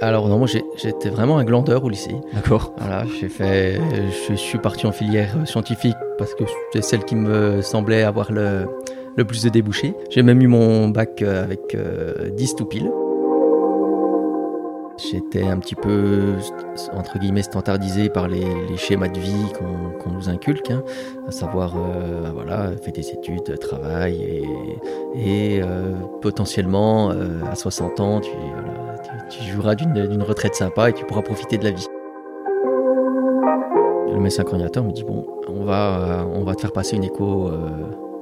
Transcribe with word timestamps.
Alors 0.00 0.28
non, 0.28 0.38
moi 0.38 0.46
j'ai- 0.46 0.64
j'étais 0.76 1.08
vraiment 1.08 1.38
un 1.38 1.44
glandeur 1.44 1.84
au 1.84 1.88
lycée. 1.88 2.16
D'accord. 2.34 2.72
Voilà, 2.78 3.04
j'ai 3.20 3.28
fait, 3.28 3.80
je 4.28 4.34
suis 4.34 4.58
parti 4.58 4.86
en 4.86 4.92
filière 4.92 5.34
euh, 5.40 5.44
scientifique 5.44 5.96
parce 6.18 6.34
que 6.34 6.44
c'est 6.72 6.82
celle 6.82 7.04
qui 7.04 7.14
me 7.14 7.62
semblait 7.62 8.02
avoir 8.02 8.32
le, 8.32 8.66
le 9.16 9.24
plus 9.24 9.42
de 9.44 9.48
débouchés. 9.48 9.94
J'ai 10.10 10.22
même 10.22 10.42
eu 10.42 10.48
mon 10.48 10.88
bac 10.88 11.22
euh, 11.22 11.44
avec 11.44 11.74
euh, 11.74 12.30
10 12.30 12.56
tout 12.56 12.66
pile. 12.66 12.90
J'étais 14.96 15.42
un 15.42 15.58
petit 15.58 15.74
peu, 15.74 16.34
entre 16.92 17.18
guillemets, 17.18 17.42
standardisé 17.42 18.08
par 18.08 18.28
les, 18.28 18.44
schémas 18.76 19.08
de 19.08 19.18
vie 19.18 19.46
qu'on 20.02 20.10
nous 20.10 20.28
inculque, 20.28 20.70
hein, 20.70 20.82
à 21.26 21.30
savoir, 21.30 21.74
euh, 21.76 22.30
voilà, 22.32 22.70
fais 22.82 22.92
des 22.92 23.10
études, 23.10 23.58
travaille 23.58 24.46
et, 25.14 25.60
euh, 25.62 25.94
potentiellement, 26.22 27.10
euh, 27.10 27.42
à 27.50 27.54
60 27.54 28.00
ans, 28.00 28.20
tu, 28.20 28.30
joueras 29.52 29.74
d'une 29.74 30.22
retraite 30.22 30.54
sympa 30.54 30.90
et 30.90 30.92
tu 30.92 31.04
pourras 31.04 31.22
profiter 31.22 31.58
de 31.58 31.64
la 31.64 31.70
vie. 31.72 31.88
Le 34.12 34.20
médecin 34.20 34.44
coordinateur 34.44 34.84
me 34.84 34.92
dit 34.92 35.02
bon, 35.02 35.26
on 35.48 35.64
va, 35.64 35.98
euh, 35.98 36.24
on 36.34 36.44
va 36.44 36.54
te 36.54 36.60
faire 36.60 36.72
passer 36.72 36.96
une 36.96 37.04
écho 37.04 37.48
euh, 37.48 37.68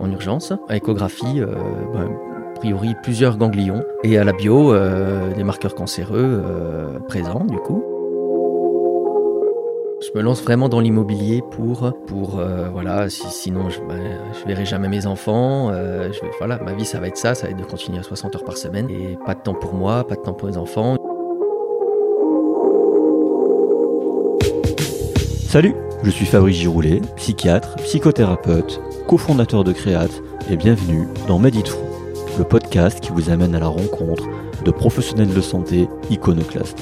en 0.00 0.10
urgence. 0.10 0.52
À 0.68 0.76
échographie, 0.76 1.40
euh, 1.40 1.54
a 1.94 2.31
priori 2.62 2.94
plusieurs 3.02 3.36
ganglions 3.38 3.82
et 4.04 4.18
à 4.18 4.22
la 4.24 4.32
bio 4.32 4.72
euh, 4.72 5.32
des 5.34 5.42
marqueurs 5.42 5.74
cancéreux 5.74 6.40
euh, 6.46 7.00
présents 7.08 7.44
du 7.44 7.56
coup. 7.56 7.82
Je 10.00 10.16
me 10.16 10.22
lance 10.22 10.40
vraiment 10.44 10.68
dans 10.68 10.78
l'immobilier 10.78 11.42
pour, 11.50 11.92
pour 12.06 12.38
euh, 12.38 12.68
voilà, 12.72 13.08
si- 13.10 13.28
sinon 13.30 13.68
je, 13.68 13.80
ben, 13.80 13.98
je 14.40 14.46
verrai 14.46 14.64
jamais 14.64 14.86
mes 14.86 15.06
enfants. 15.08 15.72
je 15.72 16.18
voilà, 16.38 16.58
ma 16.64 16.72
vie 16.74 16.84
ça 16.84 17.00
va 17.00 17.08
être 17.08 17.16
ça, 17.16 17.34
ça 17.34 17.46
va 17.46 17.50
être 17.52 17.58
de 17.58 17.64
continuer 17.64 17.98
à 17.98 18.04
60 18.04 18.36
heures 18.36 18.44
par 18.44 18.56
semaine 18.56 18.88
et 18.90 19.18
pas 19.26 19.34
de 19.34 19.40
temps 19.40 19.54
pour 19.54 19.74
moi, 19.74 20.04
pas 20.06 20.14
de 20.14 20.20
temps 20.20 20.32
pour 20.34 20.46
les 20.46 20.56
enfants. 20.56 20.94
Salut, 25.48 25.74
je 26.04 26.10
suis 26.10 26.26
Fabrice 26.26 26.56
Giroulet, 26.58 27.00
psychiatre, 27.16 27.74
psychothérapeute, 27.76 28.80
cofondateur 29.08 29.64
de 29.64 29.72
Créate 29.72 30.22
et 30.48 30.56
bienvenue 30.56 31.08
dans 31.26 31.40
Medit 31.40 31.64
le 32.38 32.44
podcast 32.44 33.00
qui 33.00 33.10
vous 33.10 33.30
amène 33.30 33.54
à 33.54 33.60
la 33.60 33.66
rencontre 33.66 34.24
de 34.64 34.70
professionnels 34.70 35.32
de 35.32 35.40
santé 35.40 35.88
iconoclastes. 36.10 36.80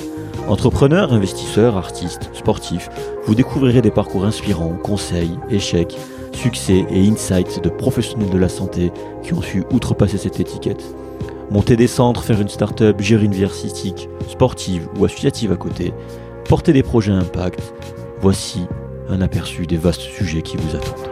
Entrepreneurs, 0.49 1.13
investisseurs, 1.13 1.77
artistes, 1.77 2.31
sportifs, 2.33 2.89
vous 3.25 3.35
découvrirez 3.35 3.83
des 3.83 3.91
parcours 3.91 4.25
inspirants, 4.25 4.77
conseils, 4.83 5.39
échecs, 5.51 5.97
succès 6.33 6.87
et 6.91 7.09
insights 7.09 7.63
de 7.63 7.69
professionnels 7.69 8.31
de 8.31 8.39
la 8.39 8.49
santé 8.49 8.93
qui 9.23 9.35
ont 9.35 9.43
su 9.43 9.65
outrepasser 9.73 10.19
cette 10.19 10.41
étiquette. 10.41 10.83
Monter 11.51 11.77
des 11.77 11.89
centres, 11.89 12.23
faire 12.23 12.41
une 12.41 12.49
start-up, 12.49 13.01
gérer 13.01 13.25
une 13.25 13.35
vie 13.35 13.45
artistique, 13.45 14.09
sportive 14.29 14.89
ou 14.99 15.05
associative 15.05 15.53
à 15.53 15.57
côté, 15.57 15.93
porter 16.49 16.73
des 16.73 16.83
projets 16.83 17.13
impact, 17.13 17.75
voici 18.21 18.67
un 19.09 19.21
aperçu 19.21 19.67
des 19.67 19.77
vastes 19.77 20.01
sujets 20.01 20.43
qui 20.43 20.57
vous 20.57 20.77
attendent. 20.77 21.10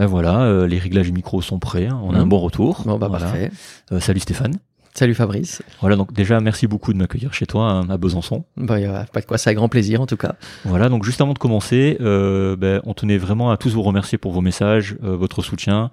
Ben 0.00 0.06
voilà, 0.06 0.44
euh, 0.44 0.66
les 0.66 0.78
réglages 0.78 1.12
micro 1.12 1.42
sont 1.42 1.58
prêts, 1.58 1.86
hein, 1.86 2.00
on 2.02 2.14
a 2.14 2.18
un 2.18 2.26
bon 2.26 2.38
retour. 2.38 2.84
Bon 2.86 2.96
bah 2.96 3.08
Voilà. 3.08 3.26
parfait. 3.26 3.50
Euh, 3.92 4.00
salut 4.00 4.20
Stéphane. 4.20 4.54
Salut 4.94 5.12
Fabrice. 5.12 5.60
Voilà, 5.82 5.96
donc 5.96 6.14
déjà 6.14 6.40
merci 6.40 6.66
beaucoup 6.66 6.94
de 6.94 6.98
m'accueillir 6.98 7.34
chez 7.34 7.44
toi 7.44 7.70
hein, 7.70 7.90
à 7.90 7.98
Besançon. 7.98 8.44
Bah, 8.56 8.76
a 8.76 9.04
pas 9.04 9.20
de 9.20 9.26
quoi, 9.26 9.36
c'est 9.36 9.50
un 9.50 9.52
grand 9.52 9.68
plaisir 9.68 10.00
en 10.00 10.06
tout 10.06 10.16
cas. 10.16 10.36
Voilà, 10.64 10.88
donc 10.88 11.04
juste 11.04 11.20
avant 11.20 11.34
de 11.34 11.38
commencer, 11.38 11.98
euh, 12.00 12.56
ben, 12.56 12.80
on 12.84 12.94
tenait 12.94 13.18
vraiment 13.18 13.50
à 13.50 13.58
tous 13.58 13.74
vous 13.74 13.82
remercier 13.82 14.16
pour 14.16 14.32
vos 14.32 14.40
messages, 14.40 14.96
votre 15.02 15.42
soutien, 15.42 15.90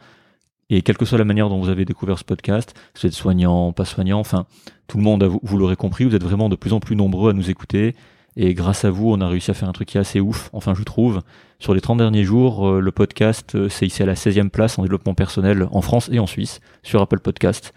et 0.69 0.83
quelle 0.83 0.95
que 0.95 1.03
soit 1.03 1.17
la 1.17 1.25
manière 1.25 1.49
dont 1.49 1.59
vous 1.59 1.67
avez 1.67 1.83
découvert 1.83 2.17
ce 2.17 2.23
podcast, 2.23 2.75
si 2.93 3.01
vous 3.01 3.07
êtes 3.07 3.13
soignant, 3.13 3.73
pas 3.73 3.83
soignant, 3.83 4.21
enfin, 4.21 4.45
tout 4.87 4.95
le 4.95 5.03
monde, 5.03 5.25
vous, 5.25 5.41
vous 5.43 5.57
l'aurez 5.57 5.75
compris, 5.75 6.05
vous 6.05 6.15
êtes 6.15 6.23
vraiment 6.23 6.47
de 6.47 6.55
plus 6.55 6.71
en 6.71 6.79
plus 6.79 6.95
nombreux 6.95 7.31
à 7.31 7.33
nous 7.33 7.49
écouter, 7.49 7.93
et 8.39 8.53
grâce 8.53 8.85
à 8.85 8.91
vous, 8.91 9.11
on 9.11 9.19
a 9.19 9.27
réussi 9.27 9.51
à 9.51 9.55
faire 9.55 9.67
un 9.67 9.73
truc 9.73 9.89
qui 9.89 9.97
est 9.97 9.99
assez 9.99 10.19
ouf, 10.19 10.49
enfin 10.53 10.73
je 10.75 10.83
trouve. 10.83 11.21
Sur 11.59 11.73
les 11.73 11.81
30 11.81 11.97
derniers 11.97 12.23
jours, 12.23 12.69
euh, 12.69 12.79
le 12.79 12.91
podcast 12.91 13.55
euh, 13.55 13.67
s'est 13.67 13.87
ici 13.87 14.03
à 14.03 14.05
la 14.05 14.13
16e 14.13 14.49
place 14.49 14.77
en 14.77 14.83
développement 14.83 15.15
personnel 15.15 15.67
en 15.71 15.81
France 15.81 16.07
et 16.11 16.19
en 16.19 16.27
Suisse, 16.27 16.59
sur 16.83 17.01
Apple 17.01 17.19
Podcast. 17.19 17.73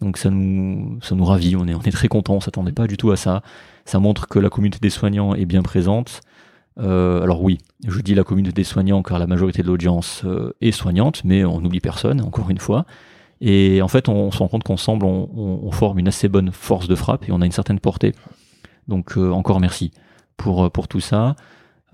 Donc 0.00 0.16
ça 0.16 0.30
nous, 0.30 0.98
ça 1.02 1.16
nous 1.16 1.24
ravit, 1.24 1.56
on 1.56 1.66
est, 1.66 1.74
on 1.74 1.82
est 1.82 1.90
très 1.90 2.08
contents, 2.08 2.34
on 2.34 2.40
s'attendait 2.40 2.72
pas 2.72 2.86
du 2.86 2.96
tout 2.96 3.10
à 3.10 3.16
ça. 3.16 3.42
Ça 3.84 3.98
montre 3.98 4.28
que 4.28 4.38
la 4.38 4.50
communauté 4.50 4.78
des 4.80 4.90
soignants 4.90 5.34
est 5.34 5.46
bien 5.46 5.62
présente. 5.62 6.20
Euh, 6.78 7.22
alors 7.22 7.42
oui, 7.42 7.58
je 7.86 8.00
dis 8.00 8.14
la 8.14 8.24
communauté 8.24 8.54
des 8.54 8.64
soignants 8.64 9.02
car 9.02 9.18
la 9.18 9.26
majorité 9.26 9.62
de 9.62 9.68
l'audience 9.68 10.22
euh, 10.24 10.52
est 10.60 10.72
soignante, 10.72 11.22
mais 11.24 11.44
on 11.44 11.60
n'oublie 11.60 11.80
personne, 11.80 12.20
encore 12.20 12.50
une 12.50 12.58
fois. 12.58 12.86
Et 13.40 13.82
en 13.82 13.88
fait, 13.88 14.08
on, 14.08 14.30
se 14.30 14.38
rend 14.38 14.48
compte 14.48 14.62
qu'ensemble, 14.62 15.04
on, 15.04 15.70
forme 15.72 15.98
une 15.98 16.08
assez 16.08 16.28
bonne 16.28 16.52
force 16.52 16.86
de 16.86 16.94
frappe 16.94 17.28
et 17.28 17.32
on 17.32 17.40
a 17.40 17.46
une 17.46 17.52
certaine 17.52 17.80
portée. 17.80 18.14
Donc 18.88 19.16
euh, 19.16 19.30
encore 19.30 19.60
merci 19.60 19.90
pour, 20.36 20.64
euh, 20.64 20.70
pour 20.70 20.88
tout 20.88 21.00
ça. 21.00 21.36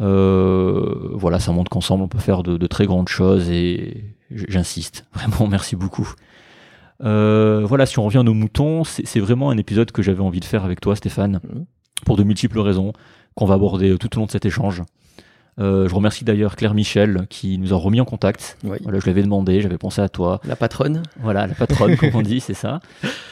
Euh, 0.00 1.10
voilà, 1.12 1.38
ça 1.38 1.52
montre 1.52 1.70
qu'ensemble, 1.70 2.02
on 2.02 2.08
peut 2.08 2.18
faire 2.18 2.42
de, 2.42 2.56
de 2.56 2.66
très 2.66 2.86
grandes 2.86 3.08
choses 3.08 3.50
et 3.50 4.04
j'insiste. 4.30 5.06
Vraiment, 5.14 5.46
merci 5.48 5.76
beaucoup. 5.76 6.08
Euh, 7.02 7.62
voilà, 7.64 7.86
si 7.86 7.98
on 7.98 8.04
revient 8.04 8.18
à 8.18 8.22
nos 8.22 8.34
moutons, 8.34 8.84
c'est 8.84 9.20
vraiment 9.20 9.50
un 9.50 9.56
épisode 9.56 9.90
que 9.90 10.02
j'avais 10.02 10.20
envie 10.22 10.40
de 10.40 10.44
faire 10.44 10.64
avec 10.64 10.80
toi, 10.80 10.96
Stéphane, 10.96 11.40
Mhm. 11.48 11.64
pour 12.04 12.16
de 12.16 12.22
multiples 12.24 12.58
raisons 12.60 12.92
qu'on 13.34 13.46
va 13.46 13.54
aborder 13.54 13.96
tout 13.98 14.14
au 14.16 14.20
long 14.20 14.26
de 14.26 14.30
cet 14.30 14.44
échange. 14.44 14.82
Euh, 15.60 15.88
je 15.88 15.94
remercie 15.94 16.24
d'ailleurs 16.24 16.56
Claire 16.56 16.74
Michel 16.74 17.26
qui 17.28 17.58
nous 17.58 17.72
a 17.72 17.76
remis 17.76 18.00
en 18.00 18.04
contact. 18.04 18.56
Oui. 18.64 18.78
Voilà, 18.82 18.98
je 18.98 19.06
l'avais 19.06 19.22
demandé, 19.22 19.60
j'avais 19.60 19.78
pensé 19.78 20.00
à 20.00 20.08
toi. 20.08 20.40
La 20.44 20.56
patronne. 20.56 21.02
Voilà, 21.20 21.46
la 21.46 21.54
patronne, 21.54 21.96
comme 21.96 22.14
on 22.14 22.22
dit, 22.22 22.40
c'est 22.40 22.54
ça. 22.54 22.80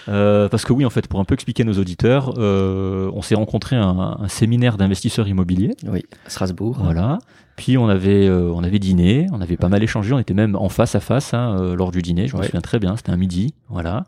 Euh, 0.09 0.49
parce 0.49 0.65
que 0.65 0.72
oui, 0.72 0.84
en 0.84 0.91
fait, 0.91 1.09
pour 1.09 1.21
un 1.21 1.25
peu 1.25 1.34
expliquer 1.34 1.62
à 1.62 1.66
nos 1.66 1.78
auditeurs, 1.78 2.34
euh, 2.39 3.11
on 3.15 3.22
s'est 3.22 3.34
rencontré 3.34 3.77
à 3.77 3.84
un, 3.84 4.22
un 4.22 4.28
séminaire 4.28 4.77
d'investisseurs 4.77 5.27
immobiliers. 5.28 5.75
Oui, 5.87 6.05
à 6.27 6.31
Strasbourg. 6.31 6.77
Voilà. 6.81 7.19
Puis 7.59 7.77
on 7.77 7.89
avait, 7.89 8.28
euh, 8.28 8.53
on 8.55 8.62
avait 8.62 8.78
dîné, 8.78 9.27
on 9.33 9.41
avait 9.41 9.56
pas 9.56 9.69
mal 9.69 9.83
échangé, 9.83 10.12
on 10.12 10.19
était 10.21 10.33
même 10.33 10.55
en 10.55 10.69
face 10.69 10.95
à 10.95 11.00
face 11.00 11.34
hein, 11.34 11.56
euh, 11.59 11.75
lors 11.75 11.91
du 11.91 12.03
dîner. 12.03 12.28
Je 12.28 12.37
me 12.37 12.43
souviens 12.45 12.60
très 12.60 12.78
bien, 12.78 12.97
c'était 12.97 13.10
un 13.10 13.16
midi, 13.16 13.53
voilà. 13.69 14.05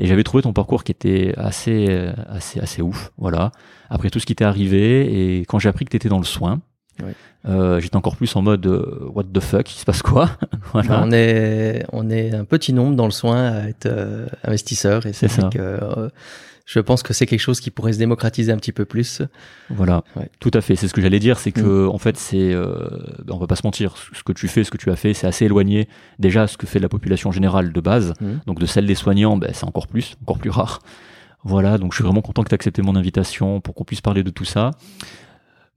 Et 0.00 0.06
j'avais 0.06 0.24
trouvé 0.24 0.42
ton 0.42 0.52
parcours 0.52 0.82
qui 0.82 0.90
était 0.90 1.32
assez, 1.36 1.88
assez, 2.28 2.58
assez 2.58 2.82
ouf, 2.82 3.12
voilà. 3.16 3.52
Après 3.88 4.10
tout 4.10 4.18
ce 4.18 4.26
qui 4.26 4.34
t'est 4.34 4.44
arrivé 4.44 5.38
et 5.38 5.40
quand 5.42 5.60
j'ai 5.60 5.68
appris 5.68 5.84
que 5.84 5.90
t'étais 5.90 6.08
dans 6.08 6.18
le 6.18 6.24
soin, 6.24 6.60
Euh, 7.48 7.80
j'étais 7.80 7.96
encore 7.96 8.16
plus 8.16 8.34
en 8.36 8.42
mode 8.42 8.66
euh, 8.66 9.08
what 9.14 9.24
the 9.32 9.40
fuck, 9.40 9.72
il 9.74 9.78
se 9.78 9.84
passe 9.84 10.02
quoi 10.02 10.30
Voilà. 10.72 11.02
On, 11.04 11.10
est, 11.12 11.84
on 11.92 12.10
est 12.10 12.34
un 12.34 12.44
petit 12.44 12.72
nombre 12.72 12.96
dans 12.96 13.04
le 13.06 13.10
soin 13.12 13.52
à 13.52 13.68
être 13.68 13.86
euh, 13.86 14.26
investisseur 14.44 15.06
et 15.06 15.12
c'est 15.12 15.28
ça. 15.28 15.48
que 15.48 15.58
euh, 15.58 16.08
je 16.66 16.80
pense 16.80 17.02
que 17.02 17.14
c'est 17.14 17.24
quelque 17.24 17.40
chose 17.40 17.60
qui 17.60 17.70
pourrait 17.70 17.94
se 17.94 17.98
démocratiser 17.98 18.52
un 18.52 18.56
petit 18.58 18.72
peu 18.72 18.84
plus. 18.84 19.22
Voilà, 19.70 20.02
Ouais. 20.16 20.28
tout 20.40 20.50
à 20.52 20.60
fait. 20.60 20.76
C'est 20.76 20.86
ce 20.88 20.92
que 20.92 21.00
j'allais 21.00 21.20
dire, 21.20 21.38
c'est 21.38 21.52
que 21.52 21.86
en 21.86 21.96
fait, 21.96 22.18
c'est, 22.18 22.52
euh, 22.52 22.74
ben, 23.24 23.32
on 23.34 23.38
va 23.38 23.46
pas 23.46 23.56
se 23.56 23.62
mentir, 23.66 23.94
ce 24.12 24.22
que 24.22 24.32
tu 24.32 24.48
fais, 24.48 24.64
ce 24.64 24.70
que 24.70 24.76
tu 24.76 24.90
as 24.90 24.96
fait, 24.96 25.14
c'est 25.14 25.26
assez 25.26 25.46
éloigné 25.46 25.88
déjà 26.18 26.46
ce 26.46 26.58
que 26.58 26.66
fait 26.66 26.78
la 26.80 26.90
population 26.90 27.32
générale 27.32 27.72
de 27.72 27.80
base. 27.80 28.12
Mhm. 28.20 28.40
Donc 28.46 28.58
de 28.58 28.66
celle 28.66 28.84
des 28.86 28.94
soignants, 28.96 29.38
ben, 29.38 29.50
c'est 29.54 29.64
encore 29.64 29.86
plus, 29.86 30.16
encore 30.22 30.36
plus 30.38 30.50
rare. 30.50 30.80
Voilà, 31.44 31.78
donc 31.78 31.92
je 31.92 31.96
suis 31.98 32.04
vraiment 32.04 32.20
content 32.20 32.42
que 32.42 32.48
tu 32.48 32.54
aies 32.54 32.56
accepté 32.56 32.82
mon 32.82 32.96
invitation 32.96 33.60
pour 33.62 33.74
qu'on 33.74 33.84
puisse 33.84 34.00
parler 34.02 34.22
de 34.24 34.30
tout 34.30 34.44
ça. 34.44 34.72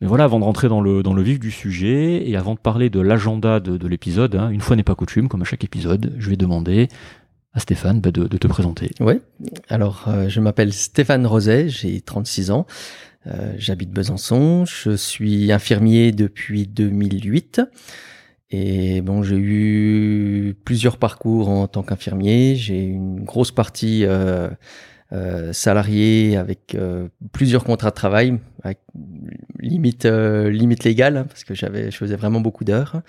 Mais 0.02 0.08
voilà, 0.08 0.24
avant 0.24 0.40
de 0.40 0.44
rentrer 0.44 0.68
dans 0.68 0.82
le, 0.82 1.04
dans 1.04 1.14
le 1.14 1.22
vif 1.22 1.40
du 1.40 1.52
sujet 1.52 2.28
et 2.28 2.36
avant 2.36 2.56
de 2.56 2.60
parler 2.60 2.90
de 2.90 3.00
l'agenda 3.00 3.60
de, 3.60 3.78
de 3.78 3.88
l'épisode, 3.88 4.36
hein, 4.36 4.50
une 4.50 4.62
fois 4.62 4.76
n'est 4.76 4.84
pas 4.84 4.96
coutume, 4.96 5.28
comme 5.28 5.44
à 5.44 5.46
chaque 5.46 5.64
épisode, 5.64 6.16
je 6.18 6.30
vais 6.30 6.38
demander 6.38 6.88
à 7.54 7.60
Stéphane 7.60 8.02
ben, 8.02 8.12
de, 8.12 8.28
de 8.28 8.38
te 8.38 8.48
présenter. 8.48 8.92
Oui, 9.00 9.20
alors 9.70 10.06
euh, 10.08 10.28
je 10.28 10.40
m'appelle 10.40 10.74
Stéphane 10.74 11.28
Roset, 11.28 11.70
j'ai 11.70 12.02
36 12.02 12.50
ans, 12.50 12.66
euh, 13.28 13.54
j'habite 13.58 13.92
Besançon, 13.92 14.66
je 14.66 14.96
suis 14.96 15.52
infirmier 15.52 16.12
depuis 16.12 16.66
2008. 16.66 17.62
Et 18.54 19.02
bon, 19.02 19.24
j'ai 19.24 19.38
eu 19.38 20.56
plusieurs 20.66 20.98
parcours 20.98 21.48
en 21.48 21.68
tant 21.68 21.84
qu'infirmier. 21.84 22.56
J'ai 22.58 22.84
une 22.84 23.24
grosse 23.24 23.52
partie 23.52 24.04
euh, 24.04 24.50
euh, 25.14 25.52
salarié 25.52 26.38
avec 26.38 26.74
euh, 26.76 27.10
plusieurs 27.34 27.66
contrats 27.66 27.90
de 27.90 27.96
travail, 27.96 28.40
avec 28.64 28.80
limite 29.60 30.06
euh, 30.06 30.50
limite 30.50 30.84
légale, 30.84 31.18
hein, 31.18 31.26
parce 31.28 31.44
que 31.44 31.54
j'avais, 31.54 31.92
je 31.92 31.98
faisais 31.98 32.16
vraiment 32.16 32.40
beaucoup 32.40 32.64
d'heures. 32.64 33.02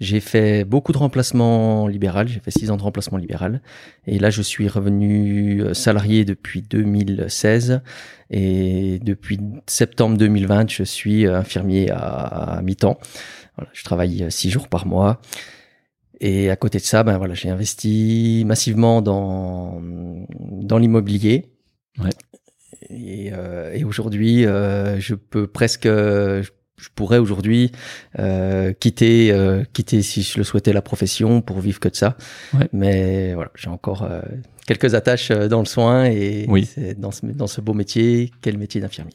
J'ai 0.00 0.18
fait 0.18 0.64
beaucoup 0.64 0.92
de 0.92 0.98
remplacements 0.98 1.86
libéral. 1.86 2.26
J'ai 2.26 2.40
fait 2.40 2.50
six 2.50 2.70
ans 2.70 2.76
de 2.76 2.82
remplacement 2.82 3.18
libéral. 3.18 3.60
Et 4.06 4.18
là, 4.18 4.30
je 4.30 4.42
suis 4.42 4.66
revenu 4.66 5.62
euh, 5.62 5.74
salarié 5.74 6.24
depuis 6.24 6.62
2016. 6.62 7.82
Et 8.30 8.98
depuis 9.04 9.38
septembre 9.66 10.18
2020, 10.18 10.70
je 10.70 10.82
suis 10.82 11.26
infirmier 11.26 11.90
à, 11.90 11.98
à 11.98 12.62
mi-temps. 12.62 12.98
Voilà, 13.56 13.70
je 13.72 13.84
travaille 13.84 14.26
six 14.30 14.50
jours 14.50 14.68
par 14.68 14.86
mois. 14.86 15.20
Et 16.26 16.48
à 16.48 16.56
côté 16.56 16.78
de 16.78 16.82
ça, 16.84 17.02
ben 17.02 17.18
voilà, 17.18 17.34
j'ai 17.34 17.50
investi 17.50 18.44
massivement 18.46 19.02
dans 19.02 19.78
dans 20.40 20.78
l'immobilier. 20.78 21.52
Ouais. 21.98 22.08
Et, 22.88 23.30
euh, 23.30 23.74
et 23.74 23.84
aujourd'hui, 23.84 24.46
euh, 24.46 24.98
je 24.98 25.14
peux 25.14 25.46
presque, 25.46 25.86
je 25.86 26.48
pourrais 26.94 27.18
aujourd'hui 27.18 27.72
euh, 28.18 28.72
quitter, 28.72 29.36
quitter 29.74 30.00
si 30.00 30.22
je 30.22 30.38
le 30.38 30.44
souhaitais 30.44 30.72
la 30.72 30.80
profession 30.80 31.42
pour 31.42 31.60
vivre 31.60 31.78
que 31.78 31.90
de 31.90 31.94
ça. 31.94 32.16
Ouais. 32.54 32.70
Mais 32.72 33.34
voilà, 33.34 33.50
j'ai 33.54 33.68
encore 33.68 34.08
quelques 34.66 34.94
attaches 34.94 35.28
dans 35.28 35.60
le 35.60 35.66
soin 35.66 36.06
et 36.06 36.46
Oui. 36.48 36.70
dans 36.96 37.10
ce, 37.10 37.26
dans 37.26 37.46
ce 37.46 37.60
beau 37.60 37.74
métier, 37.74 38.32
quel 38.40 38.56
métier 38.56 38.80
d'infirmier. 38.80 39.12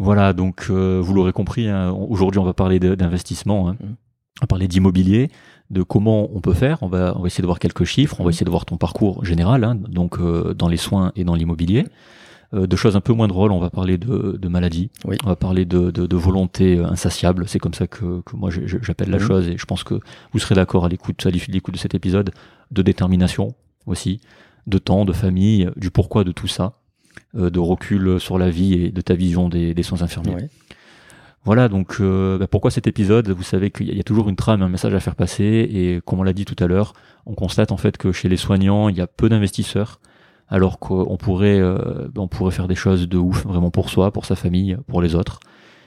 Voilà, 0.00 0.32
donc 0.32 0.70
vous 0.70 1.14
l'aurez 1.14 1.32
compris, 1.32 1.68
hein, 1.68 1.92
aujourd'hui 1.92 2.40
on 2.40 2.44
va 2.44 2.54
parler 2.54 2.80
d'investissement, 2.80 3.68
hein. 3.68 3.76
Mm. 3.80 3.86
on 3.86 4.40
va 4.40 4.46
parler 4.48 4.66
d'immobilier, 4.66 5.30
de 5.70 5.82
comment 5.82 6.28
on 6.34 6.40
peut 6.40 6.54
faire. 6.54 6.82
On 6.82 6.88
va, 6.88 7.14
on 7.16 7.20
va 7.20 7.26
essayer 7.26 7.42
de 7.42 7.46
voir 7.46 7.58
quelques 7.58 7.84
chiffres, 7.84 8.16
on 8.20 8.24
va 8.24 8.28
Mm. 8.28 8.30
essayer 8.30 8.44
de 8.46 8.50
voir 8.50 8.64
ton 8.64 8.76
parcours 8.76 9.24
général, 9.24 9.64
hein, 9.64 9.74
donc 9.74 10.18
euh, 10.18 10.54
dans 10.54 10.68
les 10.68 10.76
soins 10.78 11.12
et 11.16 11.24
dans 11.24 11.34
l'immobilier. 11.34 11.84
Euh, 12.54 12.66
de 12.66 12.76
choses 12.76 12.96
un 12.96 13.02
peu 13.02 13.12
moins 13.12 13.28
drôles, 13.28 13.52
on 13.52 13.58
va 13.60 13.68
parler 13.68 13.98
de, 13.98 14.38
de 14.40 14.48
maladie, 14.48 14.90
Oui. 15.04 15.16
on 15.24 15.28
va 15.28 15.36
parler 15.36 15.66
de, 15.66 15.90
de, 15.90 16.06
de 16.06 16.16
volonté 16.16 16.78
euh, 16.78 16.86
insatiable, 16.86 17.44
c'est 17.46 17.58
comme 17.58 17.74
ça 17.74 17.86
que, 17.86 18.22
que 18.22 18.36
moi 18.36 18.48
j'appelle 18.50 19.10
la 19.10 19.18
Mhm. 19.18 19.26
chose 19.26 19.48
et 19.48 19.58
je 19.58 19.66
pense 19.66 19.84
que 19.84 20.00
vous 20.32 20.38
serez 20.38 20.54
d'accord 20.54 20.86
à 20.86 20.88
l'écoute, 20.88 21.26
à 21.26 21.30
l'écoute 21.30 21.74
de 21.74 21.78
cet 21.78 21.94
épisode, 21.94 22.30
de 22.70 22.80
détermination 22.80 23.54
aussi, 23.84 24.22
de 24.66 24.78
temps, 24.78 25.04
de 25.04 25.12
famille, 25.12 25.68
du 25.76 25.90
pourquoi 25.90 26.24
de 26.24 26.32
tout 26.32 26.46
ça, 26.48 26.72
euh, 27.36 27.50
de 27.50 27.58
recul 27.58 28.18
sur 28.18 28.38
la 28.38 28.48
vie 28.48 28.72
et 28.72 28.90
de 28.92 29.00
ta 29.02 29.12
vision 29.14 29.50
des, 29.50 29.74
des 29.74 29.82
soins 29.82 30.00
infirmiers. 30.00 30.48
Voilà, 31.44 31.68
donc 31.68 31.96
euh, 32.00 32.36
bah, 32.38 32.46
pourquoi 32.46 32.70
cet 32.70 32.86
épisode? 32.86 33.30
Vous 33.30 33.42
savez 33.42 33.70
qu'il 33.70 33.86
y 33.86 33.90
a- 33.90 33.92
il 33.92 33.96
y 33.96 34.00
a 34.00 34.04
toujours 34.04 34.28
une 34.28 34.36
trame, 34.36 34.62
un 34.62 34.68
message 34.68 34.94
à 34.94 35.00
faire 35.00 35.14
passer, 35.14 35.44
et 35.44 36.00
comme 36.04 36.20
on 36.20 36.22
l'a 36.22 36.32
dit 36.34 36.44
tout 36.44 36.62
à 36.62 36.66
l'heure, 36.66 36.92
on 37.26 37.34
constate 37.34 37.72
en 37.72 37.76
fait 37.76 37.96
que 37.96 38.12
chez 38.12 38.28
les 38.28 38.36
soignants, 38.36 38.88
il 38.88 38.96
y 38.96 39.00
a 39.00 39.06
peu 39.06 39.28
d'investisseurs, 39.28 40.00
alors 40.48 40.78
qu'on 40.78 41.16
pourrait, 41.16 41.58
euh, 41.60 42.08
on 42.16 42.28
pourrait 42.28 42.50
faire 42.52 42.68
des 42.68 42.74
choses 42.74 43.08
de 43.08 43.16
ouf, 43.18 43.46
vraiment 43.46 43.70
pour 43.70 43.88
soi, 43.88 44.10
pour 44.12 44.24
sa 44.26 44.34
famille, 44.36 44.76
pour 44.88 45.00
les 45.00 45.14
autres. 45.14 45.40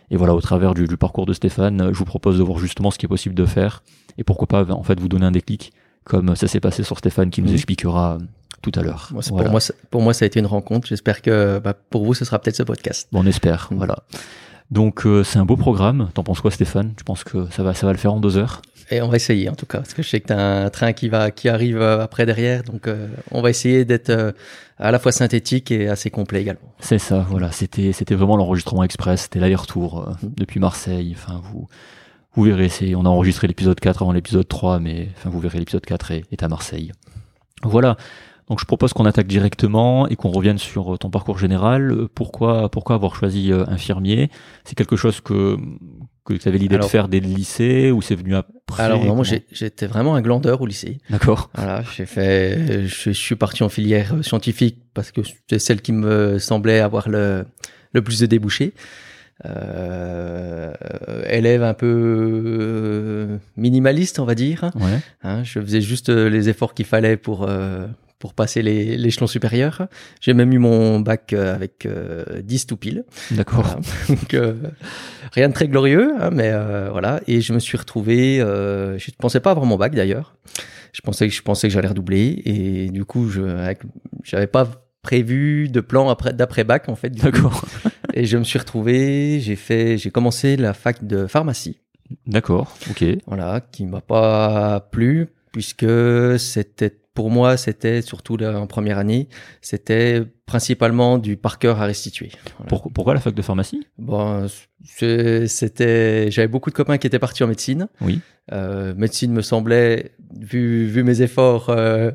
Et 0.10 0.18
voilà, 0.18 0.34
au 0.36 0.42
travers 0.42 0.74
du, 0.74 0.88
du 0.88 0.98
parcours 0.98 1.26
de 1.26 1.34
Stéphane, 1.34 1.90
je 1.94 1.98
vous 1.98 2.06
propose 2.06 2.38
de 2.38 2.44
voir 2.44 2.58
justement 2.58 2.90
ce 2.92 2.98
qui 2.98 3.06
est 3.06 3.10
possible 3.10 3.36
de 3.36 3.46
faire, 3.46 3.84
et 4.18 4.24
pourquoi 4.24 4.48
pas 4.48 4.64
en 4.74 4.84
fait 4.84 5.00
vous 5.00 5.08
donner 5.10 5.26
un 5.26 5.32
déclic, 5.32 5.74
comme 6.06 6.36
ça 6.36 6.48
s'est 6.48 6.60
passé 6.60 6.84
sur 6.84 6.98
Stéphane, 6.98 7.30
qui 7.30 7.42
nous 7.42 7.54
expliquera 7.54 8.18
tout 8.62 8.72
à 8.76 8.82
l'heure. 8.82 9.10
Moi, 9.12 9.22
c'est- 9.22 9.30
Voilà. 9.32 9.46
pour, 9.46 9.52
moi, 9.52 9.60
ça- 9.60 9.74
pour 9.90 10.02
moi, 10.02 10.14
ça 10.14 10.26
a 10.26 10.28
été 10.28 10.40
une 10.40 10.46
rencontre. 10.46 10.88
J'espère 10.88 11.22
que 11.22 11.60
bah, 11.60 11.74
pour 11.74 12.04
vous, 12.06 12.14
ce 12.14 12.26
sera 12.26 12.40
peut-être 12.40 12.56
ce 12.56 12.64
podcast. 12.64 13.08
Bon, 13.12 13.22
on 13.24 13.26
espère, 13.26 13.68
Mhm. 13.72 13.78
voilà. 13.78 13.98
Donc 14.72 15.06
euh, 15.06 15.24
c'est 15.24 15.38
un 15.38 15.46
beau 15.46 15.58
programme. 15.58 16.10
T'en 16.14 16.24
penses 16.24 16.42
quoi, 16.42 16.52
Stéphane? 16.52 16.94
Tu 16.96 17.04
penses 17.04 17.24
que 17.24 17.50
ça 17.52 17.62
va, 17.64 17.74
ça 17.74 17.86
va 17.86 17.92
le 17.92 17.98
faire 17.98 18.14
en 18.14 18.20
deux 18.20 18.38
heures? 18.38 18.62
Et 18.90 19.02
on 19.02 19.08
va 19.08 19.16
essayer 19.16 19.48
en 19.50 19.56
tout 19.56 19.66
cas, 19.66 19.78
parce 19.80 19.94
que 19.94 20.02
je 20.02 20.10
sais 20.10 20.20
que 20.20 20.28
tu 20.28 20.34
as 20.34 20.64
un 20.66 20.70
train 20.70 20.92
qui 20.92 21.08
va 21.08 21.32
qui 21.32 21.48
arrive 21.48 21.82
euh, 21.82 22.02
après 22.04 22.26
derrière, 22.26 22.64
donc 22.64 22.88
euh, 22.88 23.08
on 23.32 23.42
va 23.42 23.50
essayer 23.50 23.86
d'être 23.86 24.10
euh, 24.10 24.34
à 24.82 24.92
la 24.92 25.00
fois 25.00 25.14
synthétique 25.14 25.72
et 25.72 25.88
assez 25.88 26.10
complet 26.10 26.42
également. 26.42 26.74
C'est 26.80 26.98
ça, 26.98 27.26
voilà. 27.30 27.52
C'était, 27.52 27.94
c'était 27.94 28.16
vraiment 28.16 28.36
l'enregistrement 28.36 28.84
express. 28.84 29.22
C'était 29.24 29.40
l'aller-retour 29.40 30.10
euh, 30.10 30.14
depuis 30.24 30.60
Marseille. 30.60 31.16
Enfin, 31.16 31.40
vous, 31.52 31.70
vous 32.34 32.44
verrez. 32.44 32.68
C'est, 32.68 32.96
on 32.96 33.06
a 33.06 33.10
enregistré 33.10 33.48
l'épisode 33.48 33.80
4 33.80 34.02
avant 34.02 34.12
l'épisode 34.12 34.48
3, 34.48 34.80
mais 34.80 35.08
enfin, 35.16 35.30
vous 35.30 35.40
verrez 35.40 35.60
l'épisode 35.60 35.86
4 35.86 36.12
est, 36.12 36.24
est 36.32 36.44
à 36.44 36.50
Marseille. 36.50 36.92
Voilà. 37.64 37.96
Donc, 38.52 38.60
je 38.60 38.66
propose 38.66 38.92
qu'on 38.92 39.06
attaque 39.06 39.28
directement 39.28 40.10
et 40.10 40.18
qu'on 40.18 40.30
revienne 40.30 40.58
sur 40.58 40.94
euh, 40.94 40.98
ton 40.98 41.10
parcours 41.10 41.40
général. 41.40 41.92
Euh, 41.92 42.10
Pourquoi, 42.14 42.68
pourquoi 42.68 42.96
avoir 42.98 43.16
choisi 43.16 43.50
euh, 43.50 43.64
infirmier? 43.68 44.30
C'est 44.66 44.76
quelque 44.76 44.98
chose 44.98 45.22
que 45.22 45.56
que 46.26 46.34
tu 46.34 46.50
avais 46.50 46.58
l'idée 46.58 46.78
de 46.78 46.84
faire 46.84 47.08
dès 47.08 47.22
le 47.22 47.28
lycée 47.28 47.92
ou 47.92 48.02
c'est 48.02 48.14
venu 48.14 48.36
après? 48.36 48.84
Alors 48.84 49.06
non, 49.06 49.16
moi 49.16 49.24
j'étais 49.52 49.88
vraiment 49.88 50.16
un 50.16 50.22
glandeur 50.22 50.60
au 50.60 50.66
lycée. 50.66 50.98
D'accord. 51.10 51.50
Voilà, 51.56 51.82
j'ai 51.96 52.06
fait, 52.06 52.86
je, 52.88 53.12
je 53.12 53.12
suis 53.12 53.38
parti 53.38 53.64
en 53.64 53.70
filière 53.70 54.16
scientifique 54.22 54.80
parce 54.94 55.12
que 55.12 55.24
c'était 55.24 55.58
celle 55.58 55.82
qui 55.82 55.94
me 55.94 56.38
semblait 56.38 56.82
avoir 56.82 57.08
le 57.08 57.46
le 57.94 58.02
plus 58.02 58.20
de 58.20 58.26
débouchés. 58.26 58.74
Euh, 59.46 60.74
élève 61.30 61.64
un 61.64 61.74
peu 61.74 63.40
minimaliste, 63.56 64.20
on 64.20 64.26
va 64.26 64.36
dire. 64.36 64.72
Ouais. 64.76 65.00
Hein, 65.24 65.44
je 65.44 65.60
faisais 65.62 65.82
juste 65.82 66.10
les 66.10 66.50
efforts 66.50 66.74
qu'il 66.74 66.86
fallait 66.86 67.18
pour 67.18 67.48
euh, 67.50 67.88
pour 68.22 68.36
passer 68.36 68.62
l'échelon 68.62 69.28
supérieur. 69.28 69.88
J'ai 70.22 70.34
même 70.34 70.54
eu 70.54 70.60
mon 70.60 71.02
bac 71.02 71.34
euh, 71.34 71.54
avec 71.54 71.86
euh, 71.86 72.42
10 72.42 72.68
tout 72.68 72.78
pile. 72.78 73.04
D'accord. 73.32 73.64
Voilà. 73.64 73.80
Donc, 74.10 74.34
euh, 74.36 74.54
rien 75.34 75.50
de 75.50 75.54
très 75.54 75.68
glorieux, 75.68 76.14
hein, 76.20 76.30
mais 76.32 76.52
euh, 76.54 76.90
voilà. 76.92 77.20
Et 77.28 77.42
je 77.42 77.52
me 77.52 77.60
suis 77.60 77.78
retrouvé. 77.78 78.40
Euh, 78.40 78.98
je 79.00 79.12
ne 79.12 79.16
pensais 79.18 79.40
pas 79.40 79.52
avoir 79.52 79.66
mon 79.66 79.76
bac 79.76 79.94
d'ailleurs. 79.96 80.36
Je 80.94 81.02
pensais 81.02 81.28
que 81.28 81.34
je 81.34 81.42
pensais 81.42 81.68
que 81.68 81.74
j'allais 81.74 81.88
redoubler 81.88 82.42
et 82.46 82.90
du 82.90 83.06
coup, 83.06 83.30
je 83.30 83.42
j'avais 84.24 84.48
pas 84.48 84.70
prévu 85.02 85.68
de 85.70 85.82
plan 85.82 86.10
après 86.10 86.32
d'après 86.32 86.64
bac 86.64 86.90
en 86.90 86.96
fait. 86.96 87.10
D'accord. 87.10 87.66
Et 88.14 88.26
je 88.26 88.38
me 88.38 88.44
suis 88.44 88.60
retrouvé. 88.60 89.40
J'ai 89.40 89.56
fait. 89.56 89.98
J'ai 89.98 90.12
commencé 90.12 90.58
la 90.58 90.74
fac 90.74 91.06
de 91.06 91.28
pharmacie. 91.28 91.80
D'accord. 92.28 92.76
Ok. 92.90 93.06
Voilà, 93.26 93.62
qui 93.72 93.86
m'a 93.86 94.02
pas 94.02 94.82
plu 94.92 95.30
puisque 95.54 95.86
c'était 96.38 97.01
pour 97.14 97.30
moi 97.30 97.58
c'était 97.58 98.02
surtout 98.02 98.38
là, 98.38 98.60
en 98.60 98.68
première 98.68 98.98
année 98.98 99.28
c'était 99.62 100.24
principalement 100.46 101.18
du 101.18 101.38
par 101.38 101.60
cœur 101.60 101.82
à 101.82 101.86
restituer. 101.86 102.30
Voilà. 102.58 102.82
Pourquoi 102.94 103.14
la 103.14 103.20
fac 103.20 103.34
de 103.34 103.42
pharmacie? 103.42 103.86
Bon, 103.98 104.48
c'était, 105.48 106.30
j'avais 106.32 106.48
beaucoup 106.48 106.70
de 106.70 106.76
copains 106.76 106.98
qui 106.98 107.08
étaient 107.08 107.20
partis 107.20 107.44
en 107.44 107.48
médecine. 107.48 107.88
Oui. 108.02 108.20
Euh, 108.52 108.94
médecine 108.96 109.32
me 109.32 109.42
semblait, 109.42 110.12
vu, 110.38 110.86
vu 110.88 111.04
mes 111.04 111.22
efforts 111.22 111.70
euh, 111.70 112.12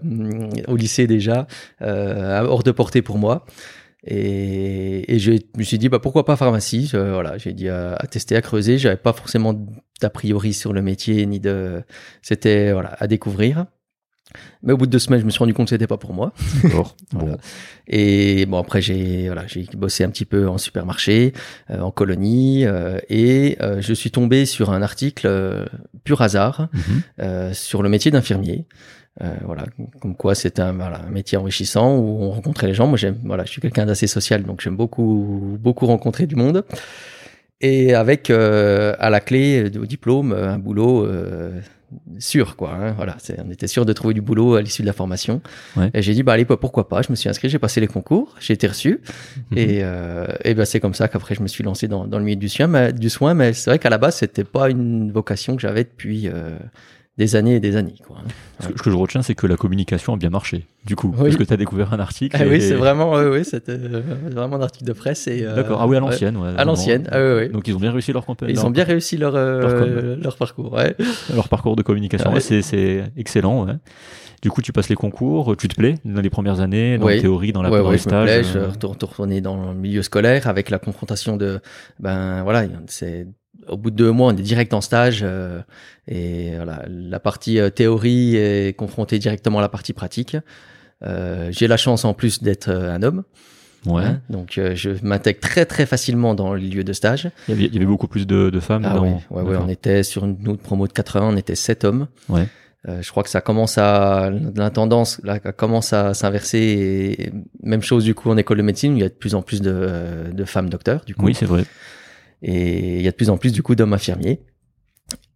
au 0.69 0.77
lycée 0.77 1.07
déjà, 1.07 1.47
euh, 1.83 2.43
hors 2.45 2.63
de 2.63 2.73
portée 2.73 3.01
pour 3.03 3.17
moi. 3.19 3.47
Et, 4.09 5.15
et 5.15 5.19
je 5.19 5.33
me 5.57 5.63
suis 5.63 5.79
dit, 5.79 5.89
bah, 5.89 5.99
pourquoi 5.99 6.25
pas 6.25 6.37
pharmacie? 6.37 6.87
Je- 6.87 6.97
Voilà, 6.97 7.39
j'ai 7.39 7.53
dit 7.53 7.69
à, 7.69 7.95
à 7.95 8.07
tester, 8.07 8.37
à 8.37 8.43
creuser. 8.43 8.79
J'avais 8.79 8.97
pas 8.97 9.13
forcément 9.13 9.55
d'a 10.01 10.11
priori 10.11 10.53
sur 10.53 10.73
le 10.73 10.83
métier, 10.83 11.25
ni 11.27 11.41
de. 11.41 11.83
C'était 12.23 12.73
voilà, 12.73 12.95
à 13.01 13.07
découvrir. 13.07 13.67
Mais 14.63 14.73
au 14.73 14.77
bout 14.77 14.87
de 14.87 14.91
deux 14.91 14.99
semaines, 14.99 15.21
je 15.21 15.25
me 15.27 15.31
suis 15.31 15.39
rendu 15.39 15.55
compte 15.55 15.67
que 15.67 15.71
c'était 15.71 15.87
pas 15.87 15.97
pour 15.97 16.13
moi. 16.15 16.33
D'accord. 16.63 16.97
Voilà. 17.13 17.33
Bon. 17.33 17.39
Et 17.89 18.47
bon 18.47 18.59
après 18.59 18.83
j'ai 18.83 19.27
voilà 19.27 19.47
j'ai 19.47 19.65
bossé 19.77 20.03
un 20.05 20.11
petit 20.11 20.25
peu 20.25 20.49
en 20.49 20.59
supermarché, 20.59 21.33
euh, 21.71 21.81
en 21.81 21.91
colonie 21.93 22.65
euh, 22.67 22.99
et 23.09 23.57
euh, 23.61 23.81
je 23.81 23.93
suis 23.95 24.11
tombé 24.11 24.45
sur 24.45 24.71
un 24.73 24.83
article 24.83 25.29
pur 26.05 26.21
hasard 26.23 26.69
Mhm. 27.19 27.53
sur 27.55 27.83
le 27.83 27.89
métier 27.89 28.11
d'infirmier. 28.11 28.67
Euh, 29.23 29.33
voilà, 29.47 29.65
comme 30.03 30.15
quoi 30.15 30.35
c'est 30.35 30.61
un, 30.61 30.73
voilà, 30.75 31.01
un 31.07 31.11
métier 31.11 31.39
enrichissant 31.39 31.97
où 31.97 32.19
on 32.23 32.31
rencontrait 32.33 32.67
les 32.67 32.75
gens. 32.75 32.87
Moi 32.87 32.99
j'aime 32.99 33.17
voilà, 33.25 33.45
je 33.47 33.51
suis 33.51 33.63
quelqu'un 33.63 33.87
d'assez 33.87 34.07
social 34.07 34.43
donc 34.43 34.61
j'aime 34.61 34.77
beaucoup 34.77 35.57
beaucoup 35.61 35.87
rencontrer 35.87 36.27
du 36.27 36.35
monde. 36.37 36.65
Et 37.63 37.95
avec 37.95 38.29
euh, 38.29 38.95
à 38.99 39.09
la 39.09 39.21
clé 39.21 39.71
au 39.81 39.87
diplôme 39.87 40.33
un 40.33 40.59
boulot 40.59 41.07
euh, 41.07 41.59
sûr 42.19 42.57
quoi. 42.57 42.75
hein. 42.75 42.93
voilà, 42.93 43.17
on 43.45 43.51
était 43.51 43.67
sûr 43.69 43.85
de 43.87 43.93
trouver 43.93 44.15
du 44.15 44.21
boulot 44.21 44.55
à 44.55 44.63
l'issue 44.63 44.83
de 44.83 44.87
la 44.87 44.93
formation. 44.93 45.41
Ouais. 45.77 45.91
Et 45.95 46.03
j'ai 46.03 46.15
dit 46.15 46.23
bah 46.23 46.33
allez 46.33 46.45
bah, 46.45 46.57
pourquoi 46.61 46.89
pas. 46.89 47.03
Je 47.03 47.11
me 47.11 47.17
suis 47.17 47.29
inscrit, 47.29 47.49
j'ai 47.49 47.59
passé 47.59 47.81
les 47.81 47.87
concours, 47.87 48.35
j'ai 48.41 48.55
été 48.55 48.67
reçu. 48.67 49.01
Mhm. 49.51 49.59
Et, 49.59 49.81
euh, 49.83 50.27
et 50.45 50.55
ben 50.55 50.65
c'est 50.65 50.81
comme 50.81 50.95
ça 50.95 51.09
qu'après 51.09 51.35
je 51.35 51.43
me 51.43 51.49
suis 51.49 51.63
lancé 51.65 51.89
dans, 51.89 52.07
dans 52.07 52.19
le 52.19 52.25
milieu 52.25 52.37
du 52.37 52.49
soin. 52.49 52.67
Mais, 52.67 52.93
du 52.93 53.11
soin, 53.11 53.35
mais 53.35 53.53
c'est 53.53 53.71
vrai 53.71 53.79
qu'à 53.79 53.91
la 53.91 53.99
base 53.99 54.17
c'était 54.17 54.45
pas 54.45 54.71
une 54.71 55.13
vocation 55.13 55.55
que 55.57 55.63
j'avais 55.63 55.85
depuis 55.85 56.29
euh, 56.29 56.59
des 57.19 57.35
années 57.37 57.55
et 57.57 57.61
des 57.61 57.77
années. 57.77 57.95
Quoi. 58.07 58.19
hein. 58.21 58.29
Ce 58.61 58.69
que, 58.69 58.79
ce 58.79 58.83
que 58.83 58.91
je 58.91 58.97
retiens, 58.97 59.23
c'est 59.23 59.35
que 59.35 59.47
la 59.47 59.57
communication 59.57 60.13
a 60.15 60.17
bien 60.17 60.29
marché, 60.31 60.67
du 60.85 60.97
coup, 60.97 61.15
Oui. 61.17 61.25
parce 61.25 61.37
que 61.37 61.45
tu 61.45 61.53
as 61.53 61.57
découvert 61.57 61.93
un 61.95 61.99
article. 62.01 62.37
Ah 62.39 62.45
et- 62.45 62.49
oui, 62.49 62.61
c'est 62.61 62.75
vraiment, 62.75 63.13
oui, 63.15 63.25
oui, 63.31 63.45
c'était 63.45 63.73
euh, 63.73 64.03
vraiment 64.31 64.57
un 64.57 64.63
article 64.63 64.85
de 64.85 64.93
presse 64.93 65.27
et. 65.27 65.43
euh, 65.45 65.55
D'accord. 65.57 65.79
Ah 65.81 65.87
oui, 65.87 65.97
à 65.97 66.01
l'ancienne. 66.01 66.37
ouais, 66.37 66.51
à 66.57 66.65
l'ancienne. 66.65 67.09
Ah 67.11 67.19
oui, 67.19 67.33
oui. 67.45 67.49
Donc 67.49 67.67
ils 67.69 67.75
ont 67.75 67.79
bien 67.81 67.93
réussi 67.93 68.13
leur 68.13 68.27
campagne. 68.27 68.51
Ils 68.51 68.57
leur, 68.57 68.67
ont 68.67 68.71
bien 68.71 68.85
réussi 68.85 69.17
leur 69.17 69.35
euh, 69.35 70.17
leur 70.23 70.37
parcours. 70.37 70.73
Ouais. 70.75 70.95
leur 71.35 71.49
parcours 71.49 71.77
de 71.77 71.83
communication. 71.83 72.33
Ouais. 72.33 72.41
C'est, 72.41 72.63
c'est 72.63 73.05
excellent. 73.17 73.67
ouais. 73.67 73.75
Du 74.43 74.51
coup, 74.51 74.61
tu 74.61 74.71
passes 74.73 74.91
les 74.91 74.95
concours, 74.97 75.57
tu 75.57 75.67
te 75.67 75.75
plais 75.75 75.95
dans 76.05 76.21
les 76.21 76.29
premières 76.31 76.61
années, 76.61 76.99
dans 76.99 77.09
la 77.09 77.19
théorie, 77.19 77.53
dans 77.53 77.63
la 77.63 77.71
dans 77.71 77.77
les 77.91 77.97
je 77.99 78.05
me 78.05 78.11
stages. 78.11 78.25
plais, 78.27 78.45
je 78.45 78.59
euh, 78.59 78.69
retourne 78.69 79.41
dans 79.41 79.57
le 79.71 79.75
milieu 79.75 80.03
scolaire 80.03 80.47
avec 80.47 80.69
la 80.69 80.79
confrontation 80.79 81.39
de, 81.39 81.59
ben 81.99 82.43
voilà, 82.43 82.67
c'est 82.87 83.27
au 83.69 83.77
bout 83.77 83.91
de 83.91 83.97
deux 83.97 84.11
mois, 84.13 84.33
on 84.33 84.37
est 84.37 84.43
direct 84.43 84.73
en 84.75 84.81
stage 84.81 85.21
euh, 85.23 85.61
et 86.09 86.55
voilà, 86.57 86.85
la 86.89 87.19
partie 87.21 87.59
euh, 87.59 87.71
théorie 87.71 88.37
est 88.37 88.77
confrontée 88.77 89.19
directement 89.19 89.59
à 89.59 89.63
la 89.63 89.69
partie 89.69 89.93
pratique. 89.93 90.37
Euh, 91.05 91.49
J'ai 91.53 91.67
la 91.69 91.77
chance 91.77 92.05
en 92.05 92.15
plus 92.15 92.43
d'être 92.43 92.69
euh, 92.69 92.95
un 92.95 93.03
homme, 93.03 93.23
Ouais. 93.85 94.03
hein, 94.05 94.21
donc 94.31 94.59
euh, 94.59 94.75
je 94.75 94.91
m'intègre 95.03 95.39
très 95.41 95.65
très 95.65 95.87
facilement 95.87 96.35
dans 96.35 96.55
le 96.55 96.61
lieu 96.61 96.83
de 96.83 96.93
stage. 96.93 97.29
Il, 97.47 97.51
y 97.53 97.55
avait, 97.57 97.67
il 97.67 97.75
y 97.75 97.77
avait 97.77 97.87
beaucoup 97.87 98.09
plus 98.09 98.27
de, 98.27 98.51
de 98.51 98.61
femmes. 98.61 98.83
Ah 98.85 98.95
dans... 98.95 99.03
ouais, 99.03 99.17
ouais, 99.31 99.43
ouais, 99.43 99.57
on 99.61 99.69
était 99.69 100.03
sur 100.03 100.25
une 100.25 100.49
autre 100.49 100.63
promo 100.63 100.87
de 100.89 100.93
80, 100.93 101.29
on 101.33 101.37
était 101.37 101.55
sept 101.55 101.85
hommes. 101.85 102.09
Ouais. 102.29 102.49
Euh, 102.89 103.03
je 103.03 103.11
crois 103.11 103.23
que 103.25 103.29
ça 103.31 103.41
commence 103.41 103.79
à 103.79 104.31
la 104.55 104.71
tendance 104.71 105.21
là 105.25 105.39
commence 105.41 105.93
à 105.93 106.15
s'inverser 106.15 107.17
et 107.19 107.33
même 107.63 107.83
chose 107.83 108.05
du 108.05 108.15
coup 108.15 108.31
en 108.31 108.37
école 108.37 108.59
de 108.59 108.63
médecine 108.63 108.97
il 108.97 109.01
y 109.01 109.05
a 109.05 109.09
de 109.09 109.15
plus 109.15 109.35
en 109.35 109.43
plus 109.43 109.61
de, 109.61 110.31
de 110.33 110.45
femmes 110.45 110.69
docteurs 110.71 111.05
du 111.05 111.15
coup 111.17 111.25
Oui, 111.27 111.35
c'est 111.35 111.47
vrai. 111.47 111.65
Et 112.43 112.97
il 112.97 113.03
y 113.03 113.09
a 113.09 113.11
de 113.11 113.17
plus 113.17 113.31
en 113.31 113.37
plus 113.39 113.53
du 113.53 113.63
coup 113.63 113.75
d'hommes 113.75 113.93
infirmiers 113.95 114.41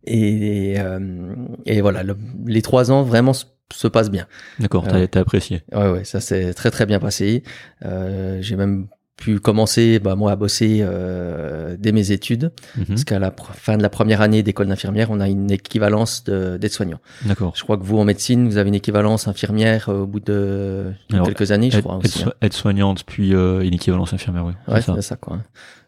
et 0.04 0.74
euh, 0.78 1.34
et 1.66 1.80
voilà 1.80 2.02
le- 2.02 2.16
les 2.46 2.62
trois 2.62 2.90
ans 2.90 3.02
vraiment 3.02 3.32
se, 3.32 3.44
se 3.72 3.86
passent 3.88 4.10
bien 4.10 4.26
D'accord. 4.58 4.84
Ah 4.88 5.06
T'as, 5.06 5.20
apprécié. 5.20 5.62
ouais 5.72 5.90
ouais 5.90 6.04
ça 6.04 6.20
s'est 6.20 6.54
très 6.54 6.70
très 6.70 6.86
bien 6.86 6.98
passé 6.98 7.42
euh, 7.84 8.38
j'ai 8.40 8.56
même 8.56 8.86
pu 9.16 9.38
commencer, 9.38 9.98
bah, 9.98 10.14
moi, 10.16 10.32
à 10.32 10.36
bosser 10.36 10.78
euh, 10.80 11.76
dès 11.78 11.92
mes 11.92 12.10
études, 12.10 12.52
Mhm. 12.78 12.86
parce 12.86 13.04
qu'à 13.04 13.18
la 13.18 13.30
fin 13.52 13.76
de 13.76 13.82
la 13.82 13.90
première 13.90 14.22
année 14.22 14.42
d'école 14.42 14.68
d'infirmière, 14.68 15.10
on 15.10 15.20
a 15.20 15.28
une 15.28 15.50
équivalence 15.50 16.24
de- 16.24 16.56
d'aide-soignant. 16.56 17.00
D'accord. 17.26 17.52
Je 17.54 17.62
crois 17.62 17.76
que 17.76 17.82
vous, 17.82 17.98
en 17.98 18.04
médecine, 18.06 18.48
vous 18.48 18.56
avez 18.56 18.68
une 18.68 18.74
équivalence 18.76 19.28
infirmière 19.28 19.90
euh, 19.90 20.04
au 20.04 20.06
bout 20.06 20.20
de, 20.20 20.90
Alors, 21.12 21.26
quelques 21.26 21.50
années, 21.52 21.70
je 21.70 21.80
crois. 21.80 21.96
hein. 21.96 22.00
so- 22.08 22.30
aide-soignante, 22.40 23.04
puis 23.04 23.34
euh, 23.34 23.60
une 23.60 23.74
équivalence 23.74 24.14
infirmière, 24.14 24.46
oui. 24.46 24.54
Ouais, 24.68 24.80
c'est 24.80 24.86
ça. 24.86 24.94
c'est 24.94 25.02
ça 25.02 25.16
quoi. 25.16 25.40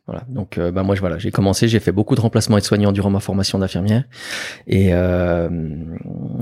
Voilà. 0.07 0.25
Donc 0.29 0.59
euh, 0.59 0.73
bah 0.73 0.83
moi 0.83 0.97
voilà, 0.99 1.19
j'ai 1.19 1.31
commencé, 1.31 1.69
j'ai 1.69 1.79
fait 1.79 1.93
beaucoup 1.93 2.17
de 2.17 2.21
remplacements 2.21 2.59
aides-soignants 2.59 2.93
durant 2.93 3.11
ma 3.11 3.21
formation 3.21 3.59
d'infirmière 3.59 4.03
et 4.67 4.93
euh, 4.93 5.49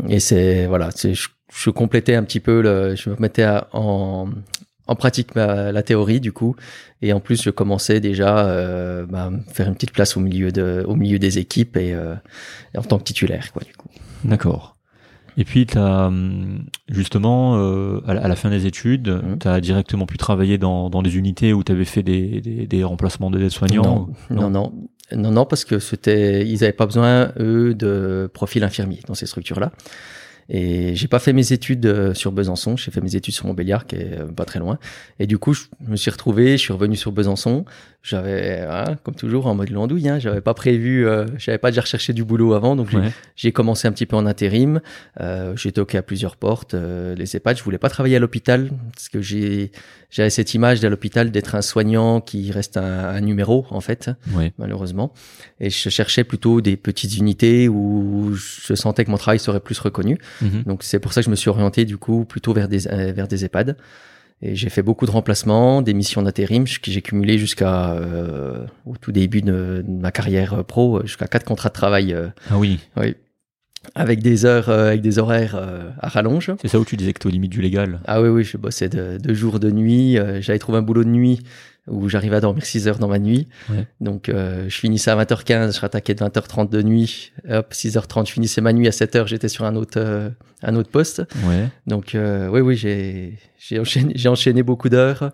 et 0.08 0.18
c'est 0.18 0.66
voilà, 0.66 0.88
je, 0.96 1.70
complétais 1.70 2.14
un 2.14 2.24
petit 2.24 2.40
peu 2.40 2.62
le 2.62 2.96
je 2.96 3.10
me 3.10 3.16
mettais 3.16 3.46
en 3.72 4.26
pratique 4.96 5.34
la 5.34 5.82
théorie 5.82 6.20
du 6.20 6.32
coup 6.32 6.56
et 7.02 7.12
en 7.12 7.20
plus 7.20 7.42
je 7.42 7.50
commençais 7.50 8.00
déjà 8.00 8.46
euh, 8.46 9.06
bah, 9.06 9.30
faire 9.52 9.68
une 9.68 9.74
petite 9.74 9.92
place 9.92 10.16
au 10.16 10.20
milieu 10.20 10.52
de 10.52 10.84
au 10.86 10.96
milieu 10.96 11.18
des 11.18 11.38
équipes 11.38 11.76
et, 11.76 11.94
euh, 11.94 12.14
en 12.76 12.82
tant 12.82 12.98
que 12.98 13.04
titulaire 13.04 13.52
quoi 13.52 13.62
du 13.64 13.72
coup. 13.72 13.88
D'accord. 14.24 14.76
Et 15.36 15.44
puis, 15.44 15.66
t'as, 15.66 16.06
hum, 16.06 16.64
justement, 16.88 17.56
euh, 17.56 18.00
à, 18.06 18.14
la, 18.14 18.24
à 18.24 18.28
la 18.28 18.36
fin 18.36 18.50
des 18.50 18.66
études, 18.66 19.08
Mhm. 19.08 19.38
tu 19.38 19.48
as 19.48 19.60
directement 19.60 20.06
pu 20.06 20.18
travailler 20.18 20.58
dans, 20.58 20.90
dans 20.90 21.02
des 21.02 21.16
unités 21.16 21.52
où 21.52 21.62
tu 21.64 21.72
avais 21.72 21.84
fait 21.84 22.02
des, 22.02 22.40
des, 22.40 22.66
des 22.66 22.84
remplacements 22.84 23.30
de 23.30 23.48
soignants 23.48 24.08
Non, 24.30 24.48
non, 24.48 24.50
non, 24.50 24.72
non, 25.12 25.30
non, 25.30 25.44
parce 25.46 25.64
que 25.64 25.78
c'était, 25.78 26.46
ils 26.46 26.62
avaient 26.64 26.72
pas 26.72 26.86
besoin 26.86 27.32
eux 27.38 27.74
de 27.74 28.30
profil 28.32 28.62
infirmier 28.64 29.00
dans 29.06 29.14
ces 29.14 29.26
structures-là. 29.26 29.72
Et 30.52 30.96
j'ai 30.96 31.06
pas 31.06 31.20
fait 31.20 31.32
mes 31.32 31.52
études 31.52 31.86
euh, 31.86 32.12
sur 32.12 32.32
Besançon, 32.32 32.76
j'ai 32.76 32.90
fait 32.90 33.00
mes 33.00 33.14
études 33.14 33.34
sur 33.34 33.46
Montbéliard, 33.46 33.86
qui 33.86 33.94
est 33.94 34.18
euh, 34.18 34.26
pas 34.32 34.44
très 34.44 34.58
loin. 34.58 34.78
Et 35.20 35.28
du 35.28 35.38
coup, 35.38 35.54
je 35.54 35.66
me 35.86 35.94
suis 35.94 36.10
retrouvé, 36.10 36.52
je 36.52 36.62
suis 36.62 36.72
revenu 36.72 36.96
sur 36.96 37.12
Besançon. 37.12 37.64
J'avais, 38.02 38.60
hein, 38.66 38.96
comme 39.02 39.14
toujours, 39.14 39.46
en 39.46 39.54
mode 39.54 39.68
landouille, 39.68 40.08
hein, 40.08 40.18
j'avais 40.18 40.40
pas 40.40 40.54
prévu, 40.54 41.06
euh, 41.06 41.26
j'avais 41.36 41.58
pas 41.58 41.70
déjà 41.70 41.82
recherché 41.82 42.14
du 42.14 42.24
boulot 42.24 42.54
avant, 42.54 42.74
donc 42.74 42.88
j'ai- 42.88 42.96
Ouais. 42.96 43.12
j'ai 43.36 43.52
commencé 43.52 43.86
un 43.86 43.92
petit 43.92 44.06
peu 44.06 44.16
en 44.16 44.24
intérim. 44.24 44.80
Euh, 45.20 45.54
j'ai 45.54 45.70
toqué 45.70 45.98
à 45.98 46.02
plusieurs 46.02 46.36
portes. 46.36 46.72
Euh, 46.72 47.14
les 47.14 47.36
EHPAD, 47.36 47.58
je 47.58 47.62
voulais 47.62 47.76
pas 47.76 47.90
travailler 47.90 48.16
à 48.16 48.18
l'hôpital 48.18 48.70
parce 48.94 49.10
que 49.10 49.20
j'ai 49.20 49.70
j'avais 50.12 50.30
cette 50.30 50.54
image 50.54 50.80
de 50.80 50.88
l'hôpital 50.88 51.30
d'être 51.30 51.54
un 51.54 51.62
soignant 51.62 52.20
qui 52.20 52.50
reste 52.50 52.76
un, 52.78 52.82
un 53.10 53.20
numéro 53.20 53.64
en 53.70 53.80
fait, 53.82 54.10
Ouais. 54.34 54.52
malheureusement. 54.58 55.12
Et 55.60 55.68
je 55.70 55.88
cherchais 55.90 56.24
plutôt 56.24 56.60
des 56.62 56.76
petites 56.78 57.16
unités 57.18 57.68
où 57.68 58.32
je 58.34 58.74
sentais 58.74 59.04
que 59.04 59.10
mon 59.10 59.18
travail 59.18 59.38
serait 59.38 59.60
plus 59.60 59.78
reconnu. 59.78 60.18
Mhm. 60.40 60.62
Donc 60.64 60.82
c'est 60.84 60.98
pour 61.00 61.12
ça 61.12 61.20
que 61.20 61.26
je 61.26 61.30
me 61.30 61.36
suis 61.36 61.50
orienté 61.50 61.84
du 61.84 61.96
coup 61.98 62.24
plutôt 62.24 62.54
vers 62.54 62.66
des 62.68 62.88
euh, 62.88 63.12
vers 63.12 63.28
des 63.28 63.44
EHPAD. 63.44 63.76
Et 64.42 64.54
j'ai 64.56 64.70
fait 64.70 64.82
beaucoup 64.82 65.04
de 65.04 65.10
remplacements, 65.10 65.82
des 65.82 65.92
missions 65.92 66.22
d'intérim 66.22 66.64
que 66.64 66.90
j'ai 66.90 67.02
cumulé 67.02 67.36
jusqu'à 67.36 67.92
euh, 67.92 68.64
au 68.86 68.96
tout 68.96 69.12
début 69.12 69.42
de, 69.42 69.84
de 69.86 69.90
ma 70.00 70.10
carrière 70.10 70.64
pro, 70.64 71.02
jusqu'à 71.04 71.26
quatre 71.26 71.44
contrats 71.44 71.68
de 71.68 71.74
travail. 71.74 72.14
euh, 72.14 72.28
Ah 72.50 72.58
oui, 72.58 72.78
oui. 72.96 73.14
Avec 73.94 74.20
des 74.22 74.44
heures, 74.44 74.68
euh, 74.68 74.88
avec 74.88 75.00
des 75.02 75.18
horaires 75.18 75.56
euh, 75.56 75.90
à 76.00 76.08
rallonge. 76.08 76.52
c'est 76.60 76.68
ça 76.68 76.78
où 76.78 76.84
tu 76.84 76.96
disais 76.96 77.12
que 77.14 77.18
tu 77.18 77.28
aux 77.28 77.30
limites 77.30 77.50
du 77.52 77.62
légal. 77.62 78.00
Ah 78.06 78.20
oui, 78.22 78.28
oui, 78.28 78.44
je 78.44 78.56
bossais 78.58 78.88
de, 78.88 79.18
de 79.18 79.34
jour, 79.34 79.58
de 79.58 79.70
nuit. 79.70 80.18
Euh, 80.18 80.40
J'avais 80.40 80.58
trouvé 80.58 80.78
un 80.78 80.82
boulot 80.82 81.02
de 81.04 81.08
nuit 81.10 81.40
où 81.90 82.08
j'arrivais 82.08 82.36
à 82.36 82.40
dormir 82.40 82.64
6 82.64 82.88
heures 82.88 82.98
dans 82.98 83.08
ma 83.08 83.18
nuit. 83.18 83.48
Ouais. 83.68 83.86
Donc, 84.00 84.28
euh, 84.28 84.64
je 84.68 84.76
finissais 84.78 85.10
à 85.10 85.16
20h15, 85.16 85.74
je 85.76 85.80
rattaquais 85.80 86.14
de 86.14 86.20
20h30 86.24 86.70
de 86.70 86.82
nuit. 86.82 87.32
Hop, 87.48 87.72
6h30, 87.72 88.26
je 88.28 88.32
finissais 88.32 88.60
ma 88.60 88.72
nuit. 88.72 88.86
À 88.86 88.90
7h, 88.92 89.26
j'étais 89.26 89.48
sur 89.48 89.64
un 89.64 89.76
autre, 89.76 89.98
euh, 89.98 90.30
un 90.62 90.74
autre 90.76 90.90
poste. 90.90 91.22
Ouais. 91.46 91.68
Donc, 91.86 92.14
euh, 92.14 92.48
oui, 92.48 92.60
oui, 92.60 92.76
j'ai 92.76 93.38
j'ai 93.58 93.78
enchaîné, 93.78 94.12
j'ai 94.16 94.28
enchaîné 94.28 94.62
beaucoup 94.62 94.88
d'heures. 94.88 95.30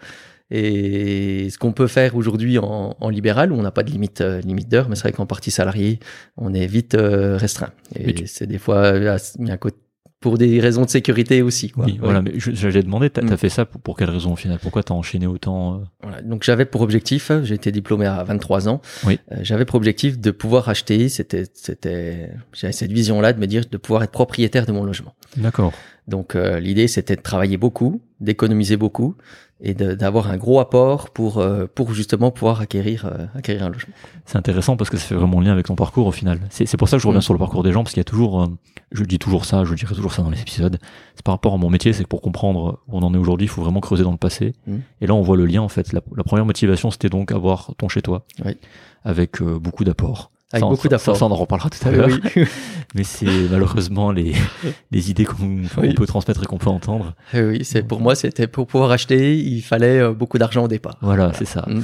Et 0.60 1.48
ce 1.50 1.58
qu'on 1.58 1.72
peut 1.72 1.88
faire 1.88 2.14
aujourd'hui 2.14 2.58
en, 2.58 2.96
en 3.00 3.08
libéral, 3.08 3.50
où 3.52 3.56
on 3.56 3.62
n'a 3.62 3.72
pas 3.72 3.82
de 3.82 3.90
limite, 3.90 4.20
euh, 4.20 4.40
limite 4.40 4.68
d'heures, 4.68 4.88
mais 4.88 4.94
c'est 4.94 5.02
vrai 5.02 5.12
qu'en 5.12 5.26
partie 5.26 5.50
salarié, 5.50 5.98
on 6.36 6.54
est 6.54 6.66
vite 6.66 6.94
euh, 6.94 7.36
restreint. 7.36 7.70
Et 7.96 8.14
tu- 8.14 8.26
c'est 8.28 8.46
des 8.46 8.58
fois 8.58 8.76
euh, 8.94 9.18
il 9.40 9.46
y 9.48 9.50
a 9.50 9.54
un 9.54 9.56
côté- 9.56 9.76
pour 10.20 10.38
des 10.38 10.60
raisons 10.60 10.84
de 10.84 10.88
sécurité 10.90 11.42
aussi. 11.42 11.70
Quoi. 11.70 11.84
Oui, 11.84 11.92
Ouais. 11.92 11.98
voilà, 12.02 12.22
mais 12.22 12.32
je- 12.36 12.50
j'allais 12.52 12.82
demander, 12.82 13.10
t'as 13.10 13.22
Mm. 13.22 13.36
fait 13.36 13.48
ça 13.50 13.64
pour, 13.66 13.80
pour 13.80 13.96
quelle 13.96 14.10
raison 14.10 14.32
au 14.32 14.36
final? 14.36 14.58
Pourquoi 14.60 14.82
t'as 14.82 14.94
enchaîné 14.94 15.26
autant 15.26 15.74
euh? 15.74 15.78
Voilà, 16.02 16.22
donc 16.22 16.42
j'avais 16.42 16.64
pour 16.64 16.80
objectif, 16.80 17.30
j'ai 17.42 17.54
été 17.54 17.70
diplômé 17.70 18.06
à 18.06 18.24
23 18.24 18.68
ans. 18.68 18.80
Oui. 19.06 19.20
Euh, 19.32 19.36
j'avais 19.42 19.64
pour 19.66 19.76
objectif 19.76 20.18
de 20.18 20.30
pouvoir 20.30 20.68
acheter. 20.68 21.08
C'était, 21.08 21.44
c'était, 21.52 22.30
j'avais 22.54 22.72
cette 22.72 22.92
vision-là 22.92 23.32
de 23.34 23.40
me 23.40 23.46
dire 23.46 23.64
de 23.70 23.76
pouvoir 23.76 24.02
être 24.04 24.10
propriétaire 24.12 24.64
de 24.66 24.72
mon 24.72 24.84
logement. 24.84 25.14
D'accord. 25.36 25.72
Donc 26.08 26.34
euh, 26.36 26.60
l'idée 26.60 26.86
c'était 26.88 27.16
de 27.16 27.20
travailler 27.22 27.56
beaucoup, 27.56 28.00
d'économiser 28.20 28.76
beaucoup 28.76 29.16
et 29.60 29.72
d'avoir 29.74 30.30
un 30.30 30.36
gros 30.36 30.60
apport 30.60 31.08
pour 31.10 31.38
euh, 31.38 31.66
pour 31.74 31.94
justement 31.94 32.30
pouvoir 32.30 32.60
acquérir 32.60 33.06
euh, 33.06 33.26
acquérir 33.34 33.62
un 33.64 33.70
logement. 33.70 33.94
C'est 34.26 34.36
intéressant 34.36 34.76
parce 34.76 34.90
que 34.90 34.96
ça 34.98 35.06
fait 35.06 35.14
vraiment 35.14 35.40
lien 35.40 35.52
avec 35.52 35.66
ton 35.66 35.74
parcours 35.76 36.06
au 36.06 36.12
final. 36.12 36.40
C'est 36.50 36.76
pour 36.76 36.88
ça 36.88 36.96
que 36.98 37.02
je 37.02 37.06
reviens 37.08 37.20
Mm. 37.20 37.22
sur 37.22 37.32
le 37.32 37.38
parcours 37.38 37.62
des 37.62 37.72
gens 37.72 37.82
parce 37.82 37.94
qu'il 37.94 38.00
y 38.00 38.02
a 38.02 38.04
toujours, 38.04 38.42
euh, 38.42 38.46
je 38.92 39.02
dis 39.04 39.18
toujours 39.18 39.46
ça, 39.46 39.64
je 39.64 39.72
dirai 39.74 39.94
toujours 39.94 40.12
ça 40.12 40.22
dans 40.22 40.28
les 40.30 40.40
épisodes. 40.40 40.78
C'est 41.14 41.24
par 41.24 41.32
rapport 41.34 41.54
à 41.54 41.56
mon 41.56 41.70
métier, 41.70 41.92
c'est 41.94 42.02
que 42.02 42.08
pour 42.08 42.20
comprendre 42.20 42.80
où 42.88 42.98
on 42.98 43.02
en 43.02 43.14
est 43.14 43.18
aujourd'hui, 43.18 43.46
il 43.46 43.50
faut 43.50 43.62
vraiment 43.62 43.80
creuser 43.80 44.04
dans 44.04 44.10
le 44.12 44.18
passé. 44.18 44.52
Mm. 44.66 44.76
Et 45.00 45.06
là, 45.06 45.14
on 45.14 45.22
voit 45.22 45.36
le 45.38 45.46
lien 45.46 45.62
en 45.62 45.68
fait. 45.68 45.92
La, 45.94 46.00
la 46.16 46.22
première 46.24 46.44
motivation, 46.44 46.90
c'était 46.90 47.08
donc 47.08 47.32
avoir 47.32 47.70
ton 47.78 47.88
chez 47.88 48.02
toi, 48.02 48.26
Oui. 48.44 48.58
avec 49.04 49.40
euh, 49.40 49.58
beaucoup 49.58 49.84
d'apports. 49.84 50.30
Avec 50.52 50.62
beaucoup 50.68 50.88
ça, 50.96 51.12
on 51.24 51.30
en 51.30 51.34
reparlera 51.34 51.68
tout 51.70 51.88
à 51.88 51.90
l'heure. 51.90 52.08
oui. 52.36 52.44
Mais 52.94 53.02
c'est 53.02 53.26
malheureusement 53.50 54.12
les, 54.12 54.32
les 54.92 55.10
idées 55.10 55.24
qu'on 55.24 55.62
Oui. 55.78 55.92
peut 55.94 56.06
transmettre 56.06 56.42
et 56.42 56.46
qu'on 56.46 56.58
peut 56.58 56.70
entendre. 56.70 57.14
Eh 57.34 57.42
oui, 57.42 57.64
c'est 57.64 57.82
pour 57.82 58.00
moi 58.00 58.14
c'était 58.14 58.46
pour 58.46 58.66
pouvoir 58.66 58.90
acheter, 58.92 59.36
il 59.36 59.60
fallait 59.60 59.98
euh, 60.00 60.12
beaucoup 60.12 60.38
d'argent 60.38 60.64
au 60.64 60.68
départ. 60.68 60.96
Voilà, 61.02 61.32
c'est 61.34 61.44
ça. 61.46 61.64
Mm. 61.68 61.80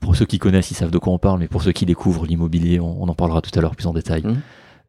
Pour 0.00 0.14
ceux 0.14 0.24
qui 0.26 0.38
connaissent, 0.38 0.70
ils 0.70 0.74
savent 0.74 0.90
de 0.92 0.98
quoi 0.98 1.12
on 1.12 1.18
parle, 1.18 1.40
mais 1.40 1.48
pour 1.48 1.62
ceux 1.62 1.72
qui 1.72 1.84
découvrent 1.84 2.26
l'immobilier, 2.26 2.78
on, 2.80 3.02
on 3.02 3.08
en 3.08 3.14
parlera 3.14 3.40
tout 3.42 3.50
à 3.58 3.60
l'heure 3.60 3.74
plus 3.74 3.86
en 3.86 3.92
détail. 3.92 4.22
Mm. 4.22 4.36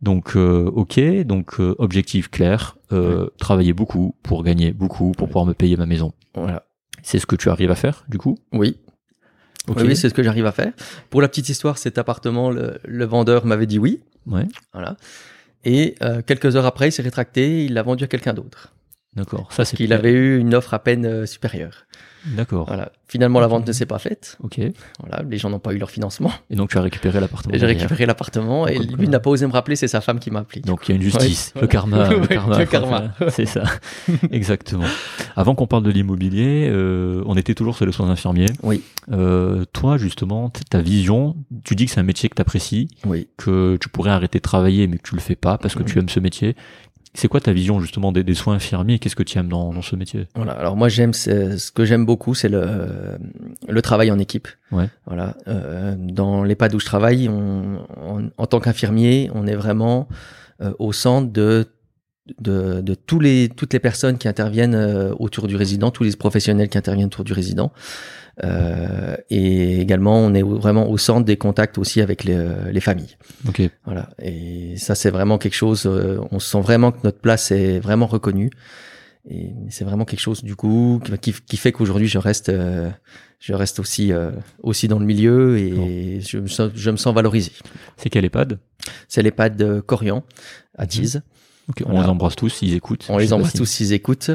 Donc, 0.04 0.36
euh, 0.36 0.70
ok, 0.76 1.00
donc 1.26 1.60
euh, 1.60 1.74
objectif 1.80 2.30
clair, 2.30 2.78
euh, 2.92 3.30
travailler 3.40 3.74
beaucoup 3.74 4.16
pour 4.22 4.44
gagner 4.44 4.72
beaucoup, 4.72 5.12
pour 5.14 5.28
pouvoir 5.28 5.46
me 5.48 5.54
payer 5.54 5.76
ma 5.76 5.88
maison. 5.88 6.14
Voilà. 6.36 6.64
C'est 7.02 7.18
ce 7.18 7.26
que 7.26 7.36
tu 7.36 7.50
arrives 7.50 7.72
à 7.72 7.76
faire, 7.76 8.06
du 8.08 8.20
coup? 8.20 8.38
Oui. 8.54 8.78
Oui, 9.76 9.84
oui, 9.84 9.96
c'est 9.96 10.10
ce 10.10 10.14
que 10.14 10.24
j'arrive 10.24 10.46
à 10.46 10.52
faire. 10.52 10.72
Pour 11.10 11.22
la 11.22 11.28
petite 11.28 11.50
histoire, 11.50 11.78
cet 11.78 11.98
appartement, 11.98 12.50
le, 12.52 12.80
le 12.86 13.06
vendeur 13.06 13.46
m'avait 13.46 13.66
dit 13.66 13.80
oui. 13.80 14.02
Ouais, 14.26 14.46
Voilà. 14.74 14.96
Et 15.66 15.96
euh, 16.04 16.22
quelques 16.26 16.56
heures 16.56 16.66
après, 16.66 16.90
il 16.90 16.92
s'est 16.92 17.02
rétracté, 17.02 17.66
il 17.66 17.74
l'a 17.74 17.84
vendu 17.84 18.04
à 18.04 18.08
quelqu'un 18.08 18.34
d'autre. 18.34 18.74
d'accord. 19.16 19.52
Ça, 19.52 19.66
c'est 19.66 19.76
Qu'il 19.76 19.92
avait 19.94 20.14
eu 20.14 20.38
une 20.38 20.54
offre 20.56 20.74
à 20.74 20.80
peine 20.80 21.06
euh, 21.06 21.26
supérieure. 21.26 21.86
D'accord. 22.26 22.66
Voilà. 22.68 22.92
Finalement, 23.08 23.40
la 23.40 23.48
vente 23.48 23.66
ne 23.66 23.72
s'est 23.72 23.86
pas 23.86 24.00
faite. 24.00 24.38
Ok. 24.44 24.60
Et 24.60 24.74
Voilà. 25.00 25.24
Les 25.30 25.38
gens 25.38 25.50
n'ont 25.50 25.60
pas 25.60 25.74
eu 25.74 25.78
leur 25.78 25.90
financement. 25.90 26.32
donc, 26.50 26.70
tu 26.70 26.78
as 26.78 26.82
récupéré 26.82 27.20
l'appartement. 27.22 27.54
Et 27.56 27.60
J'ai 27.60 27.66
récupéré 27.66 28.06
l'appartement 28.06 28.68
et 28.68 28.80
lui 28.80 29.08
n'a 29.08 29.20
pas 29.20 29.30
osé 29.30 29.48
me 29.48 29.52
rappeler, 29.54 29.76
c'est 29.76 29.88
sa 29.88 30.02
femme 30.02 30.20
qui 30.20 30.30
m'a 30.32 30.40
appelé. 30.40 30.62
Donc 30.62 30.88
il 30.88 30.92
y 30.92 30.94
a 30.94 30.96
une 30.98 31.02
justice, 31.02 31.54
Ouais, 31.56 31.62
le 31.62 31.68
karma, 31.68 32.10
le 32.10 32.28
karma, 32.28 32.60
le 32.60 32.66
karma. 32.66 33.04
c'est 33.30 33.46
ça, 33.46 33.64
exactement. 34.32 34.84
Avant 35.36 35.56
qu'on 35.56 35.68
parle 35.68 35.84
de 35.84 35.92
l'immobilier, 35.92 36.68
euh, 36.70 37.24
on 37.26 37.36
était 37.38 37.54
toujours 37.54 37.76
sur 37.76 37.86
les 37.86 37.92
soins 37.92 38.10
infirmiers. 38.10 38.48
Oui. 38.64 38.82
Euh, 39.12 39.64
toi 39.72 39.98
justement, 39.98 40.50
ta 40.70 40.82
vision, 40.82 41.36
tu 41.64 41.76
dis 41.76 41.86
que 41.86 41.92
c'est 41.92 42.00
un 42.00 42.04
métier 42.04 42.28
que 42.30 42.36
tu 42.36 42.42
apprécies, 42.42 42.90
Oui. 43.06 43.28
que 43.38 43.78
tu 43.80 43.88
pourrais 43.90 44.12
arrêter 44.12 44.40
de 44.40 44.44
travailler 44.44 44.88
mais 44.88 44.98
que 44.98 45.08
tu 45.08 45.16
le 45.16 45.22
fais 45.22 45.36
pas 45.36 45.58
parce 45.58 45.76
que 45.76 45.84
tu 45.84 45.98
aimes 46.00 46.10
ce 46.10 46.20
métier. 46.20 46.56
C'est 47.20 47.28
quoi 47.28 47.40
ta 47.42 47.52
vision 47.52 47.80
justement 47.80 48.12
des, 48.12 48.24
des 48.24 48.36
soins 48.36 48.54
infirmiers? 48.56 49.00
Qu'est-ce 49.00 49.16
que 49.16 49.24
tu 49.24 49.40
aimes 49.40 49.50
dans, 49.50 49.74
dans 49.74 49.82
ce 49.82 49.96
métier? 49.96 50.28
Voilà. 50.36 50.52
Alors 50.52 50.76
moi, 50.76 50.88
j'aime 50.88 51.14
ce 51.14 51.72
que 51.72 51.84
j'aime 51.84 52.06
beaucoup, 52.06 52.36
c'est 52.36 52.48
le 52.50 53.18
le 53.68 53.82
travail 53.82 54.12
en 54.12 54.20
équipe. 54.20 54.48
Ouais. 54.72 54.88
Voilà. 55.08 55.36
Euh, 55.48 55.96
dans 55.98 56.44
l'EHPAD 56.44 56.76
où 56.76 56.80
je 56.80 56.86
travaille, 56.86 57.28
on, 57.28 57.80
on- 57.98 58.30
en 58.38 58.46
tant 58.46 58.60
qu'infirmier, 58.60 59.32
on 59.34 59.48
est 59.48 59.56
vraiment 59.56 60.08
euh, 60.62 60.74
au 60.78 60.94
centre 60.94 61.32
de 61.32 61.66
de, 62.40 62.82
de 62.82 62.94
tous 62.94 63.20
les 63.20 63.50
toutes 63.50 63.74
les 63.74 63.80
personnes 63.80 64.18
qui 64.20 64.28
interviennent 64.28 64.76
euh, 64.76 65.14
autour 65.18 65.48
du 65.48 65.56
résident, 65.56 65.90
tous 65.92 66.04
les 66.04 66.16
professionnels 66.16 66.70
qui 66.70 66.78
interviennent 66.78 67.08
autour 67.08 67.24
du 67.24 67.34
résident. 67.34 67.72
Euh, 68.44 69.16
et 69.30 69.82
également, 69.82 70.20
on 70.20 70.34
est 70.34 70.44
vraiment 70.44 70.90
au 70.90 70.98
centre 70.98 71.26
des 71.26 71.38
contacts 71.38 71.78
aussi 71.78 72.02
avec 72.02 72.24
les, 72.24 72.36
euh, 72.36 72.72
les 72.72 72.82
familles. 72.82 73.18
Ok. 73.48 73.62
Voilà. 73.86 74.10
Et 74.22 74.78
ça, 74.78 74.96
c'est 74.96 75.10
vraiment 75.10 75.38
quelque 75.38 75.56
chose. 75.56 75.86
euh, 75.86 76.20
on 76.32 76.40
sent 76.40 76.62
vraiment 76.62 76.92
que 76.92 77.00
notre 77.04 77.20
place 77.20 77.52
est 77.52 77.80
vraiment 77.80 78.06
reconnue. 78.08 78.52
Et 79.30 79.52
c'est 79.70 79.84
vraiment 79.84 80.06
quelque 80.06 80.22
chose 80.22 80.42
du 80.42 80.56
coup 80.56 81.02
qui, 81.20 81.34
qui 81.34 81.58
fait 81.58 81.74
qu'aujourd'hui 81.74 82.08
je 82.08 82.18
reste, 82.18 82.48
euh, 82.48 82.90
je 83.40 83.54
reste 83.54 83.78
aussi 83.80 84.14
euh, 84.14 84.32
aussi 84.64 84.88
dans 84.88 85.00
le 85.00 85.06
milieu 85.06 85.58
et 85.58 86.22
je, 86.22 86.38
me 86.38 86.48
sens, 86.48 86.72
je 86.74 86.92
me 86.92 86.96
sens 86.96 87.14
valorisé. 87.14 87.52
C'est 87.98 88.10
quel 88.10 88.24
EHPAD? 88.24 88.58
C'est 89.10 89.22
l'EHPAD 89.22 89.82
Corian 89.82 90.24
à. 90.78 90.88
Tise. 90.88 91.24
Ok, 91.70 91.82
On 91.86 91.90
Voilà. 91.90 92.04
les 92.06 92.10
embrasse 92.10 92.36
tous, 92.36 92.62
ils 92.62 92.74
écoutent. 92.76 93.06
On 93.10 93.18
les 93.18 93.34
embrasse 93.34 93.52
si- 93.52 93.58
tous 93.58 93.66
s'ils 93.66 93.92
écoutent. 93.94 94.32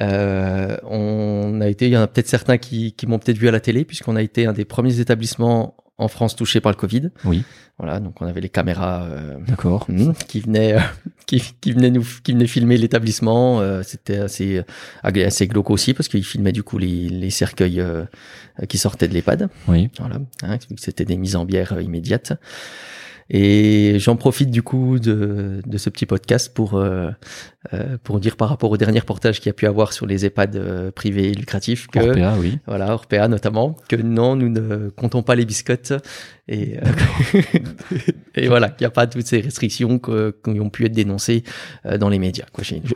Euh, 0.00 0.76
on 0.84 1.60
a 1.60 1.68
été, 1.68 1.86
il 1.86 1.92
y 1.92 1.96
en 1.96 2.02
a 2.02 2.06
peut-être 2.08 2.28
certains 2.28 2.58
qui, 2.58 2.92
qui 2.92 3.06
m'ont 3.06 3.18
peut-être 3.18 3.38
vu 3.38 3.48
à 3.48 3.52
la 3.52 3.60
télé 3.60 3.84
puisqu'on 3.84 4.16
a 4.16 4.22
été 4.22 4.46
un 4.46 4.52
des 4.52 4.64
premiers 4.64 4.98
établissements 5.00 5.76
en 5.98 6.08
France 6.08 6.34
touchés 6.34 6.60
par 6.60 6.72
le 6.72 6.76
Covid. 6.76 7.10
Oui. 7.24 7.44
Voilà, 7.78 8.00
donc 8.00 8.20
on 8.20 8.26
avait 8.26 8.40
les 8.40 8.48
caméras 8.48 9.04
euh, 9.04 9.36
D'accord. 9.46 9.86
hmm, 9.88 10.12
qui 10.28 10.40
venaient, 10.40 10.74
euh, 10.74 10.80
qui, 11.26 11.42
qui 11.60 11.72
venaient 11.72 11.90
nous, 11.90 12.04
qui 12.24 12.32
venaient 12.32 12.46
filmer 12.48 12.76
l'établissement. 12.76 13.60
Euh, 13.60 13.82
C'était 13.84 14.18
assez, 14.18 14.58
euh, 15.04 15.24
assez 15.26 15.46
glauque 15.46 15.70
aussi 15.70 15.94
parce 15.94 16.08
qu'ils 16.08 16.24
filmaient 16.24 16.52
du 16.52 16.62
coup 16.64 16.78
les, 16.78 17.08
les 17.08 17.30
cercueils 17.30 17.80
euh, 17.80 18.04
qui 18.68 18.78
sortaient 18.78 19.06
de 19.08 19.14
l'EHPAD. 19.14 19.48
Oui. 19.68 19.88
Voilà, 20.00 20.16
hein, 20.42 20.58
c'était 20.78 21.04
des 21.04 21.16
mises 21.16 21.36
en 21.36 21.44
bière 21.44 21.80
immédiates. 21.80 22.32
Et 23.30 23.98
j'en 23.98 24.16
profite 24.16 24.50
du 24.50 24.62
coup 24.62 24.98
de, 24.98 25.60
de 25.64 25.78
ce 25.78 25.90
petit 25.90 26.06
podcast 26.06 26.52
pour 26.54 26.74
euh, 26.74 27.10
euh, 27.72 27.96
pour 28.02 28.18
dire 28.18 28.36
par 28.36 28.48
rapport 28.48 28.72
au 28.72 28.76
dernier 28.76 28.98
reportage 28.98 29.38
qu'il 29.38 29.46
y 29.46 29.50
a 29.50 29.52
pu 29.52 29.66
avoir 29.66 29.92
sur 29.92 30.04
les 30.04 30.26
EHPAD 30.26 30.56
euh, 30.56 30.90
privés 30.90 31.28
et 31.28 31.32
lucratifs 31.32 31.86
que 31.86 32.00
Orpea, 32.00 32.36
oui. 32.40 32.58
voilà 32.66 32.92
Orpea 32.92 33.28
notamment 33.28 33.76
que 33.88 33.94
non 33.94 34.34
nous 34.34 34.48
ne 34.48 34.88
comptons 34.88 35.22
pas 35.22 35.36
les 35.36 35.44
biscottes 35.44 35.92
et 36.48 36.78
euh, 36.78 37.40
et 38.34 38.48
voilà 38.48 38.68
qu'il 38.68 38.84
n'y 38.84 38.88
a 38.88 38.90
pas 38.90 39.06
toutes 39.06 39.28
ces 39.28 39.40
restrictions 39.40 40.00
que- 40.00 40.36
qui 40.44 40.58
ont 40.58 40.70
pu 40.70 40.86
être 40.86 40.92
dénoncées 40.92 41.44
euh, 41.86 41.98
dans 41.98 42.08
les 42.08 42.18
médias. 42.18 42.46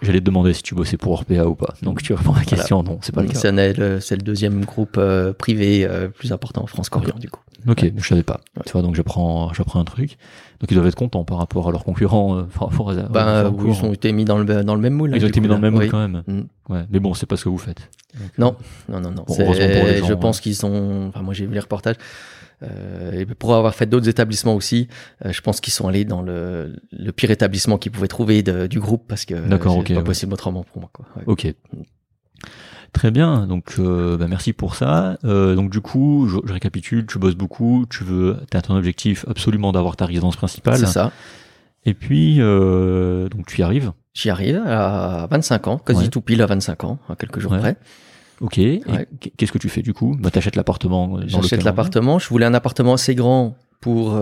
J'allais 0.02 0.18
te 0.18 0.24
demander 0.24 0.52
si 0.52 0.64
tu 0.64 0.74
bossais 0.74 0.96
pour 0.96 1.12
Orpea 1.12 1.46
ou 1.46 1.54
pas. 1.54 1.74
Donc 1.82 2.02
tu 2.02 2.12
réponds 2.12 2.32
à 2.34 2.40
la 2.40 2.44
question, 2.44 2.82
non, 2.82 2.98
c'est 3.02 3.14
pas 3.14 3.22
le 3.22 3.28
cas. 3.28 3.38
C'est 3.38 4.16
le, 4.16 4.22
deuxième 4.22 4.64
groupe 4.64 5.00
privé 5.38 5.88
plus 6.16 6.32
important 6.32 6.64
en 6.64 6.66
France 6.66 6.88
qu'Orient 6.88 7.18
du 7.20 7.30
coup. 7.30 7.40
Ok, 7.68 7.84
je 7.96 8.06
savais 8.06 8.22
pas. 8.22 8.40
Tu 8.64 8.72
vois, 8.72 8.82
donc 8.82 8.94
j'apprends, 8.94 9.52
j'apprends 9.52 9.80
un 9.80 9.84
truc. 9.84 10.15
Donc 10.60 10.70
ils 10.70 10.74
doivent 10.74 10.86
être 10.86 10.94
contents 10.94 11.24
par 11.24 11.38
rapport 11.38 11.68
à 11.68 11.70
leurs 11.70 11.84
concurrents, 11.84 12.36
euh, 12.38 12.42
par 12.44 12.68
rapport 12.70 12.90
à. 12.90 13.44
Aux 13.48 13.50
oui, 13.52 13.72
ils 13.78 13.84
ont 13.84 13.92
été 13.92 14.12
mis 14.12 14.24
dans 14.24 14.38
le, 14.38 14.64
dans 14.64 14.74
le 14.74 14.80
même 14.80 14.94
moule. 14.94 15.10
hein, 15.12 15.16
Ils 15.16 15.22
ont 15.22 15.26
du 15.26 15.30
été 15.30 15.40
mis 15.40 15.48
dans 15.48 15.56
le 15.56 15.60
même 15.60 15.74
moule 15.74 15.82
Oui. 15.84 15.88
quand 15.90 16.06
même. 16.08 16.22
Mm. 16.26 16.72
Ouais, 16.72 16.84
mais 16.90 16.98
bon, 17.00 17.14
c'est 17.14 17.26
pas 17.26 17.36
ce 17.36 17.44
que 17.44 17.48
vous 17.48 17.58
faites. 17.58 17.90
Donc, 18.14 18.30
Non, 18.38 18.56
non, 18.88 19.00
non, 19.00 19.10
non. 19.10 19.24
Bon, 19.26 19.34
C'est- 19.34 19.42
heureusement 19.44 19.66
pour 19.66 19.84
les 19.86 19.98
gens, 19.98 20.06
je 20.06 20.12
ouais. 20.14 20.18
pense 20.20 20.40
qu'ils 20.40 20.54
sont. 20.56 21.06
Enfin, 21.08 21.22
moi, 21.22 21.34
j'ai 21.34 21.46
vu 21.46 21.52
les 21.54 21.60
reportages. 21.60 21.96
Euh, 22.62 23.12
et 23.12 23.26
pour 23.26 23.54
avoir 23.54 23.74
fait 23.74 23.84
d'autres 23.84 24.08
établissements 24.08 24.54
aussi, 24.54 24.88
euh, 25.26 25.30
je 25.32 25.42
pense 25.42 25.60
qu'ils 25.60 25.74
sont 25.74 25.88
allés 25.88 26.06
dans 26.06 26.22
le, 26.22 26.74
le 26.90 27.12
pire 27.12 27.30
établissement 27.30 27.76
qu'ils 27.76 27.92
pouvaient 27.92 28.08
trouver 28.08 28.42
de- 28.42 28.66
du 28.66 28.80
groupe 28.80 29.04
parce 29.06 29.26
que 29.26 29.34
c'est 29.34 29.54
ok, 29.66 29.88
pas 29.88 29.94
ouais. 29.96 30.02
possible 30.02 30.32
autrement 30.32 30.62
pour 30.64 30.80
moi. 30.80 30.88
Quoi. 30.90 31.04
Ouais. 31.16 31.22
Ok. 31.26 31.54
Très 32.96 33.10
bien, 33.10 33.46
donc 33.46 33.74
euh, 33.78 34.16
bah, 34.16 34.24
merci 34.26 34.54
pour 34.54 34.74
ça. 34.74 35.18
Euh, 35.22 35.54
donc 35.54 35.68
du 35.68 35.82
coup, 35.82 36.26
je, 36.30 36.38
je 36.46 36.52
récapitule, 36.54 37.04
tu 37.04 37.18
bosses 37.18 37.34
beaucoup, 37.34 37.84
tu 37.90 38.04
veux, 38.04 38.38
t'as 38.48 38.62
ton 38.62 38.74
objectif 38.74 39.26
absolument 39.28 39.70
d'avoir 39.70 39.96
ta 39.96 40.06
résidence 40.06 40.34
principale. 40.36 40.78
C'est 40.78 40.86
ça. 40.86 41.12
Et 41.84 41.92
puis, 41.92 42.36
euh, 42.40 43.28
donc 43.28 43.44
tu 43.48 43.60
y 43.60 43.62
arrives. 43.62 43.92
J'y 44.14 44.30
arrive 44.30 44.62
à 44.66 45.28
25 45.30 45.66
ans, 45.68 45.76
quasi 45.76 46.04
Ouais. 46.04 46.08
tout 46.08 46.22
pile 46.22 46.40
à 46.40 46.46
25 46.46 46.84
ans, 46.84 46.98
à 47.10 47.16
quelques 47.16 47.38
jours 47.38 47.52
Ouais. 47.52 47.58
près. 47.58 47.76
Ok. 48.40 48.56
Ouais. 48.56 49.06
qu'est-ce 49.36 49.52
que 49.52 49.58
tu 49.58 49.68
fais 49.68 49.82
du 49.82 49.92
coup? 49.92 50.16
Bah 50.18 50.30
t'achètes 50.30 50.56
l'appartement. 50.56 51.18
J'achète 51.26 51.64
l'appartement. 51.64 52.18
Je 52.18 52.26
voulais 52.30 52.46
un 52.46 52.54
appartement 52.54 52.94
assez 52.94 53.14
grand 53.14 53.58
pour 53.82 54.18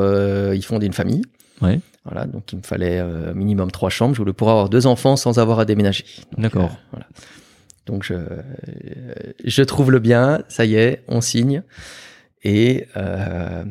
y 0.52 0.62
fonder 0.62 0.86
une 0.86 0.92
famille. 0.92 1.22
Ouais. 1.62 1.78
Voilà, 2.04 2.26
donc 2.26 2.52
il 2.52 2.56
me 2.58 2.62
fallait 2.64 3.00
minimum 3.34 3.70
trois 3.70 3.88
chambres. 3.90 4.14
Je 4.14 4.18
voulais 4.18 4.32
pouvoir 4.32 4.56
avoir 4.56 4.68
deux 4.68 4.88
enfants 4.88 5.14
sans 5.14 5.38
avoir 5.38 5.60
à 5.60 5.64
déménager. 5.64 6.04
D'accord. 6.36 6.70
voilà. 6.90 7.06
Donc 7.86 8.02
je, 8.04 8.14
je 9.44 9.62
trouve 9.62 9.90
le 9.90 9.98
bien, 9.98 10.42
ça 10.48 10.64
y 10.64 10.74
est, 10.76 11.02
on 11.08 11.20
signe. 11.20 11.62
Et 12.42 12.86
euh, 12.96 13.64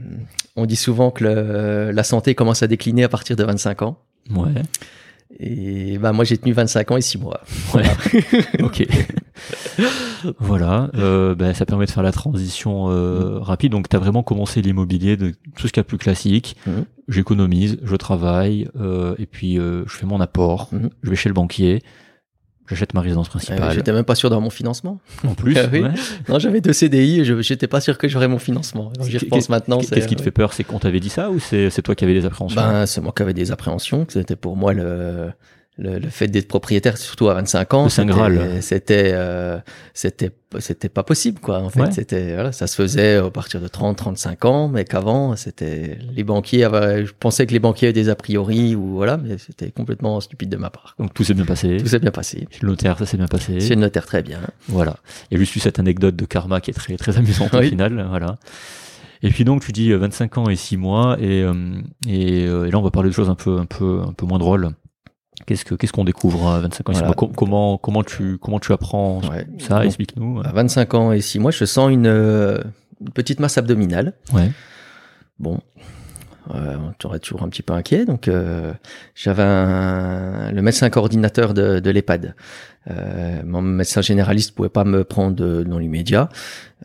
on 0.56 0.66
dit 0.66 0.76
souvent 0.76 1.12
que 1.12 1.24
le- 1.24 1.92
la 1.92 2.04
santé 2.04 2.34
commence 2.36 2.64
à 2.64 2.68
décliner 2.68 3.04
à 3.04 3.10
partir 3.10 3.36
de 3.36 3.44
25 3.44 3.82
ans. 3.84 4.00
Ouais. 4.32 4.62
Et 5.40 5.98
bah 5.98 6.12
moi 6.12 6.26
j'ai 6.26 6.38
tenu 6.38 6.54
25 6.54 6.92
ans 6.92 6.98
et 6.98 7.02
6 7.02 7.18
mois. 7.18 7.42
Ouais. 7.74 7.84
ok. 8.62 8.88
voilà. 10.40 10.90
Euh, 10.96 11.36
ben, 11.36 11.54
ça 11.54 11.66
permet 11.66 11.86
de 11.86 11.92
faire 11.92 12.04
la 12.04 12.12
transition 12.12 12.90
euh, 12.90 13.40
rapide. 13.40 13.72
Donc, 13.72 13.90
tu 13.90 13.96
as 13.96 14.00
vraiment 14.00 14.24
commencé 14.24 14.62
l'immobilier 14.62 15.18
de 15.18 15.32
tout 15.56 15.68
ce 15.68 15.74
qu'il 15.74 15.78
y 15.78 15.80
a 15.80 15.84
de 15.84 15.88
plus 15.88 15.98
classique. 15.98 16.56
Mhm. 16.68 16.86
J'économise, 17.10 17.78
je 17.84 17.96
travaille, 17.96 18.68
et 19.18 19.26
puis 19.26 19.56
je 19.58 19.84
fais 19.88 20.06
mon 20.06 20.22
apport. 20.22 20.70
Mhm. 20.72 20.90
Je 21.04 21.10
vais 21.10 21.16
chez 21.16 21.30
le 21.30 21.34
banquier. 21.36 21.82
J'achète 22.74 22.94
ma 22.94 23.02
résidence 23.02 23.28
Euh, 23.28 23.32
principale. 23.32 23.72
J'étais 23.74 23.94
même 23.94 24.04
pas 24.04 24.16
sûr 24.16 24.30
d'avoir 24.30 24.42
mon 24.44 24.50
financement. 24.50 25.00
en 25.28 25.34
plus, 25.36 25.58
Ah 25.58 25.68
oui. 25.72 25.82
ouais. 25.82 25.90
Non, 26.30 26.40
j'avais 26.40 26.62
deux 26.62 26.74
CDI 26.74 27.22
et 27.22 27.26
je 27.26 27.42
j'étais 27.42 27.68
pas 27.68 27.82
sûr 27.82 27.98
que 27.98 28.08
j'aurais 28.08 28.28
mon 28.28 28.40
financement. 28.40 28.92
J'y 29.08 29.18
repense 29.18 29.50
maintenant. 29.50 29.80
Qu'est-ce 29.80 30.08
qui 30.08 30.16
te 30.16 30.22
fait 30.22 30.32
peur? 30.32 30.54
C'est 30.54 30.64
qu'on 30.64 30.80
t'avait 30.80 31.00
dit 31.00 31.10
ça 31.10 31.30
ou 31.30 31.40
c'est 31.40 31.70
c'est 31.70 31.82
toi 31.82 31.96
qui 31.96 32.04
avais 32.04 32.14
des 32.14 32.26
appréhensions? 32.26 32.60
Ben, 32.62 32.86
c'est 32.86 33.02
moi 33.02 33.14
qui 33.16 33.22
avais 33.24 33.34
des 33.34 33.52
appréhensions. 33.52 34.06
que 34.06 34.14
C'était 34.14 34.36
pour 34.36 34.56
moi 34.58 34.74
le, 34.74 35.32
le, 35.78 35.98
le 35.98 36.10
fait 36.10 36.28
d'être 36.28 36.48
propriétaire, 36.48 36.98
surtout 36.98 37.30
à 37.30 37.34
25 37.34 37.74
ans. 37.74 37.90
C'était- 38.62 39.12
euh, 39.14 39.58
c'était, 39.94 40.32
c'était 40.60 40.90
pas 40.90 41.02
possible, 41.04 41.40
quoi. 41.40 41.60
En 41.60 41.70
fait, 41.70 41.82
Ouais. 41.82 41.92
c'était, 41.92 42.36
voilà, 42.36 42.52
ça 42.52 42.68
se 42.68 42.76
faisait 42.76 43.16
à 43.16 43.30
partir 43.32 43.60
de 43.60 43.68
30, 43.68 43.98
35 43.98 44.46
ans, 44.46 44.68
mais 44.68 44.86
qu'avant, 44.86 45.36
c'était, 45.36 45.98
les 46.16 46.24
banquiers 46.24 46.64
avaient, 46.64 47.06
je 47.08 47.14
pensais 47.20 47.48
que 47.48 47.54
les 47.54 47.60
banquiers 47.60 47.88
avaient 47.88 47.94
des 47.94 48.10
a 48.10 48.16
priori 48.16 48.76
ou 48.76 48.94
voilà, 48.96 49.18
mais 49.18 49.38
c'était 49.40 49.72
complètement 49.72 50.20
stupide 50.22 50.50
de 50.50 50.58
ma 50.58 50.70
part. 50.70 50.96
Donc 51.00 51.14
tout 51.14 51.24
s'est 51.24 51.34
bien 51.34 51.46
passé. 51.46 51.78
Tout 51.78 51.88
s'est 51.88 52.00
bien 52.00 52.12
passé. 52.12 52.48
Chez 52.52 52.60
le 52.62 52.68
notaire, 52.68 52.98
ça 53.00 53.06
s'est 53.08 53.18
bien 53.18 53.28
passé. 53.28 53.60
Chez 53.60 53.74
le 53.76 53.82
notaire, 53.82 54.06
très 54.06 54.22
bien. 54.22 54.42
Voilà. 54.68 54.98
Il 55.32 55.34
y 55.34 55.38
a 55.38 55.40
juste 55.40 55.56
eu 55.56 55.60
cette 55.60 55.80
anecdote 55.80 56.16
de 56.16 56.26
karma 56.26 56.62
qui 56.62 56.70
est 56.70 56.76
très 56.76 56.96
très 56.98 57.18
amusante 57.18 57.54
au 57.56 57.62
final. 57.64 58.06
Voilà. 58.10 58.38
Et 59.24 59.30
puis 59.30 59.46
donc 59.46 59.64
tu 59.66 59.72
dis 59.72 59.92
euh, 59.92 59.98
25 59.98 60.38
ans 60.38 60.50
et 60.50 60.56
6 60.58 60.76
mois 60.76 61.18
et, 61.20 61.42
euh, 61.44 61.54
et, 62.08 62.46
euh, 62.46 62.66
et 62.66 62.72
là 62.72 62.78
on 62.78 62.82
va 62.82 62.92
parler 62.92 63.10
de 63.10 63.14
choses 63.16 63.30
un 63.30 63.36
peu 63.36 63.58
un 63.58 63.66
peu 63.66 64.02
un 64.06 64.12
peu 64.12 64.26
moins 64.26 64.38
drôles. 64.38 64.70
Qu'est-ce 65.46 65.66
que 65.66 65.76
qu'est-ce 65.76 65.92
qu'on 65.94 66.04
découvre 66.06 66.48
à 66.50 66.60
25 66.60 66.90
ans? 66.90 66.92
Et 66.92 66.96
6 66.96 67.00
Voilà. 67.00 67.08
mois 67.08 67.16
Com- 67.16 67.34
Comment 67.36 67.78
comment 67.78 68.04
tu 68.04 68.38
comment 68.38 68.60
tu 68.60 68.72
apprends 68.74 69.20
Ouais. 69.30 69.46
ça 69.60 69.84
Explique-nous. 69.86 70.42
à 70.44 70.52
25 70.52 70.94
ans 70.94 71.12
et 71.12 71.22
6 71.22 71.40
mois, 71.40 71.52
je 71.52 71.66
sens 71.66 71.92
une, 71.92 72.08
euh, 72.08 72.62
une 73.02 73.10
petite 73.12 73.40
masse 73.40 73.58
abdominale. 73.58 74.14
Ouais. 74.34 74.52
Bon, 75.40 75.60
euh, 76.54 76.78
tu 77.00 77.08
aurais 77.08 77.20
toujours 77.20 77.44
un 77.44 77.50
petit 77.50 77.62
peu 77.64 77.74
inquiet. 77.74 78.06
Donc, 78.06 78.28
euh, 78.28 78.74
j'avais 79.16 79.44
le 80.52 80.62
médecin 80.62 80.90
coordinateur 80.90 81.54
de, 81.54 81.80
de 81.80 81.90
l'EHPAD. 81.90 82.36
Euh, 82.92 83.42
mon 83.46 83.62
médecin 83.62 84.02
généraliste 84.02 84.54
pouvait 84.56 84.70
pas 84.70 84.84
me 84.84 85.04
prendre 85.04 85.64
dans 85.64 85.78
l'immédiat. 85.80 86.30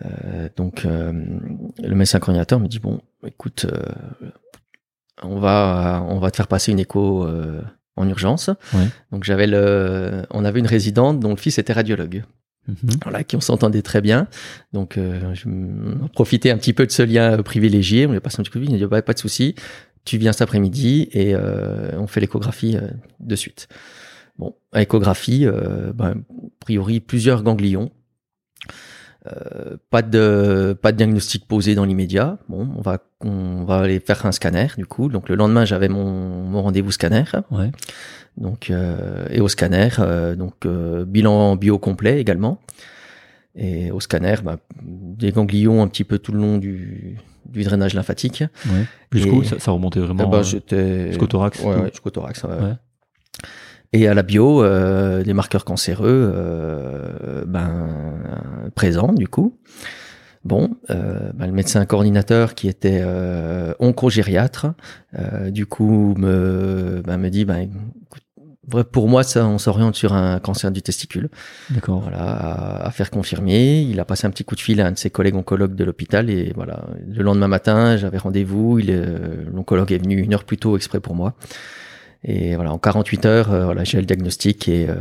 Euh, 0.04 0.48
donc, 0.56 0.84
euh, 0.84 1.12
le 1.82 1.94
médecin 1.94 2.18
coordinateur 2.20 2.58
me 2.60 2.66
dit 2.68 2.78
bon, 2.78 3.00
écoute, 3.26 3.66
euh, 3.72 4.28
on 5.22 5.38
va 5.40 6.04
on 6.08 6.18
va 6.20 6.30
te 6.30 6.36
faire 6.36 6.46
passer 6.46 6.70
une 6.72 6.78
écho 6.78 7.24
euh, 7.24 7.60
en 7.98 8.08
urgence. 8.08 8.50
Ouais. 8.72 8.88
Donc, 9.12 9.24
j'avais 9.24 9.46
le, 9.46 10.22
on 10.30 10.44
avait 10.44 10.60
une 10.60 10.66
résidente 10.66 11.20
dont 11.20 11.30
le 11.30 11.36
fils 11.36 11.58
était 11.58 11.72
radiologue 11.72 12.24
voilà, 13.02 13.24
qui 13.24 13.36
on 13.36 13.40
s'entendait 13.40 13.82
très 13.82 14.00
bien. 14.00 14.28
Donc, 14.72 14.98
euh, 14.98 15.34
je 15.34 15.48
profité 16.08 16.50
un 16.50 16.58
petit 16.58 16.72
peu 16.72 16.86
de 16.86 16.92
ce 16.92 17.02
lien 17.02 17.38
euh, 17.38 17.42
privilégié. 17.42 18.06
On 18.06 18.10
lui 18.10 18.18
a 18.18 18.20
passé 18.20 18.40
un 18.40 18.42
petit 18.42 18.50
coup 18.50 18.58
de 18.58 18.64
fil, 18.64 18.72
il 18.72 18.76
a 18.76 18.86
dit 18.86 18.90
bah, 18.90 19.02
pas 19.02 19.14
de 19.14 19.18
souci, 19.18 19.54
tu 20.04 20.18
viens 20.18 20.32
cet 20.32 20.42
après-midi 20.42 21.08
et 21.12 21.34
euh, 21.34 21.90
on 21.98 22.06
fait 22.06 22.20
l'échographie 22.20 22.76
euh, 22.76 22.88
de 23.20 23.36
suite. 23.36 23.68
Bon, 24.38 24.54
échographie, 24.74 25.46
ben, 25.94 26.10
a 26.10 26.14
priori 26.60 27.00
plusieurs 27.00 27.42
ganglions. 27.42 27.90
Euh, 29.28 29.76
pas 29.90 30.02
de 30.02 30.76
pas 30.80 30.92
de 30.92 30.96
diagnostic 30.96 31.46
posé 31.46 31.74
dans 31.74 31.84
l'immédiat. 31.84 32.38
Bon, 32.48 32.68
on 32.76 32.80
va 32.80 32.98
on 33.20 33.64
va 33.64 33.80
aller 33.80 34.00
faire 34.00 34.24
un 34.26 34.32
scanner 34.32 34.68
du 34.76 34.86
coup. 34.86 35.08
Donc 35.08 35.28
le 35.28 35.34
lendemain 35.34 35.64
j'avais 35.64 35.88
mon, 35.88 36.06
mon 36.44 36.62
rendez-vous 36.62 36.90
scanner. 36.92 37.24
Ouais. 37.50 37.70
Donc 38.36 38.70
euh, 38.70 39.26
et 39.30 39.40
au 39.40 39.48
scanner, 39.48 39.88
euh, 39.98 40.34
donc 40.36 40.66
bilan 40.66 41.56
bio 41.56 41.78
complet 41.78 42.20
également. 42.20 42.60
Et 43.60 43.90
au 43.90 43.98
scanner, 43.98 44.36
bah, 44.44 44.58
des 44.82 45.32
ganglions 45.32 45.82
un 45.82 45.88
petit 45.88 46.04
peu 46.04 46.18
tout 46.20 46.30
le 46.30 46.38
long 46.38 46.58
du, 46.58 47.18
du 47.46 47.64
drainage 47.64 47.94
lymphatique. 47.94 48.44
Ouais. 48.66 48.84
Jusqu'où 49.10 49.42
ça, 49.42 49.58
ça 49.58 49.72
remontait 49.72 49.98
Eh 50.00 50.04
vraiment 50.04 50.28
ben, 50.28 50.38
euh, 50.38 50.42
j'étais 50.44 51.08
jusqu'au 51.08 51.26
thorax. 51.26 51.58
Ouais, 51.60 51.74
tout 51.74 51.80
ouais, 51.80 51.90
jusqu'au 51.90 52.10
thorax. 52.10 52.44
Ouais. 52.44 52.74
Et 53.92 54.06
à 54.06 54.14
la 54.14 54.22
bio, 54.22 54.62
euh, 54.62 55.22
des 55.22 55.32
marqueurs 55.32 55.64
cancéreux, 55.64 56.32
euh, 56.34 57.44
ben 57.46 57.88
présents 58.74 59.12
du 59.12 59.28
coup. 59.28 59.56
Bon, 60.44 60.76
euh, 60.90 61.30
ben, 61.34 61.46
le 61.46 61.52
médecin 61.52 61.84
coordinateur 61.84 62.54
qui 62.54 62.68
était 62.68 63.00
euh, 63.02 63.74
oncogériatre, 63.80 64.66
euh, 65.18 65.50
du 65.50 65.66
coup 65.66 66.14
me 66.16 67.02
ben, 67.04 67.16
me 67.18 67.28
dit 67.28 67.44
ben 67.44 67.58
écoute, 67.58 68.22
pour 68.92 69.08
moi 69.08 69.22
ça 69.24 69.46
on 69.46 69.58
s'oriente 69.58 69.96
sur 69.96 70.12
un 70.12 70.38
cancer 70.38 70.70
du 70.70 70.82
testicule. 70.82 71.30
D'accord. 71.70 72.00
Voilà, 72.00 72.18
à, 72.20 72.86
à 72.86 72.90
faire 72.90 73.10
confirmer. 73.10 73.82
Il 73.82 73.98
a 74.00 74.04
passé 74.04 74.26
un 74.26 74.30
petit 74.30 74.44
coup 74.44 74.54
de 74.54 74.60
fil 74.60 74.80
à 74.80 74.86
un 74.86 74.92
de 74.92 74.98
ses 74.98 75.10
collègues 75.10 75.36
oncologues 75.36 75.74
de 75.74 75.84
l'hôpital 75.84 76.30
et 76.30 76.52
voilà. 76.54 76.84
Le 77.06 77.22
lendemain 77.22 77.48
matin, 77.48 77.96
j'avais 77.96 78.18
rendez-vous. 78.18 78.78
Il, 78.78 78.90
euh, 78.90 79.44
l'oncologue 79.52 79.92
est 79.92 79.98
venu 79.98 80.20
une 80.20 80.34
heure 80.34 80.44
plus 80.44 80.58
tôt 80.58 80.76
exprès 80.76 81.00
pour 81.00 81.14
moi. 81.14 81.34
Et 82.24 82.56
voilà, 82.56 82.72
en 82.72 82.78
48 82.78 83.26
heures, 83.26 83.52
euh, 83.52 83.64
voilà, 83.64 83.84
j'ai 83.84 83.98
le 83.98 84.04
diagnostic 84.04 84.68
et 84.68 84.88
euh, 84.88 84.96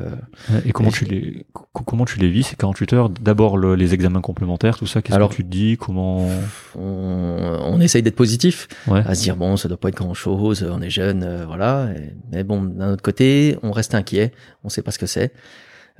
Et 0.65 0.71
comment 0.71 0.89
Et 0.89 0.91
tu 0.91 1.06
les 1.06 1.45
co- 1.51 1.65
comment 1.84 2.06
tu 2.06 2.19
les 2.19 2.30
vis 2.30 2.43
ces 2.43 2.56
48 2.56 2.93
heures? 2.93 3.10
D'abord 3.10 3.58
le- 3.58 3.73
les 3.75 3.95
examens 3.95 4.21
complémentaires, 4.21 4.77
tout 4.77 4.86
ça. 4.86 5.01
Qu'est-ce 5.01 5.17
que 5.17 5.34
tu 5.34 5.43
te 5.43 5.49
dis? 5.49 5.77
Comment? 5.77 6.27
on, 6.75 7.60
on 7.63 7.80
essaye 7.80 8.03
d'être 8.03 8.15
positif, 8.15 8.67
Ouais. 8.88 9.01
à 9.06 9.15
se 9.15 9.23
dire 9.23 9.36
bon, 9.36 9.58
ça 9.58 9.67
doit 9.67 9.77
pas 9.80 9.89
être 9.89 9.95
grand 9.97 10.13
chose, 10.13 10.63
on 10.71 10.80
est 10.82 10.91
jeune, 10.91 11.23
euh, 11.23 11.45
voilà. 11.47 11.89
Et- 11.95 12.13
mais 12.32 12.43
bon, 12.43 12.62
d'un 12.63 12.93
autre 12.93 13.01
côté, 13.03 13.58
on 13.63 13.71
reste 13.71 13.95
inquiet, 13.95 14.32
on 14.63 14.69
sait 14.69 14.84
pas 14.84 14.91
ce 14.91 14.99
que 14.99 15.08
c'est. 15.08 15.34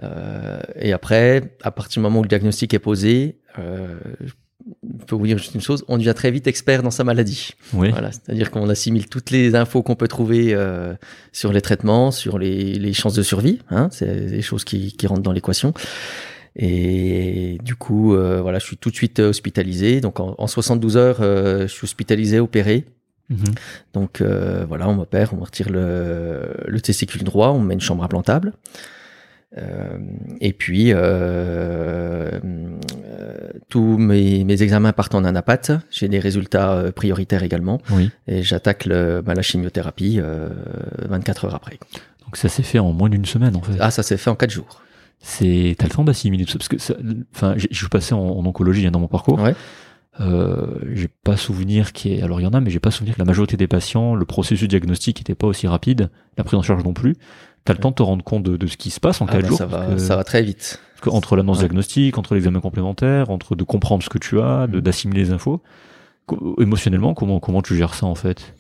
Euh, 0.04 0.60
et 0.80 0.94
après, 0.94 1.56
à 1.64 1.72
partir 1.72 2.00
du 2.00 2.04
moment 2.04 2.20
où 2.20 2.24
le 2.24 2.30
diagnostic 2.30 2.74
est 2.76 2.80
posé, 2.80 3.40
euh, 3.58 3.98
je 5.00 5.06
peux 5.06 5.16
vous 5.16 5.28
dire 5.28 5.38
juste 5.38 5.56
une 5.56 5.62
chose, 5.62 5.86
on 5.88 5.98
devient 5.98 6.14
très 6.16 6.32
vite 6.32 6.48
expert 6.48 6.84
dans 6.84 6.92
sa 6.92 7.04
maladie. 7.04 7.52
Oui. 7.74 7.90
Voilà, 7.92 8.12
c'est-à-dire 8.12 8.52
qu'on 8.52 8.68
assimile 8.70 9.08
toutes 9.08 9.32
les 9.32 9.56
infos 9.56 9.84
qu'on 9.84 9.96
peut 9.96 10.08
trouver 10.08 10.54
euh, 10.54 10.94
sur 11.32 11.54
les 11.54 11.62
traitements, 11.62 12.12
sur 12.12 12.40
les, 12.40 12.74
les 12.74 12.94
chances 12.94 13.14
de 13.14 13.24
survie. 13.24 13.60
Hein, 13.70 13.90
c'est 13.92 14.28
des 14.28 14.42
choses 14.42 14.64
qui, 14.64 14.92
qui 14.94 15.08
rentrent 15.08 15.22
dans 15.22 15.32
l'équation. 15.32 15.74
Et 16.56 17.60
du 17.64 17.76
coup, 17.76 18.16
euh, 18.16 18.42
voilà, 18.42 18.58
je 18.58 18.66
suis 18.66 18.78
tout 18.78 18.90
de 18.90 18.96
suite 18.96 19.20
hospitalisé. 19.20 20.02
Donc 20.02 20.20
en, 20.20 20.36
en 20.38 20.48
72 20.48 20.98
heures, 20.98 21.18
euh, 21.22 21.62
je 21.62 21.68
suis 21.68 21.86
hospitalisé, 21.86 22.40
opéré. 22.40 22.86
Mhm. 23.30 23.54
Donc 23.94 24.22
euh, 24.22 24.66
voilà, 24.68 24.90
on 24.90 24.96
m'opère, 24.96 25.34
on 25.34 25.38
me 25.38 25.44
retire 25.44 25.70
le, 25.70 26.56
le 26.66 26.82
testicule 26.82 27.24
droit, 27.24 27.50
on 27.50 27.60
me 27.60 27.68
met 27.68 27.74
une 27.76 27.82
chambre 27.82 28.04
implantable. 28.04 28.54
Euh, 29.58 29.98
et 30.42 30.52
puis, 30.54 30.92
euh, 30.94 32.32
euh, 32.44 33.50
tous 33.70 33.98
mes, 33.98 34.44
mes 34.44 34.62
examens 34.64 34.92
partent 34.94 35.16
en 35.16 35.24
anapath. 35.24 35.72
J'ai 35.90 36.08
des 36.08 36.20
résultats 36.20 36.92
prioritaires 36.96 37.44
également. 37.44 37.80
Oui. 37.92 38.10
Et 38.28 38.44
j'attaque 38.44 38.88
bah, 38.88 39.34
la 39.34 39.42
chimiothérapie 39.42 40.18
euh, 40.20 40.50
24 41.08 41.46
heures 41.46 41.56
après. 41.56 41.80
Donc 42.26 42.36
ça 42.36 42.50
s'est 42.50 42.64
fait 42.64 42.80
en 42.80 42.92
moins 42.92 43.10
d'une 43.10 43.26
semaine 43.26 43.56
en 43.56 43.62
fait. 43.62 43.78
Ah, 43.80 43.90
ça 43.92 44.04
s'est 44.04 44.18
fait 44.18 44.30
en 44.30 44.36
4 44.36 44.50
jours. 44.52 44.82
C'est 45.20 45.76
t'as 45.80 45.86
le 45.86 45.92
temps 45.92 46.04
d'assimiler 46.04 46.46
ça 46.46 46.58
parce 46.60 46.68
que 46.68 46.78
ça- 46.78 46.94
enfin 47.34 47.56
je 47.58 47.68
suis 47.76 47.88
passé 47.88 48.14
en, 48.14 48.20
en 48.20 48.46
oncologie 48.46 48.86
hein, 48.86 48.92
dans 48.92 49.00
mon 49.00 49.08
parcours. 49.08 49.40
Ouais. 49.42 49.56
Euh, 50.20 50.80
j'ai 50.94 51.08
pas 51.24 51.38
souvenir 51.38 51.94
qui 51.94 52.14
est 52.14 52.22
alors 52.24 52.40
il 52.42 52.44
y 52.44 52.48
en 52.48 52.54
a 52.54 52.60
mais 52.60 52.70
j'ai 52.72 52.80
pas 52.80 52.90
souvenir 52.92 53.14
que 53.16 53.20
la 53.20 53.26
majorité 53.26 53.56
des 53.56 53.68
patients 53.68 54.14
le 54.16 54.26
processus 54.26 54.68
diagnostique 54.68 55.22
était 55.22 55.36
pas 55.36 55.46
aussi 55.48 55.68
rapide, 55.68 56.10
la 56.38 56.44
prise 56.44 56.60
en 56.60 56.62
charge 56.64 56.84
non 56.84 56.94
plus. 56.94 57.16
T'as 57.68 57.74
le 57.74 57.80
temps 57.80 57.90
de 57.90 57.96
te 57.96 58.02
rendre 58.04 58.24
compte 58.24 58.44
de, 58.44 58.58
de 58.58 58.66
ce 58.68 58.78
qui 58.78 58.90
se 58.90 59.00
passe 59.00 59.22
en 59.22 59.26
Ah, 59.26 59.34
quatre 59.34 59.42
bah, 59.44 59.48
jours 59.50 59.58
ça, 59.58 59.66
va, 59.66 59.86
que- 59.86 59.98
ça 59.98 60.16
va 60.16 60.24
très 60.24 60.42
vite. 60.42 60.80
parce 61.02 61.16
entre 61.16 61.36
l'annonce 61.36 61.58
Ouais. 61.58 61.64
diagnostique, 61.66 62.18
entre 62.18 62.34
l'examen 62.34 62.60
complémentaire, 62.62 63.30
entre 63.30 63.56
de 63.56 63.64
comprendre 63.64 64.04
ce 64.04 64.10
que 64.10 64.18
tu 64.18 64.40
as, 64.42 64.68
de 64.68 64.78
Mhm. 64.78 64.82
d'assimiler 64.82 65.24
les 65.26 65.32
infos. 65.32 65.62
Émotionnellement, 66.60 67.14
comment 67.14 67.40
comment 67.40 67.62
tu 67.62 67.76
gères 67.78 67.94
ça 67.94 68.06
en 68.06 68.16
fait? 68.16 68.54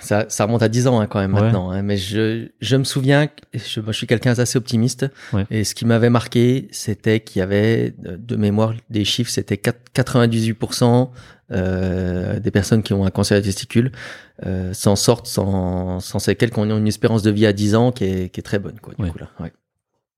Ça, 0.00 0.24
ça 0.28 0.44
remonte 0.44 0.62
à 0.62 0.68
10 0.68 0.86
ans 0.86 1.00
hein, 1.00 1.06
quand 1.06 1.20
même 1.20 1.34
Ouais. 1.34 1.42
maintenant. 1.42 1.70
hein, 1.70 1.82
mais 1.82 1.96
je, 1.96 2.48
je 2.60 2.76
me 2.76 2.84
souviens, 2.84 3.28
je, 3.54 3.80
moi, 3.80 3.92
je 3.92 3.98
suis 3.98 4.06
quelqu'un 4.06 4.32
d'assez 4.32 4.56
optimiste. 4.58 5.06
Ouais. 5.32 5.44
Et 5.50 5.64
ce 5.64 5.74
qui 5.74 5.84
m'avait 5.84 6.10
marqué, 6.10 6.68
c'était 6.70 7.20
qu'il 7.20 7.40
y 7.40 7.42
avait, 7.42 7.94
de 7.98 8.36
mémoire, 8.36 8.74
des 8.90 9.04
chiffres, 9.04 9.30
c'était 9.30 9.56
4 9.58 9.78
98% 9.94 11.10
euh, 11.52 12.40
des 12.40 12.50
personnes 12.50 12.82
qui 12.82 12.92
ont 12.92 13.04
un 13.04 13.10
cancer 13.10 13.38
des 13.38 13.44
testicules 13.44 13.92
euh, 14.44 14.72
s'en 14.74 14.96
sortent 14.96 15.26
sans, 15.26 16.00
sans 16.00 16.18
séquelles, 16.18 16.50
qu'on 16.50 16.70
a 16.70 16.74
une 16.76 16.88
espérance 16.88 17.22
de 17.22 17.30
vie 17.30 17.46
à 17.46 17.52
10 17.52 17.74
ans 17.76 17.92
qui 17.92 18.04
est, 18.04 18.28
qui 18.30 18.40
est 18.40 18.42
très 18.42 18.58
bonne. 18.58 18.78
Quoi, 18.80 18.94
du 18.98 19.02
Ouais. 19.04 19.10
coup, 19.10 19.18
là, 19.18 19.28
ouais. 19.40 19.52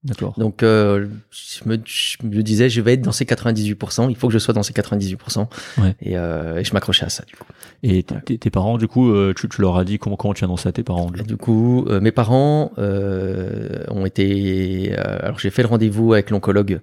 D'accord. 0.05 0.33
Donc, 0.37 0.63
euh, 0.63 1.07
je, 1.29 1.67
me, 1.67 1.77
je 1.83 2.15
me 2.23 2.41
disais, 2.41 2.69
je 2.69 2.79
vais 2.79 2.93
être 2.93 3.01
dans 3.01 3.11
ces 3.11 3.25
98%, 3.25 4.09
il 4.09 4.15
faut 4.15 4.27
que 4.27 4.33
je 4.33 4.39
sois 4.39 4.53
dans 4.53 4.63
ces 4.63 4.71
98%. 4.71 5.47
Ouais. 5.81 5.93
Et, 6.01 6.17
euh, 6.17 6.57
et 6.59 6.63
je 6.63 6.73
m'accrochais 6.73 7.03
à 7.05 7.09
ça, 7.09 7.25
du 7.27 7.35
coup. 7.35 7.43
Et 7.83 8.05
Ouais. 8.09 8.37
tes- 8.37 8.49
parents, 8.49 8.77
du 8.77 8.87
coup, 8.87 9.11
euh, 9.11 9.33
tu, 9.35 9.49
tu 9.49 9.61
leur 9.61 9.77
as 9.77 9.83
dit 9.83 9.99
comment 9.99 10.15
comment 10.15 10.33
tu 10.33 10.45
as 10.45 10.47
annoncé 10.47 10.69
à 10.69 10.71
tes 10.71 10.83
parents 10.83 11.11
Et 11.19 11.23
du 11.23 11.35
coup, 11.35 11.85
euh, 11.89 11.99
mes 11.99 12.13
parents 12.13 12.71
euh, 12.77 13.83
ont 13.89 14.05
été. 14.05 14.93
euh, 14.97 15.19
alors, 15.21 15.37
j'ai 15.39 15.49
fait 15.49 15.63
le 15.63 15.67
rendez-vous 15.67 16.13
avec 16.13 16.29
l'oncologue 16.29 16.79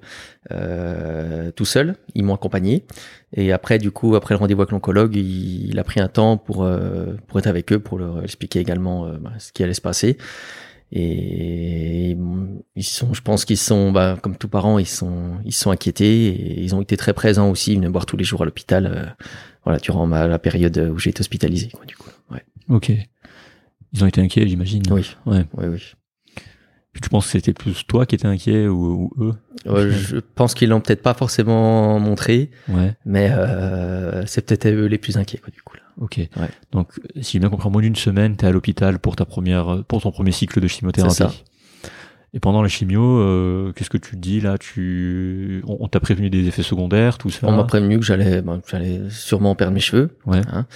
euh, 0.52 1.50
tout 1.52 1.64
seul. 1.64 1.96
Ils 2.14 2.22
m'ont 2.24 2.34
accompagné. 2.34 2.84
Et 3.34 3.50
après, 3.52 3.78
du 3.78 3.90
coup, 3.90 4.14
après 4.14 4.34
le 4.34 4.38
rendez-vous 4.38 4.60
avec 4.62 4.72
l'oncologue, 4.72 5.16
il, 5.16 5.68
il 5.70 5.78
a 5.78 5.84
pris 5.84 6.00
un 6.00 6.08
temps 6.08 6.36
pour 6.36 6.64
euh, 6.64 7.14
pour 7.28 7.38
être 7.38 7.46
avec 7.46 7.72
eux, 7.72 7.78
pour 7.78 7.98
leur 7.98 8.22
expliquer 8.22 8.60
également 8.60 9.08
bah, 9.20 9.32
ce 9.38 9.52
qui 9.52 9.62
allait 9.62 9.74
se 9.74 9.80
passer. 9.80 10.16
Et 10.92 12.16
ils 12.76 12.84
sont, 12.84 13.12
je 13.12 13.20
pense 13.22 13.44
qu'ils 13.44 13.56
sont, 13.56 13.90
bah, 13.90 14.16
comme 14.22 14.36
tous 14.36 14.48
parents, 14.48 14.78
ils 14.78 14.86
sont, 14.86 15.38
ils 15.44 15.54
sont 15.54 15.70
inquiétés 15.70 16.28
et 16.28 16.62
ils 16.62 16.74
ont 16.74 16.80
été 16.80 16.96
très 16.96 17.12
présents 17.12 17.50
aussi. 17.50 17.72
Ils 17.72 17.76
venaient 17.76 17.88
me 17.88 17.92
voir 17.92 18.06
tous 18.06 18.16
les 18.16 18.24
jours 18.24 18.42
à 18.42 18.44
l'hôpital, 18.44 18.86
euh, 18.86 19.24
voilà, 19.64 19.78
durant 19.78 20.06
ma, 20.06 20.26
la 20.26 20.38
période 20.38 20.78
où 20.94 20.98
j'ai 20.98 21.10
été 21.10 21.20
hospitalisé, 21.20 21.68
quoi, 21.70 21.84
du 21.84 21.96
coup. 21.96 22.10
Ouais. 22.30 22.44
Ok. 22.68 22.92
Ils 23.92 24.04
ont 24.04 24.06
été 24.06 24.20
inquiets, 24.20 24.46
j'imagine. 24.46 24.82
Oui. 24.90 25.16
Ouais. 25.26 25.44
Oui, 25.54 25.66
oui. 25.66 25.82
Tu 27.02 27.08
penses 27.08 27.26
que 27.26 27.32
c'était 27.32 27.52
plus 27.52 27.86
toi 27.86 28.06
qui 28.06 28.14
étais 28.14 28.26
inquiet 28.26 28.66
ou, 28.68 29.10
ou 29.16 29.24
eux 29.24 29.32
Euh, 29.66 29.90
je 29.90 30.16
pense 30.34 30.54
qu'ils 30.54 30.68
l'ont 30.70 30.80
peut-être 30.80 31.02
pas 31.02 31.14
forcément 31.14 31.98
montré, 31.98 32.50
Ouais. 32.68 32.94
mais 33.04 33.30
euh, 33.32 34.24
c'est 34.26 34.44
peut-être 34.46 34.66
eux 34.68 34.86
les 34.86 34.98
plus 34.98 35.16
inquiets 35.16 35.38
quoi, 35.38 35.50
du 35.52 35.62
coup. 35.62 35.76
Là. 35.76 35.82
Ok. 36.00 36.20
Donc, 36.72 36.88
si 37.20 37.32
j'ai 37.32 37.38
bien 37.38 37.48
compris, 37.48 37.66
en 37.68 37.70
moins 37.70 37.82
d'une 37.82 37.96
semaine, 37.96 38.36
t'es 38.36 38.46
à 38.46 38.50
l'hôpital 38.52 38.98
pour 38.98 39.16
ta 39.16 39.24
première, 39.24 39.82
pour 39.88 40.02
ton 40.02 40.10
premier 40.10 40.32
cycle 40.32 40.60
de 40.60 40.66
chimiothérapie. 40.68 41.14
Ça. 41.14 41.32
Et 42.34 42.40
pendant 42.40 42.60
la 42.60 42.68
chimio, 42.68 43.02
euh, 43.02 43.72
qu'est-ce 43.72 43.88
que 43.88 43.96
tu 43.96 44.10
te 44.10 44.16
dis 44.20 44.40
là? 44.40 44.58
Tu, 44.58 45.62
on, 45.66 45.78
on 45.80 45.88
t'a 45.88 46.00
prévenu 46.00 46.28
des 46.28 46.46
effets 46.48 46.62
secondaires, 46.62 47.16
tout 47.16 47.30
ça? 47.30 47.46
On 47.46 47.52
m'a 47.52 47.64
prévenu 47.64 47.98
que 47.98 48.04
j'allais, 48.04 48.42
ben, 48.42 48.60
j'allais 48.68 49.00
sûrement 49.08 49.54
perdre 49.54 49.72
mes 49.72 49.80
cheveux. 49.80 50.10
Ouais. 50.26 50.42
Hein. 50.52 50.66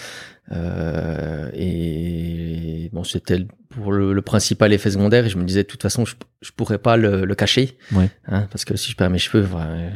Euh, 0.52 1.48
et 1.54 2.90
bon, 2.92 3.04
c'était 3.04 3.46
pour 3.68 3.92
le, 3.92 4.12
le 4.12 4.22
principal 4.22 4.72
effet 4.72 4.90
secondaire. 4.90 5.24
Et 5.26 5.28
je 5.28 5.38
me 5.38 5.44
disais, 5.44 5.62
de 5.62 5.68
toute 5.68 5.82
façon, 5.82 6.04
je, 6.04 6.14
je 6.42 6.50
pourrais 6.52 6.78
pas 6.78 6.96
le, 6.96 7.24
le 7.24 7.34
cacher, 7.34 7.76
Ouais. 7.92 8.10
hein, 8.26 8.48
parce 8.50 8.64
que 8.64 8.76
si 8.76 8.90
je 8.90 8.96
perds 8.96 9.10
mes 9.10 9.18
cheveux, 9.18 9.46
euh, 9.54 9.90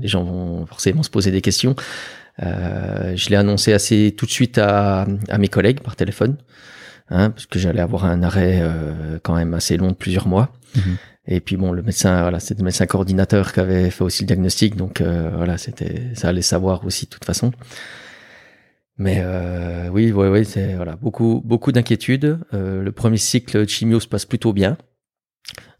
les 0.00 0.08
gens 0.08 0.24
vont 0.24 0.66
forcément 0.66 1.02
se 1.02 1.10
poser 1.10 1.30
des 1.30 1.40
questions. 1.42 1.76
Euh, 2.42 3.14
je 3.16 3.30
l'ai 3.30 3.36
annoncé 3.36 3.72
assez 3.72 4.14
tout 4.16 4.24
de 4.26 4.30
suite 4.30 4.58
à, 4.58 5.06
à 5.28 5.38
mes 5.38 5.48
collègues 5.48 5.80
par 5.80 5.96
téléphone, 5.96 6.36
hein, 7.10 7.30
parce 7.30 7.46
que 7.46 7.58
j'allais 7.58 7.80
avoir 7.80 8.04
un 8.04 8.22
arrêt 8.22 8.60
euh, 8.62 9.18
quand 9.22 9.34
même 9.34 9.54
assez 9.54 9.76
long 9.76 9.88
de 9.88 9.94
plusieurs 9.96 10.28
mois. 10.28 10.52
Mhm. 10.76 10.96
Et 11.30 11.40
puis 11.40 11.56
bon, 11.56 11.72
le 11.72 11.82
médecin, 11.82 12.22
voilà, 12.22 12.40
c'était 12.40 12.60
le 12.60 12.64
médecin 12.64 12.86
coordinateur 12.86 13.52
qui 13.52 13.60
avait 13.60 13.90
fait 13.90 14.02
aussi 14.04 14.22
le 14.22 14.28
diagnostic, 14.28 14.76
donc 14.76 15.00
euh, 15.02 15.30
voilà, 15.36 15.58
c'était, 15.58 16.04
ça 16.14 16.28
allait 16.28 16.40
savoir 16.40 16.86
aussi 16.86 17.04
de 17.04 17.10
toute 17.10 17.24
façon. 17.26 17.52
Mais 18.98 19.20
euh, 19.20 19.88
oui, 19.90 20.12
oui, 20.12 20.26
oui, 20.26 20.44
c'est 20.44 20.74
voilà, 20.74 20.96
beaucoup, 20.96 21.40
beaucoup 21.44 21.72
d'inquiétudes. 21.72 22.38
Euh, 22.52 22.82
le 22.82 22.92
premier 22.92 23.16
cycle 23.16 23.64
de 23.64 23.68
chimio 23.68 24.00
se 24.00 24.08
passe 24.08 24.26
plutôt 24.26 24.52
bien. 24.52 24.76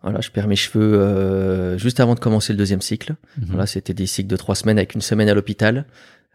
Voilà, 0.03 0.21
je 0.21 0.31
perds 0.31 0.47
mes 0.47 0.57
cheveux 0.57 0.95
euh, 0.95 1.77
juste 1.77 1.99
avant 1.99 2.15
de 2.15 2.21
commencer 2.21 2.53
le 2.53 2.57
deuxième 2.57 2.81
cycle. 2.81 3.17
Mhm. 3.37 3.47
Voilà, 3.49 3.67
c'était 3.67 3.95
des 3.95 4.07
cycles 4.07 4.29
de 4.29 4.37
trois 4.37 4.55
semaines 4.55 4.79
avec 4.79 4.95
une 4.95 5.01
semaine 5.01 5.29
à 5.29 5.35
l'hôpital, 5.35 5.87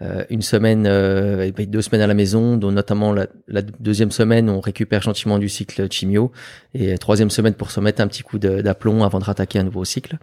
euh, 0.02 0.26
une 0.30 0.42
semaine, 0.42 0.86
euh, 0.86 1.48
avec 1.48 1.70
deux 1.70 1.82
semaines 1.82 2.02
à 2.02 2.08
la 2.08 2.14
maison, 2.14 2.58
dont 2.58 2.72
notamment 2.72 3.14
la, 3.14 3.28
la 3.48 3.62
deuxième 3.62 4.12
semaine, 4.12 4.50
on 4.50 4.60
récupère 4.60 5.02
gentiment 5.02 5.40
du 5.40 5.48
cycle 5.48 5.88
de 5.88 5.92
chimio, 5.92 6.34
et 6.74 6.92
la 6.92 6.98
troisième 6.98 7.30
semaine 7.30 7.54
pour 7.54 7.72
se 7.72 7.80
mettre 7.80 8.02
un 8.02 8.08
petit 8.08 8.24
coup 8.24 8.38
d'aplomb 8.38 9.04
avant 9.04 9.20
de 9.20 9.24
rattaquer 9.24 9.60
un 9.60 9.64
nouveau 9.64 9.86
cycle. 9.86 10.18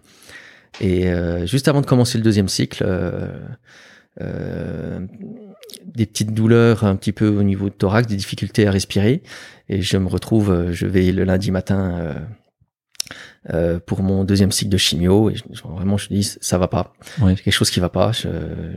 Et 0.79 1.09
euh, 1.09 1.45
juste 1.45 1.67
avant 1.67 1.81
de 1.81 1.85
commencer 1.85 2.17
le 2.17 2.23
deuxième 2.23 2.47
cycle, 2.47 2.83
euh, 2.85 3.27
euh, 4.21 4.99
des 5.85 6.05
petites 6.05 6.33
douleurs 6.33 6.83
un 6.83 6.95
petit 6.95 7.11
peu 7.11 7.27
au 7.29 7.43
niveau 7.43 7.69
du 7.69 7.75
thorax, 7.75 8.07
des 8.07 8.15
difficultés 8.15 8.67
à 8.67 8.71
respirer, 8.71 9.23
et 9.69 9.81
je 9.81 9.97
me 9.97 10.07
retrouve, 10.07 10.51
euh, 10.51 10.71
je 10.73 10.85
vais 10.87 11.11
le 11.11 11.23
lundi 11.23 11.51
matin. 11.51 11.97
euh, 11.99 12.13
euh, 13.49 13.79
pour 13.79 14.03
mon 14.03 14.23
deuxième 14.23 14.51
cycle 14.51 14.69
de 14.69 14.77
chimio 14.77 15.31
et 15.31 15.35
je- 15.35 15.43
vraiment 15.67 15.97
je 15.97 16.07
dis 16.09 16.23
ça 16.41 16.59
va 16.59 16.67
pas 16.67 16.93
Ouais. 17.21 17.33
quelque 17.35 17.51
chose 17.51 17.71
qui 17.71 17.79
va 17.79 17.89
pas 17.89 18.11
je, 18.11 18.29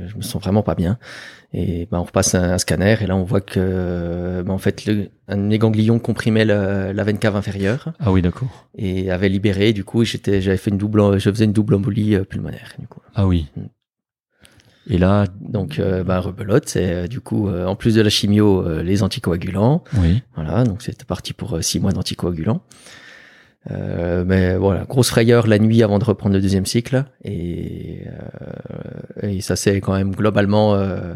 je 0.09 0.17
me 0.17 0.23
sens 0.23 0.43
vraiment 0.43 0.63
pas 0.63 0.75
bien 0.75 0.99
et 1.53 1.87
ben 1.91 1.99
on 1.99 2.05
repasse 2.05 2.35
un, 2.35 2.53
un 2.53 2.59
scanner 2.59 2.97
et 3.03 3.07
là 3.07 3.15
on 3.15 3.25
voit 3.25 3.43
que 3.43 4.43
ben, 4.45 4.53
en 4.53 4.59
fait 4.59 4.87
le, 4.87 5.11
un 5.29 5.37
de 5.37 5.43
mes 5.43 5.59
ganglions 5.59 5.99
comprimait 5.99 6.47
la, 6.47 6.95
la 6.95 7.05
veine 7.05 7.19
cave 7.19 7.37
inférieure 7.37 7.93
Ah 8.01 8.11
oui, 8.11 8.23
d'accord. 8.23 8.67
et 8.77 9.11
avait 9.11 9.29
libéré 9.29 9.75
du 9.75 9.85
coup 9.85 10.03
j'étais 10.05 10.41
j'avais 10.41 10.57
fait 10.57 10.71
une 10.71 10.79
double 10.79 11.19
je 11.19 11.31
faisais 11.31 11.45
une 11.45 11.53
double 11.53 11.75
embolie 11.75 12.15
euh, 12.17 12.25
pulmonaire 12.25 12.73
du 12.79 12.87
coup 12.87 13.01
Ah 13.15 13.27
oui. 13.27 13.47
Et 14.91 14.99
là, 14.99 15.25
donc 15.41 15.79
euh, 15.79 16.05
ben 16.05 16.19
rebelote 16.19 16.69
c'est 16.69 16.93
euh, 16.93 17.07
du 17.07 17.21
coup 17.21 17.49
euh, 17.49 17.65
en 17.65 17.75
plus 17.75 17.95
de 17.95 18.03
la 18.03 18.11
chimio 18.11 18.67
euh, 18.67 18.83
les 18.83 19.03
anticoagulants 19.03 19.83
oui. 19.97 20.23
Voilà, 20.35 20.65
donc 20.65 20.83
c'était 20.83 21.07
parti 21.07 21.33
pour 21.33 21.57
euh, 21.57 21.63
six 21.63 21.81
mois 21.81 21.93
d'anticoagulants. 21.93 22.61
Euh, 23.71 24.25
mais 24.27 24.57
voilà, 24.57 24.85
grosse 24.85 25.09
frayeur 25.09 25.47
la 25.47 25.59
nuit 25.59 25.83
avant 25.83 25.99
de 25.99 26.05
reprendre 26.05 26.35
le 26.35 26.43
deuxième 26.43 26.67
cycle. 26.67 27.07
Et, 27.25 28.03
euh, 28.07 29.29
et 29.29 29.41
ça 29.41 29.57
c'est 29.57 29.81
quand 29.81 29.95
même 29.95 30.15
globalement... 30.15 30.75
euh, 30.75 31.15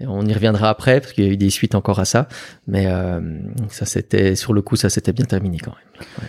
on 0.00 0.26
y 0.26 0.32
reviendra 0.32 0.70
après 0.70 1.00
parce 1.00 1.12
qu'il 1.12 1.24
y 1.24 1.28
a 1.28 1.30
eu 1.30 1.36
des 1.36 1.50
suites 1.50 1.74
encore 1.74 2.00
à 2.00 2.06
ça. 2.06 2.26
Mais 2.66 2.86
euh, 2.86 3.20
ça 3.68 3.84
c'était 3.84 4.34
sur 4.34 4.54
le 4.54 4.62
coup 4.62 4.76
ça 4.76 4.88
s'était 4.88 5.12
bien 5.12 5.26
terminé 5.26 5.58
quand 5.58 5.72
même. 5.72 6.08
Ouais. 6.22 6.28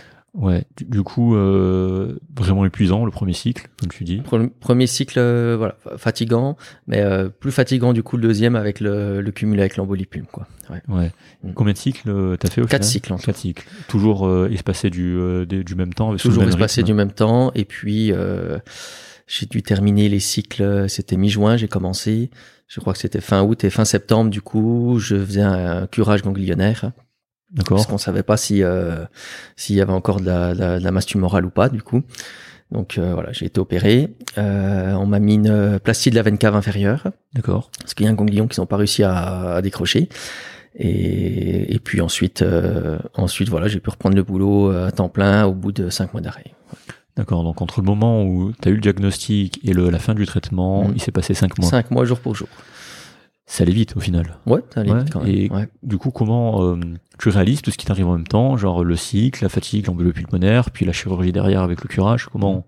Du, 0.76 0.84
du 0.84 1.02
coup, 1.02 1.34
euh, 1.34 2.18
vraiment 2.36 2.64
épuisant 2.66 3.04
le 3.06 3.10
premier 3.10 3.32
cycle, 3.32 3.68
comme 3.80 3.88
tu 3.88 4.04
dis. 4.04 4.20
Pre- 4.20 4.50
Premier 4.60 4.86
cycle, 4.86 5.18
euh, 5.18 5.56
voilà, 5.56 5.76
fatigant, 5.96 6.56
mais 6.86 7.00
euh, 7.00 7.28
plus 7.30 7.50
fatigant 7.52 7.92
du 7.94 8.02
coup 8.02 8.16
le 8.18 8.22
deuxième 8.28 8.54
avec 8.54 8.80
le, 8.80 9.22
le 9.22 9.30
cumul 9.32 9.58
avec 9.60 9.76
l'embolie 9.78 10.04
pulme, 10.04 10.26
quoi. 10.30 10.46
Ouais. 10.68 10.82
Ouais. 10.88 11.12
Mm. 11.42 11.52
Combien 11.54 11.72
de 11.72 11.78
cycles 11.78 12.10
euh, 12.10 12.36
t'as 12.36 12.50
fait 12.50 12.60
au 12.60 12.66
Quatre 12.66 12.82
final 12.82 12.92
cycles 12.92 13.12
en. 13.14 13.16
Quatre 13.16 13.36
cycles. 13.38 13.66
Toujours 13.88 14.26
euh, 14.26 14.50
espacés 14.52 14.90
du, 14.90 15.16
euh, 15.16 15.46
des- 15.46 15.64
du 15.64 15.74
même 15.74 15.94
temps. 15.94 16.10
avec- 16.10 16.20
toujours 16.20 16.42
même 16.42 16.50
espacé 16.50 16.80
rythme. 16.82 16.86
du 16.86 16.94
même 16.94 17.12
temps. 17.12 17.50
Et 17.54 17.64
puis, 17.64 18.12
euh, 18.12 18.58
j'ai 19.26 19.46
dû 19.46 19.62
terminer 19.62 20.08
les 20.10 20.20
cycles, 20.20 20.88
c'était 20.88 21.16
mi-juin, 21.16 21.56
j'ai 21.56 21.68
commencé. 21.68 22.30
Je 22.68 22.80
crois 22.80 22.92
que 22.92 22.98
c'était 22.98 23.20
fin 23.20 23.42
août 23.42 23.64
et 23.64 23.70
fin 23.70 23.84
septembre, 23.84 24.28
du 24.30 24.42
coup, 24.42 24.98
je 24.98 25.16
faisais 25.16 25.40
un 25.40 25.86
curage 25.86 26.22
ganglionnaire. 26.22 26.90
Parce 27.68 27.86
qu'on 27.86 27.98
savait 27.98 28.22
pas 28.22 28.36
si 28.36 28.62
euh, 28.62 29.04
s'il 29.56 29.76
y 29.76 29.80
avait 29.80 29.92
encore 29.92 30.20
de 30.20 30.26
la, 30.26 30.78
de 30.80 30.90
masse 30.90 31.06
tumorale 31.06 31.46
ou 31.46 31.50
pas, 31.50 31.68
du 31.68 31.82
coup. 31.82 32.02
Donc 32.72 32.98
euh, 32.98 33.14
voilà, 33.14 33.32
j'ai 33.32 33.46
été 33.46 33.60
opéré. 33.60 34.14
Euh, 34.38 34.92
on 34.94 35.06
m'a 35.06 35.20
mis 35.20 35.34
une 35.34 35.78
plastie 35.78 36.10
de 36.10 36.16
la 36.16 36.22
veine 36.22 36.38
cave 36.38 36.56
inférieure. 36.56 37.04
D'accord. 37.34 37.70
Parce 37.78 37.94
qu'il 37.94 38.06
y 38.06 38.08
a 38.08 38.12
un 38.12 38.14
ganglion 38.14 38.48
qu'ils 38.48 38.60
n'ont 38.60 38.66
pas 38.66 38.76
réussi 38.76 39.04
à, 39.04 39.54
à 39.54 39.62
décrocher. 39.62 40.08
Et, 40.78 41.74
et, 41.74 41.78
puis 41.78 42.00
ensuite, 42.02 42.44
ensuite 43.14 43.48
voilà, 43.48 43.66
j'ai 43.68 43.80
pu 43.80 43.88
reprendre 43.88 44.14
le 44.16 44.22
boulot 44.22 44.70
à 44.70 44.90
temps 44.90 45.08
plein 45.08 45.46
au 45.46 45.54
bout 45.54 45.72
de 45.72 45.88
cinq 45.88 46.12
mois 46.12 46.20
d'arrêt. 46.20 46.52
D'accord, 47.16 47.44
donc 47.44 47.62
entre 47.62 47.80
le 47.80 47.86
moment 47.86 48.22
où 48.24 48.52
tu 48.60 48.68
as 48.68 48.72
eu 48.72 48.74
le 48.74 48.80
diagnostic 48.82 49.58
et 49.64 49.72
le, 49.72 49.88
la 49.88 49.98
fin 49.98 50.12
du 50.14 50.26
traitement, 50.26 50.84
Mm. 50.88 50.92
il 50.96 51.00
s'est 51.00 51.12
passé 51.12 51.32
cinq 51.32 51.58
mois. 51.58 51.70
Cinq 51.70 51.90
mois 51.90 52.04
jour 52.04 52.18
pour 52.20 52.34
jour. 52.34 52.48
Ça 53.48 53.62
allait 53.62 53.72
vite 53.72 53.96
au 53.96 54.00
final. 54.00 54.38
Ouais, 54.46 54.60
ça 54.74 54.80
allait 54.80 54.90
Ouais, 54.92 54.98
vite 55.04 55.12
quand 55.12 55.22
même. 55.22 55.32
et- 55.34 55.50
Ouais. 55.50 55.68
Du 55.84 55.98
coup, 55.98 56.10
comment 56.10 56.64
euh, 56.72 56.80
tu 57.18 57.28
réalises 57.28 57.62
tout 57.62 57.70
ce 57.70 57.78
qui 57.78 57.86
t'arrive 57.86 58.08
en 58.08 58.14
même 58.14 58.26
temps, 58.26 58.56
genre 58.56 58.82
le 58.82 58.96
cycle, 58.96 59.42
la 59.44 59.48
fatigue, 59.48 59.86
l'enveloppe 59.86 60.14
pulmonaire, 60.14 60.70
puis 60.72 60.84
la 60.84 60.92
chirurgie 60.92 61.30
derrière 61.32 61.62
avec 61.62 61.80
le 61.82 61.88
curage 61.88 62.26
Comment 62.26 62.66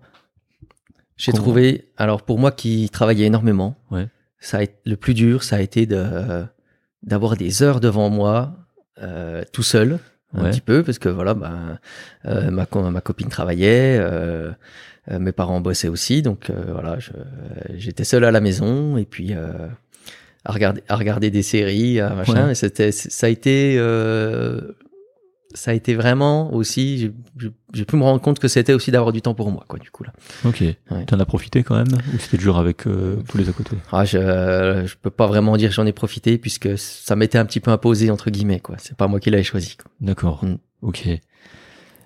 J'ai 1.17 1.33
Comment- 1.33 1.43
trouvé, 1.43 1.91
alors 1.97 2.21
pour 2.21 2.39
moi 2.39 2.51
qui 2.51 2.89
travaillais 2.89 3.25
énormément, 3.25 3.75
Ouais. 3.91 4.07
ça 4.39 4.59
a 4.59 4.61
été, 4.63 4.75
le 4.85 4.95
plus 4.95 5.13
dur, 5.13 5.43
ça 5.43 5.57
a 5.57 5.59
été 5.61 5.85
de 5.85 6.45
d'avoir 7.03 7.35
des 7.37 7.61
heures 7.63 7.79
devant 7.81 8.09
moi, 8.09 8.55
euh, 9.01 9.43
tout 9.53 9.63
seul, 9.63 9.99
un 10.33 10.43
Ouais. 10.43 10.49
petit 10.51 10.61
peu, 10.61 10.81
parce 10.83 10.97
que 10.99 11.07
voilà, 11.09 11.33
ben, 11.33 11.77
euh, 12.25 12.51
ma, 12.51 12.67
ma 12.91 13.01
copine 13.01 13.27
travaillait, 13.29 13.97
euh, 13.99 14.51
mes 15.09 15.31
parents 15.33 15.59
bossaient 15.59 15.87
aussi, 15.89 16.21
donc 16.21 16.49
euh, 16.49 16.71
voilà, 16.71 16.97
j'étais 17.73 18.03
seul 18.05 18.23
à 18.23 18.31
la 18.31 18.39
maison 18.41 18.95
et 18.97 19.05
puis 19.05 19.33
euh, 19.33 19.67
à 20.45 20.51
regarder 20.51 20.83
à 20.87 20.95
regarder 20.95 21.31
des 21.31 21.43
séries, 21.43 21.99
à 21.99 22.09
machin. 22.15 22.45
Ouais. 22.45 22.51
Et 22.51 22.55
c'était, 22.55 22.91
ça 22.91 23.27
a 23.27 23.29
été 23.29 23.75
euh, 23.77 24.61
ça 25.55 25.71
a 25.71 25.73
été 25.73 25.95
vraiment 25.95 26.53
aussi, 26.53 27.11
j'ai- 27.73 27.85
pu 27.85 27.95
me 27.95 28.03
rendre 28.03 28.21
compte 28.21 28.37
que 28.37 28.47
c'était 28.47 28.73
aussi 28.73 28.91
d'avoir 28.91 29.11
du 29.11 29.21
temps 29.23 29.33
pour 29.33 29.49
moi, 29.49 29.65
quoi, 29.67 29.79
du 29.79 29.89
coup 29.89 30.03
là. 30.03 30.13
Ok. 30.45 30.63
T'en 31.07 31.19
as 31.19 31.25
profité 31.25 31.63
quand 31.63 31.75
même 31.75 31.97
Ou 32.13 32.19
c'était 32.19 32.37
dur 32.37 32.57
avec 32.57 32.85
euh, 32.85 33.15
tous 33.27 33.37
les 33.39 33.49
à 33.49 33.51
côté? 33.51 33.75
Ah, 33.91 34.05
je, 34.05 34.19
je 34.85 34.95
peux 35.01 35.09
pas 35.09 35.25
vraiment 35.25 35.57
dire 35.57 35.69
que 35.69 35.75
j'en 35.75 35.87
ai 35.87 35.91
profité 35.93 36.37
puisque 36.37 36.77
ça 36.77 37.15
m'était 37.15 37.39
un 37.39 37.45
petit 37.45 37.59
peu 37.59 37.71
imposé 37.71 38.11
entre 38.11 38.29
guillemets 38.29 38.59
quoi. 38.59 38.75
C'est 38.77 38.95
pas 38.95 39.07
moi 39.07 39.19
qui 39.19 39.31
l'avais 39.31 39.43
choisi. 39.43 39.75
D'accord. 40.01 40.45
Mm. 40.45 40.57
Ok. 40.83 41.07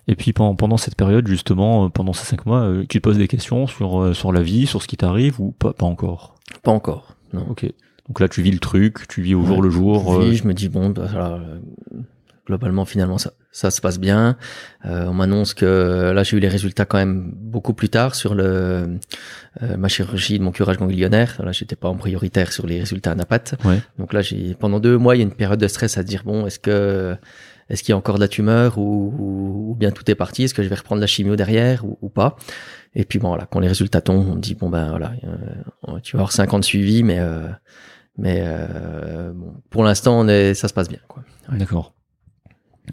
Et 0.08 0.16
puis 0.16 0.34
pendant, 0.34 0.56
pendant 0.56 0.78
cette 0.78 0.96
période, 0.96 1.28
justement, 1.28 1.86
euh, 1.86 1.90
pendant 1.90 2.14
ces 2.14 2.26
cinq 2.26 2.46
mois, 2.46 2.62
euh, 2.62 2.86
tu 2.88 3.00
te 3.00 3.04
poses 3.04 3.18
des 3.18 3.28
questions 3.28 3.68
sur, 3.68 4.02
euh, 4.02 4.14
sur 4.14 4.32
la 4.32 4.42
vie, 4.42 4.68
sur 4.68 4.82
ce 4.82 4.88
qui 4.88 4.98
t'arrive 4.98 5.40
ou 5.42 5.52
pas, 5.52 5.74
pas 5.74 5.86
encore? 5.86 6.36
Pas 6.62 6.72
encore. 6.72 7.16
Non. 7.34 7.46
Ok. 7.50 7.66
Donc 8.08 8.20
là, 8.20 8.28
tu 8.28 8.42
vis 8.42 8.52
le 8.52 8.60
truc, 8.60 9.08
tu 9.08 9.22
vis 9.22 9.36
au 9.36 9.46
jour 9.46 9.62
le 9.62 9.70
jour. 9.70 10.08
Oui, 10.08 10.32
euh, 10.32 10.34
je 10.34 10.46
me 10.46 10.54
dis 10.54 10.68
bon, 10.68 10.90
bah, 10.90 11.08
voilà, 11.10 11.36
euh, 11.36 11.60
globalement 12.46 12.84
finalement 12.84 13.18
ça, 13.18 13.32
ça 13.52 13.72
se 13.72 13.80
passe 13.80 14.00
bien. 14.00 14.38
Euh, 14.86 15.08
on 15.08 15.14
m'annonce 15.14 15.54
que 15.54 16.12
là 16.14 16.24
j'ai 16.24 16.38
eu 16.38 16.40
les 16.40 16.50
résultats 16.50 16.86
quand 16.86 16.98
même 16.98 17.32
beaucoup 17.36 17.74
plus 17.74 17.90
tard 17.90 18.16
sur 18.16 18.36
le 18.36 19.00
euh, 19.62 19.78
ma 19.78 19.88
chirurgie 19.88 20.40
de 20.40 20.44
mon 20.44 20.52
curage 20.52 20.78
ganglionnaire. 20.78 21.42
Là 21.44 21.52
j'étais 21.52 21.76
pas 21.76 21.88
en 21.88 21.96
prioritaire 21.96 22.52
sur 22.52 22.68
les 22.68 22.80
résultats 22.80 23.12
à 23.12 23.16
Napat. 23.16 23.56
Ouais. 23.64 23.80
Donc 23.98 24.14
là 24.14 24.22
j'ai 24.22 24.56
pendant 24.56 24.80
deux 24.80 24.98
mois 24.98 25.16
il 25.16 25.20
y 25.20 25.22
a 25.22 25.24
une 25.24 25.36
période 25.36 25.60
de 25.60 25.68
stress 25.68 25.98
à 25.98 26.04
dire 26.04 26.24
bon 26.26 26.46
est-ce 26.46 26.60
que 26.60 27.16
est-ce 27.70 27.82
qu'il 27.82 27.94
y 27.94 27.94
a 27.94 27.98
encore 27.98 28.16
de 28.16 28.20
la 28.20 28.28
tumeur 28.28 28.78
ou, 28.78 29.16
ou, 29.18 29.72
ou 29.72 29.76
bien 29.76 29.92
tout 29.92 30.10
est 30.12 30.16
parti? 30.16 30.44
Est-ce 30.44 30.54
que 30.54 30.64
je 30.64 30.68
vais 30.68 30.76
reprendre 30.76 31.00
la 31.00 31.08
chimio 31.08 31.38
derrière 31.38 31.86
ou, 31.86 31.98
ou 32.02 32.10
pas? 32.10 32.36
Et 32.94 33.06
puis 33.06 33.20
bon 33.20 33.30
voilà 33.30 33.46
quand 33.50 33.62
les 33.62 33.70
résultats 33.70 34.02
tombent 34.02 34.28
on 34.28 34.36
me 34.36 34.42
dit 34.42 34.56
bon 34.56 34.70
ben 34.70 34.90
voilà 34.90 35.14
euh, 35.24 36.00
tu 36.04 36.18
vas 36.18 36.20
avoir 36.20 36.34
5 36.34 36.54
ans 36.54 36.60
de 36.60 36.66
suivi 36.66 37.04
mais 37.04 37.20
euh, 37.20 37.48
mais 38.18 38.42
euh, 38.44 39.32
bon, 39.34 39.56
pour 39.70 39.84
l'instant 39.84 40.20
on 40.20 40.28
est 40.28 40.54
ça 40.54 40.68
se 40.68 40.74
passe 40.74 40.90
bien 40.90 41.00
quoi. 41.08 41.24
Ouais. 41.52 41.58
D'accord. 41.58 41.94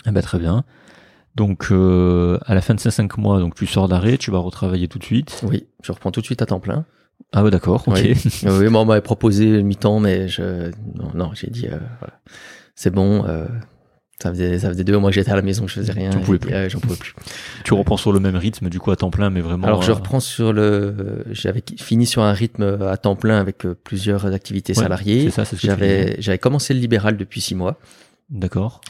Eh 0.07 0.11
ben, 0.11 0.23
très 0.23 0.39
bien. 0.39 0.65
Donc 1.35 1.69
euh, 1.71 2.39
à 2.47 2.55
la 2.55 2.61
fin 2.61 2.75
de 2.75 2.81
ces 2.81 2.91
cinq 2.91 3.17
mois, 3.19 3.39
donc 3.39 3.55
tu 3.55 3.67
sors 3.67 3.89
d'arrêt, 3.89 4.19
tu 4.19 4.31
vas 4.31 4.39
retravailler 4.39 4.89
tout 4.89 4.99
de 4.99 5.05
suite. 5.05 5.41
Oui, 5.45 5.67
je 5.83 5.93
reprends 5.93 6.11
tout 6.11 6.21
de 6.21 6.27
suite 6.27 6.43
à 6.43 6.47
temps 6.47 6.61
plein. 6.61 6.85
Ah 7.33 7.45
ouais, 7.45 7.51
d'accord. 7.51 7.85
Ok. 7.87 8.01
Oui. 8.03 8.15
oui, 8.45 8.69
moi 8.69 8.83
on 8.83 8.85
m'avait 8.85 9.01
proposé 9.01 9.47
le 9.47 9.63
mi-temps, 9.63 10.01
mais 10.01 10.29
je 10.29 10.71
non, 10.95 11.11
non 11.15 11.31
j'ai 11.35 11.49
dit 11.49 11.67
euh, 11.67 11.79
voilà. 12.01 12.21
c'est 12.75 12.91
bon. 12.91 13.25
Euh, 14.21 14.29
ça 14.29 14.31
faisait 14.31 14.59
ça 14.59 14.69
faisait 14.69 14.85
deux 14.85 14.97
mois 14.99 15.11
que 15.11 15.15
j'étais 15.15 15.31
à 15.31 15.37
la 15.37 15.43
maison, 15.43 15.67
je 15.67 15.75
faisais 15.75 15.93
rien. 15.93 16.11
Tu 16.11 16.19
en 16.19 16.21
pouvais 16.21 16.39
plus. 16.39 16.53
euh, 16.53 16.69
J'en 16.69 16.79
pouvais 16.81 16.97
plus. 16.97 17.15
tu 17.65 17.75
reprends 17.75 17.97
sur 17.97 18.13
le 18.13 18.21
même 18.21 18.37
rythme, 18.37 18.69
du 18.69 18.79
coup 18.79 18.91
à 18.91 18.97
temps 18.97 19.11
plein, 19.11 19.31
mais 19.31 19.41
vraiment. 19.41 19.67
Alors 19.67 19.83
je 19.83 19.91
euh, 19.91 19.95
reprends 19.95 20.21
sur 20.21 20.53
le. 20.53 21.25
J'avais 21.31 21.63
fini 21.79 22.07
sur 22.07 22.23
un 22.23 22.33
rythme 22.33 22.79
à 22.87 22.97
temps 22.97 23.17
plein 23.17 23.39
avec 23.41 23.65
euh, 23.67 23.75
plusieurs 23.83 24.27
activités 24.27 24.75
Ouais, 24.75 24.83
salariées. 24.83 25.25
C'est 25.25 25.31
ça, 25.31 25.45
c'est. 25.45 25.59
J'avais 25.59 26.17
j'avais 26.21 26.39
commencé 26.39 26.75
le 26.75 26.81
libéral 26.81 27.17
depuis 27.17 27.41
six 27.41 27.55
mois 27.55 27.79
D'accord. 28.31 28.81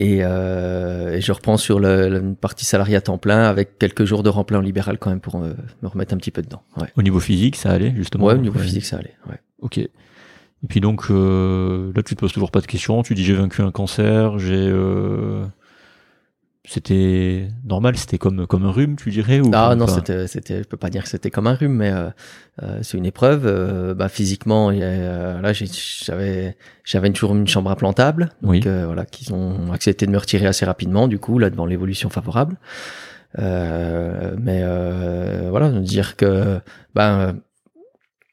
et, 0.00 0.18
euh, 0.22 1.12
et 1.14 1.20
je 1.20 1.30
reprends 1.32 1.56
sur 1.56 1.78
le, 1.78 2.08
le- 2.08 2.20
une 2.20 2.34
partie 2.36 2.64
salariée 2.64 2.96
à 2.96 3.00
temps 3.00 3.18
plein 3.18 3.44
avec 3.44 3.78
quelques 3.78 4.04
jours 4.04 4.22
de 4.22 4.28
remplan 4.28 4.58
en 4.58 4.62
libéral 4.62 4.98
quand 4.98 5.10
même 5.10 5.20
pour 5.20 5.38
me, 5.38 5.54
me 5.82 5.88
remettre 5.88 6.14
un 6.14 6.16
petit 6.16 6.30
peu 6.32 6.42
dedans. 6.42 6.62
Ouais. 6.76 6.88
Au 6.96 7.02
niveau 7.02 7.20
physique, 7.20 7.56
ça 7.56 7.70
allait 7.70 7.92
justement? 7.96 8.24
Ouais, 8.24 8.34
au 8.34 8.38
niveau 8.38 8.58
physique 8.58 8.84
ça 8.84 8.96
allait. 8.96 9.14
Ouais. 9.28 9.36
Ok. 9.60 9.80
Et 10.64 10.66
puis 10.68 10.80
donc 10.80 11.06
euh, 11.10 11.92
là, 11.96 12.02
tu 12.02 12.14
te 12.14 12.20
poses 12.20 12.32
toujours 12.32 12.50
pas 12.50 12.60
de 12.60 12.66
questions. 12.66 13.02
Tu 13.02 13.14
dis 13.14 13.24
j'ai 13.24 13.34
vaincu 13.34 13.62
un 13.62 13.70
cancer, 13.72 14.38
j'ai. 14.38 14.54
euh, 14.54 15.44
C'était 16.64 17.48
normal, 17.64 17.96
c'était 17.96 18.18
comme 18.18 18.46
comme 18.46 18.64
un 18.64 18.70
rhume, 18.70 18.94
tu 18.94 19.10
dirais 19.10 19.40
ou 19.40 19.50
Ah 19.52 19.74
non, 19.74 19.88
c'était, 19.88 20.28
c'était, 20.28 20.58
je 20.62 20.68
peux 20.68 20.76
pas 20.76 20.90
dire 20.90 21.02
que 21.02 21.08
c'était 21.08 21.30
comme 21.30 21.48
un 21.48 21.54
rhume, 21.54 21.72
mais 21.74 21.90
euh, 21.90 22.10
euh, 22.62 22.78
c'est 22.82 22.96
une 22.96 23.04
épreuve. 23.06 23.42
Euh, 23.46 23.94
bah, 23.94 24.08
physiquement, 24.08 24.68
a, 24.68 24.72
euh, 24.74 25.40
là, 25.40 25.52
j'avais, 25.52 26.56
j'avais 26.84 27.10
toujours 27.10 27.34
une 27.34 27.48
chambre 27.48 27.68
implantable, 27.72 28.28
donc 28.42 28.50
Oui. 28.52 28.60
voilà, 28.60 29.04
qu'ils 29.04 29.34
ont 29.34 29.72
accepté 29.72 30.06
de 30.06 30.12
me 30.12 30.18
retirer 30.18 30.46
assez 30.46 30.64
rapidement, 30.64 31.08
du 31.08 31.18
coup, 31.18 31.40
là, 31.40 31.50
devant 31.50 31.66
l'évolution 31.66 32.08
favorable. 32.10 32.56
Euh, 33.40 34.36
mais 34.38 34.60
euh, 34.62 35.48
voilà, 35.50 35.70
de 35.70 35.80
dire 35.80 36.14
que, 36.16 36.60
ben, 36.94 37.34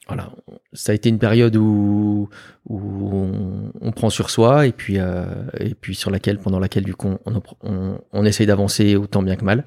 voilà, 0.10 0.32
ça 0.74 0.92
a 0.92 0.96
été 0.96 1.08
une 1.08 1.20
période 1.20 1.56
où 1.56 2.30
où 2.68 3.10
on, 3.14 3.72
on 3.80 3.92
prend 3.92 4.10
sur 4.10 4.30
soi 4.30 4.68
et 4.68 4.74
puis 4.74 4.96
euh, 4.98 5.24
et 5.60 5.74
puis 5.76 5.96
sur 5.96 6.12
laquelle 6.12 6.40
pendant 6.40 6.60
laquelle 6.60 6.84
du 6.84 6.96
coup 6.96 7.16
on, 7.26 7.42
on, 7.64 7.98
on 8.12 8.26
essaye 8.26 8.48
d'avancer 8.48 8.96
autant 8.98 9.22
bien 9.24 9.38
que 9.38 9.46
mal. 9.46 9.64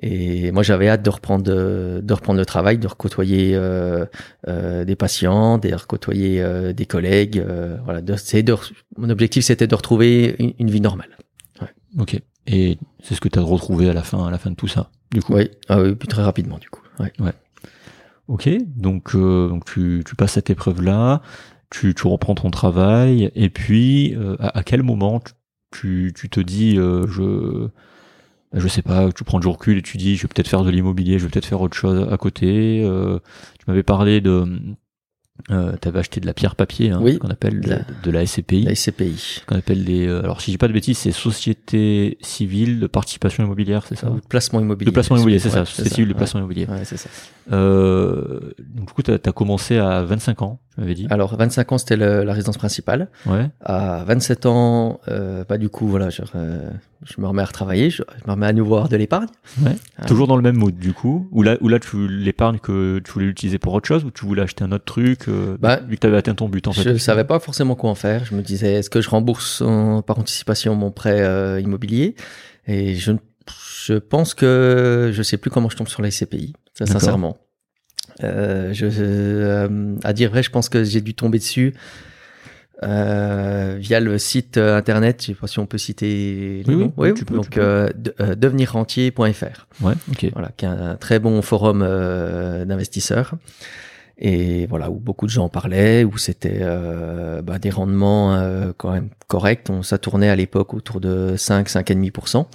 Et 0.00 0.50
moi, 0.50 0.62
j'avais 0.62 0.88
hâte 0.88 1.02
de 1.02 1.10
reprendre 1.10 1.44
de, 1.44 2.12
reprendre 2.12 2.38
le 2.38 2.46
travail, 2.46 2.78
de 2.78 2.88
recôtoyer 2.88 3.54
euh, 3.54 4.06
euh, 4.48 4.84
des 4.84 4.96
patients, 4.96 5.58
de 5.58 5.72
recôtoyer 5.74 6.42
euh, 6.42 6.72
des 6.72 6.86
collègues. 6.86 7.38
euh, 7.38 7.76
voilà, 7.84 8.00
de, 8.00 8.12
de, 8.42 8.56
mon 8.96 9.10
objectif, 9.10 9.44
c'était 9.44 9.66
de 9.66 9.74
retrouver 9.74 10.34
une, 10.38 10.54
une 10.58 10.70
vie 10.70 10.80
normale. 10.80 11.10
Ok. 11.98 12.18
Et 12.46 12.78
c'est 13.02 13.14
ce 13.14 13.20
que 13.20 13.28
tu 13.28 13.38
as 13.38 13.42
retrouvé 13.42 13.88
à 13.88 13.92
la 13.92 14.02
fin, 14.02 14.26
à 14.26 14.30
la 14.30 14.38
fin 14.38 14.50
de 14.50 14.56
tout 14.56 14.66
ça. 14.66 14.90
Du 15.12 15.22
coup? 15.22 15.34
Oui, 15.34 15.50
ah 15.68 15.80
oui, 15.80 15.94
puis 15.94 16.08
très 16.08 16.22
rapidement, 16.22 16.58
du 16.58 16.70
coup. 16.70 16.82
Ouais. 16.98 17.12
Ok. 18.28 18.48
Donc, 18.76 19.14
euh, 19.14 19.58
tu, 19.66 20.02
passes 20.16 20.32
cette 20.32 20.50
épreuve-là, 20.50 21.22
tu, 21.70 21.94
tu 21.94 22.06
reprends 22.06 22.34
ton 22.34 22.50
travail, 22.50 23.30
et 23.34 23.50
puis 23.50 24.14
euh, 24.16 24.36
à, 24.38 24.62
quel 24.62 24.82
moment 24.82 25.22
tu 25.70 26.12
te 26.14 26.40
dis, 26.40 26.78
euh, 26.78 27.06
je, 27.08 27.68
je 28.52 28.68
sais 28.68 28.82
pas, 28.82 29.10
tu 29.12 29.24
prends 29.24 29.40
du 29.40 29.48
recul 29.48 29.78
et 29.78 29.82
tu 29.82 29.96
dis, 29.96 30.16
je 30.16 30.22
vais 30.22 30.28
peut-être 30.28 30.48
faire 30.48 30.64
de 30.64 30.70
l'immobilier, 30.70 31.18
je 31.18 31.24
vais 31.24 31.30
peut-être 31.30 31.46
faire 31.46 31.60
autre 31.60 31.76
chose 31.76 32.06
à 32.10 32.16
côté. 32.16 32.82
euh, 32.84 33.18
tu 33.58 33.64
m'avais 33.68 33.82
parlé 33.82 34.20
de, 34.20 34.44
euh, 35.50 35.72
tu 35.80 35.88
avais 35.88 35.98
acheté 35.98 36.20
de 36.20 36.26
la 36.26 36.34
pierre 36.34 36.54
papier, 36.56 36.90
hein, 36.90 37.00
Oui, 37.02 37.18
qu'on 37.18 37.28
appelle 37.30 37.60
de, 37.60 37.70
la- 37.70 37.80
de 38.04 38.10
la 38.10 38.24
SCPI. 38.24 38.62
La 38.62 38.74
SCPI. 38.74 39.42
qu'on 39.46 39.56
appelle 39.56 39.82
les 39.84 40.06
euh, 40.06 40.22
alors 40.22 40.40
si 40.40 40.50
je 40.50 40.54
dis 40.54 40.58
pas 40.58 40.68
de 40.68 40.72
bêtises 40.72 40.98
c'est 40.98 41.10
société 41.12 42.18
civile 42.20 42.78
de 42.80 42.86
participation 42.86 43.44
immobilière 43.44 43.84
c'est 43.88 43.96
ça 43.96 44.10
Ou 44.10 44.16
de 44.16 44.26
placement 44.26 44.60
immobilier. 44.60 44.90
de 44.90 44.94
placement 44.94 45.16
immobilier 45.16 45.38
c'est 45.38 45.50
ça 45.50 45.64
société 45.64 45.90
civile 45.90 46.08
de 46.08 46.12
ouais. 46.12 46.16
placement 46.18 46.40
immobilier 46.40 46.66
Ouais, 46.66 46.84
c'est 46.84 46.96
ça. 46.96 47.08
euh, 47.52 48.52
donc 48.74 48.86
du 48.88 48.92
coup 48.92 49.02
t'as 49.02 49.14
as 49.14 49.32
commencé 49.32 49.78
à 49.78 50.02
25 50.02 50.42
ans 50.42 50.60
tu 50.74 50.80
m'avais 50.80 50.94
dit 50.94 51.06
Alors, 51.10 51.36
25 51.36 51.72
ans, 51.72 51.78
c'était 51.78 51.96
la 51.96 52.32
résidence 52.32 52.56
principale. 52.58 53.08
ouais 53.26 53.50
À 53.64 54.04
27 54.04 54.46
ans, 54.46 55.00
euh, 55.08 55.44
bah, 55.48 55.58
du 55.58 55.68
coup, 55.68 55.86
voilà, 55.86 56.08
je, 56.10 56.22
euh, 56.34 56.70
je 57.04 57.20
me 57.20 57.26
remets 57.26 57.42
à 57.42 57.44
retravailler, 57.44 57.90
je, 57.90 58.02
je 58.02 58.26
me 58.26 58.32
remets 58.32 58.46
à 58.46 58.52
nouveau 58.52 58.74
à 58.74 58.78
avoir 58.78 58.88
de 58.88 58.96
l'épargne. 58.96 59.26
Ouais. 59.62 59.72
Ah. 59.98 60.06
toujours 60.06 60.26
dans 60.26 60.36
le 60.36 60.42
même 60.42 60.56
mood 60.56 60.74
du 60.78 60.92
coup 60.94 61.28
ou 61.30 61.42
là 61.42 61.56
ou 61.60 61.68
là 61.68 61.78
tu 61.78 62.08
l'épargne 62.08 62.58
que 62.58 63.00
tu 63.00 63.12
voulais 63.12 63.26
l'utiliser 63.26 63.58
pour 63.58 63.74
autre 63.74 63.86
chose 63.86 64.04
ou 64.04 64.10
tu 64.10 64.24
voulais 64.24 64.42
acheter 64.42 64.64
un 64.64 64.72
autre 64.72 64.84
truc 64.84 65.28
euh, 65.28 65.56
Bah, 65.60 65.80
vu 65.86 65.96
que 65.96 66.00
t'avais 66.00 66.16
atteint 66.16 66.34
ton 66.34 66.48
but 66.48 66.66
en 66.68 66.72
fait 66.72 66.82
Je 66.94 66.96
savais 66.96 67.24
pas 67.24 67.38
forcément 67.38 67.74
quoi 67.74 67.90
en 67.90 67.94
faire. 67.94 68.24
Je 68.24 68.34
me 68.34 68.40
disais, 68.42 68.74
est-ce 68.74 68.88
que 68.90 69.00
je 69.02 69.10
rembourse 69.10 69.60
en- 69.60 70.00
par 70.02 70.18
anticipation 70.18 70.74
mon 70.74 70.90
prêt 70.90 71.20
euh, 71.20 71.60
immobilier? 71.60 72.14
Et 72.66 72.94
je, 72.94 73.12
je 73.84 73.94
pense 73.94 74.34
que 74.34 75.10
je 75.12 75.22
sais 75.22 75.36
plus 75.36 75.50
comment 75.50 75.68
je 75.68 75.76
tombe 75.76 75.88
sur 75.88 76.00
la 76.02 76.10
SCPI, 76.10 76.54
ça, 76.74 76.86
sincèrement. 76.86 77.36
Euh, 78.22 78.72
je, 78.72 78.86
euh, 78.90 79.96
à 80.04 80.12
dire 80.12 80.30
vrai, 80.30 80.42
je 80.42 80.50
pense 80.50 80.68
que 80.68 80.84
j'ai 80.84 81.00
dû 81.00 81.14
tomber 81.14 81.38
dessus 81.38 81.74
euh, 82.82 83.76
via 83.78 84.00
le 84.00 84.18
site 84.18 84.58
internet. 84.58 85.20
Je 85.22 85.26
sais 85.28 85.34
pas 85.34 85.46
si 85.46 85.58
on 85.58 85.66
peut 85.66 85.78
citer 85.78 86.06
les 86.06 86.64
Oui, 86.66 86.74
oui, 86.74 86.82
noms. 86.84 86.92
oui, 86.96 87.14
tu 87.14 87.24
peux, 87.24 87.34
donc 87.36 87.50
tu 87.50 87.58
de- 87.60 88.34
devenirrentier.fr 88.34 89.66
ouais 89.82 89.94
ok 90.10 90.26
voilà, 90.32 90.50
qui 90.56 90.64
est 90.64 90.68
un 90.68 90.96
très 90.96 91.18
bon 91.18 91.42
forum 91.42 91.80
d'investisseurs. 92.66 93.34
Et 94.18 94.66
voilà, 94.66 94.90
où 94.90 94.94
beaucoup 95.00 95.26
de 95.26 95.30
gens 95.30 95.44
en 95.44 95.48
parlaient, 95.48 96.04
où 96.04 96.16
c'était 96.18 96.60
bah, 97.42 97.58
des 97.58 97.70
rendements 97.70 98.72
quand 98.76 98.92
même 98.92 99.08
corrects. 99.26 99.66
On, 99.68 99.82
ça 99.82 99.98
tournait 99.98 100.28
à 100.28 100.36
l'époque 100.36 100.74
autour 100.74 101.00
de 101.00 101.34
5, 101.36 101.68
5,5%. 101.68 102.46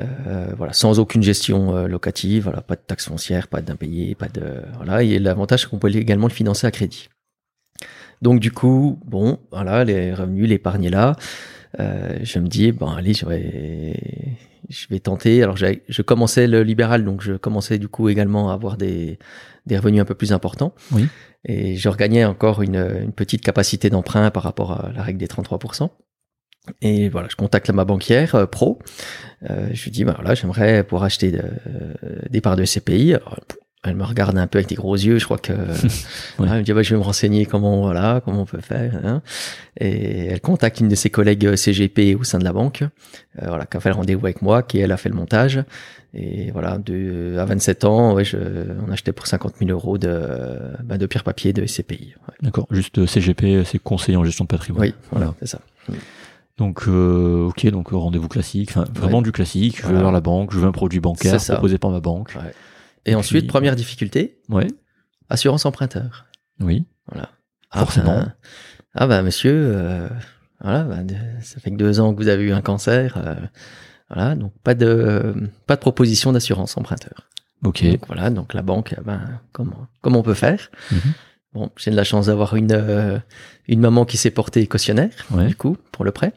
Euh, 0.00 0.54
voilà, 0.56 0.72
sans 0.72 0.98
aucune 0.98 1.22
gestion 1.22 1.76
euh, 1.76 1.86
locative, 1.86 2.44
voilà, 2.44 2.62
pas 2.62 2.76
de 2.76 2.80
taxes 2.80 3.08
foncières, 3.08 3.48
pas 3.48 3.60
d'impayés, 3.60 4.14
pas 4.14 4.28
de 4.28 4.62
voilà. 4.76 5.02
Et 5.02 5.18
l'avantage, 5.18 5.62
c'est 5.62 5.68
qu'on 5.68 5.78
peut 5.78 5.94
également 5.94 6.28
le 6.28 6.32
financer 6.32 6.66
à 6.66 6.70
crédit. 6.70 7.08
Donc 8.22 8.40
du 8.40 8.52
coup, 8.52 8.98
bon, 9.04 9.38
voilà, 9.50 9.84
les 9.84 10.14
revenus, 10.14 10.48
l'épargne 10.48 10.84
est 10.84 10.90
là. 10.90 11.16
Euh, 11.80 12.18
je 12.22 12.38
me 12.38 12.48
dis, 12.48 12.72
bon, 12.72 12.86
allez, 12.86 13.14
je 13.14 13.26
vais, 13.26 13.96
je 14.68 14.86
vais 14.88 15.00
tenter. 15.00 15.42
Alors, 15.42 15.56
je 15.56 16.02
commençais 16.02 16.46
le 16.46 16.62
libéral, 16.62 17.04
donc 17.04 17.22
je 17.22 17.34
commençais 17.34 17.78
du 17.78 17.88
coup 17.88 18.08
également 18.08 18.50
à 18.50 18.54
avoir 18.54 18.76
des, 18.76 19.18
des 19.66 19.76
revenus 19.76 20.00
un 20.00 20.04
peu 20.04 20.14
plus 20.14 20.32
importants. 20.32 20.74
Oui. 20.92 21.06
Et 21.44 21.76
je 21.76 21.88
regagnais 21.88 22.24
encore 22.24 22.62
une, 22.62 22.76
une 22.76 23.12
petite 23.12 23.42
capacité 23.42 23.90
d'emprunt 23.90 24.30
par 24.30 24.44
rapport 24.44 24.72
à 24.72 24.92
la 24.92 25.02
règle 25.02 25.18
des 25.18 25.26
33%. 25.26 25.90
Et 26.80 27.08
voilà, 27.08 27.28
je 27.30 27.36
contacte 27.36 27.70
ma 27.70 27.84
banquière 27.84 28.34
euh, 28.34 28.46
pro. 28.46 28.78
Euh, 29.50 29.68
je 29.72 29.82
lui 29.84 29.90
dis, 29.90 30.04
bah 30.04 30.12
voilà, 30.16 30.34
j'aimerais 30.34 30.84
pouvoir 30.84 31.04
acheter 31.04 31.32
de- 31.32 31.38
euh, 31.66 32.18
des 32.30 32.40
parts 32.40 32.56
de. 32.56 32.62
Alors, 33.14 33.40
elle 33.84 33.96
me 33.96 34.04
regarde 34.04 34.38
un 34.38 34.46
peu 34.46 34.58
avec 34.58 34.68
des 34.68 34.76
gros 34.76 34.94
yeux. 34.94 35.18
Je 35.18 35.24
crois 35.24 35.38
que 35.38 35.52
elle 36.38 36.44
me 36.46 36.62
dit, 36.62 36.72
bah, 36.72 36.82
je 36.84 36.94
vais 36.94 36.98
me 37.00 37.04
renseigner 37.04 37.46
comment 37.46 37.80
voilà 37.82 38.20
comment 38.24 38.42
on 38.42 38.44
peut 38.44 38.60
faire. 38.60 39.00
hein. 39.04 39.22
Et 39.80 40.26
elle 40.26 40.40
contacte 40.40 40.78
une 40.78 40.86
de 40.88 40.94
ses 40.94 41.10
collègues 41.10 41.56
CGP 41.56 42.14
au 42.14 42.22
sein 42.22 42.38
de 42.38 42.44
la 42.44 42.52
banque, 42.52 42.82
euh, 42.82 43.46
voilà, 43.48 43.66
qui 43.66 43.76
a 43.76 43.80
fait 43.80 43.88
le 43.88 43.96
rendez-vous 43.96 44.24
avec 44.26 44.40
moi, 44.40 44.62
qui 44.62 44.78
elle 44.78 44.92
a 44.92 44.96
fait 44.96 45.08
le 45.08 45.16
montage. 45.16 45.64
Et 46.14 46.52
voilà, 46.52 46.78
de, 46.78 47.36
à 47.40 47.44
27 47.46 47.84
ans, 47.84 48.12
ouais, 48.14 48.24
je, 48.24 48.36
on 48.86 48.92
achetait 48.92 49.12
pour 49.12 49.26
50 49.26 49.54
000 49.58 49.70
euros 49.70 49.98
de, 49.98 50.60
bah, 50.84 50.96
de 50.98 51.06
pierre 51.06 51.24
papier 51.24 51.52
de 51.52 51.66
SCPI. 51.66 52.14
Ouais. 52.28 52.34
D'accord. 52.42 52.68
Juste 52.70 53.04
CGP, 53.06 53.64
c'est 53.64 53.80
conseiller 53.80 54.16
en 54.16 54.22
gestion 54.24 54.44
de 54.44 54.48
patrimoine. 54.48 54.82
Oui, 54.82 54.94
voilà, 55.10 55.34
c'est 55.40 55.48
ça. 55.48 55.58
Donc, 56.58 56.84
euh, 56.86 57.46
ok, 57.48 57.66
donc 57.68 57.92
euh, 57.92 57.96
rendez-vous 57.96 58.28
classique, 58.28 58.70
enfin, 58.70 58.84
vraiment 58.94 59.18
Ouais. 59.18 59.24
du 59.24 59.32
classique. 59.32 59.76
Je 59.78 59.82
vais 59.82 59.88
Voilà. 59.88 60.02
vers 60.02 60.12
la 60.12 60.20
banque, 60.20 60.52
je 60.52 60.58
veux 60.58 60.66
un 60.66 60.72
produit 60.72 61.00
bancaire 61.00 61.38
proposé 61.42 61.78
par 61.78 61.90
ma 61.90 62.00
banque. 62.00 62.34
Ouais. 62.36 62.52
Et 63.06 63.14
ensuite, 63.14 63.42
puis- 63.42 63.48
première 63.48 63.74
difficulté, 63.74 64.38
Ouais. 64.48 64.68
assurance 65.30 65.64
emprunteur. 65.66 66.26
Oui. 66.60 66.84
Voilà. 67.10 67.30
Forcément. 67.74 68.12
ben, 68.18 68.34
ah 68.94 69.06
bah 69.06 69.22
monsieur, 69.22 69.54
euh, 69.54 70.08
voilà, 70.60 70.84
de- 71.02 71.14
ça 71.40 71.58
fait 71.58 71.70
que 71.70 71.76
deux 71.76 72.00
ans 72.00 72.12
que 72.14 72.18
vous 72.22 72.28
avez 72.28 72.44
eu 72.44 72.52
un 72.52 72.60
cancer, 72.60 73.16
euh, 73.16 73.34
voilà, 74.10 74.34
donc 74.36 74.52
pas 74.62 74.74
de 74.74 75.34
pas 75.66 75.76
de 75.76 75.80
proposition 75.80 76.32
d'assurance 76.32 76.76
emprunteur. 76.76 77.28
Ok. 77.64 77.82
Donc 77.84 78.06
voilà, 78.08 78.28
donc 78.28 78.52
la 78.52 78.60
banque, 78.62 78.94
ben 79.04 79.40
comment 79.52 79.86
comment 80.02 80.18
on 80.18 80.22
peut 80.22 80.34
faire? 80.34 80.70
Mhm. 80.90 80.98
Bon, 81.54 81.70
j'ai 81.76 81.90
de 81.90 81.96
la 81.96 82.04
chance 82.04 82.26
d'avoir 82.26 82.56
une 82.56 82.72
euh, 82.72 83.18
une 83.68 83.80
maman 83.80 84.04
qui 84.04 84.16
s'est 84.16 84.30
portée 84.30 84.66
cautionnaire 84.66 85.10
Ouais. 85.30 85.46
du 85.46 85.54
coup 85.54 85.76
pour 85.92 86.04
le 86.04 86.10
prêt 86.12 86.32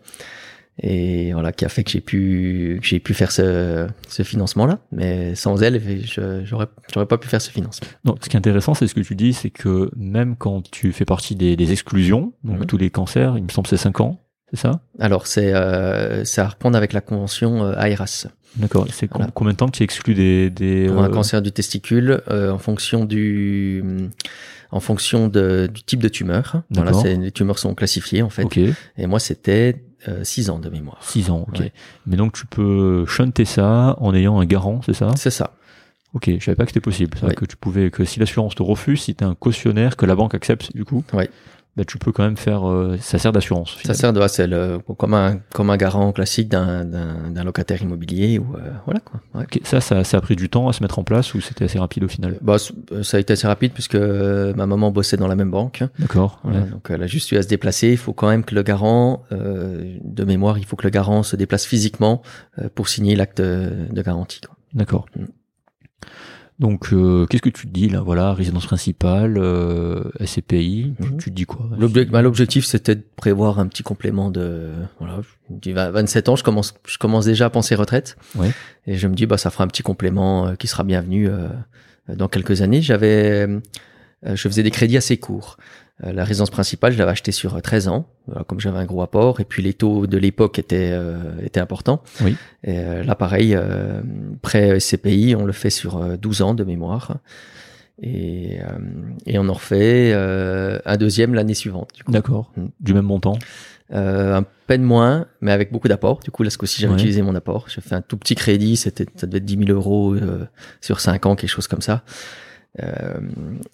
et 0.83 1.31
voilà 1.31 1.53
qui 1.53 1.63
a 1.63 1.69
fait 1.69 1.85
que 1.85 1.91
j'ai 1.91 2.01
pu 2.01 2.79
j'ai 2.83 2.99
pu 2.99 3.13
faire 3.13 3.31
ce 3.31 3.87
ce 4.09 4.23
financement 4.23 4.65
là, 4.65 4.79
mais 4.91 5.33
sans 5.33 5.63
elle, 5.63 5.81
je 6.05 6.43
j'aurais 6.43 6.67
j'aurais 6.93 7.05
pas 7.05 7.17
pu 7.17 7.29
faire 7.29 7.41
ce 7.41 7.49
financement. 7.49 7.87
Donc, 8.03 8.17
ce 8.21 8.27
qui 8.27 8.35
est 8.35 8.39
intéressant, 8.39 8.73
c'est 8.73 8.85
ce 8.87 8.93
que 8.93 8.99
tu 8.99 9.15
dis, 9.15 9.31
c'est 9.33 9.51
que 9.51 9.89
même 9.95 10.35
quand 10.35 10.69
tu 10.69 10.91
fais 10.91 11.05
partie 11.05 11.35
des, 11.35 11.55
des 11.55 11.71
exclusions, 11.71 12.33
donc 12.43 12.59
Mhm. 12.59 12.65
tous 12.65 12.77
les 12.77 12.89
cancers, 12.89 13.37
il 13.37 13.43
me 13.45 13.49
semble 13.49 13.67
que 13.69 13.77
c'est 13.77 13.81
5 13.81 14.01
ans, 14.01 14.19
c'est 14.51 14.59
ça? 14.59 14.81
Alors 14.99 15.27
c'est 15.27 15.53
euh, 15.53 16.25
c'est 16.25 16.41
à 16.41 16.47
reprendre 16.49 16.75
avec 16.75 16.91
la 16.91 16.99
convention 16.99 17.63
euh, 17.63 17.79
AERAS. 17.79 18.27
D'accord. 18.57 18.85
C'est 18.91 19.09
Voilà. 19.09 19.31
combien 19.33 19.53
de 19.53 19.57
temps 19.57 19.67
que 19.67 19.77
tu 19.77 19.83
exclus 19.83 20.13
des... 20.13 20.49
des 20.49 20.87
pour 20.87 21.01
un 21.01 21.09
euh, 21.09 21.13
cancer 21.13 21.41
du 21.41 21.51
testicule 21.53 22.21
euh, 22.29 22.51
en 22.51 22.57
fonction 22.57 23.03
du 23.05 23.81
en 24.71 24.79
fonction 24.79 25.27
de, 25.27 25.69
du 25.73 25.83
type 25.83 26.01
de 26.01 26.07
tumeur. 26.09 26.61
Voilà, 26.71 26.91
les 27.03 27.31
tumeurs 27.31 27.59
sont 27.59 27.73
classifiées 27.75 28.21
en 28.21 28.29
fait. 28.29 28.43
Ok, 28.43 28.57
Et 28.57 29.07
moi 29.07 29.19
c'était 29.19 29.83
6 30.23 30.49
ans 30.49 30.59
de 30.59 30.69
mémoire. 30.69 30.97
6 31.01 31.29
ans, 31.31 31.45
ok. 31.47 31.59
Ouais. 31.59 31.71
Mais 32.05 32.15
donc 32.17 32.33
tu 32.33 32.45
peux 32.45 33.05
shunter 33.07 33.45
ça 33.45 33.95
en 33.99 34.13
ayant 34.13 34.39
un 34.39 34.45
garant, 34.45 34.81
c'est 34.85 34.93
ça? 34.93 35.09
C'est 35.15 35.31
ça. 35.31 35.55
Ok, 36.13 36.29
je 36.39 36.43
savais 36.45 36.55
pas 36.55 36.63
que 36.63 36.69
c'était 36.69 36.79
possible. 36.79 37.11
C'est 37.15 37.25
vrai 37.25 37.31
Oui. 37.31 37.35
que 37.35 37.45
tu 37.45 37.57
pouvais, 37.57 37.91
que 37.91 38.05
si 38.05 38.19
l'assurance 38.21 38.55
te 38.55 38.63
refuse, 38.63 39.01
si 39.01 39.15
tu 39.15 39.23
un 39.25 39.35
cautionnaire 39.35 39.97
que 39.97 40.05
la 40.05 40.15
banque 40.15 40.33
accepte, 40.33 40.73
du 40.73 40.85
coup, 40.85 41.03
Oui. 41.13 41.25
Bah, 41.75 41.83
tu 41.85 41.97
peux 41.97 42.11
quand 42.11 42.23
même 42.23 42.37
faire. 42.37 42.69
euh, 42.69 42.97
ça 42.99 43.17
sert 43.17 43.31
d'assurance. 43.31 43.77
Ça 43.83 43.93
sert 43.93 44.13
de 44.13 44.27
c'est 44.27 44.47
le, 44.47 44.79
comme 44.97 45.13
un 45.13 45.37
comme 45.53 45.69
un 45.69 45.77
garant 45.77 46.11
classique 46.11 46.49
d'un, 46.49 46.85
d'un, 46.85 47.29
d'un 47.31 47.43
locataire 47.43 47.81
immobilier 47.81 48.39
ou 48.39 48.55
euh, 48.55 48.71
voilà 48.85 48.99
quoi. 49.01 49.19
Ouais. 49.33 49.45
Ça, 49.63 49.81
ça, 49.81 50.03
ça 50.03 50.17
a 50.17 50.21
pris 50.21 50.35
du 50.35 50.49
temps 50.49 50.67
à 50.69 50.73
se 50.73 50.81
mettre 50.81 50.99
en 50.99 51.03
place 51.03 51.33
ou 51.33 51.41
c'était 51.41 51.65
assez 51.65 51.77
rapide 51.79 52.03
au 52.03 52.07
final? 52.07 52.37
Bah, 52.41 52.55
euh, 52.91 53.03
ça 53.03 53.17
a 53.17 53.19
été 53.19 53.33
assez 53.33 53.47
rapide 53.47 53.73
puisque 53.73 53.95
euh, 53.95 54.53
ma 54.55 54.65
maman 54.65 54.91
bossait 54.91 55.17
dans 55.17 55.27
la 55.27 55.35
même 55.35 55.51
banque. 55.51 55.83
D'accord. 55.99 56.39
Voilà. 56.43 56.61
Donc 56.61 56.87
elle 56.89 57.03
a 57.03 57.07
juste 57.07 57.31
eu 57.31 57.37
à 57.37 57.41
se 57.43 57.47
déplacer. 57.47 57.89
Il 57.89 57.97
faut 57.97 58.13
quand 58.13 58.29
même 58.29 58.43
que 58.43 58.55
le 58.55 58.63
garant, 58.63 59.23
euh, 59.31 59.97
de 60.03 60.23
mémoire, 60.23 60.57
il 60.57 60.65
faut 60.65 60.75
que 60.75 60.83
le 60.83 60.89
garant 60.91 61.23
se 61.23 61.35
déplace 61.35 61.65
physiquement 61.65 62.21
euh, 62.59 62.69
pour 62.73 62.87
signer 62.87 63.15
l'acte 63.15 63.41
de, 63.41 63.87
de 63.91 64.01
garantie. 64.01 64.41
Quoi. 64.41 64.55
D'accord. 64.73 65.05
Mm. 65.15 65.25
Donc, 66.57 66.93
euh, 66.93 67.25
qu'est-ce 67.25 67.41
que 67.41 67.49
tu 67.49 67.67
te 67.67 67.71
dis 67.73 67.89
là? 67.89 67.99
Voilà, 68.01 68.33
résidence 68.33 68.65
principale, 68.65 69.37
euh, 69.37 70.03
SCPI. 70.21 70.93
tu- 71.01 71.03
Mhm. 71.11 71.17
Tu, 71.17 71.29
te 71.29 71.35
dis 71.35 71.45
quoi? 71.45 71.67
L'objectif, 71.77 72.11
bah, 72.11 72.21
l'objectif, 72.21 72.65
c'était 72.65 72.95
de 72.95 73.03
prévoir 73.17 73.59
un 73.59 73.67
petit 73.67 73.83
complément 73.83 74.31
de, 74.31 74.71
voilà, 74.99 75.19
je 75.49 75.53
me 75.53 75.59
dis, 75.59 75.73
va- 75.73 75.91
27 75.91 76.29
ans, 76.29 76.37
je 76.37 76.43
commence, 76.43 76.73
je 76.87 76.97
commence 76.97 77.25
déjà 77.25 77.47
à 77.47 77.49
penser 77.49 77.75
retraite. 77.75 78.15
Ouais. 78.35 78.51
Et 78.87 78.95
je 78.95 79.07
me 79.07 79.15
dis, 79.15 79.25
bah, 79.25 79.37
ça 79.37 79.49
fera 79.49 79.65
un 79.65 79.67
petit 79.67 79.83
complément 79.83 80.47
euh, 80.47 80.55
qui 80.55 80.67
sera 80.67 80.83
bienvenu 80.85 81.27
euh, 81.27 81.49
dans 82.07 82.29
quelques 82.29 82.61
années. 82.61 82.81
J'avais, 82.81 83.45
euh, 83.47 83.59
je 84.23 84.47
faisais 84.47 84.63
des 84.63 84.71
crédits 84.71 84.95
assez 84.97 85.17
courts. 85.17 85.57
Euh, 86.03 86.11
la 86.11 86.25
résidence 86.25 86.49
principale, 86.49 86.91
je 86.91 86.97
l'avais 86.97 87.11
achetée 87.11 87.31
sur 87.31 87.55
euh, 87.55 87.61
13 87.61 87.87
ans, 87.87 88.05
voilà, 88.27 88.43
comme 88.43 88.59
j'avais 88.59 88.79
un 88.79 88.85
gros 88.85 89.01
apport, 89.01 89.39
et 89.39 89.45
puis 89.45 89.63
les 89.63 89.73
taux 89.73 90.07
de 90.07 90.17
l'époque 90.17 90.59
étaient, 90.59 90.89
euh, 90.91 91.15
étaient 91.43 91.61
importants. 91.61 92.01
Oui. 92.21 92.35
Et 92.63 92.77
euh, 92.79 93.03
là, 93.03 93.15
pareil, 93.15 93.55
euh, 93.55 94.01
prêt 94.41 94.77
SCPI, 94.79 95.35
on 95.37 95.45
le 95.45 95.53
fait 95.53 95.69
sur 95.69 95.97
euh, 95.97 96.17
12 96.17 96.41
ans 96.41 96.53
de 96.53 96.63
mémoire. 96.65 97.17
Et, 98.01 98.59
euh, 98.61 98.65
et 99.25 99.39
on 99.39 99.47
en 99.47 99.53
refait 99.53 100.11
euh, 100.13 100.79
un 100.85 100.97
deuxième 100.97 101.33
l'année 101.33 101.53
suivante. 101.53 101.91
D'accord. 102.09 102.51
Mm. 102.57 102.65
Du 102.81 102.93
même 102.93 103.05
montant. 103.05 103.39
Euh, 103.93 104.35
un 104.35 104.43
peine 104.67 104.81
moins, 104.83 105.27
mais 105.39 105.53
avec 105.53 105.71
beaucoup 105.71 105.87
d'apports. 105.87 106.19
Du 106.19 106.29
coup, 106.31 106.43
là, 106.43 106.49
ce 106.49 106.57
coup-ci, 106.57 106.81
j'avais 106.81 106.91
Ouais. 106.93 106.99
utilisé 106.99 107.21
mon 107.21 107.35
apport. 107.35 107.67
J'ai 107.69 107.79
fait 107.79 107.95
un 107.95 108.01
tout 108.01 108.17
petit 108.17 108.35
crédit, 108.35 108.75
c'était, 108.75 109.05
ça 109.15 109.27
devait 109.27 109.37
être 109.37 109.45
10 109.45 109.59
000 109.67 109.69
euros 109.69 110.13
euh, 110.15 110.45
sur 110.81 110.99
5 110.99 111.25
ans, 111.25 111.35
quelque 111.37 111.49
chose 111.51 111.67
comme 111.69 111.81
ça. 111.81 112.03
Euh, 112.83 113.13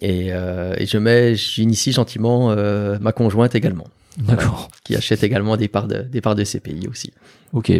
et, 0.00 0.28
euh, 0.32 0.74
et 0.78 0.86
je 0.86 0.98
mets, 0.98 1.34
j'initie 1.34 1.92
gentiment 1.92 2.50
euh, 2.52 2.98
ma 3.00 3.12
conjointe 3.12 3.54
également, 3.54 3.86
D'accord. 4.18 4.68
qui 4.84 4.94
achète 4.94 5.22
également 5.24 5.56
des 5.56 5.68
parts 5.68 5.88
de, 5.88 6.02
des 6.02 6.20
parts 6.20 6.34
de 6.36 6.44
CPI 6.44 6.86
aussi. 6.88 7.12
Ok. 7.52 7.72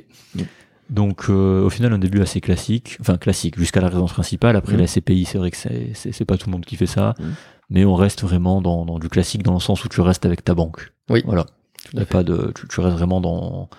Donc, 0.90 1.26
euh, 1.30 1.62
au 1.64 1.70
final, 1.70 1.92
un 1.92 1.98
début 1.98 2.20
assez 2.20 2.40
classique. 2.40 2.98
Enfin, 3.00 3.16
classique, 3.16 3.58
jusqu'à 3.58 3.80
la 3.80 3.86
résidence 3.88 4.12
principale. 4.12 4.56
Après, 4.56 4.74
Mm. 4.74 4.78
la 4.80 4.86
SCPI, 4.86 5.24
c'est 5.24 5.38
vrai 5.38 5.50
que 5.50 5.56
c'est, 5.56 6.24
pas 6.24 6.36
tout 6.36 6.48
le 6.48 6.52
monde 6.52 6.64
qui 6.66 6.76
fait 6.76 6.86
ça. 6.86 7.14
Mm. 7.18 7.24
Mais 7.70 7.84
on 7.86 7.94
reste 7.94 8.22
vraiment 8.22 8.60
dans, 8.60 8.84
dans 8.84 8.98
du 8.98 9.08
classique 9.08 9.42
dans 9.42 9.54
le 9.54 9.60
sens 9.60 9.84
où 9.84 9.88
tu 9.88 10.00
restes 10.02 10.26
avec 10.26 10.44
ta 10.44 10.54
banque. 10.54 10.92
Oui, 11.08 11.22
Voilà. 11.24 11.46
tout 11.90 11.98
à 11.98 12.04
pas 12.04 12.22
de, 12.22 12.52
tu, 12.54 12.68
tu 12.68 12.80
restes 12.80 12.96
vraiment 12.96 13.22
dans, 13.22 13.70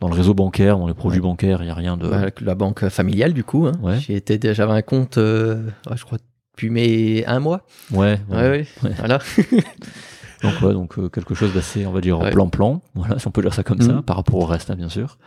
dans 0.00 0.08
le 0.08 0.14
réseau 0.14 0.34
bancaire, 0.34 0.78
dans 0.78 0.86
les 0.86 0.94
produits 0.94 1.18
Ouais. 1.18 1.26
bancaires. 1.26 1.60
Il 1.62 1.66
y 1.66 1.70
a 1.70 1.74
rien 1.74 1.96
de. 1.96 2.06
Bah, 2.08 2.26
la 2.40 2.54
banque 2.54 2.88
familiale, 2.88 3.32
du 3.32 3.42
coup. 3.42 3.66
Hein. 3.66 3.72
Ouais. 3.82 3.98
J'avais 3.98 4.72
un 4.72 4.82
compte, 4.82 5.18
euh, 5.18 5.66
je 5.96 6.04
crois, 6.04 6.18
depuis 6.52 6.70
mes 6.70 7.24
un 7.26 7.40
mois. 7.40 7.62
Ouais. 7.92 8.18
Ouais, 8.30 8.36
ouais, 8.50 8.66
Ouais. 8.82 8.90
voilà. 8.98 9.18
Donc, 10.42 10.54
ouais, 10.62 10.72
donc 10.72 10.98
euh, 10.98 11.10
quelque 11.10 11.34
chose 11.34 11.52
d'assez, 11.52 11.84
on 11.84 11.92
va 11.92 12.00
dire, 12.00 12.18
plan-plan. 12.30 12.80
Voilà, 12.94 13.18
si 13.18 13.28
on 13.28 13.30
peut 13.30 13.42
dire 13.42 13.52
ça 13.52 13.62
comme 13.62 13.82
ça, 13.82 13.92
Mhm. 13.92 14.02
par 14.02 14.16
rapport 14.16 14.36
au 14.36 14.46
reste, 14.46 14.70
hein, 14.70 14.74
bien 14.74 14.88
sûr. 14.88 15.18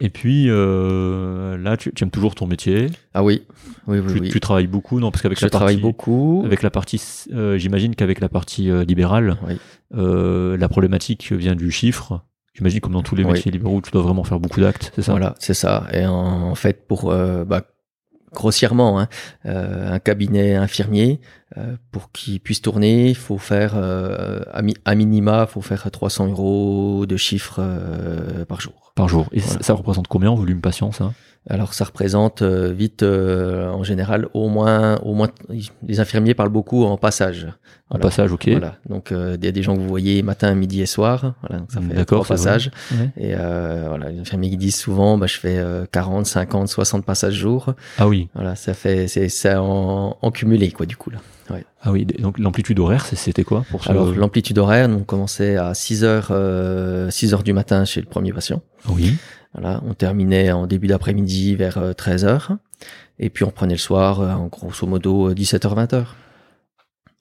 Et 0.00 0.10
puis, 0.10 0.50
euh, 0.50 1.56
là, 1.56 1.78
tu, 1.78 1.94
tu 1.94 2.04
aimes 2.04 2.10
toujours 2.10 2.34
ton 2.34 2.46
métier. 2.46 2.88
Ah 3.14 3.24
oui, 3.24 3.44
oui, 3.86 4.00
oui, 4.00 4.12
tu, 4.12 4.20
oui. 4.20 4.28
tu 4.28 4.40
travailles 4.40 4.66
beaucoup, 4.66 5.00
non 5.00 5.10
Parce 5.10 5.22
qu'avec 5.22 5.38
je 5.38 5.46
la 5.46 5.50
travaille 5.50 5.76
partie, 5.76 5.82
beaucoup. 5.82 6.42
Avec 6.44 6.62
la 6.62 6.68
partie, 6.68 7.00
euh, 7.32 7.56
j'imagine 7.56 7.94
qu'avec 7.94 8.20
la 8.20 8.28
partie 8.28 8.70
euh, 8.70 8.84
libérale, 8.84 9.38
Oui. 9.48 9.56
la 10.58 10.68
problématique 10.68 11.32
vient 11.32 11.54
du 11.56 11.70
chiffre. 11.70 12.20
J'imagine 12.52 12.80
comme 12.80 12.92
dans 12.92 13.02
tous 13.02 13.14
les 13.16 13.24
Oui. 13.24 13.32
métiers 13.32 13.50
libéraux, 13.50 13.80
tu 13.80 13.92
dois 13.92 14.02
vraiment 14.02 14.24
faire 14.24 14.40
beaucoup 14.40 14.60
d'actes, 14.60 14.92
c'est 14.94 15.00
ça? 15.02 15.12
Voilà, 15.12 15.34
c'est 15.38 15.54
ça. 15.54 15.86
Et 15.94 16.04
en, 16.04 16.12
en 16.50 16.54
fait, 16.54 16.86
pour 16.86 17.10
bah, 17.10 17.62
grossièrement, 18.34 18.98
hein, 19.00 19.08
euh, 19.46 19.92
un 19.92 19.98
cabinet 19.98 20.54
infirmier, 20.56 21.20
euh, 21.56 21.76
pour 21.92 22.10
qu'il 22.12 22.40
puisse 22.40 22.60
tourner, 22.60 23.08
il 23.08 23.14
faut 23.16 23.38
faire 23.38 23.72
euh, 23.76 24.40
à, 24.52 24.60
mi- 24.62 24.76
à 24.84 24.94
minima, 24.94 25.46
faut 25.46 25.62
faire 25.62 25.90
300 25.90 26.28
euros 26.28 27.06
de 27.06 27.16
chiffre 27.16 27.56
euh, 27.60 28.44
par 28.44 28.60
jour. 28.60 28.92
Par 28.94 29.08
jour. 29.08 29.26
Et 29.32 29.40
Voilà. 29.40 29.62
ça 29.62 29.72
représente 29.74 30.08
combien 30.08 30.30
en 30.30 30.34
volume 30.34 30.60
patient, 30.60 30.92
ça? 30.92 31.12
Alors 31.48 31.74
ça 31.74 31.84
représente 31.84 32.40
euh, 32.40 32.72
vite, 32.72 33.02
euh, 33.02 33.68
en 33.68 33.82
général, 33.84 34.28
au 34.32 34.48
moins, 34.48 34.96
au 35.02 35.12
moins, 35.12 35.28
les 35.86 36.00
infirmiers 36.00 36.32
parlent 36.34 36.48
beaucoup 36.48 36.84
en 36.84 36.96
passage. 36.96 37.46
En 37.90 37.96
Voilà. 37.96 38.02
passage, 38.02 38.32
ok. 38.32 38.48
Voilà. 38.48 38.76
Donc 38.88 39.12
euh, 39.12 39.36
il 39.38 39.44
y 39.44 39.48
a 39.48 39.52
des 39.52 39.62
gens 39.62 39.74
que 39.74 39.80
vous 39.80 39.88
voyez 39.88 40.22
matin, 40.22 40.54
midi 40.54 40.80
et 40.80 40.86
soir. 40.86 41.34
Voilà, 41.42 41.58
donc 41.60 41.70
ça 41.70 41.80
fait 41.82 42.04
trois 42.06 42.18
vrai. 42.20 42.28
passages. 42.28 42.70
Et 43.18 43.34
euh, 43.38 43.84
voilà, 43.88 44.10
les 44.10 44.20
infirmiers 44.20 44.48
qui 44.50 44.56
disent 44.56 44.76
souvent, 44.76 45.18
bah, 45.18 45.26
je 45.26 45.38
fais 45.38 45.58
euh, 45.58 45.84
40, 45.92 46.24
50, 46.26 46.68
60 46.68 47.04
passages 47.04 47.34
jour. 47.34 47.74
Ah 47.98 48.08
oui, 48.08 48.28
Voilà, 48.34 48.56
ça 48.56 48.72
fait 48.72 49.06
c'est 49.06 49.28
ça 49.28 49.62
en, 49.62 50.16
en 50.20 50.30
cumulé 50.30 50.70
quoi 50.70 50.86
du 50.86 50.96
coup 50.96 51.10
là. 51.10 51.18
Ouais. 51.50 51.66
Ah 51.82 51.92
oui, 51.92 52.06
donc 52.06 52.38
l'amplitude 52.38 52.78
horaire, 52.80 53.04
c'était 53.04 53.44
quoi 53.44 53.66
pour 53.70 53.84
ça 53.84 53.90
Alors 53.90 54.10
l'amplitude 54.14 54.56
horaire, 54.56 54.88
on 54.88 55.00
commençait 55.04 55.58
à 55.58 55.74
6 55.74 56.02
heures, 56.02 56.28
euh, 56.30 57.10
6 57.10 57.34
heures 57.34 57.42
du 57.42 57.52
matin 57.52 57.84
chez 57.84 58.00
le 58.00 58.06
premier 58.06 58.32
patient. 58.32 58.62
Oui. 58.88 59.14
Voilà, 59.54 59.80
on 59.86 59.94
terminait 59.94 60.50
en 60.52 60.66
début 60.66 60.88
d'après-midi 60.88 61.54
vers 61.54 61.78
13 61.96 62.24
heures. 62.24 62.52
Et 63.18 63.30
puis 63.30 63.44
on 63.44 63.48
reprenait 63.48 63.74
le 63.74 63.78
soir, 63.78 64.20
euh, 64.20 64.32
en 64.32 64.46
grosso 64.48 64.86
modo 64.86 65.32
17h, 65.32 65.74
20h. 65.74 66.04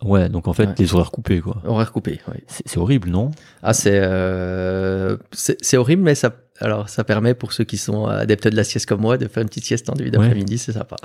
Ouais, 0.03 0.27
donc 0.27 0.47
en 0.47 0.53
fait, 0.53 0.65
Ouais. 0.65 0.75
les 0.79 0.93
horaires 0.95 1.11
coupés, 1.11 1.39
quoi. 1.39 1.61
Horaire 1.65 1.91
coupé, 1.93 2.19
oui. 2.29 2.39
C'est 2.47 2.77
horrible, 2.77 3.09
non? 3.09 3.31
Ah, 3.61 3.73
c'est 3.73 4.01
euh, 4.03 5.15
c'est 5.31 5.77
horrible, 5.77 6.01
mais 6.01 6.15
ça, 6.15 6.35
alors 6.59 6.89
ça 6.89 7.05
permet 7.05 7.33
pour 7.35 7.53
ceux 7.53 7.63
qui 7.63 7.77
sont 7.77 8.07
adeptes 8.07 8.47
de 8.49 8.55
la 8.55 8.65
sieste 8.65 8.85
comme 8.85 8.99
moi 8.99 9.17
de 9.17 9.27
faire 9.29 9.43
une 9.43 9.47
petite 9.49 9.63
sieste 9.63 9.89
en 9.89 9.93
début 9.93 10.11
d'après-midi, 10.11 10.57
c'est 10.57 10.73
sympa. 10.73 10.97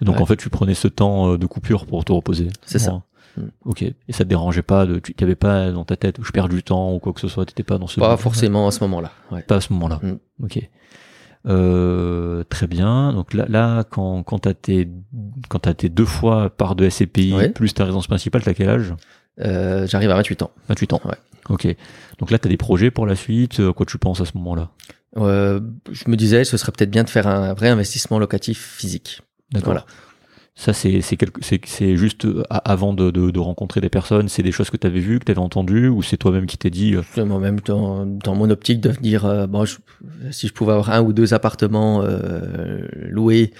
Donc 0.00 0.16
Ouais. 0.16 0.22
en 0.22 0.26
fait, 0.26 0.36
tu 0.36 0.48
prenais 0.48 0.72
ce 0.74 0.88
temps 0.88 1.32
euh, 1.32 1.38
de 1.38 1.44
coupure 1.46 1.84
pour 1.84 2.02
te 2.04 2.12
reposer. 2.12 2.48
C'est 2.64 2.78
ça. 2.78 3.02
Mm. 3.36 3.48
Ok. 3.64 3.82
Et 3.82 3.94
ça 4.12 4.24
te 4.24 4.28
dérangeait 4.28 4.62
pas 4.62 4.86
de, 4.86 4.98
tu 4.98 5.14
n'y 5.18 5.24
avait 5.24 5.34
pas 5.34 5.70
dans 5.72 5.84
ta 5.84 5.96
tête, 5.96 6.16
je 6.22 6.30
perds 6.32 6.48
du 6.48 6.62
temps 6.62 6.92
ou 6.94 6.98
quoi 6.98 7.12
que 7.12 7.20
ce 7.20 7.28
soit, 7.28 7.44
t'étais 7.46 7.62
pas 7.62 7.78
dans 7.78 7.86
ce. 7.86 8.00
Pas 8.00 8.16
forcément 8.16 8.66
à 8.66 8.70
ce 8.70 8.80
moment-là. 8.84 9.12
Ouais. 9.30 9.42
Pas 9.42 9.56
à 9.56 9.60
ce 9.60 9.72
moment-là. 9.72 10.00
Mm. 10.02 10.18
Ok. 10.44 10.68
Euh, 11.48 12.42
très 12.44 12.66
bien. 12.66 13.12
Donc 13.12 13.32
là, 13.34 13.46
là 13.48 13.84
quand, 13.84 14.22
quand 14.24 14.40
t'as 14.40 14.54
tes, 14.54 14.88
quand 15.48 15.60
t'as 15.60 15.74
tes 15.74 15.88
deux 15.88 16.04
fois 16.04 16.50
par 16.50 16.74
de 16.74 16.88
SCPI 16.88 17.34
Ouais. 17.34 17.48
plus 17.50 17.72
ta 17.74 17.84
résidence 17.84 18.06
principale, 18.08 18.42
t'as 18.42 18.54
quel 18.54 18.68
âge? 18.68 18.94
Euh, 19.40 19.86
J'arrive 19.86 20.10
à 20.10 20.14
28 20.16 20.42
ans. 20.42 20.50
28 20.68 20.92
ans. 20.94 21.00
Ouais. 21.04 21.14
Ok. 21.48 21.68
Donc 22.18 22.30
là, 22.30 22.38
t'as 22.38 22.48
des 22.48 22.56
projets 22.56 22.90
pour 22.90 23.06
la 23.06 23.14
suite? 23.14 23.60
euh, 23.60 23.72
Quoi 23.72 23.86
tu 23.86 23.98
penses 23.98 24.20
à 24.20 24.24
ce 24.24 24.36
moment-là? 24.38 24.70
Euh, 25.18 25.60
je 25.92 26.10
me 26.10 26.16
disais, 26.16 26.44
ce 26.44 26.56
serait 26.56 26.72
peut-être 26.72 26.90
bien 26.90 27.04
de 27.04 27.10
faire 27.10 27.26
un 27.28 27.54
vrai 27.54 27.68
investissement 27.68 28.18
locatif 28.18 28.58
physique. 28.76 29.20
D'accord. 29.52 29.66
Voilà. 29.74 29.86
Ça, 30.58 30.72
c'est 30.72 31.02
c'est 31.02 31.96
juste 31.96 32.24
euh, 32.24 32.42
avant 32.48 32.94
de, 32.94 33.10
de, 33.10 33.30
de 33.30 33.38
rencontrer 33.38 33.82
des 33.82 33.90
personnes, 33.90 34.28
c'est 34.30 34.42
des 34.42 34.52
choses 34.52 34.70
que 34.70 34.78
tu 34.78 34.86
avais 34.86 35.00
vues, 35.00 35.18
que 35.18 35.26
tu 35.26 35.30
avais 35.32 35.38
entendues, 35.40 35.88
ou 35.88 36.02
c'est 36.02 36.16
toi-même 36.16 36.46
qui 36.46 36.56
t'es 36.56 36.70
dit 36.70 36.94
euh, 36.94 37.24
Moi-même, 37.26 37.60
dans, 37.60 38.06
dans 38.06 38.34
mon 38.34 38.48
optique 38.48 38.80
de 38.80 38.88
venir, 38.88 39.26
euh, 39.26 39.46
bon, 39.46 39.66
je- 39.66 39.76
si 40.30 40.48
je 40.48 40.54
pouvais 40.54 40.72
avoir 40.72 40.90
un 40.92 41.02
ou 41.02 41.12
deux 41.12 41.34
appartements 41.34 42.00
euh, 42.02 42.80
loués 43.10 43.52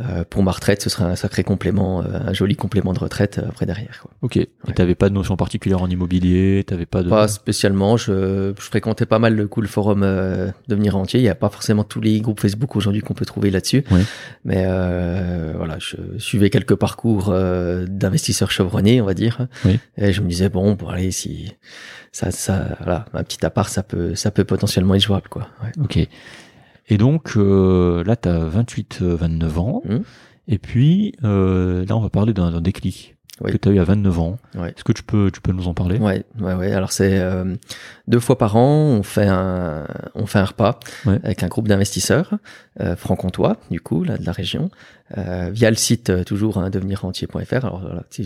euh, 0.00 0.24
pour 0.28 0.42
ma 0.42 0.50
retraite, 0.50 0.82
ce 0.82 0.90
serait 0.90 1.04
un 1.04 1.14
sacré 1.14 1.44
complément, 1.44 2.02
euh, 2.02 2.18
un 2.26 2.32
joli 2.32 2.56
complément 2.56 2.92
de 2.92 2.98
retraite 2.98 3.38
euh, 3.38 3.48
après 3.48 3.64
derrière. 3.64 4.00
Quoi. 4.02 4.10
Ok. 4.22 4.36
Et 4.36 4.48
t'avais 4.74 4.96
pas 4.96 5.08
de 5.08 5.14
notion 5.14 5.36
particulière 5.36 5.82
en 5.82 5.88
immobilier, 5.88 6.64
t'avais 6.66 6.86
pas 6.86 7.02
de. 7.02 7.08
Pas 7.08 7.28
spécialement. 7.28 7.96
Je, 7.96 8.52
je 8.58 8.62
fréquentais 8.64 9.06
pas 9.06 9.20
mal 9.20 9.36
le 9.36 9.46
cool 9.46 9.68
forum 9.68 10.02
euh, 10.02 10.50
devenir 10.66 10.96
entier. 10.96 11.20
Il 11.20 11.22
n'y 11.22 11.28
a 11.28 11.36
pas 11.36 11.48
forcément 11.48 11.84
tous 11.84 12.00
les 12.00 12.20
groupes 12.20 12.40
Facebook 12.40 12.74
aujourd'hui 12.74 13.02
qu'on 13.02 13.14
peut 13.14 13.24
trouver 13.24 13.50
là-dessus. 13.50 13.84
Ouais. 13.90 14.02
Mais 14.44 14.64
euh, 14.66 15.52
voilà, 15.56 15.76
je 15.78 15.96
suivais 16.18 16.50
quelques 16.50 16.74
parcours 16.74 17.28
euh, 17.28 17.86
d'investisseurs 17.88 18.50
chevronnés, 18.50 19.00
on 19.00 19.06
va 19.06 19.14
dire. 19.14 19.46
Oui. 19.64 19.78
Et 19.96 20.12
je 20.12 20.22
me 20.22 20.28
disais 20.28 20.48
bon, 20.48 20.72
bon 20.72 20.88
allez, 20.88 21.12
si 21.12 21.52
ça, 22.10 22.30
ça, 22.30 22.76
voilà, 22.78 23.06
un 23.12 23.24
petit 23.24 23.44
appart, 23.44 23.68
ça 23.68 23.82
peut, 23.82 24.14
ça 24.14 24.30
peut 24.30 24.44
potentiellement 24.44 24.94
être 24.94 25.02
jouable, 25.02 25.28
quoi. 25.28 25.48
Ouais. 25.62 25.70
Ok. 25.82 26.08
Et 26.88 26.98
donc 26.98 27.36
euh, 27.36 28.04
là, 28.04 28.16
t'as 28.16 28.38
28, 28.38 28.98
euh, 29.02 29.16
29 29.16 29.58
ans. 29.58 29.82
Mhm. 29.84 30.02
Et 30.48 30.58
puis 30.58 31.14
euh, 31.24 31.84
là, 31.86 31.96
on 31.96 32.00
va 32.00 32.10
parler 32.10 32.32
d'un 32.32 32.50
d'un 32.50 32.60
déclic 32.60 33.13
Oui. 33.40 33.50
que 33.50 33.56
t'as 33.56 33.70
eu 33.70 33.80
à 33.80 33.84
29 33.84 34.18
ans. 34.20 34.38
Ouais. 34.54 34.68
Est-ce 34.70 34.84
que 34.84 34.92
tu 34.92 35.02
peux, 35.02 35.30
tu 35.32 35.40
peux 35.40 35.50
nous 35.52 35.66
en 35.66 35.74
parler? 35.74 35.98
Ouais, 35.98 36.24
ouais, 36.40 36.54
ouais. 36.54 36.72
Alors 36.72 36.92
c'est 36.92 37.18
euh, 37.18 37.56
deux 38.06 38.20
fois 38.20 38.38
par 38.38 38.54
an, 38.56 38.70
on 38.96 39.02
fait 39.02 39.26
un, 39.26 39.86
on 40.14 40.26
fait 40.26 40.38
un 40.38 40.44
repas 40.44 40.78
Ouais. 41.04 41.18
avec 41.24 41.42
un 41.42 41.48
groupe 41.48 41.66
d'investisseurs 41.66 42.34
euh, 42.80 42.94
franc-comtois, 42.94 43.56
du 43.72 43.80
coup, 43.80 44.04
là 44.04 44.18
de 44.18 44.24
la 44.24 44.30
région, 44.30 44.70
euh, 45.18 45.50
via 45.52 45.68
le 45.70 45.76
site 45.76 46.10
euh, 46.10 46.22
toujours 46.22 46.58
hein, 46.58 46.70
devenirentier.fr. 46.70 47.64
Alors 47.64 47.80
voilà, 47.80 48.04
si 48.08 48.24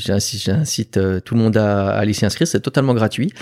site, 0.64 0.96
euh, 0.98 1.20
tout 1.20 1.34
le 1.34 1.40
monde 1.40 1.56
a 1.56 1.88
à 1.88 1.98
aller 1.98 2.12
s'y 2.12 2.26
inscrire, 2.26 2.46
c'est 2.46 2.60
totalement 2.60 2.92
gratuit 2.92 3.32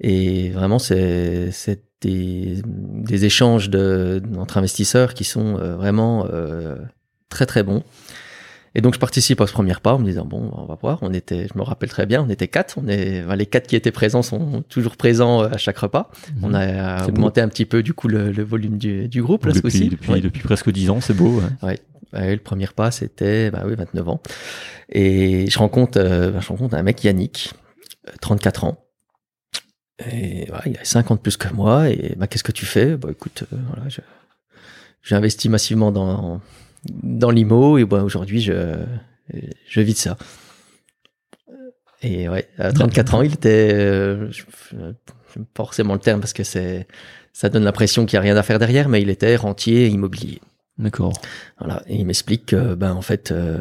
et 0.00 0.48
vraiment 0.50 0.78
c'est 0.78 1.50
c'est 1.52 1.82
des, 2.00 2.62
des 2.64 3.26
échanges 3.26 3.68
de 3.68 4.22
entre 4.38 4.56
investisseurs 4.56 5.12
qui 5.12 5.24
sont 5.24 5.58
euh, 5.58 5.76
vraiment 5.76 6.26
euh, 6.32 6.76
très 7.28 7.44
très 7.44 7.62
bons. 7.62 7.82
Et 8.76 8.80
donc 8.82 8.94
je 8.94 9.00
participe 9.00 9.40
à 9.40 9.46
ce 9.48 9.52
premier 9.52 9.74
pas 9.82 9.94
en 9.94 9.98
me 9.98 10.04
disant 10.04 10.24
bon 10.24 10.50
on 10.56 10.64
va 10.64 10.76
voir 10.80 10.98
on 11.02 11.12
était 11.12 11.48
je 11.52 11.58
me 11.58 11.62
rappelle 11.64 11.88
très 11.88 12.06
bien 12.06 12.22
on 12.22 12.28
était 12.28 12.46
quatre 12.46 12.78
on 12.78 12.86
est 12.86 13.24
enfin, 13.24 13.34
les 13.34 13.46
quatre 13.46 13.66
qui 13.66 13.74
étaient 13.74 13.90
présents 13.90 14.22
sont 14.22 14.62
toujours 14.68 14.96
présents 14.96 15.42
euh, 15.42 15.48
à 15.48 15.58
chaque 15.58 15.78
repas 15.78 16.08
Mhm. 16.36 16.44
on 16.44 16.54
a 16.54 17.06
augmenté 17.08 17.40
un 17.40 17.48
petit 17.48 17.64
peu 17.66 17.82
du 17.82 17.94
coup 17.94 18.06
le, 18.06 18.30
le 18.30 18.42
volume 18.44 18.78
du, 18.78 19.08
du 19.08 19.22
groupe 19.22 19.44
là 19.46 19.52
ce 19.52 19.58
depuis, 19.58 19.70
coup-ci 19.72 19.88
depuis, 19.88 20.12
Ouais. 20.12 20.20
depuis 20.20 20.42
presque 20.42 20.70
10 20.70 20.90
ans, 20.90 21.00
c'est 21.00 21.14
beau. 21.14 21.40
ouais. 21.62 21.78
Ouais, 22.12 22.32
le 22.34 22.40
premier 22.40 22.66
pas 22.68 22.90
c'était 22.92 23.50
bah 23.50 23.62
oui 23.66 23.74
29 23.76 24.08
ans 24.08 24.20
et 24.88 25.48
je 25.50 25.58
rencontre 25.58 25.98
euh, 26.00 26.30
bah, 26.30 26.38
je 26.40 26.48
rencontre 26.48 26.74
un 26.76 26.82
mec 26.82 27.02
Yannick 27.04 27.52
euh, 28.08 28.12
34 28.20 28.64
ans 28.64 28.84
et 30.10 30.46
voilà, 30.48 30.62
il 30.66 30.76
a 30.78 30.84
50 30.84 31.22
plus 31.22 31.36
que 31.36 31.52
moi 31.52 31.88
et 31.90 32.14
bah 32.16 32.26
qu'est-ce 32.26 32.42
que 32.44 32.52
tu 32.52 32.66
fais? 32.66 32.96
Bah 32.96 33.08
écoute 33.10 33.44
euh, 33.52 33.56
voilà 33.68 33.88
j'ai 35.02 35.14
investi 35.14 35.48
massivement 35.48 35.92
dans 35.92 36.40
dans 36.84 37.30
l'IMO 37.30 37.78
et 37.78 37.84
bah 37.84 38.02
aujourd'hui 38.02 38.40
je 38.40 38.74
je 39.68 39.80
vis 39.80 39.94
de 39.94 39.98
ça. 39.98 40.16
Et 42.02 42.28
ouais 42.28 42.48
à 42.58 42.72
34 42.72 43.14
ans 43.14 43.22
il 43.22 43.34
était 43.34 43.70
euh, 43.72 44.30
pas 45.54 45.64
forcément 45.64 45.94
le 45.94 46.00
terme 46.00 46.20
parce 46.20 46.32
que 46.32 46.44
c'est 46.44 46.86
ça 47.32 47.48
donne 47.48 47.64
l'impression 47.64 48.06
qu'il 48.06 48.16
y 48.16 48.18
a 48.18 48.22
rien 48.22 48.36
à 48.36 48.42
faire 48.42 48.58
derrière 48.58 48.88
mais 48.88 49.02
il 49.02 49.10
était 49.10 49.36
rentier 49.36 49.88
immobilier. 49.88 50.40
D'accord. 50.80 51.12
voilà, 51.58 51.82
et 51.86 51.96
il 51.96 52.06
m'explique 52.06 52.46
que, 52.46 52.74
ben, 52.74 52.94
en 52.94 53.02
fait, 53.02 53.32
euh, 53.32 53.58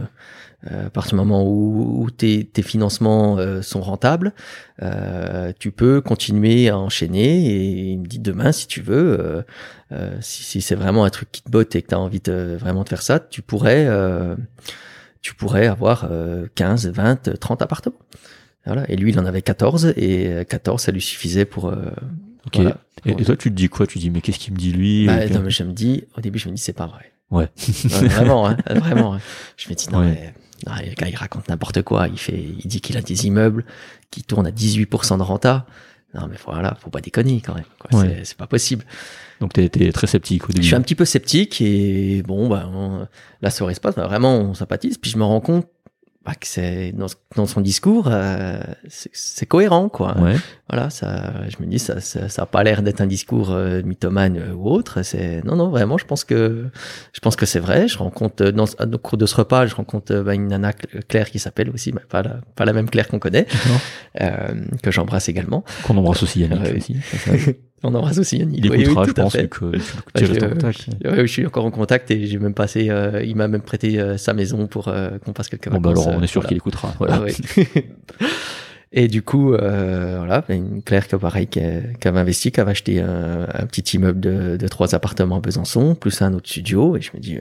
euh, 0.71 0.87
à 0.87 0.89
partir 0.89 1.11
du 1.11 1.17
moment 1.17 1.43
où, 1.43 2.03
où 2.03 2.11
tes, 2.11 2.43
tes 2.45 2.61
financements 2.61 3.37
euh, 3.37 3.61
sont 3.61 3.81
rentables, 3.81 4.33
euh, 4.81 5.51
tu 5.59 5.71
peux 5.71 6.01
continuer 6.01 6.69
à 6.69 6.77
enchaîner. 6.77 7.45
Et 7.47 7.91
il 7.91 7.99
me 7.99 8.05
dit 8.05 8.19
demain, 8.19 8.51
si 8.51 8.67
tu 8.67 8.81
veux, 8.81 9.17
euh, 9.19 9.41
euh, 9.91 10.17
si, 10.21 10.43
si 10.43 10.61
c'est 10.61 10.75
vraiment 10.75 11.05
un 11.05 11.09
truc 11.09 11.31
qui 11.31 11.41
te 11.43 11.49
botte 11.49 11.75
et 11.75 11.81
que 11.81 11.87
tu 11.89 11.95
as 11.95 11.99
envie 11.99 12.19
de, 12.19 12.57
vraiment 12.59 12.83
de 12.83 12.89
faire 12.89 13.01
ça, 13.01 13.19
tu 13.19 13.41
pourrais, 13.41 13.85
euh, 13.87 14.35
tu 15.21 15.33
pourrais 15.35 15.67
avoir 15.67 16.07
euh, 16.11 16.47
15, 16.55 16.87
20, 16.89 17.39
30 17.39 17.61
appartements. 17.61 17.95
Voilà. 18.65 18.83
Et 18.91 18.95
lui, 18.97 19.11
il 19.11 19.19
en 19.19 19.25
avait 19.25 19.41
14, 19.41 19.93
et 19.95 20.27
euh, 20.27 20.43
14, 20.43 20.81
ça 20.81 20.91
lui 20.91 21.01
suffisait 21.01 21.45
pour. 21.45 21.69
euh, 21.69 21.75
Ok. 22.45 22.55
voilà. 22.55 22.77
Et, 23.05 23.11
et 23.11 23.23
toi, 23.25 23.35
tu 23.37 23.49
te 23.49 23.55
dis 23.55 23.69
quoi? 23.69 23.87
Tu 23.87 23.97
dis, 23.99 24.09
mais 24.09 24.19
qu'est-ce 24.21 24.39
qu'il 24.39 24.53
me 24.53 24.57
dit 24.59 24.71
lui? 24.73 25.07
Bah, 25.07 25.27
non, 25.29 25.39
mais 25.41 25.49
je 25.49 25.63
me 25.63 25.71
dis, 25.71 26.03
au 26.17 26.21
début, 26.21 26.37
je 26.39 26.49
me 26.49 26.53
dis, 26.55 26.61
c'est 26.61 26.73
pas 26.73 26.85
vrai. 26.87 27.11
Ouais. 27.31 27.47
Ouais, 27.85 28.07
vraiment, 28.07 28.47
hein, 28.47 28.57
vraiment. 28.75 29.13
hein. 29.15 29.19
Je 29.57 29.69
me 29.69 29.75
dis, 29.75 29.87
non, 29.91 29.99
Ouais. 29.99 30.05
mais, 30.07 30.33
non, 30.67 30.73
le 30.75 30.93
gars, 30.95 31.07
il 31.07 31.15
raconte 31.15 31.47
n'importe 31.49 31.81
quoi. 31.83 32.07
Il 32.07 32.17
fait, 32.19 32.39
il 32.39 32.67
dit 32.67 32.81
qu'il 32.81 32.97
a 32.97 33.01
des 33.01 33.27
immeubles 33.27 33.65
qui 34.11 34.23
tournent 34.23 34.47
à 34.47 34.51
18% 34.51 35.17
de 35.17 35.23
renta. 35.23 35.65
Non, 36.15 36.27
mais 36.27 36.37
voilà, 36.43 36.75
faut 36.81 36.89
pas 36.89 37.01
déconner 37.01 37.39
quand 37.39 37.53
même. 37.53 37.65
quoi. 37.77 37.99
Ouais. 37.99 38.07
C'est- 38.17 38.25
C'est 38.25 38.37
pas 38.37 38.47
possible. 38.47 38.83
Donc 39.41 39.53
t'es 39.53 39.69
t'es 39.69 39.91
très 39.91 40.07
sceptique 40.07 40.45
au 40.45 40.47
Je 40.47 40.53
début. 40.53 40.65
suis 40.65 40.75
un 40.75 40.81
petit 40.81 40.95
peu 40.95 41.05
sceptique 41.05 41.61
et 41.61 42.23
bon, 42.23 42.49
bah, 42.49 42.67
on- 42.73 43.07
la 43.41 43.51
soirée 43.51 43.75
se 43.75 43.79
passe, 43.79 43.95
bah, 43.95 44.07
vraiment, 44.07 44.37
on 44.39 44.53
sympathise. 44.55 44.97
Puis 44.97 45.11
je 45.11 45.17
me 45.17 45.23
rends 45.23 45.39
compte 45.39 45.67
bah, 46.25 46.33
que 46.35 46.45
c'est 46.47 46.91
dans, 46.91 47.05
dans 47.37 47.45
son 47.45 47.61
discours, 47.61 48.07
euh, 48.11 48.59
c'est- 48.89 49.45
cohérent, 49.45 49.87
quoi. 49.89 50.17
Ouais. 50.19 50.35
Voilà, 50.69 50.89
ça, 50.89 51.33
je 51.47 51.55
me 51.63 51.67
dis, 51.69 51.79
ça, 51.79 52.01
ça, 52.01 52.27
ça 52.29 52.41
a 52.43 52.45
pas 52.45 52.61
l'air 52.63 52.83
d'être 52.83 52.99
un 53.01 53.07
discours 53.07 53.51
euh, 53.51 53.81
mythomane 53.83 54.37
euh, 54.37 54.53
ou 54.53 54.69
autre. 54.69 55.01
C'est 55.01 55.41
non, 55.45 55.55
non, 55.55 55.69
vraiment, 55.69 55.97
je 55.97 56.05
pense 56.05 56.23
que, 56.25 56.67
je 57.13 57.19
pense 57.21 57.35
que 57.37 57.45
c'est 57.45 57.59
vrai. 57.59 57.87
Je 57.87 57.97
rencontre 57.97 58.43
euh, 58.43 58.51
dans, 58.51 58.65
au 58.65 58.97
cours 58.97 59.17
de 59.17 59.25
ce 59.25 59.35
repas, 59.35 59.65
je 59.65 59.75
rencontre 59.75 60.13
euh, 60.13 60.23
bah, 60.23 60.35
une 60.35 60.47
nana 60.47 60.71
Cl- 60.71 61.03
Claire 61.07 61.29
qui 61.31 61.39
s'appelle 61.39 61.69
aussi, 61.69 61.91
bah, 61.93 62.01
pas 62.09 62.21
la, 62.21 62.41
pas 62.55 62.65
la 62.65 62.73
même 62.73 62.89
Claire 62.89 63.07
qu'on 63.07 63.19
connaît, 63.19 63.47
euh, 64.21 64.47
que 64.83 64.91
j'embrasse 64.91 65.29
également. 65.29 65.63
Qu'on 65.83 65.97
embrasse 65.97 66.21
aussi 66.23 66.41
Yannick 66.41 66.75
aussi. 66.77 66.97
On 67.83 67.93
embrasse 67.95 68.17
aussi 68.17 68.37
Yannick. 68.39 68.63
Il 68.65 68.71
Oui, 68.71 68.81
écoutera, 68.81 69.01
oui, 69.03 69.07
je 69.07 69.13
pense, 69.13 69.35
vu 69.35 69.47
que 69.47 69.57
tu, 70.17 70.25
restes 70.25 70.39
je- 70.39 70.45
en 70.45 70.49
contact. 70.49 70.85
Je 71.03 71.25
suis 71.25 71.45
encore 71.45 71.65
en 71.65 71.71
contact 71.71 72.11
et 72.11 72.25
j'ai 72.27 72.37
même 72.37 72.53
passé, 72.53 72.89
euh, 72.89 73.23
il 73.23 73.35
m'a 73.35 73.47
même 73.47 73.61
prêté 73.61 73.99
euh, 73.99 74.17
sa 74.17 74.33
maison 74.33 74.67
pour 74.67 74.87
euh, 74.89 75.11
qu'on 75.19 75.31
passe 75.33 75.47
quelques 75.47 75.69
Bon, 75.69 75.79
bah 75.79 75.89
vacances. 75.89 76.07
alors, 76.07 76.19
on 76.19 76.23
est 76.23 76.27
sûr 76.27 76.41
voilà. 76.41 76.47
qu'il 76.49 76.57
écoutera. 76.57 76.93
Voilà. 76.99 77.15
Ah 77.15 77.21
ouais. 77.21 77.33
Et 78.91 79.07
du 79.07 79.21
coup, 79.21 79.49
voilà, 79.51 80.43
une 80.49 80.81
Claire 80.81 81.07
qui, 81.07 81.15
pareil, 81.15 81.45
qui, 81.47 81.59
qui 82.01 82.07
avait 82.07 82.19
investi, 82.19 82.51
qui 82.51 82.59
avait 82.59 82.71
acheté 82.71 82.99
un, 83.01 83.43
un 83.53 83.65
petit 83.67 83.97
immeuble 83.97 84.19
de, 84.19 84.57
de 84.57 84.67
trois 84.67 84.95
appartements 84.95 85.37
à 85.37 85.39
Besançon, 85.41 85.93
plus 85.93 86.21
un 86.23 86.33
autre 86.33 86.49
studio. 86.49 86.97
Et 86.97 87.01
je 87.01 87.11
me 87.13 87.19
dis, 87.19 87.37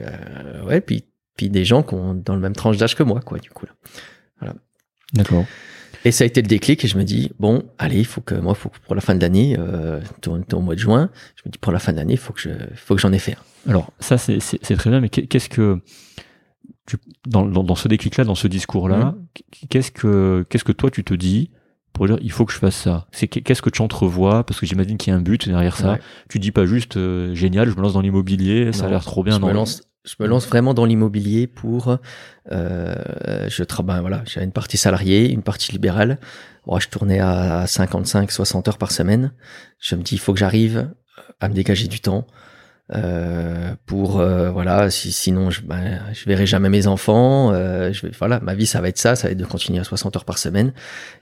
ouais, 0.67 0.79
puis, 0.79 1.05
puis 1.35 1.49
des 1.49 1.65
gens 1.65 1.81
qui 1.81 1.95
ont 1.95 2.13
dans 2.13 2.35
le 2.35 2.39
même 2.41 2.53
tranche 2.55 2.77
d'âge 2.77 2.95
que 2.95 3.01
moi, 3.01 3.19
quoi, 3.25 3.39
du 3.39 3.49
coup. 3.49 3.65
Là. 4.41 4.53
D'accord. 5.13 5.45
Et 6.05 6.11
ça 6.11 6.23
a 6.23 6.27
été 6.27 6.41
le 6.41 6.47
déclic 6.47 6.83
et 6.85 6.87
je 6.87 6.97
me 6.97 7.03
dis, 7.03 7.31
bon, 7.39 7.63
allez, 7.77 7.99
il 7.99 8.05
faut 8.05 8.21
que 8.21 8.35
moi, 8.35 8.53
faut 8.55 8.69
que 8.69 8.77
pour 8.85 8.95
la 8.95 9.01
fin 9.01 9.15
de 9.15 9.21
l'année, 9.21 9.55
euh, 9.59 9.99
au- 10.27 10.59
mois 10.61 10.75
de 10.75 10.79
juin, 10.79 11.09
je 11.35 11.41
me 11.45 11.51
dis, 11.51 11.57
pour 11.57 11.71
la 11.71 11.79
fin 11.79 11.91
de 11.91 11.97
l'année, 11.97 12.13
il 12.13 12.17
faut 12.19 12.33
que 12.33 12.39
je, 12.41 12.49
faut 12.75 12.95
que 12.95 13.01
j'en 13.01 13.11
ai 13.11 13.19
fait 13.19 13.33
un. 13.67 13.71
Alors, 13.71 13.91
ça, 13.99 14.17
c'est 14.17 14.39
très 14.77 14.89
bien, 14.89 15.01
mais 15.01 15.09
qu'est- 15.09 15.27
qu'est-ce 15.27 15.49
que. 15.49 15.79
Tu, 16.85 16.97
dans, 17.27 17.45
dans, 17.45 17.63
dans 17.63 17.75
ce 17.75 17.87
déclic-là, 17.87 18.23
dans 18.23 18.33
ce 18.35 18.47
discours-là, 18.47 19.15
qu'est-ce 19.69 19.91
que 19.91 20.43
qu'est-ce 20.49 20.63
que 20.63 20.71
toi 20.71 20.89
tu 20.89 21.03
te 21.03 21.13
dis 21.13 21.51
pour 21.93 22.07
dire 22.07 22.17
il 22.21 22.31
faut 22.31 22.45
que 22.45 22.53
je 22.53 22.57
fasse 22.57 22.75
ça? 22.77 23.05
C'est 23.11 23.27
qu'est-ce 23.27 23.61
que 23.61 23.69
tu 23.69 23.81
entrevois? 23.83 24.43
Parce 24.43 24.59
que 24.59 24.65
j'imagine 24.65 24.97
qu'il 24.97 25.11
y 25.11 25.13
a 25.13 25.17
un 25.19 25.21
but 25.21 25.47
derrière 25.47 25.75
ça. 25.77 25.93
Ouais. 25.93 25.99
Tu 26.29 26.39
dis 26.39 26.51
pas 26.51 26.65
juste 26.65 26.97
euh, 26.97 27.35
génial, 27.35 27.69
je 27.69 27.75
me 27.75 27.81
lance 27.81 27.93
dans 27.93 28.01
l'immobilier, 28.01 28.73
ça 28.73 28.85
a 28.85 28.89
l'air 28.89 29.03
trop 29.03 29.23
bien. 29.23 29.35
je 29.35 29.39
non. 29.39 29.47
me 29.49 29.53
lance 29.53 29.81
je 30.05 30.15
me 30.19 30.27
lance 30.27 30.47
vraiment 30.47 30.73
dans 30.73 30.85
l'immobilier 30.85 31.45
pour 31.47 31.97
euh, 32.51 32.95
je 33.47 33.63
travaille 33.63 33.99
voilà 33.99 34.23
j'ai 34.25 34.41
une 34.41 34.51
partie 34.51 34.77
salariée 34.77 35.29
une 35.29 35.43
partie 35.43 35.71
libérale. 35.71 36.19
Bon, 36.65 36.79
je 36.79 36.87
tournais 36.89 37.19
à 37.19 37.65
55 37.67 38.31
60 38.31 38.67
heures 38.67 38.77
par 38.77 38.91
semaine. 38.91 39.33
Je 39.79 39.95
me 39.95 40.03
dis 40.03 40.15
il 40.15 40.19
faut 40.19 40.33
que 40.33 40.39
j'arrive 40.39 40.91
à 41.39 41.49
me 41.49 41.53
dégager 41.53 41.87
du 41.87 41.99
temps 41.99 42.27
euh, 42.95 43.75
pour 43.85 44.19
euh, 44.19 44.49
voilà 44.49 44.89
si, 44.89 45.11
sinon 45.11 45.51
je 45.51 45.61
ben, 45.61 45.99
je 46.11 46.25
verrai 46.25 46.47
jamais 46.47 46.69
mes 46.69 46.87
enfants 46.87 47.51
euh, 47.53 47.93
je 47.93 48.07
vais 48.07 48.13
voilà 48.17 48.39
ma 48.39 48.55
vie 48.55 48.65
ça 48.65 48.81
va 48.81 48.89
être 48.89 48.97
ça 48.97 49.15
ça 49.15 49.27
va 49.27 49.33
être 49.33 49.37
de 49.37 49.45
continuer 49.45 49.77
à 49.77 49.83
60 49.83 50.15
heures 50.15 50.25
par 50.25 50.37
semaine. 50.37 50.73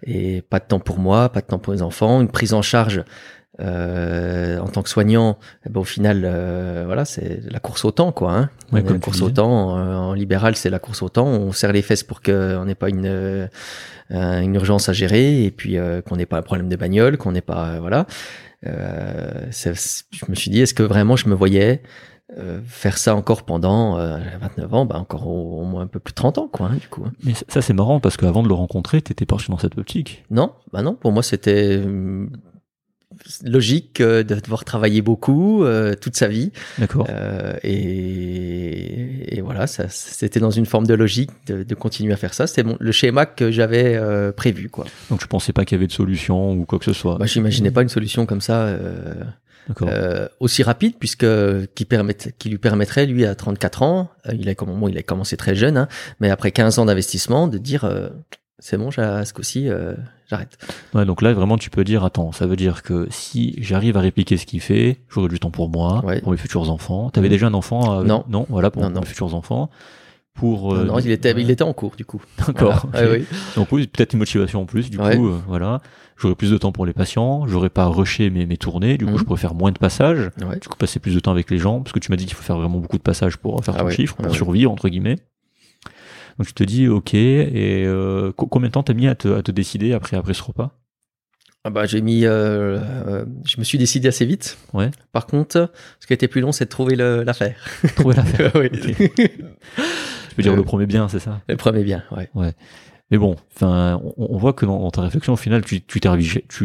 Et 0.03 0.41
pas 0.43 0.59
de 0.59 0.65
temps 0.65 0.80
pour 0.80 0.99
moi 0.99 1.30
pas 1.30 1.41
de 1.41 1.47
temps 1.47 1.59
pour 1.59 1.73
les 1.73 1.82
enfants. 1.82 2.21
Une 2.21 2.30
prise 2.30 2.53
en 2.53 2.61
charge 2.61 3.03
euh, 3.60 4.60
en 4.60 4.68
tant 4.68 4.84
que 4.84 4.89
soignant, 4.89 5.38
eh 5.66 5.70
ben, 5.70 5.82
au 5.82 5.84
final, 5.84 6.24
euh, 6.26 6.84
voilà, 6.86 7.06
c'est 7.06 7.41
la 7.50 7.60
course 7.60 7.86
au 7.86 7.91
temps, 7.91 8.12
quoi. 8.12 8.34
Hein. 8.34 8.50
Ouais, 8.72 8.82
la 8.82 8.88
comme 8.88 9.00
course 9.00 9.22
au 9.22 9.30
temps, 9.30 9.78
euh, 9.78 9.95
en 9.95 10.14
libéral, 10.14 10.56
c'est 10.56 10.70
la 10.70 10.80
course 10.80 11.02
au 11.02 11.10
temps. 11.10 11.28
On 11.28 11.52
serre 11.52 11.74
les 11.74 11.82
fesses 11.82 12.04
pour 12.04 12.22
qu'on 12.22 12.66
n'ait 12.66 12.76
pas 12.76 12.89
une 12.89 13.50
une 14.10 14.56
urgence 14.56 14.88
à 14.88 14.93
gérer 14.93 15.43
et 15.43 15.52
puis 15.52 15.76
qu'on 16.06 16.16
n'ait 16.16 16.26
pas 16.26 16.38
un 16.38 16.41
problème 16.41 16.70
de 16.70 16.76
bagnole, 16.78 17.18
qu'on 17.18 17.32
n'ait 17.34 17.41
pas, 17.41 17.80
voilà. 17.80 18.06
Je 18.64 20.30
me 20.30 20.36
suis 20.36 20.52
dit, 20.52 20.62
est-ce 20.62 20.74
que 20.74 20.84
vraiment 20.84 21.16
je 21.16 21.28
me 21.28 21.36
voyais 21.36 21.82
euh, 22.38 22.60
faire 22.66 22.98
ça 22.98 23.16
encore 23.16 23.43
pendant 23.43 23.98
euh, 24.00 24.18
29 24.41 24.74
ans, 24.74 24.86
bah 24.86 24.98
encore 24.98 25.28
au, 25.28 25.62
au 25.62 25.64
moins 25.64 25.84
un 25.84 25.88
peu 25.88 26.00
plus 26.00 26.12
de 26.12 26.16
30 26.16 26.38
ans, 26.39 26.50
quoi, 26.52 26.68
hein, 26.68 26.76
du 26.76 26.88
coup. 26.89 27.04
hein. 27.06 27.14
Mais 27.24 27.34
ça, 27.48 27.62
c'est 27.62 27.74
marrant 27.74 28.00
parce 28.02 28.18
qu'avant 28.18 28.43
de 28.43 28.50
le 28.50 28.54
rencontrer, 28.54 29.02
t'étais 29.02 29.26
parti 29.26 29.50
dans 29.50 29.58
cette 29.58 29.78
optique. 29.78 30.26
Non, 30.30 30.52
bah 30.74 30.82
non, 30.82 30.93
pour 30.95 31.12
moi 31.14 31.24
c'était 31.24 31.82
logique 33.43 34.01
euh, 34.01 34.24
de 34.24 34.36
devoir 34.36 34.63
travailler 34.65 35.01
beaucoup 35.01 35.63
euh, 35.63 35.93
toute 35.95 36.15
sa 36.15 36.28
vie 36.28 36.51
D'accord. 36.78 37.07
Euh, 37.09 37.53
et, 37.63 39.38
et 39.38 39.41
voilà, 39.41 39.68
ça, 39.68 39.86
c'était 39.89 40.39
dans 40.39 40.51
une 40.51 40.65
forme 40.65 40.88
de 40.88 40.93
logique 40.93 41.32
de, 41.47 41.63
de 41.63 41.76
continuer 41.76 42.13
à 42.13 42.18
faire 42.18 42.34
ça. 42.34 42.47
C'était 42.47 42.63
mon- 42.63 42.78
le 42.80 42.91
schéma 42.91 43.26
que 43.26 43.51
j'avais 43.51 43.95
euh, 43.95 44.32
prévu. 44.32 44.70
Quoi. 44.70 44.86
Donc 45.09 45.20
tu 45.20 45.28
pensais 45.28 45.53
pas 45.53 45.65
qu'il 45.65 45.76
y 45.76 45.80
avait 45.80 45.88
de 45.88 45.91
solution 45.91 46.53
ou 46.53 46.65
quoi 46.65 46.80
que 46.80 46.86
ce 46.86 46.93
soit. 46.93 47.18
Moi, 47.18 47.28
j'imaginais 47.28 47.72
pas 47.72 47.82
une 47.82 47.89
solution 47.89 48.26
comme 48.26 48.41
ça 48.41 48.63
euh, 48.63 49.13
euh, 49.82 50.28
aussi 50.39 50.63
rapide, 50.63 50.93
puisque 50.99 51.26
qui, 51.76 51.86
permette, 51.86 52.34
qui 52.38 52.49
lui 52.49 52.57
permettrait, 52.57 53.05
lui, 53.05 53.26
à 53.26 53.36
34 53.36 53.82
ans, 53.84 54.09
euh, 54.28 54.32
il 54.39 54.47
a, 54.49 54.55
comme- 54.55 54.80
bon, 54.80 54.88
il 54.88 54.97
a 54.97 55.03
commencé 55.03 55.36
très 55.38 55.55
jeune, 55.55 55.78
hein, 55.78 55.88
mais 56.20 56.30
après 56.30 56.51
15 56.51 56.80
ans 56.80 56.86
d'investissement, 56.86 57.47
de 57.47 57.57
dire 57.57 57.84
euh, 57.84 58.09
c'est 58.59 58.78
bon, 58.78 58.91
j'ai- 58.91 59.22
ce 59.26 59.34
coup-ci, 59.34 59.70
euh, 59.70 59.93
j'arrête. 60.28 60.57
Ouais, 60.93 61.05
donc 61.05 61.21
là, 61.21 61.34
vraiment, 61.34 61.57
tu 61.57 61.69
peux 61.69 61.84
dire, 61.84 62.03
attends, 62.03 62.32
ça 62.32 62.45
veut 62.47 62.55
dire 62.55 62.84
que 62.84 63.07
si 63.09 63.55
j'arrive 63.61 63.97
à 63.97 64.01
répliquer 64.01 64.38
ce 64.38 64.45
qu'il 64.45 64.61
fait, 64.61 64.99
j'aurai 65.09 65.30
du 65.30 65.39
temps 65.39 65.51
pour 65.51 65.69
moi, 65.69 66.03
Ouais. 66.05 66.21
pour 66.21 66.32
mes 66.32 66.38
futurs 66.38 66.69
enfants. 66.69 67.09
T'avais 67.09 67.28
Mhm. 67.28 67.32
déjà 67.34 67.47
un 67.47 67.53
enfant 67.53 67.99
euh, 67.99 68.03
Non. 68.03 68.23
Non, 68.30 68.45
voilà, 68.49 68.69
pour 68.71 68.82
Non, 68.88 68.99
mes 68.99 69.05
futurs 69.05 69.34
enfants. 69.34 69.69
Pour, 70.34 70.75
euh, 70.75 70.86
non, 70.86 70.93
non, 70.93 70.99
il 70.99 71.09
était, 71.09 71.32
il 71.36 71.49
était 71.49 71.63
en 71.63 71.73
cours, 71.73 71.95
du 71.95 72.05
coup. 72.05 72.21
D'accord. 72.45 72.86
Voilà. 72.91 73.09
Ouais, 73.11 73.17
oui. 73.32 73.38
Donc 73.55 73.71
oui, 73.71 73.88
peut-être 73.88 74.13
une 74.13 74.19
motivation 74.19 74.61
en 74.61 74.65
plus, 74.65 74.91
du 74.91 74.97
coup, 74.99 75.03
euh, 75.03 75.39
voilà. 75.47 75.82
J'aurai 76.15 76.36
plus 76.36 76.51
de 76.51 76.57
temps 76.57 76.71
pour 76.71 76.86
les 76.86 76.93
patients, 76.93 77.45
j'aurai 77.47 77.69
pas 77.69 77.84
à 77.84 77.88
rusher 77.88 78.30
mes, 78.30 78.45
mes 78.45 78.57
tournées, 78.57 78.97
du 78.97 79.05
coup, 79.05 79.17
je 79.17 79.23
pourrais 79.23 79.39
faire 79.39 79.53
moins 79.55 79.71
de 79.71 79.78
passages, 79.80 80.30
Ouais. 80.47 80.59
du 80.59 80.67
coup, 80.67 80.75
passer 80.78 80.99
plus 80.99 81.13
de 81.15 81.19
temps 81.19 81.30
avec 81.32 81.49
les 81.51 81.57
gens, 81.59 81.80
parce 81.82 81.91
que 81.91 81.99
tu 81.99 82.11
m'as 82.11 82.15
dit 82.17 82.25
qu'il 82.25 82.34
faut 82.36 82.41
faire 82.43 82.57
vraiment 82.57 82.80
beaucoup 82.80 82.97
de 82.97 83.03
passages 83.03 83.38
pour 83.38 83.63
faire 83.63 83.75
Ah 83.78 83.82
ton 83.84 83.89
chiffre, 83.91 84.15
pour 84.15 84.25
ah 84.28 84.34
survivre, 84.34 84.71
entre 84.71 84.89
guillemets. 84.89 85.17
Donc 86.38 86.48
tu 86.48 86.54
te 86.54 86.64
dis, 86.64 86.88
ok, 86.88 87.14
et 87.14 87.84
euh, 87.86 88.32
co- 88.32 88.46
combien 88.48 88.68
de 88.70 88.74
temps 88.74 88.84
t'as 88.84 88.94
mis 88.94 89.08
à 89.08 89.16
te, 89.16 89.28
à 89.28 89.42
te 89.42 89.52
décider 89.52 89.94
après, 89.94 90.18
après 90.18 90.34
ce 90.34 90.44
repas? 90.44 90.72
Ah 91.64 91.70
bah, 91.70 91.86
j'ai 91.86 92.02
mis, 92.02 92.26
euh, 92.26 92.80
euh, 92.80 93.26
je 93.46 93.58
me 93.58 93.64
suis 93.64 93.78
décidé 93.78 94.08
assez 94.08 94.26
vite. 94.26 94.58
Ouais. 94.74 94.90
Par 95.12 95.26
contre, 95.26 95.72
ce 96.00 96.08
qui 96.08 96.14
a 96.14 96.16
été 96.16 96.28
plus 96.28 96.40
long, 96.42 96.52
c'est 96.52 96.66
de 96.66 96.70
trouver 96.70 96.96
l'affaire. 96.96 97.58
Trouver 97.96 98.16
l'affaire. 98.16 98.52
oui. 98.56 98.70
Je 98.72 100.36
peux 100.36 100.44
dire 100.44 100.54
Euh, 100.54 100.56
le 100.56 100.64
premier 100.64 100.86
bien, 100.86 101.10
c'est 101.10 101.20
ça? 101.20 101.42
Le 101.50 101.58
premier 101.58 101.84
bien, 101.84 102.04
ouais. 102.12 102.54
Mais 103.12 103.18
bon, 103.18 103.36
enfin, 103.56 104.00
on, 104.18 104.34
on 104.34 104.38
voit 104.38 104.54
que 104.54 104.66
dans, 104.66 104.80
dans 104.80 104.92
ta 104.92 105.02
réflexion, 105.02 105.34
au 105.34 105.38
final, 105.38 105.64
tu 105.66 105.82
tu 105.82 106.00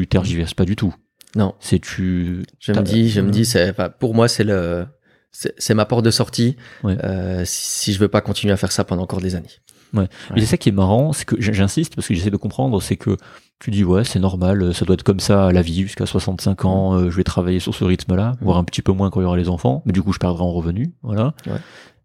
tergiverses 0.06 0.54
pas 0.54 0.64
du 0.64 0.76
tout. 0.76 0.94
Non, 1.34 1.54
C'est 1.60 1.78
tu. 1.78 2.42
je 2.60 2.72
me 2.72 2.82
dis, 2.82 3.08
je 3.08 3.20
me 3.22 3.30
dis, 3.30 3.44
c'est, 3.46 3.70
enfin, 3.70 3.88
pour 3.88 4.14
moi, 4.14 4.28
c'est 4.28 4.44
le, 4.44 4.86
c'est 5.32 5.74
ma 5.74 5.84
porte 5.84 6.04
de 6.04 6.10
sortie. 6.10 6.56
Ouais. 6.84 6.96
Euh, 7.02 7.42
si, 7.46 7.92
je 7.92 7.98
veux 7.98 8.08
pas 8.08 8.20
continuer 8.20 8.52
à 8.52 8.56
faire 8.56 8.72
ça 8.72 8.84
pendant 8.84 9.02
encore 9.02 9.20
des 9.20 9.34
années. 9.34 9.48
Mais 9.92 10.08
c'est 10.36 10.46
ça 10.46 10.56
qui 10.56 10.68
est 10.70 10.72
marrant, 10.72 11.12
c'est 11.12 11.24
que 11.24 11.36
j'insiste 11.38 11.94
parce 11.94 12.08
que 12.08 12.14
j'essaie 12.14 12.30
de 12.30 12.36
comprendre, 12.36 12.80
c'est 12.80 12.96
que 12.96 13.16
tu 13.58 13.70
dis 13.70 13.84
ouais, 13.84 14.04
c'est 14.04 14.18
normal, 14.18 14.62
euh, 14.62 14.72
ça 14.72 14.84
doit 14.84 14.94
être 14.94 15.02
comme 15.02 15.20
ça 15.20 15.48
à 15.48 15.52
la 15.52 15.62
vie 15.62 15.82
jusqu'à 15.82 16.06
65 16.06 16.64
ans, 16.64 16.94
euh, 16.94 17.10
je 17.10 17.16
vais 17.16 17.24
travailler 17.24 17.60
sur 17.60 17.74
ce 17.74 17.84
rythme-là, 17.84 18.36
voire 18.40 18.56
un 18.56 18.64
petit 18.64 18.82
peu 18.82 18.92
moins 18.92 19.10
quand 19.10 19.20
il 19.20 19.24
y 19.24 19.26
aura 19.26 19.36
les 19.36 19.48
enfants, 19.48 19.82
mais 19.84 19.92
du 19.92 20.02
coup 20.02 20.12
je 20.12 20.18
perdrai 20.18 20.42
en 20.42 20.52
revenus, 20.52 20.90
voilà. 21.02 21.34
Ouais. 21.46 21.58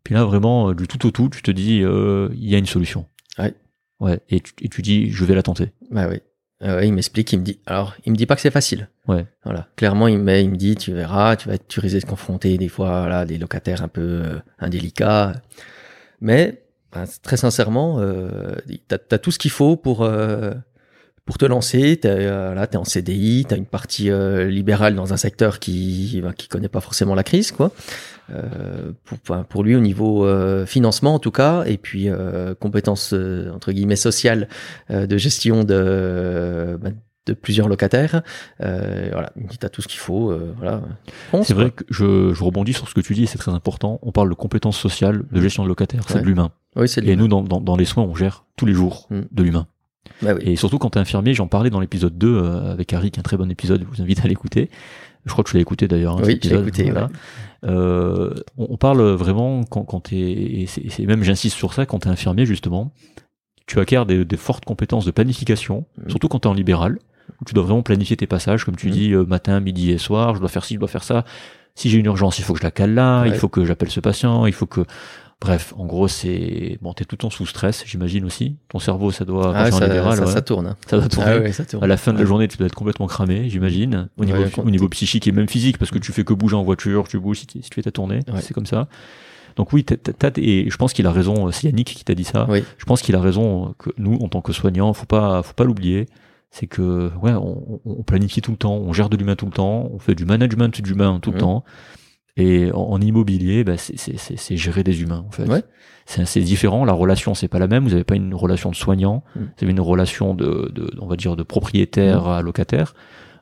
Puis 0.04 0.14
là 0.14 0.24
vraiment 0.26 0.70
euh, 0.70 0.76
du 0.76 0.88
tout 0.88 1.08
au 1.08 1.12
tout, 1.12 1.30
tu 1.30 1.42
te 1.42 1.52
dis 1.52 1.82
euh, 1.82 2.30
il 2.34 2.50
y 2.50 2.56
a 2.56 2.58
une 2.58 2.66
solution. 2.66 3.06
Ouais. 3.40 3.54
Ouais, 4.00 4.20
et 4.30 4.42
tu, 4.42 4.54
et 4.62 4.70
tu 4.70 4.82
dis 4.82 5.10
je 5.10 5.26
vais 5.26 5.34
la 5.34 5.44
tenter. 5.44 5.72
Bah 5.90 6.08
oui. 6.10 6.20
Euh, 6.64 6.84
il 6.84 6.94
m'explique, 6.94 7.32
il 7.34 7.40
me 7.40 7.44
dit. 7.44 7.60
Alors, 7.66 7.96
il 8.06 8.12
me 8.12 8.18
dit 8.18 8.26
pas 8.26 8.36
que 8.36 8.42
c'est 8.42 8.52
facile. 8.52 8.90
Ouais. 9.08 9.26
Voilà. 9.44 9.68
Clairement, 9.76 10.08
il 10.08 10.18
me, 10.18 10.40
il 10.40 10.50
me 10.50 10.56
dit, 10.56 10.76
tu 10.76 10.92
verras, 10.92 11.36
tu 11.36 11.48
vas 11.48 11.56
être, 11.56 11.68
tu 11.68 11.80
risques 11.80 11.96
de 11.96 12.02
te 12.02 12.08
confronter 12.08 12.58
des 12.58 12.70
fois, 12.70 13.02
voilà, 13.02 13.26
des 13.26 13.38
locataires 13.38 13.84
un 13.84 13.88
peu 13.88 14.02
euh, 14.02 14.40
indélicats. 14.60 15.34
Mais 16.20 16.64
ben, 16.94 17.06
très 17.22 17.38
sincèrement, 17.38 18.00
euh, 18.00 18.56
t'as 18.88 18.98
as 19.12 19.18
tout 19.20 19.32
ce 19.32 19.40
qu'il 19.40 19.52
faut 19.52 19.76
pour 19.76 20.04
euh, 20.04 20.54
pour 21.28 21.38
te 21.38 21.46
lancer. 21.46 21.98
T'es 22.02 22.10
euh, 22.10 22.56
là, 22.56 22.66
t'es 22.66 22.78
en 22.78 22.84
CDI, 22.86 23.46
t'as 23.48 23.58
une 23.58 23.66
partie 23.68 24.10
euh, 24.10 24.46
libérale 24.50 24.96
dans 24.96 25.14
un 25.14 25.18
secteur 25.18 25.60
qui 25.60 26.20
ben, 26.24 26.34
qui 26.34 26.48
connaît 26.48 26.70
pas 26.70 26.82
forcément 26.82 27.14
la 27.14 27.24
crise, 27.24 27.52
quoi. 27.52 27.72
Euh, 28.34 28.92
pour, 29.06 29.46
pour 29.46 29.64
lui 29.64 29.76
au 29.76 29.80
niveau 29.80 30.26
euh, 30.26 30.66
financement 30.66 31.14
en 31.14 31.20
tout 31.20 31.32
cas, 31.32 31.64
et 31.66 31.78
puis 31.78 32.10
euh, 32.10 32.56
compétences 32.56 33.14
euh, 33.14 33.52
entre 33.54 33.72
guillemets 33.72 33.96
sociales 33.96 34.50
euh, 34.92 35.06
de 35.08 35.18
gestion 35.18 35.64
de 35.64 36.78
ben, 36.82 36.94
de 37.26 37.34
plusieurs 37.34 37.68
locataires. 37.68 38.22
Euh, 38.62 39.10
voilà, 39.12 39.32
dit 39.36 39.58
t'as 39.58 39.70
tout 39.70 39.82
ce 39.82 39.88
qu'il 39.90 40.00
faut. 40.00 40.32
euh, 40.32 40.54
voilà. 40.58 40.82
C'est 41.44 41.54
vrai 41.54 41.72
que 41.72 41.84
je, 41.90 42.34
je 42.34 42.44
rebondis 42.44 42.74
sur 42.74 42.88
ce 42.90 42.94
que 42.94 43.02
tu 43.02 43.14
dis, 43.14 43.28
c'est 43.28 43.38
très 43.38 43.52
important. 43.52 44.00
On 44.02 44.12
parle 44.14 44.30
de 44.30 44.34
compétences 44.34 44.78
sociales, 44.78 45.24
de 45.32 45.42
gestion 45.42 45.64
de 45.64 45.68
locataires, 45.70 46.04
c'est 46.08 46.22
de 46.22 46.26
l'humain. 46.26 46.52
Oui, 46.78 46.88
c'est 46.88 47.04
Et 47.06 47.16
nous, 47.18 47.28
dans, 47.28 47.42
dans, 47.44 47.60
dans 47.60 47.76
les 47.76 47.86
soins, 47.86 48.04
on 48.04 48.16
gère 48.16 48.46
tous 48.56 48.66
les 48.66 48.74
jours 48.74 49.08
Mm. 49.10 49.22
de 49.32 49.44
l'humain. 49.44 49.68
Bah 50.22 50.34
oui. 50.36 50.42
Et 50.46 50.56
surtout 50.56 50.78
quand 50.80 50.92
t'es 50.92 51.00
infirmier, 51.00 51.34
j'en 51.34 51.48
parlais 51.48 51.70
dans 51.70 51.80
l'épisode 51.80 52.18
2 52.18 52.28
euh, 52.38 52.72
avec 52.72 52.92
Harry, 52.94 53.12
qui 53.12 53.20
est 53.20 53.22
un 53.22 53.24
très 53.24 53.38
bon 53.38 53.50
épisode, 53.52 53.82
je 53.82 53.96
vous 53.98 54.02
invite 54.02 54.24
à 54.24 54.28
l'écouter. 54.28 54.70
Je 55.26 55.32
crois 55.32 55.44
que 55.44 55.50
tu 55.50 55.56
l'as 55.58 55.62
écouté 55.62 55.88
d'ailleurs. 55.88 56.18
hein, 56.18 56.22
Oui, 56.26 56.40
je 56.42 56.50
l'ai 56.50 56.60
écouté, 56.60 56.90
voilà. 56.90 57.10
Euh, 57.66 58.34
on, 58.58 58.78
parle 58.78 59.02
vraiment 59.12 59.64
quand, 59.64 59.84
quand 59.84 60.00
t'es, 60.02 60.16
et 60.16 60.68
c'est- 60.68 61.06
même 61.06 61.24
j'insiste 61.24 61.58
sur 61.58 61.74
ça, 61.74 61.86
quand 61.86 62.00
t'es 62.00 62.08
infirmier 62.10 62.46
justement, 62.46 62.92
tu 63.66 63.80
acquiers 63.80 64.06
des, 64.08 64.24
des 64.24 64.38
fortes 64.38 64.64
compétences 64.64 65.06
de 65.06 65.12
planification, 65.12 65.86
Mhm. 66.02 66.10
surtout 66.12 66.28
quand 66.30 66.40
t'es 66.40 66.48
en 66.48 66.54
libéral, 66.54 67.00
où 67.42 67.46
tu 67.46 67.54
dois 67.54 67.64
vraiment 67.64 67.82
planifier 67.84 68.16
tes 68.16 68.28
passages, 68.28 68.64
comme 68.64 68.76
tu 68.78 68.88
Mhm. 68.88 68.94
dis, 68.94 69.12
euh, 69.14 69.26
matin, 69.26 69.60
midi 69.60 69.92
et 69.92 69.98
soir, 69.98 70.36
je 70.36 70.40
dois 70.40 70.50
faire 70.50 70.64
ci, 70.64 70.76
je 70.76 70.80
dois 70.80 70.88
faire 70.88 71.04
ça. 71.04 71.26
Si 71.76 71.90
j'ai 71.90 71.98
une 72.00 72.06
urgence, 72.06 72.40
il 72.40 72.44
faut 72.44 72.54
que 72.54 72.60
je 72.60 72.64
la 72.64 72.72
cale 72.72 72.94
là, 72.94 73.26
il 73.26 73.34
faut 73.34 73.50
que 73.50 73.66
j'appelle 73.66 73.90
ce 73.92 74.00
patient, 74.00 74.46
il 74.46 74.54
faut 74.54 74.66
que... 74.66 74.82
Bref, 75.40 75.74
en 75.78 75.86
gros, 75.86 76.08
c'est... 76.08 76.80
Bon, 76.82 76.94
t'es 76.94 77.06
tout 77.06 77.14
le 77.14 77.20
temps 77.20 77.30
sous 77.30 77.46
stress, 77.46 77.84
j'imagine 77.86 78.26
aussi. 78.26 78.58
Ton 78.70 78.80
cerveau, 78.80 79.12
ça 79.12 79.24
doit... 79.24 79.54
Ah, 79.56 79.68
en 79.68 79.72
ça, 79.72 79.86
libéral, 79.88 80.18
ça, 80.18 80.26
ouais, 80.26 80.32
ça 80.32 80.42
tourne. 80.42 80.66
hein. 80.68 80.78
ça 80.88 80.98
doit 80.98 81.08
tourner. 81.08 81.30
Ah 81.32 81.40
ouais, 81.40 81.52
ça 81.52 81.64
tourne. 81.64 81.84
À 81.84 81.88
la 81.88 81.96
fin 81.96 82.12
de 82.12 82.18
la 82.18 82.24
Ouais. 82.24 82.28
journée, 82.28 82.48
tu 82.48 82.58
dois 82.58 82.66
être 82.66 82.74
complètement 82.76 83.06
cramé, 83.06 83.48
j'imagine, 83.48 84.10
au 84.18 84.26
niveau, 84.26 84.40
Ouais, 84.42 84.52
au 84.60 84.72
niveau 84.72 84.90
psychique 84.90 85.28
et 85.28 85.32
même 85.32 85.48
physique, 85.48 85.78
parce 85.78 85.92
que 85.92 86.00
tu 86.00 86.12
fais 86.12 86.24
que 86.24 86.34
bouger 86.34 86.56
en 86.56 86.64
voiture, 86.64 87.08
tu 87.08 87.20
bouges 87.20 87.42
si 87.42 87.46
tu, 87.48 87.60
fais 87.72 87.84
ta 87.84 87.92
tournée, 87.92 88.22
Ouais. 88.34 88.42
c'est 88.42 88.56
comme 88.56 88.66
ça. 88.66 88.88
Donc 89.58 89.74
oui, 89.74 89.84
t'as- 89.84 89.98
t'as- 89.98 90.14
t'as- 90.32 90.42
et 90.42 90.70
je 90.72 90.78
pense 90.78 90.94
qu'il 90.94 91.06
a 91.06 91.12
raison, 91.12 91.48
euh, 91.48 91.52
c'est 91.52 91.68
Yannick 91.68 91.88
qui 91.96 92.04
t'a 92.04 92.16
dit 92.16 92.24
ça, 92.24 92.48
Oui. 92.50 92.64
je 92.80 92.86
pense 92.86 93.04
qu'il 93.04 93.16
a 93.16 93.22
raison 93.22 93.76
que 93.78 93.92
nous, 94.00 94.16
en 94.22 94.30
tant 94.30 94.42
que 94.42 94.54
soignants, 94.54 94.92
faut 94.94 95.06
pas, 95.06 95.44
faut 95.44 95.54
pas 95.54 95.64
l'oublier, 95.66 96.08
c'est 96.50 96.66
que 96.68 97.12
ouais, 97.22 97.34
on, 97.34 97.80
on 97.86 98.02
planifie 98.04 98.42
tout 98.42 98.52
le 98.52 98.58
temps, 98.58 98.74
on 98.76 98.92
gère 98.92 99.10
de 99.10 99.18
l'humain 99.18 99.36
tout 99.36 99.46
le 99.46 99.52
temps, 99.52 99.88
on 99.94 100.00
fait 100.00 100.16
du 100.16 100.26
management 100.26 100.82
d'humain 100.82 101.20
tout 101.22 101.30
le 101.32 101.36
Mhm. 101.38 101.42
temps, 101.42 101.64
et 102.38 102.72
en, 102.72 102.78
en 102.92 103.02
immobilier, 103.02 103.64
bah, 103.64 103.78
c'est- 103.78 104.56
gérer 104.56 104.84
des 104.84 105.02
humains 105.02 105.26
en 105.28 105.32
fait. 105.32 105.48
Ouais. 105.48 105.64
C'est 106.06 106.40
différent, 106.40 106.86
la 106.86 106.94
relation 106.94 107.34
c'est 107.34 107.50
pas 107.50 107.60
la 107.60 107.68
même, 107.68 107.84
vous 107.84 107.94
avez 107.94 108.06
pas 108.06 108.16
une 108.16 108.34
relation 108.34 108.70
de 108.72 108.76
soignant, 108.76 109.24
Mhm. 109.36 109.42
vous 109.44 109.64
avez 109.64 109.72
une 109.72 109.82
relation 109.82 110.34
de, 110.36 110.72
de 110.74 110.90
on 111.02 111.08
va 111.08 111.18
dire 111.18 111.36
de 111.36 111.44
propriétaire 111.44 112.22
Mhm. 112.24 112.30
à 112.32 112.42
locataire, 112.42 112.94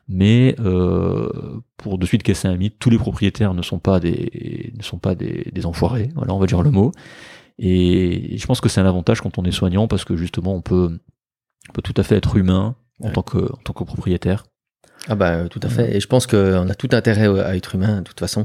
mais 0.08 0.56
euh, 0.60 1.28
pour 1.76 1.98
de 1.98 2.06
suite 2.06 2.22
caisser 2.24 2.48
un 2.48 2.56
mythe, 2.56 2.76
tous 2.80 2.90
les 2.90 2.98
propriétaires 2.98 3.54
ne 3.54 3.62
sont 3.62 3.78
pas 3.78 4.00
des 4.00 4.72
ne 4.76 4.82
sont 4.82 4.98
pas 4.98 5.14
des, 5.14 5.48
des 5.52 5.64
enfoirés, 5.66 6.08
voilà 6.16 6.34
on 6.34 6.38
va 6.38 6.46
dire 6.46 6.62
le 6.62 6.70
mot. 6.72 6.90
Et 7.58 8.36
je 8.36 8.46
pense 8.46 8.60
que 8.60 8.68
c'est 8.68 8.80
un 8.80 8.86
avantage 8.86 9.20
quand 9.20 9.38
on 9.38 9.44
est 9.44 9.50
soignant 9.52 9.88
parce 9.88 10.04
que 10.04 10.16
justement 10.16 10.54
on 10.54 10.60
peut 10.60 10.98
on 11.68 11.72
peut 11.72 11.82
tout 11.82 11.94
à 11.96 12.02
fait 12.02 12.16
être 12.16 12.36
humain 12.36 12.76
en 13.02 13.06
Ouais. 13.08 13.12
tant 13.12 13.22
que 13.22 13.38
en 13.52 13.56
tant 13.64 13.72
que 13.72 13.84
propriétaire. 13.84 14.44
Ah 15.08 15.14
bah 15.14 15.32
euh, 15.34 15.48
tout 15.48 15.60
à 15.62 15.68
fait. 15.68 15.96
Et 15.96 16.00
je 16.00 16.06
pense 16.08 16.26
qu'on 16.26 16.68
a 16.68 16.74
tout 16.74 16.88
intérêt 16.92 17.28
à 17.40 17.56
être 17.56 17.74
humain 17.76 17.98
de 17.98 18.02
toute 18.02 18.18
façon. 18.18 18.44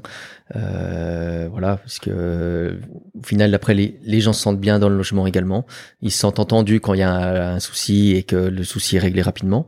Euh, 0.56 1.48
voilà, 1.52 1.78
parce 1.78 1.98
que 2.00 2.10
euh, 2.14 2.74
au 3.20 3.26
final, 3.26 3.54
après, 3.56 3.74
les, 3.74 4.00
les 4.04 4.22
gens 4.22 4.34
se 4.34 4.42
sentent 4.42 4.60
bien 4.60 4.78
dans 4.78 4.90
le 4.90 4.96
logement 4.98 5.26
également. 5.26 5.66
Ils 6.02 6.12
se 6.12 6.20
sentent 6.20 6.40
entendus 6.40 6.80
quand 6.80 6.94
il 6.94 7.00
y 7.00 7.04
a 7.04 7.12
un, 7.12 7.56
un 7.56 7.60
souci 7.60 8.12
et 8.16 8.24
que 8.24 8.36
le 8.36 8.64
souci 8.64 8.98
est 8.98 9.00
réglé 9.00 9.22
rapidement. 9.24 9.66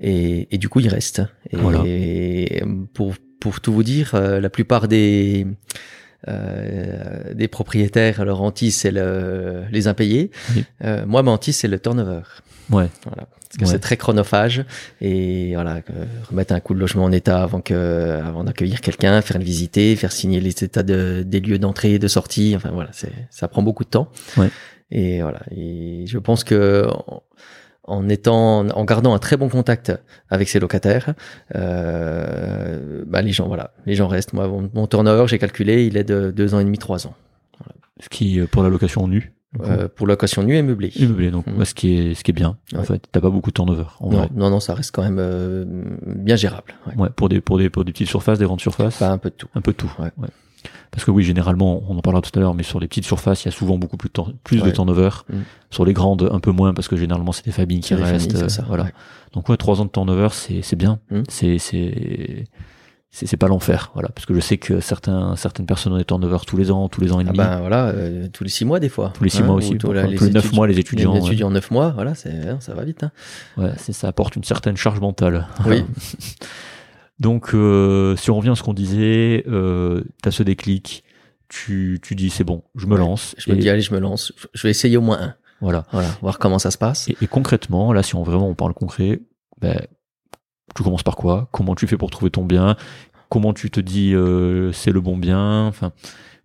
Et, 0.00 0.48
et 0.54 0.58
du 0.58 0.68
coup, 0.70 0.80
ils 0.80 0.88
restent. 0.88 1.22
Et, 1.50 1.56
Voilà. 1.56 1.82
et 1.84 2.62
pour 2.94 3.14
pour 3.38 3.60
tout 3.60 3.72
vous 3.72 3.82
dire, 3.82 4.12
euh, 4.14 4.40
la 4.40 4.50
plupart 4.50 4.88
des 4.88 5.46
Euh, 6.28 7.32
des 7.34 7.48
propriétaires, 7.48 8.24
leur 8.26 8.42
anti, 8.42 8.70
c'est 8.70 8.90
le, 8.90 9.62
les 9.72 9.88
impayés. 9.88 10.30
Oui. 10.54 10.64
Euh, 10.84 11.06
moi, 11.06 11.22
ma 11.22 11.30
hantise, 11.30 11.56
c'est 11.56 11.66
le 11.68 11.78
turnover. 11.78 12.20
Ouais. 12.70 12.88
Voilà. 13.04 13.26
Parce 13.26 13.56
que 13.58 13.64
Ouais. 13.64 13.70
c'est 13.72 13.78
très 13.80 13.96
chronophage 13.96 14.64
et 15.00 15.54
voilà, 15.54 15.80
remettre 16.30 16.54
un 16.54 16.60
coup 16.60 16.72
de 16.72 16.78
logement 16.78 17.04
en 17.04 17.12
état 17.12 17.42
avant 17.42 17.60
que, 17.60 18.20
avant 18.24 18.44
d'accueillir 18.44 18.80
quelqu'un, 18.80 19.20
faire 19.22 19.38
le 19.38 19.44
visiter, 19.44 19.96
faire 19.96 20.12
signer 20.12 20.40
les 20.40 20.50
états 20.62 20.84
de, 20.84 21.24
des 21.26 21.40
lieux 21.40 21.58
d'entrée 21.58 21.94
et 21.94 21.98
de 21.98 22.06
sortie. 22.08 22.52
Enfin 22.56 22.70
voilà, 22.72 22.90
c'est, 22.92 23.12
ça 23.30 23.48
prend 23.48 23.62
beaucoup 23.62 23.82
de 23.84 23.88
temps. 23.90 24.08
Ouais. 24.36 24.50
Et 24.92 25.20
voilà. 25.22 25.40
Et 25.50 26.04
je 26.06 26.18
pense 26.18 26.44
que 26.44 26.86
en, 26.88 27.22
en 27.84 28.08
étant, 28.08 28.68
en 28.68 28.84
gardant 28.84 29.14
un 29.14 29.18
très 29.18 29.36
bon 29.36 29.48
contact 29.48 29.92
avec 30.28 30.48
ses 30.48 30.60
locataires, 30.60 31.14
euh, 31.56 33.02
bah 33.06 33.22
les 33.22 33.32
gens, 33.32 33.48
voilà, 33.48 33.72
les 33.86 33.94
gens 33.94 34.06
restent. 34.08 34.32
Moi, 34.32 34.46
mon, 34.48 34.70
mon 34.72 34.86
turnover, 34.86 35.26
j'ai 35.26 35.38
calculé, 35.38 35.86
il 35.86 35.96
est 35.96 36.04
de 36.04 36.30
deux 36.30 36.54
ans 36.54 36.60
et 36.60 36.64
demi, 36.64 36.78
trois 36.78 37.06
ans. 37.06 37.14
Ce 38.00 38.08
qui, 38.08 38.40
euh, 38.40 38.46
pour 38.46 38.62
la 38.62 38.68
location 38.68 39.06
nue, 39.08 39.32
Euh, 39.60 39.88
pour 39.88 40.06
location 40.06 40.44
nue 40.44 40.56
et 40.56 40.62
meublée. 40.62 40.92
et 40.94 41.06
meublé, 41.08 41.32
donc 41.32 41.44
Mhm. 41.48 41.58
ouais, 41.58 41.64
ce 41.64 41.74
qui 41.74 41.92
est 41.98 42.14
ce 42.14 42.22
qui 42.22 42.30
est 42.30 42.34
bien. 42.34 42.56
En 42.72 42.78
Ouais. 42.78 42.84
fait, 42.84 43.02
t'as 43.10 43.20
pas 43.20 43.30
beaucoup 43.30 43.50
de 43.50 43.54
turnover. 43.54 43.82
En 43.98 44.08
Non, 44.10 44.18
vrai. 44.18 44.28
non, 44.32 44.48
non, 44.48 44.60
ça 44.60 44.74
reste 44.74 44.92
quand 44.94 45.02
même 45.02 45.16
euh, 45.18 45.64
bien 46.06 46.36
gérable. 46.36 46.74
Ouais. 46.86 46.94
Ouais, 46.96 47.08
pour 47.10 47.28
des 47.28 47.40
pour 47.40 47.58
des 47.58 47.68
pour 47.68 47.84
des 47.84 47.90
petites 47.90 48.06
surfaces, 48.08 48.38
des 48.38 48.44
grandes 48.44 48.60
surfaces, 48.60 48.98
Pas 48.98 49.10
un 49.10 49.18
peu 49.18 49.30
de 49.30 49.34
tout. 49.34 49.48
un 49.56 49.60
peu 49.60 49.72
de 49.72 49.76
tout. 49.76 49.92
Ouais. 49.98 50.10
Parce 50.92 51.04
que 51.04 51.10
oui, 51.10 51.24
généralement, 51.24 51.82
on 51.88 51.96
en 51.98 52.00
parlera 52.00 52.20
tout 52.22 52.30
à 52.38 52.40
l'heure, 52.40 52.54
mais 52.54 52.62
sur 52.62 52.78
les 52.78 52.86
petites 52.86 53.04
surfaces, 53.06 53.42
il 53.44 53.46
y 53.46 53.48
a 53.48 53.52
souvent 53.52 53.76
beaucoup 53.78 53.96
plus 53.96 54.08
de, 54.08 54.12
temps- 54.12 54.28
plus 54.44 54.58
de 54.58 54.62
Ouais. 54.64 54.72
turnover. 54.72 55.10
Mhm. 55.28 55.42
Sur 55.70 55.84
les 55.84 55.94
grandes, 55.94 56.28
un 56.32 56.38
peu 56.40 56.50
moins, 56.52 56.72
parce 56.74 56.86
que 56.88 56.96
généralement, 56.96 57.32
c'est 57.32 57.44
des 57.44 57.52
familles 57.52 57.80
qui 57.80 57.94
restent. 57.94 58.30
familles, 58.30 58.44
euh, 58.44 58.48
ça, 58.48 58.64
voilà. 58.68 58.84
ouais. 58.84 58.92
Donc 59.32 59.48
ouais, 59.48 59.56
trois 59.56 59.80
ans 59.80 59.84
de 59.84 59.90
turnover, 59.90 60.28
c'est 60.32 60.62
c'est 60.62 60.76
bien. 60.76 61.00
Mhm. 61.10 61.24
C'est 61.28 61.58
c'est 61.58 62.44
c'est 63.12 63.26
c'est 63.26 63.36
pas 63.36 63.48
l'enfer, 63.48 63.90
voilà. 63.94 64.08
Parce 64.10 64.24
que 64.26 64.34
je 64.34 64.40
sais 64.40 64.56
que 64.56 64.80
certains 64.80 65.34
certaines 65.36 65.66
personnes 65.66 65.92
ont 65.92 65.98
des 65.98 66.04
turnover 66.04 66.38
tous 66.46 66.56
les 66.56 66.70
ans, 66.70 66.88
tous 66.88 67.00
les 67.00 67.10
ans 67.12 67.18
et 67.20 67.24
Ah 67.24 67.32
demi. 67.32 67.38
ben 67.38 67.58
voilà, 67.60 67.86
euh, 67.88 68.28
tous 68.32 68.44
les 68.44 68.50
six 68.50 68.64
mois 68.64 68.78
des 68.80 68.88
fois. 68.88 69.12
tous 69.14 69.24
les 69.24 69.30
six 69.30 69.42
mois 69.42 69.56
aussi, 69.56 69.74
ou 69.74 69.78
tous 69.78 69.92
la- 69.92 70.06
les, 70.06 70.30
neuf 70.30 70.52
mois 70.52 70.66
les 70.68 70.78
étudiants. 70.78 71.12
Les 71.14 71.20
étudiants 71.20 71.50
neuf 71.50 71.70
mois, 71.70 71.90
voilà, 71.90 72.14
c'est 72.14 72.30
hein, 72.30 72.58
ça 72.60 72.72
va 72.74 72.84
vite. 72.84 73.02
Hein. 73.02 73.10
Ouais, 73.56 73.72
c'est 73.78 73.92
ça 73.92 74.06
apporte 74.08 74.36
une 74.36 74.44
certaine 74.44 74.76
charge 74.76 75.00
mentale. 75.00 75.46
Oui. 75.66 75.84
Donc, 77.18 77.50
euh, 77.54 78.16
si 78.16 78.30
on 78.30 78.36
revient 78.36 78.50
à 78.50 78.54
ce 78.54 78.62
qu'on 78.62 78.72
disait, 78.72 79.44
euh, 79.46 80.02
t'as 80.22 80.30
ce 80.30 80.42
déclic, 80.42 81.04
tu, 81.48 81.98
tu 82.02 82.14
dis 82.14 82.30
c'est 82.30 82.44
bon, 82.44 82.62
je 82.76 82.86
me 82.86 82.92
Ouais. 82.94 82.98
lance. 83.00 83.34
Je 83.38 83.50
me 83.50 83.56
et 83.56 83.58
dis 83.58 83.68
allez, 83.68 83.82
je 83.82 83.92
me 83.92 83.98
lance. 84.00 84.32
Je 84.54 84.62
vais 84.62 84.70
essayer 84.70 84.96
au 84.96 85.02
moins 85.02 85.20
un. 85.20 85.34
Voilà. 85.60 85.84
Voilà, 85.92 86.08
voir 86.22 86.38
comment 86.38 86.58
ça 86.58 86.70
se 86.70 86.78
passe. 86.78 87.08
Et, 87.08 87.16
et 87.20 87.26
concrètement, 87.26 87.92
là, 87.92 88.02
si 88.02 88.14
on 88.14 88.22
vraiment 88.22 88.48
on 88.48 88.54
parle 88.54 88.72
concret, 88.72 89.20
ben, 89.60 89.78
tu 90.74 90.82
commences 90.82 91.02
par 91.02 91.16
quoi? 91.16 91.48
Comment 91.52 91.74
tu 91.74 91.86
fais 91.86 91.96
pour 91.96 92.10
trouver 92.10 92.30
ton 92.30 92.44
bien? 92.44 92.76
Comment 93.28 93.52
tu 93.52 93.70
te 93.70 93.80
dis 93.80 94.14
euh, 94.14 94.72
c'est 94.72 94.90
le 94.90 95.00
bon 95.00 95.16
bien? 95.16 95.66
Enfin, 95.66 95.92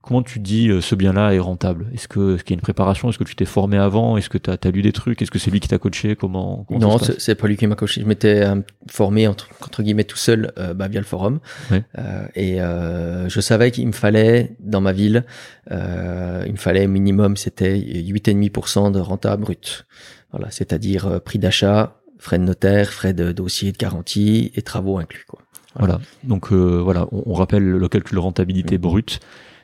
comment 0.05 0.21
tu 0.21 0.39
dis 0.39 0.69
euh, 0.69 0.82
ce 0.82 0.95
bien-là 0.95 1.34
est 1.34 1.39
rentable? 1.39 1.88
Est-ce 1.93 2.07
que 2.07 2.36
est-ce 2.36 2.43
qu'il 2.43 2.53
y 2.53 2.55
a 2.55 2.57
une 2.57 2.61
préparation? 2.61 3.09
Est-ce 3.09 3.17
que 3.17 3.23
tu 3.23 3.36
t'es 3.36 3.45
formé 3.45 3.78
avant? 3.78 4.17
Est-ce 4.17 4.30
que 4.30 4.38
tu 4.38 4.51
as, 4.51 4.71
lu 4.71 4.82
des 4.84 4.91
trucs? 4.91 5.21
Est-ce 5.21 5.32
que 5.32 5.39
c'est 5.39 5.49
lui 5.49 5.59
qui 5.59 5.67
t'a 5.67 5.80
coaché? 5.80 6.15
Comment, 6.15 6.65
non, 6.69 6.97
c'est 6.99 7.36
pas 7.36 7.47
lui 7.47 7.57
qui 7.57 7.65
m'a 7.67 7.76
coaché. 7.76 8.01
Je 8.01 8.05
m'étais 8.05 8.45
euh, 8.45 8.61
formé 8.88 9.28
entre, 9.28 9.49
entre 9.61 9.82
guillemets 9.82 10.03
tout 10.03 10.17
seul 10.17 10.53
euh, 10.57 10.73
bah, 10.73 10.88
via 10.88 10.99
le 10.99 11.05
forum. 11.05 11.39
Ouais. 11.71 11.84
Euh, 11.97 12.28
et 12.36 12.61
euh, 12.61 13.28
je 13.30 13.41
savais 13.41 13.71
qu'il 13.71 13.88
me 13.88 13.93
fallait 13.93 14.55
dans 14.59 14.82
ma 14.82 14.93
ville, 14.93 15.26
euh, 15.71 16.43
il 16.45 16.53
me 16.53 16.57
fallait 16.57 16.86
minimum, 16.88 17.36
c'était 17.36 17.76
8,5% 17.76 18.91
de 18.91 18.99
renta 18.99 19.36
brut. 19.38 19.88
Voilà, 20.32 20.51
c'est-à-dire 20.51 21.21
prix 21.21 21.39
d'achat, 21.39 21.97
frais 22.26 22.39
de 22.39 22.43
notaire, 22.43 22.89
frais 22.91 23.13
de 23.13 23.32
dossier 23.32 23.71
de 23.71 23.78
garantie 23.78 24.51
et 24.55 24.61
travaux 24.61 24.97
inclus. 24.97 25.26
Quoi. 25.28 25.39
Voilà. 25.78 25.99
Donc 26.23 26.51
euh, 26.51 26.82
voilà, 26.84 27.07
on, 27.11 27.23
on 27.28 27.34
rappelle 27.34 27.63
le 27.63 27.88
calcul 27.88 28.15
de 28.15 28.21
rentabilité 28.21 28.76
Mhm. 28.76 28.82
brute. 28.82 29.19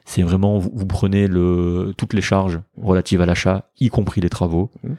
C'est 0.06 0.22
vraiment 0.24 0.58
vous, 0.58 0.72
vous 0.74 0.86
prenez 0.86 1.28
le 1.28 1.94
toutes 1.98 2.14
les 2.14 2.22
charges 2.22 2.60
relatives 2.82 3.22
à 3.22 3.26
l'achat, 3.26 3.70
y 3.80 3.90
compris 3.90 4.22
les 4.22 4.30
travaux. 4.30 4.70
Mhm. 4.84 4.96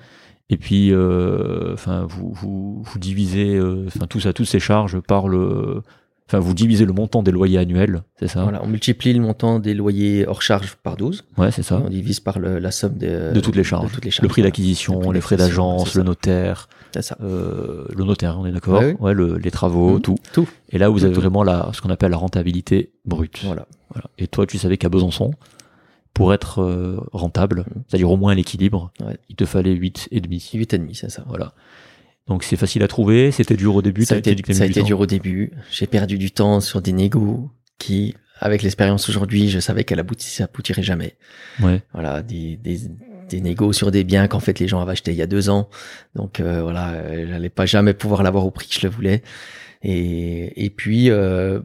Et 0.50 0.56
puis, 0.58 0.92
euh, 0.92 1.72
enfin, 1.72 2.04
vous, 2.08 2.30
vous, 2.32 2.82
vous 2.82 2.98
divisez, 2.98 3.54
euh, 3.56 3.84
enfin, 3.86 4.06
tout 4.06 4.20
ça, 4.20 4.32
toutes 4.34 4.46
ces 4.48 4.60
charges 4.60 5.00
par 5.00 5.26
le, 5.28 5.80
enfin, 6.28 6.40
vous 6.40 6.52
divisez 6.52 6.84
le 6.84 6.92
montant 6.92 7.22
des 7.22 7.30
loyers 7.30 7.58
annuels, 7.58 8.02
c'est 8.18 8.28
ça? 8.28 8.42
Voilà, 8.42 8.60
on 8.62 8.66
multiplie 8.66 9.14
le 9.14 9.20
montant 9.20 9.60
des 9.60 9.72
loyers 9.72 10.26
hors 10.26 10.42
charge 10.42 10.76
par 10.82 10.96
12. 10.96 11.24
Ouais, 11.38 11.50
c'est 11.52 11.62
ça. 11.62 11.80
On 11.82 11.88
divise 11.88 12.20
par 12.20 12.38
le- 12.38 12.58
la 12.58 12.70
somme 12.70 12.98
de, 12.98 13.32
De 13.32 13.40
toutes 13.40 13.56
les 13.56 13.64
charges. 13.64 13.88
de 13.88 13.94
toutes 13.94 14.04
les 14.04 14.08
Le 14.10 14.12
charges, 14.12 14.28
prix 14.28 14.42
voilà. 14.42 14.50
d'acquisition, 14.50 14.94
Le 14.94 15.00
prix 15.00 15.12
les 15.14 15.20
frais 15.22 15.36
d'acquisition, 15.36 15.68
d'agence, 15.76 15.94
le 15.94 16.02
notaire, 16.02 16.68
ça. 17.00 17.16
euh, 17.22 17.86
le 17.96 18.04
notaire, 18.04 18.38
on 18.38 18.44
est 18.44 18.52
d'accord. 18.52 18.80
Ouais, 18.80 18.88
oui. 18.92 18.96
Ouais, 19.00 19.14
le- 19.14 19.38
les 19.38 19.50
travaux, 19.50 19.94
Mhm. 19.94 20.02
tout. 20.02 20.16
Tout. 20.34 20.48
Et 20.70 20.76
là, 20.78 20.90
vous 20.90 20.98
Tout, 20.98 21.06
avez 21.06 21.14
tout. 21.14 21.20
vraiment 21.22 21.42
la, 21.42 21.70
ce 21.72 21.80
qu'on 21.80 21.88
appelle 21.88 22.10
la 22.10 22.18
rentabilité 22.18 22.92
brute. 23.06 23.40
Voilà. 23.44 23.66
Voilà. 23.94 24.08
Et 24.18 24.26
toi, 24.26 24.46
tu 24.46 24.58
savais 24.58 24.76
qu'à 24.76 24.90
Besançon, 24.90 25.30
pour 26.12 26.34
être 26.34 26.60
euh, 26.60 27.00
rentable, 27.12 27.64
c'est-à-dire 27.88 28.10
au 28.10 28.16
moins 28.18 28.34
l'équilibre, 28.34 28.90
Ouais. 29.02 29.16
il 29.30 29.36
te 29.36 29.46
fallait 29.46 29.72
8 29.72 30.08
et 30.10 30.20
demi. 30.20 30.46
8,5, 30.52 30.94
c'est 30.94 31.08
ça. 31.10 31.24
Voilà. 31.26 31.54
Donc 32.28 32.44
c'est 32.44 32.56
facile 32.56 32.82
à 32.82 32.88
trouver, 32.88 33.32
c'était 33.32 33.56
dur 33.56 33.74
au 33.74 33.82
début, 33.82 34.04
ça 34.04 34.14
a 34.14 34.18
été, 34.18 34.36
ça 34.52 34.64
a 34.64 34.68
dur 34.68 35.00
au 35.00 35.06
début. 35.06 35.52
J'ai 35.70 35.86
perdu 35.86 36.18
du 36.18 36.30
temps 36.30 36.60
sur 36.60 36.80
des 36.82 36.92
négos 36.92 37.50
qui, 37.78 38.14
avec 38.38 38.62
l'expérience 38.62 39.08
aujourd'hui, 39.08 39.48
je 39.48 39.58
savais 39.58 39.82
qu'elle 39.84 39.98
aboutissait, 39.98 40.44
aboutirait 40.44 40.82
jamais. 40.84 41.16
Ouais. 41.60 41.82
Voilà, 41.92 42.22
des, 42.22 42.56
des, 42.56 42.78
des 43.28 43.40
négos 43.40 43.72
sur 43.72 43.90
des 43.90 44.04
biens 44.04 44.28
qu'en 44.28 44.40
fait 44.40 44.58
les 44.58 44.68
gens 44.68 44.80
avaient 44.80 44.92
achetés 44.92 45.12
il 45.12 45.16
y 45.16 45.22
a 45.22 45.26
deux 45.26 45.48
ans. 45.50 45.68
Donc 46.14 46.40
euh, 46.40 46.62
voilà, 46.62 46.90
euh, 46.92 47.26
j'allais 47.28 47.48
pas 47.50 47.66
jamais 47.66 47.94
pouvoir 47.94 48.22
l'avoir 48.22 48.44
au 48.46 48.50
prix 48.50 48.68
que 48.68 48.74
je 48.74 48.86
le 48.86 48.92
voulais. 48.92 49.22
Et, 49.82 50.64
et 50.64 50.70
puis 50.70 51.10
euh, 51.10 51.60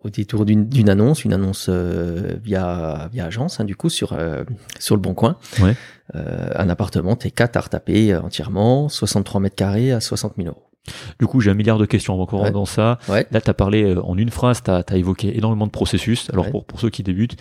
au 0.00 0.10
détour 0.10 0.44
d'une 0.44 0.88
annonce, 0.90 1.24
une 1.24 1.32
annonce 1.32 1.66
euh, 1.68 2.34
via 2.42 3.08
via 3.12 3.26
agence, 3.26 3.60
hein, 3.60 3.64
du 3.64 3.76
coup 3.76 3.88
sur 3.88 4.12
euh, 4.14 4.44
sur 4.78 4.96
le 4.96 5.00
Bon 5.00 5.14
Coin, 5.14 5.36
Ouais. 5.60 5.74
euh, 6.16 6.48
un 6.56 6.68
appartement 6.68 7.14
T4 7.14 7.56
à 7.56 7.60
retaper 7.60 8.16
entièrement, 8.16 8.88
63 8.88 9.40
mètres 9.40 9.54
carrés 9.56 9.92
à 9.92 10.00
60 10.00 10.34
000 10.36 10.48
euros. 10.48 10.68
Du 11.20 11.28
coup, 11.28 11.40
j'ai 11.40 11.52
un 11.52 11.54
milliard 11.54 11.78
de 11.78 11.86
questions 11.86 12.20
encore 12.20 12.42
Ouais. 12.42 12.50
dans 12.50 12.64
ça. 12.64 12.98
Ouais. 13.08 13.24
Là, 13.30 13.40
tu 13.40 13.48
as 13.48 13.54
parlé 13.54 13.94
en 14.02 14.18
une 14.18 14.30
phrase, 14.30 14.64
tu 14.64 14.70
as, 14.72 14.84
évoqué 14.96 15.36
énormément 15.38 15.66
de 15.66 15.70
processus. 15.70 16.28
Alors 16.32 16.46
Ouais. 16.46 16.50
pour, 16.50 16.64
pour 16.64 16.80
ceux 16.80 16.90
qui 16.90 17.04
débutent, 17.04 17.36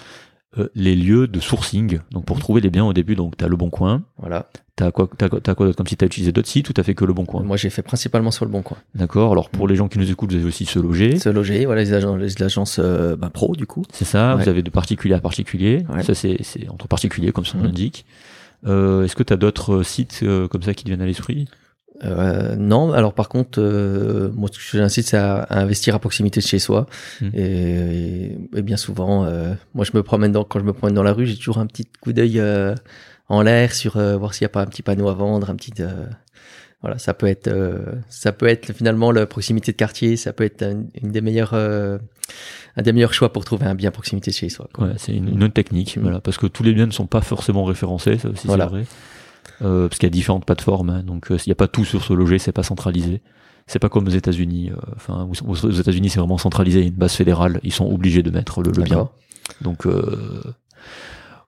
euh, 0.57 0.67
les 0.75 0.95
lieux 0.95 1.27
de 1.27 1.39
sourcing, 1.39 1.99
donc 2.11 2.25
pour 2.25 2.39
trouver 2.39 2.59
les 2.61 2.69
biens 2.69 2.85
au 2.85 2.93
début, 2.93 3.15
donc 3.15 3.37
tu 3.37 3.45
as 3.45 3.47
le 3.47 3.55
bon 3.55 3.69
coin, 3.69 4.03
Voilà. 4.17 4.47
tu 4.75 4.83
as 4.83 4.91
quoi, 4.91 5.09
t'as, 5.17 5.29
t'as 5.29 5.55
quoi 5.55 5.65
d'autre 5.65 5.77
comme 5.77 5.87
si 5.87 5.95
tu 5.95 6.03
as 6.03 6.07
utilisé 6.07 6.31
d'autres 6.33 6.49
sites 6.49 6.69
ou 6.69 6.73
tu 6.73 6.83
fait 6.83 6.93
que 6.95 7.05
le 7.05 7.13
bon 7.13 7.23
coin? 7.25 7.41
Moi, 7.43 7.55
j'ai 7.55 7.69
fait 7.69 7.81
principalement 7.81 8.31
sur 8.31 8.43
le 8.45 8.51
Bon 8.51 8.61
Coin. 8.61 8.77
D'accord 8.95 9.31
Alors 9.31 9.49
pour 9.49 9.67
les 9.67 9.75
gens 9.75 9.87
qui 9.87 9.97
nous 9.97 10.11
écoutent, 10.11 10.31
vous 10.31 10.37
avez 10.37 10.45
aussi 10.45 10.65
se 10.65 10.77
loger. 10.79 11.17
Se 11.19 11.29
loger, 11.29 11.65
voilà 11.65 11.81
les 11.83 11.93
agences, 11.93 12.19
les 12.19 12.43
agences 12.43 12.79
euh, 12.79 13.15
bah, 13.15 13.29
pro 13.33 13.55
du 13.55 13.65
coup. 13.65 13.83
C'est 13.93 14.03
ça, 14.05 14.35
Ouais. 14.35 14.43
vous 14.43 14.49
avez 14.49 14.61
de 14.63 14.69
particulier 14.69 15.13
à 15.13 15.19
particulier. 15.21 15.85
Ouais. 15.93 16.03
Ça, 16.03 16.13
c'est, 16.15 16.37
c'est 16.41 16.67
entre 16.69 16.87
particuliers, 16.87 17.31
comme 17.31 17.45
son 17.45 17.57
nom 17.57 17.63
Mhm. 17.63 17.69
l'indique. 17.69 18.05
Euh, 18.67 19.05
est-ce 19.05 19.15
que 19.15 19.23
tu 19.23 19.31
as 19.33 19.37
d'autres 19.37 19.75
euh, 19.77 19.83
sites 19.83 20.19
euh, 20.23 20.47
comme 20.47 20.61
ça 20.63 20.73
qui 20.73 20.83
te 20.83 20.89
viennent 20.89 21.01
à 21.01 21.05
l'esprit? 21.05 21.47
Euh, 22.03 22.55
non, 22.55 22.93
alors 22.93 23.13
par 23.13 23.29
contre, 23.29 23.59
euh, 23.61 24.31
moi 24.35 24.49
ce 24.51 24.57
que 24.71 24.77
j'incite 24.77 25.05
c'est 25.07 25.17
à, 25.17 25.37
à 25.43 25.59
investir 25.59 25.93
à 25.95 25.99
proximité 25.99 26.39
de 26.39 26.45
chez 26.45 26.59
soi. 26.59 26.87
Mhm. 27.21 27.31
Et, 27.35 27.41
et- 27.43 28.37
et 28.57 28.61
bien 28.63 28.77
souvent, 28.77 29.25
euh, 29.25 29.53
moi 29.75 29.85
je 29.85 29.91
me 29.93 30.01
promène 30.03 30.31
dans, 30.31 30.43
quand 30.43 30.59
je 30.59 30.65
me 30.65 30.73
promène 30.73 30.95
dans 30.95 31.03
la 31.03 31.13
rue, 31.13 31.25
j'ai 31.27 31.35
toujours 31.37 31.59
un 31.59 31.67
petit 31.67 31.85
coup 32.01 32.11
d'œil 32.13 32.39
euh, 32.39 32.73
en 33.29 33.41
l'air 33.43 33.73
sur 33.73 33.97
euh, 33.97 34.17
voir 34.17 34.33
s'il 34.33 34.45
n'y 34.45 34.47
a 34.47 34.49
pas 34.49 34.61
un 34.61 34.65
petit 34.65 34.81
panneau 34.81 35.09
à 35.09 35.13
vendre, 35.13 35.49
un 35.49 35.55
petit. 35.55 35.73
euh, 35.79 36.05
voilà, 36.81 36.97
ça 36.97 37.13
peut 37.13 37.27
être, 37.27 37.47
euh, 37.47 37.77
ça 38.09 38.31
peut 38.31 38.47
être 38.47 38.73
finalement 38.73 39.11
la 39.11 39.27
proximité 39.27 39.71
de 39.71 39.77
quartier, 39.77 40.17
ça 40.17 40.33
peut 40.33 40.43
être 40.43 40.63
une, 40.63 40.87
une 41.03 41.11
des 41.11 41.21
meilleures, 41.21 41.53
euh, 41.53 41.99
un 42.75 42.81
des 42.81 42.91
meilleurs 42.91 43.13
choix 43.13 43.31
pour 43.31 43.45
trouver 43.45 43.67
un 43.67 43.75
bien 43.75 43.89
à 43.89 43.91
proximité 43.91 44.31
de 44.31 44.35
chez 44.35 44.49
soi. 44.49 44.67
Ouais, 44.79 44.93
c'est 44.97 45.13
une, 45.13 45.27
une 45.29 45.43
autre 45.43 45.53
technique, 45.53 45.97
Mhm. 45.97 46.01
voilà, 46.03 46.19
parce 46.21 46.37
que 46.39 46.47
tous 46.47 46.63
les 46.63 46.73
biens 46.73 46.87
ne 46.87 46.91
sont 46.91 47.05
pas 47.05 47.21
forcément 47.21 47.63
référencés, 47.65 48.17
ça 48.17 48.29
aussi 48.29 48.47
Voilà. 48.47 48.63
c'est 48.65 48.71
vrai. 48.71 48.85
Euh, 49.61 49.87
parce 49.87 49.99
qu'il 49.99 50.07
y 50.07 50.11
a 50.11 50.11
différentes 50.11 50.45
plateformes, 50.45 50.89
hein, 50.89 51.03
donc 51.03 51.31
euh, 51.31 51.37
il 51.45 51.49
n'y 51.49 51.51
a 51.51 51.55
pas 51.55 51.67
tout 51.67 51.85
sur 51.85 52.03
ce 52.03 52.13
loger, 52.13 52.39
c'est 52.39 52.51
pas 52.51 52.63
centralisé. 52.63 53.21
C'est 53.67 53.79
pas 53.79 53.89
comme 53.89 54.07
aux 54.07 54.11
États-Unis. 54.11 54.71
euh, 54.71 54.75
Enfin, 54.95 55.27
aux, 55.45 55.51
aux 55.65 55.71
États-Unis, 55.71 56.09
c'est 56.09 56.19
vraiment 56.19 56.37
centralisé. 56.39 56.79
Il 56.79 56.81
y 56.81 56.85
a 56.85 56.89
une 56.89 56.95
base 56.95 57.13
fédérale. 57.13 57.59
Ils 57.63 57.71
sont 57.71 57.85
obligés 57.85 58.23
de 58.23 58.31
mettre 58.31 58.61
le, 58.63 58.71
le 58.71 58.83
bien. 58.83 58.97
Donc 59.61 59.85
euh, 59.85 60.41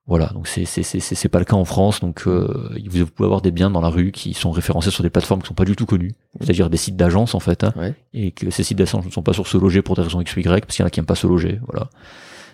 voilà. 0.05 0.27
Donc 0.27 0.47
c'est 0.47 0.65
c'est 0.65 0.83
c'est 0.83 1.29
pas 1.29 1.39
le 1.39 1.45
cas 1.45 1.55
en 1.55 1.65
France. 1.65 2.01
Donc 2.01 2.23
euh, 2.27 2.69
vous 2.87 3.05
pouvez 3.07 3.25
avoir 3.25 3.41
des 3.41 3.51
biens 3.51 3.69
dans 3.71 3.81
la 3.81 3.89
rue 3.89 4.11
qui 4.11 4.33
sont 4.33 4.51
référencés 4.51 4.91
sur 4.91 5.03
des 5.03 5.09
plateformes 5.09 5.41
qui 5.41 5.47
sont 5.47 5.53
pas 5.53 5.65
du 5.65 5.75
tout 5.75 5.85
connues, 5.85 6.13
c'est-à-dire 6.39 6.69
des 6.69 6.77
sites 6.77 6.95
d'agence 6.95 7.33
en 7.35 7.39
fait. 7.39 7.63
hein, 7.63 7.73
Ouais. 7.75 7.93
et 8.13 8.31
que 8.31 8.49
ces 8.51 8.63
sites 8.63 8.77
d'agence 8.77 9.05
ne 9.05 9.11
sont 9.11 9.23
pas 9.23 9.33
sur 9.33 9.47
se 9.47 9.57
loger 9.57 9.81
pour 9.81 9.95
des 9.95 10.01
raisons 10.03 10.21
X 10.21 10.35
ou 10.35 10.39
Y, 10.39 10.65
parce 10.65 10.75
qu'il 10.75 10.83
y 10.83 10.85
en 10.85 10.87
a 10.87 10.89
qui 10.91 10.99
n'aiment 10.99 11.05
pas 11.07 11.15
se 11.15 11.25
loger, 11.27 11.59
voilà. 11.67 11.89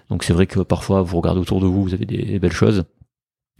Donc 0.09 0.23
c'est 0.23 0.33
vrai 0.33 0.47
que 0.47 0.61
parfois 0.61 1.01
vous 1.01 1.17
regardez 1.17 1.39
autour 1.41 1.59
de 1.59 1.65
vous, 1.67 1.83
vous 1.83 1.93
avez 1.93 2.05
des, 2.05 2.23
des 2.23 2.39
belles 2.39 2.51
choses. 2.53 2.85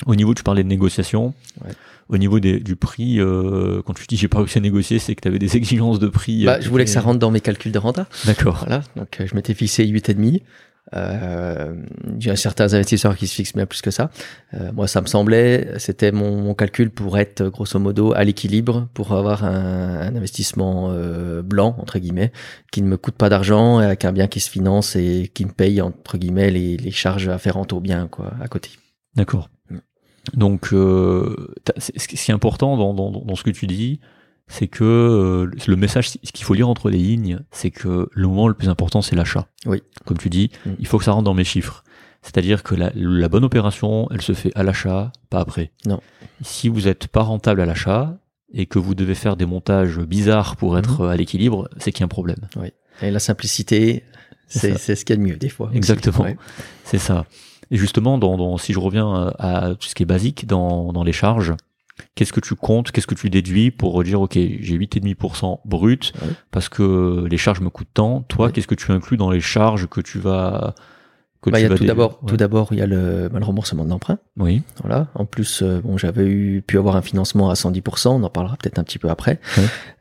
Au 0.06 0.16
niveau, 0.16 0.34
tu 0.34 0.43
parlais 0.43 0.64
de 0.64 0.68
négociation. 0.68 1.34
Ouais. 1.64 1.72
Au 2.10 2.18
niveau 2.18 2.39
des, 2.39 2.60
du 2.60 2.76
prix, 2.76 3.20
euh, 3.20 3.82
quand 3.86 3.93
tu 3.93 4.06
dis 4.08 4.18
j'ai 4.18 4.28
pas 4.28 4.39
réussi 4.39 4.58
à 4.58 4.62
négocier, 4.62 4.97
c'est 4.97 5.14
que 5.16 5.22
tu 5.22 5.28
avais 5.28 5.39
des 5.39 5.56
exigences 5.58 6.00
de 6.00 6.08
prix. 6.08 6.45
Bah, 6.45 6.56
euh, 6.56 6.62
je 6.62 6.70
voulais 6.70 6.86
que 6.86 6.89
ça 6.89 7.02
et- 7.02 7.04
rentre 7.04 7.20
dans 7.20 7.32
mes 7.32 7.41
calculs 7.41 7.72
de 7.72 7.78
renta. 7.80 8.08
D'accord. 8.26 8.64
Voilà, 8.66 8.82
donc 8.95 9.18
euh, 9.20 9.28
je 9.28 9.36
m'étais 9.36 9.54
fixé 9.54 9.86
8,5. 9.86 10.41
Euh, 10.95 11.76
il 12.20 12.26
y 12.26 12.30
a 12.32 12.36
certains 12.36 12.74
investisseurs 12.74 13.16
qui 13.16 13.28
se 13.28 13.36
fixent 13.36 13.54
bien 13.54 13.68
plus 13.68 13.82
que 13.82 13.91
ça. 13.91 14.10
Euh, 14.56 14.72
moi, 14.72 14.88
ça 14.88 15.02
me 15.02 15.06
semblait, 15.06 15.74
c'était 15.78 16.12
mon, 16.12 16.41
mon, 16.41 16.56
calcul 16.56 16.89
pour 16.89 17.20
être 17.20 17.47
grosso 17.50 17.78
modo 17.78 18.14
à 18.14 18.24
l'équilibre, 18.24 18.88
pour 18.95 19.12
avoir 19.12 19.43
un, 19.43 20.00
un 20.02 20.16
investissement 20.16 20.89
euh, 20.91 21.43
blanc 21.43 21.76
entre 21.80 22.00
guillemets, 22.00 22.32
qui 22.72 22.82
ne 22.82 22.88
me 22.88 22.97
coûte 22.97 23.16
pas 23.16 23.30
d'argent, 23.30 23.78
avec 23.78 24.04
un 24.04 24.12
bien 24.12 24.28
qui 24.28 24.39
se 24.39 24.50
finance 24.50 24.95
et 24.95 25.30
qui 25.32 25.45
me 25.45 25.52
paye 25.52 25.80
entre 25.82 26.18
guillemets 26.18 26.50
les, 26.50 26.78
les 26.78 26.91
charges 26.91 27.28
afférentes 27.28 27.72
au 27.72 27.80
bien 27.82 28.08
quoi 28.08 28.34
à 28.41 28.47
côté. 28.47 28.72
D'accord. 29.16 29.50
Mm. 30.34 30.39
Donc, 30.39 30.73
euh, 30.73 31.53
ce 31.77 32.07
qui 32.07 32.15
est 32.15 32.34
important 32.34 32.77
dans, 32.77 32.93
dans, 32.93 33.11
dans, 33.11 33.36
ce 33.36 33.43
que 33.43 33.49
tu 33.49 33.67
dis, 33.67 33.99
c'est 34.47 34.67
que 34.67 34.84
euh, 34.84 35.51
le 35.67 35.75
message, 35.75 36.09
ce 36.09 36.32
qu'il 36.32 36.45
faut 36.45 36.53
lire 36.53 36.69
entre 36.69 36.89
les 36.89 36.97
lignes, 36.97 37.39
c'est 37.51 37.71
que 37.71 38.09
le 38.11 38.27
moment 38.27 38.47
le 38.47 38.53
plus 38.53 38.69
important, 38.69 39.01
c'est 39.01 39.15
l'achat. 39.15 39.47
Oui. 39.65 39.82
Comme 40.05 40.17
tu 40.17 40.30
dis, 40.30 40.51
mm. 40.65 40.71
il 40.80 40.88
faut 40.88 40.97
que 40.97 41.03
ça 41.03 41.11
rentre 41.11 41.25
dans 41.25 41.34
mes 41.34 41.43
chiffres. 41.43 41.84
C'est-à-dire 42.21 42.63
que 42.63 42.75
la, 42.75 42.91
la, 42.95 43.30
bonne 43.30 43.45
opération, 43.45 44.07
elle 44.11 44.21
se 44.21 44.34
fait 44.34 44.51
à 44.55 44.63
l'achat, 44.63 45.13
pas 45.30 45.39
après. 45.39 45.71
Non. 45.86 46.01
Si 46.41 46.67
vous 46.67 46.82
n'êtes 46.82 47.07
pas 47.07 47.21
rentable 47.21 47.61
à 47.61 47.65
l'achat 47.65 48.17
et 48.53 48.65
que 48.65 48.77
vous 48.77 48.93
devez 48.93 49.15
faire 49.15 49.38
des 49.38 49.45
montages 49.45 49.99
bizarres 49.99 50.57
pour 50.57 50.77
être 50.77 51.03
mm-hmm. 51.03 51.11
à 51.11 51.15
l'équilibre, 51.15 51.69
c'est 51.77 51.91
qu'il 51.91 52.01
y 52.01 52.03
a 52.03 52.05
un 52.05 52.09
problème. 52.09 52.39
Oui. 52.57 52.73
Et 53.01 53.11
la 53.11 53.19
simplicité, 53.19 54.03
c'est 54.47 54.77
ce 54.77 55.05
qu'il 55.05 55.15
y 55.15 55.19
a 55.19 55.21
de 55.21 55.27
mieux 55.27 55.38
des 55.38 55.49
fois. 55.49 55.71
Exactement. 55.73 56.25
C'est 56.84 56.97
ça. 56.97 57.25
Et 57.72 57.78
justement, 57.78 58.17
dans, 58.17 58.38
dans, 58.38 58.57
si 58.57 58.74
je 58.74 58.80
reviens 58.80 59.34
à 59.38 59.76
tout 59.80 59.88
ce 59.88 59.95
qui 59.95 60.03
est 60.03 60.07
basique 60.07 60.47
dans, 60.47 60.91
dans 60.93 61.03
les 61.03 61.13
charges, 61.13 61.53
Qu'est-ce 62.15 62.34
que 62.34 62.39
tu 62.39 62.55
comptes 62.55 62.91
Qu'est-ce 62.91 63.07
que 63.07 63.15
tu 63.15 63.30
déduis 63.30 63.72
pour 63.72 64.03
dire 64.03 64.22
ok 64.22 64.34
j'ai 64.34 64.78
8,5% 64.78 65.59
brut 65.65 66.13
parce 66.51 66.70
que 66.70 67.26
les 67.30 67.38
charges 67.38 67.61
me 67.61 67.70
coûtent 67.70 67.93
tant. 67.93 68.22
Toi, 68.22 68.51
qu'est-ce 68.51 68.67
que 68.67 68.76
tu 68.76 68.91
inclus 68.91 69.17
dans 69.17 69.32
les 69.32 69.41
charges 69.41 69.88
que 69.88 70.01
tu 70.01 70.20
vas 70.20 70.76
que 71.41 71.49
bah, 71.49 71.57
tu 71.59 71.63
y 71.63 71.72
a 71.72 71.74
tout 71.74 71.86
d'abord, 71.86 72.20
tout 72.28 72.36
d'abord, 72.36 72.67
il 72.72 72.80
y 72.80 72.82
a 72.82 72.86
le, 72.86 73.30
bah, 73.32 73.39
le 73.39 73.45
remboursement 73.45 73.86
de 73.86 73.89
l'emprunt. 73.89 74.17
Oui. 74.36 74.61
Voilà. 74.82 75.07
En 75.15 75.24
plus, 75.24 75.61
euh, 75.61 75.80
bon, 75.80 75.97
j'avais 75.97 76.26
eu 76.26 76.61
pu 76.61 76.78
avoir 76.78 76.97
un 76.97 77.01
financement 77.01 77.49
à 77.49 77.53
110%. 77.53 78.09
On 78.09 78.24
en 78.24 78.30
parlera 78.30 78.57
peut-être 78.57 78.78
un 78.78 78.84
petit 78.84 78.99
peu 78.99 79.09
après. 79.09 79.39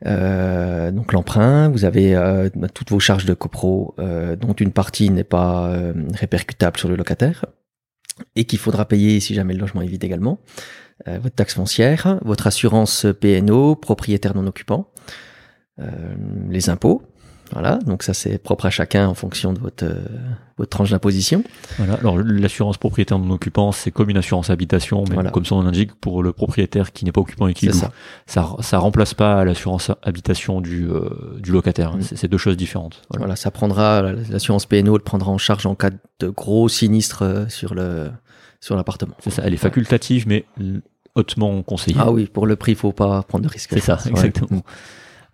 Euh, 0.05 0.91
donc 0.91 1.13
l'emprunt, 1.13 1.69
vous 1.69 1.85
avez 1.85 2.13
euh, 2.15 2.49
toutes 2.73 2.89
vos 2.89 2.99
charges 2.99 3.25
de 3.25 3.33
copro, 3.33 3.95
euh, 3.99 4.35
dont 4.35 4.51
une 4.51 4.71
partie 4.71 5.09
n'est 5.09 5.23
pas 5.23 5.71
répercutable 6.13 6.77
sur 6.77 6.89
le 6.89 6.97
locataire 6.97 7.45
et 8.35 8.45
qu'il 8.45 8.59
faudra 8.59 8.87
payer 8.87 9.19
si 9.19 9.33
jamais 9.33 9.53
le 9.53 9.59
logement 9.59 9.81
est 9.81 9.87
vide 9.87 10.03
également. 10.03 10.39
Euh, 11.07 11.19
votre 11.19 11.35
taxe 11.35 11.53
foncière, 11.53 12.19
votre 12.23 12.47
assurance 12.47 13.05
PNO, 13.19 13.75
propriétaire 13.75 14.35
non 14.35 14.45
occupant, 14.47 14.91
euh, 15.79 16.15
les 16.49 16.69
impôts. 16.69 17.03
Voilà, 17.51 17.77
donc 17.77 18.03
ça 18.03 18.13
c'est 18.13 18.37
propre 18.37 18.65
à 18.65 18.69
chacun 18.69 19.07
en 19.07 19.13
fonction 19.13 19.53
de 19.53 19.59
votre, 19.59 19.83
euh, 19.83 20.05
votre 20.57 20.69
tranche 20.69 20.91
d'imposition. 20.91 21.43
Voilà, 21.77 21.95
alors 21.95 22.17
l'assurance 22.17 22.77
propriétaire 22.77 23.19
non 23.19 23.33
occupant, 23.33 23.71
c'est 23.71 23.91
comme 23.91 24.09
une 24.09 24.17
assurance 24.17 24.49
habitation, 24.49 25.03
mais 25.09 25.31
comme 25.31 25.45
son 25.45 25.57
nom 25.57 25.63
l'indique, 25.63 25.93
pour 25.95 26.21
le 26.23 26.33
propriétaire 26.33 26.91
qui 26.91 27.05
n'est 27.05 27.11
pas 27.11 27.21
occupant 27.21 27.47
et 27.47 27.53
qui 27.53 27.71
ça. 27.73 27.91
ça. 28.25 28.55
ça 28.59 28.77
remplace 28.77 29.13
pas 29.13 29.43
l'assurance 29.45 29.91
habitation 30.03 30.61
du, 30.61 30.87
du 31.39 31.51
locataire. 31.51 31.95
Mm. 31.95 32.01
C'est 32.01 32.27
deux 32.27 32.37
choses 32.37 32.57
différentes. 32.57 33.01
Voilà, 33.09 33.25
voilà 33.25 33.35
ça 33.35 33.51
prendra 33.51 34.01
l'assurance 34.01 34.65
PNO 34.65 34.97
le 34.97 35.03
prendra 35.03 35.31
en 35.31 35.37
charge 35.37 35.65
en 35.65 35.75
cas 35.75 35.89
de 36.19 36.29
gros 36.29 36.69
sinistres 36.69 37.23
sur 37.49 37.73
le 37.73 38.09
sur 38.61 38.75
l'appartement. 38.75 39.15
C'est 39.23 39.29
ça, 39.29 39.43
elle 39.45 39.53
est 39.53 39.57
facultative, 39.57 40.27
mais 40.27 40.45
hautement 41.15 41.61
conseillée. 41.63 41.97
Ah 41.99 42.11
oui, 42.11 42.25
pour 42.25 42.45
le 42.45 42.55
prix, 42.55 42.73
il 42.73 42.77
faut 42.77 42.91
pas 42.91 43.23
prendre 43.23 43.45
de 43.45 43.49
risques. 43.49 43.71
C'est 43.73 43.79
ça, 43.79 43.97
exactement. 44.07 44.63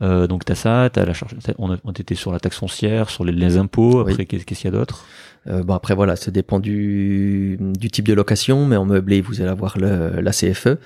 Euh, 0.01 0.27
donc 0.27 0.45
t'as 0.45 0.55
ça, 0.55 0.89
t'as 0.91 1.05
la 1.05 1.13
charge. 1.13 1.35
On, 1.57 1.71
a, 1.71 1.77
était 1.97 2.15
sur 2.15 2.31
la 2.31 2.39
taxe 2.39 2.57
foncière, 2.57 3.09
sur 3.09 3.23
les, 3.23 3.57
impôts. 3.57 3.99
Après, 3.99 4.25
qu'est-ce 4.25 4.43
qu'il 4.45 4.65
y 4.65 4.67
a 4.67 4.71
d'autre? 4.71 5.05
Euh, 5.47 5.63
Bon 5.63 5.73
après 5.73 5.93
voilà, 5.93 6.15
ça 6.15 6.31
dépend 6.31 6.59
du, 6.59 7.57
du 7.59 7.89
type 7.89 8.07
de 8.07 8.13
location, 8.13 8.65
mais 8.65 8.75
en 8.75 8.85
meublé 8.85 9.21
vous 9.21 9.41
allez 9.41 9.49
avoir 9.49 9.77
le, 9.77 10.19
la 10.19 10.31
CFE, 10.31 10.77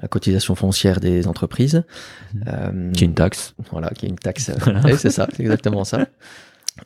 la 0.00 0.08
cotisation 0.08 0.54
foncière 0.54 1.00
des 1.00 1.26
entreprises, 1.26 1.82
mmh. 2.34 2.40
euh, 2.46 2.92
qui 2.92 3.04
est 3.04 3.06
une 3.06 3.14
taxe. 3.14 3.54
Voilà, 3.70 3.90
qui 3.90 4.06
est 4.06 4.08
une 4.08 4.18
taxe. 4.18 4.50
c'est 4.96 5.10
ça, 5.10 5.26
c'est 5.34 5.42
exactement 5.42 5.84
ça. 5.84 6.06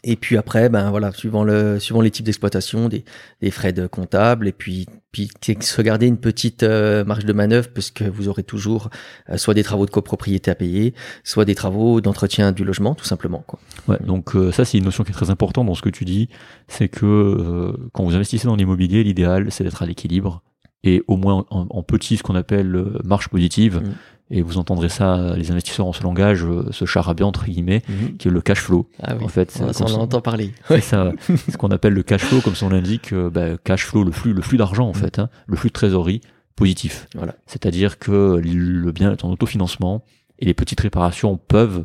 Et 0.05 0.16
puis 0.16 0.36
après, 0.36 0.68
ben 0.68 0.91
voilà, 0.91 1.12
suivant 1.12 1.43
le, 1.45 1.78
suivant 1.80 2.01
les 2.01 2.11
types 2.11 2.24
d'exploitation, 2.24 2.88
des, 2.88 3.05
des 3.43 3.51
frais 3.51 3.72
de 3.72 3.86
comptable, 3.86 4.47
et 4.47 4.53
puis, 4.53 4.86
puis 5.11 5.30
se 5.61 5.82
garder 5.82 6.07
une 6.07 6.16
petite 6.16 6.62
euh, 6.62 7.05
marge 7.05 7.24
de 7.24 7.32
manœuvre, 7.32 7.68
puisque 7.68 8.03
vous 8.03 8.28
aurez 8.28 8.45
toujours 8.45 8.88
euh, 9.28 9.36
soit 9.36 9.55
des 9.55 9.64
travaux 9.64 9.86
de 9.86 9.91
copropriété 9.91 10.51
à 10.51 10.55
payer, 10.55 10.95
soit 11.24 11.45
des 11.45 11.55
travaux 11.55 12.01
d'entretien 12.01 12.53
du 12.53 12.64
logement, 12.64 12.95
tout 12.95 13.05
simplement. 13.05 13.43
Quoi. 13.47 13.59
Ouais, 13.88 13.99
donc 14.05 14.36
euh, 14.36 14.53
ça 14.53 14.64
c'est 14.64 14.78
une 14.78 14.84
notion 14.84 15.03
qui 15.03 15.11
est 15.11 15.14
très 15.14 15.30
importante 15.30 15.66
dans 15.66 15.74
ce 15.74 15.82
que 15.82 15.91
tu 15.91 16.05
dis, 16.05 16.28
c'est 16.68 16.88
que 16.88 17.74
quand 17.93 18.05
vous 18.05 18.14
investissez 18.14 18.47
dans 18.47 18.57
l'immobilier, 18.57 19.03
l'idéal 19.03 19.49
c'est 19.51 19.64
d'être 19.64 19.82
à 19.82 19.86
l'équilibre 19.86 20.43
et 20.82 21.03
au 21.09 21.16
moins 21.16 21.45
en, 21.51 21.82
petit 21.82 22.16
ce 22.16 22.22
qu'on 22.22 22.36
appelle 22.36 22.84
marge 23.05 23.28
positive. 23.28 23.82
Mmh 23.82 23.95
et 24.31 24.43
vous 24.43 24.59
entendrez 24.59 24.89
ça, 24.89 25.35
les 25.37 25.51
investisseurs 25.51 25.87
en 25.87 25.93
ce 25.93 26.03
langage, 26.03 26.45
euh, 26.45 26.66
ce 26.70 26.85
charabia 26.85 27.26
entre 27.26 27.45
guillemets, 27.47 27.83
mhm. 27.89 28.16
qui 28.16 28.28
est 28.28 28.31
le 28.31 28.41
cash 28.41 28.61
flow. 28.61 28.89
Ah 29.03 29.14
oui, 29.18 29.24
en 29.24 29.28
fait, 29.28 29.51
ça, 29.51 29.66
on 29.81 29.95
en 29.95 30.01
entend 30.03 30.20
parler. 30.20 30.53
C'est 30.68 30.81
ça, 30.81 31.12
ce 31.26 31.57
qu'on 31.57 31.70
appelle 31.70 31.95
le 31.95 32.03
cash 32.03 32.22
flow, 32.22 32.41
comme 32.41 32.55
son 32.55 32.68
l'indique, 32.68 33.12
euh, 33.12 33.28
bah, 33.28 33.57
cash 33.62 33.87
flow, 33.87 34.05
le 34.05 34.12
flux, 34.12 34.33
le 34.33 34.43
flux 34.43 34.57
d'argent 34.57 34.87
en 34.87 34.95
mhm. 34.95 34.95
fait, 34.95 35.18
hein, 35.18 35.28
le 35.47 35.57
flux 35.57 35.70
de 35.70 35.74
trésorerie 35.74 36.20
positif. 36.55 37.09
Voilà. 37.14 37.35
C'est-à-dire 37.47 37.99
que 37.99 38.41
le 38.43 38.93
bien 38.93 39.12
est 39.12 39.24
en 39.24 39.31
autofinancement 39.31 40.05
et 40.39 40.45
les 40.45 40.55
petites 40.55 40.81
réparations 40.81 41.37
peuvent 41.37 41.85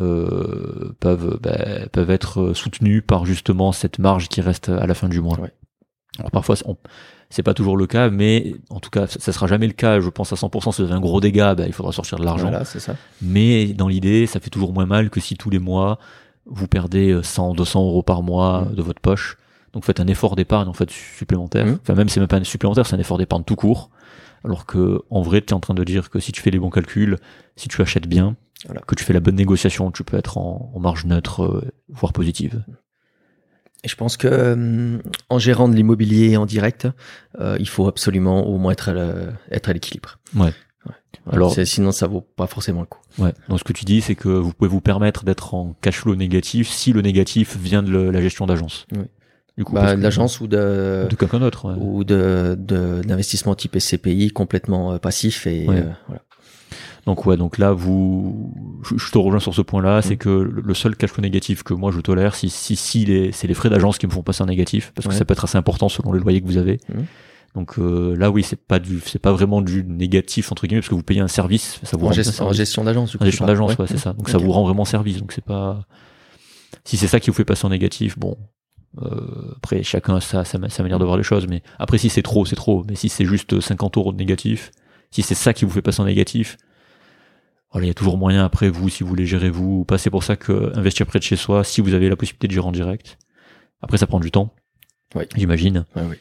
euh, 0.00 0.94
peuvent 1.00 1.38
bah, 1.42 1.86
peuvent 1.90 2.10
être 2.10 2.54
soutenues 2.54 3.02
par 3.02 3.26
justement 3.26 3.72
cette 3.72 3.98
marge 3.98 4.28
qui 4.28 4.40
reste 4.40 4.68
à 4.68 4.86
la 4.86 4.94
fin 4.94 5.08
du 5.08 5.20
mois. 5.20 5.38
Ouais. 5.38 5.52
Alors 6.18 6.30
parfois, 6.30 6.56
on, 6.66 6.76
c'est 7.32 7.42
pas 7.42 7.54
toujours 7.54 7.78
le 7.78 7.86
cas, 7.86 8.10
mais 8.10 8.54
en 8.68 8.78
tout 8.78 8.90
cas, 8.90 9.06
ça, 9.06 9.32
sera 9.32 9.46
jamais 9.46 9.66
le 9.66 9.72
cas. 9.72 10.00
Je 10.00 10.10
pense 10.10 10.32
à 10.34 10.36
100%. 10.36 10.72
Si 10.72 10.82
vous 10.82 10.88
avez 10.88 10.96
un 10.96 11.00
gros 11.00 11.18
dégât, 11.18 11.54
bah, 11.54 11.64
il 11.66 11.72
faudra 11.72 11.90
sortir 11.90 12.18
de 12.18 12.24
l'argent. 12.26 12.50
Voilà, 12.50 12.66
c'est 12.66 12.78
ça. 12.78 12.94
Mais 13.22 13.72
dans 13.72 13.88
l'idée, 13.88 14.26
ça 14.26 14.38
fait 14.38 14.50
toujours 14.50 14.74
moins 14.74 14.84
mal 14.84 15.08
que 15.08 15.18
si 15.18 15.36
tous 15.36 15.48
les 15.48 15.58
mois 15.58 15.98
vous 16.44 16.68
perdez 16.68 17.18
100, 17.22 17.54
200 17.54 17.84
euros 17.84 18.02
par 18.02 18.22
mois 18.22 18.62
mmh. 18.62 18.74
de 18.74 18.82
votre 18.82 19.00
poche. 19.00 19.38
Donc 19.72 19.86
faites 19.86 20.00
un 20.00 20.06
effort 20.08 20.36
d'épargne 20.36 20.68
en 20.68 20.74
fait 20.74 20.90
supplémentaire. 20.90 21.64
Mmh. 21.64 21.78
Enfin 21.80 21.94
même 21.94 22.08
si 22.08 22.14
c'est 22.14 22.20
même 22.20 22.28
pas 22.28 22.36
un 22.36 22.44
supplémentaire, 22.44 22.86
c'est 22.86 22.96
un 22.96 23.00
effort 23.00 23.16
d'épargne 23.16 23.44
tout 23.44 23.56
court. 23.56 23.88
Alors 24.44 24.66
que 24.66 25.00
en 25.08 25.22
vrai, 25.22 25.40
tu 25.40 25.48
es 25.48 25.54
en 25.54 25.60
train 25.60 25.74
de 25.74 25.84
dire 25.84 26.10
que 26.10 26.18
si 26.18 26.32
tu 26.32 26.42
fais 26.42 26.50
les 26.50 26.58
bons 26.58 26.68
calculs, 26.68 27.16
si 27.56 27.68
tu 27.68 27.80
achètes 27.80 28.08
bien, 28.08 28.36
que 28.86 28.94
tu 28.94 29.04
fais 29.04 29.12
la 29.12 29.20
bonne 29.20 29.36
négociation, 29.36 29.90
tu 29.90 30.04
peux 30.04 30.16
être 30.16 30.36
en, 30.36 30.72
marge 30.78 31.06
neutre, 31.06 31.44
euh, 31.44 31.72
voire 31.88 32.12
positive. 32.12 32.62
Et 33.84 33.88
je 33.88 33.96
pense 33.96 34.16
que 34.16 34.28
euh, 34.28 34.98
en 35.28 35.38
gérant 35.38 35.68
de 35.68 35.74
l'immobilier 35.74 36.36
en 36.36 36.46
direct, 36.46 36.86
euh, 37.40 37.56
il 37.58 37.68
faut 37.68 37.88
absolument 37.88 38.46
au 38.46 38.58
moins 38.58 38.72
être 38.72 38.90
à, 38.90 39.54
être 39.54 39.68
à 39.68 39.72
l'équilibre. 39.72 40.18
Ouais. 40.36 40.52
Alors, 41.30 41.54
sinon, 41.64 41.92
ça 41.92 42.08
vaut 42.08 42.20
pas 42.20 42.48
forcément 42.48 42.80
le 42.80 42.86
coup. 42.86 42.98
Ouais. 43.18 43.32
Donc, 43.48 43.60
ce 43.60 43.64
que 43.64 43.72
tu 43.72 43.84
dis, 43.84 44.00
c'est 44.00 44.16
que 44.16 44.28
vous 44.28 44.52
pouvez 44.52 44.68
vous 44.68 44.80
permettre 44.80 45.24
d'être 45.24 45.54
en 45.54 45.76
cash 45.80 46.00
flow 46.00 46.16
négatif 46.16 46.68
si 46.68 46.92
le 46.92 47.00
négatif 47.00 47.56
vient 47.56 47.82
de 47.82 47.96
la 47.96 48.20
gestion 48.20 48.46
d'agence. 48.46 48.86
Oui. 48.92 49.04
Du 49.58 49.64
coup, 49.64 49.74
bah, 49.74 49.96
d'agence 49.96 50.40
ou 50.40 50.46
de 50.46 51.06
de 51.10 51.14
quelqu'un 51.14 51.38
d'autre 51.38 51.66
ouais. 51.66 51.74
ou 51.78 52.04
de 52.04 52.56
d'investissement 52.58 53.54
type 53.54 53.78
SCPI 53.78 54.30
complètement 54.30 54.94
euh, 54.94 54.98
passif 54.98 55.46
et 55.46 55.68
ouais. 55.68 55.84
voilà. 56.06 56.22
Donc 57.06 57.26
ouais, 57.26 57.36
donc 57.36 57.58
là 57.58 57.72
vous, 57.72 58.54
je, 58.84 59.10
te 59.10 59.18
rejoins 59.18 59.40
sur 59.40 59.54
ce 59.54 59.62
point-là, 59.62 59.98
mm. 59.98 60.02
c'est 60.02 60.16
que 60.16 60.28
le 60.28 60.74
seul 60.74 60.96
cash 60.96 61.10
flow 61.10 61.22
négatif 61.22 61.62
que 61.62 61.74
moi 61.74 61.90
je 61.90 62.00
tolère, 62.00 62.34
si 62.34 62.48
si, 62.48 62.76
si 62.76 63.04
les, 63.04 63.32
c'est 63.32 63.48
les 63.48 63.54
frais 63.54 63.70
d'agence 63.70 63.98
qui 63.98 64.06
me 64.06 64.12
font 64.12 64.22
passer 64.22 64.42
un 64.42 64.46
négatif, 64.46 64.92
parce 64.94 65.08
que 65.08 65.14
ça 65.14 65.24
peut 65.24 65.32
être 65.32 65.44
assez 65.44 65.58
important 65.58 65.88
selon 65.88 66.12
le 66.12 66.20
loyer 66.20 66.40
que 66.40 66.46
vous 66.46 66.58
avez. 66.58 66.78
Mm. 66.88 67.02
Donc 67.54 67.78
euh, 67.78 68.16
là 68.16 68.30
oui, 68.30 68.42
c'est 68.42 68.56
pas 68.56 68.78
du, 68.78 69.00
c'est 69.04 69.18
pas 69.18 69.32
vraiment 69.32 69.60
du 69.60 69.84
négatif 69.84 70.52
entre 70.52 70.66
guillemets, 70.66 70.80
parce 70.80 70.90
que 70.90 70.94
vous 70.94 71.02
payez 71.02 71.20
un 71.20 71.28
service, 71.28 71.80
ça 71.82 71.96
vous 71.96 72.06
en, 72.06 72.12
gestion, 72.12 72.46
en 72.46 72.52
gestion 72.52 72.84
d'agence. 72.84 73.16
En 73.20 73.24
gestion 73.24 73.46
d'agence, 73.46 73.76
ouais, 73.76 73.86
c'est 73.88 73.98
ça. 73.98 74.12
Donc 74.12 74.28
ça 74.28 74.38
vous 74.38 74.52
rend 74.52 74.64
vraiment 74.64 74.84
service. 74.84 75.18
Donc 75.18 75.32
c'est 75.32 75.44
pas, 75.44 75.84
si 76.84 76.96
c'est 76.96 77.08
ça 77.08 77.20
qui 77.20 77.30
vous 77.30 77.36
fait 77.36 77.44
passer 77.44 77.66
en 77.66 77.70
négatif, 77.70 78.18
bon, 78.18 78.36
euh, 79.00 79.54
après, 79.56 79.82
chacun 79.82 80.16
a 80.16 80.20
sa, 80.20 80.44
sa, 80.44 80.58
manière 80.58 80.98
de 80.98 81.04
voir 81.04 81.16
les 81.16 81.22
choses, 81.22 81.46
mais 81.48 81.62
après, 81.78 81.98
si 81.98 82.08
c'est 82.08 82.22
trop, 82.22 82.44
c'est 82.44 82.56
trop. 82.56 82.84
Mais 82.88 82.94
si 82.94 83.08
c'est 83.08 83.24
juste 83.24 83.60
50 83.60 83.96
euros 83.96 84.12
de 84.12 84.18
négatif, 84.18 84.70
si 85.10 85.22
c'est 85.22 85.34
ça 85.34 85.52
qui 85.52 85.64
vous 85.64 85.70
fait 85.70 85.82
passer 85.82 86.00
en 86.00 86.06
négatif, 86.06 86.56
voilà, 87.72 87.86
il 87.86 87.88
y 87.88 87.90
a 87.90 87.94
toujours 87.94 88.18
moyen 88.18 88.44
après 88.44 88.68
vous, 88.68 88.88
si 88.88 89.02
vous 89.02 89.08
voulez 89.08 89.26
gérer 89.26 89.50
vous, 89.50 89.84
pas. 89.84 89.98
C'est 89.98 90.10
pour 90.10 90.24
ça 90.24 90.36
que 90.36 90.76
investir 90.76 91.06
près 91.06 91.18
de 91.18 91.24
chez 91.24 91.36
soi, 91.36 91.64
si 91.64 91.80
vous 91.80 91.94
avez 91.94 92.08
la 92.08 92.16
possibilité 92.16 92.48
de 92.48 92.52
gérer 92.52 92.66
en 92.66 92.72
direct. 92.72 93.18
Après, 93.80 93.98
ça 93.98 94.06
prend 94.06 94.20
du 94.20 94.30
temps, 94.30 94.54
oui. 95.14 95.24
j'imagine. 95.34 95.84
oui. 95.96 96.16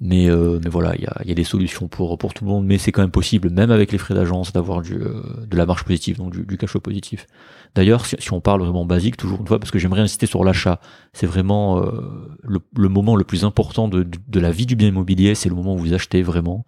Mais 0.00 0.30
euh, 0.30 0.60
mais 0.62 0.70
voilà, 0.70 0.94
il 0.94 1.02
y 1.02 1.06
a, 1.06 1.22
y 1.24 1.32
a, 1.32 1.34
des 1.34 1.44
solutions 1.44 1.88
pour 1.88 2.16
pour 2.18 2.32
tout 2.32 2.44
le 2.44 2.50
monde, 2.50 2.64
mais 2.64 2.78
c'est 2.78 2.92
quand 2.92 3.02
même 3.02 3.10
possible, 3.10 3.50
même 3.50 3.72
avec 3.72 3.90
les 3.90 3.98
frais 3.98 4.14
d'agence, 4.14 4.52
d'avoir 4.52 4.80
du 4.80 4.94
euh, 4.94 5.22
de 5.44 5.56
la 5.56 5.66
marge 5.66 5.82
positive, 5.82 6.18
donc 6.18 6.32
du, 6.32 6.46
du 6.46 6.56
cash 6.56 6.70
flow 6.70 6.80
positif. 6.80 7.26
D'ailleurs, 7.74 8.06
si, 8.06 8.14
si, 8.20 8.32
on 8.32 8.40
parle 8.40 8.60
vraiment 8.62 8.86
basique, 8.86 9.16
toujours 9.16 9.40
une 9.40 9.46
fois, 9.48 9.58
parce 9.58 9.72
que 9.72 9.78
j'aimerais 9.80 10.02
insister 10.02 10.26
sur 10.26 10.44
l'achat, 10.44 10.80
c'est 11.12 11.26
vraiment 11.26 11.82
euh, 11.82 12.38
le, 12.44 12.60
le, 12.76 12.88
moment 12.88 13.16
le 13.16 13.24
plus 13.24 13.44
important 13.44 13.88
de, 13.88 14.04
de 14.04 14.40
la 14.40 14.52
vie 14.52 14.66
du 14.66 14.76
bien 14.76 14.86
immobilier, 14.86 15.34
c'est 15.34 15.48
le 15.48 15.56
moment 15.56 15.74
où 15.74 15.78
vous 15.78 15.94
achetez 15.94 16.22
vraiment. 16.22 16.64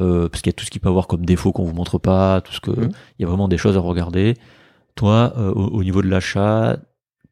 Euh, 0.00 0.28
parce 0.28 0.40
qu'il 0.40 0.50
y 0.50 0.54
a 0.54 0.56
tout 0.56 0.64
ce 0.64 0.70
qu'il 0.70 0.80
peut 0.80 0.88
avoir 0.88 1.06
comme 1.06 1.26
défaut 1.26 1.52
qu'on 1.52 1.64
vous 1.64 1.74
montre 1.74 1.98
pas, 1.98 2.40
tout 2.40 2.52
ce 2.52 2.60
que 2.60 2.70
mmh. 2.70 2.92
il 3.18 3.22
y 3.22 3.24
a 3.24 3.28
vraiment 3.28 3.48
des 3.48 3.58
choses 3.58 3.76
à 3.76 3.80
regarder. 3.80 4.34
Toi, 4.94 5.34
euh, 5.36 5.52
au, 5.52 5.84
niveau 5.84 6.02
de 6.02 6.08
l'achat, 6.08 6.78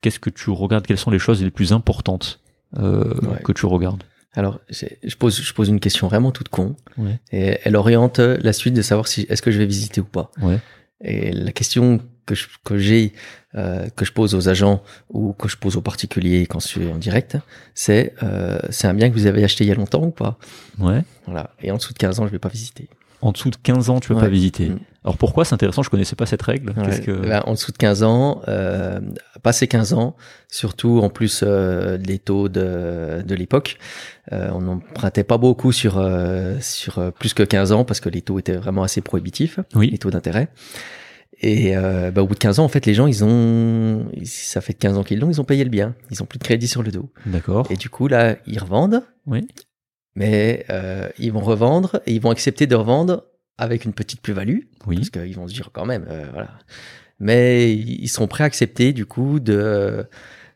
qu'est-ce 0.00 0.18
que 0.18 0.30
tu 0.30 0.50
regardes? 0.50 0.86
Quelles 0.86 0.98
sont 0.98 1.10
les 1.10 1.18
choses 1.18 1.42
les 1.42 1.50
plus 1.50 1.72
importantes 1.72 2.40
euh, 2.78 3.14
Ouais. 3.22 3.42
que 3.42 3.52
tu 3.52 3.66
regardes? 3.66 4.02
Alors, 4.34 4.60
je 4.68 5.16
pose, 5.16 5.40
je 5.40 5.52
pose 5.54 5.68
une 5.68 5.80
question 5.80 6.06
vraiment 6.06 6.32
toute 6.32 6.48
con. 6.50 6.76
Ouais. 6.96 7.18
Et 7.32 7.58
elle 7.64 7.76
oriente 7.76 8.18
la 8.18 8.52
suite 8.52 8.74
de 8.74 8.82
savoir 8.82 9.08
si 9.08 9.26
est-ce 9.28 9.42
que 9.42 9.50
je 9.50 9.58
vais 9.58 9.66
visiter 9.66 10.00
ou 10.00 10.04
pas. 10.04 10.30
Ouais. 10.40 10.60
Et 11.02 11.32
la 11.32 11.52
question 11.52 12.00
que 12.30 12.34
je- 12.36 12.48
que 12.64 12.78
j'ai, 12.78 13.12
euh, 13.56 13.88
que 13.96 14.04
je 14.04 14.12
pose 14.12 14.34
aux 14.34 14.48
agents 14.48 14.82
ou 15.10 15.32
que 15.32 15.48
je 15.48 15.56
pose 15.56 15.76
aux 15.76 15.82
particuliers 15.82 16.46
quand 16.46 16.60
je 16.60 16.68
suis 16.68 16.86
en 16.90 16.96
direct, 16.96 17.36
c'est 17.74 18.14
euh, 18.22 18.58
c'est 18.70 18.86
un 18.86 18.94
bien 18.94 19.08
que 19.10 19.14
vous 19.14 19.26
avez 19.26 19.42
acheté 19.44 19.64
il 19.64 19.68
y 19.68 19.72
a 19.72 19.74
longtemps 19.74 20.04
ou 20.04 20.10
pas? 20.12 20.38
Ouais. 20.78 21.02
Voilà. 21.26 21.50
Et 21.62 21.70
en 21.72 21.76
dessous 21.76 21.92
de 21.92 21.98
15 21.98 22.20
ans, 22.20 22.26
je 22.26 22.32
vais 22.32 22.38
pas 22.38 22.48
visiter. 22.48 22.88
En 23.22 23.32
dessous 23.32 23.50
de 23.50 23.56
15 23.56 23.90
ans, 23.90 24.00
tu 24.00 24.08
peux 24.08 24.14
Ouais. 24.14 24.20
pas 24.22 24.28
visiter. 24.28 24.70
Mm. 24.70 24.78
Alors 25.04 25.16
pourquoi? 25.18 25.44
C'est 25.44 25.54
intéressant 25.54 25.82
Je 25.82 25.90
connaissais 25.90 26.16
pas 26.16 26.24
cette 26.26 26.40
règle. 26.42 26.72
Ouais. 26.76 27.00
Que 27.00 27.10
Ben, 27.12 27.42
en 27.46 27.52
dessous 27.52 27.72
de 27.72 27.76
15 27.76 28.02
ans, 28.02 28.40
euh, 28.48 28.98
passé 29.42 29.66
15 29.66 29.92
ans, 29.92 30.14
surtout 30.48 31.00
en 31.02 31.08
plus 31.10 31.42
euh, 31.42 31.98
les 31.98 32.18
taux 32.18 32.48
de, 32.48 33.22
de 33.26 33.34
l'époque, 33.34 33.78
euh, 34.32 34.48
on 34.54 34.60
n'empruntait 34.62 35.24
pas 35.24 35.36
beaucoup 35.38 35.72
sur 35.72 35.94
sur 36.60 37.12
plus 37.12 37.34
que 37.34 37.42
15 37.42 37.72
ans 37.72 37.84
parce 37.84 38.00
que 38.00 38.08
les 38.08 38.22
taux 38.22 38.38
étaient 38.38 38.56
vraiment 38.56 38.82
assez 38.84 39.00
prohibitifs, 39.02 39.58
Oui. 39.74 39.90
les 39.90 39.98
taux 39.98 40.10
d'intérêt. 40.10 40.48
Et 41.42 41.74
euh, 41.76 42.10
ben, 42.10 42.20
au 42.22 42.26
bout 42.26 42.34
de 42.34 42.38
15 42.38 42.58
ans, 42.58 42.64
en 42.64 42.68
fait, 42.68 42.84
les 42.86 42.92
gens, 42.94 43.06
ils 43.06 43.24
ont, 43.24 44.10
ça 44.24 44.60
fait 44.60 44.74
15 44.74 44.98
ans 44.98 45.04
qu'ils 45.04 45.18
l'ont, 45.20 45.30
ils 45.30 45.40
ont 45.40 45.44
payé 45.44 45.64
le 45.64 45.70
bien, 45.70 45.94
ils 46.10 46.22
ont 46.22 46.26
plus 46.26 46.38
de 46.38 46.44
crédit 46.44 46.68
sur 46.68 46.82
le 46.82 46.90
dos. 46.92 47.10
D'accord. 47.24 47.66
Et 47.70 47.76
du 47.76 47.88
coup, 47.88 48.08
là, 48.08 48.36
ils 48.46 48.58
revendent, 48.58 49.02
Oui. 49.26 49.48
mais 50.14 50.66
euh, 50.70 51.08
ils 51.18 51.32
vont 51.32 51.40
revendre 51.40 52.00
et 52.06 52.12
ils 52.12 52.20
vont 52.20 52.30
accepter 52.30 52.66
de 52.66 52.74
revendre 52.74 53.24
avec 53.56 53.84
une 53.86 53.94
petite 53.94 54.20
plus-value 54.20 54.60
Oui. 54.86 54.96
parce 54.96 55.10
qu'ils 55.10 55.34
vont 55.34 55.48
se 55.48 55.54
dire 55.54 55.70
quand 55.72 55.86
même, 55.86 56.06
euh, 56.10 56.26
voilà. 56.32 56.50
Mais 57.18 57.72
ils 57.74 58.08
sont 58.08 58.26
prêts 58.26 58.44
à 58.44 58.46
accepter 58.46 58.92
du 58.92 59.04
coup 59.06 59.40
de 59.40 60.06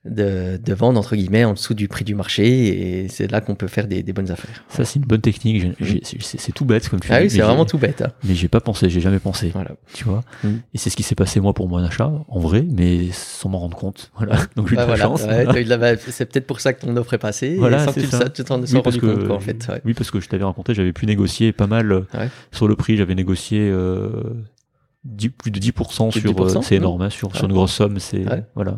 de, 0.05 0.59
de 0.63 0.75
vendre 0.75 0.99
entre 1.01 1.17
guillemets 1.17 1.45
en 1.45 1.55
dessous 1.55 1.73
du 1.73 1.89
prix 1.89 2.05
du 2.05 2.15
marché 2.15 3.03
et 3.05 3.09
c'est 3.09 3.31
là 3.31 3.41
qu'on 3.41 3.55
peut 3.55 3.69
faire 3.69 3.87
des, 3.87 4.03
des 4.03 4.13
bonnes 4.13 4.31
affaires. 4.31 4.63
Ça 4.69 4.85
c'est 4.85 4.99
une 4.99 5.07
bonne 5.07 5.23
technique. 5.23 5.65
J'ai- 5.81 6.03
C'est 6.05 6.53
tout 6.53 6.67
bête 6.67 6.89
comme 6.91 7.01
tu 7.01 7.11
Ah 7.11 7.19
dis. 7.21 7.25
oui, 7.25 7.31
c'est 7.31 7.41
vraiment 7.41 7.65
tout 7.65 7.79
bête. 7.79 8.03
hein. 8.03 8.13
Mais 8.23 8.35
j'ai 8.35 8.49
pas 8.49 8.61
pensé. 8.61 8.91
J'ai 8.91 9.01
jamais 9.01 9.19
pensé. 9.19 9.49
Voilà. 9.55 9.71
Tu 9.95 10.05
vois. 10.05 10.21
Mm. 10.43 10.49
Et 10.75 10.79
c'est 10.79 10.91
ce 10.91 10.97
qui 10.97 11.03
s'est 11.03 11.15
passé 11.15 11.41
moi 11.41 11.55
pour 11.55 11.69
mon 11.69 11.79
achat 11.79 12.13
en 12.29 12.39
vrai, 12.39 12.67
mais 12.71 13.09
sans 13.13 13.49
m'en 13.49 13.59
rendre 13.61 13.77
compte. 13.79 14.11
Voilà. 14.17 14.37
Donc 14.57 14.69
j'ai 14.69 14.75
eu 14.75 14.77
de 14.77 14.83
Bah, 14.85 14.89
la 14.89 14.97
chance. 14.97 15.23
Ouais, 15.23 15.45
Voilà. 15.45 15.63
de 15.65 15.69
la- 15.71 15.77
bah, 15.79 15.97
c'est 15.97 16.27
peut-être 16.27 16.47
pour 16.47 16.61
ça 16.61 16.75
que 16.75 16.85
ton 16.85 16.95
offre 16.99 17.15
est 17.15 17.19
passée 17.19 17.57
Voilà, 17.59 17.83
et 17.83 17.87
sans 17.87 17.93
que 17.95 18.01
c'est 18.03 18.07
tu 18.07 18.43
ça. 18.43 18.45
t'en 18.45 18.61
Oui, 18.61 18.69
sois 18.69 18.83
parce 18.83 18.97
rendu 18.97 19.07
que, 19.07 19.15
compte 19.19 19.27
quoi, 19.27 19.37
en 19.37 19.41
fait. 19.41 19.67
Ouais. 19.71 19.81
oui, 19.87 19.95
parce 19.95 20.11
que 20.11 20.21
je 20.21 20.29
t'avais 20.29 20.45
raconté, 20.45 20.75
j'avais 20.75 20.93
pu 20.93 21.07
négocier 21.07 21.53
pas 21.53 21.67
mal 21.67 21.91
euh, 21.93 22.01
Ouais. 22.13 22.29
sur 22.53 22.69
le 22.69 22.77
prix. 22.77 22.97
J'avais 22.99 23.15
négocié 23.15 23.61
euh, 23.71 24.11
10 25.05 25.31
plus 25.31 25.51
de 25.51 25.59
10% 25.61 26.11
Plus 26.11 26.21
sur. 26.21 26.31
euh, 26.31 26.35
10%, 26.49 26.63
c'est 26.63 26.77
énorme 26.77 27.01
hein, 27.03 27.11
sur, 27.11 27.35
sur 27.35 27.47
une 27.47 27.53
grosse 27.55 27.73
somme. 27.73 27.99
C'est 27.99 28.25
voilà. 28.55 28.77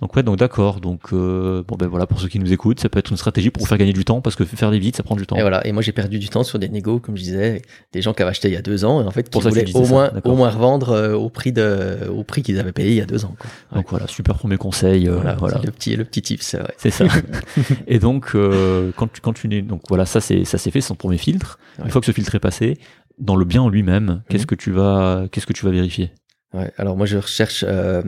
Donc 0.00 0.16
ouais, 0.16 0.22
donc 0.22 0.38
d'accord. 0.38 0.80
Donc 0.80 1.12
euh, 1.12 1.62
bon 1.68 1.76
ben 1.76 1.86
voilà 1.86 2.06
pour 2.06 2.20
ceux 2.20 2.28
qui 2.28 2.38
nous 2.38 2.52
écoutent, 2.52 2.80
ça 2.80 2.88
peut 2.88 2.98
être 2.98 3.10
une 3.10 3.16
stratégie 3.18 3.50
pour 3.50 3.60
vous 3.62 3.66
faire 3.68 3.76
gagner 3.76 3.92
du 3.92 4.04
temps 4.04 4.20
parce 4.22 4.34
que 4.34 4.44
faire 4.44 4.70
des 4.70 4.78
visites, 4.78 4.96
ça 4.96 5.02
prend 5.02 5.14
du 5.16 5.26
temps. 5.26 5.36
Et 5.36 5.42
voilà. 5.42 5.66
Et 5.66 5.72
moi, 5.72 5.82
j'ai 5.82 5.92
perdu 5.92 6.18
du 6.18 6.28
temps 6.30 6.42
sur 6.42 6.58
des 6.58 6.68
négos, 6.70 7.00
comme 7.00 7.16
je 7.16 7.22
disais, 7.22 7.62
des 7.92 8.00
gens 8.00 8.14
qui 8.14 8.22
avaient 8.22 8.30
acheté 8.30 8.48
il 8.48 8.54
y 8.54 8.56
a 8.56 8.62
deux 8.62 8.84
ans 8.86 9.02
et 9.02 9.04
en 9.06 9.10
fait 9.10 9.24
qui 9.24 9.30
Pour 9.30 9.42
voulaient 9.42 9.70
au 9.76 9.84
moins, 9.86 10.10
au 10.24 10.34
moins 10.34 10.48
revendre 10.50 10.90
euh, 10.90 11.14
au 11.14 11.28
prix 11.28 11.52
de, 11.52 12.08
au 12.10 12.24
prix 12.24 12.42
qu'ils 12.42 12.58
avaient 12.58 12.72
payé 12.72 12.90
il 12.90 12.96
y 12.96 13.00
a 13.02 13.06
deux 13.06 13.24
ans. 13.26 13.34
Quoi. 13.38 13.50
Donc 13.76 13.90
voilà, 13.90 14.06
super 14.06 14.36
premier 14.36 14.56
conseil. 14.56 15.06
euh, 15.08 15.16
voilà, 15.16 15.34
voilà. 15.34 15.58
c'est 15.60 15.66
le 15.66 15.72
petit, 15.72 15.96
le 15.96 16.04
petit 16.04 16.22
tips. 16.22 16.54
Ouais. 16.54 16.60
C'est 16.78 16.90
ça. 16.90 17.04
et 17.86 17.98
donc, 17.98 18.30
euh, 18.34 18.92
quand 18.96 19.12
tu, 19.12 19.20
quand 19.20 19.32
tu 19.34 19.48
n'es, 19.48 19.60
donc 19.62 19.82
voilà, 19.88 20.06
ça 20.06 20.20
c'est, 20.22 20.44
ça 20.44 20.56
s'est 20.56 20.70
fait, 20.70 20.80
c'est 20.80 20.88
ton 20.88 20.94
premier 20.94 21.18
filtre. 21.18 21.58
Une 21.84 21.90
fois 21.90 22.00
que 22.00 22.06
ce 22.06 22.12
filtre 22.12 22.34
est 22.34 22.40
passé, 22.40 22.78
dans 23.18 23.36
le 23.36 23.44
bien 23.44 23.60
en 23.60 23.68
lui-même, 23.68 24.22
qu'est-ce 24.30 24.44
Mhm. 24.44 24.46
que 24.46 24.54
tu 24.54 24.70
vas, 24.70 25.24
qu'est-ce 25.30 25.46
que 25.46 25.52
tu 25.52 25.64
vas 25.66 25.70
vérifier? 25.72 26.10
Ouais, 26.52 26.72
alors 26.78 26.96
moi 26.96 27.06
je 27.06 27.16
recherche, 27.16 27.64
euh, 27.68 28.02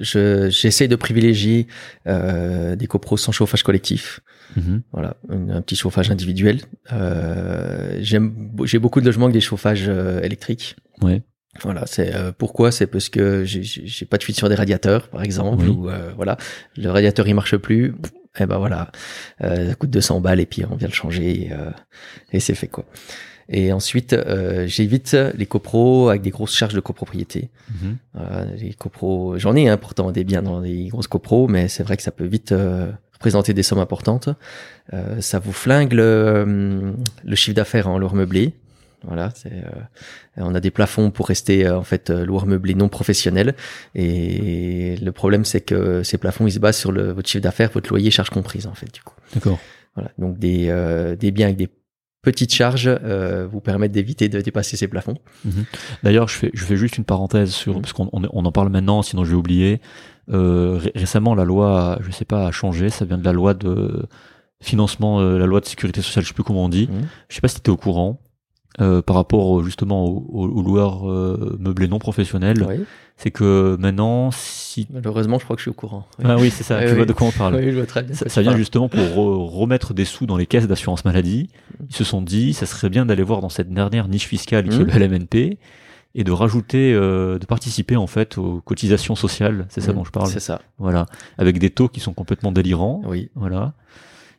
je 0.00 0.48
j'essaie 0.50 0.88
de 0.88 0.96
privilégier 0.96 1.68
euh, 2.08 2.74
des 2.74 2.86
copros 2.88 3.16
sans 3.16 3.30
chauffage 3.32 3.62
collectif. 3.62 4.20
Mhm. 4.56 4.82
Voilà, 4.92 5.16
un, 5.28 5.50
un 5.50 5.62
petit 5.62 5.76
chauffage 5.76 6.10
individuel. 6.10 6.60
Euh, 6.92 7.98
j'aime, 8.00 8.50
j'ai 8.64 8.78
beaucoup 8.80 9.00
de 9.00 9.06
logements 9.06 9.26
avec 9.26 9.34
des 9.34 9.40
chauffages 9.40 9.84
euh, 9.88 10.20
électriques. 10.22 10.76
Ouais. 11.02 11.22
Voilà, 11.62 11.84
c'est 11.86 12.14
euh, 12.14 12.32
pourquoi? 12.36 12.70
C'est 12.72 12.86
parce 12.86 13.08
que 13.08 13.44
j'ai- 13.44 14.04
pas 14.06 14.18
de 14.18 14.22
fuite 14.24 14.36
sur 14.36 14.48
des 14.48 14.54
radiateurs, 14.56 15.08
par 15.08 15.22
exemple, 15.22 15.64
Oui. 15.64 15.70
ou 15.70 15.88
euh, 15.88 16.12
voilà, 16.16 16.36
le 16.76 16.90
radiateur 16.90 17.26
il 17.28 17.34
marche 17.34 17.56
plus. 17.56 17.94
Et 18.38 18.44
ben 18.44 18.58
voilà, 18.58 18.90
euh, 19.42 19.68
ça 19.70 19.74
coûte 19.76 19.88
200 19.90 20.20
balles 20.20 20.40
et 20.40 20.46
puis 20.46 20.64
on 20.70 20.76
vient 20.76 20.88
le 20.88 20.92
changer 20.94 21.44
et, 21.46 21.52
euh, 21.52 21.70
et 22.32 22.40
c'est 22.40 22.54
fait 22.54 22.66
quoi. 22.68 22.84
Et 23.48 23.72
ensuite, 23.72 24.12
euh, 24.12 24.66
j'évite 24.66 25.16
les 25.36 25.46
copros 25.46 26.08
avec 26.08 26.22
des 26.22 26.30
grosses 26.30 26.54
charges 26.54 26.74
de 26.74 26.80
copropriété. 26.80 27.48
Voilà, 28.14 28.44
les 28.56 28.72
copros, 28.74 29.38
j'en 29.38 29.54
ai 29.54 29.68
un 29.68 29.76
pourtant 29.76 30.10
des 30.10 30.24
biens 30.24 30.42
dans 30.42 30.60
des 30.60 30.88
grosses 30.88 31.06
copros, 31.06 31.46
mais 31.46 31.68
c'est 31.68 31.82
vrai 31.82 31.96
que 31.96 32.02
ça 32.02 32.10
peut 32.10 32.24
vite 32.26 32.52
euh, 32.52 32.90
représenter 33.12 33.54
des 33.54 33.62
sommes 33.62 33.78
importantes. 33.78 34.28
Euh, 34.92 35.20
ça 35.20 35.38
vous 35.38 35.52
flingue 35.52 35.92
le, 35.92 36.94
le 37.24 37.36
chiffre 37.36 37.54
d'affaires 37.54 37.88
en 37.88 37.98
lourd 37.98 38.14
meublé. 38.14 38.52
Voilà, 39.06 39.32
euh, 39.46 39.60
on 40.38 40.54
a 40.56 40.60
des 40.60 40.72
plafonds 40.72 41.12
pour 41.12 41.28
rester 41.28 41.68
en 41.68 41.84
fait 41.84 42.10
lourd 42.10 42.46
meublé 42.46 42.74
non 42.74 42.88
professionnel. 42.88 43.54
Et 43.94 44.96
le 44.96 45.12
problème, 45.12 45.44
c'est 45.44 45.60
que 45.60 46.02
ces 46.02 46.18
plafonds, 46.18 46.48
ils 46.48 46.52
se 46.52 46.58
basent 46.58 46.78
sur 46.78 46.90
le, 46.90 47.12
votre 47.12 47.28
chiffre 47.28 47.42
d'affaires, 47.42 47.70
votre 47.72 47.90
loyer, 47.90 48.10
charges 48.10 48.30
comprises 48.30 48.66
en 48.66 48.74
fait 48.74 48.92
du 48.92 49.02
coup. 49.02 49.14
D'accord. 49.34 49.60
Voilà, 49.94 50.10
donc 50.18 50.38
des, 50.38 50.66
euh, 50.68 51.16
des 51.16 51.30
biens 51.30 51.46
avec 51.46 51.56
des 51.56 51.70
petites 52.26 52.52
charges 52.52 52.90
euh, 52.90 53.46
vous 53.50 53.60
permettent 53.60 53.92
d'éviter 53.92 54.28
de 54.28 54.40
dépasser 54.40 54.76
ces 54.76 54.88
plafonds. 54.88 55.16
D'ailleurs, 56.02 56.26
je 56.28 56.34
fais, 56.36 56.50
je 56.52 56.64
fais 56.64 56.76
juste 56.76 56.98
une 56.98 57.04
parenthèse 57.04 57.50
sur, 57.52 57.74
Mhm. 57.74 57.80
parce 57.82 57.92
qu'on 57.92 58.10
on, 58.12 58.22
on 58.32 58.44
en 58.44 58.52
parle 58.52 58.68
maintenant, 58.68 59.02
sinon 59.02 59.24
je 59.24 59.30
vais 59.30 59.36
oublier. 59.36 59.80
Euh, 60.32 60.76
ré- 60.82 60.92
récemment, 60.96 61.34
la 61.36 61.44
loi, 61.44 61.98
je 62.04 62.10
sais 62.10 62.24
pas, 62.24 62.46
a 62.48 62.50
changé. 62.50 62.90
Ça 62.90 63.04
vient 63.04 63.16
de 63.18 63.24
la 63.24 63.32
loi 63.32 63.54
de 63.54 64.06
financement, 64.60 65.20
euh, 65.20 65.38
la 65.38 65.46
loi 65.46 65.60
de 65.60 65.66
sécurité 65.66 66.02
sociale, 66.02 66.24
je 66.24 66.28
sais 66.28 66.34
plus 66.34 66.42
comment 66.42 66.64
on 66.64 66.68
dit. 66.68 66.88
Mhm. 66.90 67.06
Je 67.28 67.34
sais 67.36 67.40
pas 67.40 67.48
si 67.48 67.60
tu 67.60 67.70
es 67.70 67.72
au 67.72 67.76
courant. 67.76 68.20
Euh, 68.80 69.00
par 69.02 69.16
rapport 69.16 69.62
justement 69.64 70.04
aux, 70.04 70.26
aux- 70.30 70.62
loueurs 70.62 71.10
euh, 71.10 71.56
meublés 71.58 71.88
non 71.88 71.98
professionnels, 71.98 72.64
Oui. 72.68 72.84
c'est 73.16 73.30
que 73.30 73.76
maintenant, 73.80 74.30
si 74.30 74.86
Malheureusement, 74.92 75.38
je 75.38 75.44
crois 75.44 75.56
que 75.56 75.60
je 75.60 75.64
suis 75.64 75.70
au 75.70 75.74
courant. 75.74 76.06
Oui. 76.18 76.24
ah 76.28 76.36
oui 76.38 76.50
c'est 76.50 76.62
ça, 76.64 76.80
tu 76.86 76.94
vois 76.94 77.06
de 77.06 77.12
quoi 77.14 77.28
on 77.28 77.30
parle. 77.32 77.54
Oui, 77.56 77.70
je 77.70 77.76
vois 77.76 77.86
très 77.86 78.02
bien. 78.02 78.14
Ça, 78.14 78.42
vient 78.42 78.56
justement 78.56 78.88
pour 78.88 79.00
re- 79.00 79.48
remettre 79.58 79.94
des 79.94 80.04
sous 80.04 80.26
dans 80.26 80.36
les 80.36 80.46
caisses 80.46 80.66
d'assurance 80.68 81.04
maladie. 81.06 81.48
Ils 81.88 81.94
se 81.96 82.04
sont 82.04 82.20
dit, 82.20 82.52
ça 82.52 82.66
serait 82.66 82.90
bien 82.90 83.06
d'aller 83.06 83.22
voir 83.22 83.40
dans 83.40 83.48
cette 83.48 83.72
dernière 83.72 84.08
niche 84.08 84.26
fiscale 84.26 84.68
qui 84.68 84.76
est 84.76 84.80
Mhm. 84.80 84.86
le 84.86 84.92
LMNP 85.06 85.58
et 86.18 86.24
de 86.24 86.32
rajouter, 86.32 86.92
euh, 86.94 87.38
de 87.38 87.44
participer 87.46 87.96
en 87.96 88.06
fait 88.06 88.38
aux 88.38 88.60
cotisations 88.62 89.14
sociales. 89.14 89.66
C'est 89.70 89.80
ça 89.82 89.92
Mhm, 89.92 89.98
dont 89.98 90.04
je 90.04 90.10
parle. 90.10 90.28
C'est 90.28 90.40
ça. 90.40 90.60
Voilà, 90.78 91.06
avec 91.38 91.58
des 91.58 91.70
taux 91.70 91.88
qui 91.88 92.00
sont 92.00 92.12
complètement 92.14 92.52
délirants. 92.52 93.00
Oui. 93.06 93.30
Voilà. 93.34 93.72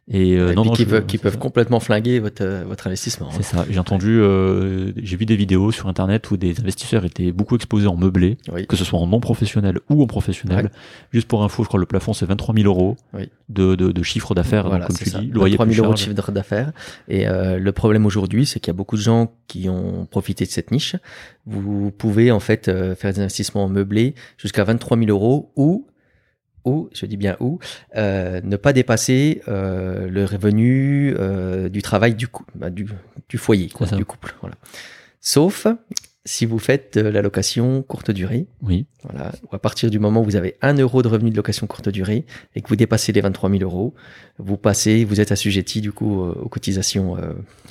Et, 0.10 0.38
euh, 0.38 0.54
Et 0.54 0.56
non, 0.56 0.64
non, 0.64 0.72
qui, 0.72 0.84
je- 0.84 0.88
peuvent, 0.90 1.06
qui 1.06 1.18
peuvent 1.18 1.38
complètement 1.38 1.82
flinguer 1.82 2.20
votre, 2.20 2.42
euh, 2.42 2.64
votre 2.66 2.88
investissement. 2.88 3.30
C'est 3.32 3.44
ça. 3.44 3.66
J'ai 3.70 3.78
entendu, 3.78 4.22
euh, 4.22 4.94
j'ai 4.96 5.18
vu 5.18 5.26
des 5.26 5.36
vidéos 5.36 5.74
sur 5.74 5.88
internet 5.90 6.32
où 6.32 6.38
des 6.38 6.58
investisseurs 6.62 7.04
étaient 7.04 7.34
beaucoup 7.34 7.56
exposés 7.58 7.88
en 7.88 7.98
meublé, 7.98 8.38
Oui. 8.54 8.66
que 8.68 8.78
ce 8.78 8.86
soit 8.86 8.98
en 9.00 9.08
non 9.08 9.20
professionnel 9.20 9.80
ou 9.90 10.02
en 10.02 10.08
professionnel. 10.08 10.66
Ouais. 10.66 10.72
Juste 11.12 11.28
pour 11.28 11.44
info, 11.44 11.64
je 11.64 11.68
crois 11.68 11.78
que 11.80 11.82
le 11.82 11.88
plafond 11.88 12.14
c'est 12.14 12.26
23 12.26 12.56
000 12.56 12.68
euros 12.68 12.96
Oui. 13.14 13.30
de, 13.50 13.76
de, 13.76 13.92
de 13.92 14.04
chiffre 14.04 14.34
d'affaires, 14.34 14.70
Voilà, 14.70 14.86
comme 14.88 14.96
tu 14.96 15.10
ça. 15.10 15.20
dis, 15.20 15.28
loyer 15.28 15.56
3 15.56 15.66
plus 15.66 15.76
000 15.76 15.86
euros 15.86 15.94
de 15.94 16.00
chiffre 16.00 16.32
d'affaires. 16.32 16.72
Et 17.10 17.28
euh, 17.28 17.58
le 17.60 17.72
problème 17.74 18.06
aujourd'hui, 18.06 18.46
c'est 18.46 18.62
qu'il 18.62 18.70
y 18.72 18.76
a 18.76 18.78
beaucoup 18.78 18.96
de 18.96 19.02
gens 19.02 19.34
qui 19.48 19.68
ont 19.68 20.06
profité 20.10 20.46
de 20.46 20.50
cette 20.52 20.72
niche. 20.72 20.96
Vous 21.46 21.92
pouvez 21.92 22.32
en 22.32 22.40
fait 22.40 22.70
euh, 22.70 22.96
faire 22.96 23.12
des 23.12 23.20
investissements 23.20 23.66
en 23.66 23.70
meublé 23.70 24.16
jusqu'à 24.38 24.64
23 24.64 24.98
000 24.98 25.10
euros 25.10 25.52
ou 25.58 25.86
ou, 26.68 26.90
je 26.94 27.06
dis 27.06 27.18
bien 27.18 27.38
ou, 27.40 27.60
euh, 27.96 28.42
ne 28.44 28.56
pas 28.58 28.74
dépasser 28.74 29.42
euh, 29.48 30.08
le 30.10 30.26
revenu 30.26 31.16
euh, 31.18 31.70
du 31.70 31.82
travail 31.82 32.16
du, 32.16 32.28
bah, 32.56 32.70
du, 32.70 32.88
du 33.30 33.38
foyer, 33.38 33.70
quoi, 33.70 33.88
du 33.88 34.06
couple. 34.06 34.36
Voilà. 34.42 34.56
Sauf 35.22 35.68
si 36.26 36.46
vous 36.46 36.60
faites 36.60 36.98
de 36.98 37.08
la 37.08 37.22
location 37.22 37.82
courte 37.84 38.12
durée, 38.12 38.48
Oui. 38.62 38.86
Voilà. 39.04 39.32
Ou 39.44 39.56
à 39.56 39.60
partir 39.60 39.90
du 39.90 39.98
moment 39.98 40.22
où 40.22 40.26
vous 40.26 40.36
avez 40.36 40.58
1 40.62 40.78
euro 40.80 41.02
de 41.02 41.08
revenu 41.08 41.32
de 41.32 41.38
location 41.38 41.68
courte 41.68 41.88
durée 41.88 42.26
et 42.54 42.62
que 42.62 42.68
vous 42.68 42.76
dépassez 42.76 43.14
les 43.14 43.22
23 43.22 43.50
000 43.50 43.64
euros, 43.64 43.96
vous 44.38 44.58
passez, 44.58 45.06
vous 45.06 45.22
êtes 45.22 45.32
assujetti 45.32 45.80
du 45.80 45.94
coup 45.94 46.20
aux 46.22 46.50
cotisations 46.50 47.16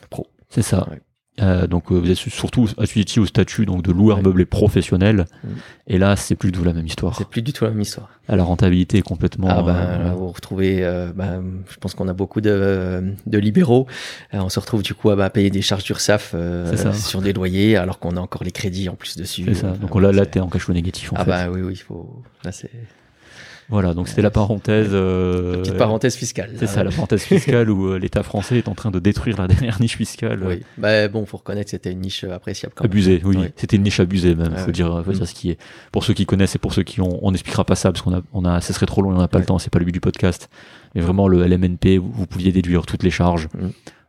pro. 0.09 0.27
C'est 0.49 0.63
ça. 0.63 0.89
Ouais. 0.91 1.01
Euh, 1.43 1.67
donc 1.67 1.93
euh, 1.93 1.97
vous 1.99 2.11
êtes 2.11 2.17
surtout 2.17 2.67
assujetti 2.79 3.21
au 3.21 3.27
statut 3.27 3.67
donc 3.67 3.83
de 3.83 3.93
loueur 3.93 4.17
Ouais. 4.19 4.23
meublé 4.23 4.47
professionnel. 4.47 5.27
Mm. 5.45 5.49
Et 5.89 5.99
là, 5.99 6.17
c'est 6.17 6.35
plus 6.35 6.51
du 6.51 6.59
tout 6.59 6.65
la 6.65 6.73
même 6.73 6.87
histoire. 6.87 7.15
C'est 7.17 7.29
plus 7.29 7.43
du 7.43 7.53
tout 7.53 7.65
la 7.65 7.71
même 7.71 7.81
histoire. 7.83 8.09
Ah, 8.29 8.37
La 8.37 8.43
rentabilité 8.45 8.99
est 8.99 9.03
complètement. 9.03 9.49
ah 9.51 9.63
ben, 9.63 9.75
euh, 9.77 10.05
là, 10.05 10.11
vous 10.15 10.29
retrouvez, 10.29 10.83
euh, 10.83 11.13
ben, 11.15 11.45
je 11.69 11.77
pense 11.77 11.95
qu'on 11.95 12.09
a 12.09 12.15
beaucoup 12.15 12.41
de, 12.41 13.13
de 13.27 13.39
libéraux. 13.39 13.87
Euh, 14.35 14.39
on 14.39 14.49
se 14.49 14.59
retrouve 14.59 14.83
du 14.83 14.95
coup 14.95 15.11
à 15.11 15.17
bah, 15.17 15.29
payer 15.29 15.51
des 15.51 15.61
charges 15.63 15.85
d'URSSAF 15.85 16.33
euh, 16.35 16.93
sur 16.95 17.21
des 17.21 17.33
loyers 17.35 17.77
alors 17.77 17.99
qu'on 17.99 18.17
a 18.17 18.21
encore 18.21 18.43
les 18.43 18.51
crédits 18.51 18.89
en 18.89 18.95
plus 18.95 19.17
dessus. 19.17 19.45
c'est 19.47 19.55
ça. 19.55 19.73
Donc 19.73 19.95
là, 20.01 20.13
là, 20.13 20.25
t'es 20.25 20.41
en 20.41 20.49
cash 20.49 20.63
flow 20.63 20.75
négatif 20.75 21.13
en 21.13 21.17
Ah 21.19 21.25
fait. 21.25 21.31
bah 21.31 21.49
oui, 21.53 21.61
oui, 21.63 21.77
faut. 21.77 22.23
Là, 22.45 22.53
c'est. 22.53 22.71
Voilà, 23.69 23.95
donc 23.95 24.07
c'était 24.09 24.23
la 24.23 24.31
parenthèse. 24.31 24.91
euh, 24.93 25.57
Petite 25.59 25.77
parenthèse 25.77 26.15
fiscale. 26.15 26.51
C'est 26.57 26.67
ça, 26.69 26.85
la 26.85 26.91
parenthèse 26.91 27.23
fiscale 27.25 27.69
où 27.71 27.89
euh, 27.89 27.99
l'État 27.99 28.23
français 28.23 28.59
est 28.59 28.69
en 28.69 28.75
train 28.75 28.91
de 28.93 29.01
détruire 29.01 29.39
la 29.41 29.49
dernière 29.49 29.81
niche 29.81 29.97
fiscale. 29.97 30.41
euh, 30.43 30.47
Oui. 30.49 30.63
Bah, 30.79 31.09
bon, 31.09 31.27
faut 31.27 31.39
reconnaître 31.39 31.65
que 31.67 31.71
c'était 31.73 31.91
une 31.91 32.01
niche 32.01 32.23
appréciable 32.25 32.75
quand 32.77 32.85
même. 32.85 32.91
Abusée, 32.93 33.21
oui. 33.25 33.39
C'était 33.57 33.77
une 33.77 33.83
niche 33.83 33.99
abusée 33.99 34.35
même, 34.37 34.53
Ouais, 34.53 34.59
faut 34.59 34.71
dire, 34.71 35.03
faut 35.05 35.11
Mm. 35.11 35.15
dire 35.15 35.27
ce 35.29 35.35
qui 35.35 35.51
est. 35.51 35.59
Pour 35.91 36.05
ceux 36.05 36.15
qui 36.15 36.27
connaissent 36.27 36.55
et 36.55 36.59
pour 36.61 36.73
ceux 36.75 36.85
qui 36.85 37.01
ont, 37.01 37.19
on 37.23 37.33
n'expliquera 37.33 37.65
pas 37.65 37.75
ça 37.75 37.91
parce 37.91 38.03
qu'on 38.03 38.15
a, 38.15 38.23
on 38.33 38.45
a, 38.45 38.61
ça 38.61 38.73
serait 38.73 38.87
trop 38.87 39.03
long 39.03 39.11
et 39.13 39.17
on 39.17 39.19
n'a 39.19 39.29
pas 39.29 39.39
le 39.41 39.45
temps, 39.47 39.59
c'est 39.59 39.71
pas 39.73 39.79
le 39.81 39.85
but 39.85 39.93
du 39.93 40.01
podcast. 40.01 40.49
Mais 40.95 41.01
vraiment, 41.01 41.27
le 41.27 41.45
LMNP, 41.47 41.99
vous, 41.99 42.11
vous 42.13 42.27
pouviez 42.27 42.53
déduire 42.53 42.87
toutes 42.87 43.03
les 43.03 43.11
charges. 43.11 43.49
Mm. 43.59 43.69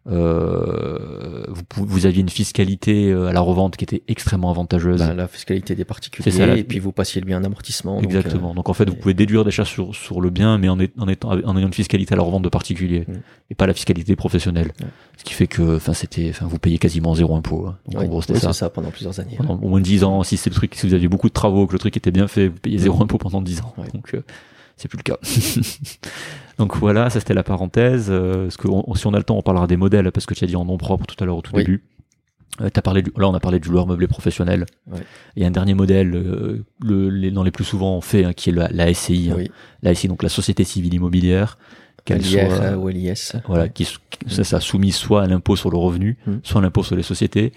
Euh, 0.10 1.44
vous, 1.50 1.86
vous 1.86 2.06
aviez 2.06 2.22
une 2.22 2.30
fiscalité 2.30 3.12
euh, 3.12 3.28
à 3.28 3.34
la 3.34 3.42
revente 3.42 3.76
qui 3.78 3.84
était 3.84 4.04
extrêmement 4.08 4.50
avantageuse. 4.50 5.00
Bah, 5.00 5.14
la 5.14 5.28
fiscalité 5.28 5.76
des 5.76 5.86
particuliers, 5.86 6.32
ça, 6.32 6.46
la- 6.46 6.58
et 6.58 6.64
puis 6.64 6.80
vous 6.80 6.92
passiez 6.92 7.22
le 7.22 7.26
bien 7.26 7.40
en 7.40 7.44
amortissement. 7.44 7.96
donc, 7.96 8.06
Exactement. 8.06 8.54
Donc 8.54 8.70
en 8.70 8.74
fait, 8.74 8.90
vous 8.90 8.96
pouvez 8.96 9.14
déduire 9.14 9.44
des 9.44 9.52
charges 9.52 9.70
sur, 9.72 9.94
sur 9.96 10.22
le 10.22 10.30
bien, 10.30 10.58
mais 10.58 10.70
en, 10.70 10.80
est- 10.80 10.94
en, 11.00 11.08
étant, 11.08 11.32
en 11.32 11.58
ayant 11.58 11.68
une 11.68 11.74
fiscalité 11.74 12.14
à 12.14 12.18
la 12.18 12.24
revente 12.24 12.44
de 12.44 12.50
particuliers 12.50 13.06
Mm. 13.08 13.14
et 13.52 13.56
pas 13.56 13.68
la 13.68 13.74
fiscalité 13.74 14.16
professionnelle. 14.16 14.72
Ce 15.18 15.24
qui 15.24 15.34
fait 15.34 15.48
que, 15.48 15.76
enfin, 15.78 15.94
c'était, 15.94 16.28
enfin, 16.30 16.46
vous 16.48 16.60
payez 16.60 16.78
quasiment 16.78 17.14
zéro 17.16 17.36
impôt. 17.36 17.66
hein. 17.68 17.78
Donc 17.86 17.96
euh, 17.96 18.00
en 18.00 18.02
oui, 18.04 18.08
gros, 18.08 18.22
c'était 18.22 18.34
oui, 18.34 18.40
ça. 18.40 18.54
c'est 18.54 18.60
ça 18.60 18.70
pendant 18.70 18.92
plusieurs 18.92 19.20
années. 19.20 19.36
Pendant 19.38 19.56
au 19.56 19.68
moins 19.70 19.82
10 19.82 20.04
ans, 20.04 20.24
si 20.24 20.38
c'est 20.38 20.50
le 20.50 20.56
truc, 20.56 20.74
si 20.76 20.88
vous 20.88 20.94
aviez 20.94 21.08
beaucoup 21.08 21.28
de 21.28 21.34
travaux, 21.34 21.68
que 21.68 21.74
le 21.74 21.80
truc 21.80 21.98
était 21.98 22.12
bien 22.12 22.28
fait, 22.28 22.48
vous 22.48 22.58
payez 22.62 22.78
zéro 22.78 23.02
impôt 23.04 23.18
pendant 23.18 23.42
10 23.42 23.62
ans. 23.62 23.74
Ouais. 23.78 23.88
Donc, 23.94 24.14
euh, 24.14 24.22
c'est 24.78 24.88
plus 24.88 24.98
le 24.98 25.04
cas. 25.04 25.18
Donc 26.58 26.76
voilà, 26.78 27.10
ça 27.10 27.20
c'était 27.20 27.34
la 27.34 27.44
parenthèse. 27.44 28.08
Euh, 28.10 28.44
parce 28.44 28.58
que 28.58 28.68
on- 28.68 28.96
si 28.96 29.06
on 29.08 29.14
a 29.14 29.18
le 29.18 29.24
temps, 29.24 29.38
on 29.38 29.42
parlera 29.42 29.68
des 29.68 29.78
modèles, 29.78 30.12
parce 30.12 30.26
que 30.26 30.34
tu 30.34 30.44
as 30.44 30.48
dit 30.48 30.56
en 30.56 30.66
nom 30.66 30.78
propre 30.78 31.06
tout 31.06 31.22
à 31.24 31.26
l'heure 31.26 31.38
au 31.38 31.42
tout 31.42 31.52
Oui. 31.56 31.64
début. 31.64 31.84
Euh, 32.62 32.70
t'as 32.74 32.82
parlé 32.82 33.04
du, 33.04 33.12
là, 33.18 33.28
on 33.28 33.36
a 33.36 33.40
parlé 33.40 33.60
du 33.60 33.70
loueur 33.70 33.86
meublé 33.86 34.08
professionnel. 34.08 34.66
Ouais. 34.92 35.00
Il 35.36 35.44
y 35.44 35.46
a 35.46 35.48
un 35.48 35.52
dernier 35.52 35.76
modèle, 35.76 36.16
euh, 36.16 36.66
le, 36.82 37.10
les, 37.10 37.30
dans 37.30 37.44
les 37.44 37.52
plus 37.52 37.66
souvent 37.66 38.02
fait, 38.02 38.24
hein, 38.24 38.34
qui 38.34 38.50
est 38.50 38.54
la, 38.54 38.68
la 38.72 38.92
SCI. 38.92 39.30
hein. 39.32 39.36
Oui, 39.38 39.52
La 39.84 39.94
SCI, 39.94 40.08
donc 40.08 40.24
la 40.24 40.30
Société 40.30 40.64
Civile 40.64 40.94
Immobilière. 40.96 41.60
Qu'elle 42.06 42.24
soit, 42.26 42.40
euh, 42.40 42.76
ou 42.78 42.88
LIS. 42.88 43.34
voilà, 43.48 43.68
qui, 43.68 43.86
ça, 44.28 44.44
ça 44.46 44.60
soumise 44.62 44.96
soit 44.96 45.24
à 45.24 45.28
l'impôt 45.28 45.56
sur 45.58 45.70
le 45.70 45.78
revenu, 45.78 46.18
Mm. 46.26 46.36
soit 46.42 46.62
à 46.62 46.64
l'impôt 46.64 46.82
sur 46.82 46.96
les 46.96 47.04
sociétés. 47.04 47.52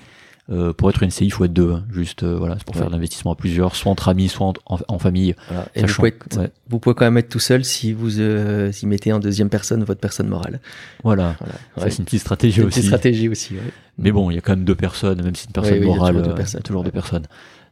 Euh, 0.51 0.72
pour 0.72 0.91
être 0.91 1.03
une 1.05 1.11
CI, 1.11 1.26
il 1.26 1.30
faut 1.30 1.45
être 1.45 1.53
deux. 1.53 1.70
hein. 1.72 1.84
Juste, 1.93 2.24
euh, 2.24 2.34
voilà, 2.36 2.57
c'est 2.59 2.64
pour 2.64 2.74
faire 2.74 2.86
de 2.88 2.93
l'investissement 2.93 3.32
à 3.32 3.34
plusieurs, 3.36 3.76
soit 3.76 3.93
entre 3.93 4.09
amis, 4.09 4.28
soit 4.28 4.47
en, 4.49 4.53
en- 4.66 4.78
en 4.88 4.99
famille. 4.99 5.36
Voilà. 5.49 5.66
Et 5.76 5.82
vous 5.84 5.95
pouvez, 5.95 6.09
être- 6.09 6.38
ouais, 6.38 6.51
vous 6.68 6.78
pouvez 6.80 6.95
quand 6.97 7.05
même 7.05 7.18
être 7.18 7.28
tout 7.28 7.38
seul 7.38 7.64
si 7.64 7.93
vous 7.93 8.18
euh, 8.20 8.72
y 8.82 8.86
mettez 8.86 9.12
en 9.12 9.20
deuxième 9.20 9.49
personne 9.49 9.84
votre 9.84 10.01
personne 10.01 10.26
morale. 10.28 10.61
voilà. 11.05 11.36
Voilà. 11.38 11.55
Ouais. 11.76 11.91
c'est 11.91 11.99
une 11.99 12.05
petite 12.05 12.20
stratégie 12.22 12.61
une 12.61 12.66
aussi. 12.66 12.78
petite 12.80 12.86
stratégie 12.91 13.28
aussi. 13.28 13.55
Mais 13.99 14.11
bon, 14.11 14.30
il 14.30 14.34
y 14.34 14.38
a 14.38 14.41
quand 14.41 14.53
même 14.57 14.64
deux 14.64 14.74
personnes, 14.74 15.22
même 15.22 15.34
si 15.36 15.47
une 15.47 15.53
personne 15.53 15.74
oui, 15.74 15.80
il 15.82 15.88
y 15.88 15.93
a 15.93 15.95
morale, 15.95 16.14
toujours 16.14 16.26
deux 16.26 16.32
euh, 16.32 16.36
personnes. 16.36 16.59
il 16.59 16.62
y 16.62 16.64
a 16.64 16.66
toujours 16.66 16.80
Ouais. 16.80 16.86
deux 16.86 16.93
personnes. 16.93 17.26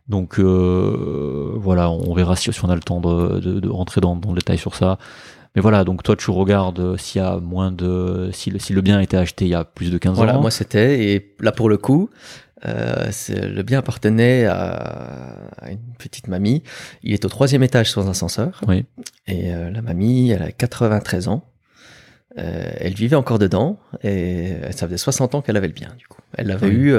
Donc 0.08 0.38
voilà, 1.58 1.90
on 1.90 2.14
verra 2.14 2.36
si, 2.36 2.52
si 2.52 2.64
on 2.64 2.68
a 2.70 2.74
le 2.74 2.80
temps 2.80 3.00
de, 3.00 3.40
de, 3.40 3.60
de 3.60 3.68
rentrer 3.68 4.00
dans, 4.00 4.16
dans 4.16 4.30
le 4.30 4.36
détail 4.38 4.58
sur 4.58 4.74
ça. 4.74 4.98
Mais 5.56 5.62
voilà, 5.62 5.82
donc 5.84 6.02
toi 6.02 6.14
tu 6.14 6.30
regardes 6.30 6.96
s'il 6.98 7.20
y 7.20 7.24
a 7.24 7.38
moins 7.38 7.72
de 7.72 8.30
si 8.32 8.50
le, 8.50 8.58
si 8.58 8.72
le 8.74 8.80
bien 8.82 8.98
a 8.98 9.02
été 9.02 9.16
acheté 9.16 9.46
il 9.46 9.48
y 9.50 9.54
a 9.54 9.64
plus 9.64 9.90
de 9.90 9.98
15 9.98 10.14
Voilà, 10.16 10.36
ans. 10.38 10.40
moi 10.42 10.50
c'était, 10.50 11.06
et 11.14 11.34
là 11.40 11.52
pour 11.52 11.68
le 11.68 11.78
coup, 11.78 12.10
euh, 12.66 13.10
le 13.30 13.62
bien 13.62 13.78
appartenait 13.78 14.46
à, 14.46 14.56
à 15.60 15.70
une 15.70 15.78
petite 15.98 16.28
mamie. 16.28 16.62
Il 17.02 17.12
est 17.12 17.24
au 17.24 17.28
troisième 17.28 17.62
étage 17.62 17.90
sans 17.92 18.08
ascenseur. 18.08 18.60
Oui. 18.66 18.84
Et 19.26 19.52
euh, 19.54 19.70
la 19.70 19.82
mamie, 19.82 20.30
elle 20.30 20.42
a 20.42 20.50
93 20.52 21.28
ans. 21.28 21.44
Euh, 22.38 22.70
elle 22.78 22.94
vivait 22.94 23.16
encore 23.16 23.38
dedans 23.38 23.78
et 24.02 24.54
ça 24.72 24.86
faisait 24.86 24.98
60 24.98 25.34
ans 25.34 25.42
qu'elle 25.42 25.56
avait 25.56 25.66
le 25.66 25.72
bien 25.72 25.88
du 25.98 26.06
coup. 26.06 26.20
Elle 26.34 26.48
l'avait 26.48 26.68
Oui. 26.68 26.74
eu 26.74 26.94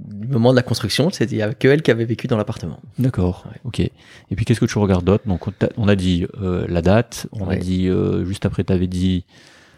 du 0.00 0.26
moment 0.26 0.50
de 0.50 0.56
la 0.56 0.62
construction, 0.62 1.10
c'était 1.10 1.38
que 1.54 1.68
elle 1.68 1.80
qui 1.80 1.90
avait 1.92 2.04
vécu 2.04 2.26
dans 2.26 2.36
l'appartement. 2.36 2.80
D'accord, 2.98 3.46
Ouais. 3.46 3.60
ok. 3.64 3.80
Et 3.80 3.92
puis 4.34 4.44
qu'est-ce 4.44 4.58
que 4.60 4.66
tu 4.66 4.78
regardes 4.78 5.04
d'autre? 5.04 5.26
Donc 5.28 5.42
on 5.76 5.88
a 5.88 5.94
dit 5.96 6.26
la 6.40 6.82
date, 6.82 7.28
on 7.32 7.48
a 7.48 7.56
dit 7.56 7.88
juste 8.24 8.44
après 8.44 8.64
tu 8.64 8.72
avais 8.72 8.88
dit 8.88 9.24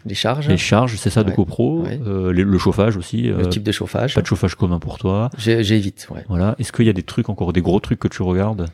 Les 0.05 0.15
charges, 0.15 0.47
les 0.47 0.57
charges, 0.57 0.95
c'est 0.97 1.09
ça 1.09 1.23
de 1.23 1.29
Ouais. 1.29 1.35
copro, 1.35 1.81
Ouais. 1.81 1.99
euh, 2.05 2.31
le, 2.31 2.43
le 2.43 2.57
chauffage 2.57 2.95
aussi. 2.97 3.23
le 3.23 3.39
euh, 3.39 3.45
type 3.45 3.63
de 3.63 3.71
chauffage. 3.71 4.13
Pas 4.15 4.21
de 4.21 4.27
chauffage 4.27 4.55
commun 4.55 4.79
pour 4.79 4.97
toi. 4.99 5.29
J'évite, 5.37 6.07
ouais. 6.11 6.23
Voilà. 6.29 6.55
Est-ce 6.59 6.71
qu'il 6.71 6.85
y 6.85 6.89
a 6.89 6.93
des 6.93 7.03
trucs 7.03 7.29
encore 7.29 7.53
des 7.53 7.61
gros 7.61 7.79
trucs 7.79 7.99
que 7.99 8.07
tu 8.07 8.21
regardes? 8.21 8.67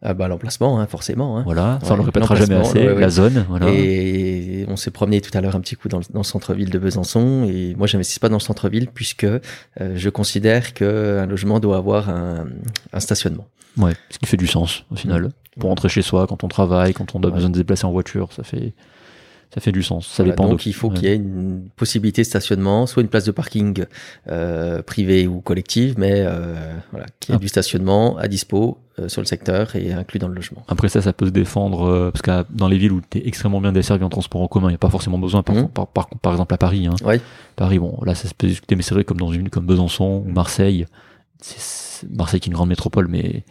Ah 0.00 0.14
bah, 0.14 0.28
l'emplacement, 0.28 0.78
hein, 0.78 0.86
forcément. 0.86 1.38
hein. 1.38 1.42
Voilà, 1.44 1.80
ça 1.82 1.94
on 1.94 1.96
le 1.96 2.02
répétera 2.04 2.36
jamais 2.36 2.54
assez. 2.54 2.94
La 2.94 3.08
zone, 3.10 3.44
voilà. 3.48 3.66
Et 3.70 4.64
on 4.68 4.76
s'est 4.76 4.92
promené 4.92 5.20
tout 5.20 5.36
à 5.36 5.40
l'heure 5.40 5.56
un 5.56 5.60
petit 5.60 5.74
coup 5.74 5.88
dans 5.88 5.98
le, 5.98 6.04
dans 6.12 6.20
le 6.20 6.24
centre-ville 6.24 6.70
de 6.70 6.78
Besançon. 6.78 7.48
Et 7.50 7.74
moi, 7.76 7.88
j'investis 7.88 8.20
pas 8.20 8.28
dans 8.28 8.36
le 8.36 8.40
centre-ville 8.40 8.86
puisque 8.94 9.24
euh, 9.24 9.40
je 9.96 10.08
considère 10.08 10.72
qu'un 10.72 11.26
logement 11.26 11.58
doit 11.58 11.78
avoir 11.78 12.10
un, 12.10 12.46
un 12.92 13.00
stationnement. 13.00 13.48
Ouais, 13.76 13.94
ce 14.10 14.18
qui 14.20 14.26
fait 14.26 14.36
du 14.36 14.46
sens 14.46 14.84
au 14.92 14.94
final. 14.96 15.30
Pour 15.58 15.70
rentrer 15.70 15.88
chez 15.88 16.02
soi, 16.02 16.28
quand 16.28 16.44
on 16.44 16.48
travaille, 16.48 16.92
quand 16.94 17.16
on 17.16 17.20
a 17.24 17.26
Ouais. 17.26 17.32
besoin 17.32 17.50
de 17.50 17.56
se 17.56 17.60
déplacer 17.60 17.84
en 17.84 17.90
voiture, 17.90 18.32
ça 18.32 18.44
fait 18.44 18.74
ça 19.54 19.60
fait 19.60 19.72
du 19.72 19.82
sens. 19.82 20.06
Ça 20.06 20.22
Voilà, 20.22 20.32
dépend 20.32 20.48
donc 20.48 20.66
il 20.66 20.74
faut 20.74 20.88
ouais. 20.88 20.94
qu'il 20.96 21.04
y 21.08 21.12
ait 21.12 21.16
une 21.16 21.68
possibilité 21.76 22.22
de 22.22 22.26
stationnement, 22.26 22.86
soit 22.86 23.02
une 23.02 23.08
place 23.08 23.24
de 23.24 23.30
parking 23.32 23.84
euh, 24.30 24.82
privée 24.82 25.26
ou 25.26 25.40
collective, 25.40 25.94
mais 25.98 26.12
euh, 26.16 26.54
voilà, 26.90 27.06
qu'il 27.20 27.32
y 27.32 27.34
ait 27.34 27.36
Ah. 27.36 27.40
du 27.40 27.48
stationnement 27.48 28.16
à 28.18 28.28
dispo 28.28 28.78
euh, 28.98 29.08
sur 29.08 29.22
le 29.22 29.26
secteur 29.26 29.74
et 29.76 29.92
inclus 29.92 30.18
dans 30.18 30.28
le 30.28 30.34
logement. 30.34 30.62
Après 30.68 30.88
ça, 30.88 31.00
ça 31.00 31.12
peut 31.12 31.26
se 31.26 31.30
défendre 31.30 31.86
euh, 31.88 32.10
parce 32.10 32.22
que 32.22 32.44
dans 32.54 32.68
les 32.68 32.76
villes 32.78 32.92
où 32.92 33.00
tu 33.08 33.18
es 33.18 33.26
extrêmement 33.26 33.60
bien 33.60 33.72
desservi 33.72 34.04
en 34.04 34.08
transport 34.10 34.42
en 34.42 34.48
commun, 34.48 34.68
il 34.68 34.72
n'y 34.72 34.74
a 34.76 34.78
pas 34.78 34.90
forcément 34.90 35.18
besoin. 35.18 35.42
Par, 35.42 35.54
Mhm. 35.56 35.68
par, 35.68 35.86
par, 35.86 36.08
par 36.08 36.32
exemple 36.32 36.52
à 36.54 36.58
Paris, 36.58 36.86
hein. 36.86 36.94
Ouais. 37.04 37.20
Paris, 37.56 37.78
bon, 37.78 37.98
là 38.04 38.14
ça 38.14 38.28
se 38.28 38.34
peut 38.34 38.48
discuter, 38.48 38.76
mais 38.76 38.82
c'est 38.82 38.94
vrai 38.94 39.04
comme 39.04 39.18
dans 39.18 39.32
une 39.32 39.40
ville 39.42 39.50
comme 39.50 39.66
Besançon 39.66 40.24
ou 40.26 40.30
Marseille, 40.30 40.84
c'est- 41.40 42.06
Marseille 42.10 42.40
qui 42.40 42.48
est 42.48 42.52
une 42.52 42.56
grande 42.56 42.68
métropole, 42.68 43.08
mais 43.08 43.44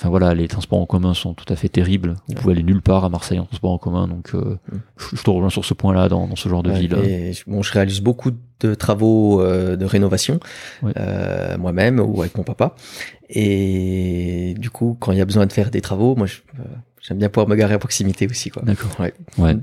enfin 0.00 0.08
voilà, 0.08 0.32
les 0.32 0.48
transports 0.48 0.78
en 0.80 0.86
commun 0.86 1.12
sont 1.12 1.34
tout 1.34 1.44
à 1.52 1.56
fait 1.56 1.68
terribles. 1.68 2.16
Vous 2.28 2.34
pouvez 2.34 2.54
aller 2.54 2.62
nulle 2.62 2.80
part 2.80 3.04
à 3.04 3.10
Marseille 3.10 3.38
en 3.38 3.44
transport 3.44 3.72
en 3.72 3.78
commun, 3.78 4.08
donc 4.08 4.30
euh, 4.34 4.56
Mhm. 4.72 4.80
je, 4.96 5.16
je 5.16 5.22
te 5.22 5.28
rejoins 5.28 5.50
sur 5.50 5.64
ce 5.66 5.74
point-là 5.74 6.08
dans, 6.08 6.26
dans 6.26 6.36
ce 6.36 6.48
genre 6.48 6.62
de 6.62 6.70
Ouais, 6.70 6.78
ville. 6.80 6.94
et 6.94 7.32
bon, 7.46 7.62
je 7.62 7.70
réalise 7.72 8.00
beaucoup 8.00 8.30
de 8.60 8.74
travaux 8.74 9.42
euh, 9.42 9.76
de 9.76 9.84
rénovation 9.84 10.40
Ouais. 10.82 10.92
euh, 10.96 11.58
moi-même 11.58 12.00
ou 12.00 12.20
avec 12.22 12.34
mon 12.36 12.44
papa. 12.44 12.74
Et 13.28 14.54
du 14.58 14.70
coup, 14.70 14.96
quand 14.98 15.12
il 15.12 15.18
y 15.18 15.20
a 15.20 15.24
besoin 15.24 15.46
de 15.46 15.52
faire 15.52 15.70
des 15.70 15.80
travaux, 15.80 16.14
moi, 16.16 16.26
euh, 16.58 16.62
j'aime 17.00 17.18
bien 17.18 17.28
pouvoir 17.28 17.48
me 17.48 17.54
garer 17.56 17.74
à 17.74 17.78
proximité 17.78 18.26
aussi, 18.28 18.50
quoi. 18.50 18.62
D'accord. 18.64 18.90
Ouais. 18.98 19.14
Ouais. 19.38 19.56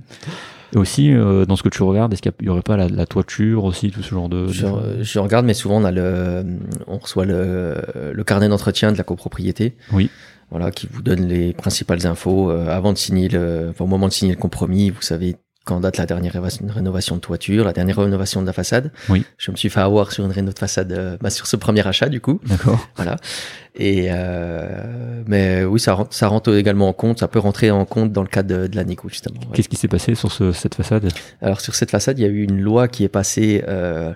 Et 0.74 0.78
aussi, 0.78 1.14
euh, 1.14 1.46
dans 1.46 1.56
ce 1.56 1.64
que 1.64 1.70
tu 1.70 1.82
regardes, 1.84 2.12
est-ce 2.12 2.22
qu'il 2.22 2.34
y 2.42 2.50
aurait 2.50 2.62
pas 2.62 2.76
la, 2.76 2.90
la 2.90 3.06
toiture 3.06 3.64
aussi, 3.64 3.90
tout 3.92 4.04
ce 4.04 4.10
genre 4.10 4.28
de... 4.28 4.48
Je, 4.50 4.66
je 5.02 5.20
regarde, 5.20 5.46
mais 5.46 5.54
souvent 5.54 5.82
on 5.82 5.86
a 5.86 5.92
le, 5.92 6.44
on 6.88 6.98
reçoit 6.98 7.24
le, 7.26 7.76
le 8.14 8.24
carnet 8.26 8.50
d'entretien 8.50 8.92
de 8.92 8.98
la 8.98 9.06
copropriété. 9.06 9.78
Oui. 9.94 10.10
Voilà, 10.50 10.72
qui 10.72 10.88
vous 10.88 11.02
donne 11.02 11.28
les 11.28 11.54
principales 11.54 12.08
infos 12.08 12.52
euh, 12.52 12.70
avant 12.70 12.94
de 12.94 12.98
signer 12.98 13.28
le, 13.28 13.68
enfin, 13.72 13.84
au 13.84 13.88
moment 13.88 14.08
de 14.08 14.14
signer 14.14 14.34
le 14.34 14.40
compromis. 14.40 14.90
Vous 14.90 15.02
savez 15.02 15.36
quand 15.68 15.80
date 15.82 15.98
la 15.98 16.06
dernière 16.06 16.34
rénovation 16.80 17.16
de 17.18 17.22
toiture, 17.22 17.64
la 17.66 17.74
dernière 17.74 17.98
rénovation 17.98 18.42
de 18.42 18.48
la 18.48 18.54
façade. 18.54 18.92
Oui. 19.10 19.26
Je 19.38 19.52
me 19.52 19.58
suis 19.58 19.70
fait 19.70 19.82
avoir 19.82 20.12
sur 20.14 20.24
une 20.26 20.32
réno 20.32 20.52
de 20.54 20.60
façade, 20.60 20.92
euh, 20.94 21.18
bah, 21.22 21.30
sur 21.30 21.46
ce 21.46 21.56
premier 21.58 21.86
achat 21.86 22.10
du 22.10 22.22
coup. 22.22 22.40
D'accord. 22.46 22.80
Voilà. 22.96 23.18
Et 23.80 24.08
euh, 24.10 25.24
mais 25.28 25.64
oui, 25.66 25.80
ça 25.80 25.94
rentre, 25.94 26.14
ça 26.16 26.28
rentre 26.30 26.56
également 26.56 26.88
en 26.88 26.94
compte. 26.94 27.20
Ça 27.20 27.28
peut 27.28 27.38
rentrer 27.40 27.70
en 27.70 27.86
compte 27.86 28.12
dans 28.12 28.24
le 28.24 28.28
cadre 28.28 28.50
de, 28.56 28.68
de 28.68 28.76
la 28.76 28.84
négo 28.84 29.08
justement. 29.10 29.40
ouais. 29.42 29.48
Qu'est-ce 29.54 29.70
qui 29.70 29.76
s'est 29.76 29.88
passé 29.88 30.16
sur 30.16 30.32
ce- 30.32 30.52
cette 30.52 30.76
façade? 30.76 31.10
Alors 31.42 31.60
sur 31.62 31.76
cette 31.76 31.92
façade, 31.92 32.18
il 32.18 32.24
y 32.24 32.26
a 32.26 32.30
eu 32.30 32.44
une 32.44 32.60
loi 32.62 32.88
qui 32.88 33.04
est 33.04 33.10
passée 33.10 33.64
euh, 33.68 34.14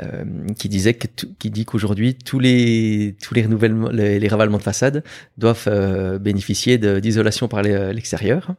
euh, 0.00 0.24
qui 0.58 0.68
disait 0.70 0.94
que 0.94 1.08
tout- 1.08 1.28
qui 1.38 1.50
dit 1.50 1.64
qu'aujourd'hui 1.66 2.14
tous 2.14 2.38
les 2.38 3.16
tous 3.22 3.34
les 3.34 3.42
renouvellements, 3.42 3.90
les, 3.90 4.18
les 4.18 4.28
ravalements 4.28 4.58
de 4.58 4.62
façade 4.62 5.02
doivent 5.36 5.64
euh, 5.66 6.18
bénéficier 6.18 6.78
d'isolation 6.78 7.48
par 7.48 7.60
l'extérieur. 7.62 8.54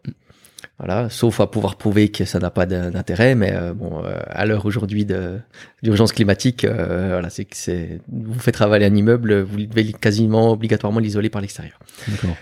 Voilà, 0.80 1.08
sauf 1.10 1.40
à 1.40 1.48
pouvoir 1.48 1.76
prouver 1.78 2.10
que 2.10 2.26
ça 2.26 2.40
n'a 2.40 2.50
pas 2.50 2.66
d'in- 2.66 2.90
d'intérêt, 2.90 3.36
mais 3.36 3.54
euh, 3.54 3.74
bon, 3.74 4.04
euh, 4.04 4.18
à 4.28 4.46
l'heure 4.46 4.66
aujourd'hui 4.66 5.06
de 5.06 5.40
d'urgence 5.84 6.12
climatique, 6.12 6.66
euh, 6.66 7.10
voilà, 7.12 7.30
c'est 7.30 7.46
que 7.46 7.56
c'est 7.56 8.00
vous 8.12 8.40
faites 8.40 8.56
ravaler 8.58 8.86
un 8.86 8.96
immeuble, 8.96 9.42
vous 9.42 9.66
devez 9.66 9.94
quasiment 9.94 10.52
obligatoirement 10.52 11.00
l'isoler 11.00 11.30
par 11.30 11.42
l'extérieur. 11.42 11.78
D'accord. 12.08 12.36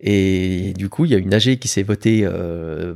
Et 0.00 0.72
du 0.76 0.88
coup, 0.88 1.04
il 1.04 1.10
y 1.12 1.14
a 1.14 1.18
une 1.18 1.32
AG 1.34 1.58
qui 1.58 1.68
s'est 1.68 1.82
votée 1.82 2.22
euh, 2.24 2.94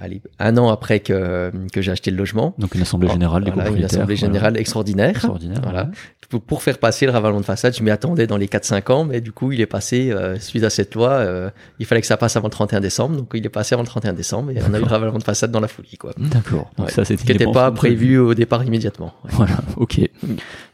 allez, 0.00 0.22
un 0.38 0.56
an 0.56 0.68
après 0.70 1.00
que, 1.00 1.52
que 1.72 1.82
j'ai 1.82 1.92
acheté 1.92 2.10
le 2.10 2.16
logement. 2.16 2.54
Donc 2.58 2.74
une 2.74 2.82
assemblée 2.82 3.08
générale 3.08 3.44
des 3.44 3.50
Voilà, 3.50 3.70
une 3.70 3.84
assemblée 3.84 4.14
voilà. 4.14 4.32
générale 4.32 4.56
extraordinaire. 4.56 5.10
Extraordinaire. 5.10 5.60
Voilà. 5.62 5.90
Pour, 6.28 6.40
pour 6.40 6.62
faire 6.62 6.78
passer 6.78 7.06
le 7.06 7.12
ravalement 7.12 7.40
de 7.40 7.44
façade, 7.44 7.76
je 7.76 7.82
m'y 7.82 7.90
attendais 7.90 8.26
dans 8.26 8.36
les 8.38 8.46
4-5 8.46 8.92
ans, 8.92 9.04
mais 9.04 9.20
du 9.20 9.32
coup, 9.32 9.52
il 9.52 9.60
est 9.60 9.66
passé, 9.66 10.10
euh, 10.10 10.38
suite 10.38 10.64
à 10.64 10.70
cette 10.70 10.94
loi, 10.94 11.10
euh, 11.10 11.50
il 11.78 11.86
fallait 11.86 12.00
que 12.00 12.06
ça 12.06 12.16
passe 12.16 12.36
avant 12.36 12.48
le 12.48 12.52
31 12.52 12.80
décembre, 12.80 13.16
donc 13.16 13.30
il 13.34 13.44
est 13.44 13.50
passé 13.50 13.74
avant 13.74 13.82
le 13.82 13.88
31 13.88 14.14
décembre, 14.14 14.50
et 14.50 14.58
on 14.66 14.72
a 14.72 14.78
eu 14.78 14.82
le 14.82 14.86
ravalement 14.86 15.18
de 15.18 15.22
façade 15.24 15.50
dans 15.50 15.60
la 15.60 15.68
folie, 15.68 15.96
quoi. 15.98 16.12
D'accord. 16.16 16.70
Ouais. 16.78 16.90
ça, 16.90 17.04
c'était 17.04 17.24
qui 17.24 17.32
n'était 17.32 17.52
pas 17.52 17.70
prévu 17.70 18.18
au 18.18 18.34
départ 18.34 18.64
immédiatement. 18.64 19.12
Ouais. 19.24 19.30
Voilà, 19.32 19.56
ok. 19.76 20.00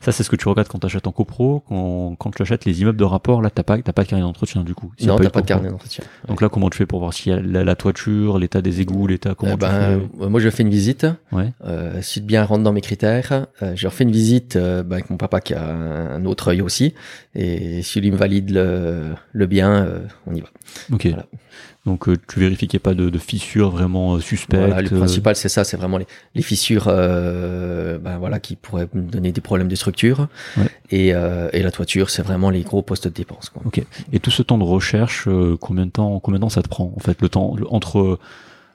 Ça, 0.01 0.13
c'est 0.13 0.23
ce 0.23 0.31
que 0.31 0.37
tu 0.37 0.49
regardes 0.49 0.69
quand 0.69 0.79
tu 0.79 0.87
achètes 0.87 1.07
en 1.07 1.13
copro. 1.13 1.65
Quand, 1.69 2.15
quand 2.19 2.31
tu 2.31 2.43
achètes 2.43 2.65
les 2.65 2.81
immeubles 2.83 2.99
de 2.99 3.05
rapport, 3.05 3.43
là, 3.43 3.51
t'as 3.51 3.63
pas, 3.63 3.79
t'as 3.79 3.93
pas 3.93 4.05
de 4.05 4.09
carnet 4.09 4.25
d'entretien, 4.25 4.63
du 4.63 4.75
coup. 4.75 4.93
Non, 5.03 5.17
t'as 5.17 5.31
pas 5.31 5.41
de 5.41 5.47
copro. 5.47 5.47
carnet 5.47 5.71
d'entretien. 5.71 6.05
Donc 6.29 6.41
là, 6.41 6.49
comment 6.49 6.71
tu 6.71 6.79
fais 6.79 6.87
pour 6.87 7.01
voir 7.01 7.13
la, 7.27 7.65
la 7.65 7.75
toiture, 7.75 8.39
les, 8.39 8.48
l'état 8.49 8.63
des 8.63 8.81
égouts, 8.81 9.07
l'état 9.07 9.35
comment 9.35 9.53
Euh, 9.53 9.55
tu 9.55 9.61
ben, 9.61 10.01
fais 10.19 10.25
euh, 10.25 10.29
moi, 10.31 10.41
je 10.41 10.49
fais 10.49 10.63
une 10.63 10.71
visite. 10.71 11.07
Ouais. 11.33 11.53
Euh, 11.65 12.01
si 12.01 12.21
le 12.21 12.25
bien 12.27 12.45
rentre 12.45 12.65
dans 12.65 12.73
mes 12.73 12.81
critères, 12.81 13.47
euh, 13.63 13.73
je 13.77 13.87
refais 13.87 14.05
une 14.05 14.11
visite 14.11 14.57
euh, 14.57 14.83
ben, 14.83 14.95
avec 14.97 15.11
mon 15.11 15.19
papa 15.19 15.41
qui 15.41 15.53
a 15.53 15.63
un, 15.63 16.17
un 16.17 16.25
autre 16.25 16.49
œil 16.49 16.63
aussi. 16.63 16.95
Et 17.35 17.83
si 17.83 18.01
lui 18.01 18.11
me 18.11 18.17
valide 18.17 18.51
le, 18.51 19.13
le 19.33 19.47
bien, 19.47 19.85
euh, 19.85 19.99
on 20.27 20.35
y 20.35 20.41
va. 20.41 20.49
Ok. 20.93 21.07
Voilà. 21.09 21.27
Donc 21.89 22.09
euh, 22.09 22.17
tu 22.29 22.39
vérifies 22.39 22.69
qu'il 22.69 22.77
n'y 22.79 22.83
a 22.83 22.85
pas 22.85 22.95
de, 22.95 23.09
de 23.11 23.19
fissures 23.19 23.71
vraiment 23.71 24.15
euh, 24.15 24.21
suspectes. 24.21 24.61
Voilà, 24.61 24.83
le 24.83 24.93
euh, 24.93 24.99
principal, 24.99 25.35
c'est 25.37 25.49
ça, 25.49 25.65
c'est 25.65 25.77
vraiment 25.77 25.99
les, 25.99 26.07
les 26.35 26.43
fissures 26.43 26.85
ben, 26.87 28.19
voilà, 28.19 28.39
qui 28.41 28.57
pourraient 28.57 28.89
donner 28.95 29.33
des 29.33 29.41
problèmes 29.41 29.69
de 29.69 29.75
structure. 29.75 30.29
Ouais. 30.57 30.65
Et, 30.91 31.09
et 31.09 31.63
la 31.63 31.71
toiture, 31.71 32.11
c'est 32.11 32.23
vraiment 32.23 32.51
les 32.51 32.63
gros 32.63 32.83
postes 32.83 33.09
de 33.09 33.13
dépenses. 33.13 33.51
Quoi. 33.51 33.63
Et 34.13 34.21
tout 34.21 34.31
ce 34.31 34.43
temps 34.43 34.59
de 34.59 34.65
recherche, 34.65 35.29
combien 35.61 35.87
de 35.87 35.91
temps, 35.91 36.21
combien 36.21 36.39
de 36.39 36.43
temps 36.43 36.49
ça 36.49 36.63
te 36.63 36.69
prend 36.69 36.93
en 36.97 37.01
fait 37.01 37.21
le 37.21 37.29
temps 37.29 37.55
le- 37.59 37.67
entre 37.73 38.19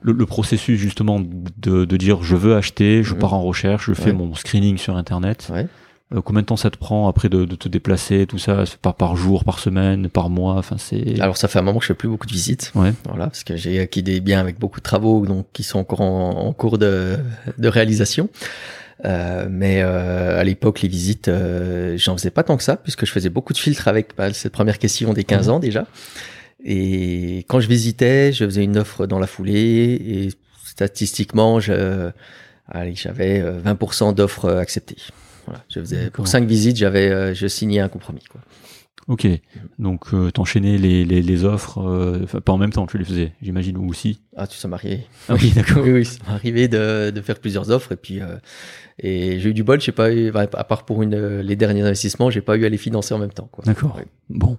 le, 0.02 0.12
le 0.12 0.26
processus 0.26 0.80
justement 0.80 1.20
de, 1.22 1.86
de 1.86 1.98
dire 1.98 2.24
je 2.24 2.36
veux 2.36 2.56
acheter, 2.56 3.04
je 3.04 3.14
Mhm. 3.14 3.20
pars 3.20 3.34
en 3.34 3.42
recherche, 3.42 3.86
je 3.88 3.94
fais 3.94 4.08
Ouais. 4.08 4.14
mon 4.14 4.36
screening 4.36 4.78
sur 4.78 4.98
internet. 4.98 5.50
Ouais. 5.54 5.68
Euh, 6.14 6.22
combien 6.22 6.42
de 6.42 6.48
temps 6.48 6.58
ça 6.58 6.70
te 6.70 6.78
prend 6.78 7.08
après 7.08 7.30
de, 7.30 7.46
de 7.46 7.56
te 7.56 7.68
déplacer, 7.68 8.26
tout 8.28 8.38
ça, 8.38 8.64
par 8.82 8.96
par 8.96 9.16
jour, 9.16 9.44
par 9.44 9.60
semaine, 9.60 10.10
par 10.10 10.30
mois, 10.30 10.56
enfin 10.56 10.78
c'est. 10.78 11.20
Alors 11.20 11.38
ça 11.38 11.48
fait 11.48 11.60
un 11.60 11.64
moment 11.64 11.80
que 11.80 11.84
je 11.84 11.88
fais 11.88 11.94
plus 11.94 12.10
beaucoup 12.10 12.28
de 12.28 12.34
visites. 12.34 12.72
Ouais. 12.76 12.94
Voilà, 13.08 13.26
parce 13.26 13.44
que 13.44 13.56
j'ai 13.56 13.80
acquis 13.80 14.04
des 14.04 14.20
biens 14.20 14.40
avec 14.40 14.60
beaucoup 14.60 14.80
de 14.80 14.84
travaux, 14.84 15.26
donc 15.26 15.48
qui 15.54 15.64
sont 15.64 15.80
encore 15.80 16.02
en, 16.02 16.48
en 16.48 16.54
cours 16.54 16.78
de, 16.78 17.18
de 17.58 17.68
réalisation. 17.68 18.30
Euh, 19.06 19.48
mais 19.50 19.82
euh, 19.82 20.40
à 20.40 20.44
l'époque, 20.44 20.82
les 20.82 20.88
visites, 20.88 21.28
euh, 21.28 21.98
j'en 21.98 22.16
faisais 22.16 22.32
pas 22.32 22.44
tant 22.44 22.58
que 22.58 22.64
ça, 22.64 22.78
puisque 22.78 23.06
je 23.06 23.12
faisais 23.12 23.30
beaucoup 23.30 23.54
de 23.54 23.58
filtres 23.58 23.88
avec 23.88 24.16
bah, 24.18 24.32
cette 24.34 24.54
première 24.54 24.80
question 24.80 25.14
des 25.14 25.24
15 25.24 25.50
ans 25.50 25.60
déjà. 25.60 25.86
Et 26.64 27.40
quand 27.50 27.60
je 27.60 27.68
visitais, 27.68 28.32
je 28.32 28.46
faisais 28.46 28.64
une 28.64 28.78
offre 28.78 29.06
dans 29.06 29.20
la 29.20 29.28
foulée, 29.28 29.54
et 29.54 30.30
statistiquement, 30.66 31.60
je, 31.60 32.12
j'avais 32.94 33.42
euh, 33.42 33.60
20% 33.60 34.14
d'offres 34.16 34.50
acceptées. 34.50 34.98
Voilà, 35.46 35.64
je 35.70 35.80
faisais 35.80 36.10
pour 36.10 36.28
cinq 36.28 36.46
visites, 36.46 36.78
j'avais, 36.78 37.10
euh, 37.10 37.34
je 37.34 37.48
signais 37.48 37.80
un 37.80 37.90
compromis. 37.90 38.24
Quoi. 38.30 38.42
Ok. 39.10 39.28
Donc 39.80 40.14
euh, 40.14 40.32
t'enchaînais 40.32 40.78
les, 40.78 41.04
les, 41.04 41.22
les 41.22 41.44
offres, 41.44 41.80
euh, 41.82 42.26
pas 42.40 42.54
en 42.54 42.58
même 42.58 42.72
temps, 42.72 42.86
tu 42.88 42.98
les 42.98 43.04
faisais, 43.04 43.34
j'imagine, 43.42 43.76
ou 43.78 43.90
aussi. 43.90 44.22
Ah, 44.38 44.48
tu 44.48 44.58
ça 44.58 44.68
m'est 44.70 44.76
arrivé. 44.76 45.06
Ah 45.28 45.36
oui, 45.42 45.52
d'accord. 45.56 45.84
oui, 45.84 45.92
oui, 45.92 46.06
ça 46.06 46.20
m'est 46.28 46.34
arrivé 46.34 46.68
de, 46.70 47.10
de 47.10 47.22
faire 47.22 47.40
plusieurs 47.40 47.70
offres 47.72 47.92
et 47.92 47.98
puis 47.98 48.22
euh, 48.22 48.38
et 49.00 49.40
j'ai 49.40 49.50
eu 49.50 49.54
du 49.54 49.64
bol. 49.64 49.82
J'ai 49.82 49.92
pas 49.92 50.14
eu, 50.14 50.32
à 50.34 50.48
part 50.64 50.86
pour 50.86 51.04
une, 51.04 51.40
les 51.42 51.56
derniers 51.58 51.82
investissements, 51.82 52.30
j'ai 52.30 52.42
pas 52.42 52.56
eu 52.56 52.64
à 52.66 52.70
les 52.70 52.78
financer 52.78 53.14
en 53.14 53.20
même 53.20 53.34
temps. 53.34 53.50
Quoi. 53.52 53.66
D'accord. 53.66 53.98
Ouais. 53.98 54.06
Bon. 54.30 54.58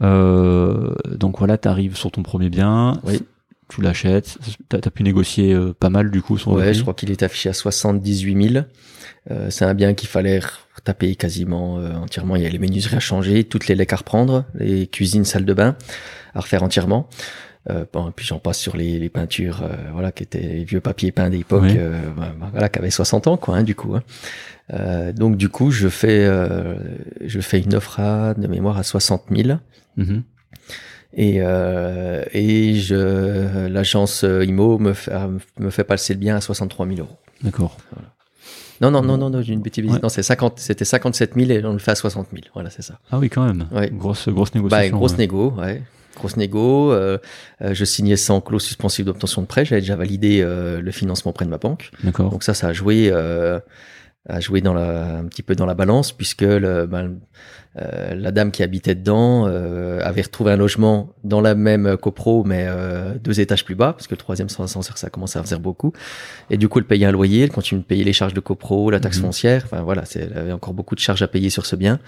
Donc 0.00 1.38
voilà, 1.38 1.58
t'arrives 1.58 1.96
sur 1.96 2.10
ton 2.10 2.22
premier 2.22 2.50
bien. 2.50 3.00
Oui. 3.04 3.20
Tu 3.68 3.80
l'achètes. 3.80 4.36
T'as 4.68 4.78
as 4.84 4.90
pu 4.90 5.02
négocier 5.02 5.56
pas 5.78 5.88
mal 5.88 6.10
du 6.10 6.20
coup 6.20 6.36
son 6.38 6.52
Ouais, 6.54 6.64
prix. 6.64 6.74
je 6.74 6.82
crois 6.82 6.94
qu'il 6.94 7.10
est 7.10 7.22
affiché 7.22 7.48
à 7.48 7.52
78 7.52 8.48
000. 8.52 8.64
Euh, 9.30 9.50
c'est 9.50 9.64
un 9.64 9.74
bien 9.74 9.94
qu'il 9.94 10.08
fallait 10.08 10.40
taper 10.84 11.14
quasiment 11.14 11.78
euh, 11.78 11.92
entièrement. 11.94 12.34
Il 12.36 12.42
y 12.42 12.46
a 12.46 12.48
les 12.48 12.58
menuiseries 12.58 12.96
à 12.96 13.00
changer, 13.00 13.44
toutes 13.44 13.68
les 13.68 13.74
lecs 13.76 13.92
à 13.92 13.96
reprendre, 13.96 14.44
les 14.54 14.86
cuisines, 14.88 15.24
salles 15.24 15.44
de 15.44 15.54
bain 15.54 15.76
à 16.34 16.40
refaire 16.40 16.62
entièrement. 16.62 17.08
Euh, 17.70 17.84
bon, 17.92 18.08
et 18.08 18.12
puis 18.16 18.26
j'en 18.26 18.40
passe 18.40 18.58
sur 18.58 18.76
les, 18.76 18.98
les 18.98 19.08
peintures, 19.08 19.62
euh, 19.62 19.76
voilà, 19.92 20.10
qui 20.10 20.24
étaient 20.24 20.40
les 20.40 20.64
vieux 20.64 20.80
papiers 20.80 21.12
peints 21.12 21.30
d'époque, 21.30 21.62
Oui. 21.62 21.74
euh, 21.78 21.92
bah, 22.16 22.32
bah, 22.36 22.48
voilà, 22.50 22.68
qui 22.68 22.80
avaient 22.80 22.90
60 22.90 23.28
ans, 23.28 23.36
quoi, 23.36 23.58
hein, 23.58 23.62
du 23.62 23.76
coup. 23.76 23.94
hein. 23.94 24.02
Euh, 24.74 25.12
donc 25.12 25.36
du 25.36 25.48
coup, 25.48 25.70
je 25.70 25.86
fais, 25.88 26.24
euh, 26.24 26.74
je 27.24 27.38
fais 27.40 27.60
une 27.60 27.74
offre 27.74 28.00
à, 28.00 28.34
de 28.34 28.46
mémoire 28.48 28.78
à 28.78 28.82
60 28.82 29.24
000. 29.30 29.58
Mhm. 29.96 30.24
Et, 31.14 31.36
euh, 31.42 32.24
et 32.32 32.74
je, 32.74 33.68
l'agence 33.68 34.22
IMO 34.24 34.78
me 34.78 34.92
fait, 34.94 35.12
me 35.60 35.70
fait 35.70 35.84
passer 35.84 36.14
le 36.14 36.18
bien 36.18 36.34
à 36.36 36.40
63 36.40 36.86
000 36.88 36.98
euros. 37.00 37.18
D'accord. 37.42 37.76
Non, 38.82 38.90
non, 38.90 39.00
non, 39.02 39.16
non, 39.16 39.30
non 39.30 39.40
j'ai 39.42 39.52
une 39.52 39.62
bêtise. 39.62 39.84
Ouais. 39.90 39.98
Non, 40.02 40.08
c'est 40.08 40.22
50, 40.22 40.58
c'était 40.58 40.84
57 40.84 41.34
000 41.36 41.50
et 41.50 41.64
on 41.64 41.72
le 41.72 41.78
fait 41.78 41.92
à 41.92 41.94
60 41.94 42.26
000. 42.32 42.42
Voilà, 42.52 42.68
c'est 42.70 42.82
ça. 42.82 42.98
Ah 43.10 43.18
oui, 43.18 43.30
quand 43.30 43.44
même. 43.46 43.66
Ouais. 43.72 43.90
Grosse, 43.90 44.28
grosse 44.28 44.50
Bah, 44.50 44.58
négociation. 44.58 44.96
grosse 44.96 45.12
ouais. 45.12 45.18
négo, 45.18 45.50
ouais. 45.58 45.82
Grosse 46.16 46.36
négo. 46.36 46.92
euh, 46.92 47.16
euh, 47.62 47.72
je 47.74 47.84
signais 47.84 48.16
sans 48.16 48.40
clause 48.40 48.62
suspensive 48.62 49.06
d'obtention 49.06 49.40
de 49.42 49.46
prêt. 49.46 49.64
J'avais 49.64 49.80
déjà 49.80 49.96
validé 49.96 50.40
euh, 50.42 50.80
le 50.82 50.90
financement 50.90 51.30
auprès 51.30 51.44
de 51.46 51.50
ma 51.50 51.58
banque. 51.58 51.90
D'accord. 52.04 52.30
Donc 52.30 52.42
ça, 52.42 52.52
ça 52.54 52.66
a 52.68 52.72
joué, 52.72 53.08
euh, 53.10 53.58
a 54.28 54.40
joué 54.40 54.60
dans 54.60 54.74
la, 54.74 55.16
un 55.18 55.24
petit 55.24 55.42
peu 55.42 55.54
dans 55.54 55.66
la 55.66 55.74
balance 55.74 56.12
puisque 56.12 56.42
le, 56.42 56.86
ben, 56.86 57.18
euh, 57.80 58.14
la 58.14 58.32
dame 58.32 58.50
qui 58.50 58.62
habitait 58.62 58.94
dedans 58.94 59.46
euh, 59.48 60.00
avait 60.02 60.22
retrouvé 60.22 60.52
un 60.52 60.56
logement 60.56 61.10
dans 61.24 61.40
la 61.40 61.54
même 61.54 61.96
copro, 61.96 62.44
mais 62.44 62.66
euh, 62.68 63.14
deux 63.18 63.40
étages 63.40 63.64
plus 63.64 63.74
bas, 63.74 63.92
parce 63.94 64.06
que 64.06 64.12
le 64.14 64.18
troisième 64.18 64.48
sans 64.50 64.64
ascenseur, 64.64 64.98
ça 64.98 65.08
commençait 65.08 65.38
à 65.38 65.42
faire 65.44 65.60
beaucoup. 65.60 65.92
Et 66.50 66.58
du 66.58 66.68
coup, 66.68 66.78
elle 66.80 66.84
payait 66.84 67.06
un 67.06 67.12
loyer, 67.12 67.42
elle 67.44 67.50
continue 67.50 67.80
de 67.80 67.86
payer 67.86 68.04
les 68.04 68.12
charges 68.12 68.34
de 68.34 68.40
copro, 68.40 68.90
la 68.90 69.00
taxe 69.00 69.16
Mhm. 69.18 69.24
foncière. 69.24 69.62
Enfin 69.64 69.82
voilà, 69.82 70.04
c'est- 70.04 70.20
elle 70.30 70.36
avait 70.36 70.52
encore 70.52 70.74
beaucoup 70.74 70.94
de 70.94 71.00
charges 71.00 71.22
à 71.22 71.28
payer 71.28 71.48
sur 71.50 71.64
ce 71.64 71.76
bien, 71.76 71.98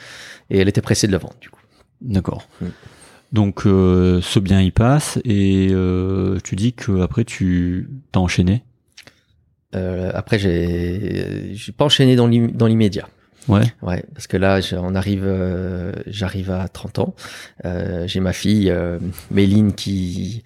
et 0.50 0.58
elle 0.58 0.68
était 0.68 0.82
pressée 0.82 1.06
de 1.06 1.12
le 1.12 1.18
vendre. 1.18 1.36
Du 1.40 1.48
coup. 1.50 1.60
D'accord. 2.02 2.46
Donc 3.32 3.66
euh, 3.66 4.20
ce 4.20 4.38
bien 4.38 4.60
il 4.60 4.70
passe 4.72 5.18
et 5.24 5.68
euh, 5.72 6.38
tu 6.44 6.54
dis 6.56 6.72
que 6.72 7.00
après 7.00 7.24
tu 7.24 7.88
t'as 8.12 8.20
enchaîné? 8.20 8.62
Euh, 9.74 10.12
après, 10.14 10.38
j'ai, 10.38 11.50
j'ai 11.52 11.72
pas 11.72 11.84
enchaîné 11.86 12.14
dans 12.14 12.26
l'immédiat. 12.28 13.08
Ouais. 13.48 13.62
Ouais, 13.82 14.02
parce 14.14 14.26
que 14.26 14.36
là, 14.36 14.60
je- 14.60 14.76
on 14.76 14.94
arrive, 14.94 15.24
euh, 15.24 15.92
j'arrive 16.06 16.50
à 16.50 16.66
30 16.68 16.98
ans. 16.98 17.14
Euh, 17.64 18.06
j'ai 18.06 18.20
ma 18.20 18.32
fille, 18.32 18.70
euh, 18.70 18.98
Méline, 19.30 19.72
qui, 19.74 20.42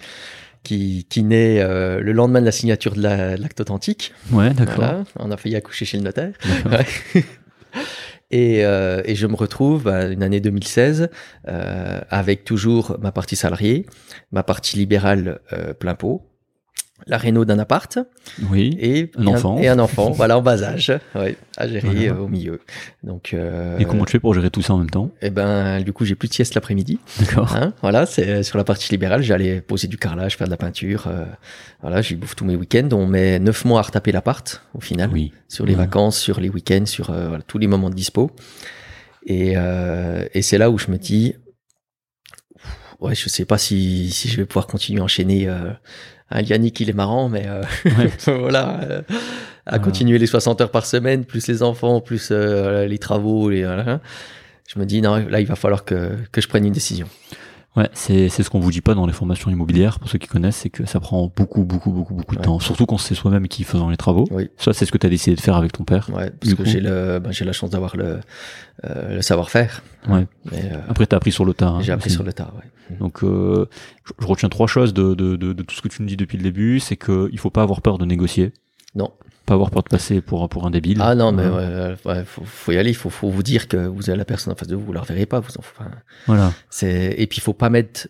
qui, 0.64 1.07
qui 1.09 1.22
naît 1.22 1.61
euh, 1.61 2.01
le 2.01 2.12
lendemain 2.12 2.40
de 2.40 2.46
la 2.46 2.53
signature 2.53 2.94
de 2.94 3.03
la- 3.03 3.36
de 3.36 3.42
l'acte 3.42 3.61
authentique. 3.61 4.12
Ouais, 4.32 4.51
d'accord. 4.51 4.74
Voilà, 4.76 5.05
on 5.16 5.30
a 5.30 5.36
failli 5.36 5.57
accoucher 5.57 5.84
chez 5.84 5.96
le 5.99 6.05
notaire. 6.05 6.32
Ouais. 6.66 7.22
Et, 8.30 8.62
euh, 8.62 9.01
et 9.07 9.14
je 9.14 9.26
me 9.26 9.34
retrouve, 9.36 9.84
bah, 9.84 10.05
une 10.07 10.22
année 10.22 10.40
2016, 10.40 11.09
euh, 11.49 12.01
avec 12.11 12.44
toujours 12.44 12.99
ma 13.01 13.11
partie 13.11 13.36
salariée, 13.36 13.86
ma 14.32 14.42
partie 14.42 14.76
libérale 14.76 15.40
euh, 15.55 15.72
plein 15.72 15.94
pot, 15.94 16.28
la 17.07 17.16
réno 17.16 17.44
d'un 17.44 17.59
appart 17.59 17.99
Oui. 18.51 18.76
et 18.80 19.11
Un 19.16 19.26
enfant. 19.28 19.59
et 19.59 19.68
un 19.68 19.78
enfant, 19.78 20.11
voilà 20.11 20.36
en 20.36 20.42
bas 20.42 20.62
âge, 20.62 20.92
ouais, 21.14 21.36
à 21.57 21.66
gérer 21.68 21.80
Voilà. 21.88 22.12
euh, 22.12 22.18
au 22.18 22.28
milieu. 22.28 22.61
Donc, 23.03 23.32
euh, 23.32 23.78
Et 23.78 23.84
comment 23.84 24.05
tu 24.05 24.12
fais 24.12 24.18
pour 24.20 24.34
gérer 24.34 24.51
tout 24.51 24.61
ça 24.62 24.74
en 24.74 24.78
même 24.78 24.90
temps? 24.90 25.11
Eh 25.22 25.30
ben, 25.30 25.80
du 25.80 25.92
coup, 25.92 26.05
j'ai 26.05 26.14
plus 26.16 26.28
de 26.28 26.34
sieste 26.34 26.55
l'après-midi. 26.55 26.99
D'accord. 27.20 27.55
Hein, 27.57 27.72
voilà, 27.80 28.05
c'est 28.05 28.28
euh, 28.28 28.42
sur 28.42 28.59
la 28.59 28.64
partie 28.64 28.90
libérale. 28.90 29.22
J'allais 29.22 29.61
poser 29.61 29.86
du 29.88 29.96
carrelage, 29.96 30.36
faire 30.36 30.46
de 30.49 30.51
la 30.51 30.57
peinture. 30.59 31.07
euh, 31.07 31.24
voilà, 31.80 32.03
j'y 32.03 32.14
bouffe 32.16 32.34
tous 32.36 32.44
mes 32.44 32.57
week-ends. 32.57 32.88
On 32.92 33.07
met 33.07 33.38
neuf 33.38 33.64
mois 33.64 33.78
à 33.80 33.82
retaper 33.82 34.12
l'appart 34.12 34.61
au 34.74 34.80
final, 34.80 35.09
Oui. 35.12 35.32
sur 35.49 35.64
les 35.64 35.72
Ouais. 35.72 35.78
vacances, 35.78 36.18
sur 36.18 36.40
les 36.40 36.49
week-ends, 36.51 36.86
sur 36.86 37.07
voilà, 37.12 37.40
tous 37.46 37.59
les 37.59 37.68
moments 37.68 37.90
de 37.90 37.94
dispo. 37.94 38.30
Et, 39.24 39.55
euh, 39.57 40.26
et 40.34 40.42
c'est 40.42 40.59
là 40.59 40.70
où 40.70 40.78
je 40.78 40.90
me 40.90 40.96
dis, 40.99 41.34
ouais, 43.01 43.14
je 43.14 43.28
sais 43.28 43.44
pas 43.44 43.59
si, 43.59 44.11
si 44.11 44.28
je 44.28 44.36
vais 44.36 44.46
pouvoir 44.46 44.66
continuer 44.66 45.01
à 45.01 45.05
enchaîner. 45.05 45.49
Hein, 46.31 46.43
Yannick, 46.43 46.79
il 46.81 46.91
est 46.91 46.95
marrant, 46.95 47.29
mais 47.29 47.45
euh, 47.47 47.62
Ouais. 47.99 48.11
voilà, 48.39 48.81
euh, 48.83 49.03
à 49.66 49.72
Voilà. 49.76 49.85
continuer 49.85 50.18
les 50.18 50.26
60 50.26 50.61
heures 50.61 50.70
par 50.70 50.85
semaine, 50.87 51.24
plus 51.24 51.47
les 51.49 51.62
enfants, 51.62 52.01
plus 52.01 52.29
euh, 52.31 52.87
les 52.87 52.99
travaux, 52.99 53.49
les, 53.51 53.64
voilà. 53.64 54.01
je 54.72 54.79
me 54.79 54.85
dis 54.85 55.01
non, 55.03 55.16
là, 55.29 55.41
il 55.41 55.47
va 55.47 55.57
falloir 55.57 55.85
que, 55.85 56.11
que 56.33 56.41
je 56.41 56.49
prenne 56.49 56.64
une 56.66 56.72
décision. 56.72 57.07
Ouais, 57.76 57.88
c'est 57.92 58.28
c'est 58.28 58.42
ce 58.42 58.50
qu'on 58.50 58.58
vous 58.58 58.72
dit 58.72 58.80
pas 58.80 58.94
dans 58.94 59.06
les 59.06 59.12
formations 59.12 59.50
immobilières 59.50 60.00
pour 60.00 60.08
ceux 60.08 60.18
qui 60.18 60.26
connaissent, 60.26 60.56
c'est 60.56 60.70
que 60.70 60.84
ça 60.86 60.98
prend 60.98 61.30
beaucoup 61.36 61.62
beaucoup 61.64 61.92
beaucoup 61.92 62.14
beaucoup 62.14 62.34
de 62.34 62.40
Ouais. 62.40 62.44
temps, 62.44 62.58
surtout 62.58 62.86
quand 62.86 62.98
c'est 62.98 63.14
soi-même 63.14 63.46
qui 63.46 63.62
faisant 63.62 63.88
les 63.88 63.96
travaux. 63.96 64.24
Oui. 64.32 64.50
Ça 64.56 64.72
c'est 64.72 64.84
ce 64.84 64.90
que 64.90 64.98
tu 64.98 65.06
as 65.06 65.10
décidé 65.10 65.36
de 65.36 65.40
faire 65.40 65.54
avec 65.54 65.70
ton 65.72 65.84
père. 65.84 66.08
Ouais, 66.12 66.30
parce 66.40 66.54
que 66.54 66.64
j'ai 66.64 66.80
le, 66.80 67.20
ben, 67.20 67.30
j'ai 67.30 67.44
la 67.44 67.52
chance 67.52 67.70
d'avoir 67.70 67.94
le, 67.96 68.18
euh, 68.84 69.14
le 69.16 69.22
savoir-faire. 69.22 69.82
Ouais. 70.08 70.26
Mais, 70.50 70.72
euh, 70.72 70.78
Après 70.88 71.06
tu 71.06 71.14
as 71.14 71.18
appris 71.18 71.30
sur 71.30 71.44
le 71.44 71.54
tas. 71.54 71.68
hein, 71.68 71.80
j'ai 71.82 71.92
appris 71.92 72.10
sur 72.10 72.24
le 72.24 72.32
tas. 72.32 72.52
Ouais. 72.56 72.96
Donc 72.98 73.22
euh, 73.22 73.66
je, 74.04 74.12
je 74.18 74.26
retiens 74.26 74.48
trois 74.48 74.66
choses 74.66 74.92
de, 74.92 75.14
de, 75.14 75.36
de, 75.36 75.52
de 75.52 75.62
tout 75.62 75.74
ce 75.76 75.82
que 75.82 75.88
tu 75.88 76.02
nous 76.02 76.08
dis 76.08 76.16
depuis 76.16 76.36
le 76.38 76.42
début, 76.42 76.80
c'est 76.80 76.96
que 76.96 77.28
il 77.32 77.38
faut 77.38 77.50
pas 77.50 77.62
avoir 77.62 77.80
peur 77.82 77.98
de 77.98 78.04
négocier. 78.06 78.52
Non. 78.96 79.12
Pas 79.49 79.55
avoir 79.55 79.70
peur 79.70 79.82
de 79.82 79.88
passer 79.88 80.20
pour 80.20 80.46
pour 80.49 80.66
un 80.66 80.70
débile. 80.70 80.99
Ah 81.01 81.14
non, 81.14 81.32
mais 81.32 81.46
ouais, 81.49 81.94
ouais, 82.05 82.24
faut, 82.26 82.44
faut 82.44 82.72
y 82.72 82.76
aller. 82.76 82.90
Il 82.90 82.94
faut, 82.96 83.09
faut 83.09 83.30
vous 83.30 83.42
dire 83.42 83.66
que 83.66 83.78
vous 83.78 84.11
avez 84.11 84.18
la 84.18 84.26
personne 84.26 84.53
en 84.53 84.57
face 84.57 84.68
de 84.68 84.76
vous, 84.76 84.84
vous 84.84 84.92
la 84.92 85.01
reverrez 85.01 85.24
pas. 85.24 85.40
Vous 85.40 85.53
en, 85.57 85.61
enfin, 85.61 85.90
Voilà, 86.26 86.53
et 86.82 87.26
puis 87.26 87.38
il 87.38 87.42
faut 87.42 87.55
pas 87.55 87.70
mettre 87.70 88.09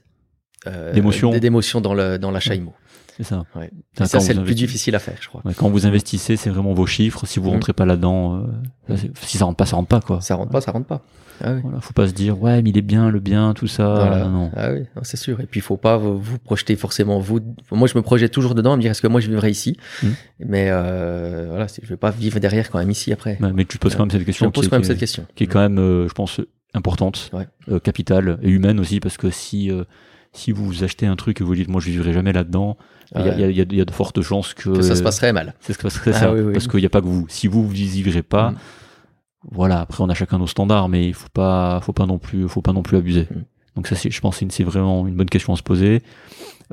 euh, 0.66 0.92
D'émotion. 0.92 1.80
dans 1.80 1.94
le 1.94 2.18
dans 2.18 2.32
l'achat 2.32 2.54
immo. 2.56 2.74
C'est 3.18 3.24
ça. 3.24 3.44
Ouais. 3.54 3.70
Et 4.00 4.04
ça 4.06 4.20
c'est 4.20 4.32
le 4.32 4.42
plus 4.44 4.54
difficile 4.54 4.94
à 4.94 4.98
faire, 4.98 5.16
je 5.20 5.28
crois. 5.28 5.42
Ouais, 5.44 5.52
quand 5.54 5.68
vous 5.68 5.86
investissez, 5.86 6.36
c'est 6.36 6.48
vraiment 6.50 6.72
vos 6.72 6.86
chiffres. 6.86 7.26
Si 7.26 7.38
vous 7.38 7.48
Mhm. 7.48 7.54
rentrez 7.54 7.72
pas 7.74 7.84
là-dedans, 7.84 8.46
euh, 8.88 8.96
si 9.22 9.36
ça 9.36 9.44
rentre 9.44 9.56
pas, 9.56 9.66
ça 9.66 9.76
rentre 9.76 9.88
pas 9.88 10.00
quoi. 10.00 10.20
Ça 10.22 10.34
rentre 10.36 10.50
pas, 10.52 10.60
ça 10.62 10.70
rentre 10.72 10.86
pas. 10.86 11.02
Ah 11.40 11.52
oui. 11.54 11.60
Voilà, 11.62 11.80
faut 11.80 11.92
pas 11.92 12.08
se 12.08 12.12
dire 12.14 12.40
ouais 12.42 12.62
mais 12.62 12.70
il 12.70 12.78
est 12.78 12.82
bien, 12.82 13.10
le 13.10 13.20
bien, 13.20 13.54
tout 13.54 13.68
ça. 13.68 13.94
Voilà. 13.94 14.26
Non. 14.28 14.50
Ah 14.56 14.72
oui, 14.72 14.84
c'est 15.02 15.16
sûr. 15.16 15.40
Et 15.40 15.46
puis 15.46 15.60
il 15.60 15.62
faut 15.62 15.76
pas 15.76 15.96
vous, 15.96 16.18
vous 16.18 16.38
projeter 16.38 16.74
forcément 16.74 17.20
vous. 17.20 17.38
Moi, 17.70 17.86
je 17.86 17.96
me 17.96 18.02
projette 18.02 18.32
toujours 18.32 18.56
dedans, 18.56 18.72
à 18.72 18.76
me 18.76 18.82
dire 18.82 18.90
est-ce 18.90 19.02
que 19.02 19.06
moi 19.06 19.20
je 19.20 19.28
vivrai 19.28 19.50
ici. 19.50 19.76
Mhm. 20.02 20.14
Mais 20.46 20.66
euh, 20.70 21.46
voilà, 21.48 21.66
je 21.80 21.86
vais 21.88 21.96
pas 21.96 22.10
vivre 22.10 22.40
derrière 22.40 22.70
quand 22.70 22.78
même 22.80 22.90
ici 22.90 23.12
après. 23.12 23.38
Ouais, 23.40 23.52
mais 23.52 23.64
tu 23.64 23.78
poses 23.78 23.94
quand 23.94 24.02
même 24.04 24.10
cette 24.10 24.20
Je 24.22 24.26
question. 24.26 24.46
me 24.46 24.50
pose 24.50 24.64
qui- 24.64 24.70
quand 24.70 24.76
même 24.76 24.82
qui- 24.82 24.88
cette 24.88 24.98
question. 24.98 25.26
qui 25.36 25.44
est 25.44 25.46
quand 25.46 25.60
même, 25.60 25.78
euh, 25.78 26.08
je 26.08 26.12
pense, 26.14 26.40
importante, 26.74 27.30
Ouais. 27.32 27.46
euh, 27.70 27.78
capitale 27.78 28.38
et 28.42 28.50
humaine 28.50 28.80
aussi, 28.80 28.98
parce 29.00 29.16
que 29.16 29.30
si 29.30 29.70
euh, 29.70 29.84
si 30.38 30.52
vous 30.52 30.84
achetez 30.84 31.06
un 31.06 31.16
truc 31.16 31.40
et 31.40 31.44
vous 31.44 31.54
dites 31.54 31.68
moi 31.68 31.80
je 31.80 31.90
vivrai 31.90 32.12
jamais 32.12 32.32
là-dedans, 32.32 32.76
il 33.14 33.24
y, 33.24 33.28
a, 33.28 33.38
y, 33.38 33.60
a, 33.60 33.64
y, 33.64 33.80
a, 33.80 33.84
de 33.84 33.90
fortes 33.90 34.20
chances 34.22 34.54
que, 34.54 34.68
que 34.68 34.82
ça 34.82 34.94
se 34.94 35.02
passerait 35.02 35.32
mal. 35.32 35.54
C'est 35.60 35.72
ce 35.72 35.78
que 35.78 35.88
ça, 35.88 36.28
ah, 36.28 36.32
oui, 36.32 36.40
oui. 36.40 36.52
parce 36.52 36.68
qu'il 36.68 36.80
n'y 36.80 36.86
a 36.86 36.90
pas 36.90 37.00
que 37.00 37.06
vous. 37.06 37.26
Si 37.28 37.46
vous 37.46 37.66
vous 37.66 37.74
y 37.74 37.84
vivrez 37.84 38.22
pas, 38.22 38.50
mm. 38.50 38.56
voilà. 39.50 39.80
Après 39.80 40.02
on 40.02 40.08
a 40.08 40.14
chacun 40.14 40.38
nos 40.38 40.46
standards, 40.46 40.88
mais 40.88 41.06
il 41.06 41.14
faut 41.14 41.30
pas, 41.32 41.80
faut 41.82 41.92
pas 41.92 42.06
non 42.06 42.18
plus, 42.18 42.48
faut 42.48 42.62
pas 42.62 42.72
non 42.72 42.82
plus 42.82 42.96
abuser. 42.96 43.26
Mm. 43.30 43.42
Donc 43.76 43.86
ça, 43.86 43.96
je 44.08 44.20
pense, 44.20 44.42
c'est 44.48 44.64
vraiment 44.64 45.06
une 45.06 45.14
bonne 45.14 45.30
question 45.30 45.52
à 45.52 45.56
se 45.56 45.62
poser. 45.62 46.02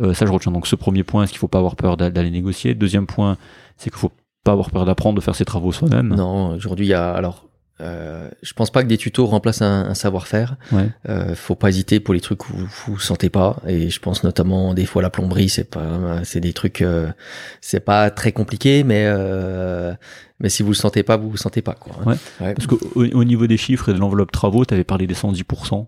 Euh, 0.01 0.13
ça, 0.13 0.25
je 0.25 0.31
retiens 0.31 0.51
donc 0.51 0.65
ce 0.67 0.75
premier 0.75 1.03
point, 1.03 1.23
est-ce 1.23 1.31
qu'il 1.31 1.39
faut 1.39 1.47
pas 1.47 1.59
avoir 1.59 1.75
peur 1.75 1.97
d'aller 1.97 2.31
négocier? 2.31 2.73
Deuxième 2.73 3.05
point, 3.05 3.37
c'est 3.77 3.91
qu'il 3.91 3.99
faut 3.99 4.11
pas 4.43 4.53
avoir 4.53 4.71
peur 4.71 4.85
d'apprendre, 4.85 5.15
de 5.15 5.21
faire 5.21 5.35
ses 5.35 5.45
travaux 5.45 5.71
soi-même. 5.71 6.15
Non, 6.15 6.55
aujourd'hui, 6.55 6.87
il 6.87 6.89
y 6.89 6.93
a 6.93 7.13
alors 7.13 7.45
euh, 7.81 8.29
je 8.41 8.53
pense 8.53 8.71
pas 8.71 8.83
que 8.83 8.87
des 8.87 8.97
tutos 8.97 9.25
remplacent 9.25 9.61
un, 9.61 9.85
un 9.87 9.93
savoir-faire. 9.93 10.55
Ouais. 10.71 10.89
Euh, 11.09 11.35
faut 11.35 11.55
pas 11.55 11.69
hésiter 11.69 11.99
pour 11.99 12.13
les 12.13 12.21
trucs 12.21 12.49
où 12.49 12.53
vous, 12.55 12.67
vous 12.93 12.99
sentez 12.99 13.29
pas. 13.29 13.57
Et 13.67 13.89
je 13.89 13.99
pense 13.99 14.23
notamment 14.23 14.73
des 14.73 14.85
fois 14.85 15.01
la 15.01 15.09
plomberie, 15.09 15.49
c'est 15.49 15.69
pas, 15.69 16.23
c'est 16.23 16.39
des 16.39 16.53
trucs, 16.53 16.81
euh, 16.81 17.11
c'est 17.59 17.81
pas 17.81 18.09
très 18.11 18.31
compliqué, 18.31 18.83
mais 18.83 19.03
euh, 19.07 19.93
mais 20.39 20.49
si 20.49 20.63
vous 20.63 20.69
le 20.69 20.75
sentez 20.75 21.03
pas, 21.03 21.17
vous 21.17 21.29
vous 21.29 21.37
sentez 21.37 21.61
pas 21.61 21.73
quoi. 21.73 21.95
Ouais. 22.05 22.15
ouais. 22.39 22.53
Parce 22.53 22.67
qu'au 22.67 22.79
au 22.95 23.23
niveau 23.23 23.47
des 23.47 23.57
chiffres 23.57 23.89
et 23.89 23.93
de 23.93 23.99
l'enveloppe 23.99 24.31
travaux, 24.31 24.63
tu 24.63 24.73
avais 24.73 24.83
parlé 24.85 25.05
des 25.05 25.15
110% 25.15 25.43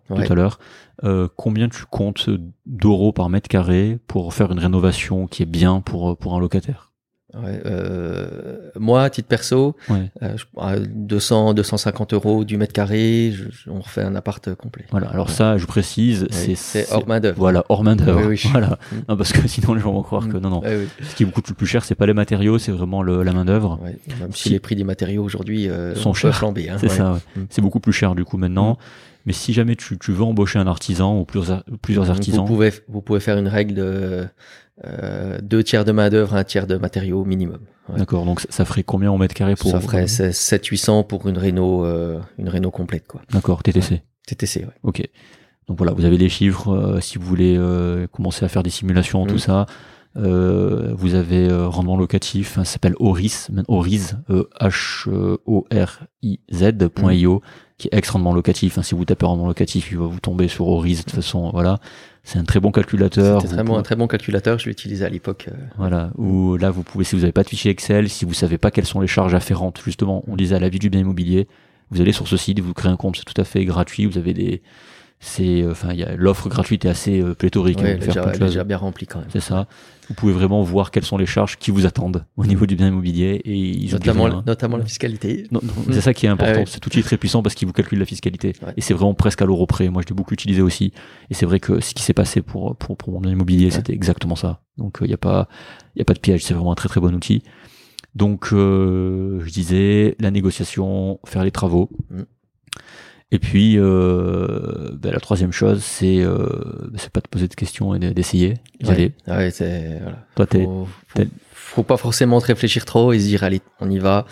tout 0.08 0.16
à 0.16 0.36
l'heure. 0.36 0.60
Euh, 1.04 1.28
combien 1.36 1.70
tu 1.70 1.86
comptes 1.86 2.30
d'euros 2.66 3.14
par 3.14 3.30
mètre 3.30 3.48
carré 3.48 4.00
pour 4.08 4.34
faire 4.34 4.52
une 4.52 4.60
rénovation 4.60 5.28
qui 5.28 5.44
est 5.44 5.48
bien 5.48 5.80
pour 5.80 6.18
pour 6.18 6.36
un 6.36 6.40
locataire? 6.40 6.87
Ouais, 7.44 7.62
euh, 7.66 8.70
moi, 8.80 9.04
à 9.04 9.10
titre 9.10 9.28
perso, 9.28 9.76
ouais. 9.90 10.12
euh, 10.24 10.86
200, 10.88 11.54
250 11.54 12.14
euros 12.14 12.44
du 12.44 12.58
mètre 12.58 12.74
carré, 12.74 13.34
je, 13.34 13.70
on 13.70 13.80
refait 13.80 14.02
un 14.02 14.16
appart 14.16 14.54
complet. 14.56 14.86
Voilà. 14.92 15.08
Alors 15.08 15.28
ouais. 15.28 15.34
ça, 15.34 15.58
je 15.58 15.66
précise, 15.66 16.28
oui, 16.48 16.56
c'est 16.56 16.92
hors 16.92 17.08
main 17.08 17.20
d'œuvre. 17.20 17.38
Voilà, 17.38 17.64
hors 17.70 17.84
main 17.84 17.96
d'œuvre. 17.96 18.22
Oui, 18.22 18.40
oui. 18.44 18.50
Voilà. 18.52 18.80
Mmh. 18.92 18.96
Non, 19.10 19.18
parce 19.18 19.34
que 19.34 19.48
sinon 19.48 19.74
les 19.74 19.82
gens 19.82 19.92
vont 19.92 20.02
croire 20.02 20.28
que 20.28 20.38
non, 20.38 20.50
non. 20.50 20.62
Ce 21.02 21.16
qui 21.16 21.26
coûte 21.26 21.50
le 21.50 21.54
plus 21.54 21.68
cher, 21.68 21.84
c'est 21.84 21.96
pas 21.96 22.06
les 22.06 22.14
matériaux, 22.14 22.58
c'est 22.58 22.72
vraiment 22.72 23.04
le, 23.04 23.24
la 23.24 23.34
main 23.34 23.46
d'œuvre. 23.46 23.80
Même 24.20 24.32
si, 24.32 24.44
si, 24.44 24.50
les 24.50 24.60
prix 24.60 24.76
des 24.76 24.84
matériaux 24.84 25.24
aujourd'hui 25.24 25.70
euh, 25.70 25.96
sont 25.96 26.14
chers, 26.14 26.36
flamber. 26.36 26.70
Hein, 26.70 26.78
c'est 26.80 26.90
ça. 26.90 27.20
Mmh. 27.36 27.42
C'est 27.50 27.62
beaucoup 27.62 27.80
plus 27.80 27.94
cher 27.94 28.16
du 28.16 28.26
coup 28.26 28.38
maintenant. 28.38 28.74
Mmh. 28.74 28.78
Mais 29.28 29.34
si 29.34 29.54
jamais 29.54 29.76
tu, 29.76 30.00
tu, 30.00 30.12
veux 30.12 30.24
embaucher 30.24 30.58
un 30.58 30.66
artisan 30.68 31.20
ou 31.20 31.26
plusieurs, 31.26 31.64
plusieurs 31.82 32.10
artisans, 32.10 32.40
vous 32.40 32.48
pouvez, 32.48 32.72
vous 32.88 33.02
pouvez 33.02 33.20
faire 33.20 33.38
une 33.38 33.50
règle 33.50 33.76
de 33.76 34.26
euh, 34.86 35.38
deux 35.44 35.64
tiers 35.64 35.86
de 35.86 35.92
main 35.92 36.10
d'œuvre, 36.10 36.34
un 36.34 36.44
tiers 36.44 36.66
de 36.66 36.78
matériaux 36.78 37.26
minimum. 37.26 37.60
Ouais. 37.90 38.00
D'accord, 38.00 38.26
donc 38.26 38.46
ça 38.50 38.66
ferait 38.66 38.84
combien 38.84 39.12
en 39.12 39.18
mètre 39.18 39.36
carré 39.36 39.56
pour 39.56 39.70
Ça 39.70 39.82
ferait 39.82 40.08
7 40.08 40.66
800 40.66 41.04
pour 41.04 41.28
une 41.28 41.38
réno 41.38 41.86
euh, 41.86 42.20
une 42.38 42.50
réno 42.50 42.72
complète 42.72 43.06
quoi. 43.06 43.22
D'accord, 43.32 43.64
TTC. 43.64 43.96
Ouais. 43.96 44.04
TTC 44.26 44.62
ouais. 44.62 44.74
OK. 44.84 45.04
Donc 45.68 45.78
voilà, 45.78 45.92
vous 45.92 46.06
avez 46.06 46.18
les 46.18 46.30
chiffres 46.30 46.70
euh, 46.70 47.02
si 47.02 47.18
vous 47.18 47.26
voulez 47.26 47.56
euh, 47.58 48.08
commencer 48.08 48.46
à 48.46 48.48
faire 48.48 48.64
des 48.64 48.70
simulations 48.70 49.26
mmh. 49.26 49.28
tout 49.28 49.38
ça. 49.38 49.66
Euh, 50.16 50.94
vous 50.96 51.14
avez 51.14 51.54
rendement 51.54 51.96
locatif, 51.96 52.58
hein, 52.58 52.64
ça 52.64 52.74
s'appelle 52.74 52.96
Horis, 53.00 53.50
Horis, 53.68 54.16
H 54.30 55.08
O 55.46 55.68
R 55.72 56.06
I 56.24 56.40
Z.io 56.52 57.36
mmh. 57.36 57.42
Qui 57.78 57.88
est 57.92 57.98
ex 57.98 58.10
rendement 58.10 58.34
locatif. 58.34 58.78
Hein, 58.78 58.84
si 58.84 58.96
vous 58.96 59.06
tapez 59.06 59.26
rendement 59.26 59.48
locatif, 59.48 59.90
il 59.92 59.98
va 59.98 60.06
vous 60.06 60.20
tomber 60.20 60.48
sur 60.48 60.68
Horis 60.68 61.00
de 61.00 61.04
toute 61.04 61.16
façon, 61.16 61.50
voilà. 61.52 61.80
C'est 62.24 62.40
un 62.40 62.44
très 62.44 62.60
bon 62.60 62.72
calculateur. 62.72 63.42
C'était 63.42 63.56
vraiment 63.56 63.70
pouvez... 63.70 63.80
un 63.80 63.84
très 63.84 63.96
bon 63.96 64.08
calculateur, 64.08 64.60
je 64.60 64.68
l'utilisais 64.68 65.06
à 65.06 65.10
l'époque. 65.10 65.46
Euh... 65.48 65.56
Voilà, 65.78 66.12
où 66.18 66.58
là 66.58 66.72
vous 66.72 66.84
pouvez, 66.84 67.04
si 67.04 67.16
vous 67.16 67.22
n'avez 67.22 67.32
pas 67.32 67.44
de 67.44 67.50
fichier 67.50 67.72
Excel, 67.72 68.10
si 68.10 68.26
vous 68.26 68.34
savez 68.34 68.58
pas 68.58 68.72
quelles 68.72 68.86
sont 68.86 69.00
les 69.00 69.08
charges 69.08 69.34
afférentes, 69.34 69.82
justement, 69.86 70.24
on 70.28 70.36
disait 70.36 70.56
à 70.56 70.60
la 70.60 70.70
vie 70.70 70.80
du 70.80 70.90
bien 70.90 71.02
immobilier, 71.02 71.48
vous 71.92 72.02
allez 72.02 72.12
sur 72.12 72.28
ce 72.28 72.36
site, 72.36 72.60
vous 72.60 72.74
créez 72.74 72.92
un 72.92 72.98
compte, 72.98 73.16
c'est 73.18 73.24
tout 73.24 73.40
à 73.40 73.46
fait 73.46 73.64
gratuit, 73.64 74.06
vous 74.06 74.18
avez 74.18 74.34
des, 74.34 74.62
c'est, 75.20 75.66
enfin, 75.66 75.90
il 75.94 76.00
y 76.00 76.04
a 76.04 76.16
l'offre 76.16 76.48
gratuite 76.48 76.86
est 76.86 76.90
assez 76.90 77.20
euh, 77.20 77.34
pléthorique. 77.34 77.80
Ouais, 77.80 77.98
déjà 78.40 78.64
bien 78.64 78.78
rempli 78.78 79.08
quand 79.08 79.20
même. 79.20 79.30
C'est 79.32 79.40
ça. 79.40 79.68
Vous 80.08 80.14
pouvez 80.14 80.32
vraiment 80.32 80.62
voir 80.62 80.92
quelles 80.92 81.06
sont 81.06 81.18
les 81.18 81.26
charges 81.26 81.58
qui 81.58 81.72
vous 81.72 81.86
attendent 81.86 82.24
au 82.38 82.46
niveau 82.46 82.66
du 82.66 82.76
bien 82.76 82.88
immobilier 82.88 83.42
et 83.44 83.56
ils 83.56 83.92
notamment, 83.92 84.28
la, 84.28 84.44
notamment 84.46 84.78
la 84.78 84.86
fiscalité. 84.86 85.48
Non, 85.52 85.60
non, 85.64 85.74
c'est 85.92 86.02
ça 86.02 86.14
qui 86.14 86.28
est 86.28 86.30
important. 86.30 86.54
Ah, 86.56 86.60
ouais. 86.60 86.66
Cet 86.66 86.86
outil 86.86 87.00
est 87.00 87.04
très 87.04 87.18
puissant 87.18 87.42
parce 87.42 87.56
qu'il 87.56 87.68
vous 87.68 87.74
calcule 87.74 88.00
la 88.00 88.06
fiscalité 88.06 88.54
ouais. 88.66 88.74
et 88.78 88.82
c'est 88.82 88.94
vraiment 88.94 89.16
presque 89.16 89.42
à 89.42 89.46
l'euro 89.46 89.66
près. 89.66 89.90
Moi, 89.90 90.04
je 90.04 90.10
l'ai 90.10 90.16
beaucoup 90.16 90.34
utilisé 90.34 90.62
aussi 90.62 90.94
et 91.30 91.34
c'est 91.34 91.46
vrai 91.46 91.60
que 91.60 91.82
ce 91.82 91.94
qui 91.94 92.04
s'est 92.04 92.14
passé 92.14 92.42
pour 92.42 92.76
pour 92.78 92.96
pour 92.96 93.12
mon 93.12 93.20
bien 93.20 93.32
immobilier, 93.32 93.66
ouais. 93.66 93.72
c'était 93.72 93.94
exactement 93.94 94.36
ça. 94.36 94.62
Donc 94.78 95.00
il 95.02 95.06
euh, 95.06 95.08
n'y 95.08 95.14
a 95.14 95.18
pas 95.18 95.50
il 95.96 96.00
y 96.00 96.02
a 96.04 96.06
pas 96.06 96.14
de 96.14 96.20
piège. 96.20 96.44
C'est 96.44 96.54
vraiment 96.54 96.72
un 96.72 96.76
très 96.76 96.90
très 96.90 97.02
bon 97.02 97.14
outil. 97.14 97.42
Donc 98.16 98.54
euh, 98.54 99.42
je 99.44 99.52
disais 99.52 100.16
la 100.20 100.32
négociation, 100.32 101.20
faire 101.26 101.44
les 101.44 101.52
travaux. 101.52 101.90
Mm. 102.12 102.22
Et 103.32 103.40
puis, 103.40 103.78
euh, 103.78 104.92
ben, 104.94 105.12
la 105.12 105.20
troisième 105.20 105.52
chose, 105.52 105.84
c'est 105.84 106.20
euh, 106.22 106.48
c'est 106.96 107.10
pas 107.12 107.20
de 107.20 107.28
poser 107.28 107.48
de 107.48 107.56
questions 107.56 107.94
et 107.94 108.00
d'essayer. 108.00 108.54
Ouais. 108.84 108.90
Allez. 108.90 109.12
Ouais, 109.28 109.52
c'est 109.52 110.00
voilà. 110.02 110.26
Toi, 110.36 110.46
t'es, 110.46 110.64
faut, 110.64 110.88
faut, 111.08 111.24
faut, 111.54 111.84
pas 111.84 111.98
forcément 111.98 112.40
réfléchir 112.40 112.86
trop 112.86 113.12
et 113.12 113.20
se 113.20 113.26
dire 113.26 113.44
allez, 113.44 113.62
on 113.82 113.90
y 113.90 114.00
va 114.00 114.26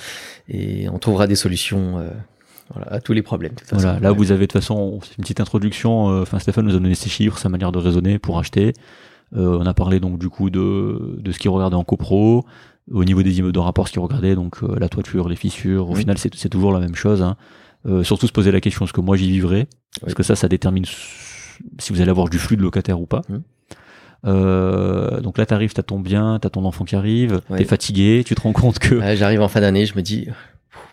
et 0.47 0.87
on 0.89 0.97
trouvera 0.97 1.27
des 1.27 1.35
solutions. 1.35 1.97
Euh, 1.99 2.09
voilà, 2.73 2.91
à 2.93 3.01
tous 3.01 3.11
les 3.13 3.21
problèmes. 3.21 3.51
De 3.53 3.61
voilà, 3.71 3.89
façon. 3.95 4.03
là 4.03 4.11
vous 4.13 4.31
avez 4.31 4.47
de 4.47 4.51
toute 4.51 4.61
façon 4.61 4.99
une 5.17 5.21
petite 5.23 5.39
introduction. 5.41 6.09
euh, 6.11 6.21
Enfin, 6.21 6.39
Stéphane 6.39 6.65
nous 6.65 6.75
a 6.75 6.79
donné 6.79 6.95
ses 6.95 7.09
chiffres, 7.09 7.37
sa 7.37 7.49
manière 7.49 7.71
de 7.73 7.79
raisonner 7.79 8.17
pour 8.17 8.39
acheter. 8.39 8.71
Euh, 9.35 9.57
on 9.59 9.65
a 9.65 9.73
parlé 9.73 9.99
donc 9.99 10.17
du 10.19 10.29
coup 10.29 10.49
de 10.49 11.17
de 11.19 11.31
ce 11.33 11.37
qu'il 11.37 11.51
regardait 11.51 11.75
en 11.75 11.83
copro, 11.83 12.45
au 12.91 13.03
niveau 13.03 13.23
des 13.23 13.37
immeubles 13.39 13.53
de 13.53 13.59
rapport, 13.59 13.87
ce 13.87 13.91
qu'il 13.93 14.01
regardait 14.01 14.35
donc 14.35 14.63
euh, 14.63 14.77
la 14.79 14.87
toiture, 14.87 15.27
les 15.27 15.35
fissures. 15.35 15.89
Au 15.89 15.93
Oui. 15.93 15.99
final, 15.99 16.17
c'est 16.17 16.49
toujours 16.49 16.71
la 16.71 16.79
même 16.79 16.95
chose. 16.95 17.21
Hein. 17.21 17.35
Euh, 17.87 18.03
surtout 18.03 18.25
se 18.27 18.31
poser 18.31 18.51
la 18.51 18.61
question 18.61 18.85
est-ce 18.85 18.93
que 18.93 19.01
moi 19.01 19.15
j'y 19.17 19.29
vivrai? 19.29 19.67
Parce 20.01 20.11
Oui. 20.11 20.15
que 20.15 20.23
ça 20.23 20.35
ça 20.35 20.47
détermine 20.47 20.85
si 20.85 21.93
vous 21.93 22.01
allez 22.01 22.09
avoir 22.09 22.29
du 22.29 22.39
flux 22.39 22.57
de 22.57 22.61
locataires 22.63 22.99
ou 22.99 23.05
pas. 23.05 23.21
Euh, 24.25 25.21
donc 25.21 25.37
là 25.37 25.45
t'arrives 25.45 25.73
t'as 25.73 25.83
ton 25.83 25.99
bien 25.99 26.39
t'as 26.41 26.49
ton 26.49 26.65
enfant 26.65 26.83
qui 26.83 26.95
arrive 26.95 27.41
Ouais. 27.49 27.59
t'es 27.59 27.65
fatigué 27.65 28.23
tu 28.25 28.33
te 28.33 28.41
rends 28.41 28.53
compte 28.53 28.79
que 28.79 28.95
Ouais, 28.95 29.15
J'arrive 29.15 29.41
en 29.41 29.47
fin 29.47 29.61
d'année, 29.61 29.85
je 29.85 29.95
me 29.95 30.01
dis 30.01 30.27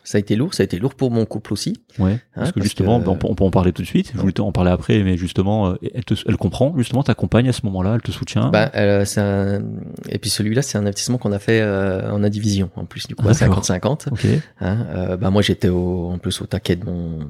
ça 0.05 0.19
a 0.19 0.21
été 0.21 0.35
lourd, 0.37 0.53
ça 0.55 0.63
a 0.63 0.65
été 0.65 0.79
lourd 0.79 0.95
pour 0.95 1.11
mon 1.11 1.25
couple 1.25 1.53
aussi. 1.53 1.77
ouais 1.99 2.19
parce 2.35 2.51
que 2.51 2.55
parce 2.55 2.65
justement 2.65 2.99
que- 3.01 3.05
ben, 3.07 3.13
on, 3.13 3.17
peut, 3.17 3.27
on 3.31 3.35
peut 3.35 3.45
en 3.45 3.51
parler 3.51 3.73
tout 3.73 3.83
de 3.83 3.87
suite 3.87 4.11
je 4.15 4.19
voulais 4.21 4.39
en 4.41 4.51
parler 4.53 4.71
après 4.71 5.03
mais 5.03 5.17
justement 5.17 5.69
euh, 5.71 5.75
elle 5.95 6.05
te 6.05 6.15
elle 6.27 6.37
comprend 6.37 6.75
justement 6.77 7.03
t'accompagne 7.03 7.49
à 7.49 7.53
ce 7.53 7.65
moment-là 7.67 7.93
elle 7.95 8.03
te 8.03 8.11
soutient 8.11 8.49
Bah, 8.51 8.71
euh, 8.75 9.05
c'est 9.05 9.21
un... 9.21 9.63
Et 10.09 10.19
puis 10.19 10.31
celui-là, 10.31 10.63
c'est 10.63 10.77
un 10.79 10.83
investissement 10.83 11.19
qu'on 11.19 11.33
a 11.33 11.39
fait 11.39 11.61
euh, 11.61 12.11
en 12.11 12.23
indivision 12.25 12.71
en 12.77 12.85
plus, 12.85 13.07
du 13.07 13.15
coup, 13.15 13.29
à 13.29 13.33
D'accord. 13.33 13.63
50-50. 13.63 14.11
ok 14.13 14.27
Hein, 14.61 14.87
euh, 14.95 15.17
bah, 15.17 15.31
moi, 15.31 15.43
j'étais 15.43 15.69
en 15.69 16.19
plus 16.19 16.41
au 16.43 16.47
taquet 16.47 16.77
de 16.77 16.85
mon 16.85 17.21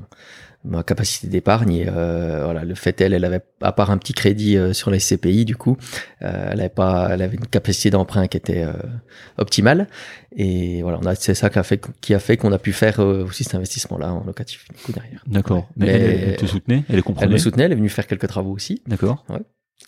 ma 0.65 0.83
capacité 0.85 1.27
d'épargne 1.27 1.73
et 1.73 1.87
euh, 1.89 2.43
voilà 2.45 2.65
le 2.65 2.75
fait 2.77 3.01
elle 3.01 3.15
elle 3.15 3.25
avait 3.25 3.41
à 3.63 3.73
part 3.73 3.91
un 3.91 3.99
petit 3.99 4.13
crédit 4.13 4.57
euh, 4.57 4.73
sur 4.73 4.91
la 4.93 4.99
SCPI 5.01 5.45
du 5.45 5.57
coup 5.57 5.77
euh, 6.23 6.51
elle 6.53 6.61
avait 6.61 6.69
pas 6.69 7.09
elle 7.11 7.21
avait 7.23 7.37
une 7.37 7.47
capacité 7.47 7.91
d'emprunt 7.91 8.29
qui 8.29 8.37
était 8.37 8.63
euh, 8.63 8.73
optimale. 9.39 9.89
Et 10.37 10.83
voilà 10.83 10.99
on 11.03 11.07
a 11.07 11.15
c'est 11.15 11.35
ça 11.35 11.51
qui 11.51 11.59
a 11.59 11.63
fait 11.63 11.85
qui 12.01 12.15
a 12.15 12.19
fait 12.19 12.37
qu'on 12.37 12.53
a 12.53 12.59
pu 12.59 12.73
faire 12.73 13.01
euh, 13.01 13.25
aussi 13.25 13.43
cet 13.45 13.55
investissement 13.57 13.99
là 13.99 14.13
en 14.13 14.25
locatif 14.25 14.67
du 14.71 14.81
coup 14.83 14.93
derrière. 14.93 15.23
D'accord. 15.27 15.59
Ouais. 15.59 15.65
mais, 15.79 15.87
Mais- 15.87 15.93
elle, 15.93 16.29
elle 16.31 16.37
te 16.37 16.47
soutenait 16.47 16.85
elle 16.89 16.97
elle 16.97 17.03
comprenait. 17.03 17.33
me 17.33 17.39
soutenait 17.39 17.65
elle 17.65 17.73
est 17.73 17.77
venue 17.77 17.89
faire 17.89 18.07
quelques 18.07 18.29
travaux 18.29 18.53
aussi. 18.53 18.83
D'accord. 18.87 19.25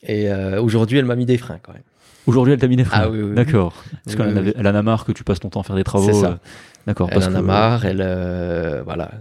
Et 0.02 0.28
euh, 0.30 0.60
aujourd'hui 0.60 0.98
elle 0.98 1.05
m'a 1.05 1.16
mis 1.16 1.24
des 1.26 1.38
freins 1.38 1.59
quand 1.62 1.72
même. 1.72 1.82
Aujourd'hui 2.26 2.55
elle 2.55 2.59
t'a 2.60 2.68
mis 2.68 2.76
des 2.76 2.84
freins. 2.84 3.02
Ah 3.05 3.10
oui, 3.10 3.18
oui, 3.20 3.28
oui. 3.30 3.34
d'accord. 3.36 3.74
Parce 4.05 4.16
Oui, 4.16 4.16
qu'elle 4.16 4.26
en 4.26 4.32
oui, 4.32 4.38
avait- 4.38 4.55
elle 4.59 4.66
en 4.66 4.74
a 4.74 4.82
marre 4.82 5.05
que 5.05 5.12
tu 5.12 5.24
passes 5.24 5.40
ton 5.40 5.51
temps 5.51 5.60
à 5.60 5.62
faire 5.62 5.76
des 5.76 5.84
travaux 5.84 6.06
C'est 6.12 6.20
ça. 6.20 6.40
D'accord 6.86 7.09
Elle 7.11 7.19
parce 7.20 7.31
en 7.31 7.35
a 7.35 7.43
marre, 7.43 7.85
elle 7.85 8.01
euh, 8.02 8.82
voilà, 8.85 9.12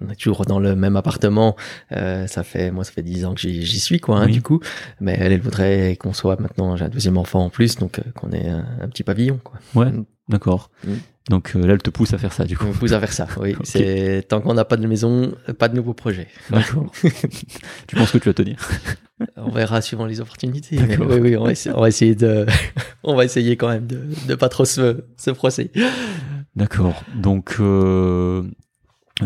on 0.00 0.10
est 0.10 0.16
toujours 0.16 0.44
dans 0.46 0.58
le 0.58 0.74
même 0.76 0.96
appartement. 0.96 1.56
Euh, 1.92 2.26
ça 2.26 2.42
fait 2.42 2.70
moi 2.70 2.84
ça 2.84 2.92
fait 2.92 3.02
dix 3.02 3.24
ans 3.24 3.34
que 3.34 3.40
j'y 3.40 3.80
suis 3.80 4.00
quoi, 4.00 4.18
hein, 4.18 4.26
Oui. 4.26 4.32
du 4.32 4.42
coup. 4.42 4.60
Mais 5.00 5.16
elle, 5.20 5.32
elle 5.32 5.40
voudrait 5.40 5.96
qu'on 5.96 6.12
soit 6.12 6.38
maintenant 6.40 6.76
j'ai 6.76 6.84
un 6.84 6.88
deuxième 6.88 7.16
enfant 7.18 7.44
en 7.44 7.50
plus, 7.50 7.76
donc 7.76 7.98
euh, 7.98 8.02
qu'on 8.14 8.30
ait 8.32 8.48
un, 8.48 8.66
un 8.80 8.88
petit 8.88 9.02
pavillon 9.02 9.38
quoi. 9.42 9.58
ouais 9.74 9.92
d'accord 10.28 10.70
Mm. 10.84 10.94
donc 11.30 11.54
là 11.54 11.72
elle 11.74 11.82
te 11.82 11.90
pousse 11.90 12.12
à 12.12 12.18
faire 12.18 12.32
ça 12.32 12.44
du 12.44 12.56
coup 12.58 12.66
On 12.68 12.72
pousse 12.72 12.90
à 12.92 12.98
faire 13.00 13.12
ça. 13.12 13.26
Oui, 13.40 13.54
c'est 13.62 14.24
tant 14.28 14.40
qu'on 14.40 14.54
n'a 14.54 14.64
pas 14.64 14.76
de 14.76 14.86
maison, 14.86 15.32
pas 15.58 15.68
de 15.68 15.76
nouveaux 15.76 15.94
projets. 15.94 16.26
D'accord. 16.50 16.90
tu 17.86 17.94
penses 17.96 18.10
que 18.10 18.18
tu 18.18 18.28
vas 18.28 18.34
tenir? 18.34 18.56
On 19.36 19.48
verra 19.50 19.80
suivant 19.80 20.04
les 20.04 20.20
opportunités. 20.20 20.76
Mais 20.78 20.98
oui, 20.98 21.18
oui, 21.20 21.36
on 21.38 21.44
va 21.44 21.52
essayer, 21.52 21.74
on 21.74 21.80
va 21.80 21.88
essayer 21.88 22.14
de, 22.14 22.44
on 23.02 23.14
va 23.16 23.24
essayer 23.24 23.56
quand 23.56 23.68
même 23.68 23.86
de, 23.86 24.02
de 24.28 24.34
pas 24.34 24.50
trop 24.50 24.66
se, 24.66 25.04
se 25.16 25.32
froisser. 25.32 25.70
D'accord. 26.56 26.94
Donc, 27.14 27.56
euh, 27.60 28.42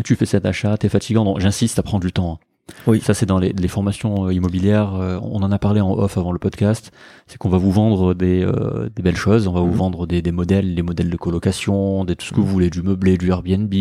tu 0.03 0.15
fais 0.15 0.25
cet 0.25 0.45
achat, 0.45 0.77
t'es 0.77 0.89
fatigant. 0.89 1.23
Non, 1.23 1.39
j'insiste 1.39 1.79
à 1.79 1.83
prendre 1.83 2.03
du 2.05 2.11
temps. 2.11 2.33
hein. 2.33 2.45
Oui. 2.87 3.01
Ça, 3.01 3.13
c'est 3.13 3.25
dans 3.25 3.39
les, 3.39 3.51
les 3.51 3.67
formations 3.67 4.27
euh, 4.27 4.33
immobilières. 4.33 4.95
euh, 4.95 5.19
on 5.23 5.41
en 5.43 5.51
a 5.51 5.59
parlé 5.59 5.81
en 5.81 5.91
off 5.91 6.17
avant 6.17 6.31
le 6.31 6.39
podcast. 6.39 6.91
C'est 7.27 7.37
qu'on 7.37 7.49
va 7.49 7.57
vous 7.57 7.71
vendre 7.71 8.13
des, 8.13 8.43
euh, 8.43 8.89
des 8.95 9.01
belles 9.01 9.17
choses. 9.17 9.47
On 9.47 9.51
va 9.51 9.59
vous 9.59 9.67
Mhm. 9.71 9.73
vendre 9.75 10.07
des, 10.07 10.21
des 10.21 10.31
modèles, 10.31 10.73
les 10.73 10.81
modèles 10.81 11.09
de 11.09 11.17
colocation, 11.17 12.05
des 12.05 12.15
tout 12.15 12.25
ce 12.25 12.31
que 12.31 12.39
vous 12.39 12.45
voulez, 12.47 12.69
du 12.69 12.81
meublé, 12.81 13.17
du 13.17 13.29
Airbnb. 13.29 13.73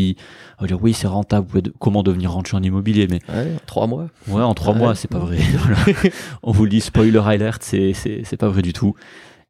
On 0.58 0.62
va 0.62 0.66
dire 0.66 0.82
oui, 0.82 0.92
c'est 0.92 1.06
rentable. 1.06 1.44
Vous 1.46 1.50
pouvez 1.50 1.62
de- 1.62 1.74
comment 1.78 2.02
devenir 2.02 2.32
rentier 2.32 2.56
en 2.58 2.62
immobilier 2.62 3.06
Mais 3.08 3.20
Ouais, 3.32 3.52
trois 3.66 3.86
mois. 3.86 4.06
ouais, 4.28 4.42
en 4.42 4.54
trois 4.54 4.72
Ouais. 4.72 4.78
mois, 4.80 4.94
c'est 4.96 5.08
pas 5.10 5.18
vrai. 5.20 5.38
On 6.42 6.50
vous 6.50 6.64
le 6.64 6.70
dit, 6.70 6.80
spoiler 6.80 7.20
alert, 7.24 7.62
c'est 7.62 7.92
c'est 7.92 8.22
c'est 8.24 8.36
pas 8.36 8.48
vrai 8.48 8.62
du 8.62 8.72
tout. 8.72 8.94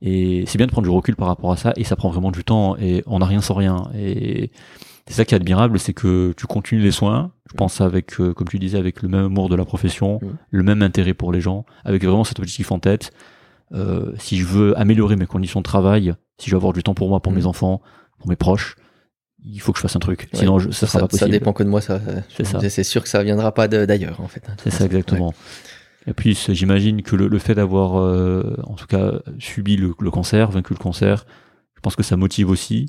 Et 0.02 0.44
c'est 0.46 0.56
bien 0.58 0.66
de 0.66 0.72
prendre 0.72 0.86
du 0.88 0.94
recul 0.94 1.14
par 1.16 1.28
rapport 1.28 1.52
à 1.52 1.56
ça, 1.56 1.72
et 1.76 1.84
ça 1.84 1.94
prend 1.96 2.08
vraiment 2.10 2.30
du 2.30 2.42
temps, 2.44 2.76
et 2.78 3.02
on 3.06 3.18
n'a 3.18 3.26
rien 3.26 3.40
sans 3.40 3.54
rien. 3.54 3.90
Et 3.94 4.50
c'est 5.06 5.14
ça 5.14 5.24
qui 5.24 5.34
est 5.34 5.36
admirable, 5.36 5.78
c'est 5.78 5.92
que 5.92 6.32
tu 6.36 6.46
continues 6.46 6.80
les 6.82 6.90
soins. 6.90 7.32
Je 7.50 7.54
pense 7.54 7.80
avec, 7.80 8.18
euh, 8.20 8.32
comme 8.32 8.48
tu 8.48 8.58
disais, 8.58 8.78
avec 8.78 9.02
le 9.02 9.08
même 9.08 9.26
amour 9.26 9.48
de 9.48 9.56
la 9.56 9.64
profession, 9.64 10.18
Mm. 10.22 10.26
le 10.50 10.62
même 10.62 10.82
intérêt 10.82 11.14
pour 11.14 11.32
les 11.32 11.40
gens, 11.40 11.66
avec 11.84 12.02
vraiment 12.04 12.24
cet 12.24 12.38
objectif 12.38 12.72
en 12.72 12.78
tête. 12.78 13.10
Euh, 13.72 14.12
si 14.18 14.36
je 14.38 14.44
veux 14.46 14.78
améliorer 14.78 15.16
mes 15.16 15.26
conditions 15.26 15.60
de 15.60 15.64
travail, 15.64 16.14
si 16.38 16.48
je 16.48 16.54
veux 16.54 16.58
avoir 16.58 16.72
du 16.72 16.82
temps 16.82 16.94
pour 16.94 17.08
moi, 17.08 17.20
pour 17.20 17.32
Mm. 17.32 17.36
mes 17.36 17.46
enfants, 17.46 17.82
pour 18.18 18.28
mes 18.28 18.36
proches, 18.36 18.76
il 19.44 19.60
faut 19.60 19.72
que 19.72 19.78
je 19.78 19.82
fasse 19.82 19.96
un 19.96 20.00
truc. 20.00 20.28
Ouais. 20.32 20.38
Sinon, 20.40 20.58
je, 20.58 20.70
ça 20.70 20.86
sera 20.86 21.00
pas 21.00 21.16
ça 21.16 21.26
possible. 21.26 21.30
dépend 21.30 21.52
que 21.52 21.62
de 21.62 21.68
moi. 21.68 21.80
Ça, 21.80 22.00
C'est 22.36 22.44
ça. 22.44 22.58
C'est 22.68 22.84
sûr 22.84 23.02
que 23.02 23.08
ça 23.08 23.22
viendra 23.22 23.52
pas 23.52 23.68
d'ailleurs 23.68 24.20
en 24.20 24.28
fait. 24.28 24.42
C'est 24.62 24.70
ça 24.70 24.84
exactement. 24.86 25.34
Et 26.06 26.14
puis 26.14 26.34
j'imagine 26.50 27.02
que 27.02 27.14
le, 27.16 27.28
le 27.28 27.38
fait 27.38 27.54
d'avoir, 27.54 27.96
euh, 28.00 28.56
en 28.64 28.74
tout 28.74 28.86
cas, 28.86 29.12
subi 29.38 29.76
le, 29.76 29.92
le 30.00 30.10
cancer, 30.10 30.50
vaincu 30.50 30.72
le 30.72 30.78
cancer, 30.78 31.26
je 31.76 31.80
pense 31.80 31.94
que 31.96 32.02
ça 32.02 32.16
motive 32.16 32.48
aussi. 32.50 32.86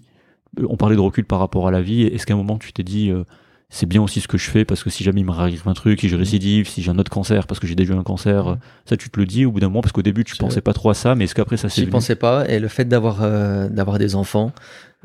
Euh, 0.60 0.66
On 0.70 0.78
parlait 0.78 0.96
de 0.96 1.02
recul 1.02 1.26
par 1.26 1.40
rapport 1.40 1.68
à 1.68 1.72
la 1.72 1.82
vie. 1.82 2.04
Est-ce 2.04 2.26
qu'à 2.26 2.34
un 2.34 2.38
moment 2.38 2.58
tu 2.58 2.72
t'es 2.74 2.84
dit, 2.84 3.10
euh, 3.12 3.24
c'est 3.70 3.86
bien 3.86 4.02
aussi 4.02 4.20
ce 4.22 4.28
que 4.28 4.38
je 4.38 4.50
fais 4.50 4.66
parce 4.66 4.84
que 4.84 4.90
si 4.90 5.04
jamais 5.04 5.22
il 5.22 5.26
me 5.26 5.32
arrive 5.32 5.62
un 5.66 5.74
truc, 5.74 6.00
si 6.02 6.10
je 6.10 6.16
récidive, 6.18 6.68
si 6.68 6.82
j'ai 6.82 6.92
un 6.92 6.98
autre 7.00 7.12
cancer 7.12 7.48
parce 7.48 7.60
que 7.60 7.68
j'ai 7.68 7.76
déjà 7.76 7.94
eu 7.94 7.98
un 7.98 8.04
cancer, 8.04 8.58
ça 8.86 8.98
tu 8.98 9.10
te 9.10 9.18
le 9.20 9.26
dis 9.26 9.46
au 9.46 9.52
bout 9.52 9.60
d'un 9.62 9.68
moment 9.70 9.82
parce 9.82 9.92
qu'au 9.94 10.02
début 10.02 10.24
tu 10.26 10.34
Je- 10.36 10.40
pensais 10.40 10.60
pas 10.62 10.74
trop 10.74 10.90
à 10.90 10.94
ça, 10.94 11.16
mais 11.16 11.24
est-ce 11.26 11.36
qu'après 11.36 11.56
ça 11.58 11.70
s'est 11.70 11.76
J'y 11.76 11.82
venu? 11.84 11.92
pensais 11.92 12.16
pas 12.16 12.46
et 12.50 12.60
le 12.60 12.68
fait 12.68 12.84
d'avoir 12.86 13.20
euh, 13.22 13.70
d'avoir 13.70 13.98
des 13.98 14.16
enfants, 14.16 14.52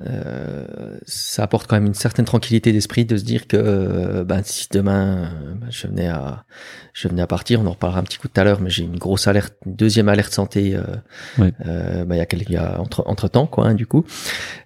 euh, 0.05 0.99
ça 1.07 1.43
apporte 1.45 1.67
quand 1.67 1.77
même 1.77 1.87
une 1.87 1.95
certaine 1.95 2.27
tranquillité 2.27 2.71
d'esprit 2.71 3.07
de 3.07 3.17
se 3.17 3.25
dire 3.25 3.47
que 3.47 3.57
euh, 3.57 4.25
ben, 4.25 4.43
si 4.45 4.69
demain 4.71 5.25
euh, 5.25 5.55
ben, 5.55 5.69
je 5.71 5.87
venais 5.87 6.09
à 6.09 6.45
je 6.93 7.09
venais 7.09 7.23
à 7.23 7.27
partir, 7.27 7.61
on 7.63 7.67
en 7.67 7.71
reparlera 7.71 8.01
un 8.01 8.03
petit 8.03 8.19
coup 8.19 8.29
tout 8.29 8.39
à 8.41 8.45
l'heure, 8.45 8.61
mais 8.61 8.69
j'ai 8.69 8.83
une 8.85 8.99
grosse 8.99 9.27
alerte, 9.27 9.55
une 9.65 9.75
deuxième 9.75 10.09
alerte 10.09 10.33
santé 10.33 10.75
euh, 10.75 10.83
euh, 11.67 12.05
ben, 12.05 12.15
il 12.15 12.19
y 12.19 12.21
a, 12.21 12.27
il 12.31 12.51
y 12.51 12.57
a 12.57 12.79
entre 12.79 13.05
entre 13.07 13.29
temps 13.29 13.47
quoi 13.47 13.69
hein, 13.69 13.75
du 13.75 13.87
coup. 13.87 14.05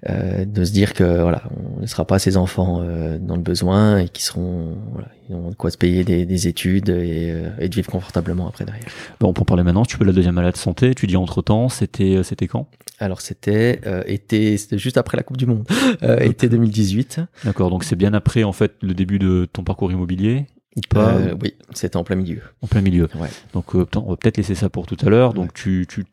Euh, 0.09 0.44
de 0.44 0.65
se 0.65 0.73
dire 0.73 0.94
que 0.94 1.23
voilà 1.23 1.44
on 1.57 1.77
ne 1.77 1.81
laissera 1.82 2.05
pas 2.07 2.19
ses 2.19 2.36
enfants 2.36 2.81
euh, 2.82 3.19
dans 3.19 3.36
le 3.36 3.43
besoin 3.43 3.98
et 3.98 4.09
qui 4.09 4.24
seront 4.24 4.78
voilà, 4.93 5.09
ils 5.31 5.35
ont 5.35 5.51
de 5.51 5.55
quoi 5.55 5.70
se 5.70 5.78
payer 5.78 6.05
des, 6.05 6.27
des 6.27 6.48
études 6.48 6.89
et, 6.89 7.31
euh, 7.31 7.48
et 7.61 7.69
de 7.69 7.74
vivre 7.74 7.90
confortablement 7.90 8.48
après 8.48 8.65
derrière. 8.65 8.85
Bon, 9.20 9.28
en 9.28 9.32
parler 9.32 9.62
maintenant. 9.62 9.85
Tu 9.85 9.97
peux 9.97 10.05
la 10.05 10.12
deuxième 10.12 10.35
malade 10.35 10.57
santé. 10.57 10.94
Tu 10.94 11.07
dis 11.07 11.16
entre 11.16 11.40
temps, 11.40 11.69
c'était 11.69 12.16
euh, 12.16 12.23
c'était 12.23 12.48
quand? 12.48 12.69
Alors 12.98 13.20
c'était 13.20 13.81
euh, 13.86 14.02
été, 14.07 14.57
c'était 14.59 14.77
juste 14.78 14.98
après 14.98 15.16
la 15.16 15.23
Coupe 15.23 15.36
du 15.39 15.47
Monde, 15.47 15.65
euh, 16.02 16.19
été 16.19 16.48
2018. 16.48 17.20
D'accord. 17.44 17.70
Donc 17.70 17.85
c'est 17.85 17.97
bien 17.97 18.12
après 18.12 18.43
en 18.44 18.52
fait 18.52 18.73
le 18.82 18.93
début 18.93 19.19
de 19.19 19.48
ton 19.52 19.62
parcours 19.65 19.90
immobilier 19.93 20.47
pas 20.89 21.15
Euh, 21.15 21.35
oui, 21.43 21.55
c'était 21.74 21.97
en 21.97 22.05
plein 22.05 22.16
milieu. 22.16 22.40
en 22.62 22.66
plein 22.66 22.81
milieu. 22.81 23.09
Ouais. 23.19 23.28
Donc 23.52 23.74
euh, 23.74 23.86
on 23.97 24.11
va 24.11 24.16
peut-être 24.16 24.36
laisser 24.39 24.55
ça 24.55 24.69
pour 24.70 24.86
tout 24.86 24.97
à 25.05 25.11
l'heure. 25.11 25.35
Donc 25.35 25.47
Ouais. 25.47 25.51
tu, 25.55 25.86
tu, 25.89 26.05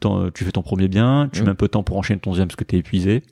fais 0.43 0.51
ton 0.51 0.61
premier 0.61 0.87
bien, 0.87 1.29
tu 1.31 1.41
Mm. 1.41 1.45
mets 1.45 1.51
un 1.51 1.55
peu 1.55 1.67
de 1.67 1.71
temps 1.71 1.83
pour 1.83 1.97
enchaîner 1.97 2.19
ton 2.19 2.31
deuxième 2.31 2.47
parce 2.47 2.55
que 2.57 2.63
tu 2.65 2.75
es 2.75 2.79
épuisé. 2.79 3.23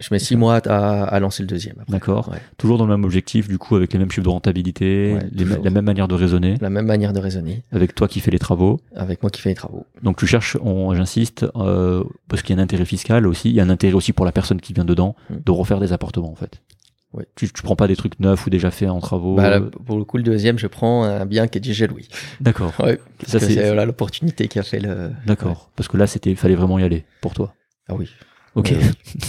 Je 0.00 0.08
mets 0.10 0.18
six 0.18 0.36
mois 0.36 0.56
à, 0.66 1.04
à 1.04 1.20
lancer 1.20 1.42
le 1.42 1.46
deuxième. 1.46 1.76
D'accord. 1.88 2.28
Ouais. 2.30 2.38
Toujours 2.56 2.78
dans 2.78 2.86
le 2.86 2.90
même 2.96 3.04
objectif, 3.04 3.46
du 3.46 3.58
coup, 3.58 3.76
avec 3.76 3.92
les 3.92 3.98
mêmes 3.98 4.10
chiffres 4.10 4.24
de 4.24 4.30
rentabilité, 4.30 5.14
Ouais, 5.14 5.26
les, 5.32 5.44
toujours. 5.44 5.62
la 5.62 5.70
même 5.70 5.84
manière 5.84 6.08
de 6.08 6.14
raisonner, 6.14 6.56
La 6.60 6.70
même 6.70 6.86
manière 6.86 7.12
de 7.12 7.20
raisonner, 7.20 7.62
avec 7.72 7.94
toi 7.94 8.08
qui 8.08 8.20
fais 8.20 8.30
les 8.30 8.38
travaux. 8.38 8.80
avec 8.96 9.22
moi 9.22 9.30
qui 9.30 9.40
fais 9.40 9.50
les 9.50 9.54
travaux. 9.54 9.86
Donc 10.02 10.16
tu 10.16 10.26
cherches, 10.26 10.56
j'insiste, 10.94 11.46
euh, 11.56 12.02
parce 12.28 12.42
qu'il 12.42 12.56
y 12.56 12.58
a 12.58 12.60
un 12.60 12.64
intérêt 12.64 12.86
fiscal 12.86 13.26
aussi, 13.26 13.50
il 13.50 13.54
y 13.54 13.60
a 13.60 13.64
un 13.64 13.68
intérêt 13.70 13.94
aussi 13.94 14.12
pour 14.12 14.24
la 14.24 14.32
personne 14.32 14.60
qui 14.60 14.72
vient 14.72 14.84
dedans, 14.84 15.14
Mm. 15.30 15.34
de 15.44 15.50
refaire 15.52 15.78
des 15.78 15.92
appartements 15.92 16.32
en 16.32 16.36
fait. 16.36 16.60
Ouais. 17.12 17.26
Tu, 17.36 17.52
tu 17.52 17.62
prends 17.62 17.76
pas 17.76 17.86
des 17.86 17.94
trucs 17.94 18.18
neufs 18.18 18.46
ou 18.46 18.50
déjà 18.50 18.70
faits 18.70 18.88
en 18.88 18.98
travaux. 18.98 19.34
Bah, 19.36 19.50
là, 19.50 19.56
euh, 19.58 19.68
pour 19.84 19.98
le 19.98 20.04
coup, 20.04 20.16
le 20.16 20.22
deuxième, 20.22 20.58
je 20.58 20.66
prends 20.66 21.04
un 21.04 21.26
bien 21.26 21.46
qui 21.46 21.58
est 21.58 21.60
déjà 21.60 21.86
loué. 21.86 22.06
D'accord. 22.40 22.72
Ouais, 22.80 22.98
Ça, 23.26 23.38
c'est- 23.38 23.54
voilà, 23.66 23.84
l'opportunité 23.84 24.48
qui 24.48 24.58
a 24.58 24.62
fait 24.62 24.80
le. 24.80 25.10
D'accord. 25.26 25.70
Parce 25.76 25.88
que 25.88 25.98
là, 25.98 26.06
c'était, 26.06 26.34
fallait 26.34 26.54
vraiment 26.54 26.78
y 26.78 26.82
aller 26.82 27.04
pour 27.20 27.34
toi. 27.34 27.52
Ah 27.88 27.94
oui. 27.94 28.08
Ok. 28.54 28.72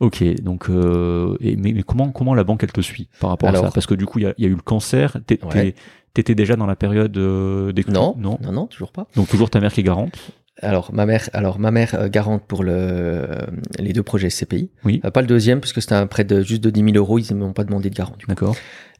Ok. 0.00 0.22
Donc, 0.42 0.68
euh, 0.70 1.36
et, 1.40 1.56
mais, 1.56 1.72
mais 1.72 1.82
comment 1.82 2.10
comment 2.10 2.34
la 2.34 2.44
banque 2.44 2.62
elle 2.62 2.72
te 2.72 2.80
suit 2.80 3.08
par 3.20 3.30
rapport 3.30 3.48
à 3.48 3.54
ça? 3.54 3.70
Parce 3.72 3.86
que 3.86 3.94
du 3.94 4.06
coup, 4.06 4.18
il 4.18 4.22
y 4.22 4.26
a, 4.26 4.34
il 4.38 4.44
y 4.44 4.46
a 4.46 4.50
eu 4.50 4.54
le 4.54 4.62
cancer. 4.62 5.16
Ouais. 5.54 5.74
T'étais 6.14 6.34
déjà 6.34 6.56
dans 6.56 6.66
la 6.66 6.76
période 6.76 7.16
euh, 7.16 7.72
des 7.72 7.84
Non, 7.84 8.14
non. 8.18 8.38
non, 8.42 8.52
non, 8.52 8.66
toujours 8.66 8.90
pas. 8.92 9.06
Donc 9.14 9.28
toujours 9.28 9.50
ta 9.50 9.60
mère 9.60 9.72
qui 9.72 9.80
est 9.80 9.84
garante? 9.84 10.32
Alors 10.60 10.92
ma 10.92 11.06
mère, 11.06 11.28
alors 11.32 11.58
ma 11.58 11.70
mère 11.70 11.94
euh, 11.94 12.08
garante 12.08 12.42
pour 12.46 12.64
le 12.64 12.72
euh, 12.74 13.46
les 13.78 13.92
deux 13.92 14.02
projets 14.02 14.28
CPI. 14.30 14.70
Oui. 14.84 15.00
Euh, 15.04 15.10
pas 15.10 15.20
le 15.20 15.26
deuxième 15.26 15.60
parce 15.60 15.72
que 15.72 15.80
c'était 15.80 15.94
un 15.94 16.06
prêt 16.06 16.24
de 16.24 16.40
juste 16.42 16.62
de 16.62 16.70
10 16.70 16.80
000 16.92 16.96
euros. 16.96 17.18
Ils 17.18 17.32
ne 17.34 17.38
m'ont 17.38 17.52
pas 17.52 17.64
demandé 17.64 17.90
de 17.90 17.94
garant. 17.94 18.14
D'accord. 18.26 18.56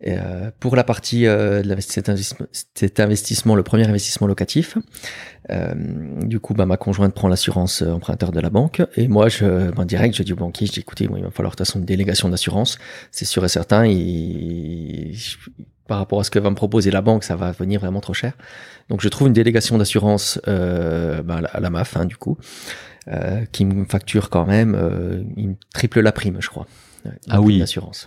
Euh, 0.06 0.52
pour 0.60 0.76
la 0.76 0.84
partie 0.84 1.26
euh, 1.26 1.60
de 1.62 1.80
cet, 1.80 2.08
investissement, 2.08 2.46
cet 2.74 3.00
investissement, 3.00 3.56
le 3.56 3.64
premier 3.64 3.88
investissement 3.88 4.28
locatif, 4.28 4.78
euh, 5.50 5.74
du 6.22 6.38
coup, 6.38 6.54
bah, 6.54 6.66
ma 6.66 6.76
conjointe 6.76 7.12
prend 7.14 7.26
l'assurance 7.26 7.82
emprunteur 7.82 8.30
de 8.30 8.38
la 8.38 8.50
banque 8.50 8.80
et 8.96 9.08
moi, 9.08 9.28
je, 9.28 9.74
en 9.76 9.84
direct, 9.84 10.14
je 10.14 10.22
dis 10.22 10.32
au 10.32 10.36
banquier, 10.36 10.68
je 10.68 10.72
dis 10.72 10.80
écoutez, 10.80 11.08
moi, 11.08 11.18
il 11.18 11.24
va 11.24 11.32
falloir 11.32 11.50
de 11.52 11.56
toute 11.56 11.66
façon 11.66 11.80
une 11.80 11.84
délégation 11.84 12.28
d'assurance, 12.28 12.78
c'est 13.10 13.24
sûr 13.24 13.44
et 13.44 13.48
certain. 13.48 13.82
Et 13.84 15.10
je- 15.14 15.36
par 15.88 15.98
rapport 15.98 16.20
à 16.20 16.24
ce 16.24 16.30
que 16.30 16.38
va 16.38 16.50
me 16.50 16.54
proposer 16.54 16.90
la 16.90 17.00
banque, 17.00 17.24
ça 17.24 17.34
va 17.34 17.50
venir 17.50 17.80
vraiment 17.80 18.00
trop 18.00 18.12
cher. 18.12 18.34
Donc, 18.90 19.00
je 19.00 19.08
trouve 19.08 19.26
une 19.28 19.34
délégation 19.34 19.76
d'assurance 19.78 20.40
euh, 20.48 21.22
bah, 21.22 21.40
à 21.52 21.60
la- 21.60 21.70
MAF, 21.70 21.96
hein, 21.96 22.04
du 22.06 22.16
coup, 22.16 22.38
euh, 23.08 23.44
qui 23.52 23.64
me 23.64 23.84
facture 23.84 24.30
quand 24.30 24.46
même, 24.46 24.74
euh, 24.74 25.22
il 25.36 25.50
me 25.50 25.54
triple 25.74 26.00
la 26.00 26.12
prime, 26.12 26.38
je 26.40 26.48
crois. 26.48 26.66
Ouais, 27.04 27.12
Ah 27.28 27.40
oui. 27.40 27.54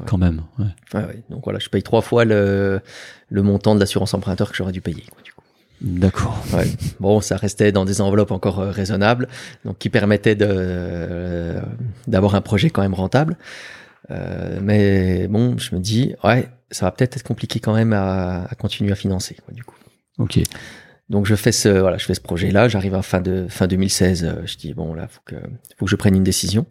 ouais. 0.02 0.06
Quand 0.08 0.18
même. 0.18 0.42
ouais. 0.60 0.66
Ouais, 0.94 1.06
ouais. 1.06 1.24
Donc 1.30 1.44
voilà, 1.44 1.60
je 1.60 1.70
paye 1.70 1.82
trois 1.84 2.02
fois 2.02 2.26
le, 2.26 2.82
le 3.30 3.42
montant 3.44 3.74
de 3.76 3.80
l'assurance 3.80 4.14
emprunteur 4.14 4.50
que 4.52 4.56
j'aurais 4.58 4.74
dû 4.74 4.82
payer. 4.82 5.04
quoi, 5.12 5.22
du 5.24 5.32
coup. 5.32 5.42
D'accord. 5.82 6.44
Ouais. 6.54 6.68
Bon, 7.00 7.22
ça 7.22 7.38
restait 7.38 7.72
dans 7.72 7.86
des 7.86 8.02
enveloppes 8.02 8.32
encore 8.32 8.60
euh, 8.60 8.70
raisonnables, 8.72 9.28
donc 9.66 9.78
qui 9.80 9.90
permettaient 9.90 10.36
de 10.36 10.46
euh, 10.48 11.62
d'avoir 12.08 12.36
un 12.36 12.42
projet 12.42 12.70
quand 12.70 12.82
même 12.82 12.94
rentable. 12.94 13.38
Euh, 14.12 14.60
mais 14.62 15.28
bon, 15.28 15.58
je 15.58 15.74
me 15.76 15.80
dis, 15.80 16.14
ouais, 16.24 16.50
ça 16.70 16.86
va 16.86 16.92
peut-être 16.92 17.18
être 17.18 17.24
compliqué 17.24 17.60
quand 17.60 17.74
même 17.74 17.94
à, 17.94 18.44
à 18.44 18.56
continuer 18.56 18.92
à 18.92 18.96
financer. 18.96 19.36
Quoi, 19.46 19.54
du 19.54 19.64
coup. 19.64 19.76
Ok. 20.22 20.40
Donc 21.10 21.26
je 21.26 21.36
fais 21.36 21.52
ce 21.52 21.68
voilà, 21.68 21.98
je 21.98 22.06
fais 22.06 22.14
ce 22.14 22.22
projet-là. 22.22 22.68
J'arrive 22.70 22.96
à 22.96 23.02
fin 23.02 23.20
de 23.22 23.48
fin 23.50 23.68
2016. 23.68 24.24
euh, 24.24 24.42
je 24.46 24.56
dis 24.58 24.74
bon 24.74 24.94
là, 24.94 25.08
faut 25.10 25.22
que 25.26 25.36
faut 25.78 25.86
que 25.86 25.92
je 25.92 25.96
prenne 25.98 26.16
une 26.16 26.24
décision. 26.24 26.66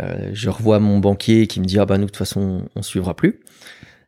Euh, 0.00 0.30
je 0.32 0.48
revois 0.48 0.78
mon 0.78 0.98
banquier 1.00 1.46
qui 1.46 1.60
me 1.60 1.66
dit 1.66 1.78
ah 1.78 1.84
bah 1.84 1.98
nous 1.98 2.04
de 2.06 2.10
toute 2.10 2.16
façon 2.16 2.66
on 2.74 2.82
suivra 2.82 3.14
plus. 3.14 3.40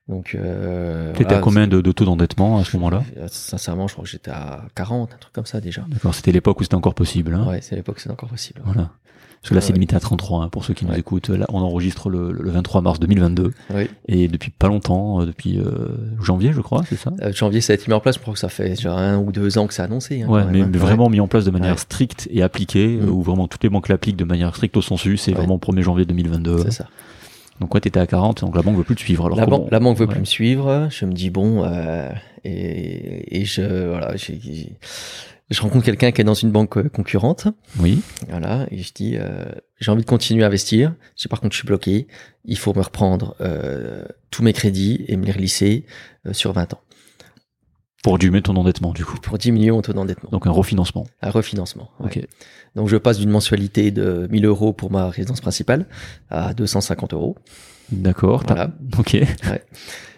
Donc 0.09 0.35
euh, 0.35 1.13
T'étais 1.13 1.25
voilà, 1.25 1.39
à 1.39 1.41
combien 1.41 1.67
de, 1.67 1.81
de 1.81 1.93
taux 1.93 2.05
d'endettement 2.05 2.59
à 2.59 2.65
ce 2.65 2.77
moment-là? 2.77 3.03
Euh, 3.17 3.27
Sincèrement, 3.31 3.87
je 3.89 3.95
crois 3.95 4.05
que 4.05 4.11
j'étais 4.11 4.31
à 4.31 4.65
40, 4.75 5.15
un 5.15 5.17
truc 5.19 5.33
comme 5.33 5.47
ça 5.47 5.61
déjà. 5.61 5.85
D'accord. 5.89 6.15
C'était 6.15 6.33
l'époque 6.33 6.61
où 6.61 6.63
c'était 6.63 6.75
encore 6.75 6.95
possible. 6.95 7.35
Hein 7.35 7.47
Ouais, 7.49 7.61
c'est 7.63 7.75
l'époque, 7.75 8.01
c'est 8.01 8.11
encore 8.11 8.29
possible. 8.29 8.61
Voilà. 8.65 8.91
Parce 9.45 9.51
que 9.51 9.55
là, 9.57 9.61
c'est 9.61 9.69
Ouais. 9.69 9.75
limité 9.75 9.95
à 9.95 10.01
33 10.01 10.43
hein, 10.43 10.49
pour 10.49 10.65
ceux 10.65 10.73
qui 10.73 10.87
nous 10.87 10.95
écoutent. 10.95 11.29
Là, 11.29 11.45
on 11.53 11.59
enregistre 11.61 12.09
le, 12.09 12.33
le 12.33 12.51
23 12.51 12.81
mars 12.81 12.99
2022 12.99 13.51
Oui. 13.75 13.91
et 14.09 14.27
depuis 14.27 14.51
pas 14.51 14.69
longtemps, 14.69 15.21
euh, 15.21 15.27
depuis 15.27 15.59
euh, 15.59 15.89
janvier, 16.23 16.55
je 16.55 16.63
crois, 16.63 16.83
c'est 16.89 16.97
ça? 16.97 17.13
Euh, 17.21 17.31
janvier, 17.31 17.61
ça 17.61 17.75
a 17.75 17.77
été 17.77 17.85
mis 17.89 17.93
en 17.93 18.01
place. 18.01 18.15
Je 18.15 18.21
crois 18.23 18.33
que 18.33 18.41
ça 18.41 18.49
fait 18.49 18.75
un 18.87 19.19
ou 19.19 19.33
deux 19.33 19.59
ans 19.59 19.67
que 19.67 19.75
c'est 19.75 19.83
annoncé. 19.83 20.23
hein, 20.23 20.29
Ouais, 20.29 20.41
quand 20.45 20.51
mais, 20.51 20.63
hein. 20.63 20.71
vraiment 20.73 21.11
mis 21.11 21.21
en 21.21 21.29
place 21.29 21.45
de 21.45 21.51
manière 21.51 21.79
stricte 21.79 22.27
et 22.31 22.43
appliquée, 22.43 22.97
Mm. 23.03 23.11
où 23.11 23.21
vraiment 23.23 23.47
toutes 23.47 23.63
les 23.63 23.69
banques 23.69 23.91
l'appliquent 23.91 24.17
de 24.17 24.25
manière 24.25 24.57
stricte 24.57 24.79
au 24.79 24.83
sensu. 24.83 25.19
C'est 25.19 25.33
vraiment 25.33 25.59
1er 25.59 25.83
janvier 25.83 26.07
2022. 26.07 26.61
C'est 26.65 26.71
ça. 26.71 26.89
Donc 27.61 27.75
ouais, 27.75 27.81
t'étais 27.83 28.01
à 28.01 28.07
40, 28.07 28.41
donc 28.41 28.57
la 28.57 28.63
banque 28.63 28.77
veut 28.79 28.83
plus 28.83 28.97
te 28.97 29.01
suivre. 29.03 29.27
Alors 29.27 29.37
la, 29.37 29.45
comment- 29.45 29.59
banque, 29.59 29.69
la 29.71 29.79
banque 29.79 29.99
veut 29.99 30.07
Ouais. 30.07 30.11
plus 30.13 30.21
me 30.21 30.25
suivre. 30.25 30.89
Je 30.91 31.05
me 31.05 31.13
dis 31.13 31.29
bon, 31.29 31.63
euh, 31.65 32.09
et, 32.45 33.41
et 33.41 33.45
je 33.45 33.89
voilà, 33.91 34.17
j'ai- 34.17 34.41
j'ai- 34.43 34.73
je 35.51 35.61
rencontre 35.61 35.85
quelqu'un 35.85 36.11
qui 36.11 36.21
est 36.21 36.25
dans 36.25 36.35
une 36.35 36.51
banque 36.51 36.79
euh, 36.79 36.89
concurrente. 36.89 37.49
Oui. 37.79 38.01
Voilà, 38.29 38.67
et 38.71 38.79
je 38.79 38.93
dis 38.93 39.17
euh, 39.17 39.45
j'ai 39.81 39.91
envie 39.91 40.03
de 40.03 40.07
continuer 40.09 40.43
à 40.45 40.47
investir. 40.47 40.95
Je 41.17 41.29
par 41.29 41.41
contre 41.41 41.53
je 41.53 41.59
suis 41.59 41.67
bloqué. 41.67 42.07
Il 42.45 42.59
faut 42.59 42.73
me 42.75 42.81
reprendre 42.81 43.37
euh, 43.41 44.05
tous 44.31 44.43
mes 44.43 44.53
crédits 44.53 45.05
et 45.09 45.17
me 45.17 45.25
les 45.25 45.33
relisser 45.33 45.85
euh, 46.27 46.33
sur 46.33 46.53
20 46.53 46.75
ans 46.75 46.81
Pour 48.03 48.19
diminuer 48.19 48.43
ton 48.43 48.57
endettement, 48.57 48.93
du 48.93 49.05
coup. 49.05 49.19
pour 49.19 49.39
diminuer 49.39 49.71
mon 49.71 49.83
taux 49.83 49.93
d'endettement. 49.93 50.31
Donc 50.31 50.47
un 50.47 50.51
refinancement. 50.51 51.07
Un 51.23 51.31
refinancement. 51.31 51.91
ouais. 52.01 52.07
Ok. 52.19 52.27
Donc 52.75 52.89
je 52.89 52.97
passe 52.97 53.19
d'une 53.19 53.31
mensualité 53.31 53.91
de 53.91 54.27
1000 54.31 54.47
euros 54.47 54.73
pour 54.73 54.91
ma 54.91 55.09
résidence 55.11 55.41
principale 55.41 55.87
à 56.31 56.55
250 56.55 57.13
euros. 57.15 57.37
D'accord. 57.93 58.43
Voilà. 58.47 58.71
Ok. 58.99 59.17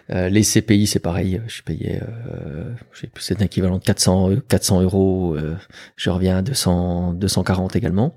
Euh, 0.09 0.29
les 0.29 0.41
CPI, 0.43 0.87
c'est 0.87 0.99
pareil. 0.99 1.41
Je 1.47 1.61
payais, 1.61 2.01
euh, 2.01 2.73
c'est 3.19 3.41
un 3.41 3.45
équivalent 3.45 3.77
de 3.77 3.83
400, 3.83 4.31
euh, 4.31 4.43
400 4.47 4.81
euros. 4.81 5.35
euh, 5.35 5.55
je 5.95 6.09
reviens 6.09 6.37
à 6.37 6.41
200, 6.41 7.13
240 7.13 7.75
également. 7.75 8.15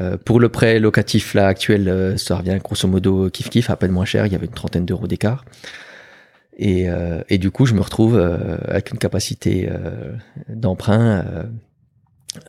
Euh, 0.00 0.16
pour 0.16 0.40
le 0.40 0.48
prêt 0.48 0.80
locatif 0.80 1.34
là 1.34 1.46
actuel, 1.46 1.88
euh, 1.88 2.16
ça 2.16 2.36
revient 2.36 2.58
grosso 2.64 2.88
modo 2.88 3.28
kiff 3.30 3.50
kiff, 3.50 3.70
à 3.70 3.76
peine 3.76 3.92
moins 3.92 4.04
cher. 4.06 4.26
Il 4.26 4.32
y 4.32 4.34
avait 4.34 4.46
une 4.46 4.52
trentaine 4.52 4.86
d'euros 4.86 5.06
d'écart. 5.06 5.44
Et, 6.56 6.88
euh, 6.90 7.22
et 7.28 7.38
du 7.38 7.50
coup, 7.50 7.66
je 7.66 7.74
me 7.74 7.80
retrouve 7.80 8.16
euh, 8.16 8.56
avec 8.66 8.90
une 8.90 8.98
capacité 8.98 9.68
euh, 9.70 10.12
d'emprunt 10.48 11.20
euh, 11.26 11.44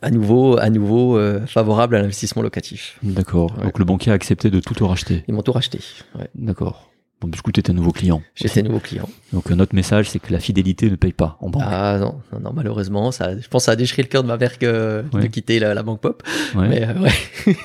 à 0.02 0.10
nouveau, 0.10 0.58
à 0.58 0.68
nouveau 0.70 1.16
euh, 1.18 1.46
favorable 1.46 1.96
à 1.96 2.00
l'investissement 2.00 2.42
locatif. 2.42 2.98
D'accord. 3.02 3.56
Ouais. 3.58 3.64
Donc 3.64 3.78
le 3.78 3.84
banquier 3.84 4.10
a 4.10 4.14
accepté 4.14 4.50
de 4.50 4.60
tout 4.60 4.74
te 4.74 4.82
racheter. 4.84 5.22
Ils 5.28 5.34
m'ont 5.34 5.42
tout 5.42 5.52
racheté. 5.52 5.80
Ouais. 6.18 6.28
D'accord. 6.34 6.90
Du 7.26 7.40
coup, 7.42 7.52
t'étais 7.52 7.70
un 7.70 7.74
nouveau 7.74 7.92
client. 7.92 8.22
J'étais 8.34 8.62
nouveau 8.62 8.80
client. 8.80 9.08
Donc 9.32 9.50
notre 9.50 9.74
message, 9.74 10.10
c'est 10.10 10.18
que 10.18 10.32
la 10.32 10.40
fidélité 10.40 10.90
ne 10.90 10.96
paye 10.96 11.12
pas 11.12 11.36
en 11.40 11.50
banque. 11.50 11.62
Ah 11.66 11.98
non, 11.98 12.20
non, 12.32 12.40
non, 12.40 12.52
malheureusement, 12.54 13.10
ça, 13.12 13.38
je 13.38 13.46
pense 13.48 13.62
que 13.62 13.66
ça 13.66 13.72
a 13.72 13.76
déchiré 13.76 14.02
le 14.02 14.08
cœur 14.08 14.22
de 14.22 14.28
ma 14.28 14.36
mère 14.36 14.58
que 14.58 15.04
Ouais. 15.12 15.22
de 15.22 15.26
quitter 15.28 15.58
la, 15.58 15.74
la 15.74 15.82
banque 15.82 16.00
pop. 16.00 16.22
Ouais. 16.54 16.68
Mais 16.68 16.86
euh, 16.88 16.94
ouais, 17.00 17.12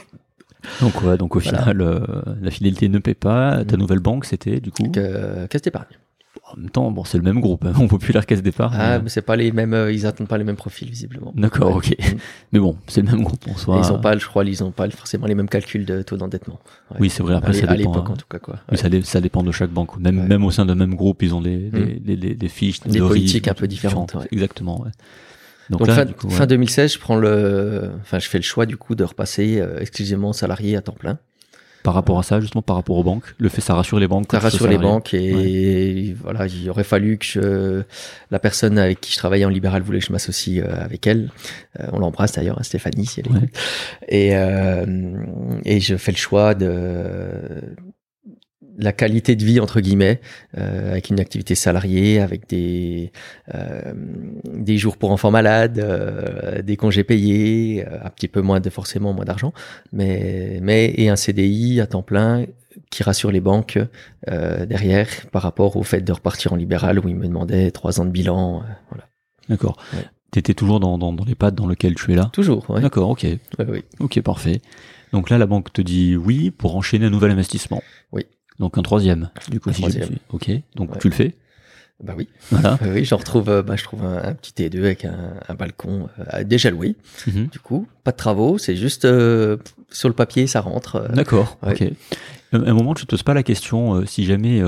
Donc 0.82 1.02
ouais, 1.04 1.18
donc 1.18 1.36
au 1.36 1.40
Voilà. 1.40 1.60
final, 1.60 1.82
euh, 1.82 2.00
la 2.42 2.52
fidélité 2.52 2.90
ne 2.90 3.00
paye 3.00 3.14
pas. 3.16 3.64
Ta 3.66 3.76
Mm. 3.76 3.80
nouvelle 3.80 4.00
banque, 4.00 4.26
c'était 4.26 4.60
du 4.60 4.72
coup. 4.72 4.92
caisse 5.50 5.62
d'épargne. 5.62 5.86
En 6.52 6.58
même 6.60 6.70
temps, 6.70 6.90
bon, 6.92 7.04
c'est 7.04 7.18
le 7.18 7.24
même 7.24 7.40
groupe, 7.42 7.64
hein, 7.66 7.74
Mon 7.78 7.88
Populaire 7.88 8.26
Caisse 8.26 8.42
d'Épargne. 8.42 8.76
Ah, 8.80 8.98
mais- 8.98 9.04
mais 9.04 9.10
c'est 9.10 9.22
pas 9.22 9.36
les 9.36 9.52
mêmes, 9.52 9.74
euh, 9.74 9.92
ils 9.92 10.06
attendent 10.06 10.28
pas 10.28 10.38
les 10.38 10.44
mêmes 10.44 10.56
profils 10.56 10.90
visiblement. 10.90 11.32
D'accord, 11.36 11.76
ok. 11.76 11.90
Mm. 12.00 12.04
Mais 12.54 12.60
bon, 12.60 12.76
c'est 12.88 13.02
le 13.02 13.08
même 13.12 13.24
groupe 13.24 13.48
en 13.48 13.56
soi. 13.56 13.82
Ils 13.84 13.92
ont 13.94 14.00
pas, 14.00 14.18
je 14.18 14.26
crois, 14.26 14.44
ils 14.46 14.64
ont 14.64 14.72
pas 14.72 14.90
forcément 14.90 15.28
les 15.28 15.36
mêmes 15.36 15.50
calculs 15.50 15.86
de 15.86 16.02
taux 16.02 16.18
d'endettement. 16.18 16.60
Ouais. 16.92 16.98
Oui, 17.02 17.10
c'est 17.10 17.22
vrai. 17.24 17.36
Après, 17.36 17.52
à 17.52 17.54
ça 17.54 17.70
à 17.72 17.76
dépend. 17.76 17.92
l'époque 17.92 18.08
hein. 18.10 18.14
en 18.14 18.18
tout 18.18 18.26
cas 18.30 18.40
quoi. 18.40 18.56
Oui, 18.72 18.78
ça, 18.78 18.90
dé- 18.90 19.04
ça 19.04 19.22
dépend 19.22 19.44
de 19.44 19.52
chaque 19.52 19.70
banque. 19.72 19.98
Même, 20.00 20.44
au 20.44 20.52
sein 20.52 20.66
d'un 20.66 20.76
même 20.76 20.96
groupe, 20.96 21.22
ils 21.22 21.34
ont 21.36 21.42
des, 21.42 21.58
des, 21.70 21.80
Mm. 21.80 22.00
des, 22.00 22.18
des- 22.18 22.36
des 22.36 22.50
fiches, 22.50 22.80
Des 22.82 23.00
de 23.00 23.06
politiques 23.08 23.48
un 23.48 23.54
peu 23.54 23.68
différentes. 23.68 24.16
Exactement. 24.32 24.86
Donc, 25.70 25.82
Donc, 25.82 25.88
là, 25.88 25.94
fin, 25.98 26.06
coup, 26.08 26.30
fin 26.32 26.48
2016, 26.48 26.94
je 26.94 27.00
prends 27.00 27.16
le, 27.16 27.92
enfin, 28.02 28.18
je 28.18 28.28
fais 28.28 28.40
le 28.40 28.44
choix 28.44 28.66
du 28.66 28.76
coup 28.76 28.96
de 28.96 29.04
repasser 29.04 29.60
euh, 29.60 29.78
exclusivement 29.80 30.34
salarié 30.34 30.76
à 30.76 30.82
temps 30.82 30.94
plein. 30.94 31.20
Par 31.84 31.94
rapport 31.94 32.20
à 32.20 32.24
ça, 32.24 32.40
justement, 32.42 32.62
par 32.62 32.76
rapport 32.76 32.98
aux 32.98 33.04
banques, 33.04 33.36
le 33.38 33.50
fait, 33.50 33.62
ça 33.62 33.74
rassure 33.74 34.00
les 34.00 34.08
banques. 34.08 34.28
Ça 34.32 34.40
rassure 34.40 34.68
les 34.68 34.78
banques 34.78 35.14
et 35.14 36.16
voilà, 36.22 36.48
il 36.48 36.70
aurait 36.70 36.84
fallu 36.84 37.18
que 37.18 37.26
je, 37.26 37.84
la 38.32 38.40
personne 38.40 38.78
avec 38.78 39.00
qui 39.02 39.14
je 39.14 39.18
travaillais 39.18 39.46
en 39.46 39.50
libéral 39.50 39.82
voulait 39.82 40.00
que 40.00 40.06
je 40.06 40.12
m'associe 40.12 40.64
euh, 40.64 40.84
avec 40.84 41.08
elle. 41.08 41.30
Euh, 41.80 41.88
on 41.94 42.00
l'embrasse 42.00 42.34
d'ailleurs, 42.34 42.58
hein, 42.60 42.64
Stéphanie, 42.64 43.06
si 43.06 43.22
elle 43.22 43.32
Ouais. 43.32 43.38
écoute. 43.38 43.58
Et 44.08 44.36
euh, 44.36 44.86
et 45.66 45.80
je 45.80 45.96
fais 45.96 46.12
le 46.12 46.18
choix 46.18 46.56
de 46.56 46.70
la 48.80 48.94
qualité 48.94 49.36
de 49.36 49.44
vie 49.44 49.60
entre 49.60 49.82
guillemets 49.82 50.20
euh, 50.58 50.92
avec 50.92 51.10
une 51.10 51.20
activité 51.20 51.54
salariée 51.56 52.20
avec 52.20 52.48
des 52.50 53.12
euh, 53.54 53.94
des 54.46 54.78
jours 54.78 54.98
pour 54.98 55.12
enfants 55.12 55.32
malades 55.32 55.80
euh, 55.80 56.62
des 56.62 56.78
congés 56.78 57.04
payés 57.04 57.86
euh, 57.86 57.98
un 58.04 58.10
petit 58.10 58.28
peu 58.28 58.42
moins 58.42 58.60
de 58.60 58.70
forcément 58.70 59.14
moins 59.14 59.26
d'argent 59.26 59.54
mais 59.92 60.60
mais 60.62 60.94
et 60.98 61.10
un 61.10 61.16
CDI 61.16 61.82
à 61.82 61.88
temps 61.88 62.02
plein 62.04 62.46
qui 62.90 63.04
rassure 63.04 63.32
les 63.32 63.42
banques 63.42 63.78
euh, 64.30 64.66
derrière 64.66 65.08
par 65.32 65.42
rapport 65.42 65.76
au 65.76 65.84
fait 65.84 66.02
de 66.02 66.12
repartir 66.12 66.54
en 66.54 66.56
libéral 66.56 67.00
où 67.00 67.08
ils 67.10 67.16
me 67.16 67.28
demandaient 67.28 67.72
trois 67.72 68.00
ans 68.00 68.06
de 68.06 68.12
bilan 68.12 68.62
euh, 68.62 68.74
voilà 68.90 69.06
D'accord. 69.50 69.78
Ouais. 69.94 70.06
T'étais 70.32 70.54
toujours 70.54 70.80
dans, 70.80 71.00
dans, 71.00 71.12
dans 71.12 71.26
les 71.26 71.34
pattes 71.34 71.56
dans 71.56 71.68
lesquelles 71.68 71.96
tu 71.96 72.14
es 72.14 72.16
là? 72.16 72.30
toujours 72.32 72.70
ouais. 72.70 72.82
D'accord, 72.82 73.10
ok. 73.10 73.24
Ouais, 73.24 73.66
oui 73.68 73.84
Ok, 74.00 74.22
parfait. 74.22 74.62
Donc 75.12 75.32
là, 75.32 75.40
la 75.40 75.48
banque 75.48 75.74
te 75.74 75.82
dit 75.82 76.16
oui 76.16 76.52
pour 76.52 76.76
enchaîner 76.76 77.08
un 77.08 77.10
nouvel 77.10 77.32
investissement. 77.32 77.82
Oui. 78.12 78.28
Donc 78.60 78.78
un 78.78 78.82
troisième, 78.82 79.30
du 79.50 79.60
coup, 79.60 79.70
Un 79.70 79.74
si 79.74 79.82
je 79.82 79.86
me 79.88 79.92
troisième. 79.92 80.10
suis. 80.10 80.22
Ok, 80.32 80.52
donc 80.76 80.92
Ouais. 80.94 80.98
tu 81.00 81.10
le 81.10 81.14
fais. 81.16 81.36
bah 82.04 82.14
oui 82.18 82.28
Voilà. 82.52 82.78
Oui, 82.94 83.06
j'en 83.06 83.18
retrouve, 83.18 83.50
euh, 83.50 83.62
bah, 83.64 83.76
je 83.78 83.84
trouve 83.84 84.04
un, 84.04 84.18
un 84.24 84.34
petit 84.34 84.52
T2 84.54 84.80
avec 84.80 85.06
un, 85.06 85.36
un 85.48 85.54
balcon 85.56 86.10
euh, 86.34 86.44
déjà 86.44 86.70
loué. 86.70 86.96
Mhm. 87.28 87.48
Du 87.48 87.60
coup, 87.60 87.88
pas 88.04 88.12
de 88.12 88.18
travaux, 88.18 88.58
c'est 88.58 88.76
juste 88.76 89.06
euh, 89.06 89.58
sur 89.90 90.10
le 90.10 90.16
papier, 90.16 90.46
ça 90.48 90.62
rentre. 90.62 90.98
euh, 90.98 91.08
D'accord. 91.10 91.58
ouais. 91.64 91.72
Ok. 91.74 91.94
Un, 92.54 92.64
un 92.66 92.74
moment, 92.74 92.94
tu 92.94 93.06
te 93.06 93.10
poses 93.12 93.24
pas 93.24 93.34
la 93.34 93.44
question 93.44 94.06
si 94.06 94.26
jamais, 94.26 94.62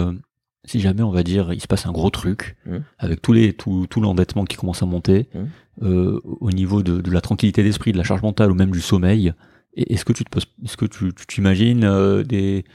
si 0.65 0.79
jamais, 0.79 1.01
on 1.01 1.09
va 1.11 1.23
dire, 1.23 1.51
il 1.51 1.59
se 1.61 1.67
passe 1.67 1.85
un 1.87 1.91
gros 1.91 2.09
truc 2.11 2.55
Mhm. 2.65 2.83
avec 2.99 3.21
tous 3.21 3.33
les 3.33 3.53
tout, 3.53 3.87
tout 3.89 3.99
l'endettement 4.01 4.45
qui 4.45 4.55
commence 4.55 4.81
à 4.83 4.85
monter 4.85 5.27
Mhm. 5.33 6.19
au 6.23 6.51
niveau 6.51 6.83
de, 6.83 7.01
de 7.01 7.11
la 7.11 7.21
tranquillité 7.21 7.63
d'esprit, 7.63 7.91
de 7.91 7.97
la 7.97 8.03
charge 8.03 8.21
mentale 8.21 8.51
ou 8.51 8.55
même 8.55 8.71
du 8.71 8.81
sommeil. 8.81 9.33
Est-ce 9.75 10.05
que 10.05 10.13
tu 10.13 10.23
te 10.25 10.29
poses, 10.29 10.45
est-ce 10.63 10.77
que 10.77 10.85
tu 10.85 11.13
tu 11.13 11.25
t'imagines 11.25 12.23
des, 12.23 12.65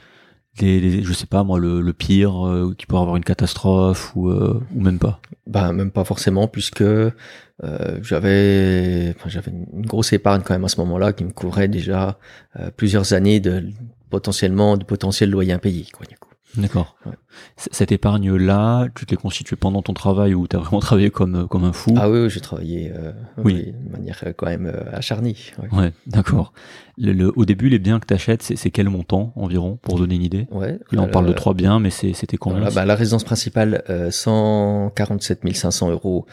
des- 0.65 1.03
je 1.03 1.13
sais 1.13 1.25
pas 1.27 1.43
moi, 1.43 1.59
le, 1.59 1.81
le 1.81 1.93
pire, 1.93 2.47
euh, 2.47 2.73
qui 2.77 2.85
pourrait 2.85 3.01
avoir 3.01 3.17
une 3.17 3.23
catastrophe 3.23 4.15
ou 4.15 4.29
euh, 4.29 4.59
ou 4.75 4.81
même 4.81 4.99
pas. 4.99 5.19
Bah, 5.45 5.71
même 5.73 5.91
pas 5.91 6.03
forcément, 6.03 6.47
puisque 6.47 6.81
euh, 6.81 7.11
j'avais, 8.01 9.13
enfin, 9.17 9.29
j'avais 9.29 9.51
une 9.51 9.85
grosse 9.85 10.13
épargne 10.13 10.41
quand 10.45 10.53
même 10.53 10.65
à 10.65 10.69
ce 10.69 10.79
moment-là 10.81 11.13
qui 11.13 11.23
me 11.23 11.31
couvrait 11.31 11.67
déjà 11.67 12.19
euh, 12.59 12.69
plusieurs 12.75 13.13
années 13.13 13.39
de 13.39 13.69
potentiellement 14.09 14.77
de 14.77 14.83
potentiel 14.83 15.29
loyer 15.29 15.53
impayé. 15.53 15.85
Quoi, 15.93 16.05
du 16.05 16.15
coup. 16.17 16.29
D'accord. 16.57 16.95
Ouais. 17.05 17.11
Cette 17.55 17.91
épargne-là, 17.91 18.87
tu 18.95 19.05
te 19.05 19.11
l'es 19.11 19.17
constituée 19.17 19.55
pendant 19.55 19.81
ton 19.81 19.93
travail 19.93 20.33
ou 20.33 20.47
tu 20.47 20.55
as 20.55 20.59
vraiment 20.59 20.79
travaillé 20.81 21.09
comme, 21.09 21.47
comme 21.47 21.63
un 21.63 21.73
fou? 21.73 21.93
Ah 21.97 22.09
oui, 22.09 22.23
oui, 22.23 22.29
j'ai 22.29 22.39
travaillé 22.41 22.91
euh, 22.95 23.11
Oui. 23.37 23.53
oui, 23.67 23.73
de 23.85 23.91
manière 23.91 24.19
euh, 24.25 24.33
quand 24.35 24.47
même 24.47 24.65
euh, 24.65 24.83
acharnée. 24.91 25.35
ouais. 25.61 25.77
Ouais, 25.77 25.93
d'accord. 26.07 26.53
Le, 26.97 27.13
le- 27.13 27.31
au 27.37 27.45
début, 27.45 27.69
les 27.69 27.77
biens 27.79 27.99
que 27.99 28.07
tu 28.07 28.13
achètes, 28.13 28.41
c'est 28.41 28.71
quel 28.71 28.89
montant 28.89 29.33
environ, 29.35 29.77
pour 29.83 29.97
donner 29.99 30.15
une 30.15 30.23
idée? 30.23 30.47
Ouais. 30.51 30.79
Là, 30.91 31.01
on 31.03 31.05
Euh, 31.07 31.11
parle 31.11 31.27
de 31.27 31.33
trois 31.33 31.53
biens, 31.53 31.79
mais 31.79 31.91
c'était 31.91 32.37
combien? 32.37 32.69
bah, 32.71 32.85
la 32.85 32.95
résidence 32.95 33.23
principale, 33.23 33.83
euh, 33.89 34.09
147 34.11 35.41
500 35.55 35.91
euros 35.91 36.25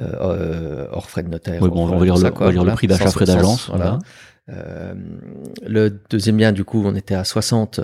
euh, 0.00 0.12
euh, 0.20 0.86
hors 0.92 1.10
frais 1.10 1.22
de 1.22 1.28
notaire. 1.28 1.60
Ouais, 1.60 1.68
bon, 1.68 1.84
on 1.84 1.86
va 1.86 1.98
tout 1.98 2.04
le- 2.04 2.16
ça, 2.16 2.28
on 2.28 2.30
quoi, 2.32 2.46
va 2.46 2.52
dire 2.52 2.64
le 2.64 2.72
prix 2.72 2.86
d'achat, 2.86 3.10
frais 3.10 3.24
d'agence, 3.24 3.68
Voilà. 3.68 3.84
voilà. 3.84 3.98
Euh, 4.48 4.94
le 5.66 6.00
deuxième 6.10 6.36
bien, 6.36 6.52
du 6.52 6.64
coup, 6.64 6.82
on 6.84 6.94
était 6.94 7.14
à 7.14 7.24
60 7.24 7.80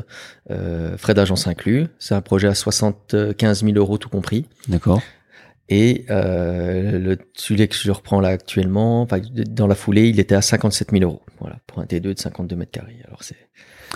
euh, 0.51 0.97
frais 0.97 1.15
d'agence 1.15 1.47
inclus. 1.47 1.87
C'est 1.99 2.15
un 2.15 2.21
projet 2.21 2.49
à 2.49 2.55
75 2.55 3.65
000 3.65 3.77
euros 3.77 3.99
tout 3.99 4.09
compris. 4.09 4.47
D'accord. 4.69 5.03
Et 5.71 6.07
euh, 6.09 6.99
le 6.99 7.19
celui 7.35 7.69
que 7.69 7.77
je 7.77 7.91
reprends 7.91 8.21
là 8.21 8.29
actuellement, 8.29 9.07
dans 9.51 9.67
la 9.67 9.75
foulée, 9.75 10.09
il 10.09 10.19
était 10.19 10.35
à 10.35 10.41
57 10.41 10.93
000 10.93 11.05
euros. 11.05 11.23
Voilà, 11.41 11.59
pour 11.67 11.81
un 11.81 11.85
T2 11.85 12.01
de 12.01 12.19
52 12.19 12.57
mètres 12.57 12.71
carrés. 12.71 12.97
Alors 13.07 13.23
c'est, 13.23 13.37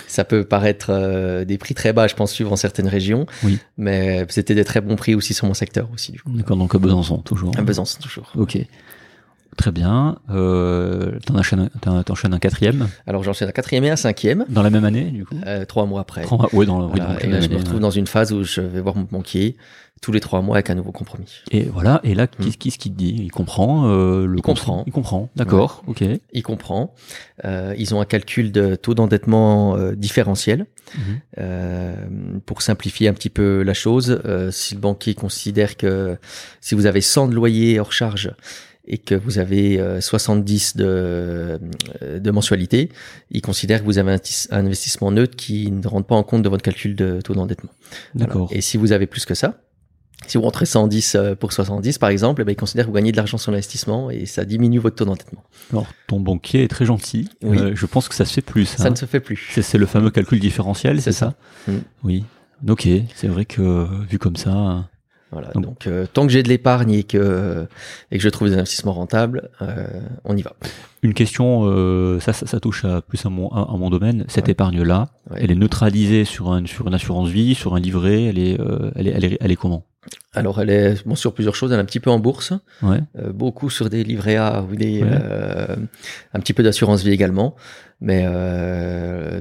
ça 0.07 0.23
peut 0.23 0.43
paraître 0.43 0.87
euh, 0.89 1.45
des 1.45 1.57
prix 1.57 1.73
très 1.73 1.91
bas, 1.91 2.07
je 2.07 2.13
pense, 2.13 2.31
suivant 2.31 2.55
certaines 2.55 2.87
régions. 2.87 3.25
Oui. 3.43 3.57
Mais 3.77 4.25
c'était 4.29 4.53
des 4.53 4.65
très 4.65 4.81
bons 4.81 4.95
prix 4.95 5.15
aussi 5.15 5.33
sur 5.33 5.47
mon 5.47 5.55
secteur 5.55 5.89
aussi, 5.91 6.11
du 6.11 6.21
coup. 6.21 6.31
D'accord, 6.31 6.57
donc 6.57 6.75
à 6.75 6.77
Besançon, 6.77 7.17
toujours. 7.17 7.57
À 7.57 7.63
Besançon, 7.63 7.99
toujours. 7.99 8.31
Ok. 8.35 8.57
Très 9.57 9.71
bien. 9.71 10.17
Euh, 10.29 11.19
T'en 11.25 11.35
enchaînes, 11.37 11.69
un- 11.85 12.03
t'enchaînes 12.03 12.33
un 12.33 12.39
quatrième 12.39 12.87
Alors 13.07 13.23
j'enchaîne 13.23 13.49
à 13.49 13.51
quatrième 13.51 13.83
et 13.83 13.91
à 13.91 13.95
cinquième, 13.97 14.45
dans 14.49 14.63
la 14.63 14.69
même 14.69 14.85
année, 14.85 15.05
du 15.11 15.25
coup? 15.25 15.35
Euh, 15.45 15.65
trois 15.65 15.85
mois 15.85 16.01
après. 16.01 16.21
Trois 16.23 16.37
mois- 16.37 16.49
Ouais, 16.53 16.65
dans, 16.65 16.81
oui, 16.81 16.87
Voilà, 16.95 17.05
donc 17.13 17.19
la 17.21 17.25
et 17.25 17.29
là, 17.29 17.39
même 17.39 17.41
je 17.43 17.49
me 17.49 17.57
retrouve 17.57 17.75
ouais. 17.75 17.79
dans 17.81 17.91
une 17.91 18.07
phase 18.07 18.31
où 18.33 18.43
je 18.43 18.61
vais 18.61 18.81
voir 18.81 18.95
mon 18.95 19.07
banquier 19.09 19.55
tous 20.01 20.11
les 20.11 20.19
trois 20.19 20.41
mois 20.41 20.57
avec 20.57 20.69
un 20.69 20.75
nouveau 20.75 20.91
compromis. 20.91 21.31
Et 21.51 21.63
voilà, 21.63 22.01
et 22.03 22.13
là, 22.13 22.25
Hmm. 22.25 22.49
qu'est-ce 22.59 22.77
qu'il 22.77 22.91
te 22.91 22.97
dit? 22.97 23.15
Il 23.19 23.31
comprend 23.31 23.87
euh, 23.87 24.25
le 24.25 24.39
Il 24.39 24.41
comprend. 24.41 24.83
Il 24.85 24.91
comprend, 24.91 25.29
d'accord, 25.37 25.81
ok. 25.87 26.03
Il 26.33 26.43
comprend. 26.43 26.93
Euh, 27.45 27.73
ils 27.77 27.95
ont 27.95 28.01
un 28.01 28.05
calcul 28.05 28.51
de 28.51 28.75
taux 28.75 28.95
d'endettement 28.95 29.77
euh, 29.77 29.93
différentiel. 29.95 30.65
Mhm. 30.97 31.01
Euh, 31.39 31.95
pour 32.45 32.61
simplifier 32.61 33.07
un 33.07 33.13
petit 33.13 33.29
peu 33.29 33.63
la 33.63 33.73
chose, 33.73 34.19
euh, 34.25 34.51
si 34.51 34.75
le 34.75 34.81
banquier 34.81 35.13
considère 35.15 35.77
que 35.77 36.17
si 36.59 36.75
vous 36.75 36.85
avez 36.85 36.99
100 36.99 37.27
de 37.29 37.33
loyer 37.33 37.79
hors 37.79 37.93
charge 37.93 38.31
et 38.85 38.97
que 38.97 39.15
vous 39.15 39.39
avez 39.39 39.79
euh, 39.79 40.01
70 40.01 40.75
de, 40.75 40.85
euh, 40.87 41.57
de 42.19 42.31
mensualité, 42.31 42.89
il 43.31 43.41
considère 43.41 43.79
que 43.79 43.85
vous 43.85 43.97
avez 43.97 44.11
un, 44.11 44.17
tis- 44.19 44.47
un 44.51 44.65
investissement 44.65 45.11
neutre 45.11 45.35
qui 45.35 45.71
ne 45.71 45.87
rentre 45.87 46.07
pas 46.07 46.15
en 46.15 46.23
compte 46.23 46.41
de 46.43 46.49
votre 46.49 46.63
calcul 46.63 46.95
de 46.95 47.21
taux 47.21 47.33
d'endettement. 47.33 47.71
Voilà. 48.13 48.27
D'accord. 48.27 48.49
Et 48.51 48.61
si 48.61 48.77
vous 48.77 48.91
avez 48.91 49.07
plus 49.07 49.25
que 49.25 49.35
ça, 49.35 49.61
si 50.27 50.37
vous 50.37 50.43
rentrez 50.43 50.65
110 50.65 51.15
euh, 51.15 51.35
pour 51.35 51.53
70 51.53 51.97
par 51.97 52.09
exemple, 52.09 52.41
eh 52.41 52.45
ben, 52.45 52.51
il 52.51 52.55
considère 52.55 52.85
que 52.85 52.89
vous 52.89 52.95
gagnez 52.95 53.11
de 53.11 53.17
l'argent 53.17 53.37
sur 53.37 53.51
l'investissement 53.51 54.09
et 54.09 54.25
ça 54.25 54.45
diminue 54.45 54.79
votre 54.79 54.95
taux 54.97 55.05
d'endettement. 55.05 55.43
Alors, 55.71 55.87
ton 56.07 56.19
banquier 56.19 56.63
est 56.63 56.67
très 56.69 56.85
gentil. 56.85 57.29
Oui. 57.41 57.57
Euh, 57.57 57.71
je 57.75 57.85
pense 57.85 58.09
que 58.09 58.15
ça 58.15 58.25
se 58.25 58.33
fait 58.33 58.41
plus. 58.41 58.65
Ça 58.65 58.85
hein. 58.85 58.89
ne 58.89 58.95
se 58.95 59.05
fait 59.05 59.19
plus. 59.19 59.49
C'est 59.61 59.77
le 59.77 59.85
fameux 59.85 60.11
calcul 60.11 60.39
différentiel, 60.39 61.01
c'est 61.01 61.11
ça, 61.11 61.35
ça? 61.67 61.71
Mm. 61.71 61.77
Oui. 62.03 62.25
Ok, 62.69 62.87
c'est 63.15 63.27
vrai 63.27 63.43
que 63.43 63.61
euh, 63.61 63.85
vu 64.09 64.19
comme 64.19 64.37
ça, 64.37 64.87
Voilà. 65.33 65.49
Donc- 65.53 65.63
Donc, 65.65 65.87
euh, 65.87 66.05
tant 66.11 66.25
que 66.25 66.31
j'ai 66.31 66.43
de 66.43 66.49
l'épargne 66.49 66.91
et 66.93 67.03
que 67.03 67.65
et 68.11 68.17
que 68.17 68.23
je 68.23 68.29
trouve 68.29 68.47
des 68.49 68.53
investissements 68.55 68.93
rentables, 68.93 69.49
euh, 69.61 69.85
on 70.23 70.37
y 70.37 70.41
va. 70.41 70.53
une 71.01 71.13
question, 71.13 71.63
euh, 71.65 72.19
ça, 72.21 72.31
ça, 72.31 72.45
ça 72.47 72.59
touche 72.61 72.85
à, 72.85 73.01
plus 73.01 73.25
à 73.25 73.29
mon, 73.29 73.49
à, 73.49 73.69
à 73.73 73.77
mon 73.77 73.89
domaine. 73.89 74.23
Cette 74.29 74.45
Ouais. 74.45 74.51
épargne-là, 74.51 75.09
Ouais. 75.31 75.39
elle 75.41 75.51
est 75.51 75.55
neutralisée 75.55 76.23
sur, 76.23 76.51
un, 76.53 76.65
sur 76.65 76.87
une 76.87 76.93
assurance 76.93 77.27
vie, 77.29 77.55
sur 77.55 77.75
un 77.75 77.79
livret. 77.79 78.23
Elle 78.25 78.39
est, 78.39 78.57
elle 78.95 79.07
est, 79.07 79.11
elle 79.11 79.25
est, 79.25 79.37
elle 79.41 79.51
est 79.51 79.55
comment? 79.57 79.83
Alors, 80.33 80.59
elle 80.61 80.69
est 80.69 81.05
bon 81.07 81.15
sur 81.15 81.33
plusieurs 81.33 81.55
choses. 81.55 81.71
Elle 81.71 81.79
est 81.79 81.81
un 81.81 81.85
petit 81.85 81.99
peu 81.99 82.09
en 82.09 82.19
bourse, 82.19 82.53
Ouais. 82.81 82.99
euh, 83.19 83.31
beaucoup 83.33 83.69
sur 83.69 83.89
des 83.89 84.03
livrets 84.03 84.35
A, 84.37 84.61
ou 84.61 84.75
des, 84.75 85.01
Ouais. 85.03 85.09
euh, 85.11 85.75
un 86.33 86.39
petit 86.39 86.53
peu 86.53 86.63
d'assurance 86.63 87.03
vie 87.03 87.11
également, 87.11 87.55
mais 88.01 88.23
euh, 88.27 89.39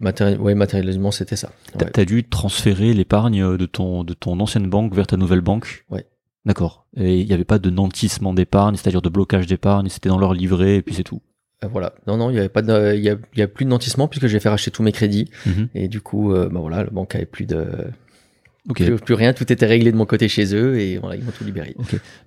matéri- 0.00 0.36
ouais, 0.36 0.54
matérialisement, 0.54 1.10
c'était 1.10 1.36
ça. 1.36 1.50
T'as 1.78 1.84
Ouais. 1.86 1.90
t'as 1.92 2.04
dû 2.04 2.24
transférer 2.24 2.92
l'épargne 2.94 3.56
de 3.56 3.66
ton, 3.66 4.04
de 4.04 4.14
ton 4.14 4.38
ancienne 4.40 4.68
banque 4.68 4.94
vers 4.94 5.06
ta 5.06 5.16
nouvelle 5.16 5.40
banque? 5.40 5.84
Ouais. 5.90 6.06
D'accord. 6.46 6.86
Et 6.96 7.20
il 7.20 7.26
n'y 7.26 7.32
avait 7.32 7.44
pas 7.44 7.58
de 7.58 7.70
nantissement 7.70 8.34
d'épargne, 8.34 8.76
c'est-à-dire 8.76 9.00
de 9.02 9.08
blocage 9.08 9.46
d'épargne, 9.46 9.88
c'était 9.88 10.08
dans 10.10 10.18
leur 10.18 10.34
livret 10.34 10.76
et 10.76 10.82
puis 10.82 10.94
c'est 10.94 11.02
tout. 11.02 11.22
Euh, 11.64 11.68
Voilà. 11.68 11.94
Non, 12.06 12.16
non, 12.18 12.28
il 12.30 12.36
y 12.36 12.38
avait 12.38 12.48
pas 12.50 12.60
de, 12.62 12.94
il 12.94 13.02
y 13.02 13.08
a, 13.08 13.16
il 13.32 13.38
y 13.38 13.42
a 13.42 13.48
plus 13.48 13.64
de 13.64 13.70
nantissement 13.70 14.08
puisque 14.08 14.26
j'ai 14.26 14.40
fait 14.40 14.50
racheter 14.50 14.70
tous 14.70 14.82
mes 14.82 14.92
crédits 14.92 15.30
Mhm. 15.46 15.68
et 15.74 15.88
du 15.88 16.00
coup, 16.02 16.32
euh, 16.32 16.48
bah 16.50 16.60
voilà, 16.60 16.82
le 16.84 16.90
banque 16.90 17.14
avait 17.14 17.24
plus 17.24 17.46
de, 17.46 17.66
Ok. 18.70 18.76
plus, 18.82 18.96
plus 18.96 19.14
rien, 19.14 19.32
tout 19.34 19.52
était 19.52 19.66
réglé 19.66 19.92
de 19.92 19.96
mon 19.96 20.06
côté 20.06 20.26
chez 20.28 20.54
eux 20.54 20.78
et 20.80 20.96
voilà, 20.96 21.16
ils 21.16 21.22
m'ont 21.24 21.32
tout 21.32 21.44
libéré. 21.44 21.76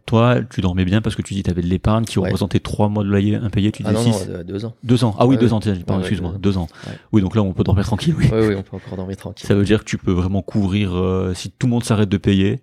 Toi, 0.06 0.38
tu 0.50 0.62
dormais 0.62 0.86
bien 0.86 1.02
parce 1.02 1.16
que 1.16 1.22
tu 1.24 1.34
dis 1.34 1.42
que 1.42 1.46
tu 1.46 1.52
avais 1.52 1.62
de 1.64 1.68
l'épargne 1.68 2.06
qui 2.06 2.20
Ouais. 2.20 2.26
représentait 2.26 2.60
trois 2.60 2.90
mois 2.90 3.04
de 3.04 3.10
loyer 3.10 3.36
impayé, 3.36 3.72
tu 3.72 3.82
Ah 3.86 3.90
dis 3.90 3.96
non, 3.96 4.04
non, 4.04 4.14
six. 4.14 4.28
euh, 4.30 4.44
deux 4.44 4.64
ans. 4.66 4.76
Deux 4.84 5.04
ans. 5.04 5.16
Ah 5.18 5.26
oui, 5.26 5.36
Ouais, 5.36 5.42
deux 5.42 5.54
ans, 5.54 5.60
tiens, 5.60 5.74
pardon, 5.86 5.94
Ouais, 5.96 6.00
excuse-moi, 6.08 6.36
deux 6.40 6.58
ans. 6.58 6.68
Oui, 7.12 7.22
donc 7.22 7.36
là, 7.36 7.42
on 7.42 7.54
peut 7.54 7.64
dormir 7.64 7.86
tranquille, 7.86 8.14
oui. 8.18 8.26
Oui, 8.32 8.56
on 8.56 8.62
peut 8.62 8.76
encore 8.76 8.96
dormir 8.98 9.18
tranquille. 9.18 9.48
Ça 9.48 9.56
veut 9.56 9.64
dire 9.66 9.80
que 9.80 9.86
tu 9.90 9.98
peux 9.98 10.12
vraiment 10.12 10.42
couvrir, 10.44 10.96
euh, 10.96 11.34
si 11.34 11.50
tout 11.50 11.66
le 11.68 11.72
monde 11.72 11.84
s'arrête 11.84 12.10
de 12.10 12.18
payer, 12.18 12.62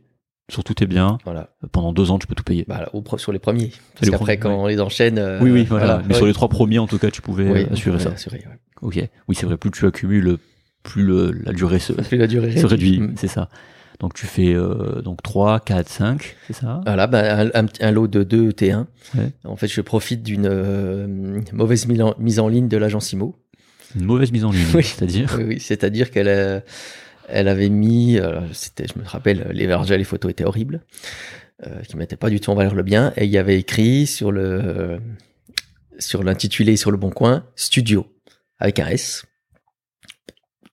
sur 0.51 0.63
tous 0.63 0.75
tes 0.75 0.87
biens, 0.87 1.17
Voilà. 1.25 1.49
pendant 1.73 1.93
deux 1.93 2.11
ans, 2.11 2.19
tu 2.19 2.27
peux 2.27 2.35
tout 2.35 2.45
payer. 2.45 2.65
Bah, 2.69 2.89
au 2.93 3.03
sur 3.19 3.33
les 3.33 3.39
premiers. 3.39 3.73
Parce 3.99 4.11
qu'après, 4.11 4.37
quand 4.37 4.55
on 4.55 4.67
les 4.67 4.79
enchaîne. 4.81 5.19
euh, 5.19 5.41
oui, 5.43 5.51
oui, 5.51 5.65
voilà. 5.65 6.03
Mais 6.07 6.15
sur 6.15 6.27
les 6.27 6.35
trois 6.35 6.49
premiers, 6.49 6.79
en 6.79 6.87
tout 6.87 6.99
cas, 6.99 7.11
tu 7.11 7.23
pouvais 7.23 7.69
assurer 7.73 7.99
ça. 7.99 8.11
assurer. 8.11 8.45
Ok. 8.83 9.01
Oui, 9.29 9.35
c'est 9.35 9.47
vrai, 9.47 9.57
plus 9.57 9.71
tu 9.71 9.87
accumules, 9.87 10.37
plus 10.85 11.03
le, 11.03 11.33
la 11.45 11.53
durée 11.53 11.81
se, 11.81 11.93
Plus 11.93 12.17
la 12.17 12.29
durée 12.29 12.57
se 12.57 12.67
réduit. 12.67 13.01
Mm. 13.01 13.15
C'est 13.17 13.27
ça. 13.27 13.49
Donc 14.01 14.15
tu 14.15 14.27
fais 14.27 14.55
euh, 14.55 15.01
donc 15.03 15.23
3, 15.23 15.61
4, 15.61 15.89
5, 15.89 16.37
c'est 16.47 16.53
ça? 16.53 16.81
Voilà, 16.85 17.07
bah, 17.07 17.41
un, 17.55 17.65
un- 17.65 17.67
un 17.81 17.91
lot 17.91 18.07
de 18.07 18.23
2 18.23 18.51
T1. 18.51 18.87
Ouais. 19.17 19.31
En 19.45 19.57
fait, 19.57 19.67
je 19.69 19.81
profite 19.81 20.23
d'une 20.23 20.47
euh, 20.51 21.41
mauvaise 21.53 21.87
mise 22.19 22.39
en, 22.41 22.49
ligne 22.49 22.69
de 22.69 22.77
l'agence 22.77 23.13
IMO. 23.13 23.37
Une 23.97 24.05
mauvaise 24.05 24.31
mise 24.33 24.45
en 24.45 24.51
ligne, 24.51 24.67
Oui. 24.75 24.83
c'est-à-dire? 24.85 25.35
Oui, 25.39 25.45
oui, 25.45 25.61
c'est-à-dire 25.61 26.11
qu'elle 26.11 26.29
euh, 26.29 26.61
elle 27.29 27.49
avait 27.49 27.69
mis, 27.71 28.19
c'était, 28.53 28.85
je 28.93 28.99
me 29.01 29.07
rappelle, 29.07 29.49
les 29.53 29.67
vergers, 29.67 29.97
les 29.97 30.05
photos 30.05 30.31
étaient 30.31 30.45
horribles, 30.45 30.83
qui 31.89 31.97
mettaient 31.97 32.17
pas 32.17 32.29
du 32.29 32.39
tout 32.39 32.51
en 32.51 32.55
valeur 32.55 32.75
le 32.75 32.83
bien, 32.83 33.15
et 33.17 33.25
il 33.25 33.31
y 33.31 33.39
avait 33.39 33.59
écrit 33.59 34.07
sur 34.07 34.31
le 34.31 34.99
sur 35.99 36.23
l'intitulé 36.23 36.77
sur 36.77 36.91
le 36.91 36.99
bon 36.99 37.09
coin 37.11 37.47
studio 37.57 38.07
avec 38.59 38.79
un 38.81 38.89
S 38.89 39.25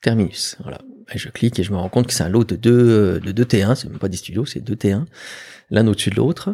terminus. 0.01 0.57
Voilà. 0.61 0.79
Et 1.13 1.17
je 1.17 1.29
clique 1.29 1.59
et 1.59 1.63
je 1.63 1.71
me 1.71 1.77
rends 1.77 1.89
compte 1.89 2.07
que 2.07 2.13
c'est 2.13 2.23
un 2.23 2.29
lot 2.29 2.43
de 2.43 2.55
deux 2.55 3.19
de 3.19 3.31
deux 3.31 3.43
T1, 3.43 3.75
c'est 3.75 3.89
même 3.89 3.99
pas 3.99 4.07
des 4.07 4.17
studios, 4.17 4.45
c'est 4.45 4.59
deux 4.61 4.75
T1, 4.75 5.05
l'un 5.69 5.87
au-dessus 5.87 6.09
de 6.09 6.15
l'autre. 6.15 6.53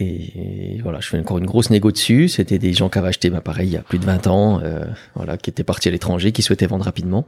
Et 0.00 0.78
voilà, 0.84 1.00
je 1.00 1.08
fais 1.08 1.18
encore 1.18 1.38
une 1.38 1.46
grosse 1.46 1.70
négo 1.70 1.90
dessus. 1.90 2.28
C'était 2.28 2.60
des 2.60 2.72
gens 2.72 2.88
qui 2.88 2.98
avaient 2.98 3.08
acheté 3.08 3.30
ma 3.30 3.40
pareil 3.40 3.68
il 3.68 3.72
y 3.72 3.76
a 3.76 3.82
plus 3.82 3.98
de 3.98 4.04
20 4.04 4.28
ans, 4.28 4.60
euh, 4.62 4.84
voilà, 5.16 5.36
qui 5.36 5.50
étaient 5.50 5.64
partis 5.64 5.88
à 5.88 5.90
l'étranger, 5.90 6.30
qui 6.30 6.42
souhaitaient 6.42 6.68
vendre 6.68 6.84
rapidement. 6.84 7.26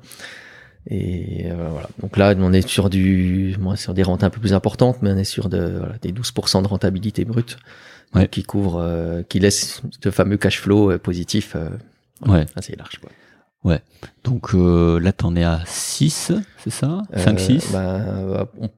Et 0.88 1.50
euh, 1.50 1.68
voilà. 1.68 1.88
Donc 2.00 2.16
là, 2.16 2.34
on 2.38 2.52
est 2.52 2.66
sur 2.66 2.88
du, 2.88 3.56
moi, 3.58 3.76
sur 3.76 3.92
des 3.92 4.02
rentes 4.04 4.22
un 4.24 4.30
peu 4.30 4.40
plus 4.40 4.54
importantes, 4.54 4.98
mais 5.02 5.10
on 5.10 5.16
est 5.16 5.24
sur 5.24 5.48
de, 5.48 5.78
voilà, 5.78 5.96
des 6.00 6.12
12% 6.12 6.62
de 6.62 6.68
rentabilité 6.68 7.24
brute, 7.24 7.58
Ouais. 8.14 8.26
qui 8.28 8.42
couvre, 8.42 8.80
euh, 8.80 9.22
qui 9.28 9.38
laisse 9.40 9.82
ce 10.02 10.10
fameux 10.10 10.36
cash 10.36 10.58
flow 10.60 10.92
euh, 10.92 10.98
positif 10.98 11.54
euh, 11.54 11.68
Ouais. 12.26 12.46
assez 12.56 12.74
large. 12.76 12.98
Quoi. 13.00 13.10
Donc 14.24 14.54
euh, 14.54 14.98
là, 15.00 15.12
t'en 15.12 15.34
es 15.36 15.44
à 15.44 15.60
6, 15.66 16.32
c'est 16.58 16.70
ça? 16.70 17.02
5, 17.14 17.38
6 17.40 17.72
bah, 17.72 17.78
euh, 17.80 18.44
on- 18.60 18.70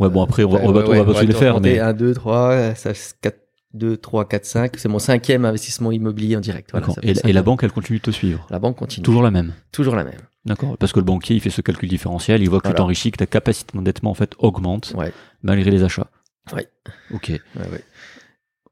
Ouais, 0.00 0.10
bon, 0.10 0.22
après, 0.22 0.44
on 0.44 0.50
va, 0.50 0.58
Ouais, 0.58 0.64
on 0.66 0.72
va, 0.72 0.80
ouais, 0.80 0.86
on 1.00 1.04
va 1.04 1.08
ouais, 1.12 1.14
pas 1.14 1.22
les 1.22 1.32
faire, 1.32 1.60
mais. 1.60 1.78
1, 1.78 1.92
2, 1.94 2.12
3, 2.12 2.74
ça, 2.74 2.92
4, 3.22 3.38
2, 3.72 3.96
3, 3.96 4.28
4, 4.28 4.44
5. 4.44 4.72
C'est 4.76 4.88
mon 4.88 4.98
cinquième 4.98 5.44
investissement 5.44 5.90
immobilier 5.92 6.36
en 6.36 6.40
direct. 6.40 6.70
Voilà, 6.72 6.88
et, 7.02 7.14
et 7.24 7.32
la 7.32 7.42
banque, 7.42 7.62
elle 7.62 7.72
continue 7.72 7.98
de 7.98 8.02
te 8.02 8.10
suivre? 8.10 8.46
La 8.50 8.58
banque 8.58 8.76
continue. 8.76 9.04
Toujours 9.04 9.22
la 9.22 9.30
même? 9.30 9.54
Toujours 9.72 9.94
la 9.96 10.04
même. 10.04 10.18
D'accord. 10.44 10.76
Parce 10.76 10.92
que 10.92 10.98
le 10.98 11.04
banquier, 11.04 11.36
il 11.36 11.40
fait 11.40 11.50
ce 11.50 11.60
calcul 11.62 11.88
différentiel, 11.88 12.42
il 12.42 12.50
voit 12.50 12.58
que 12.58 12.64
tu 12.64 12.68
Voilà. 12.68 12.78
t'enrichis, 12.78 13.10
que 13.10 13.16
ta 13.18 13.26
capacité 13.26 13.76
d'endettement, 13.76 14.10
en 14.10 14.14
fait, 14.14 14.32
augmente, 14.38 14.92
Ouais. 14.96 15.12
malgré 15.42 15.70
les 15.70 15.82
achats. 15.82 16.08
Ouais. 16.52 16.68
Ok. 17.14 17.28
Ouais, 17.30 17.40
ouais. 17.72 17.84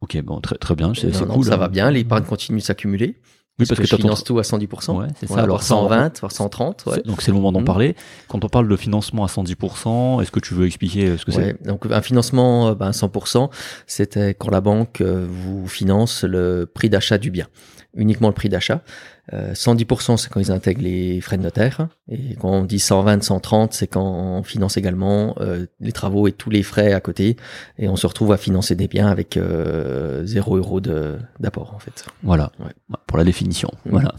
Ok, 0.01 0.21
bon, 0.23 0.41
très, 0.41 0.57
très 0.57 0.75
bien, 0.75 0.93
c'est 0.95 1.09
non, 1.27 1.35
cool. 1.37 1.45
ça 1.47 1.55
hein. 1.55 1.57
va 1.57 1.69
bien. 1.69 1.91
L'épargne 1.91 2.25
continue 2.25 2.59
de 2.59 2.65
s'accumuler. 2.65 3.17
Oui, 3.61 3.67
parce 3.69 3.79
que 3.79 3.87
je 3.87 3.91
t'as 3.91 3.97
ton- 3.99 4.03
finance 4.03 4.25
tout 4.25 4.37
à 4.41 4.43
110%. 4.43 4.99
Ouais, 4.99 5.07
c'est 5.21 5.29
ça. 5.29 5.35
Alors, 5.35 5.47
voire 5.49 5.63
ça, 5.63 5.77
on- 5.77 5.83
120, 5.89 6.19
voire 6.21 6.33
130. 6.33 6.85
Ouais. 6.87 6.95
C'est- 6.97 7.07
Donc 7.07 7.23
c'est 7.23 7.31
le 7.31 7.37
moment 7.37 7.53
d'en 7.53 7.61
Mhm. 7.61 7.65
parler. 7.67 7.95
Quand 8.29 8.45
on 8.45 8.49
parle 8.49 8.67
de 8.69 8.77
financement 8.77 9.23
à 9.25 9.29
110%, 9.29 10.21
est-ce 10.21 10.33
que 10.33 10.41
tu 10.41 10.55
veux 10.55 10.67
expliquer 10.67 11.07
euh, 11.11 11.19
ce 11.19 11.25
que 11.25 11.31
Ouais, 11.31 11.55
donc 11.65 11.87
un 11.89 12.03
financement 12.03 12.69
euh, 12.71 12.75
ben, 12.75 12.91
100%, 12.93 13.51
c'était 13.87 14.35
quand 14.35 14.51
la 14.51 14.61
banque 14.61 15.01
euh, 15.01 15.25
vous 15.29 15.69
finance 15.69 16.25
le 16.25 16.67
prix 16.73 16.91
d'achat 16.91 17.17
du 17.17 17.31
bien, 17.31 17.47
uniquement 17.97 18.29
le 18.29 18.35
prix 18.35 18.49
d'achat. 18.49 18.83
Euh, 19.33 19.55
110%, 19.55 20.16
c'est 20.19 20.29
quand 20.31 20.41
ils 20.41 20.51
intègrent 20.53 20.83
les 20.83 21.21
frais 21.21 21.39
de 21.39 21.43
notaire. 21.43 21.89
Et 22.11 22.35
quand 22.35 22.51
on 22.51 22.65
dit 22.65 22.79
120, 22.79 23.23
130, 23.23 23.73
c'est 23.73 23.87
quand 23.87 24.05
on 24.05 24.43
finance 24.43 24.77
également 24.77 25.35
euh, 25.41 25.66
les 25.81 25.93
travaux 25.93 26.29
et 26.29 26.33
tous 26.33 26.51
les 26.51 26.62
frais 26.62 26.93
à 26.93 27.01
côté. 27.01 27.37
Et 27.79 27.89
on 27.89 27.97
se 27.97 28.07
retrouve 28.07 28.33
à 28.33 28.37
financer 28.37 28.75
des 28.75 28.87
biens 28.89 29.07
avec 29.09 29.37
euh, 29.37 30.25
0 30.27 30.57
euro 30.59 30.81
de- 30.81 31.16
d'apport, 31.41 31.73
en 31.75 31.79
fait. 31.79 32.05
Voilà, 32.23 32.53
Ouais. 32.61 32.73
pour 33.07 33.16
la 33.16 33.25
définition. 33.25 33.71
Mhm. 33.87 33.93
Voilà, 33.93 34.15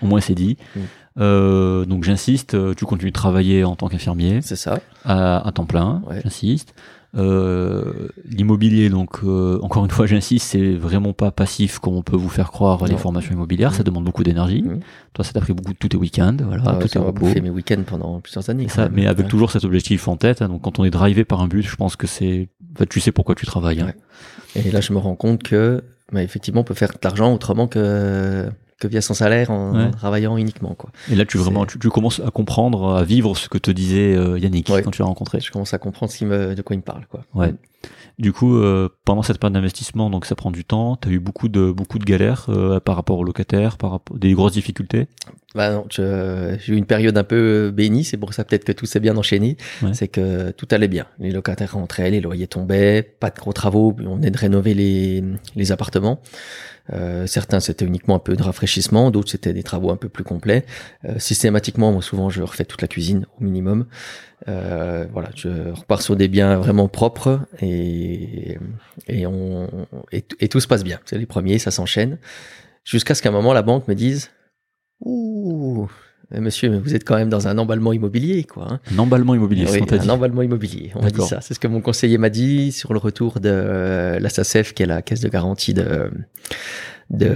au 0.00 0.06
moins, 0.06 0.20
c'est 0.20 0.34
dit. 0.34 0.56
Mhm. 0.76 0.82
Euh, 1.18 1.84
donc 1.86 2.04
j'insiste, 2.04 2.52
euh, 2.54 2.74
tu 2.74 2.84
continues 2.84 3.10
de 3.10 3.14
travailler 3.16 3.64
en 3.64 3.74
tant 3.74 3.88
qu'infirmier 3.88 4.40
C'est 4.42 4.54
ça. 4.54 4.80
à, 5.04 5.48
à 5.48 5.50
temps 5.52 5.64
plein, 5.64 6.02
Ouais. 6.06 6.20
j'insiste. 6.22 6.74
Euh, 7.16 8.08
L'immobilier, 8.28 8.90
donc 8.90 9.18
euh, 9.24 9.58
encore 9.62 9.84
une 9.84 9.90
fois, 9.90 10.06
j'insiste, 10.06 10.48
c'est 10.48 10.74
vraiment 10.74 11.12
pas 11.12 11.30
passif 11.30 11.78
comme 11.78 11.94
on 11.94 12.02
peut 12.02 12.16
vous 12.16 12.28
faire 12.28 12.50
croire 12.52 12.84
les 12.84 12.92
Non. 12.92 12.98
formations 12.98 13.32
immobilières. 13.34 13.72
Ça 13.74 13.82
demande 13.82 14.04
beaucoup 14.04 14.22
d'énergie. 14.22 14.64
Toi, 15.14 15.24
ça 15.24 15.32
t'a 15.32 15.40
pris 15.40 15.52
beaucoup 15.54 15.72
de 15.72 15.78
tous 15.78 15.88
tes 15.88 15.96
week-ends, 15.96 16.36
voilà, 16.44 16.62
Ah 16.66 16.74
tout 16.80 16.88
ça 16.88 17.00
m'a 17.00 17.12
bouffé 17.12 17.40
mes 17.40 17.50
week-ends 17.50 17.82
pendant 17.86 18.20
plusieurs 18.20 18.50
années. 18.50 18.68
Ça, 18.68 18.88
mais 18.90 19.06
avec 19.06 19.24
Ouais. 19.26 19.30
toujours 19.30 19.50
cet 19.50 19.64
objectif 19.64 20.08
en 20.08 20.16
tête. 20.16 20.42
hein, 20.42 20.48
donc 20.48 20.62
quand 20.62 20.78
on 20.78 20.84
est 20.84 20.90
drivé 20.90 21.24
par 21.24 21.40
un 21.40 21.48
but, 21.48 21.62
je 21.66 21.76
pense 21.76 21.96
que 21.96 22.06
c'est, 22.06 22.48
tu 22.90 23.00
sais 23.00 23.12
pourquoi 23.12 23.34
tu 23.34 23.46
travailles. 23.46 23.80
hein. 23.80 23.92
Ouais. 24.56 24.62
Et 24.66 24.70
là, 24.70 24.80
je 24.80 24.92
me 24.92 24.98
rends 24.98 25.14
compte 25.16 25.42
que, 25.42 25.82
bah, 26.12 26.22
effectivement, 26.22 26.60
on 26.60 26.64
peut 26.64 26.74
faire 26.74 26.90
de 26.90 26.98
l'argent 27.02 27.32
autrement 27.32 27.66
que, 27.66 28.46
que 28.78 28.86
via 28.88 29.00
son 29.00 29.14
salaire 29.14 29.50
en, 29.50 29.74
Ouais. 29.74 29.90
travaillant 29.90 30.36
uniquement, 30.36 30.74
quoi. 30.74 30.90
Et 31.10 31.14
là, 31.14 31.24
tu 31.24 31.38
vraiment, 31.38 31.64
tu, 31.66 31.78
tu 31.78 31.88
commences 31.88 32.20
à 32.20 32.30
comprendre, 32.30 32.94
à 32.96 33.04
vivre 33.04 33.34
ce 33.36 33.48
que 33.48 33.58
te 33.58 33.70
disait 33.70 34.14
euh, 34.14 34.38
Yannick 34.38 34.68
Ouais. 34.68 34.82
quand 34.82 34.90
tu 34.90 35.00
l'as 35.02 35.06
rencontré. 35.06 35.40
Je 35.40 35.50
commence 35.50 35.72
à 35.74 35.78
comprendre 35.78 36.12
ce 36.12 36.18
qui 36.18 36.24
me, 36.26 36.54
de 36.54 36.62
quoi 36.62 36.74
il 36.74 36.78
me 36.80 36.82
parle, 36.84 37.06
quoi. 37.06 37.22
Ouais. 37.34 37.54
Du 38.18 38.32
coup, 38.32 38.56
euh, 38.56 38.88
pendant 39.04 39.22
cette 39.22 39.38
période 39.38 39.54
d'investissement, 39.54 40.08
donc 40.10 40.24
ça 40.26 40.34
prend 40.34 40.50
du 40.50 40.64
temps. 40.64 40.96
Tu 40.96 41.08
as 41.08 41.12
eu 41.12 41.18
beaucoup 41.20 41.48
de 41.48 41.70
beaucoup 41.70 41.98
de 41.98 42.04
galères 42.04 42.46
euh, 42.48 42.80
par 42.80 42.96
rapport 42.96 43.18
aux 43.18 43.24
locataires, 43.24 43.76
par 43.76 43.90
rapport 43.92 44.16
des 44.18 44.32
grosses 44.32 44.54
difficultés? 44.54 45.06
Bah 45.54 45.70
non, 45.72 45.84
j'ai 45.90 46.02
eu 46.68 46.76
une 46.76 46.86
période 46.86 47.16
un 47.16 47.24
peu 47.24 47.70
bénie, 47.70 48.04
c'est 48.04 48.16
pour 48.16 48.34
ça 48.34 48.44
peut-être 48.44 48.64
que 48.64 48.72
tout 48.72 48.86
s'est 48.86 49.00
bien 49.00 49.16
enchaîné. 49.16 49.56
Ouais. 49.82 49.90
C'est 49.94 50.08
que 50.08 50.50
tout 50.50 50.66
allait 50.70 50.88
bien. 50.88 51.06
Les 51.18 51.30
locataires 51.30 51.74
rentraient, 51.74 52.10
les 52.10 52.20
loyers 52.20 52.46
tombaient, 52.48 53.02
pas 53.02 53.30
de 53.30 53.36
gros 53.36 53.52
travaux, 53.52 53.94
on 54.04 54.16
venait 54.16 54.30
de 54.30 54.38
rénover 54.38 54.74
les, 54.74 55.22
les 55.54 55.72
appartements. 55.72 56.20
Euh, 56.92 57.26
certains 57.26 57.60
c'était 57.60 57.84
uniquement 57.84 58.16
un 58.16 58.20
peu 58.20 58.36
de 58.36 58.42
rafraîchissement, 58.42 59.10
d'autres 59.10 59.30
c'était 59.30 59.52
des 59.52 59.62
travaux 59.62 59.90
un 59.90 59.96
peu 59.96 60.08
plus 60.08 60.24
complets. 60.24 60.64
Euh, 61.04 61.18
systématiquement, 61.18 61.92
moi 61.92 62.02
souvent 62.02 62.30
je 62.30 62.42
refais 62.42 62.64
toute 62.64 62.82
la 62.82 62.88
cuisine 62.88 63.26
au 63.38 63.44
minimum. 63.44 63.86
Euh, 64.48 65.06
voilà, 65.12 65.30
je 65.34 65.70
repars 65.70 66.02
sur 66.02 66.16
des 66.16 66.28
biens 66.28 66.56
vraiment 66.56 66.88
propres 66.88 67.40
et 67.60 68.58
et 69.08 69.26
on 69.26 69.68
et, 70.12 70.24
et 70.40 70.48
tout 70.48 70.60
se 70.60 70.68
passe 70.68 70.84
bien. 70.84 71.00
C'est 71.04 71.18
les 71.18 71.26
premiers, 71.26 71.58
ça 71.58 71.70
s'enchaîne 71.70 72.18
jusqu'à 72.84 73.14
ce 73.14 73.22
qu'à 73.22 73.30
un 73.30 73.32
moment 73.32 73.52
la 73.52 73.62
banque 73.62 73.88
me 73.88 73.94
dise 73.94 74.30
Ouh, 75.00 75.90
monsieur, 76.32 76.70
mais 76.70 76.78
vous 76.78 76.94
êtes 76.94 77.04
quand 77.04 77.16
même 77.16 77.28
dans 77.28 77.48
un 77.48 77.56
emballement 77.58 77.92
immobilier, 77.92 78.44
quoi. 78.44 78.66
hein. 78.70 78.80
Un 78.94 78.98
emballement 78.98 79.34
immobilier, 79.34 79.64
Oui, 79.64 79.78
c'est 79.80 79.86
t'a 79.86 79.96
un 79.96 79.98
dit. 79.98 80.10
emballement 80.10 80.42
immobilier. 80.42 80.90
On 80.96 81.02
m'a 81.02 81.10
dit 81.10 81.22
ça. 81.22 81.40
C'est 81.40 81.54
ce 81.54 81.60
que 81.60 81.68
mon 81.68 81.80
conseiller 81.80 82.18
m'a 82.18 82.30
dit 82.30 82.72
sur 82.72 82.92
le 82.92 82.98
retour 82.98 83.40
de 83.40 83.48
euh, 83.52 84.18
la 84.18 84.28
SACEF, 84.28 84.74
qui 84.74 84.82
est 84.82 84.86
la 84.86 85.02
caisse 85.02 85.20
de 85.20 85.28
garantie 85.28 85.74
de, 85.74 86.10
de, 87.10 87.26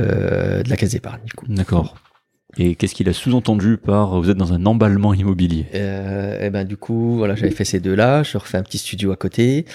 de 0.64 0.68
la 0.68 0.76
caisse 0.76 0.92
d'épargne, 0.92 1.20
du 1.24 1.32
coup. 1.32 1.46
D'accord. 1.48 1.96
Et 2.58 2.74
qu'est-ce 2.74 2.96
qu'il 2.96 3.08
a 3.08 3.12
sous-entendu 3.12 3.76
par 3.76 4.20
vous 4.20 4.28
êtes 4.28 4.36
dans 4.36 4.52
un 4.52 4.66
emballement 4.66 5.14
immobilier? 5.14 5.66
Euh, 5.74 6.44
et 6.44 6.50
ben 6.50 6.64
du 6.64 6.76
coup, 6.76 7.16
voilà, 7.16 7.36
j'avais 7.36 7.52
fait 7.52 7.64
ces 7.64 7.78
deux-là. 7.78 8.24
Je 8.24 8.36
refais 8.38 8.58
un 8.58 8.64
petit 8.64 8.78
studio 8.78 9.12
à 9.12 9.16
côté. 9.16 9.66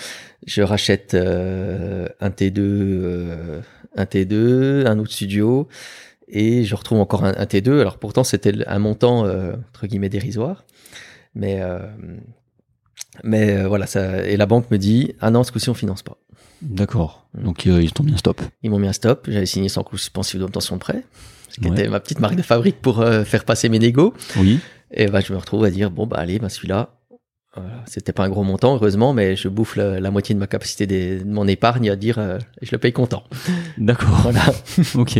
Je 0.45 0.61
rachète 0.61 1.13
euh, 1.13 2.07
un 2.19 2.29
T2, 2.29 2.59
euh, 2.59 3.61
un 3.95 4.03
T2, 4.03 4.85
un 4.87 4.99
autre 4.99 5.11
studio, 5.13 5.69
et 6.27 6.63
je 6.63 6.75
retrouve 6.75 6.99
encore 6.99 7.23
un, 7.25 7.33
un 7.37 7.45
T2. 7.45 7.79
Alors 7.79 7.97
pourtant, 7.97 8.23
c'était 8.23 8.53
un 8.67 8.79
montant 8.79 9.25
euh, 9.25 9.53
entre 9.69 9.87
guillemets 9.87 10.09
dérisoire, 10.09 10.65
mais 11.35 11.61
euh, 11.61 11.79
mais 13.23 13.51
euh, 13.57 13.67
voilà, 13.67 13.87
ça. 13.87 14.23
Et 14.25 14.37
la 14.37 14.45
banque 14.45 14.69
me 14.71 14.77
dit 14.77 15.13
ah 15.21 15.31
non, 15.31 15.43
ce 15.43 15.51
coup-ci 15.51 15.69
on 15.69 15.73
finance 15.73 16.03
pas. 16.03 16.17
D'accord. 16.61 17.27
Mm. 17.37 17.43
Donc 17.43 17.65
ils 17.65 17.91
t'ont 17.91 18.03
mis 18.03 18.13
un 18.13 18.17
stop. 18.17 18.41
Ils 18.63 18.69
m'ont 18.69 18.79
mis 18.79 18.87
un 18.87 18.93
stop. 18.93 19.27
J'avais 19.29 19.45
signé 19.45 19.69
sans 19.69 19.83
coût 19.83 19.97
suspensif 19.97 20.39
d'obtention 20.39 20.75
de 20.75 20.81
prêt, 20.81 21.03
ce 21.49 21.59
qui 21.59 21.67
Ouais. 21.67 21.79
était 21.79 21.87
ma 21.89 21.99
petite 21.99 22.19
marque 22.19 22.35
de 22.35 22.41
fabrique 22.41 22.81
pour 22.81 23.03
faire 23.25 23.45
passer 23.45 23.69
mes 23.69 23.79
négos. 23.79 24.13
Oui. 24.37 24.59
Et 24.91 25.07
bah, 25.07 25.19
je 25.19 25.33
me 25.33 25.37
retrouve 25.37 25.63
à 25.65 25.71
dire, 25.71 25.91
bon, 25.91 26.05
bah, 26.07 26.17
allez, 26.19 26.39
bah, 26.39 26.47
celui-là, 26.47 26.94
voilà. 27.55 27.83
c'était 27.85 28.11
pas 28.13 28.23
un 28.25 28.29
gros 28.29 28.43
montant, 28.43 28.75
heureusement, 28.75 29.13
mais 29.13 29.35
je 29.35 29.47
bouffe 29.47 29.75
la, 29.75 29.99
la 29.99 30.11
moitié 30.11 30.35
de 30.35 30.39
ma 30.39 30.47
capacité 30.47 30.87
des- 30.87 31.19
de 31.19 31.23
mon 31.29 31.47
épargne 31.47 31.89
à 31.89 31.95
dire, 31.95 32.19
euh, 32.19 32.37
je 32.61 32.69
le 32.71 32.77
paye 32.77 32.93
content. 32.93 33.23
D'accord. 33.77 34.17
Voilà. 34.23 34.41
ok. 34.95 35.19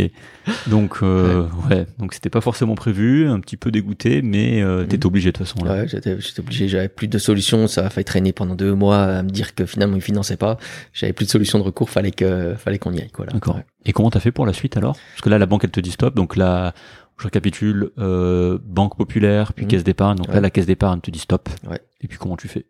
Donc 0.68 0.98
euh, 1.04 1.48
ouais. 1.70 1.86
Donc 2.00 2.14
c'était 2.14 2.30
pas 2.30 2.42
forcément 2.42 2.76
prévu, 2.76 3.28
un 3.28 3.40
petit 3.40 3.58
peu 3.58 3.72
dégoûté, 3.72 4.22
mais 4.22 4.62
euh, 4.62 4.82
Mhm. 4.82 4.88
t'étais 4.88 5.06
obligé 5.06 5.32
de 5.32 5.38
toute 5.38 5.48
façon 5.48 5.64
là. 5.66 5.74
Ouais, 5.74 5.88
j'étais, 5.88 6.18
obligé, 6.40 6.68
j'avais 6.68 6.90
plus 6.90 7.08
de 7.08 7.18
solution, 7.18 7.68
ça 7.68 7.86
a 7.86 7.90
failli 7.90 8.06
traîner 8.06 8.34
pendant 8.34 8.56
deux 8.56 8.74
mois 8.74 9.04
à 9.04 9.24
me 9.24 9.30
dire 9.30 9.56
que 9.56 9.66
finalement, 9.66 9.96
ils 9.96 10.02
finançaient 10.02 10.38
pas. 10.38 10.58
J'avais 10.94 11.14
plus 11.14 11.26
de 11.26 11.32
solution 11.32 11.58
de 11.60 11.64
recours, 11.64 11.90
fallait 11.90 12.12
que, 12.12 12.56
fallait 12.58 12.80
qu'on 12.80 12.94
y 12.94 13.00
aille, 13.02 13.10
quoi, 13.12 13.26
là. 13.26 13.34
D'accord. 13.34 13.56
Ouais. 13.56 13.66
Et 13.86 13.94
comment 13.94 14.10
t'as 14.10 14.20
fait 14.20 14.32
pour 14.32 14.46
la 14.46 14.54
suite 14.54 14.78
alors? 14.78 14.94
Parce 15.14 15.22
que 15.22 15.30
là, 15.30 15.38
la 15.38 15.46
banque, 15.46 15.64
elle 15.64 15.70
te 15.72 15.80
dit 15.80 15.92
stop. 15.92 16.16
Donc 16.16 16.36
là, 16.36 16.74
je 17.18 17.24
récapitule, 17.24 17.92
euh, 17.98 18.58
banque 18.64 18.98
populaire, 18.98 19.54
puis 19.54 19.66
Mhm. 19.66 19.72
caisse 19.72 19.84
d'épargne. 19.84 20.18
Donc 20.18 20.28
là, 20.28 20.42
la 20.42 20.50
caisse 20.50 20.66
d'épargne 20.66 21.00
te 21.02 21.12
dit 21.12 21.20
stop. 21.20 21.50
Ouais. 21.70 21.80
Et 22.02 22.08
puis 22.08 22.18
comment 22.18 22.36
tu 22.38 22.48
fais? 22.48 22.66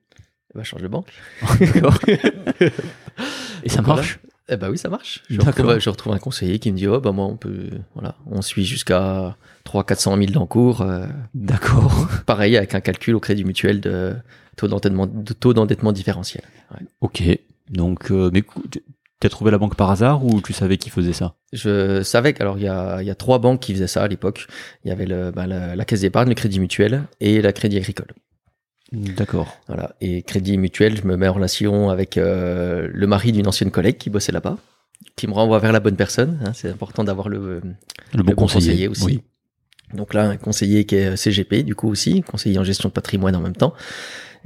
Bah, 0.53 0.63
change 0.63 0.81
de 0.83 0.87
banque. 0.87 1.07
D'accord. 1.59 1.97
Et 3.63 3.69
ça 3.69 3.81
voilà. 3.81 4.01
marche? 4.01 4.19
Eh 4.47 4.57
bah 4.57 4.69
oui, 4.69 4.77
ça 4.77 4.89
marche. 4.89 5.23
Je 5.29 5.41
retrouve, 5.41 5.79
je 5.79 5.89
retrouve 5.89 6.13
un 6.13 6.19
conseiller 6.19 6.59
qui 6.59 6.71
me 6.71 6.77
dit, 6.77 6.87
oh, 6.87 6.99
bah, 7.01 7.11
moi, 7.11 7.25
on 7.25 7.35
peut, 7.35 7.69
voilà, 7.95 8.15
on 8.27 8.43
suit 8.43 8.63
jusqu'à 8.63 9.35
300 9.63 9.83
400 9.85 10.17
000 10.17 10.31
d'encours, 10.31 10.81
euh, 10.81 11.07
D'accord. 11.33 12.07
pareil, 12.27 12.55
avec 12.55 12.75
un 12.75 12.79
calcul 12.81 13.15
au 13.15 13.19
crédit 13.19 13.43
mutuel 13.43 13.81
de 13.81 14.13
taux 14.55 14.67
d'endettement, 14.67 15.07
de 15.07 15.33
taux 15.33 15.53
d'endettement 15.55 15.91
différentiel. 15.91 16.43
Ouais. 16.71 16.85
Ok. 17.01 17.23
Donc, 17.71 18.11
euh, 18.11 18.29
mais 18.31 18.43
t'as 19.19 19.29
trouvé 19.29 19.51
la 19.51 19.57
banque 19.57 19.75
par 19.75 19.89
hasard 19.91 20.25
ou 20.25 20.41
tu 20.41 20.53
savais 20.53 20.77
qui 20.77 20.89
faisait 20.89 21.13
ça? 21.13 21.35
Je 21.53 22.03
savais 22.03 22.33
que, 22.33 22.41
alors, 22.41 22.57
il 22.57 22.63
y 22.63 22.67
a, 22.67 23.01
il 23.01 23.07
y 23.07 23.11
a 23.11 23.15
trois 23.15 23.39
banques 23.39 23.61
qui 23.61 23.73
faisaient 23.73 23.87
ça 23.87 24.03
à 24.03 24.07
l'époque. 24.07 24.47
Il 24.83 24.89
y 24.89 24.91
avait 24.91 25.05
le, 25.05 25.31
ben, 25.31 25.47
la, 25.47 25.75
la 25.75 25.85
caisse 25.85 26.01
d'épargne, 26.01 26.29
le 26.29 26.35
crédit 26.35 26.59
mutuel 26.59 27.03
et 27.21 27.41
la 27.41 27.53
crédit 27.53 27.77
agricole. 27.77 28.07
D'accord. 28.91 29.57
Voilà. 29.67 29.95
Et 29.99 30.21
Crédit 30.21 30.57
Mutuel, 30.57 30.95
je 30.95 31.03
me 31.07 31.17
mets 31.17 31.27
en 31.27 31.33
relation 31.33 31.89
avec 31.89 32.17
euh, 32.17 32.87
le 32.93 33.07
mari 33.07 33.31
d'une 33.31 33.47
ancienne 33.47 33.71
collègue 33.71 33.97
qui 33.97 34.09
bossait 34.11 34.31
là-bas, 34.31 34.57
qui 35.15 35.27
me 35.27 35.33
renvoie 35.33 35.59
vers 35.59 35.71
la 35.71 35.79
bonne 35.79 35.95
personne. 35.95 36.39
hein. 36.45 36.51
c'est 36.53 36.69
important 36.69 37.03
d'avoir 37.03 37.27
le, 37.27 37.61
Le 38.13 38.23
bon 38.23 38.31
bon 38.31 38.35
conseiller. 38.35 38.87
conseiller 38.87 38.87
aussi. 38.87 39.03
Oui. 39.05 39.21
Donc 39.93 40.13
là, 40.13 40.29
un 40.29 40.37
conseiller 40.37 40.85
qui 40.85 40.95
est 40.95 41.15
CGP, 41.17 41.63
du 41.63 41.75
coup 41.75 41.89
aussi, 41.89 42.21
conseiller 42.21 42.57
en 42.59 42.63
gestion 42.63 42.89
de 42.89 42.93
patrimoine 42.93 43.35
en 43.35 43.41
même 43.41 43.55
temps. 43.55 43.73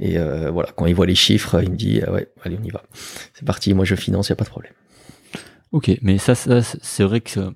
Et 0.02 0.18
euh, 0.18 0.50
voilà, 0.50 0.70
quand 0.74 0.86
il 0.86 0.94
voit 0.94 1.06
les 1.06 1.14
chiffres, 1.14 1.62
il 1.62 1.70
me 1.70 1.76
dit 1.76 2.00
ah 2.06 2.10
ouais, 2.12 2.28
allez, 2.42 2.58
on 2.60 2.64
y 2.64 2.70
va. 2.70 2.82
C'est 3.34 3.44
parti, 3.44 3.74
moi 3.74 3.84
je 3.84 3.94
finance, 3.94 4.28
il 4.28 4.30
y 4.30 4.32
a 4.32 4.36
pas 4.36 4.44
de 4.44 4.50
problème. 4.50 4.72
Ok, 5.72 5.90
mais 6.02 6.18
ça, 6.18 6.34
ça 6.34 6.60
c'est 6.62 7.04
vrai 7.04 7.20
que 7.20 7.52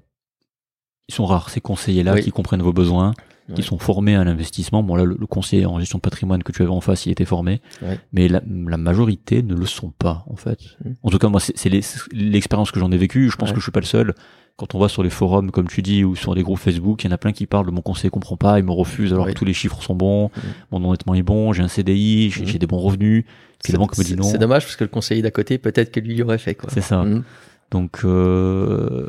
ils 1.09 1.15
sont 1.15 1.27
rares 1.27 1.51
ces 1.51 1.61
conseillers-là 1.61 2.15
Oui. 2.15 2.23
qui 2.23 2.31
comprennent 2.31 2.63
vos 2.63 2.73
besoins, 2.73 3.13
qui 3.55 3.63
sont 3.63 3.79
formés 3.79 4.15
à 4.17 4.25
l'investissement. 4.25 4.83
Bon 4.83 4.95
là, 4.97 5.05
le, 5.05 5.17
le 5.21 5.27
conseiller 5.27 5.67
en 5.67 5.79
gestion 5.79 5.99
de 5.99 6.01
patrimoine 6.03 6.43
que 6.43 6.51
tu 6.53 6.63
avais 6.63 6.71
en 6.71 6.81
face, 6.81 7.05
il 7.07 7.13
était 7.13 7.25
formé, 7.27 7.61
Ouais. 7.83 7.99
mais 8.13 8.29
la, 8.29 8.41
la 8.47 8.77
majorité 8.79 9.43
ne 9.43 9.55
le 9.55 9.67
sont 9.67 9.91
pas 9.91 10.25
en 10.29 10.37
fait. 10.37 10.59
Mm. 10.85 10.91
En 11.03 11.11
tout 11.11 11.19
cas, 11.19 11.29
moi, 11.29 11.41
c'est 11.41 11.71
l'expérience 12.13 12.71
que 12.71 12.81
j'en 12.81 12.91
ai 12.93 12.97
vécue. 12.97 13.31
Je 13.31 13.37
pense 13.37 13.51
que 13.53 13.59
je 13.59 13.63
suis 13.63 13.73
pas 13.73 13.81
le 13.81 13.87
seul. 13.87 14.15
Quand 14.57 14.77
on 14.77 14.79
va 14.79 14.89
sur 14.89 15.03
les 15.03 15.11
forums, 15.11 15.51
comme 15.51 15.67
tu 15.67 15.83
dis, 15.83 16.05
ou 16.05 16.15
sur 16.15 16.35
des 16.37 16.45
groupes 16.45 16.61
Facebook, 16.61 17.03
il 17.03 17.09
y 17.09 17.11
en 17.11 17.15
a 17.15 17.19
plein 17.19 17.33
qui 17.33 17.45
parlent 17.47 17.67
de 17.67 17.73
mon 17.73 17.81
conseiller 17.83 18.11
comprend 18.11 18.37
pas, 18.37 18.59
il 18.61 18.65
me 18.65 18.71
refuse 18.71 19.13
alors 19.13 19.27
Oui. 19.27 19.33
que 19.33 19.39
tous 19.39 19.45
les 19.45 19.53
chiffres 19.53 19.83
sont 19.83 19.97
bons, 19.97 20.31
mon 20.71 20.85
endettement 20.85 21.15
est 21.15 21.23
bon, 21.23 21.53
j'ai 21.53 21.63
un 21.65 21.69
CDI, 21.69 22.31
j'ai 22.31 22.43
Mm. 22.45 22.47
j'ai 22.47 22.59
des 22.61 22.67
bons 22.69 22.79
revenus. 22.79 23.25
C'est- 23.59 23.77
banque 23.77 23.99
me 23.99 24.05
dit 24.05 24.11
c'est- 24.11 24.17
non. 24.17 24.23
C'est 24.23 24.39
dommage 24.39 24.63
parce 24.65 24.77
que 24.77 24.85
le 24.85 24.89
conseiller 24.91 25.23
d'à 25.23 25.33
côté, 25.33 25.59
peut-être 25.59 25.91
que 25.91 25.99
lui 25.99 26.15
il 26.15 26.23
aurait 26.23 26.39
fait 26.39 26.55
quoi. 26.55 26.69
C'est 26.73 26.83
ça. 26.83 27.03
Mhm. 27.03 27.25
Donc, 27.73 28.03
euh, 28.05 29.09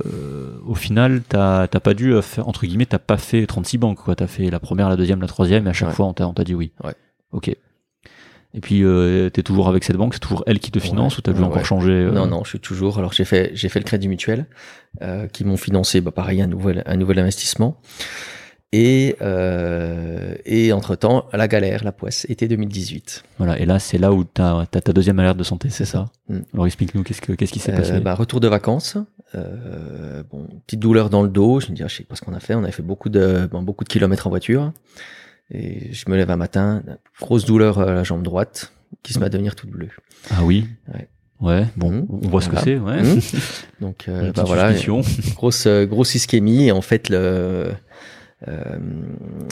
au 0.66 0.74
final, 0.76 1.22
t'as 1.28 1.68
t'as 1.68 1.80
pas 1.80 1.94
dû 1.94 2.14
euh, 2.14 2.22
faire, 2.24 2.48
entre 2.48 2.66
guillemets, 2.66 2.86
t'as 2.88 2.98
pas 3.00 3.18
fait 3.18 3.46
36 3.46 3.78
banques, 3.78 4.00
quoi. 4.00 4.16
T'as 4.16 4.28
fait 4.28 4.50
la 4.50 4.60
première, 4.60 4.90
la 4.90 4.96
deuxième, 4.96 5.22
la 5.22 5.28
troisième, 5.28 5.68
et 5.68 5.70
à 5.70 5.74
chaque 5.74 5.90
Ouais. 5.90 5.94
fois, 5.96 6.06
on 6.08 6.14
t'a 6.14 6.28
on 6.28 6.34
t'a 6.34 6.44
dit 6.44 6.56
oui. 6.56 6.72
Ouais. 6.84 6.94
Ok. 7.32 7.56
Et 8.56 8.62
puis, 8.62 8.84
euh, 8.84 9.30
t'es 9.30 9.44
toujours 9.44 9.68
avec 9.68 9.84
cette 9.84 9.98
banque, 9.98 10.14
c'est 10.14 10.22
toujours 10.22 10.44
elle 10.48 10.60
qui 10.60 10.72
te 10.72 10.80
finance, 10.80 11.16
Ouais. 11.16 11.20
ou 11.20 11.22
t'as 11.24 11.34
dû 11.34 11.42
Ouais, 11.42 11.46
encore 11.48 11.66
changer 11.66 11.92
euh, 11.92 12.12
Non, 12.12 12.26
non, 12.26 12.44
je 12.46 12.50
suis 12.52 12.60
toujours. 12.60 12.98
Alors 12.98 13.12
j'ai 13.12 13.26
fait, 13.26 13.52
j'ai 13.54 13.68
fait 13.68 13.80
le 13.80 13.84
Crédit 13.86 14.08
Mutuel, 14.08 14.46
euh, 15.02 15.28
qui 15.28 15.44
m'ont 15.44 15.58
financé, 15.58 16.00
bah, 16.00 16.12
pareil, 16.12 16.42
un 16.42 16.48
nouvel, 16.48 16.82
un 16.86 16.96
nouvel 16.96 17.20
investissement. 17.20 17.82
Et, 18.72 19.16
euh, 19.22 20.36
et 20.46 20.72
entre 20.74 20.96
temps, 20.96 21.26
la 21.34 21.48
galère, 21.48 21.84
la 21.84 21.92
poisse, 21.92 22.26
été 22.30 22.48
2018. 22.48 23.24
Voilà. 23.38 23.60
Et 23.60 23.66
là, 23.66 23.80
c'est 23.80 23.98
là 23.98 24.12
où 24.14 24.24
t'as 24.24 24.62
as 24.62 24.66
ta 24.66 24.92
deuxième 24.94 25.20
alerte 25.20 25.38
de 25.38 25.44
santé, 25.44 25.70
c'est 25.70 25.86
ça. 25.86 26.06
Mm. 26.30 26.40
Alors, 26.54 26.66
explique-nous 26.66 27.04
qu'est-ce 27.04 27.22
que 27.22 27.34
qu'est-ce 27.34 27.54
qui 27.54 27.60
s'est 27.60 27.74
passé. 27.74 28.00
bah, 28.00 28.16
retour 28.16 28.40
de 28.40 28.48
vacances. 28.48 28.98
Bon, 29.34 30.48
petite 30.66 30.80
douleur 30.80 31.10
dans 31.10 31.24
le 31.24 31.30
dos. 31.30 31.60
Je 31.60 31.70
me 31.72 31.76
dis, 31.76 31.84
ah, 31.84 31.88
je 31.90 31.96
sais 31.98 32.04
pas 32.04 32.16
ce 32.16 32.22
qu'on 32.22 32.34
a 32.34 32.40
fait. 32.40 32.56
On 32.56 32.64
avait 32.64 32.72
fait 32.72 32.82
beaucoup 32.84 33.10
de, 33.10 33.48
bon, 33.52 33.62
beaucoup 33.62 33.84
de 33.84 33.90
kilomètres 33.90 34.28
en 34.28 34.30
voiture. 34.30 34.72
Et 35.52 35.94
je 35.94 36.10
me 36.10 36.16
lève 36.16 36.32
un 36.32 36.38
matin, 36.38 36.82
grosse 37.22 37.46
douleur 37.46 37.80
à 37.80 37.94
la 37.94 38.04
jambe 38.04 38.24
droite, 38.24 38.74
qui 39.04 39.14
se 39.14 39.20
met 39.20 39.26
à 39.26 39.30
devenir 39.30 39.56
toute 39.56 39.70
bleue. 39.70 39.90
Ah 40.32 40.44
oui. 40.44 40.68
Ouais. 40.94 41.08
Ouais. 41.42 41.66
Bon, 41.76 41.92
Mm. 41.92 42.08
on 42.24 42.28
voit 42.30 42.42
ce 42.42 42.50
que 42.50 42.58
c'est. 42.58 42.78
Ouais. 42.78 43.04
Mmh. 43.04 43.20
Donc, 43.82 44.06
euh, 44.08 44.32
bah 44.34 44.44
voilà, 44.46 44.74
grosse 45.36 45.66
euh, 45.68 45.86
grosse 45.86 46.16
ischémie 46.16 46.68
et 46.68 46.72
en 46.72 46.82
fait 46.82 47.10
le 47.10 47.72
euh, 48.48 48.78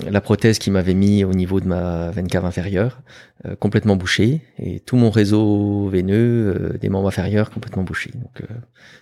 la 0.10 0.22
prothèse 0.22 0.60
qui 0.60 0.70
m'avait 0.72 0.94
mis 0.94 1.24
au 1.24 1.32
niveau 1.34 1.60
de 1.62 1.68
ma 1.68 2.12
veine 2.12 2.28
cave 2.28 2.46
inférieure 2.46 3.02
euh, 3.46 3.56
complètement 3.56 3.96
bouchée 3.96 4.42
et 4.60 4.82
tout 4.82 4.98
mon 4.98 5.10
réseau 5.10 5.88
veineux 5.90 6.56
euh, 6.74 6.78
des 6.78 6.90
membres 6.90 7.08
inférieurs 7.08 7.50
complètement 7.50 7.84
bouché 7.84 8.12
donc 8.14 8.44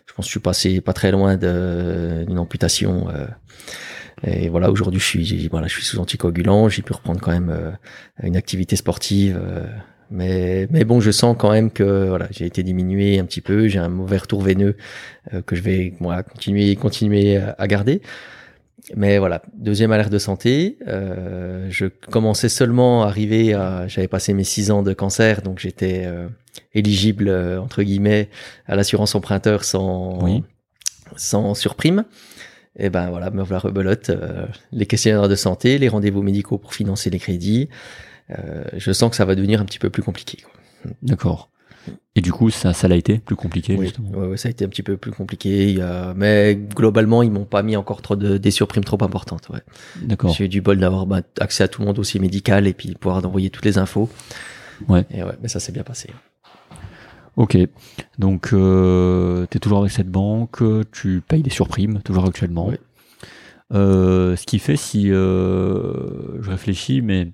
je 0.06 0.14
pense 0.14 0.26
que 0.26 0.30
je 0.30 0.32
suis 0.32 0.40
passé 0.40 0.82
pas 0.82 0.94
très 0.94 1.12
loin 1.12 1.36
d'une 1.36 2.38
amputation 2.38 3.10
euh, 3.10 3.26
et 4.24 4.50
voilà 4.50 4.70
aujourd'hui 4.72 5.00
je 5.00 5.06
suis 5.06 5.48
voilà 5.48 5.68
je 5.68 5.74
suis 5.74 5.84
sous 5.86 6.00
anticoagulant. 6.00 6.70
J'ai 6.70 6.82
pu 6.82 6.94
reprendre 6.94 7.20
quand 7.22 7.32
même 7.32 7.50
euh, 7.50 7.72
une 8.24 8.36
activité 8.38 8.76
sportive 8.76 9.40
euh, 9.42 9.66
mais 10.10 10.68
mais 10.70 10.84
bon 10.84 11.00
je 11.00 11.12
sens 11.12 11.36
quand 11.38 11.52
même 11.52 11.72
que 11.72 12.08
voilà 12.10 12.28
j'ai 12.32 12.46
été 12.46 12.64
diminué 12.64 13.20
un 13.20 13.26
petit 13.26 13.42
peu. 13.42 13.68
J'ai 13.68 13.80
un 13.80 13.90
mauvais 13.90 14.18
retour 14.18 14.42
veineux 14.42 14.76
euh, 15.34 15.42
que 15.42 15.56
je 15.56 15.62
vais 15.62 15.94
moi 16.00 16.24
continuer 16.24 16.76
continuer 16.76 17.38
à 17.38 17.56
à 17.58 17.68
garder. 17.68 18.02
Mais 18.96 19.20
voilà 19.20 19.44
deuxième 19.54 19.92
alerte 19.92 20.12
de 20.12 20.18
santé 20.18 20.78
euh, 20.88 21.68
je 21.70 21.86
commençais 21.86 22.50
seulement 22.50 23.04
à 23.04 23.08
arriver 23.08 23.54
à 23.54 23.88
j'avais 23.88 24.08
passé 24.08 24.34
mes 24.34 24.44
six 24.44 24.72
ans 24.72 24.82
de 24.82 24.92
cancer 24.94 25.44
donc 25.44 25.60
j'étais 25.60 26.04
euh, 26.06 26.28
éligible 26.74 27.28
euh, 27.30 27.62
entre 27.62 27.84
guillemets 27.84 28.30
à 28.66 28.76
l'assurance 28.76 29.14
emprunteur 29.14 29.64
sans 29.66 30.18
Oui. 30.24 30.44
sans 31.16 31.54
surprime 31.54 32.06
et 32.78 32.90
ben 32.90 33.10
voilà 33.10 33.32
me 33.32 33.44
voilà 33.44 33.60
rebelote 33.60 34.10
euh, 34.10 34.46
les 34.72 34.86
questionnaires 34.86 35.28
de 35.28 35.36
santé 35.36 35.78
les 35.78 35.90
rendez-vous 35.90 36.22
médicaux 36.22 36.58
pour 36.58 36.74
financer 36.74 37.10
les 37.10 37.20
crédits 37.20 37.70
euh, 38.38 38.64
je 38.78 38.92
sens 38.92 39.10
que 39.10 39.16
ça 39.16 39.26
va 39.26 39.36
devenir 39.36 39.62
un 39.62 39.66
petit 39.66 39.80
peu 39.80 39.90
plus 39.90 40.04
compliqué. 40.04 40.40
D'accord. 41.04 41.50
Et 42.16 42.22
du 42.22 42.32
coup, 42.32 42.50
ça, 42.52 42.74
ça 42.74 42.88
l'a 42.88 42.96
été 42.96 43.18
plus 43.18 43.36
compliqué 43.36 43.76
Oui, 43.76 43.86
justement. 43.86 44.10
ouais, 44.12 44.28
ouais, 44.28 44.38
ça 44.38 44.48
a 44.48 44.52
été 44.52 44.66
un 44.66 44.70
petit 44.70 44.84
peu 44.84 44.98
plus 44.98 45.12
compliqué. 45.12 45.80
Mais 46.16 46.56
globalement, 46.56 47.24
ils 47.24 47.32
m'ont 47.32 47.46
pas 47.46 47.64
mis 47.64 47.76
encore 47.76 48.02
trop 48.02 48.16
de 48.16 48.38
des 48.38 48.52
surprimes 48.52 48.84
trop 48.84 49.04
importantes. 49.04 49.50
Ouais. 49.50 49.62
D'accord. 50.02 50.32
J'ai 50.34 50.46
eu 50.46 50.50
du 50.50 50.62
bol 50.62 50.80
d'avoir 50.80 51.06
bah, 51.08 51.22
accès 51.40 51.64
à 51.64 51.68
tout 51.68 51.82
mon 51.82 51.94
dossier 51.94 52.20
médical 52.20 52.68
et 52.68 52.74
puis 52.74 52.94
pouvoir 52.94 53.26
envoyer 53.26 53.50
toutes 53.50 53.66
les 53.66 53.78
infos. 53.78 54.10
Ouais. 54.88 55.06
Et 55.12 55.24
ouais, 55.24 55.34
mais 55.42 55.48
ça 55.48 55.60
s'est 55.60 55.72
bien 55.72 55.84
passé. 55.84 56.10
Ok, 57.38 57.58
donc 58.20 58.50
euh, 58.54 59.46
tu 59.50 59.58
es 59.58 59.60
toujours 59.60 59.80
avec 59.80 59.92
cette 59.92 60.10
banque, 60.10 60.62
tu 60.92 61.22
payes 61.26 61.44
des 61.44 61.50
surprimes, 61.50 62.02
toujours 62.02 62.26
actuellement. 62.26 62.68
Oui. 62.68 62.76
Euh, 63.74 64.36
ce 64.36 64.46
qui 64.46 64.60
fait 64.60 64.76
si 64.76 65.12
euh, 65.12 66.42
je 66.42 66.50
réfléchis, 66.50 67.02
mais 67.02 67.32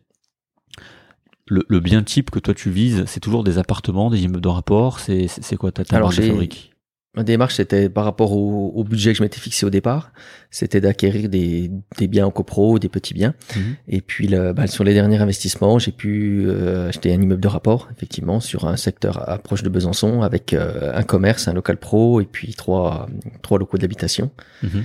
le, 1.47 1.65
le 1.67 1.79
bien 1.79 2.03
type 2.03 2.29
que 2.29 2.39
toi 2.39 2.53
tu 2.53 2.69
vises, 2.69 3.05
c'est 3.07 3.19
toujours 3.19 3.43
des 3.43 3.57
appartements, 3.57 4.11
des 4.11 4.23
immeubles 4.23 4.41
de 4.41 4.47
rapport, 4.47 4.99
c'est 4.99 5.27
quoi 5.57 5.71
ta, 5.71 5.83
ta 5.83 5.95
Alors, 5.95 6.09
marque 6.09 6.21
de 6.21 6.27
fabrique? 6.27 6.76
Ma 7.17 7.23
démarche, 7.23 7.55
c'était 7.55 7.89
par 7.89 8.05
rapport 8.05 8.31
au, 8.31 8.71
au 8.75 8.83
budget 8.83 9.11
que 9.11 9.17
je 9.17 9.23
m'étais 9.23 9.39
fixé 9.39 9.65
au 9.65 9.71
départ, 9.71 10.11
c'était 10.51 10.79
d'acquérir 10.79 11.29
des, 11.29 11.71
des 11.97 12.07
biens 12.07 12.27
en 12.27 12.31
copro, 12.31 12.77
des 12.77 12.89
petits 12.89 13.15
biens. 13.15 13.33
Mhm. 13.55 13.75
Et 13.87 14.01
puis 14.01 14.27
le, 14.27 14.53
bah, 14.53 14.67
sur 14.67 14.83
les 14.83 14.93
derniers 14.93 15.17
investissements, 15.17 15.79
j'ai 15.79 15.91
pu 15.91 16.45
euh, 16.45 16.89
acheter 16.89 17.11
un 17.11 17.19
immeuble 17.19 17.41
de 17.41 17.47
rapport, 17.47 17.89
effectivement, 17.91 18.39
sur 18.39 18.67
un 18.67 18.77
secteur 18.77 19.27
approche 19.27 19.63
de 19.63 19.69
Besançon, 19.69 20.21
avec 20.21 20.53
euh, 20.53 20.91
un 20.93 21.01
commerce, 21.01 21.47
un 21.47 21.53
local 21.53 21.77
pro, 21.77 22.21
et 22.21 22.25
puis 22.25 22.53
trois, 22.53 23.07
trois 23.41 23.57
locaux 23.57 23.79
d'habitation. 23.79 24.29
Mhm. 24.61 24.83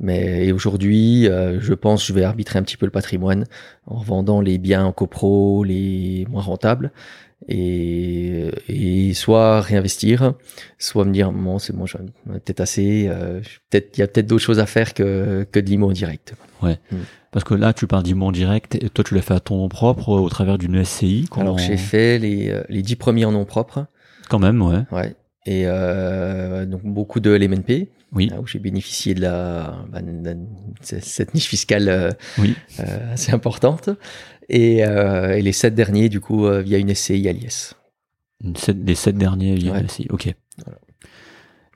Mais 0.00 0.52
aujourd'hui, 0.52 1.28
euh, 1.28 1.58
je 1.60 1.74
pense 1.74 2.02
que 2.02 2.08
je 2.08 2.12
vais 2.14 2.24
arbitrer 2.24 2.58
un 2.58 2.62
petit 2.62 2.76
peu 2.78 2.86
le 2.86 2.92
patrimoine 2.92 3.44
en 3.86 3.98
vendant 3.98 4.40
les 4.40 4.56
biens 4.56 4.84
en 4.84 4.92
copro, 4.92 5.62
les 5.62 6.26
moins 6.30 6.42
rentables, 6.42 6.90
et, 7.48 8.50
et 8.68 9.14
soit 9.14 9.60
réinvestir, 9.60 10.34
soit 10.78 11.04
me 11.04 11.12
dire 11.12 11.32
bon 11.32 11.58
c'est 11.58 11.74
bon, 11.74 11.86
j'en 11.86 11.98
ai 12.00 12.38
peut-être 12.40 12.60
assez, 12.60 13.06
euh, 13.08 13.40
peut-être 13.70 13.96
il 13.98 14.00
y 14.00 14.02
a 14.02 14.08
peut-être 14.08 14.26
d'autres 14.26 14.42
choses 14.44 14.58
à 14.58 14.66
faire 14.66 14.94
que 14.94 15.46
que 15.50 15.60
de 15.60 15.66
l'IMO 15.66 15.88
en 15.90 15.92
direct. 15.92 16.34
Parce 17.32 17.44
que 17.44 17.52
là, 17.54 17.74
tu 17.74 17.86
parles 17.86 18.02
d'immobilier 18.02 18.46
direct, 18.46 18.76
et 18.76 18.88
toi 18.88 19.04
tu 19.04 19.14
l'as 19.14 19.20
fait 19.20 19.34
à 19.34 19.40
ton 19.40 19.58
nom 19.58 19.68
propre, 19.68 20.08
au 20.08 20.28
travers 20.30 20.56
d'une 20.56 20.82
SCI. 20.82 21.28
Alors 21.36 21.58
j'ai 21.58 21.76
fait 21.76 22.18
les 22.18 22.50
euh, 22.50 22.62
les 22.68 22.82
dix 22.82 22.96
premiers 22.96 23.26
en 23.26 23.32
nom 23.32 23.44
propre, 23.44 23.86
Quand 24.30 24.38
même, 24.38 24.62
ouais. 24.62 24.82
ouais, 24.90 25.14
et 25.44 25.64
euh, 25.66 26.64
donc 26.64 26.82
beaucoup 26.84 27.20
de 27.20 27.30
LMNP, 27.30 27.88
Oui. 28.12 28.30
hein, 28.32 28.38
où 28.42 28.46
j'ai 28.46 28.58
bénéficié 28.58 29.12
de 29.14 29.20
la 29.20 29.76
bah, 29.92 30.00
de- 30.00 30.32
de- 30.32 30.38
cette 30.80 31.34
niche 31.34 31.46
fiscale 31.48 31.88
euh, 31.90 32.10
Oui. 32.38 32.54
euh, 32.80 33.12
assez 33.12 33.32
importante. 33.32 33.90
Et, 34.48 34.84
euh, 34.84 35.36
et 35.36 35.42
les 35.42 35.52
sept 35.52 35.74
derniers, 35.74 36.08
du 36.08 36.20
coup, 36.20 36.46
euh, 36.46 36.62
via 36.62 36.78
une 36.78 36.94
SCI 36.94 37.28
à 37.28 37.32
l'IS. 37.32 37.74
Les 38.42 38.94
sept 38.94 39.16
derniers 39.16 39.54
via 39.54 39.72
Ouais. 39.72 39.80
une 39.80 39.88
SCI. 39.88 40.06
Ok. 40.10 40.32
Voilà. 40.64 40.78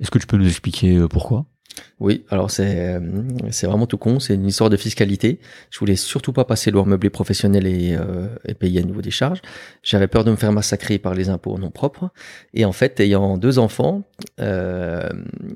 Est-ce 0.00 0.10
que 0.10 0.18
tu 0.18 0.26
peux 0.26 0.36
nous 0.36 0.46
expliquer 0.48 0.96
euh, 0.96 1.08
pourquoi? 1.08 1.46
Oui, 2.00 2.24
alors 2.30 2.50
c'est 2.50 2.98
c'est 3.50 3.66
vraiment 3.66 3.86
tout 3.86 3.96
con, 3.96 4.18
c'est 4.18 4.34
une 4.34 4.46
histoire 4.46 4.70
de 4.70 4.76
fiscalité. 4.76 5.38
Je 5.70 5.78
voulais 5.78 5.94
surtout 5.96 6.32
pas 6.32 6.44
passer 6.44 6.70
loin 6.70 6.84
meublé 6.84 7.10
professionnel 7.10 7.66
et, 7.66 7.94
euh, 7.98 8.26
et 8.44 8.54
payer 8.54 8.80
à 8.80 8.82
nouveau 8.82 9.02
des 9.02 9.12
charges. 9.12 9.40
J'avais 9.82 10.08
peur 10.08 10.24
de 10.24 10.30
me 10.32 10.36
faire 10.36 10.52
massacrer 10.52 10.98
par 10.98 11.14
les 11.14 11.28
impôts 11.28 11.56
non 11.58 11.70
propres. 11.70 12.10
Et 12.54 12.64
en 12.64 12.72
fait, 12.72 12.98
ayant 13.00 13.38
deux 13.38 13.58
enfants, 13.58 14.02
euh, 14.40 15.08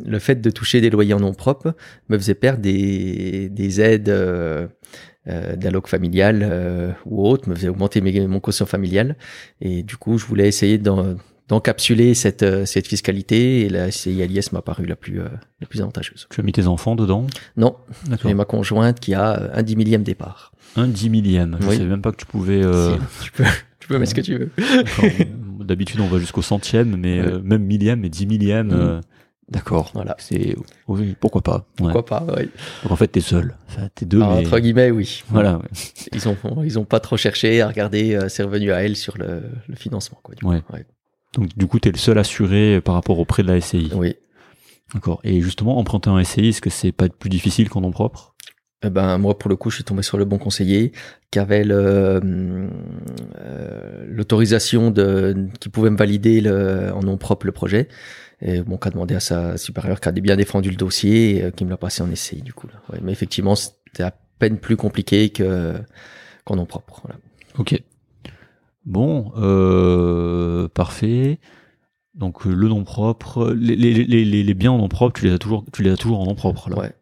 le 0.05 0.19
fait 0.19 0.41
de 0.41 0.51
toucher 0.51 0.81
des 0.81 0.89
loyers 0.89 1.15
en 1.15 1.21
nom 1.21 1.35
propre 1.35 1.75
me 2.09 2.17
faisait 2.17 2.35
perdre 2.37 2.61
des, 2.63 3.49
des 3.51 3.81
aides 3.81 4.09
euh, 4.09 4.69
euh, 5.29 5.57
d'alloc 5.57 5.89
familial 5.89 6.41
euh, 6.43 6.93
ou 7.07 7.27
autre, 7.27 7.49
me 7.49 7.55
faisait 7.55 7.69
augmenter 7.69 8.01
mes- 8.01 8.27
mon 8.27 8.41
quotient 8.41 8.67
familial. 8.67 9.17
Et 9.61 9.83
du 9.83 9.97
coup, 9.97 10.19
je 10.19 10.27
voulais 10.27 10.49
essayer 10.49 10.79
d'en- 10.79 11.17
d'encapsuler 11.49 12.15
cette, 12.15 12.43
euh, 12.43 12.65
cette 12.65 12.87
fiscalité 12.87 13.61
et 13.63 13.69
la 13.69 13.91
CILIS 13.91 14.49
m'a 14.53 14.63
paru 14.63 14.87
la 14.87 14.97
plus, 14.97 15.21
euh, 15.21 15.29
la 15.61 15.67
plus 15.67 15.81
avantageuse. 15.83 16.27
Tu 16.31 16.41
as 16.41 16.45
mis 16.45 16.53
tes 16.53 16.67
enfants 16.67 16.95
dedans? 16.97 17.27
Non, 17.57 17.77
D'accord. 18.07 18.29
j'ai 18.31 18.35
ma 18.35 18.45
conjointe 18.47 18.99
qui 19.01 19.13
a 19.15 19.39
euh, 19.41 19.49
un 19.55 19.63
dix 19.63 19.77
millième 19.77 20.03
départ. 20.03 20.53
Un 20.77 20.89
dix 20.89 21.11
millième. 21.11 21.57
Je 21.61 21.67
Oui. 21.69 21.77
savais 21.77 21.89
même 21.89 22.01
pas 22.03 22.13
que 22.13 22.17
tu 22.17 22.27
pouvais. 22.27 22.63
euh, 22.65 22.95
Si, 23.21 23.25
tu 23.27 23.33
peux, 23.33 23.45
tu 23.79 23.89
peux 23.89 23.99
mettre 23.99 24.11
ce 24.11 24.15
que 24.15 24.21
tu 24.23 24.39
veux. 24.39 24.51
D'habitude, 25.65 26.01
on 26.01 26.07
va 26.09 26.19
jusqu'au 26.19 26.43
centième, 26.43 26.97
mais 26.97 27.21
Ouais. 27.21 27.27
euh, 27.27 27.41
même 27.43 27.63
millième 27.65 28.05
et 28.05 28.09
dix 28.09 28.27
millième. 28.27 28.69
Mhm. 28.69 29.01
Euh, 29.49 29.53
D'accord. 29.53 29.91
Voilà. 29.95 30.17
C'est 30.19 30.57
oui, 30.89 31.17
pourquoi 31.21 31.43
pas. 31.43 31.67
Ouais. 31.81 31.93
Pourquoi 31.93 32.05
pas 32.07 32.27
oui. 32.37 32.49
Donc 32.83 32.93
en 32.93 32.97
fait, 32.97 33.09
t'es 33.09 33.21
seul. 33.21 33.55
Enfin, 33.69 33.89
t'es 33.95 34.07
deux. 34.07 34.19
Alors, 34.23 34.37
mais... 34.37 34.47
Entre 34.47 34.59
guillemets, 34.59 34.91
oui. 34.91 35.23
Voilà. 35.29 35.57
ouais. 35.59 35.69
Ils 36.13 36.29
ont 36.29 36.37
ils 36.65 36.79
ont 36.79 36.85
pas 36.85 37.01
trop 37.01 37.17
cherché 37.17 37.61
à 37.61 37.69
regarder. 37.69 38.15
euh, 38.15 38.29
c'est 38.29 38.43
revenu 38.43 38.73
à 38.73 38.83
elle 38.83 38.97
sur 38.97 39.19
le, 39.19 39.43
le 39.69 39.77
financement. 39.77 40.19
Quoi, 40.23 40.35
du 40.35 40.45
coup. 40.45 40.51
Ouais. 40.51 40.63
Donc 41.35 41.57
du 41.57 41.67
coup, 41.67 41.79
t'es 41.79 41.91
le 41.91 41.99
seul 41.99 42.19
assuré 42.19 42.81
par 42.81 42.95
rapport 42.95 43.19
au 43.19 43.25
prêt 43.25 43.43
de 43.43 43.49
la 43.53 43.61
SCI. 43.61 43.91
Oui. 43.95 44.15
D'accord. 44.95 45.21
Et 45.25 45.41
justement, 45.41 45.79
emprunter 45.79 46.11
un 46.11 46.23
SCI, 46.23 46.49
est-ce 46.49 46.61
que 46.61 46.71
c'est 46.71 46.93
pas 46.93 47.09
plus 47.09 47.31
difficile 47.31 47.69
qu'en 47.69 47.81
nom 47.81 47.91
propre? 47.91 48.35
Eh 48.87 48.91
ben 48.91 49.17
moi 49.17 49.39
pour 49.39 49.49
le 49.49 49.57
coup 49.57 49.71
je 49.71 49.77
suis 49.77 49.85
tombé 49.85 50.03
sur 50.03 50.19
le 50.19 50.27
bon 50.27 50.37
conseiller 50.37 50.93
qui 51.31 51.39
avait 51.39 51.65
le, 51.65 52.21
euh, 53.39 54.05
l'autorisation 54.09 54.91
de 54.91 55.49
qui 55.59 55.71
pouvait 55.71 55.89
me 55.89 55.97
valider 55.97 56.43
le, 56.43 56.93
en 56.93 57.01
nom 57.01 57.17
propre 57.17 57.47
le 57.47 57.53
projet 57.53 57.89
et 58.45 58.61
bon 58.63 58.77
qui 58.77 58.89
a 58.89 58.91
demandé 58.91 59.15
à 59.15 59.21
sa 59.21 59.57
supérieure 59.57 60.01
qui 60.01 60.09
a 60.09 60.13
bien 60.13 60.37
défendu 60.37 60.71
le 60.71 60.77
dossier 60.77 61.37
et 61.39 61.43
euh, 61.45 61.51
qui 61.51 61.65
me 61.65 61.71
l'a 61.71 61.77
passé 61.77 62.03
en 62.03 62.11
essai 62.11 62.37
du 62.37 62.53
coup 62.53 62.67
là. 62.69 62.75
Ouais, 62.93 63.01
mais 63.03 63.11
effectivement 63.13 63.55
c'était 63.57 64.03
à 64.05 64.15
peine 64.39 64.59
plus 64.59 64.77
compliqué 64.77 65.31
que 65.31 65.75
qu'en 66.45 66.57
nom 66.57 66.67
propre 66.67 67.01
voilà. 67.05 67.19
Ok. 67.59 67.81
Bon, 68.85 69.33
euh, 69.37 70.69
parfait. 70.69 71.39
Donc 72.15 72.47
euh, 72.47 72.53
le 72.55 72.69
nom 72.69 72.85
propre, 72.85 73.53
les, 73.57 73.75
les, 73.77 73.93
les, 74.05 74.25
les- 74.25 74.43
les 74.45 74.55
biens 74.55 74.73
en 74.73 74.79
nom 74.79 74.89
propre, 74.89 75.19
tu 75.19 75.27
les 75.27 75.33
as 75.33 75.39
toujours, 75.39 75.65
tu 75.73 75.83
les 75.83 75.91
as 75.91 75.97
toujours 75.97 76.21
en 76.21 76.27
nom 76.27 76.35
propre 76.35 76.69
là. 76.71 76.79
Ouais. 76.79 76.93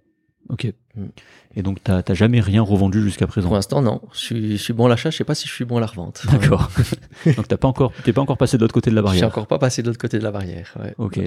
Ok. 0.49 0.73
Mm. 0.95 1.07
Et 1.55 1.63
donc 1.63 1.79
t'as 1.85 2.03
jamais 2.15 2.41
rien 2.41 2.63
revendu 2.63 3.03
jusqu'à 3.03 3.27
Pour 3.27 3.33
présent. 3.35 3.53
l'instant 3.53 3.83
non, 3.83 4.01
je 4.15 4.19
suis, 4.19 4.53
je 4.57 4.63
suis 4.63 4.73
bon 4.73 4.87
à 4.87 4.89
l'achat, 4.89 5.11
je 5.11 5.19
sais 5.19 5.25
pas 5.25 5.35
si 5.35 5.47
je 5.47 5.53
suis 5.53 5.65
bon 5.67 5.77
à 5.77 5.81
la 5.81 5.87
revente. 5.87 6.23
D'accord. 6.31 6.71
donc 7.37 7.47
t'as 7.47 7.57
pas 7.59 7.69
encore, 7.69 7.93
t'es 8.05 8.13
pas 8.15 8.23
encore 8.23 8.39
passé 8.39 8.57
de 8.57 8.63
l'autre 8.63 8.73
côté 8.73 8.91
de 8.91 8.95
la 8.97 9.03
Je 9.03 9.07
suis 9.09 9.21
barrière. 9.21 9.29
encore 9.29 9.47
pas 9.47 9.59
passé 9.59 9.83
de 9.83 9.89
l'autre 9.89 9.99
côté 10.01 10.19
de 10.19 10.25
la 10.25 10.31
barrière. 10.31 10.73
Ouais. 10.83 10.95
Ok. 10.97 11.21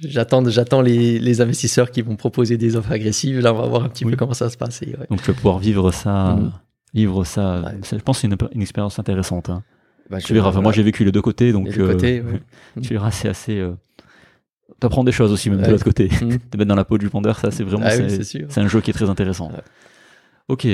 J'attends, 0.00 0.48
j'attends 0.48 0.80
les, 0.80 1.18
les 1.18 1.40
investisseurs 1.40 1.90
qui 1.90 2.02
vont 2.02 2.16
proposer 2.16 2.56
des 2.56 2.76
offres 2.76 2.92
agressives. 2.92 3.40
Là, 3.40 3.52
on 3.52 3.58
va 3.58 3.66
voir 3.66 3.84
un 3.84 3.88
petit 3.88 4.04
Oui. 4.04 4.12
peu 4.12 4.16
comment 4.16 4.34
ça 4.34 4.48
se 4.50 4.56
passer. 4.56 4.94
Ouais. 4.98 5.06
Donc 5.10 5.22
tu 5.22 5.28
vas 5.30 5.34
pouvoir 5.34 5.58
vivre 5.58 5.90
ça, 5.92 6.34
Mm. 6.36 6.52
vivre 6.94 7.24
ça. 7.24 7.60
Ouais. 7.62 7.72
ça- 7.82 7.96
Je 7.98 8.02
pense 8.02 8.18
que 8.18 8.20
c'est 8.22 8.26
une, 8.28 8.36
une 8.54 8.62
expérience 8.62 8.98
intéressante. 8.98 9.50
Hein. 9.50 9.62
Bah, 10.10 10.18
Tu 10.20 10.34
verras. 10.34 10.50
Enfin, 10.50 10.60
moi 10.60 10.72
j'ai 10.72 10.82
vécu 10.82 11.04
les 11.04 11.12
deux 11.12 11.22
côtés, 11.22 11.52
donc 11.52 11.66
Les 11.66 11.72
deux 11.72 11.82
euh, 11.82 11.92
côtés, 11.94 12.20
ouais. 12.20 12.40
tu 12.82 12.90
verras, 12.94 13.10
c'est 13.10 13.28
assez. 13.28 13.58
Euh... 13.58 13.72
T'apprends 14.80 15.04
des 15.04 15.12
choses 15.12 15.32
aussi 15.32 15.48
même 15.50 15.62
de 15.62 15.70
l'autre 15.70 15.84
côté. 15.84 16.08
Mm. 16.22 16.38
Te 16.50 16.56
mettre 16.56 16.68
dans 16.68 16.74
la 16.74 16.84
peau 16.84 16.98
du 16.98 17.06
vendeur, 17.08 17.38
ça 17.38 17.50
c'est 17.50 17.62
vraiment. 17.64 17.86
Ah 17.86 17.90
c'est- 17.92 18.58
un 18.58 18.68
jeu 18.68 18.80
qui 18.80 18.90
est 18.90 18.94
très 18.94 19.08
intéressant. 19.08 19.48
Ouais. 19.50 19.62
Ok. 20.48 20.66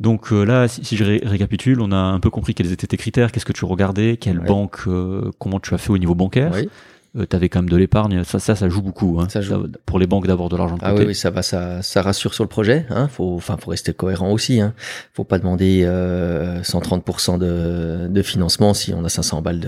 Donc 0.00 0.32
euh, 0.32 0.44
là, 0.44 0.68
si, 0.68 0.84
si 0.84 0.96
je 0.96 1.04
ré- 1.04 1.22
récapitule, 1.24 1.80
on 1.80 1.90
a 1.92 1.96
un 1.96 2.20
peu 2.20 2.30
compris 2.30 2.54
quels 2.54 2.70
étaient 2.72 2.86
tes 2.86 2.96
critères, 2.96 3.32
qu'est-ce 3.32 3.44
que 3.44 3.52
tu 3.52 3.64
regardais, 3.64 4.16
quelle 4.16 4.38
Ouais. 4.40 4.46
banque, 4.46 4.78
euh, 4.86 5.30
comment 5.38 5.58
tu 5.60 5.74
as 5.74 5.78
fait 5.78 5.90
au 5.90 5.98
niveau 5.98 6.14
bancaire. 6.14 6.52
Oui. 6.54 6.68
Euh, 7.18 7.26
T'avais 7.26 7.48
quand 7.48 7.60
même 7.60 7.68
de 7.68 7.76
l'épargne, 7.76 8.22
ça, 8.24 8.38
ça, 8.38 8.54
ça 8.54 8.68
joue 8.68 8.82
beaucoup. 8.82 9.18
Hein. 9.20 9.28
Ça 9.28 9.40
joue. 9.40 9.66
Pour 9.86 9.98
les 9.98 10.06
banques 10.06 10.26
d'avoir 10.26 10.48
de 10.48 10.56
l'argent 10.56 10.76
de 10.76 10.80
Ah 10.84 10.90
côté. 10.90 11.02
oui, 11.02 11.08
oui, 11.08 11.14
ça 11.14 11.30
va, 11.30 11.42
ça, 11.42 11.82
ça 11.82 12.02
rassure 12.02 12.34
sur 12.34 12.44
le 12.44 12.48
projet. 12.48 12.86
Hein. 12.90 13.08
Faut, 13.08 13.34
enfin, 13.36 13.56
faut 13.58 13.70
rester 13.70 13.92
cohérent 13.92 14.30
aussi. 14.30 14.60
Hein. 14.60 14.74
Faut 15.14 15.24
pas 15.24 15.38
demander 15.38 15.82
euh, 15.84 16.60
130% 16.62 17.38
de, 17.38 18.08
de 18.08 18.22
financement 18.22 18.74
si 18.74 18.92
on 18.94 19.04
a 19.04 19.08
500 19.08 19.42
balles 19.42 19.66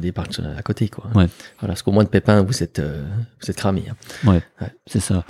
d'épargne 0.00 0.30
à 0.56 0.62
côté, 0.62 0.88
quoi. 0.88 1.04
Ouais. 1.14 1.26
Voilà, 1.60 1.72
parce 1.74 1.82
qu'au 1.82 1.92
moins 1.92 2.04
de 2.04 2.08
pépin, 2.08 2.42
vous 2.42 2.62
êtes, 2.62 2.78
euh, 2.78 3.02
vous 3.42 3.50
êtes 3.50 3.56
cramé. 3.56 3.84
hein. 4.26 4.38
C'est 4.86 5.00
ça. 5.00 5.24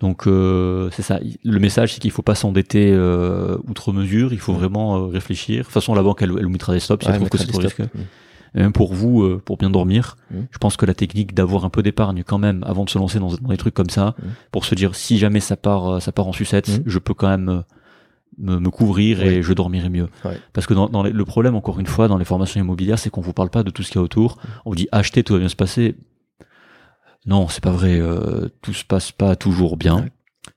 Donc 0.00 0.26
euh, 0.26 0.90
c'est 0.92 1.02
ça. 1.02 1.18
Le 1.44 1.58
message, 1.60 1.94
c'est 1.94 2.00
qu'il 2.00 2.10
faut 2.10 2.20
pas 2.20 2.34
s'endetter 2.34 2.90
euh, 2.92 3.56
outre 3.68 3.92
mesure. 3.92 4.32
Il 4.34 4.40
faut 4.40 4.52
vraiment 4.52 4.96
euh, 4.98 5.06
réfléchir. 5.06 5.60
De 5.60 5.62
toute 5.64 5.72
façon, 5.72 5.94
la 5.94 6.02
banque, 6.02 6.20
elle, 6.20 6.32
elle 6.36 6.44
vous 6.44 6.50
mettra 6.50 6.74
des 6.74 6.80
stops. 6.80 7.04
Si 7.04 7.08
Ouais, 7.08 7.14
elle 7.14 7.20
trouve 7.20 7.30
que 7.30 7.38
c'est 7.38 7.46
trop 7.46 7.60
risqué. 7.60 7.84
Et 7.84 7.86
même 8.62 8.72
pour 8.72 8.94
vous, 8.94 9.22
euh, 9.22 9.42
pour 9.44 9.56
bien 9.56 9.70
dormir, 9.70 10.16
Mm. 10.30 10.36
je 10.50 10.58
pense 10.58 10.76
que 10.76 10.86
la 10.86 10.94
technique 10.94 11.34
d'avoir 11.34 11.64
un 11.64 11.70
peu 11.70 11.82
d'épargne 11.82 12.22
quand 12.24 12.38
même 12.38 12.62
avant 12.66 12.84
de 12.84 12.90
se 12.90 12.98
lancer 12.98 13.18
dans, 13.18 13.28
dans 13.34 13.48
des 13.48 13.56
trucs 13.56 13.74
comme 13.74 13.90
ça, 13.90 14.14
Mm. 14.18 14.26
pour 14.52 14.64
se 14.64 14.74
dire 14.74 14.94
si 14.94 15.18
jamais 15.18 15.40
ça 15.40 15.56
part, 15.56 15.88
euh, 15.94 16.00
ça 16.00 16.12
part 16.12 16.26
en 16.28 16.32
sucette, 16.32 16.68
Mm. 16.68 16.82
je 16.86 16.98
peux 16.98 17.14
quand 17.14 17.28
même 17.28 17.48
euh, 17.48 17.60
me, 18.38 18.58
me 18.58 18.70
couvrir 18.70 19.22
et 19.22 19.42
je 19.42 19.52
dormirai 19.52 19.88
mieux. 19.88 20.08
Ouais. 20.24 20.38
Parce 20.52 20.66
que 20.66 20.74
dans, 20.74 20.88
dans 20.88 21.02
les- 21.04 21.12
le 21.12 21.24
problème, 21.24 21.54
encore 21.54 21.78
une 21.78 21.86
fois, 21.86 22.08
dans 22.08 22.18
les 22.18 22.24
formations 22.24 22.60
immobilières, 22.60 22.98
c'est 22.98 23.08
qu'on 23.10 23.20
vous 23.20 23.32
parle 23.32 23.50
pas 23.50 23.62
de 23.62 23.70
tout 23.70 23.82
ce 23.84 23.90
qu'il 23.92 23.98
y 23.98 24.02
a 24.02 24.04
autour. 24.04 24.38
On 24.64 24.70
vous 24.70 24.76
dit 24.76 24.88
acheter, 24.90 25.22
tout 25.22 25.34
va 25.34 25.38
bien 25.38 25.48
se 25.48 25.54
passer. 25.56 25.94
Non, 27.26 27.48
c'est 27.48 27.62
pas 27.62 27.70
vrai. 27.70 27.98
euh, 28.00 28.48
tout 28.60 28.74
se 28.74 28.84
passe 28.84 29.10
pas 29.12 29.34
toujours 29.36 29.76
bien. 29.76 29.96
Ouais. 30.02 30.12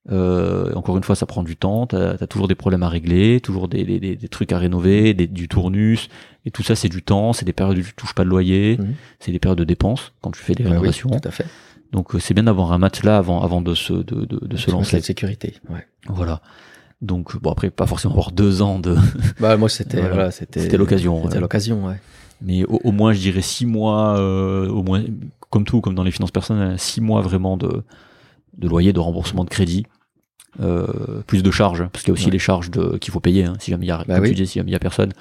Euh, 0.09 0.73
encore 0.73 0.95
une 0.97 1.03
fois, 1.03 1.15
ça 1.15 1.25
prend 1.25 1.43
du 1.43 1.57
temps. 1.57 1.85
T'as 1.87 2.11
as 2.13 2.27
toujours 2.27 2.47
des 2.47 2.55
problèmes 2.55 2.83
à 2.83 2.89
régler, 2.89 3.39
toujours 3.41 3.67
des, 3.67 3.83
des, 3.83 3.99
des, 4.15 4.27
trucs 4.29 4.51
à 4.53 4.57
rénover, 4.57 5.13
des, 5.13 5.27
du 5.27 5.47
tournus, 5.47 6.07
et 6.45 6.51
tout 6.51 6.63
ça, 6.63 6.75
c'est 6.75 6.87
du 6.89 7.03
temps. 7.03 7.33
C'est 7.33 7.43
des 7.45 7.53
périodes 7.53 7.77
où 7.77 7.81
tu 7.81 7.93
touches 7.93 8.13
pas 8.15 8.23
de 8.23 8.29
loyer, 8.29 8.77
Mhm. 8.77 8.93
c'est 9.19 9.31
des 9.31 9.39
périodes 9.39 9.59
de 9.59 9.63
dépenses 9.65 10.13
quand 10.21 10.31
tu 10.31 10.39
fais 10.41 10.53
des 10.53 10.63
oui, 10.63 10.69
rénovations. 10.71 11.09
tout 11.09 11.27
à 11.27 11.31
fait. 11.31 11.45
Donc 11.91 12.15
euh, 12.15 12.19
c'est 12.19 12.33
bien 12.33 12.43
d'avoir 12.43 12.71
un 12.73 12.77
match 12.77 13.03
là 13.03 13.17
avant 13.17 13.41
avant 13.41 13.61
de 13.61 13.73
se 13.73 13.93
de, 13.93 14.25
de, 14.25 14.45
de 14.45 14.57
se 14.57 14.69
lancer. 14.71 14.97
la 14.97 15.01
sécurité. 15.01 15.55
Ouais. 15.69 15.85
Voilà. 16.07 16.41
Donc 17.01 17.39
bon 17.41 17.51
après 17.51 17.69
pas 17.69 17.85
forcément 17.85 18.13
avoir 18.13 18.31
deux 18.31 18.61
ans 18.61 18.79
de, 18.79 18.95
Bah 19.39 19.55
moi 19.55 19.69
c'était 19.69 19.97
Voilà. 19.99 20.13
voilà, 20.15 20.31
c'était 20.31 20.59
C'était 20.61 20.77
l'occasion, 20.77 21.15
C'était 21.17 21.27
voilà. 21.27 21.41
l'occasion, 21.41 21.85
ouais. 21.85 21.95
mais 22.41 22.65
au, 22.65 22.81
au 22.83 22.91
moins 22.91 23.13
je 23.13 23.19
dirais 23.19 23.41
six 23.41 23.65
mois, 23.65 24.17
euh, 24.19 24.67
au 24.67 24.83
moins 24.83 25.03
comme 25.49 25.63
tout 25.63 25.79
comme 25.79 25.95
dans 25.95 26.03
les 26.03 26.11
finances 26.11 26.31
personnelles, 26.31 26.77
six 26.79 26.99
mois 27.01 27.21
vraiment 27.21 27.55
de 27.55 27.83
de 28.57 28.67
loyer, 28.67 28.91
de 28.91 28.99
remboursement 28.99 29.43
de 29.45 29.49
crédit. 29.49 29.85
Euh, 30.59 31.21
plus 31.27 31.43
de 31.43 31.51
charges 31.51 31.87
parce 31.91 32.03
qu'il 32.03 32.09
y 32.09 32.11
a 32.11 32.13
aussi 32.15 32.25
Ouais. 32.25 32.31
les 32.31 32.39
charges 32.39 32.71
de 32.71 32.97
qu'il 32.97 33.11
faut 33.11 33.19
payer 33.19 33.43
hein, 33.45 33.53
si 33.59 33.69
jamais 33.71 33.85
il 33.85 33.89
y 33.89 33.91
a 33.91 34.03
Bah 34.07 34.17
oui. 34.19 34.33
dis 34.33 34.47
si 34.47 34.57
jamais 34.59 34.71
y 34.71 34.75
a 34.75 34.79
personne 34.79 35.11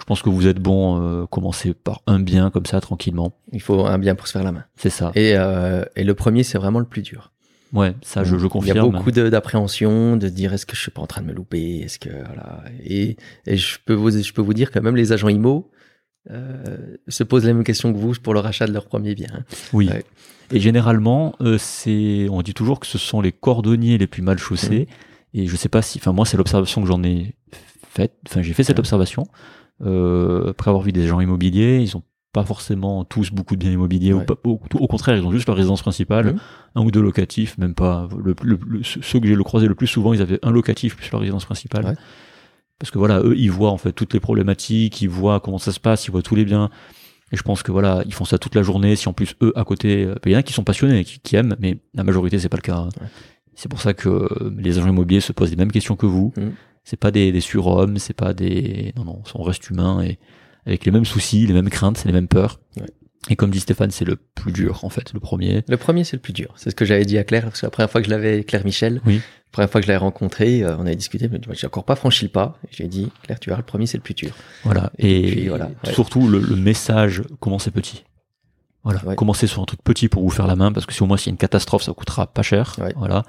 je 0.00 0.04
pense 0.04 0.20
que 0.22 0.28
vous 0.28 0.48
êtes 0.48 0.58
bon 0.58 1.00
euh, 1.00 1.26
commencer 1.26 1.74
par 1.74 2.00
un 2.08 2.18
bien 2.18 2.50
comme 2.50 2.66
ça 2.66 2.80
tranquillement 2.80 3.32
Il 3.52 3.62
faut 3.62 3.86
un 3.86 3.98
bien 3.98 4.16
pour 4.16 4.26
se 4.26 4.32
faire 4.32 4.42
la 4.42 4.50
main. 4.50 4.64
c'est 4.76 4.90
ça 4.90 5.12
Et, 5.14 5.34
euh, 5.36 5.84
et 5.94 6.02
le 6.02 6.14
premier, 6.14 6.42
c'est 6.42 6.58
vraiment 6.58 6.80
le 6.80 6.84
plus 6.86 7.02
dur. 7.02 7.30
ouais 7.72 7.94
ça 8.02 8.24
je, 8.24 8.30
je 8.30 8.34
Il 8.36 8.42
y 8.42 8.46
a 8.46 8.48
confirme 8.48 8.90
beaucoup 8.90 9.12
d'appréhension, 9.12 10.16
de, 10.16 10.28
dire 10.28 10.52
est-ce 10.52 10.66
que 10.66 10.74
je 10.74 10.80
suis 10.80 10.90
pas 10.90 11.02
en 11.02 11.06
train 11.06 11.22
de 11.22 11.28
me 11.28 11.32
louper, 11.32 11.82
est-ce 11.84 12.00
que 12.00 12.08
voilà. 12.10 12.64
Et, 12.84 13.16
et 13.46 13.56
je 13.56 13.78
peux 13.84 13.94
vous, 13.94 14.10
je 14.10 14.32
peux 14.32 14.42
vous 14.42 14.54
dire 14.54 14.72
que 14.72 14.80
même 14.80 14.96
les 14.96 15.12
agents 15.12 15.28
IMO 15.28 15.70
euh, 16.30 16.96
se 17.08 17.22
posent 17.24 17.44
les 17.44 17.52
mêmes 17.52 17.64
questions 17.64 17.92
que 17.92 17.98
vous 17.98 18.14
pour 18.22 18.34
le 18.34 18.40
rachat 18.40 18.66
de 18.66 18.72
leur 18.72 18.86
premier 18.86 19.14
bien. 19.14 19.28
hein. 19.34 19.44
Oui. 19.72 19.88
Ouais. 19.88 20.04
Et 20.52 20.60
généralement, 20.60 21.34
euh, 21.40 21.56
c'est, 21.58 22.28
on 22.30 22.42
dit 22.42 22.54
toujours 22.54 22.80
que 22.80 22.86
ce 22.86 22.98
sont 22.98 23.20
les 23.20 23.32
cordonniers 23.32 23.98
les 23.98 24.06
plus 24.06 24.22
mal 24.22 24.36
Mmh. 24.36 24.38
chaussés. 24.38 24.88
Et 25.32 25.46
je 25.46 25.56
sais 25.56 25.68
pas 25.68 25.82
si, 25.82 25.98
enfin 25.98 26.12
moi 26.12 26.24
c'est 26.26 26.36
l'observation 26.36 26.80
que 26.82 26.86
j'en 26.88 27.02
ai 27.02 27.34
faite. 27.88 28.12
Enfin 28.28 28.40
j'ai 28.42 28.52
fait 28.52 28.62
cette 28.64 28.78
observation 28.78 29.24
euh, 29.84 30.50
après 30.50 30.70
avoir 30.70 30.82
vu 30.84 30.92
des 30.92 31.04
agents 31.04 31.20
immobiliers. 31.20 31.80
Ils 31.80 31.96
ont 31.96 32.02
pas 32.32 32.44
forcément 32.44 33.04
tous 33.04 33.30
beaucoup 33.30 33.54
de 33.56 33.60
biens 33.60 33.70
immobiliers. 33.72 34.12
Ouais. 34.12 34.22
Ou 34.22 34.24
pas- 34.24 34.38
au, 34.44 34.60
au 34.78 34.86
contraire, 34.86 35.16
ils 35.16 35.24
ont 35.24 35.32
juste 35.32 35.46
leur 35.46 35.56
résidence 35.56 35.82
principale, 35.82 36.26
Mhm. 36.34 36.38
un 36.76 36.82
ou 36.84 36.90
deux 36.90 37.00
locatifs, 37.02 37.56
même 37.58 37.74
pas. 37.74 38.08
Le, 38.22 38.34
le- 38.42 38.58
le- 38.66 38.82
ceux 38.82 39.20
que 39.20 39.26
j'ai 39.26 39.34
le 39.34 39.44
croisé 39.44 39.66
le 39.66 39.74
plus 39.74 39.86
souvent, 39.86 40.12
ils 40.12 40.20
avaient 40.22 40.38
un 40.42 40.50
locatif 40.50 40.96
plus 40.96 41.10
leur 41.10 41.20
résidence 41.20 41.44
principale. 41.44 41.84
Ouais. 41.86 41.94
Parce 42.84 42.90
que 42.90 42.98
voilà, 42.98 43.20
eux, 43.20 43.34
ils 43.34 43.50
voient 43.50 43.70
en 43.70 43.78
fait 43.78 43.92
toutes 43.92 44.12
les 44.12 44.20
problématiques, 44.20 45.00
ils 45.00 45.08
voient 45.08 45.40
comment 45.40 45.56
ça 45.56 45.72
se 45.72 45.80
passe, 45.80 46.06
ils 46.06 46.10
voient 46.10 46.20
tous 46.20 46.34
les 46.34 46.44
biens. 46.44 46.68
Et 47.32 47.36
je 47.38 47.42
pense 47.42 47.62
que 47.62 47.72
voilà, 47.72 48.02
ils 48.04 48.12
font 48.12 48.26
ça 48.26 48.36
toute 48.36 48.54
la 48.54 48.62
journée. 48.62 48.94
Si 48.94 49.08
en 49.08 49.14
plus 49.14 49.36
eux 49.40 49.54
à 49.56 49.64
côté, 49.64 50.04
euh, 50.04 50.16
il 50.26 50.32
y 50.32 50.36
en 50.36 50.40
a 50.40 50.42
qui 50.42 50.52
sont 50.52 50.64
passionnés, 50.64 51.02
qui, 51.02 51.18
qui 51.18 51.34
aiment, 51.34 51.56
mais 51.58 51.78
la 51.94 52.04
majorité 52.04 52.38
c'est 52.38 52.50
pas 52.50 52.58
le 52.58 52.62
cas. 52.62 52.82
Ouais. 52.82 53.06
C'est 53.54 53.70
pour 53.70 53.80
ça 53.80 53.94
que 53.94 54.10
euh, 54.10 54.54
les 54.58 54.76
agents 54.76 54.90
immobiliers 54.90 55.22
se 55.22 55.32
posent 55.32 55.48
les 55.48 55.56
mêmes 55.56 55.72
questions 55.72 55.96
que 55.96 56.04
vous. 56.04 56.34
Mhm. 56.36 56.52
C'est 56.84 56.98
pas 56.98 57.10
des, 57.10 57.32
des 57.32 57.40
surhommes, 57.40 57.96
c'est 57.96 58.12
pas 58.12 58.34
des 58.34 58.92
non 58.98 59.04
non, 59.06 59.22
on 59.34 59.42
reste 59.42 59.70
humain 59.70 60.02
et 60.02 60.18
avec 60.66 60.84
les 60.84 60.92
mêmes 60.92 61.06
soucis, 61.06 61.46
les 61.46 61.54
mêmes 61.54 61.70
craintes, 61.70 61.96
c'est 61.96 62.08
les 62.08 62.12
mêmes 62.12 62.28
peurs. 62.28 62.60
Ouais. 62.76 62.84
Et 63.30 63.36
comme 63.36 63.50
dit 63.50 63.60
Stéphane, 63.60 63.92
c'est 63.92 64.04
le 64.04 64.16
plus 64.16 64.52
dur 64.52 64.84
en 64.84 64.90
fait, 64.90 65.14
le 65.14 65.20
premier. 65.20 65.62
Le 65.68 65.78
premier, 65.78 66.04
c'est 66.04 66.16
le 66.16 66.20
plus 66.20 66.34
dur. 66.34 66.52
C'est 66.56 66.68
ce 66.68 66.74
que 66.74 66.84
j'avais 66.84 67.06
dit 67.06 67.16
à 67.16 67.24
Claire, 67.24 67.44
parce 67.44 67.62
que 67.62 67.66
la 67.66 67.70
première 67.70 67.90
fois 67.90 68.02
que 68.02 68.06
je 68.06 68.10
l'avais, 68.10 68.44
Claire 68.44 68.66
Michel, 68.66 69.00
Oui. 69.06 69.22
La 69.54 69.66
première 69.66 69.70
fois 69.70 69.80
que 69.80 69.86
je 69.86 69.92
l'avais 69.92 70.04
rencontré, 70.04 70.62
euh, 70.62 70.76
on 70.78 70.82
avait 70.86 70.96
discuté, 70.96 71.28
mais 71.28 71.40
j'ai 71.52 71.66
encore 71.66 71.84
pas 71.84 71.96
franchi 71.96 72.24
le 72.24 72.30
pas. 72.30 72.58
J'ai 72.70 72.88
dit, 72.88 73.10
Claire, 73.22 73.38
tu 73.40 73.50
verras, 73.50 73.60
le 73.60 73.66
premier, 73.66 73.86
c'est 73.86 73.96
le 73.98 74.02
plus 74.02 74.14
dur. 74.14 74.32
Voilà. 74.64 74.90
Et 74.98 75.28
Et, 75.28 75.30
puis, 75.32 75.48
voilà, 75.48 75.66
ouais. 75.84 75.92
surtout 75.92 76.28
le, 76.28 76.38
le 76.40 76.56
message, 76.56 77.22
commencez 77.40 77.70
petit. 77.70 78.04
Voilà. 78.82 79.04
Ouais. 79.04 79.16
Commencez 79.16 79.46
sur 79.46 79.62
un 79.62 79.64
truc 79.64 79.80
petit 79.82 80.08
pour 80.08 80.22
vous 80.22 80.30
faire 80.30 80.46
la 80.46 80.56
main, 80.56 80.72
parce 80.72 80.84
que 80.86 80.92
si 80.92 81.02
au 81.02 81.06
moins 81.06 81.16
s'il 81.16 81.28
y 81.28 81.30
a 81.30 81.34
une 81.34 81.38
catastrophe, 81.38 81.82
ça 81.82 81.92
coûtera 81.94 82.26
pas 82.26 82.42
cher. 82.42 82.76
Ouais. 82.78 82.92
Voilà. 82.96 83.22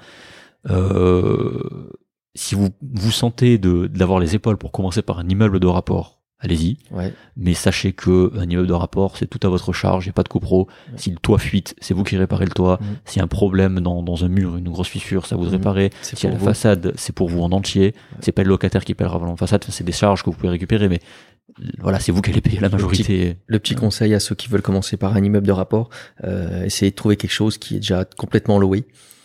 Euh, 0.68 1.90
si 2.34 2.54
vous 2.54 2.68
vous 2.82 3.10
sentez 3.12 3.56
de 3.58 3.86
d'avoir 3.86 4.18
les 4.18 4.34
épaules 4.34 4.58
pour 4.58 4.72
commencer 4.72 5.00
par 5.02 5.18
un 5.18 5.28
immeuble 5.28 5.60
de 5.60 5.66
rapport, 5.66 6.15
allez-y. 6.40 6.76
Ouais. 6.90 7.12
Mais 7.36 7.54
sachez 7.54 7.92
que 7.92 8.32
un 8.38 8.48
immeuble 8.48 8.68
de 8.68 8.72
rapport, 8.72 9.16
c'est 9.16 9.26
tout 9.26 9.44
à 9.46 9.50
votre 9.50 9.72
charge, 9.72 10.04
il 10.04 10.08
n'y 10.08 10.10
a 10.10 10.14
pas 10.14 10.22
de 10.22 10.28
copro. 10.28 10.66
Ouais. 10.92 10.98
Si 10.98 11.10
le 11.10 11.16
toit 11.16 11.38
fuite, 11.38 11.74
c'est 11.80 11.94
vous 11.94 12.04
qui 12.04 12.16
réparez 12.16 12.44
le 12.44 12.50
toit. 12.52 12.78
Mhm. 12.80 12.86
S'il 13.04 13.18
y 13.18 13.20
a 13.20 13.24
un 13.24 13.28
problème 13.28 13.80
dans, 13.80 14.02
dans 14.02 14.24
un 14.24 14.28
mur, 14.28 14.56
une 14.56 14.68
grosse 14.68 14.88
fissure, 14.88 15.26
ça 15.26 15.36
vous 15.36 15.44
Mhm. 15.46 15.50
réparez. 15.52 15.90
S'il 16.02 16.18
y 16.22 16.26
a 16.26 16.30
la 16.30 16.36
vous. 16.38 16.44
façade, 16.44 16.92
c'est 16.96 17.14
pour 17.14 17.28
vous 17.28 17.42
en 17.42 17.52
entier. 17.52 17.94
C'est 18.20 18.32
pas 18.32 18.42
le 18.42 18.48
locataire 18.50 18.84
qui 18.84 18.94
paie 18.94 19.04
la 19.04 19.36
façade, 19.36 19.64
c'est 19.68 19.84
des 19.84 19.92
charges 19.92 20.22
que 20.22 20.30
vous 20.30 20.36
pouvez 20.36 20.50
récupérer, 20.50 20.88
mais 20.88 21.00
voilà, 21.78 22.00
c'est 22.00 22.12
vous 22.12 22.20
qui 22.22 22.30
allez 22.30 22.40
payer 22.42 22.56
la 22.60 22.68
Le 22.68 22.76
petit- 22.76 22.82
majorité. 22.82 23.36
Le 23.46 23.58
petit 23.58 23.74
conseil 23.74 24.12
à 24.14 24.20
ceux 24.20 24.34
qui 24.34 24.48
veulent 24.48 24.62
commencer 24.62 24.96
par 24.96 25.16
un 25.16 25.22
immeuble 25.24 25.46
de 25.46 25.52
rapport, 25.52 25.88
euh, 26.24 26.64
essayez 26.64 26.90
de 26.90 26.96
trouver 26.96 27.16
quelque 27.16 27.30
chose 27.32 27.56
qui 27.56 27.76
est 27.76 27.80
déjà 27.80 28.04
complètement 28.04 28.58
loué. 28.58 28.84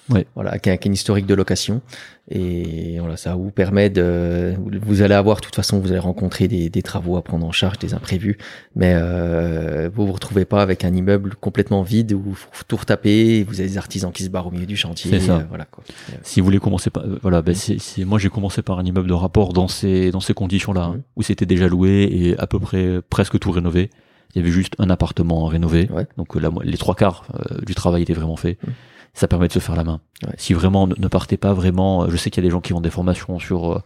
Ouais. 0.10 0.26
Voilà, 0.36 0.60
qui 0.60 0.70
a, 0.70 0.78
qui 0.78 0.88
a 0.88 0.90
une 0.90 0.94
historique 0.94 1.26
de 1.26 1.34
location. 1.36 1.82
Et 2.30 2.98
voilà, 3.00 3.18
ça 3.18 3.36
vous 3.36 3.52
permet 3.52 3.90
de, 3.90 4.56
vous 4.86 5.02
allez 5.02 5.14
avoir, 5.14 5.38
de 5.38 5.42
toute 5.42 5.56
façon, 5.56 5.80
vous 5.80 5.90
allez 5.92 6.00
rencontrer 6.00 6.48
des, 6.48 6.70
des 6.70 6.82
travaux 6.82 7.18
à 7.18 7.22
prendre 7.24 7.46
en 7.46 7.52
charge, 7.52 7.78
des 7.80 7.94
imprévus, 7.94 8.38
mais 8.76 8.94
euh, 8.96 9.90
vous 9.94 10.06
vous 10.08 10.14
retrouvez 10.14 10.46
pas 10.46 10.62
avec 10.62 10.86
un 10.86 10.94
immeuble 10.94 11.36
complètement 11.36 11.82
vide 11.84 12.14
où 12.14 12.34
faut 12.34 12.64
tout 12.68 12.78
retaper, 12.78 13.38
et 13.40 13.44
vous 13.44 13.60
avez 13.60 13.70
des 13.70 13.78
artisans 13.78 14.12
qui 14.12 14.24
se 14.24 14.30
barrent 14.30 14.48
au 14.48 14.52
milieu 14.52 14.66
du 14.66 14.78
chantier. 14.78 15.12
C'est 15.12 15.20
ça. 15.28 15.38
euh, 15.40 15.44
voilà 15.50 15.66
quoi. 15.66 15.84
Si 16.24 16.40
vous 16.40 16.46
voulez 16.46 16.60
commencer 16.60 16.90
par, 16.90 17.04
euh, 17.04 17.20
voilà, 17.22 17.42
ben 17.42 17.54
c'est, 17.56 17.80
c'est- 17.80 18.06
moi 18.06 18.18
j'ai 18.18 18.30
commencé 18.30 18.62
par 18.62 18.80
un 18.80 18.86
immeuble 18.86 19.08
de 19.10 19.14
rapport 19.14 19.52
dans 19.52 19.68
ces, 19.68 20.12
dans 20.12 20.22
ces 20.22 20.34
conditions-là, 20.34 20.84
hein, 20.84 20.94
Mhm. 20.96 21.02
où 21.18 21.24
c'était 21.24 21.46
déjà 21.46 21.68
loué 21.68 22.08
et 22.12 22.38
à 22.38 22.48
peu 22.48 22.60
près 22.60 23.00
presque 23.10 23.40
tout 23.40 23.52
rénové. 23.52 23.90
Il 24.34 24.40
y 24.40 24.42
avait 24.42 24.52
juste 24.54 24.76
un 24.80 24.90
appartement 24.90 25.48
à 25.48 25.50
rénover, 25.50 25.90
Ouais. 25.92 26.08
donc 26.18 26.38
euh, 26.38 26.40
la 26.40 26.50
les 26.64 26.78
trois 26.78 26.96
quarts 26.96 27.26
euh, 27.36 27.60
du 27.66 27.76
travail 27.76 28.04
était 28.04 28.14
vraiment 28.14 28.38
fait. 28.38 28.58
Mhm. 28.66 28.74
Ça 29.14 29.28
permet 29.28 29.48
de 29.48 29.54
se 29.54 29.60
faire 29.60 29.76
la 29.76 29.84
main. 29.84 30.00
Ouais. 30.26 30.34
Si 30.38 30.54
vraiment 30.54 30.88
ne, 30.88 31.08
partez 31.08 31.38
pas 31.38 31.54
vraiment, 31.54 32.04
euh, 32.04 32.08
je 32.10 32.18
sais 32.18 32.30
qu'il 32.30 32.42
y 32.44 32.46
a 32.46 32.48
des 32.48 32.52
gens 32.52 32.62
qui 32.62 32.74
ont 32.74 32.82
des 32.82 32.90
formations 32.90 33.40
sur 33.40 33.72
euh, 33.74 33.82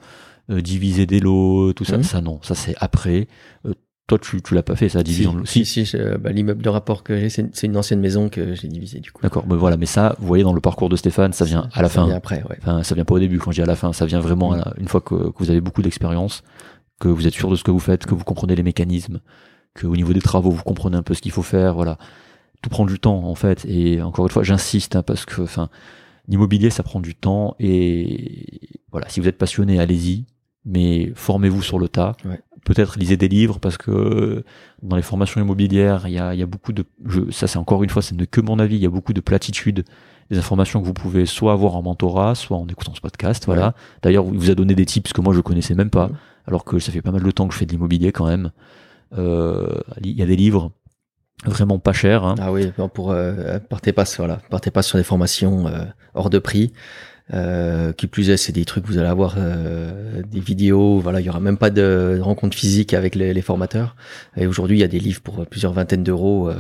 euh, 0.52 0.61
diviser 0.61 1.06
des 1.06 1.19
lots, 1.19 1.73
tout 1.73 1.85
ça, 1.85 1.97
Mhm. 1.97 2.03
ça 2.03 2.22
non, 2.22 2.39
ça 2.43 2.53
c'est 2.56 2.76
après. 2.80 3.27
Euh, 3.65 3.73
toi 4.07 4.19
tu, 4.19 4.39
tu 4.43 4.53
l'as 4.53 4.61
pas 4.61 4.76
fait, 4.76 4.88
ça 4.88 5.02
diviser 5.02 5.27
en 5.27 5.34
lots. 5.34 5.45
si, 5.47 5.65
si, 5.65 5.84
je- 5.84 6.15
bah, 6.18 6.31
l'immeuble 6.31 6.61
de 6.61 6.69
rapport 6.69 7.03
que 7.03 7.18
j'ai, 7.19 7.30
c'est 7.30 7.64
une 7.64 7.76
ancienne 7.76 7.99
maison 7.99 8.30
que 8.30 8.53
j'ai 8.53 8.68
divisée 8.68 8.99
du 8.99 9.11
coup. 9.11 9.23
D'accord, 9.23 9.45
mais 9.49 9.56
voilà, 9.56 9.77
mais 9.77 9.88
ça, 9.88 10.15
vous 10.19 10.27
voyez 10.27 10.43
dans 10.43 10.53
le 10.53 10.61
parcours 10.61 10.89
de 10.89 10.95
Stéphane, 10.95 11.34
ça 11.34 11.43
vient 11.45 11.68
à 11.73 11.81
la 11.81 11.89
Ça 11.89 11.95
fin. 12.02 12.06
vient 12.06 12.15
après, 12.15 12.43
ouais. 12.43 12.57
Enfin, 12.61 12.84
ça 12.84 12.93
vient 12.93 13.06
pas 13.06 13.15
au 13.15 13.19
début 13.19 13.39
quand 13.39 13.49
je 13.52 13.56
dis 13.56 13.61
à 13.64 13.65
la 13.65 13.76
fin, 13.76 13.91
ça 13.93 14.06
vient 14.06 14.19
vraiment 14.19 14.52
à 14.52 14.57
la- 14.57 14.73
une 14.77 14.88
fois 14.88 15.02
que, 15.02 15.15
que 15.15 15.38
vous 15.39 15.49
avez 15.49 15.60
beaucoup 15.61 15.81
d'expérience, 15.81 16.43
que 16.99 17.07
vous 17.07 17.26
êtes 17.26 17.34
sûr 17.34 17.49
de 17.49 17.56
ce 17.56 17.64
que 17.64 17.72
vous 17.72 17.80
faites, 17.80 18.06
que 18.06 18.14
vous 18.14 18.23
comprenez 18.23 18.56
les 18.56 18.61
mécanismes, 18.61 19.22
que 19.73 19.88
au 19.88 19.95
niveau 19.95 20.14
des 20.14 20.22
travaux 20.22 20.52
vous 20.52 20.61
comprenez 20.64 20.97
un 20.97 21.02
peu 21.03 21.15
ce 21.15 21.22
qu'il 21.23 21.31
faut 21.31 21.41
faire, 21.41 21.73
voilà. 21.73 21.97
Tout 22.66 22.70
prend 22.70 22.86
du 22.88 22.98
temps 22.98 23.26
en 23.26 23.36
fait, 23.36 23.64
et 23.70 24.02
encore 24.02 24.26
une 24.26 24.32
fois 24.32 24.42
j'insiste 24.42 24.96
hein, 24.96 25.04
parce 25.04 25.24
que 25.26 25.44
enfin 25.44 25.70
l'immobilier 26.28 26.72
ça 26.72 26.82
prend 26.82 27.00
du 27.00 27.14
temps 27.14 27.56
et 27.60 28.80
voilà 28.92 29.08
si 29.08 29.20
vous 29.20 29.28
êtes 29.28 29.38
passionné 29.38 29.80
allez-y, 29.80 30.26
mais 30.66 31.12
formez-vous 31.14 31.62
sur 31.62 31.78
le 31.78 31.88
tas. 31.88 32.14
Ouais. 32.26 32.42
Peut-être 32.66 32.98
lisez 32.98 33.18
des 33.18 33.28
livres 33.28 33.60
parce 33.60 33.78
que 33.78 34.44
dans 34.82 34.96
les 34.96 35.04
formations 35.04 35.40
immobilières 35.40 36.08
il 36.08 36.14
y 36.14 36.18
a, 36.18 36.34
il 36.34 36.40
y 36.40 36.42
a 36.42 36.48
beaucoup 36.48 36.74
de 36.74 36.86
je, 37.06 37.30
ça 37.30 37.46
c'est 37.46 37.60
encore 37.60 37.84
une 37.84 37.92
fois 37.92 38.02
ce 38.02 38.16
n'est 38.16 38.26
que 38.26 38.42
mon 38.42 38.58
avis 38.58 38.78
il 38.78 38.82
y 38.82 38.88
a 38.88 38.90
beaucoup 38.90 39.14
de 39.14 39.22
platitudes 39.22 39.86
des 40.32 40.40
informations 40.40 40.82
que 40.82 40.88
vous 40.88 40.94
pouvez 40.96 41.28
soit 41.28 41.54
avoir 41.54 41.76
en 41.76 41.84
mentorat, 41.84 42.34
soit 42.34 42.58
en 42.58 42.66
écoutant 42.66 42.96
ce 42.96 43.02
podcast. 43.02 43.46
Voilà. 43.46 43.76
D'ailleurs, 44.02 44.26
il 44.34 44.40
vous 44.40 44.50
a 44.50 44.56
donné 44.56 44.74
des 44.74 44.88
tips 44.88 45.14
que 45.14 45.22
moi 45.22 45.36
je 45.36 45.42
connaissais 45.42 45.76
même 45.76 45.92
pas, 45.92 46.08
Ouais. 46.08 46.14
alors 46.48 46.66
que 46.66 46.80
ça 46.80 46.92
fait 46.92 47.04
pas 47.04 47.12
mal 47.12 47.22
de 47.22 47.30
temps 47.30 47.48
que 47.48 47.54
je 47.54 47.60
fais 47.60 47.68
de 47.68 47.72
l'immobilier 47.74 48.12
quand 48.12 48.26
même. 48.26 48.50
Euh, 49.20 49.68
Il 50.04 50.14
y 50.18 50.24
a 50.24 50.26
des 50.26 50.36
livres 50.36 50.72
vraiment 51.44 51.80
pas 51.80 51.94
chers. 51.94 52.24
Hein. 52.24 52.36
Ah 52.40 52.52
oui, 52.52 52.72
pour 52.94 53.12
euh, 53.12 53.60
partez 53.60 53.91
pas 53.91 54.06
sur 54.06 54.28
partez 54.49 54.72
pas 54.72 54.82
sur 54.82 54.98
des 54.98 55.03
formations 55.03 55.68
euh, 55.68 55.84
hors 56.14 56.30
de 56.30 56.40
prix. 56.40 56.74
Euh, 57.34 57.91
qui 57.91 58.06
plus 58.06 58.30
est, 58.30 58.38
c'est 58.38 58.52
des 58.52 58.66
trucs 58.66 58.86
vous 58.86 58.99
allez 58.99 59.07
avoir 59.07 59.36
euh, 59.40 60.22
des 60.22 60.40
vidéos. 60.40 60.99
Voilà, 60.99 61.22
il 61.22 61.26
y 61.26 61.30
aura 61.30 61.40
même 61.40 61.57
pas 61.57 61.72
de 61.72 62.20
rencontre 62.22 62.56
physique 62.56 62.94
avec 62.94 63.16
les, 63.16 63.34
les 63.34 63.41
formateurs. 63.41 63.95
Et 64.38 64.45
aujourd'hui, 64.45 64.78
il 64.78 64.82
y 64.82 64.84
a 64.84 64.88
des 64.88 64.99
livres 64.99 65.22
pour 65.22 65.44
plusieurs 65.48 65.74
vingtaines 65.74 66.03
d'euros. 66.03 66.52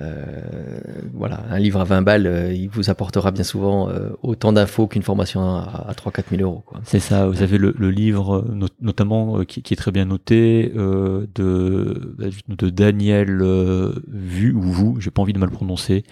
Euh, 0.00 0.80
voilà, 1.12 1.44
un 1.50 1.58
livre 1.58 1.78
à 1.80 1.84
20 1.84 2.00
balles, 2.02 2.26
euh, 2.26 2.52
il 2.52 2.68
vous 2.70 2.88
apportera 2.88 3.30
bien 3.30 3.44
souvent 3.44 3.90
euh, 3.90 4.08
autant 4.22 4.52
d'infos 4.52 4.86
qu'une 4.86 5.02
formation 5.02 5.42
à, 5.42 5.84
à 5.88 5.92
3-4 5.92 6.30
000 6.30 6.42
euros. 6.42 6.64
C'est 6.84 6.98
ça, 6.98 7.26
vous 7.28 7.42
avez 7.42 7.58
le, 7.58 7.74
le 7.78 7.90
livre 7.90 8.46
not- 8.50 8.68
notamment 8.80 9.44
qui, 9.44 9.60
qui 9.62 9.74
est 9.74 9.76
très 9.76 9.90
bien 9.92 10.06
noté 10.06 10.72
de, 10.74 12.16
de 12.48 12.70
Daniel 12.70 13.42
Vu 14.08 14.54
ou 14.54 14.62
Vous, 14.62 14.96
j'ai 14.98 15.10
pas 15.10 15.20
envie 15.22 15.34
de 15.34 15.38
mal 15.38 15.50
prononcer, 15.50 16.04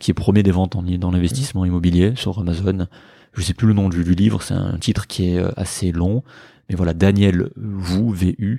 qui 0.00 0.10
est 0.10 0.14
premier 0.14 0.42
des 0.42 0.50
ventes 0.50 0.74
en, 0.74 0.82
dans 0.82 1.10
l'investissement 1.12 1.64
immobilier 1.64 2.14
sur 2.16 2.38
Amazon. 2.40 2.88
Je 3.34 3.42
sais 3.42 3.54
plus 3.54 3.68
le 3.68 3.74
nom 3.74 3.88
du, 3.88 4.02
livre, 4.02 4.42
c'est 4.42 4.54
un 4.54 4.76
titre 4.78 5.06
qui 5.06 5.28
est 5.36 5.42
assez 5.56 5.92
long, 5.92 6.24
mais 6.68 6.74
voilà 6.74 6.94
Daniel 6.94 7.50
Vous 7.56 8.10
VU, 8.10 8.58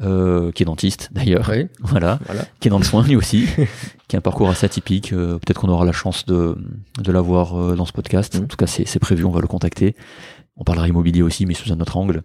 euh, 0.00 0.50
qui 0.52 0.62
est 0.62 0.66
dentiste 0.66 1.10
d'ailleurs, 1.12 1.48
Oui, 1.50 1.66
voilà, 1.80 2.18
voilà. 2.26 2.44
qui 2.60 2.68
est 2.68 2.70
dans 2.70 2.78
le 2.78 2.84
soin 2.84 3.02
lui 3.04 3.14
aussi, 3.16 3.46
qui 4.08 4.16
a 4.16 4.18
un 4.18 4.22
parcours 4.22 4.48
assez 4.48 4.64
atypique. 4.66 5.12
euh, 5.12 5.34
Peut-être 5.38 5.60
qu'on 5.60 5.68
aura 5.68 5.84
la 5.84 5.92
chance 5.92 6.24
de, 6.26 6.56
de 7.02 7.12
l'avoir 7.12 7.54
euh, 7.60 7.76
dans 7.76 7.84
ce 7.84 7.92
podcast. 7.92 8.36
Mhm. 8.38 8.44
En 8.44 8.46
tout 8.46 8.56
cas, 8.56 8.66
c'est 8.66 8.98
prévu, 8.98 9.24
on 9.24 9.30
va 9.30 9.40
le 9.40 9.46
contacter. 9.46 9.94
On 10.56 10.64
parlera 10.64 10.86
immobilier 10.88 11.22
aussi, 11.22 11.46
mais 11.46 11.54
sous 11.54 11.72
un 11.72 11.80
autre 11.80 11.96
angle. 11.96 12.22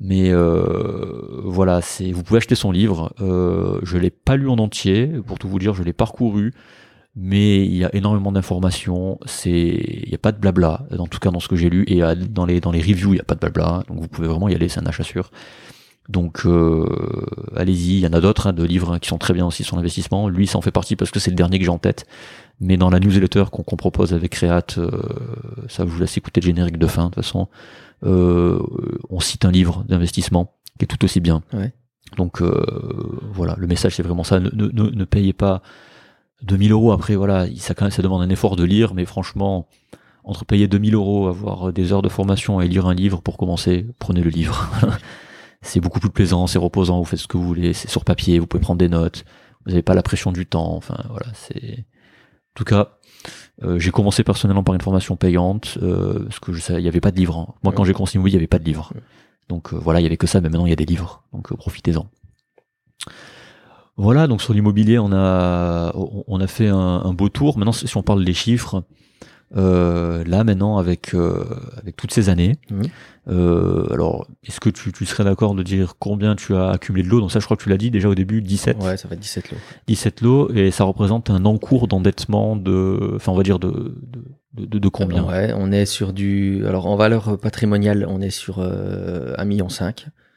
Mais 0.00 0.30
euh, 0.30 1.40
voilà, 1.44 1.80
c'est 1.82 2.10
vous 2.12 2.22
pouvez 2.22 2.38
acheter 2.38 2.54
son 2.54 2.70
livre. 2.70 3.12
Euh, 3.20 3.80
je 3.82 3.96
l'ai 3.98 4.10
pas 4.10 4.36
lu 4.36 4.48
en 4.48 4.58
entier, 4.58 5.06
pour 5.26 5.38
tout 5.38 5.48
vous 5.48 5.58
dire, 5.58 5.74
je 5.74 5.82
l'ai 5.82 5.92
parcouru. 5.92 6.52
Mais 7.18 7.64
il 7.64 7.74
y 7.74 7.82
a 7.84 7.94
énormément 7.94 8.30
d'informations. 8.30 9.18
C'est, 9.24 9.50
il 9.50 10.10
y 10.10 10.14
a 10.14 10.18
pas 10.18 10.32
de 10.32 10.38
blabla, 10.38 10.86
en 10.98 11.06
tout 11.06 11.18
cas 11.18 11.30
dans 11.30 11.40
ce 11.40 11.48
que 11.48 11.56
j'ai 11.56 11.70
lu 11.70 11.84
et 11.86 12.02
dans 12.28 12.44
les 12.44 12.60
dans 12.60 12.72
les 12.72 12.80
reviews, 12.80 13.14
il 13.14 13.16
y 13.16 13.20
a 13.20 13.24
pas 13.24 13.34
de 13.34 13.40
blabla. 13.40 13.84
Donc 13.88 14.00
vous 14.00 14.08
pouvez 14.08 14.28
vraiment 14.28 14.48
y 14.50 14.54
aller, 14.54 14.68
c'est 14.68 14.80
un 14.80 14.86
achat 14.86 15.02
sûr. 15.02 15.30
Donc 16.08 16.42
euh, 16.46 16.86
allez-y, 17.56 17.94
il 17.94 17.98
y 18.00 18.06
en 18.06 18.12
a 18.12 18.20
d'autres 18.20 18.46
hein, 18.46 18.52
de 18.52 18.62
livres 18.62 18.92
hein, 18.92 18.98
qui 18.98 19.08
sont 19.08 19.18
très 19.18 19.34
bien 19.34 19.44
aussi 19.46 19.64
sur 19.64 19.76
l'investissement. 19.76 20.28
Lui, 20.28 20.46
ça 20.46 20.56
en 20.58 20.60
fait 20.60 20.70
partie 20.70 20.94
parce 20.96 21.10
que 21.10 21.18
c'est 21.18 21.30
le 21.30 21.36
dernier 21.36 21.58
que 21.58 21.64
j'ai 21.64 21.70
en 21.70 21.78
tête. 21.78 22.06
Mais 22.60 22.76
dans 22.76 22.88
la 22.90 23.00
newsletter 23.00 23.44
qu'on 23.52 23.76
propose 23.76 24.14
avec 24.14 24.30
Créate, 24.32 24.78
euh, 24.78 24.90
ça 25.68 25.84
je 25.84 25.90
vous 25.90 25.98
laisse 26.00 26.16
écouter 26.16 26.40
le 26.40 26.46
générique 26.46 26.78
de 26.78 26.86
fin 26.86 27.04
de 27.04 27.08
toute 27.08 27.16
façon. 27.16 27.48
Euh, 28.04 28.58
on 29.10 29.20
cite 29.20 29.44
un 29.44 29.50
livre 29.50 29.84
d'investissement 29.88 30.52
qui 30.78 30.84
est 30.84 30.88
tout 30.88 31.04
aussi 31.04 31.20
bien. 31.20 31.42
Ouais. 31.52 31.72
Donc 32.16 32.40
euh, 32.40 32.64
voilà, 33.32 33.56
le 33.58 33.66
message 33.66 33.96
c'est 33.96 34.02
vraiment 34.02 34.24
ça. 34.24 34.38
Ne, 34.38 34.48
ne, 34.52 34.68
ne- 34.68 34.90
ne 34.90 35.04
payez 35.04 35.32
pas 35.32 35.60
2000 36.42 36.70
euros. 36.72 36.92
Après 36.92 37.16
voilà, 37.16 37.46
ça 37.56 37.74
quand 37.74 37.84
même 37.84 37.90
ça 37.92 38.02
demande 38.02 38.22
un 38.22 38.30
effort 38.30 38.54
de 38.56 38.64
lire, 38.64 38.94
mais 38.94 39.04
franchement, 39.06 39.66
entre 40.24 40.44
payer 40.44 40.68
2000 40.68 40.94
euros, 40.94 41.26
avoir 41.28 41.72
des 41.72 41.92
heures 41.92 42.02
de 42.02 42.08
formation 42.08 42.60
et 42.60 42.68
lire 42.68 42.86
un 42.86 42.94
livre 42.94 43.20
pour 43.22 43.36
commencer, 43.36 43.86
prenez 43.98 44.22
le 44.22 44.30
livre. 44.30 44.70
c'est 45.66 45.80
beaucoup 45.80 46.00
plus 46.00 46.10
plaisant, 46.10 46.46
c'est 46.46 46.58
reposant, 46.58 46.98
vous 46.98 47.04
faites 47.04 47.18
ce 47.18 47.26
que 47.28 47.36
vous 47.36 47.46
voulez, 47.46 47.72
c'est 47.72 47.88
sur 47.88 48.04
papier, 48.04 48.38
vous 48.38 48.46
pouvez 48.46 48.60
prendre 48.62 48.78
des 48.78 48.88
notes, 48.88 49.24
vous 49.64 49.70
n'avez 49.70 49.82
pas 49.82 49.94
la 49.94 50.02
pression 50.02 50.32
du 50.32 50.46
temps, 50.46 50.74
enfin 50.74 50.96
voilà, 51.10 51.26
c'est... 51.34 51.80
En 51.80 52.54
tout 52.56 52.64
cas, 52.64 52.98
euh, 53.64 53.78
j'ai 53.78 53.90
commencé 53.90 54.24
personnellement 54.24 54.62
par 54.64 54.74
une 54.74 54.80
formation 54.80 55.16
payante, 55.16 55.76
euh, 55.82 56.24
parce 56.24 56.40
que 56.40 56.52
je 56.54 56.60
sais, 56.60 56.74
il 56.74 56.82
n'y 56.82 56.88
avait 56.88 57.00
pas 57.00 57.10
de 57.10 57.16
livre. 57.16 57.36
hein. 57.38 57.54
Moi, 57.62 57.70
Ouais. 57.72 57.76
quand 57.76 57.84
j'ai 57.84 57.92
commencé 57.92 58.14
l'immobilier, 58.14 58.36
il 58.36 58.38
n'y 58.38 58.42
avait 58.44 58.46
pas 58.48 58.58
de 58.58 58.64
livre. 58.64 58.92
Ouais. 58.94 59.00
Donc 59.48 59.74
euh, 59.74 59.76
voilà, 59.78 60.00
il 60.00 60.04
y 60.04 60.06
avait 60.06 60.16
que 60.16 60.26
ça, 60.26 60.40
mais 60.40 60.48
maintenant 60.48 60.64
il 60.66 60.70
y 60.70 60.72
a 60.72 60.76
des 60.76 60.86
livres, 60.86 61.22
donc 61.34 61.52
euh, 61.52 61.56
profitez-en. 61.56 62.06
Voilà, 63.98 64.26
donc 64.26 64.42
sur 64.42 64.52
l'immobilier, 64.52 64.98
on 64.98 65.10
a 65.12 65.92
on 65.94 66.24
on 66.26 66.40
a 66.40 66.46
fait 66.46 66.68
un, 66.68 66.76
un 67.04 67.12
beau 67.14 67.28
tour. 67.28 67.56
Maintenant, 67.56 67.72
si 67.72 67.96
on 67.96 68.02
parle 68.02 68.24
des 68.24 68.34
chiffres, 68.34 68.84
euh, 69.56 70.24
là 70.24 70.42
maintenant 70.44 70.78
avec 70.78 71.14
euh, 71.14 71.44
avec 71.80 71.94
toutes 71.96 72.12
ces 72.12 72.28
années, 72.30 72.56
Mhm. 72.70 72.82
euh, 73.28 73.86
alors 73.92 74.26
est-ce 74.44 74.58
que 74.60 74.70
tu, 74.70 74.92
tu 74.92 75.06
serais 75.06 75.24
d'accord 75.24 75.54
de 75.54 75.62
dire 75.62 75.94
combien 75.98 76.34
tu 76.34 76.56
as 76.56 76.70
accumulé 76.70 77.04
de 77.04 77.08
lots 77.08 77.20
Donc 77.20 77.30
ça, 77.30 77.38
je 77.38 77.44
crois 77.44 77.56
que 77.56 77.62
tu 77.62 77.68
l'as 77.68 77.76
dit 77.76 77.90
déjà 77.92 78.08
au 78.08 78.14
début, 78.14 78.42
17, 78.42 78.82
Ouais, 78.82 78.96
ça 78.96 79.06
va 79.08 79.14
être 79.14 79.20
17 79.20 79.52
lots. 79.52 79.58
17 79.86 80.20
lots, 80.22 80.50
et 80.52 80.70
ça 80.72 80.82
représente 80.84 81.30
un 81.30 81.44
encours 81.44 81.86
d'endettement 81.86 82.56
de, 82.56 83.12
enfin 83.14 83.32
on 83.32 83.36
va 83.36 83.42
dire 83.44 83.58
de 83.60 83.94
de, 84.54 84.78
de, 84.78 84.88
combien? 84.88 85.22
Ouais, 85.24 85.52
on 85.54 85.70
est 85.70 85.84
sur 85.84 86.12
du. 86.14 86.66
Alors 86.66 86.86
en 86.86 86.96
valeur 86.96 87.38
patrimoniale, 87.38 88.06
on 88.08 88.22
est 88.22 88.30
sur 88.30 88.58
euh, 88.60 89.34
1,5 89.36 89.44
million. 89.44 89.68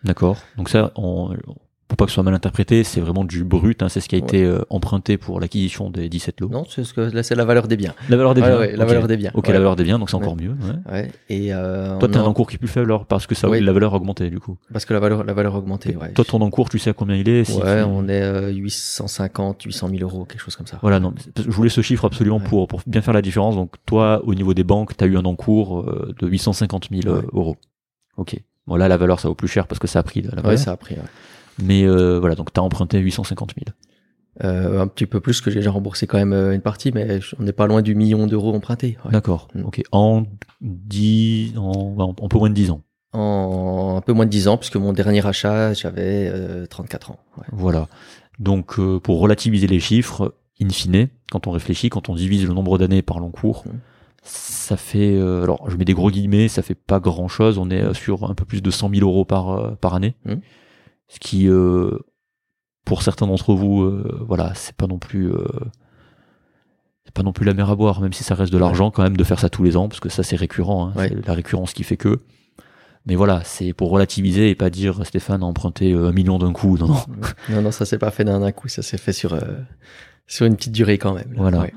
D'accord. 0.03 0.37
Donc 0.57 0.67
ça, 0.69 0.91
on, 0.97 1.33
pour 1.89 1.97
pas 1.97 2.05
que 2.05 2.11
ce 2.11 2.15
soit 2.15 2.23
mal 2.23 2.35
interprété, 2.35 2.83
c'est 2.85 3.01
vraiment 3.01 3.25
du 3.25 3.43
brut. 3.43 3.81
Hein, 3.83 3.89
c'est 3.89 3.99
ce 3.99 4.07
qui 4.07 4.15
a 4.15 4.19
Ouais. 4.19 4.23
été 4.23 4.45
euh, 4.45 4.59
emprunté 4.69 5.17
pour 5.17 5.39
l'acquisition 5.41 5.89
des 5.89 6.07
17 6.07 6.39
lots. 6.39 6.47
Non, 6.49 6.63
c'est 6.69 6.83
ce 6.83 6.93
que 6.93 7.01
là, 7.01 7.23
c'est 7.23 7.33
la 7.35 7.43
valeur 7.45 7.67
des 7.67 7.75
biens. 7.77 7.93
La 8.09 8.15
valeur 8.15 8.35
des 8.35 8.41
biens. 8.41 8.59
ouais, 8.59 8.75
la 8.77 8.85
valeur 8.85 9.07
des 9.07 9.17
biens. 9.17 9.31
Ok, 9.33 9.47
Ouais. 9.47 9.53
la 9.53 9.59
valeur 9.59 9.75
des 9.75 9.83
biens, 9.83 9.97
donc 9.99 10.09
c'est 10.11 10.15
encore 10.15 10.37
mieux. 10.37 10.51
ouais. 10.51 10.91
Ouais. 10.93 11.11
Et 11.29 11.51
euh, 11.53 11.97
Toi, 11.97 12.07
t'as 12.07 12.19
un 12.19 12.23
a- 12.23 12.27
encours 12.27 12.47
qui 12.47 12.55
est 12.55 12.59
plus 12.59 12.67
faible 12.67 12.85
alors 12.91 13.05
parce 13.05 13.25
que 13.27 13.33
ça, 13.35 13.47
la 13.49 13.73
valeur 13.73 13.93
a 13.93 13.97
augmenté 13.97 14.29
du 14.29 14.39
coup. 14.39 14.57
parce 14.71 14.85
que 14.85 14.93
la 14.93 14.99
valeur, 14.99 15.23
la 15.23 15.33
valeur 15.33 15.55
a 15.55 15.57
augmenté. 15.57 15.95
Ouais. 15.97 16.13
Toi, 16.13 16.23
ton 16.23 16.39
encours, 16.41 16.69
tu 16.69 16.77
sais 16.79 16.91
à 16.91 16.93
combien 16.93 17.15
il 17.15 17.27
est 17.27 17.43
si 17.43 17.57
ouais, 17.59 17.79
tu- 17.81 17.87
on 17.89 18.07
est 18.07 18.21
euh, 18.21 18.49
850, 18.51 19.63
800 19.63 19.89
000 19.89 20.01
euros, 20.03 20.25
quelque 20.25 20.41
chose 20.41 20.55
comme 20.55 20.67
ça. 20.67 20.77
Voilà, 20.83 20.99
non. 20.99 21.13
Je 21.37 21.49
voulais 21.49 21.69
ce 21.69 21.81
chiffre 21.81 22.05
absolument 22.05 22.39
pour, 22.39 22.67
pour 22.67 22.81
bien 22.85 23.01
faire 23.01 23.13
la 23.15 23.21
différence. 23.23 23.55
Donc, 23.55 23.73
toi, 23.87 24.21
au 24.25 24.35
niveau 24.35 24.53
des 24.53 24.63
banques, 24.63 24.95
tu 24.95 25.03
as 25.03 25.07
eu 25.07 25.17
un 25.17 25.25
encours 25.25 25.79
euh, 25.81 26.13
de 26.19 26.27
850 26.27 26.89
000 26.91 27.07
euh, 27.15 27.21
euros. 27.33 27.57
Ok. 28.17 28.35
Bon, 28.67 28.75
là, 28.75 28.87
la 28.87 28.97
valeur, 28.97 29.19
ça 29.19 29.27
vaut 29.27 29.33
plus 29.35 29.47
cher 29.47 29.65
parce 29.65 29.79
que 29.79 29.87
ça 29.87 29.99
a 29.99 30.03
pris 30.03 30.21
de 30.21 30.29
la 30.29 30.41
valeur. 30.43 30.59
ça 30.59 30.71
a 30.73 30.77
pris. 30.77 30.95
Mais 31.63 31.83
euh, 31.83 32.19
voilà, 32.19 32.35
donc 32.35 32.53
tu 32.53 32.59
as 32.59 32.63
emprunté 32.63 32.99
850 32.99 33.53
000. 33.55 33.75
Euh, 34.43 34.79
un 34.79 34.87
petit 34.87 35.05
peu 35.05 35.19
plus 35.19 35.41
que 35.41 35.51
j'ai 35.51 35.59
déjà 35.59 35.71
remboursé 35.71 36.07
quand 36.07 36.17
même 36.17 36.31
euh, 36.31 36.53
une 36.53 36.61
partie, 36.61 36.91
mais 36.93 37.19
on 37.39 37.43
n'est 37.43 37.51
pas 37.51 37.67
loin 37.67 37.81
du 37.81 37.93
million 37.93 38.25
d'euros 38.25 38.53
empruntés. 38.53 38.97
ouais. 39.05 39.11
D'accord. 39.11 39.49
Mm. 39.53 39.65
Ok. 39.65 39.81
En 39.91 40.23
10, 40.61 41.57
en, 41.57 41.95
en, 41.97 42.27
peu 42.29 42.37
moins 42.37 42.49
de 42.49 42.53
10 42.55 42.71
ans. 42.71 42.81
En 43.11 43.95
un 43.97 44.01
peu 44.01 44.13
moins 44.13 44.25
de 44.25 44.31
10 44.31 44.47
ans, 44.47 44.57
puisque 44.57 44.77
mon 44.77 44.93
dernier 44.93 45.25
achat, 45.25 45.73
j'avais 45.73 46.29
euh, 46.33 46.65
34 46.67 47.11
ans. 47.11 47.19
Ouais. 47.37 47.43
Voilà. 47.51 47.87
Donc, 48.39 48.79
euh, 48.79 48.99
pour 48.99 49.19
relativiser 49.19 49.67
les 49.67 49.81
chiffres, 49.81 50.35
in 50.61 50.69
fine, 50.69 51.09
quand 51.31 51.47
on 51.47 51.51
réfléchit, 51.51 51.89
quand 51.89 52.07
on 52.07 52.15
divise 52.15 52.45
le 52.47 52.53
nombre 52.53 52.77
d'années 52.77 53.01
par 53.01 53.19
l'encours, 53.19 53.65
Mm. 53.65 53.71
ça 54.23 54.77
fait, 54.77 55.15
euh, 55.17 55.43
alors 55.43 55.69
je 55.69 55.75
mets 55.75 55.85
des 55.85 55.93
gros 55.93 56.11
guillemets, 56.11 56.47
ça 56.47 56.61
fait 56.61 56.75
pas 56.75 56.99
grand 57.01 57.27
chose. 57.27 57.57
On 57.57 57.69
est 57.69 57.81
euh, 57.81 57.93
sur 57.93 58.29
un 58.29 58.35
peu 58.35 58.45
plus 58.45 58.61
de 58.61 58.71
100 58.71 58.89
000 58.93 59.05
euros 59.09 59.25
par, 59.25 59.49
euh, 59.49 59.71
par 59.81 59.95
année. 59.95 60.15
Mm. 60.25 60.35
Ce 61.09 61.19
qui, 61.19 61.49
euh, 61.49 61.97
pour 62.85 63.01
certains 63.03 63.27
d'entre 63.27 63.53
vous, 63.53 63.81
euh, 63.83 64.23
voilà, 64.27 64.53
c'est 64.55 64.75
pas 64.75 64.87
non 64.87 64.97
plus. 64.99 65.29
euh, 65.31 65.43
c'est 67.05 67.13
pas 67.13 67.23
non 67.23 67.33
plus 67.33 67.45
la 67.45 67.53
mer 67.55 67.69
à 67.69 67.75
boire, 67.75 68.01
même 68.01 68.13
si 68.13 68.23
ça 68.23 68.35
reste 68.35 68.53
de 68.53 68.57
l'argent 68.59 68.91
quand 68.91 69.01
même 69.03 69.17
de 69.17 69.23
faire 69.23 69.39
ça 69.39 69.49
tous 69.49 69.63
les 69.63 69.75
ans, 69.77 69.87
parce 69.89 69.99
que 69.99 70.09
ça 70.09 70.21
c'est 70.23 70.35
récurrent, 70.35 70.87
hein. 70.89 70.93
Ouais. 70.95 71.09
c'est 71.09 71.27
la 71.27 71.33
récurrence 71.33 71.73
qui 71.73 71.83
fait 71.83 71.97
que. 71.97 72.19
Mais 73.07 73.15
voilà, 73.15 73.41
c'est 73.43 73.73
pour 73.73 73.89
relativiser 73.89 74.49
et 74.51 74.55
pas 74.55 74.69
dire 74.69 75.03
Stéphane 75.05 75.41
a 75.41 75.45
emprunté 75.45 75.93
un 75.93 76.11
million 76.11 76.37
d'un 76.37 76.53
coup. 76.53 76.77
Non, 76.77 76.87
non. 76.89 77.01
Non, 77.49 77.61
non, 77.63 77.71
ça 77.71 77.85
s'est 77.85 77.97
pas 77.97 78.11
fait 78.11 78.23
d'un 78.25 78.51
coup, 78.51 78.67
ça 78.67 78.83
s'est 78.83 78.97
fait 78.99 79.13
sur, 79.13 79.33
euh, 79.33 79.39
sur 80.27 80.45
une 80.45 80.55
petite 80.55 80.73
durée 80.73 80.97
quand 80.99 81.15
même. 81.15 81.29
là. 81.33 81.37
Voilà. 81.41 81.59
Ouais. 81.61 81.73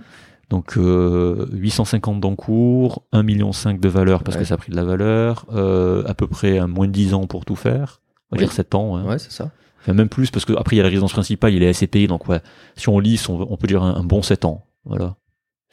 Donc 0.51 0.77
euh, 0.77 1.47
850 1.53 2.21
d'encours, 2.21 3.03
1,5 3.15 3.23
million 3.23 3.51
de 3.51 3.89
valeur 3.89 4.23
parce 4.25 4.37
Ouais. 4.37 4.43
que 4.43 4.49
ça 4.49 4.55
a 4.55 4.59
pris 4.59 4.71
de 4.73 4.77
la 4.77 4.85
valeur, 4.85 5.47
euh, 5.55 6.03
à 6.07 6.13
peu 6.13 6.27
près 6.27 6.59
un 6.59 6.67
moins 6.67 6.87
de 6.89 6.93
10 6.93 7.15
ans 7.15 7.27
pour 7.27 7.47
tout 7.47 7.57
faire. 7.57 8.03
On 8.33 8.37
va 8.37 8.41
Oui. 8.41 8.47
dire 8.47 8.53
7 8.53 8.75
ans. 8.75 8.97
hein. 8.97 9.05
Ouais, 9.05 9.19
c'est 9.19 9.31
ça. 9.31 9.51
Enfin, 9.81 9.93
même 9.95 10.09
plus 10.09 10.31
parce 10.31 10.45
que 10.45 10.53
après 10.55 10.77
il 10.77 10.79
y 10.79 10.81
a 10.81 10.85
la 10.85 10.89
résidence 10.89 11.13
principale, 11.13 11.53
il 11.55 11.63
est 11.63 11.73
SCPI, 11.73 12.07
donc 12.07 12.29
ouais, 12.29 12.41
si 12.77 12.89
on 12.89 12.99
lisse, 12.99 13.29
on, 13.29 13.47
on 13.51 13.57
peut 13.57 13.67
dire 13.67 13.83
un, 13.83 13.95
un 13.97 14.05
bon 14.05 14.23
7 14.23 14.45
ans. 14.45 14.65
Voilà. 14.85 15.17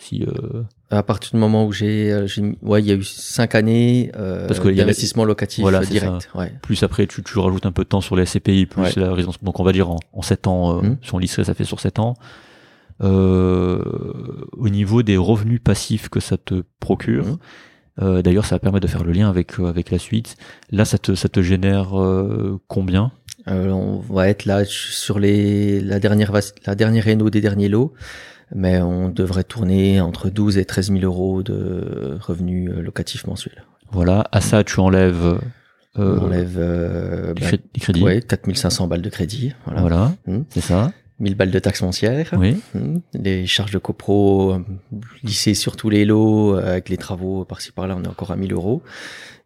Si 0.02 0.23
euh, 0.23 0.64
À 0.90 1.03
partir 1.03 1.31
du 1.31 1.38
moment 1.38 1.65
où 1.65 1.72
j'ai, 1.73 2.11
euh, 2.11 2.26
ouais, 2.61 2.81
il 2.81 2.88
y 2.88 2.91
a 2.91 2.95
eu 2.95 3.03
cinq 3.03 3.53
années 3.53 4.11
euh, 4.15 4.48
d'investissement 4.48 5.26
locatif 5.26 5.61
Voilà, 5.61 5.81
direct. 5.81 6.30
Ouais. 6.36 6.53
plus 6.61 6.81
après 6.84 7.06
tu, 7.06 7.22
tu 7.22 7.38
rajoutes 7.38 7.65
un 7.65 7.73
peu 7.73 7.84
de 7.84 7.90
temps 7.90 7.99
sur 8.02 8.15
les 8.15 8.26
SCPI, 8.26 8.65
plus 8.65 8.81
Ouais. 8.81 8.91
la 8.95 9.14
résidence. 9.14 9.44
Donc 9.44 9.60
on 9.60 9.64
va 9.64 9.73
dire 9.73 9.90
en, 9.91 9.99
en 10.14 10.22
7 10.22 10.48
ans, 10.48 10.77
euh, 10.77 10.81
Mhm. 10.81 10.98
si 11.03 11.14
on 11.14 11.18
lisserait, 11.18 11.44
ça 11.44 11.53
fait 11.53 11.65
sur 11.65 11.80
7 11.81 11.99
ans. 11.99 12.15
Euh, 13.02 13.81
au 14.57 14.69
niveau 14.69 15.03
des 15.03 15.18
revenus 15.18 15.61
passifs 15.64 16.10
que 16.10 16.19
ça 16.19 16.38
te 16.38 16.64
procure, 16.80 17.26
Mhm. 17.26 17.38
Euh, 18.02 18.22
d'ailleurs 18.22 18.46
ça 18.46 18.56
va 18.56 18.60
permettre 18.60 18.86
de 18.86 18.92
faire 18.92 19.04
le 19.04 19.12
lien 19.12 19.30
avec, 19.30 19.60
euh, 19.60 19.68
avec 19.68 19.92
la 19.92 20.00
suite. 20.00 20.36
Là 20.72 20.86
ça 20.86 20.98
te, 20.98 21.16
ça 21.16 21.30
te 21.30 21.42
génère 21.42 22.00
euh, 22.00 22.60
combien? 22.68 23.12
On 23.48 23.98
va 24.10 24.30
être 24.30 24.46
là 24.46 24.64
sur 24.66 25.18
les, 25.18 25.82
la 25.82 26.00
dernière, 26.00 26.32
la 26.68 26.76
dernière 26.76 27.04
réno 27.04 27.30
des 27.32 27.42
derniers 27.42 27.70
lots, 27.70 27.94
mais 28.54 28.80
on 28.82 29.10
devrait 29.10 29.44
tourner 29.44 30.02
entre 30.02 30.30
12 30.30 30.58
et 30.60 30.66
13 30.66 30.92
000 30.92 31.02
euros 31.04 31.42
de 31.42 32.18
revenus 32.22 32.70
locatifs 32.70 33.26
mensuels. 33.26 33.64
Voilà, 33.92 34.28
à 34.32 34.42
ça 34.42 34.64
tu 34.64 34.80
enlèves 34.80 35.40
on 35.96 36.18
enlève 36.20 36.56
euh, 36.58 37.34
bah, 37.34 37.48
ouais, 38.02 38.22
4500 38.22 38.88
balles 38.88 39.02
de 39.02 39.10
crédit, 39.10 39.54
voilà. 39.66 39.82
Voilà, 39.82 40.12
Mhm. 40.28 40.46
c'est 40.50 40.62
ça. 40.62 40.92
1000 41.20 41.36
balles 41.36 41.52
de 41.52 41.60
taxes 41.60 41.80
foncières, 41.80 42.34
Oui, 42.38 42.56
Mhm. 42.76 43.02
les 43.14 43.46
charges 43.46 43.72
de 43.72 43.78
copro 43.78 44.54
euh, 44.54 44.60
lissées 45.24 45.54
sur 45.54 45.76
tous 45.76 45.90
les 45.90 46.06
lots, 46.06 46.56
euh, 46.56 46.72
avec 46.72 46.90
les 46.90 46.98
travaux 46.98 47.44
par-ci 47.46 47.72
par-là, 47.72 47.96
on 48.00 48.04
est 48.04 48.08
encore 48.08 48.32
à 48.32 48.36
1000 48.36 48.54
euros. 48.54 48.82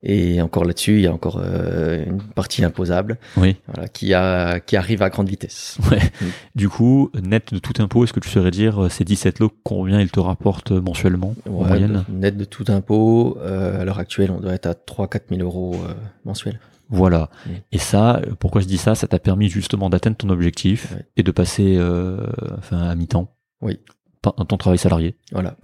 Et 0.06 0.42
encore 0.42 0.66
là-dessus, 0.66 0.96
il 0.96 1.02
y 1.04 1.08
a 1.08 1.14
encore 1.14 1.40
euh, 1.42 2.04
une 2.06 2.22
partie 2.22 2.66
imposable 2.66 3.18
oui. 3.38 3.56
voilà, 3.68 3.88
qui, 3.88 4.14
a, 4.14 4.60
qui 4.60 4.76
arrive 4.76 5.02
à 5.02 5.10
grande 5.10 5.30
vitesse. 5.30 5.78
Ouais. 5.90 6.00
Mhm. 6.22 6.28
Du 6.56 6.68
coup, 6.68 7.10
net 7.24 7.54
de 7.54 7.60
tout 7.60 7.82
impôt, 7.82 8.04
est-ce 8.04 8.12
que 8.12 8.20
tu 8.20 8.30
saurais 8.30 8.52
dire 8.52 8.92
ces 8.92 9.06
17 9.06 9.40
lots, 9.40 9.52
combien 9.64 10.02
ils 10.02 10.12
te 10.12 10.20
rapportent 10.20 10.72
mensuellement 10.72 11.34
en 11.48 11.52
Ouais, 11.54 11.68
moyenne? 11.70 12.04
Net 12.10 12.36
de 12.36 12.44
tout 12.44 12.66
impôt, 12.68 13.38
euh, 13.42 13.82
à 13.82 13.86
l'heure 13.86 14.00
actuelle, 14.00 14.32
on 14.32 14.42
doit 14.42 14.54
être 14.54 14.66
à 14.68 14.74
3-4 14.74 15.22
000 15.30 15.42
euros 15.42 15.76
euh, 15.88 15.94
mensuels. 16.26 16.60
Voilà. 16.90 17.30
Et 17.72 17.78
ça, 17.80 18.18
euh, 18.18 18.34
pourquoi 18.38 18.62
je 18.62 18.68
dis 18.68 18.78
ça? 18.78 18.96
Ça 18.96 19.08
t'a 19.08 19.20
permis 19.20 19.50
justement 19.50 19.90
d'atteindre 19.90 20.18
ton 20.18 20.30
objectif 20.30 20.94
et 21.18 21.24
de 21.24 21.32
passer 21.32 21.76
euh, 21.78 22.18
enfin, 22.58 22.78
à 22.84 22.96
mi-temps. 22.96 23.34
Oui. 23.62 23.80
Pas- 24.22 24.36
Ton 24.48 24.58
travail 24.58 24.78
salarié. 24.78 25.16
Voilà. 25.32 25.56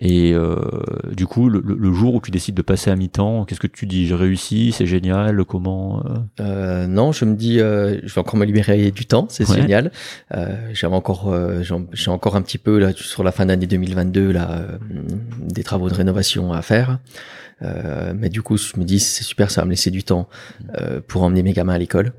Et 0.00 0.32
euh, 0.34 0.56
du 1.12 1.24
coup, 1.26 1.48
le, 1.48 1.92
jour 1.92 2.16
où 2.16 2.20
tu 2.20 2.32
décides 2.32 2.56
de 2.56 2.62
passer 2.62 2.90
à 2.90 2.96
mi-temps, 2.96 3.44
qu'est-ce 3.44 3.60
que 3.60 3.68
tu 3.68 3.86
dis? 3.86 4.08
J'ai 4.08 4.16
réussi, 4.16 4.72
c'est 4.72 4.86
génial, 4.86 5.44
comment 5.44 6.02
euh? 6.04 6.14
Euh, 6.40 6.86
non, 6.88 7.12
je 7.12 7.24
me 7.24 7.36
dis, 7.36 7.60
euh, 7.60 8.00
je 8.02 8.12
vais 8.12 8.20
encore 8.20 8.36
me 8.36 8.44
libérer 8.44 8.90
du 8.90 9.06
temps, 9.06 9.26
c'est 9.30 9.48
Ouais. 9.48 9.60
génial. 9.60 9.92
Euh, 10.34 10.56
J'avais 10.72 10.96
encore, 10.96 11.32
j'ai 11.92 12.10
encore 12.10 12.34
un 12.34 12.42
petit 12.42 12.58
peu 12.58 12.78
là 12.80 12.90
sur 12.92 13.22
la 13.22 13.30
fin 13.30 13.46
d'année 13.46 13.68
2022 13.68 14.32
là 14.32 14.62
des 15.38 15.62
travaux 15.62 15.88
de 15.88 15.94
rénovation 15.94 16.52
à 16.52 16.62
faire. 16.62 16.98
Euh, 17.64 18.12
mais 18.16 18.28
du 18.28 18.42
coup, 18.42 18.56
je 18.56 18.78
me 18.78 18.84
dis 18.84 19.00
c'est 19.00 19.24
super, 19.24 19.50
ça 19.50 19.62
va 19.62 19.64
me 19.64 19.70
laisser 19.70 19.90
du 19.90 20.04
temps 20.04 20.28
euh, 20.78 21.00
pour 21.06 21.22
emmener 21.22 21.42
mes 21.42 21.52
gamins 21.52 21.74
à 21.74 21.78
l'école 21.78 22.12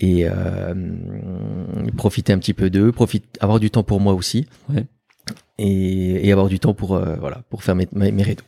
et 0.00 0.26
euh, 0.28 0.74
profiter 1.96 2.32
un 2.32 2.38
petit 2.38 2.54
peu 2.54 2.70
d'eux, 2.70 2.90
profiter, 2.92 3.26
avoir 3.40 3.60
du 3.60 3.70
temps 3.70 3.82
pour 3.82 4.00
moi 4.00 4.14
aussi. 4.14 4.46
Ouais. 4.68 4.86
Et, 5.58 6.26
et 6.26 6.32
avoir 6.32 6.48
du 6.48 6.58
temps 6.58 6.74
pour 6.74 6.94
euh, 6.96 7.16
voilà 7.20 7.42
pour 7.50 7.62
faire 7.62 7.76
mes, 7.76 7.86
mes, 7.92 8.10
mes 8.10 8.22
rédos. 8.22 8.44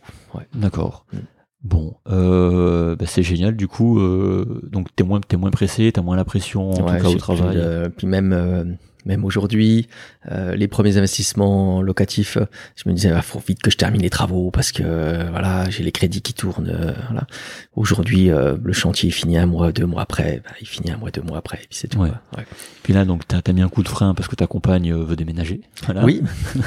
D'accord. 0.54 1.06
Mm. 1.12 1.18
Bon, 1.62 1.94
euh, 2.10 2.96
bah, 2.96 3.04
c'est 3.06 3.22
génial. 3.22 3.54
Du 3.54 3.68
coup, 3.68 4.00
euh, 4.00 4.62
donc 4.72 4.88
t'es 4.96 5.04
moins, 5.04 5.20
t'es 5.20 5.36
moins 5.36 5.50
pressé, 5.52 5.92
t'as 5.92 6.02
moins 6.02 6.16
la 6.16 6.24
pression 6.24 6.70
en 6.70 6.86
Ouais, 6.90 6.96
tout 6.98 7.04
cas 7.04 7.10
au 7.10 7.14
travail. 7.16 7.56
Puis, 7.90 7.92
puis 7.98 8.06
même 8.08 8.78
même 9.04 9.24
aujourd'hui, 9.24 9.88
euh, 10.30 10.54
les 10.54 10.68
premiers 10.68 10.96
investissements 10.96 11.82
locatifs, 11.82 12.38
je 12.76 12.88
me 12.88 12.94
disais, 12.94 13.10
il 13.14 13.22
faut 13.22 13.42
vite 13.46 13.60
que 13.62 13.70
je 13.70 13.76
termine 13.76 14.02
les 14.02 14.10
travaux 14.10 14.50
parce 14.50 14.72
que 14.72 14.82
euh, 14.84 15.28
voilà, 15.30 15.68
j'ai 15.70 15.82
les 15.82 15.92
crédits 15.92 16.22
qui 16.22 16.34
tournent. 16.34 16.68
euh, 16.70 16.92
voilà. 17.08 17.26
Aujourd'hui, 17.74 18.30
euh, 18.30 18.56
le 18.62 18.72
chantier 18.72 19.08
est 19.08 19.12
fini 19.12 19.38
un 19.38 19.46
mois, 19.46 19.72
deux 19.72 19.86
mois 19.86 20.02
après. 20.02 20.42
bah, 20.44 20.52
il 20.60 20.66
finit 20.68 20.90
un 20.92 20.96
mois, 20.96 21.10
deux 21.10 21.22
mois 21.22 21.38
après, 21.38 21.58
et 21.58 21.66
puis 21.68 21.78
c'est 21.78 21.88
tout. 21.88 21.98
Ouais. 21.98 22.10
Ouais. 22.36 22.44
Puis 22.82 22.92
là, 22.92 23.04
donc 23.04 23.26
t'as 23.26 23.40
as 23.44 23.52
mis 23.52 23.62
un 23.62 23.68
coup 23.68 23.82
de 23.82 23.88
frein 23.88 24.14
parce 24.14 24.28
que 24.28 24.36
ta 24.36 24.46
compagne 24.46 24.92
veut 24.94 25.16
déménager. 25.16 25.60
Voilà. 25.84 26.04
Oui. 26.04 26.22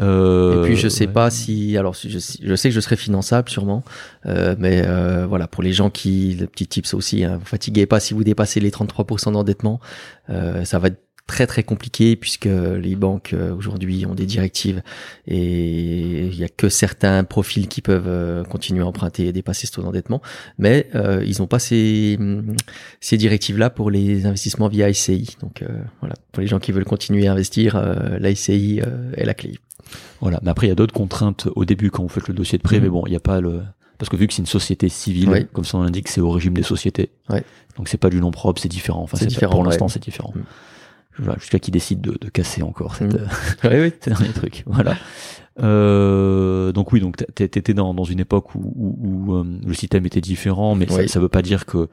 Euh, 0.00 0.62
Et 0.62 0.66
puis 0.68 0.76
je 0.76 0.88
sais 0.88 1.06
ouais. 1.06 1.12
pas 1.12 1.28
si, 1.28 1.76
alors 1.76 1.92
je, 1.92 2.08
je 2.08 2.54
sais 2.56 2.68
que 2.70 2.74
je 2.74 2.80
serai 2.80 2.96
finançable 2.96 3.50
sûrement, 3.50 3.84
euh, 4.24 4.56
mais 4.58 4.82
euh, 4.86 5.26
voilà 5.26 5.46
pour 5.46 5.62
les 5.62 5.74
gens 5.74 5.90
qui, 5.90 6.34
le 6.40 6.46
petit 6.46 6.66
tips 6.66 6.94
aussi, 6.94 7.24
hein, 7.24 7.36
vous 7.38 7.44
fatiguez 7.44 7.84
pas 7.84 8.00
si 8.00 8.14
vous 8.14 8.24
dépassez 8.24 8.58
les 8.58 8.70
33% 8.70 9.32
d'endettement, 9.32 9.80
euh, 10.30 10.64
ça 10.64 10.78
va 10.78 10.88
être 10.88 11.02
très 11.26 11.46
très 11.46 11.62
compliqué 11.62 12.16
puisque 12.16 12.46
les 12.46 12.94
banques 12.96 13.32
euh, 13.32 13.54
aujourd'hui 13.54 14.04
ont 14.06 14.14
des 14.14 14.26
directives 14.26 14.82
et 15.26 16.26
il 16.26 16.34
y 16.34 16.44
a 16.44 16.48
que 16.48 16.68
certains 16.68 17.24
profils 17.24 17.68
qui 17.68 17.80
peuvent 17.80 18.08
euh, 18.08 18.44
continuer 18.44 18.82
à 18.82 18.86
emprunter 18.86 19.26
et 19.28 19.32
dépasser 19.32 19.66
ce 19.66 19.72
taux 19.72 19.82
d'endettement, 19.82 20.20
mais 20.58 20.88
euh, 20.94 21.24
ils 21.26 21.38
n'ont 21.40 21.46
pas 21.46 21.58
ces 21.58 22.18
ces 23.00 23.16
directives 23.16 23.56
là 23.58 23.70
pour 23.70 23.90
les 23.90 24.26
investissements 24.26 24.68
via 24.68 24.92
SCI. 24.92 25.36
Donc 25.40 25.62
euh, 25.62 25.68
voilà 26.00 26.14
pour 26.32 26.40
les 26.40 26.46
gens 26.48 26.58
qui 26.58 26.72
veulent 26.72 26.84
continuer 26.84 27.26
à 27.28 27.32
investir, 27.32 27.76
euh, 27.76 28.18
la 28.18 28.34
SCI 28.34 28.80
est 29.16 29.24
la 29.24 29.34
clé. 29.34 29.58
Voilà. 30.20 30.38
Mais 30.42 30.50
après, 30.50 30.66
il 30.66 30.70
y 30.70 30.72
a 30.72 30.76
d'autres 30.76 30.94
contraintes 30.94 31.48
au 31.56 31.64
début 31.64 31.90
quand 31.90 32.02
vous 32.02 32.08
faites 32.08 32.28
le 32.28 32.34
dossier 32.34 32.56
de 32.58 32.62
prêt, 32.62 32.76
Mhm. 32.78 32.82
mais 32.84 32.88
bon, 32.88 33.02
il 33.06 33.10
n'y 33.10 33.16
a 33.16 33.20
pas 33.20 33.40
le. 33.40 33.60
Parce 33.98 34.08
que 34.08 34.16
vu 34.16 34.26
que 34.26 34.32
c'est 34.34 34.40
une 34.42 34.46
société 34.46 34.88
civile, 34.88 35.28
Oui. 35.28 35.46
comme 35.52 35.64
son 35.64 35.78
nom 35.78 35.84
l'indique, 35.84 36.08
c'est 36.08 36.20
au 36.20 36.30
régime 36.30 36.54
des 36.54 36.62
sociétés. 36.62 37.10
Ouais. 37.28 37.44
Donc 37.76 37.88
c'est 37.88 37.98
pas 37.98 38.10
du 38.10 38.20
nom 38.20 38.30
propre, 38.30 38.60
c'est 38.60 38.68
différent. 38.68 39.02
Enfin, 39.02 39.16
C'est 39.16 39.26
différent, 39.26 39.52
Pour 39.54 39.64
l'instant, 39.64 39.86
ouais. 39.86 39.92
c'est 39.92 40.02
différent. 40.02 40.32
Mhm. 40.34 40.42
Voilà, 41.18 41.38
jusqu'à 41.38 41.58
qu'ils 41.58 41.72
décident 41.72 42.00
de, 42.12 42.18
de 42.18 42.28
casser 42.30 42.62
encore 42.62 42.94
cette, 42.96 43.14
euh, 43.14 43.26
oui, 43.64 43.70
oui. 43.80 43.92
ces 44.00 44.10
derniers 44.10 44.32
trucs. 44.32 44.62
Voilà. 44.66 44.96
Euh, 45.62 46.72
donc 46.72 46.92
oui, 46.92 47.00
donc 47.00 47.16
t'é- 47.34 47.48
t'étais 47.48 47.74
dans, 47.74 47.94
dans 47.94 48.04
une 48.04 48.20
époque 48.20 48.54
où, 48.54 48.72
où, 48.76 48.96
où, 49.32 49.34
euh, 49.36 49.44
le 49.64 49.74
système 49.74 50.06
était 50.06 50.20
différent, 50.20 50.74
mais 50.74 50.86
ça, 50.88 50.96
Oui. 50.96 51.08
ça 51.08 51.20
veut 51.20 51.28
pas 51.28 51.42
dire 51.42 51.66
que. 51.66 51.88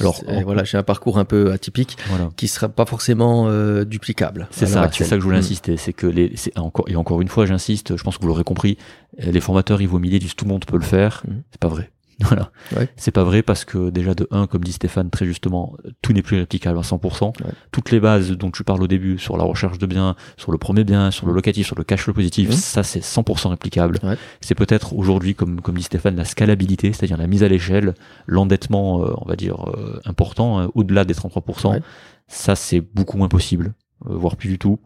Alors, 0.00 0.22
voilà, 0.44 0.62
j'ai 0.62 0.78
un 0.78 0.84
parcours 0.84 1.18
un 1.18 1.24
peu 1.24 1.50
atypique 1.50 1.96
Voilà. 2.08 2.28
qui 2.36 2.46
sera 2.46 2.68
pas 2.68 2.86
forcément 2.86 3.46
euh, 3.48 3.84
duplicable. 3.84 4.46
C'est 4.52 4.66
ça, 4.66 4.88
c'est 4.92 5.02
ça 5.02 5.16
que 5.16 5.20
je 5.20 5.24
voulais 5.24 5.38
Mm. 5.38 5.40
insister, 5.40 5.76
c'est 5.76 5.92
que 5.92 6.06
les, 6.06 6.32
encore 6.56 6.84
et 6.88 6.94
encore 6.94 7.20
une 7.20 7.26
fois, 7.28 7.46
j'insiste, 7.46 7.96
je 7.96 8.02
pense 8.04 8.16
que 8.16 8.22
vous 8.22 8.28
l'aurez 8.28 8.44
compris, 8.44 8.76
les 9.18 9.40
formateurs 9.40 9.80
Ivo 9.82 9.98
Millier 9.98 10.20
disent 10.20 10.36
tout 10.36 10.44
le 10.44 10.50
monde 10.50 10.64
peut 10.66 10.76
le 10.76 10.84
faire, 10.84 11.22
Mhm. 11.26 11.42
c'est 11.50 11.60
pas 11.60 11.68
vrai. 11.68 11.90
Voilà, 12.28 12.50
Ouais. 12.76 12.88
c'est 12.96 13.12
pas 13.12 13.22
vrai 13.22 13.42
parce 13.42 13.64
que 13.64 13.90
déjà 13.90 14.12
de 14.14 14.26
1, 14.32 14.48
comme 14.48 14.64
dit 14.64 14.72
Stéphane 14.72 15.08
très 15.08 15.24
justement, 15.24 15.76
tout 16.02 16.12
n'est 16.12 16.22
plus 16.22 16.36
réplicable 16.38 16.76
à 16.78 16.82
100%. 16.82 17.26
Ouais. 17.44 17.52
Toutes 17.70 17.90
les 17.92 18.00
bases 18.00 18.32
dont 18.32 18.50
tu 18.50 18.64
parles 18.64 18.82
au 18.82 18.88
début 18.88 19.18
sur 19.18 19.36
la 19.36 19.44
recherche 19.44 19.78
de 19.78 19.86
biens, 19.86 20.16
sur 20.36 20.50
le 20.50 20.58
premier 20.58 20.82
bien, 20.82 21.10
sur 21.12 21.26
le 21.28 21.32
locatif, 21.32 21.66
sur 21.66 21.76
le 21.76 21.84
cash 21.84 22.02
flow 22.02 22.14
positif, 22.14 22.48
Mhm. 22.48 22.54
ça 22.56 22.82
c'est 22.82 23.00
100% 23.04 23.50
réplicable. 23.50 23.98
Ouais. 24.02 24.16
C'est 24.40 24.56
peut-être 24.56 24.94
aujourd'hui, 24.94 25.34
comme 25.36 25.60
comme 25.60 25.76
dit 25.76 25.84
Stéphane, 25.84 26.16
la 26.16 26.24
scalabilité, 26.24 26.92
c'est-à-dire 26.92 27.18
la 27.18 27.28
mise 27.28 27.42
à 27.44 27.48
l'échelle, 27.48 27.94
l'endettement, 28.26 29.04
euh, 29.04 29.12
on 29.18 29.24
va 29.28 29.36
dire 29.36 29.68
euh, 29.76 30.00
important, 30.04 30.58
hein, 30.60 30.70
au-delà 30.74 31.04
des 31.04 31.14
33%. 31.14 31.70
Ouais. 31.72 31.80
Ça 32.26 32.56
c'est 32.56 32.80
beaucoup 32.80 33.16
moins 33.16 33.28
possible, 33.28 33.74
euh, 34.06 34.14
voire 34.16 34.36
plus 34.36 34.48
du 34.48 34.58
tout. 34.58 34.80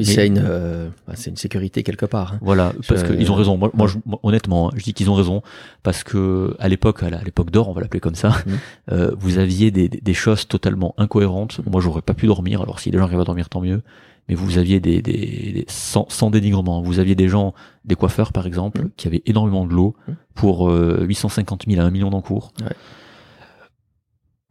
Mais- 0.00 0.14
c'est 0.14 0.26
une, 0.26 0.42
euh, 0.44 0.88
bah, 1.06 1.14
c'est 1.16 1.30
une 1.30 1.36
sécurité 1.36 1.82
quelque 1.82 2.06
part. 2.06 2.34
hein. 2.34 2.38
Voilà, 2.42 2.72
parce 2.88 3.02
qu'ils 3.02 3.30
ont 3.30 3.34
raison. 3.34 3.56
Moi, 3.56 3.70
moi, 3.74 3.86
je- 3.86 3.98
moi, 4.06 4.18
honnêtement, 4.22 4.68
hein, 4.68 4.72
je 4.76 4.82
dis 4.84 4.94
qu'ils 4.94 5.10
ont 5.10 5.14
raison 5.14 5.42
parce 5.82 6.04
que 6.04 6.54
à 6.58 6.68
l'époque, 6.68 7.02
à 7.02 7.10
l'époque 7.24 7.50
d'or, 7.50 7.68
on 7.68 7.72
va 7.72 7.80
l'appeler 7.80 8.00
comme 8.00 8.14
ça, 8.14 8.30
Mhm. 8.46 8.58
euh, 8.92 9.10
vous 9.18 9.38
aviez 9.38 9.70
des, 9.70 9.88
des- 9.88 10.14
choses 10.14 10.46
totalement 10.48 10.94
incohérentes. 10.98 11.60
Moi, 11.66 11.80
j'aurais 11.80 12.02
pas 12.02 12.14
pu 12.14 12.26
dormir. 12.26 12.60
Alors, 12.62 12.80
si 12.80 12.90
les 12.90 12.98
gens 12.98 13.04
arrivent 13.04 13.20
à 13.20 13.24
dormir, 13.24 13.48
tant 13.48 13.60
mieux. 13.60 13.82
Mais 14.28 14.34
vous 14.36 14.58
aviez 14.58 14.78
des, 14.80 15.02
des, 15.02 15.12
des- 15.12 15.64
sans, 15.68 16.06
sans 16.08 16.30
dénigrement, 16.30 16.82
vous 16.82 16.98
aviez 17.00 17.14
des 17.16 17.26
gens, 17.28 17.52
des 17.84 17.96
coiffeurs 17.96 18.32
par 18.32 18.46
exemple, 18.46 18.82
Mhm. 18.82 18.90
qui 18.96 19.08
avaient 19.08 19.22
énormément 19.26 19.64
de 19.66 19.72
l'eau 19.72 19.96
Mhm. 20.08 20.14
pour 20.34 20.70
euh, 20.70 21.04
850 21.06 21.64
000 21.68 21.80
à 21.80 21.84
1 21.84 21.90
million 21.90 22.10
d'encours. 22.10 22.52
Ouais. 22.62 22.68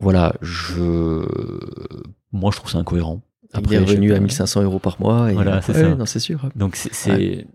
Voilà, 0.01 0.33
je, 0.41 1.25
moi, 2.31 2.51
je 2.51 2.57
trouve 2.57 2.71
ça 2.71 2.77
incohérent. 2.77 3.21
Après, 3.53 3.75
sais 3.77 3.81
revenus 3.83 4.11
pas. 4.11 4.17
à 4.17 4.19
1500 4.19 4.63
euros 4.63 4.79
par 4.79 4.99
mois. 5.01 5.31
Et, 5.31 5.33
Voilà, 5.33 5.61
c'est 5.61 5.73
Ouais, 5.75 5.95
ça. 5.97 6.05
C'est 6.05 6.19
sûr. 6.19 6.49
Donc, 6.55 6.75
c'est, 6.75 7.45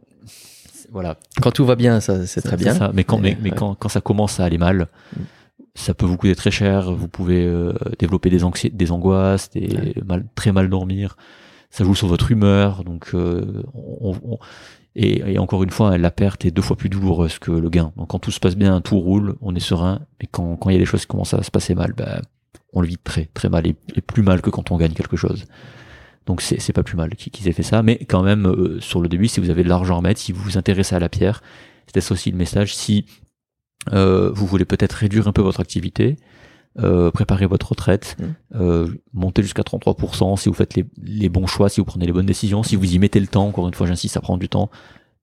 voilà. 0.91 1.17
Quand 1.41 1.51
tout 1.51 1.65
va 1.65 1.77
bien, 1.77 2.01
ça, 2.01 2.27
c'est 2.27 2.41
très 2.43 2.57
bien. 2.57 2.75
ça. 2.75 2.91
Mais 2.95 3.05
quand, 3.05 3.19
mais, 3.19 3.31
Mais, 3.33 3.39
mais 3.45 3.51
ouais. 3.51 3.57
quand, 3.57 3.75
quand 3.75 3.89
ça 3.89 4.01
commence 4.01 4.41
à 4.41 4.45
aller 4.45 4.59
mal, 4.59 4.89
Mm. 5.17 5.21
ça 5.75 5.95
peut 5.95 6.07
vous 6.07 6.17
coûter 6.17 6.35
très 6.35 6.51
cher. 6.51 6.93
Vous 6.93 7.09
pouvez 7.09 7.45
euh, 7.45 7.73
développer 7.99 8.31
des, 8.31 8.43
anxi- 8.45 8.75
des 8.75 8.91
angoisses, 8.93 9.51
des 9.51 9.95
mal, 10.05 10.25
très 10.35 10.53
mal 10.53 10.69
dormir. 10.69 11.17
ça 11.71 11.85
joue 11.85 11.95
sur 11.95 12.07
votre 12.09 12.31
humeur. 12.31 12.85
Donc, 12.85 13.11
euh, 13.15 13.63
on, 13.75 14.15
on- 14.25 14.39
et, 14.97 15.33
et 15.35 15.39
encore 15.41 15.65
une 15.65 15.71
fois, 15.71 15.99
la 15.99 16.13
perte 16.13 16.45
est 16.45 16.53
deux 16.53 16.63
fois 16.63 16.77
plus 16.77 16.89
douloureuse 16.89 17.39
que 17.41 17.51
le 17.51 17.69
gain. 17.69 17.93
Donc, 17.97 18.09
quand 18.11 18.21
tout 18.21 18.31
se 18.31 18.39
passe 18.39 18.55
bien, 18.57 18.81
tout 18.81 18.99
roule, 19.01 19.35
on 19.41 19.55
est 19.57 19.61
serein. 19.61 20.01
Mais 20.21 20.29
quand 20.31 20.57
quand 20.57 20.71
il 20.71 20.75
y 20.75 20.77
a 20.77 20.79
des 20.79 20.85
choses 20.87 21.01
qui 21.01 21.09
commencent 21.09 21.35
à 21.35 21.43
se 21.43 21.51
passer 21.51 21.75
mal, 21.75 21.93
ben, 21.97 22.21
on 22.73 22.81
le 22.81 22.87
vit 22.87 22.99
très 22.99 23.27
très 23.35 23.49
mal 23.49 23.67
et, 23.67 23.75
et 23.97 24.01
plus 24.01 24.23
mal 24.23 24.41
que 24.43 24.51
quand 24.51 24.71
on 24.71 24.77
gagne 24.77 24.93
quelque 24.93 25.17
chose. 25.17 25.47
Donc 26.27 26.41
c'est 26.41 26.73
pas 26.73 26.83
plus 26.83 26.97
mal 26.97 27.11
qu'ils 27.17 27.49
aient 27.49 27.53
fait 27.53 27.63
ça, 27.63 27.83
mais 27.83 27.99
quand 28.09 28.23
même 28.23 28.47
euh, 28.47 28.81
sur 28.81 29.01
le 29.01 29.09
début, 29.09 29.29
si 29.29 29.41
vous 29.41 29.51
avez 29.51 29.63
de 29.63 29.69
l'argent 29.69 29.99
à 29.99 30.01
mettre, 30.01 30.21
si 30.21 30.33
vous 30.33 30.43
vous 30.43 30.57
intéressez 30.57 30.95
à 30.95 30.99
la 30.99 31.09
pierre, 31.11 31.43
c'était 31.87 32.01
ça 32.01 32.13
aussi 32.15 32.31
le 32.31 32.37
message. 32.39 32.75
Si 32.75 33.05
euh, 33.93 34.31
vous 34.33 34.47
voulez 34.47 34.65
peut-être 34.65 34.93
réduire 34.95 35.29
un 35.29 35.33
peu 35.33 35.43
votre 35.43 35.61
activité, 35.61 36.17
euh, 36.79 37.11
préparer 37.11 37.47
votre 37.47 37.69
retraite, 37.71 38.17
Mm. 38.19 38.25
euh, 38.57 38.89
monter 39.13 39.43
jusqu'à 39.43 39.63
33%, 39.63 40.37
si 40.37 40.49
vous 40.49 40.55
faites 40.55 40.75
les, 40.75 40.87
les 41.03 41.29
bons 41.29 41.47
choix, 41.47 41.69
si 41.69 41.81
vous 41.81 41.85
prenez 41.85 42.07
les 42.07 42.13
bonnes 42.13 42.27
décisions, 42.27 42.63
si 42.63 42.75
vous 42.77 42.95
y 42.95 42.99
mettez 42.99 43.21
le 43.21 43.27
temps, 43.27 43.47
encore 43.47 43.69
une 43.69 43.75
fois 43.75 43.87
j'insiste, 43.87 44.15
ça 44.15 44.21
prend 44.21 44.39
du 44.39 44.49
temps, 44.49 44.71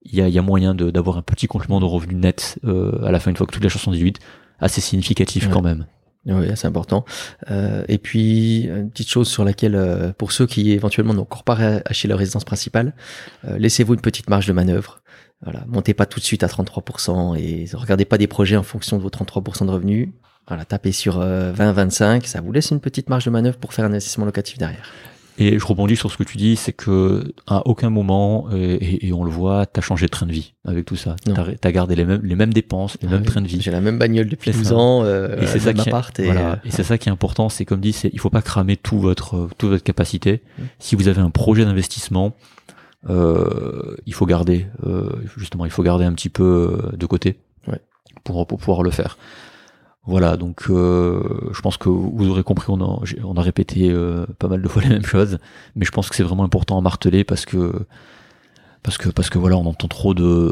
il 0.03 0.15
y 0.15 0.21
a, 0.21 0.29
y 0.29 0.37
a 0.37 0.41
moyen 0.41 0.73
d'avoir 0.75 1.17
un 1.17 1.21
petit 1.23 1.47
complément 1.47 1.79
de 1.79 1.85
revenu 1.85 2.15
net 2.15 2.59
euh, 2.63 3.03
à 3.03 3.11
la 3.11 3.19
fin, 3.19 3.31
une 3.31 3.37
fois 3.37 3.47
que 3.47 3.53
toutes 3.53 3.63
les 3.63 3.69
sont 3.69 3.91
déduites, 3.91 4.19
assez 4.59 4.81
significatif 4.81 5.47
Ouais. 5.47 5.51
quand 5.51 5.61
même. 5.61 5.87
Oui, 6.27 6.47
c'est 6.55 6.67
important. 6.67 7.03
Euh, 7.49 7.83
et 7.87 7.97
puis, 7.97 8.65
une 8.65 8.91
petite 8.91 9.09
chose 9.09 9.27
sur 9.27 9.43
laquelle, 9.43 9.75
euh, 9.75 10.13
pour 10.13 10.31
ceux 10.31 10.45
qui 10.45 10.71
éventuellement 10.71 11.13
n'ont 11.13 11.23
encore 11.23 11.43
pas 11.43 11.57
acheté 11.85 12.07
leur 12.07 12.19
résidence 12.19 12.43
principale, 12.43 12.93
euh, 13.45 13.57
laissez-vous 13.57 13.95
une 13.95 14.01
petite 14.01 14.29
marge 14.29 14.45
de 14.45 14.53
manœuvre. 14.53 15.01
Voilà, 15.41 15.63
montez 15.67 15.95
pas 15.95 16.05
tout 16.05 16.19
de 16.19 16.25
suite 16.25 16.43
à 16.43 16.47
33% 16.47 17.35
et 17.35 17.65
regardez 17.73 18.05
pas 18.05 18.19
des 18.19 18.27
projets 18.27 18.57
en 18.57 18.63
fonction 18.63 18.97
de 18.97 19.01
vos 19.01 19.09
33% 19.09 19.65
de 19.65 19.71
revenus. 19.71 20.09
Voilà, 20.47 20.65
tapez 20.65 20.91
sur 20.91 21.19
20-25, 21.19 22.25
ça 22.25 22.41
vous 22.41 22.51
laisse 22.51 22.69
une 22.69 22.79
petite 22.79 23.09
marge 23.09 23.25
de 23.25 23.31
manœuvre 23.31 23.57
pour 23.57 23.73
faire 23.73 23.85
un 23.85 23.89
investissement 23.89 24.25
locatif 24.25 24.59
derrière. 24.59 24.91
Et 25.37 25.57
je 25.57 25.65
rebondis 25.65 25.95
sur 25.95 26.11
ce 26.11 26.17
que 26.17 26.23
tu 26.23 26.37
dis, 26.37 26.55
c'est 26.55 26.73
que 26.73 27.33
à 27.47 27.65
aucun 27.65 27.89
moment, 27.89 28.47
et, 28.53 29.07
et- 29.07 29.13
on 29.13 29.23
le 29.23 29.31
voit, 29.31 29.65
t'as 29.65 29.81
changé 29.81 30.05
de 30.05 30.11
train 30.11 30.25
de 30.25 30.31
vie 30.31 30.53
avec 30.65 30.85
tout 30.85 30.95
ça. 30.97 31.15
T'as 31.23 31.45
as 31.63 31.71
gardé 31.71 31.95
les 31.95 32.05
mêmes, 32.05 32.21
les 32.23 32.35
mêmes 32.35 32.53
dépenses, 32.53 32.97
les 33.01 33.07
Ah 33.07 33.11
mêmes 33.11 33.21
oui, 33.21 33.27
trains 33.27 33.41
de 33.41 33.47
vie. 33.47 33.59
J'ai 33.61 33.71
la 33.71 33.81
même 33.81 33.97
bagnole 33.97 34.27
depuis 34.27 34.51
C'est 34.51 34.57
12 34.59 34.67
ça. 34.67 34.75
ans, 34.75 35.03
euh, 35.03 35.39
Et 35.41 35.47
c'est 35.47 35.59
ça 35.59 35.73
qui 35.73 35.81
est, 35.81 35.87
appart 35.87 36.19
et, 36.19 36.25
voilà. 36.25 36.51
euh, 36.51 36.55
et 36.65 36.71
c'est 36.71 36.83
ça 36.83 36.97
qui 36.97 37.09
est 37.09 37.11
important, 37.11 37.49
c'est 37.49 37.65
comme 37.65 37.79
dit, 37.79 37.93
c'est 37.93 38.09
il 38.13 38.19
faut 38.19 38.29
pas 38.29 38.41
cramer 38.41 38.77
tout 38.77 38.99
votre 38.99 39.49
toute 39.57 39.69
votre 39.69 39.83
capacité. 39.83 40.41
Mm. 40.59 40.63
Si 40.79 40.95
vous 40.95 41.07
avez 41.07 41.21
un 41.21 41.29
projet 41.31 41.63
d'investissement, 41.65 42.35
euh, 43.09 43.95
il 44.05 44.13
faut 44.13 44.25
garder 44.25 44.67
euh, 44.85 45.09
justement, 45.37 45.65
il 45.65 45.71
faut 45.71 45.81
garder 45.83 46.05
un 46.05 46.13
petit 46.13 46.29
peu 46.29 46.77
euh, 46.93 46.95
de 46.97 47.05
côté 47.05 47.39
Ouais. 47.67 47.79
pour 48.23 48.45
pour 48.45 48.57
pouvoir 48.59 48.83
le 48.83 48.91
faire. 48.91 49.17
Voilà, 50.05 50.35
donc 50.35 50.63
euh, 50.69 51.51
je 51.53 51.61
pense 51.61 51.77
que 51.77 51.87
vous 51.87 52.29
aurez 52.29 52.43
compris, 52.43 52.65
on 52.69 52.81
a, 52.81 53.03
on 53.23 53.35
a 53.35 53.41
répété 53.41 53.91
euh, 53.91 54.25
pas 54.39 54.47
mal 54.47 54.61
de 54.61 54.67
fois 54.67 54.81
les 54.83 54.89
mêmes 54.89 55.05
choses, 55.05 55.37
mais 55.75 55.85
je 55.85 55.91
pense 55.91 56.09
que 56.09 56.15
c'est 56.15 56.23
vraiment 56.23 56.43
important 56.43 56.77
à 56.77 56.81
marteler 56.81 57.23
parce 57.23 57.45
que 57.45 57.85
parce 58.81 58.97
que 58.97 59.09
parce 59.09 59.29
que 59.29 59.37
voilà, 59.37 59.57
on 59.57 59.65
entend 59.67 59.87
trop 59.87 60.15
de 60.15 60.51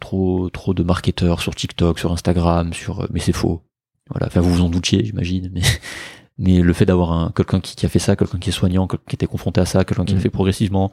trop 0.00 0.50
trop 0.50 0.74
de 0.74 0.82
marketeurs 0.82 1.40
sur 1.40 1.54
TikTok, 1.54 2.00
sur 2.00 2.12
Instagram, 2.12 2.72
sur 2.72 3.06
mais 3.12 3.20
c'est 3.20 3.32
faux. 3.32 3.62
Voilà, 4.10 4.26
enfin 4.26 4.40
vous 4.40 4.52
vous 4.52 4.62
en 4.62 4.68
doutiez, 4.68 5.04
j'imagine, 5.04 5.50
mais 5.54 5.62
mais 6.38 6.60
le 6.60 6.72
fait 6.72 6.84
d'avoir 6.84 7.12
un 7.12 7.30
quelqu'un 7.30 7.60
qui, 7.60 7.76
qui 7.76 7.86
a 7.86 7.88
fait 7.88 8.00
ça, 8.00 8.16
quelqu'un 8.16 8.38
qui 8.38 8.48
est 8.48 8.52
soignant, 8.52 8.88
quelqu'un 8.88 9.04
qui 9.08 9.14
était 9.14 9.26
confronté 9.26 9.60
à 9.60 9.66
ça, 9.66 9.84
quelqu'un 9.84 10.04
qui 10.04 10.14
Mm. 10.14 10.16
le 10.16 10.22
fait 10.22 10.30
progressivement, 10.30 10.90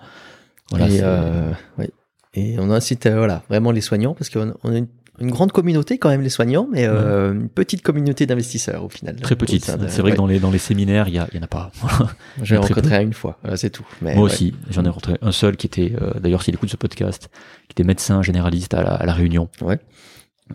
voilà, 0.69 0.89
et, 0.89 0.99
euh, 1.01 1.51
ouais. 1.79 1.89
et 2.35 2.57
on 2.59 2.69
incite 2.69 3.05
euh, 3.07 3.17
voilà, 3.17 3.43
vraiment 3.49 3.71
les 3.71 3.81
soignants, 3.81 4.13
parce 4.13 4.29
qu'on 4.29 4.53
on 4.63 4.71
a 4.71 4.77
une, 4.77 4.87
une 5.19 5.31
grande 5.31 5.51
communauté 5.51 5.97
quand 5.97 6.09
même, 6.09 6.21
les 6.21 6.29
soignants, 6.29 6.67
mais 6.71 6.85
euh, 6.85 7.33
une 7.33 7.49
petite 7.49 7.81
communauté 7.81 8.25
d'investisseurs 8.25 8.83
au 8.83 8.89
final. 8.89 9.15
très 9.17 9.35
petite. 9.35 9.63
C'est 9.65 10.01
vrai 10.01 10.03
ouais. 10.03 10.11
que 10.11 10.17
dans 10.17 10.27
les 10.27 10.39
dans 10.39 10.51
les 10.51 10.57
séminaires, 10.57 11.07
il 11.07 11.13
y 11.15 11.19
a 11.19 11.27
y 11.33 11.37
en 11.39 11.43
a 11.43 11.47
pas. 11.47 11.71
J'ai 12.43 12.55
très 12.57 12.67
rencontré 12.73 12.95
un 12.97 13.01
une 13.01 13.13
fois, 13.13 13.37
c'est 13.55 13.69
tout. 13.69 13.85
Mais 14.01 14.13
Moi 14.15 14.25
ouais. 14.25 14.31
aussi, 14.31 14.53
j'en 14.69 14.83
ai 14.83 14.89
rencontré 14.89 15.17
un 15.21 15.31
seul 15.31 15.55
qui 15.57 15.67
était, 15.67 15.93
euh, 16.01 16.11
d'ailleurs 16.19 16.43
s'il 16.43 16.53
écoute 16.53 16.69
ce 16.69 16.77
podcast, 16.77 17.29
qui 17.67 17.71
était 17.73 17.83
médecin 17.83 18.21
généraliste 18.21 18.73
à 18.73 18.81
la, 18.83 18.93
à 18.95 19.05
la 19.05 19.13
Réunion. 19.13 19.49
Ouais. 19.61 19.79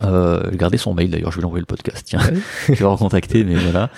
Euh, 0.05 0.51
gardez 0.53 0.77
son 0.79 0.95
mail 0.95 1.11
d'ailleurs, 1.11 1.33
je 1.33 1.37
vais 1.39 1.43
l'envoyer 1.43 1.63
le 1.63 1.67
podcast. 1.67 2.03
Tiens, 2.07 2.21
je 2.69 2.73
vais 2.75 2.79
le 2.81 2.87
recontacter, 2.87 3.43
mais 3.45 3.55
voilà. 3.57 3.91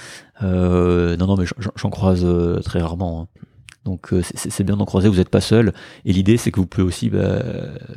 Euh, 0.43 1.17
non, 1.19 1.27
non, 1.27 1.37
mais 1.37 1.45
j'en- 1.59 1.71
j'en 1.77 1.91
croise 1.91 2.23
euh, 2.25 2.61
très 2.61 2.81
rarement. 2.81 3.29
hein. 3.37 3.41
Donc 3.85 4.13
euh, 4.13 4.23
c'est 4.35 4.63
bien 4.63 4.77
d'en 4.77 4.85
croiser, 4.85 5.09
vous 5.09 5.17
n'êtes 5.17 5.29
pas 5.29 5.41
seul. 5.41 5.73
Et 6.05 6.13
l'idée, 6.13 6.37
c'est 6.37 6.51
que 6.53 6.61
vous 6.61 6.67
pouvez 6.67 6.85
aussi 6.87 7.11
bah, 7.11 7.43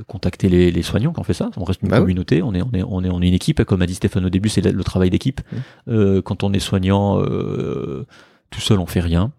contacter 0.07 0.49
les, 0.49 0.71
les 0.71 0.81
soignants 0.81 1.13
qui 1.13 1.19
ont 1.19 1.23
fait 1.23 1.33
ça. 1.35 1.51
On 1.57 1.63
reste 1.63 1.81
une 1.83 1.89
Bah 1.89 1.97
oui. 1.97 2.03
communauté, 2.03 2.41
on 2.41 2.53
est, 2.55 2.61
on 2.63 2.71
est, 2.73 2.83
on 2.83 3.03
est, 3.03 3.09
on 3.09 3.21
est 3.21 3.27
une 3.27 3.33
équipe. 3.35 3.63
Comme 3.63 3.81
a 3.83 3.85
dit 3.85 3.93
Stéphane 3.95 4.25
au 4.25 4.29
début, 4.29 4.49
c'est 4.49 4.61
le, 4.61 4.83
travail 4.83 5.09
d'équipe. 5.11 5.41
Euh, 5.87 6.21
quand 6.23 6.43
on 6.43 6.53
est 6.53 6.59
soignant, 6.59 7.19
euh, 7.21 8.05
tout 8.49 8.61
seul, 8.61 8.79
on 8.79 8.85
fait 8.87 8.99
rien. 8.99 9.31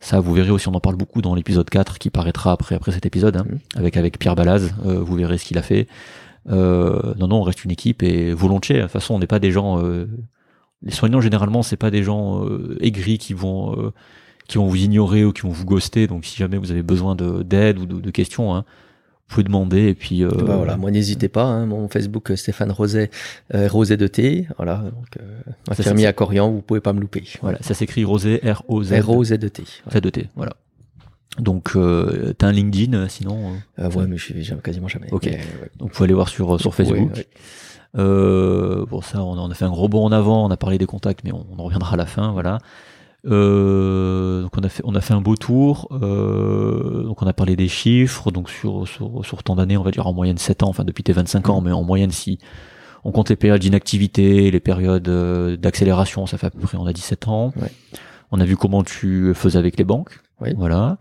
Ça, 0.00 0.18
vous 0.18 0.34
verrez 0.34 0.50
aussi, 0.50 0.66
on 0.68 0.74
en 0.74 0.80
parle 0.80 0.96
beaucoup 0.96 1.22
dans 1.22 1.36
l'épisode 1.36 1.70
4 1.70 1.98
qui 2.00 2.10
paraîtra 2.10 2.50
après, 2.50 2.74
après 2.74 2.90
cet 2.90 3.06
épisode, 3.06 3.36
hein, 3.36 3.46
avec, 3.76 3.96
avec 3.96 4.18
Pierre 4.18 4.34
Balaz. 4.34 4.72
Euh, 4.84 4.98
vous 4.98 5.14
verrez 5.14 5.38
ce 5.38 5.44
qu'il 5.44 5.58
a 5.58 5.62
fait. 5.62 5.86
Euh, 6.50 7.14
non, 7.18 7.28
non, 7.28 7.36
on 7.36 7.42
reste 7.42 7.64
une 7.64 7.70
équipe 7.70 8.02
et 8.02 8.32
volontiers. 8.34 8.78
De 8.78 8.82
toute 8.82 8.90
façon, 8.90 9.14
on 9.14 9.20
n'est 9.20 9.28
pas 9.28 9.38
des 9.38 9.52
gens. 9.52 9.80
euh, 9.80 10.08
les 10.82 10.90
soignants, 10.90 11.20
généralement, 11.20 11.62
c'est 11.62 11.76
pas 11.76 11.92
des 11.92 12.02
gens 12.02 12.44
euh, 12.44 12.76
aigris 12.80 13.18
qui 13.18 13.34
vont, 13.34 13.78
euh, 13.78 13.92
qui 14.48 14.58
vont 14.58 14.66
vous 14.66 14.76
ignorer 14.76 15.24
ou 15.24 15.32
qui 15.32 15.42
vont 15.42 15.50
vous 15.50 15.64
ghoster. 15.64 16.06
Donc, 16.06 16.24
si 16.24 16.36
jamais 16.36 16.56
vous 16.58 16.70
avez 16.70 16.82
besoin 16.82 17.14
de- 17.14 17.42
d'aide 17.42 17.78
ou 17.78 17.86
de, 17.86 18.00
de 18.00 18.10
questions, 18.10 18.54
hein, 18.54 18.64
vous 19.28 19.34
pouvez 19.36 19.44
demander. 19.44 19.88
Et 19.88 19.94
puis, 19.94 20.24
euh, 20.24 20.28
Bah 20.46 20.56
voilà, 20.56 20.76
moi 20.76 20.90
n'hésitez 20.90 21.28
pas, 21.28 21.44
hein, 21.44 21.64
mon 21.66 21.88
Facebook 21.88 22.30
euh, 22.30 22.36
Stéphane 22.36 22.70
Roset, 22.70 23.10
euh, 23.54 23.68
Roset 23.68 23.96
de 23.96 24.06
T, 24.06 24.46
voilà, 24.58 24.78
donc 24.78 25.06
euh, 25.20 25.40
infirmier 25.70 26.06
à 26.06 26.12
Corian, 26.12 26.50
vous 26.50 26.60
pouvez 26.60 26.80
pas 26.80 26.92
me 26.92 27.00
louper. 27.00 27.24
voilà, 27.40 27.58
ça 27.62 27.72
s'écrit 27.74 28.04
Rosé, 28.04 28.40
R-O-Z. 28.44 28.92
R-O-Z 28.92 29.30
de 29.38 29.48
T. 29.48 29.62
Z 29.90 30.00
de 30.00 30.10
T, 30.10 30.28
voilà. 30.36 30.52
Donc, 31.38 31.72
euh, 31.76 32.34
t'as 32.36 32.48
un 32.48 32.52
LinkedIn, 32.52 32.92
euh, 32.94 33.08
sinon. 33.08 33.52
euh, 33.78 33.84
Euh, 33.86 33.90
ouais, 33.92 34.06
mais 34.06 34.18
je 34.18 34.24
suis 34.24 34.52
quasiment 34.62 34.88
jamais. 34.88 35.06
Ok. 35.12 35.24
Mais, 35.24 35.30
ouais. 35.36 35.38
donc, 35.78 35.88
vous 35.88 35.94
pouvez 35.94 36.04
aller 36.04 36.12
voir 36.14 36.28
sur, 36.28 36.60
sur 36.60 36.74
Facebook. 36.74 36.98
Ouais, 36.98 37.16
ouais. 37.16 37.26
Euh, 37.98 38.84
bon, 38.86 39.00
ça, 39.00 39.22
on 39.24 39.34
a, 39.34 39.38
on 39.38 39.50
a 39.50 39.54
fait 39.54 39.64
un 39.64 39.70
gros 39.70 39.88
bond 39.88 40.04
en 40.04 40.12
avant, 40.12 40.44
on 40.46 40.50
a 40.50 40.56
parlé 40.58 40.76
des 40.78 40.84
contacts, 40.86 41.24
mais 41.24 41.32
on, 41.32 41.46
on 41.56 41.58
en 41.58 41.64
reviendra 41.64 41.94
à 41.94 41.96
la 41.96 42.04
fin, 42.06 42.32
voilà. 42.32 42.58
Euh, 43.24 44.42
donc 44.42 44.50
on 44.58 44.62
a 44.62 44.68
fait 44.68 44.82
on 44.84 44.94
a 44.94 45.00
fait 45.00 45.14
un 45.14 45.20
beau 45.20 45.36
tour. 45.36 45.88
Euh, 45.92 47.04
donc 47.04 47.22
on 47.22 47.26
a 47.26 47.32
parlé 47.32 47.56
des 47.56 47.68
chiffres. 47.68 48.30
Donc 48.30 48.50
sur 48.50 48.86
sur, 48.88 49.24
sur 49.24 49.42
tant 49.42 49.56
d'années, 49.56 49.76
on 49.76 49.82
va 49.82 49.90
dire 49.90 50.06
en 50.06 50.12
moyenne 50.12 50.38
7 50.38 50.62
ans, 50.62 50.68
enfin 50.68 50.84
depuis 50.84 51.04
tes 51.04 51.12
25 51.12 51.48
ans, 51.48 51.60
mais 51.60 51.72
en 51.72 51.82
moyenne 51.82 52.10
si 52.10 52.38
on 53.04 53.12
compte 53.12 53.30
les 53.30 53.36
périodes 53.36 53.60
d'inactivité, 53.60 54.50
les 54.50 54.60
périodes 54.60 55.08
euh, 55.08 55.56
d'accélération, 55.56 56.26
ça 56.26 56.38
fait 56.38 56.46
à 56.46 56.50
peu 56.50 56.60
près 56.60 56.78
on 56.78 56.86
a 56.86 56.92
17 56.92 57.28
ans. 57.28 57.52
Ouais. 57.56 57.70
On 58.30 58.40
a 58.40 58.44
vu 58.44 58.56
comment 58.56 58.82
tu 58.82 59.34
faisais 59.34 59.58
avec 59.58 59.76
les 59.76 59.84
banques. 59.84 60.20
Voilà. 60.56 60.98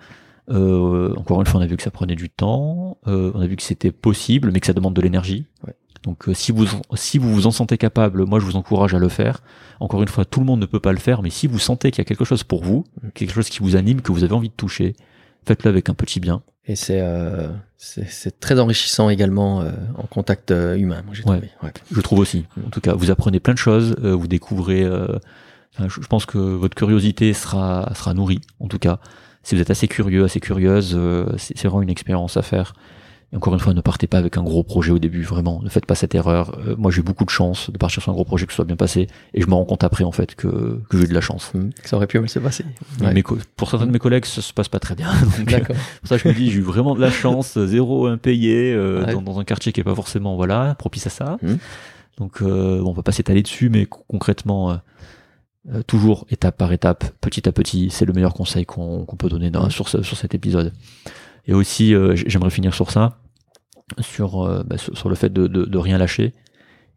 Euh, 0.49 1.13
encore 1.15 1.39
une 1.39 1.47
fois, 1.47 1.59
on 1.59 1.63
a 1.63 1.67
vu 1.67 1.77
que 1.77 1.83
ça 1.83 1.91
prenait 1.91 2.15
du 2.15 2.29
temps. 2.29 2.97
Euh, 3.07 3.31
on 3.33 3.41
a 3.41 3.47
vu 3.47 3.55
que 3.55 3.63
c'était 3.63 3.91
possible, 3.91 4.51
mais 4.51 4.59
que 4.59 4.67
ça 4.67 4.73
demande 4.73 4.93
de 4.93 5.01
l'énergie. 5.01 5.45
Ouais. 5.65 5.73
Donc 6.03 6.27
euh, 6.29 6.33
si 6.33 6.51
vous 6.51 6.65
si 6.95 7.17
vous 7.19 7.31
vous 7.33 7.45
en 7.47 7.51
sentez 7.51 7.77
capable, 7.77 8.25
moi 8.25 8.39
je 8.39 8.45
vous 8.45 8.55
encourage 8.55 8.93
à 8.95 8.99
le 8.99 9.09
faire. 9.09 9.41
Encore 9.79 10.01
une 10.01 10.07
fois, 10.07 10.25
tout 10.25 10.39
le 10.39 10.45
monde 10.45 10.59
ne 10.59 10.65
peut 10.65 10.79
pas 10.79 10.93
le 10.93 10.99
faire, 10.99 11.21
mais 11.21 11.29
si 11.29 11.47
vous 11.47 11.59
sentez 11.59 11.91
qu'il 11.91 11.99
y 11.99 12.01
a 12.01 12.05
quelque 12.05 12.25
chose 12.25 12.43
pour 12.43 12.63
vous, 12.63 12.85
Mm. 13.03 13.09
quelque 13.13 13.33
chose 13.33 13.49
qui 13.49 13.59
vous 13.59 13.75
anime, 13.75 14.01
que 14.01 14.11
vous 14.11 14.23
avez 14.23 14.33
envie 14.33 14.49
de 14.49 14.53
toucher, 14.55 14.95
faites-le 15.45 15.69
avec 15.69 15.89
un 15.89 15.93
petit 15.93 16.19
bien. 16.19 16.41
Et 16.65 16.75
c'est 16.75 17.01
euh, 17.01 17.47
c'est 17.77 18.39
très 18.39 18.59
enrichissant 18.59 19.09
également 19.09 19.61
euh, 19.61 19.71
en 19.97 20.03
contact 20.07 20.51
euh, 20.51 20.75
humain, 20.75 21.01
moi 21.05 21.13
j'ai 21.15 21.23
Ouais. 21.23 21.37
trouvé. 21.37 21.49
Ouais. 21.63 21.71
Je 21.91 22.01
trouve 22.01 22.19
aussi. 22.19 22.45
En 22.65 22.69
tout 22.69 22.81
cas, 22.81 22.93
vous 22.93 23.09
apprenez 23.11 23.39
plein 23.39 23.53
de 23.53 23.59
choses, 23.59 23.95
euh, 24.03 24.13
vous 24.15 24.27
découvrez. 24.27 24.83
euh, 24.83 25.07
je, 25.79 25.99
pense 26.07 26.25
que 26.25 26.37
votre 26.37 26.75
curiosité 26.75 27.33
sera 27.33 27.91
sera 27.95 28.13
nourrie. 28.13 28.41
En 28.59 28.67
tout 28.67 28.77
cas, 28.79 28.99
si 29.43 29.55
vous 29.55 29.61
êtes 29.61 29.69
assez 29.71 29.87
curieux, 29.87 30.23
assez 30.23 30.39
curieuse, 30.39 30.93
euh, 30.95 31.25
c'est 31.37 31.59
vraiment 31.63 31.81
une 31.81 31.89
expérience 31.89 32.37
à 32.37 32.41
faire. 32.43 32.73
Et 33.33 33.37
encore 33.37 33.53
une 33.53 33.59
fois, 33.61 33.73
ne 33.73 33.79
partez 33.79 34.07
pas 34.07 34.17
avec 34.17 34.35
un 34.37 34.43
gros 34.43 34.61
projet 34.61 34.91
au 34.91 34.99
début, 34.99 35.23
vraiment. 35.23 35.61
Ne 35.63 35.69
faites 35.69 35.85
pas 35.85 35.95
cette 35.95 36.13
erreur. 36.15 36.57
Euh, 36.67 36.75
moi, 36.77 36.91
j'ai 36.91 36.99
eu 36.99 37.03
beaucoup 37.03 37.23
de 37.23 37.29
chance 37.29 37.69
de 37.71 37.77
partir 37.77 38.03
sur 38.03 38.11
un 38.11 38.13
gros 38.15 38.25
projet 38.25 38.45
que 38.45 38.51
ce 38.51 38.57
soit 38.57 38.65
bien 38.65 38.75
passé, 38.75 39.07
et 39.33 39.41
je 39.41 39.47
me 39.47 39.53
rends 39.53 39.63
compte 39.63 39.85
après 39.85 40.03
en 40.03 40.11
fait 40.11 40.35
que, 40.35 40.81
que 40.89 40.97
j'ai 40.97 41.05
eu 41.05 41.07
de 41.07 41.13
la 41.13 41.21
chance. 41.21 41.51
Hmm, 41.53 41.69
Ça 41.85 41.95
aurait 41.95 42.07
pu 42.07 42.19
mal 42.19 42.27
se 42.27 42.39
passer. 42.39 42.65
Ouais. 42.99 43.23
pour 43.55 43.69
certains 43.69 43.85
de 43.87 43.91
mes 43.91 43.99
collègues, 43.99 44.25
ça 44.25 44.41
se 44.41 44.51
passe 44.51 44.67
pas 44.67 44.79
très 44.79 44.95
bien. 44.95 45.09
Donc, 45.37 45.39
euh, 45.39 45.59
D'accord. 45.59 45.75
pour 46.01 46.07
ça, 46.09 46.17
je 46.17 46.27
me 46.27 46.33
dis, 46.33 46.51
j'ai 46.51 46.57
eu 46.59 46.61
vraiment 46.61 46.93
de 46.93 46.99
la 46.99 47.09
chance, 47.11 47.57
zéro 47.57 48.07
impayé, 48.07 48.73
euh, 48.73 49.05
Ouais. 49.05 49.13
dans, 49.13 49.21
dans 49.21 49.39
un 49.39 49.45
quartier 49.45 49.71
qui 49.71 49.79
est 49.79 49.85
pas 49.85 49.95
forcément 49.95 50.35
voilà 50.35 50.75
propice 50.75 51.07
à 51.07 51.09
ça. 51.09 51.37
Mhm. 51.41 51.57
Donc, 52.17 52.41
euh, 52.41 52.81
bon, 52.81 52.89
on 52.89 52.93
va 52.93 53.01
pas 53.03 53.13
s'étaler 53.13 53.41
dessus, 53.43 53.69
mais 53.69 53.85
co- 53.85 54.03
concrètement, 54.09 54.71
euh, 54.71 54.75
euh, 55.73 55.83
toujours 55.83 56.25
étape 56.29 56.57
par 56.57 56.73
étape, 56.73 57.05
petit 57.21 57.47
à 57.47 57.53
petit, 57.53 57.89
c'est 57.91 58.03
le 58.05 58.11
meilleur 58.11 58.33
conseil 58.33 58.65
qu'on 58.65 59.05
peut 59.17 59.29
donner 59.29 59.49
dans- 59.51 59.63
Mhm. 59.65 59.71
sur, 59.71 59.87
ce- 59.87 60.01
sur 60.01 60.17
cet 60.17 60.35
épisode. 60.35 60.73
Et 61.47 61.53
aussi, 61.53 61.95
euh, 61.95 62.15
j'aimerais 62.15 62.49
finir 62.51 62.73
sur 62.73 62.91
ça, 62.91 63.17
sur, 63.99 64.43
euh, 64.45 64.63
bah, 64.65 64.77
sur, 64.77 64.97
sur 64.97 65.09
le 65.09 65.15
fait 65.15 65.31
de, 65.31 65.47
de, 65.47 65.65
de 65.65 65.77
rien 65.77 65.97
lâcher. 65.97 66.33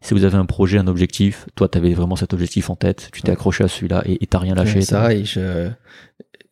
Si 0.01 0.13
vous 0.13 0.23
avez 0.23 0.35
un 0.37 0.45
projet, 0.45 0.77
un 0.77 0.87
objectif, 0.87 1.47
toi, 1.55 1.67
tu 1.67 1.77
avais 1.77 1.93
vraiment 1.93 2.15
cet 2.15 2.33
objectif 2.33 2.69
en 2.69 2.75
tête, 2.75 3.09
tu 3.11 3.21
t'es 3.21 3.29
Ouais. 3.29 3.33
accroché 3.33 3.63
à 3.63 3.67
celui-là 3.67 4.03
et 4.05 4.25
t'as 4.27 4.37
rien 4.39 4.53
lâché. 4.53 4.81
Ça 4.81 5.13
et 5.13 5.25
je 5.25 5.69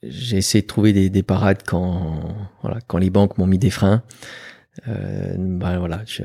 j'ai 0.01 0.37
essayé 0.37 0.61
de 0.63 0.67
trouver 0.67 0.91
des, 0.91 1.09
des 1.09 1.23
parades 1.23 1.59
quand 1.65 2.35
voilà 2.61 2.79
quand 2.87 2.97
les 2.97 3.09
banques 3.09 3.37
m'ont 3.37 3.47
mis 3.47 3.57
des 3.59 3.69
freins 3.69 4.01
Euh, 4.87 5.35
bah, 5.37 5.77
voilà, 5.77 6.01
je, 6.05 6.23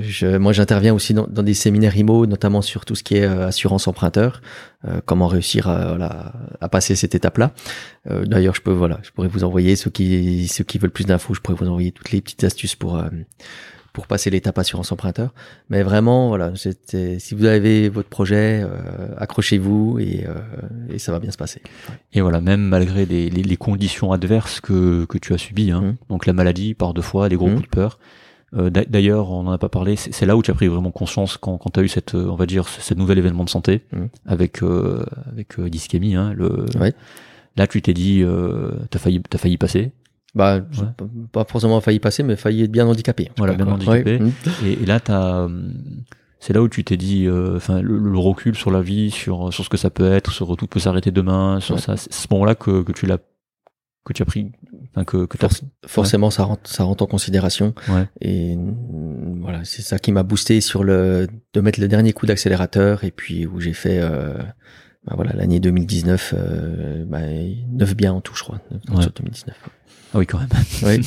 je, 0.00 0.38
moi 0.38 0.52
j'interviens 0.52 0.94
aussi 0.94 1.12
dans, 1.12 1.26
dans, 1.26 1.42
des 1.42 1.52
séminaires 1.52 1.94
IMO, 1.96 2.24
notamment 2.24 2.62
sur 2.62 2.86
tout 2.86 2.94
ce 2.94 3.02
qui 3.02 3.16
est 3.16 3.26
euh, 3.26 3.48
assurance 3.48 3.86
emprunteur, 3.88 4.40
euh, 4.86 5.00
comment 5.04 5.26
réussir 5.26 5.68
à, 5.68 5.88
voilà, 5.88 6.32
à 6.62 6.68
passer 6.70 6.96
cette 6.96 7.14
étape-là. 7.14 7.52
Euh, 8.10 8.24
D'ailleurs, 8.24 8.54
je 8.54 8.62
peux 8.62 8.72
voilà, 8.72 8.98
je 9.02 9.10
pourrais 9.10 9.28
vous 9.28 9.44
envoyer 9.44 9.76
ceux 9.76 9.90
qui 9.90 10.48
ceux 10.48 10.64
qui 10.64 10.78
veulent 10.78 10.90
plus 10.90 11.04
d'infos, 11.04 11.34
je 11.34 11.40
pourrais 11.40 11.58
vous 11.58 11.68
envoyer 11.68 11.92
toutes 11.92 12.10
les 12.10 12.22
petites 12.22 12.42
astuces 12.42 12.74
pour 12.74 12.96
euh, 12.96 13.08
pour 13.92 14.06
passer 14.06 14.30
l'étape 14.30 14.58
assurance 14.58 14.92
emprunteur. 14.92 15.32
Mais 15.68 15.82
vraiment, 15.82 16.28
voilà, 16.28 16.52
si 16.56 17.34
vous 17.34 17.44
avez 17.44 17.88
votre 17.88 18.08
projet, 18.08 18.62
euh, 18.62 19.14
accrochez-vous 19.18 19.98
et, 19.98 20.26
euh, 20.26 20.34
et, 20.92 20.98
ça 20.98 21.12
va 21.12 21.18
bien 21.18 21.30
se 21.30 21.36
passer. 21.36 21.60
Et 22.12 22.20
voilà, 22.20 22.40
même 22.40 22.62
malgré 22.62 23.06
les, 23.06 23.30
les, 23.30 23.42
les 23.42 23.56
conditions 23.56 24.12
adverses 24.12 24.60
que, 24.60 25.04
que 25.06 25.18
tu 25.18 25.34
as 25.34 25.38
subies, 25.38 25.70
hein, 25.70 25.80
mmh. 25.80 25.96
donc 26.08 26.26
la 26.26 26.32
maladie 26.32 26.74
par 26.74 26.94
deux 26.94 27.02
fois, 27.02 27.28
les 27.28 27.36
gros 27.36 27.48
mmh. 27.48 27.54
coups 27.54 27.66
de 27.66 27.70
peur. 27.70 27.98
Euh, 28.56 28.70
D'ailleurs, 28.70 29.30
on 29.30 29.44
n'en 29.44 29.52
a 29.52 29.58
pas 29.58 29.68
parlé. 29.68 29.96
C'est 29.96 30.26
là 30.26 30.36
où 30.36 30.42
tu 30.42 30.50
as 30.50 30.54
pris 30.54 30.66
vraiment 30.66 30.90
conscience 30.90 31.36
quand, 31.36 31.56
quand 31.58 31.70
tu 31.70 31.80
as 31.80 31.82
eu 31.82 31.88
cette, 31.88 32.14
on 32.14 32.34
va 32.34 32.46
dire, 32.46 32.68
ce 32.68 32.94
nouvel 32.94 33.18
événement 33.18 33.44
de 33.44 33.50
santé 33.50 33.82
mmh. 33.92 33.98
avec 34.26 34.62
euh, 34.62 35.04
avec 35.26 35.58
euh, 35.58 35.68
dyschémie. 35.70 36.14
Hein, 36.14 36.32
le, 36.36 36.66
ouais. 36.78 36.92
Là, 37.56 37.66
tu 37.66 37.82
t'es 37.82 37.92
dit, 37.92 38.22
euh, 38.22 38.70
t'as 38.90 38.98
failli, 38.98 39.22
as 39.32 39.38
failli 39.38 39.56
passer. 39.56 39.92
Bah, 40.34 40.56
ouais. 40.56 41.06
pas 41.32 41.44
forcément 41.44 41.80
failli 41.80 41.98
passer, 41.98 42.22
mais 42.22 42.36
failli 42.36 42.62
être 42.62 42.70
bien 42.70 42.86
handicapé. 42.86 43.30
Voilà, 43.36 43.54
bien 43.54 43.66
handicapé. 43.66 44.18
Ouais. 44.18 44.30
Et, 44.64 44.82
et, 44.82 44.86
là, 44.86 45.00
t'as, 45.00 45.48
c'est 46.40 46.54
là 46.54 46.62
où 46.62 46.68
tu 46.68 46.82
t'es 46.84 46.96
dit, 46.96 47.28
enfin, 47.28 47.78
euh, 47.78 47.82
le, 47.82 47.98
le, 47.98 48.18
recul 48.18 48.56
sur 48.56 48.70
la 48.70 48.80
vie, 48.80 49.10
sur 49.10 49.52
sur 49.52 49.62
ce 49.62 49.68
que 49.68 49.76
ça 49.76 49.90
peut 49.90 50.10
être, 50.10 50.32
sur 50.32 50.56
tout 50.56 50.66
peut 50.66 50.80
s'arrêter 50.80 51.10
demain, 51.10 51.60
sur 51.60 51.74
ouais. 51.74 51.80
ça. 51.80 51.98
C'est 51.98 52.12
ce 52.12 52.26
moment-là 52.30 52.54
que 52.54 52.82
que 52.82 52.92
tu 52.92 53.04
l'as, 53.04 53.18
que 54.06 54.14
tu 54.14 54.22
as 54.22 54.24
pris, 54.24 54.50
enfin 54.90 55.04
que 55.04 55.26
que 55.26 55.36
Forc 55.36 55.52
forcément 55.86 56.30
ça 56.30 56.44
rentre 56.44 56.68
ça 56.68 56.84
rentre 56.84 57.04
en 57.04 57.06
considération. 57.06 57.74
Et 58.22 58.56
voilà, 59.40 59.64
c'est 59.64 59.82
ça 59.82 59.98
qui 59.98 60.12
m'a 60.12 60.22
boosté 60.22 60.62
sur 60.62 60.82
le 60.82 61.28
de 61.52 61.60
mettre 61.60 61.78
le 61.78 61.88
dernier 61.88 62.14
coup 62.14 62.24
d'accélérateur 62.24 63.04
et 63.04 63.10
puis 63.10 63.46
où 63.46 63.60
j'ai 63.60 63.74
fait. 63.74 63.98
Euh, 64.00 64.38
bah 65.06 65.14
voilà, 65.16 65.32
l'année 65.32 65.60
2019, 65.60 66.34
euh, 66.36 67.04
bah, 67.06 67.20
9 67.22 67.96
bien 67.96 68.12
en 68.12 68.20
tout, 68.20 68.34
je 68.34 68.42
crois, 68.42 68.60
9 68.90 69.00
sur 69.00 69.12
2019. 69.12 69.56
Ah 70.12 70.18
oui, 70.18 70.26
quand 70.26 70.38
même. 70.38 70.48
Oui. 70.82 70.98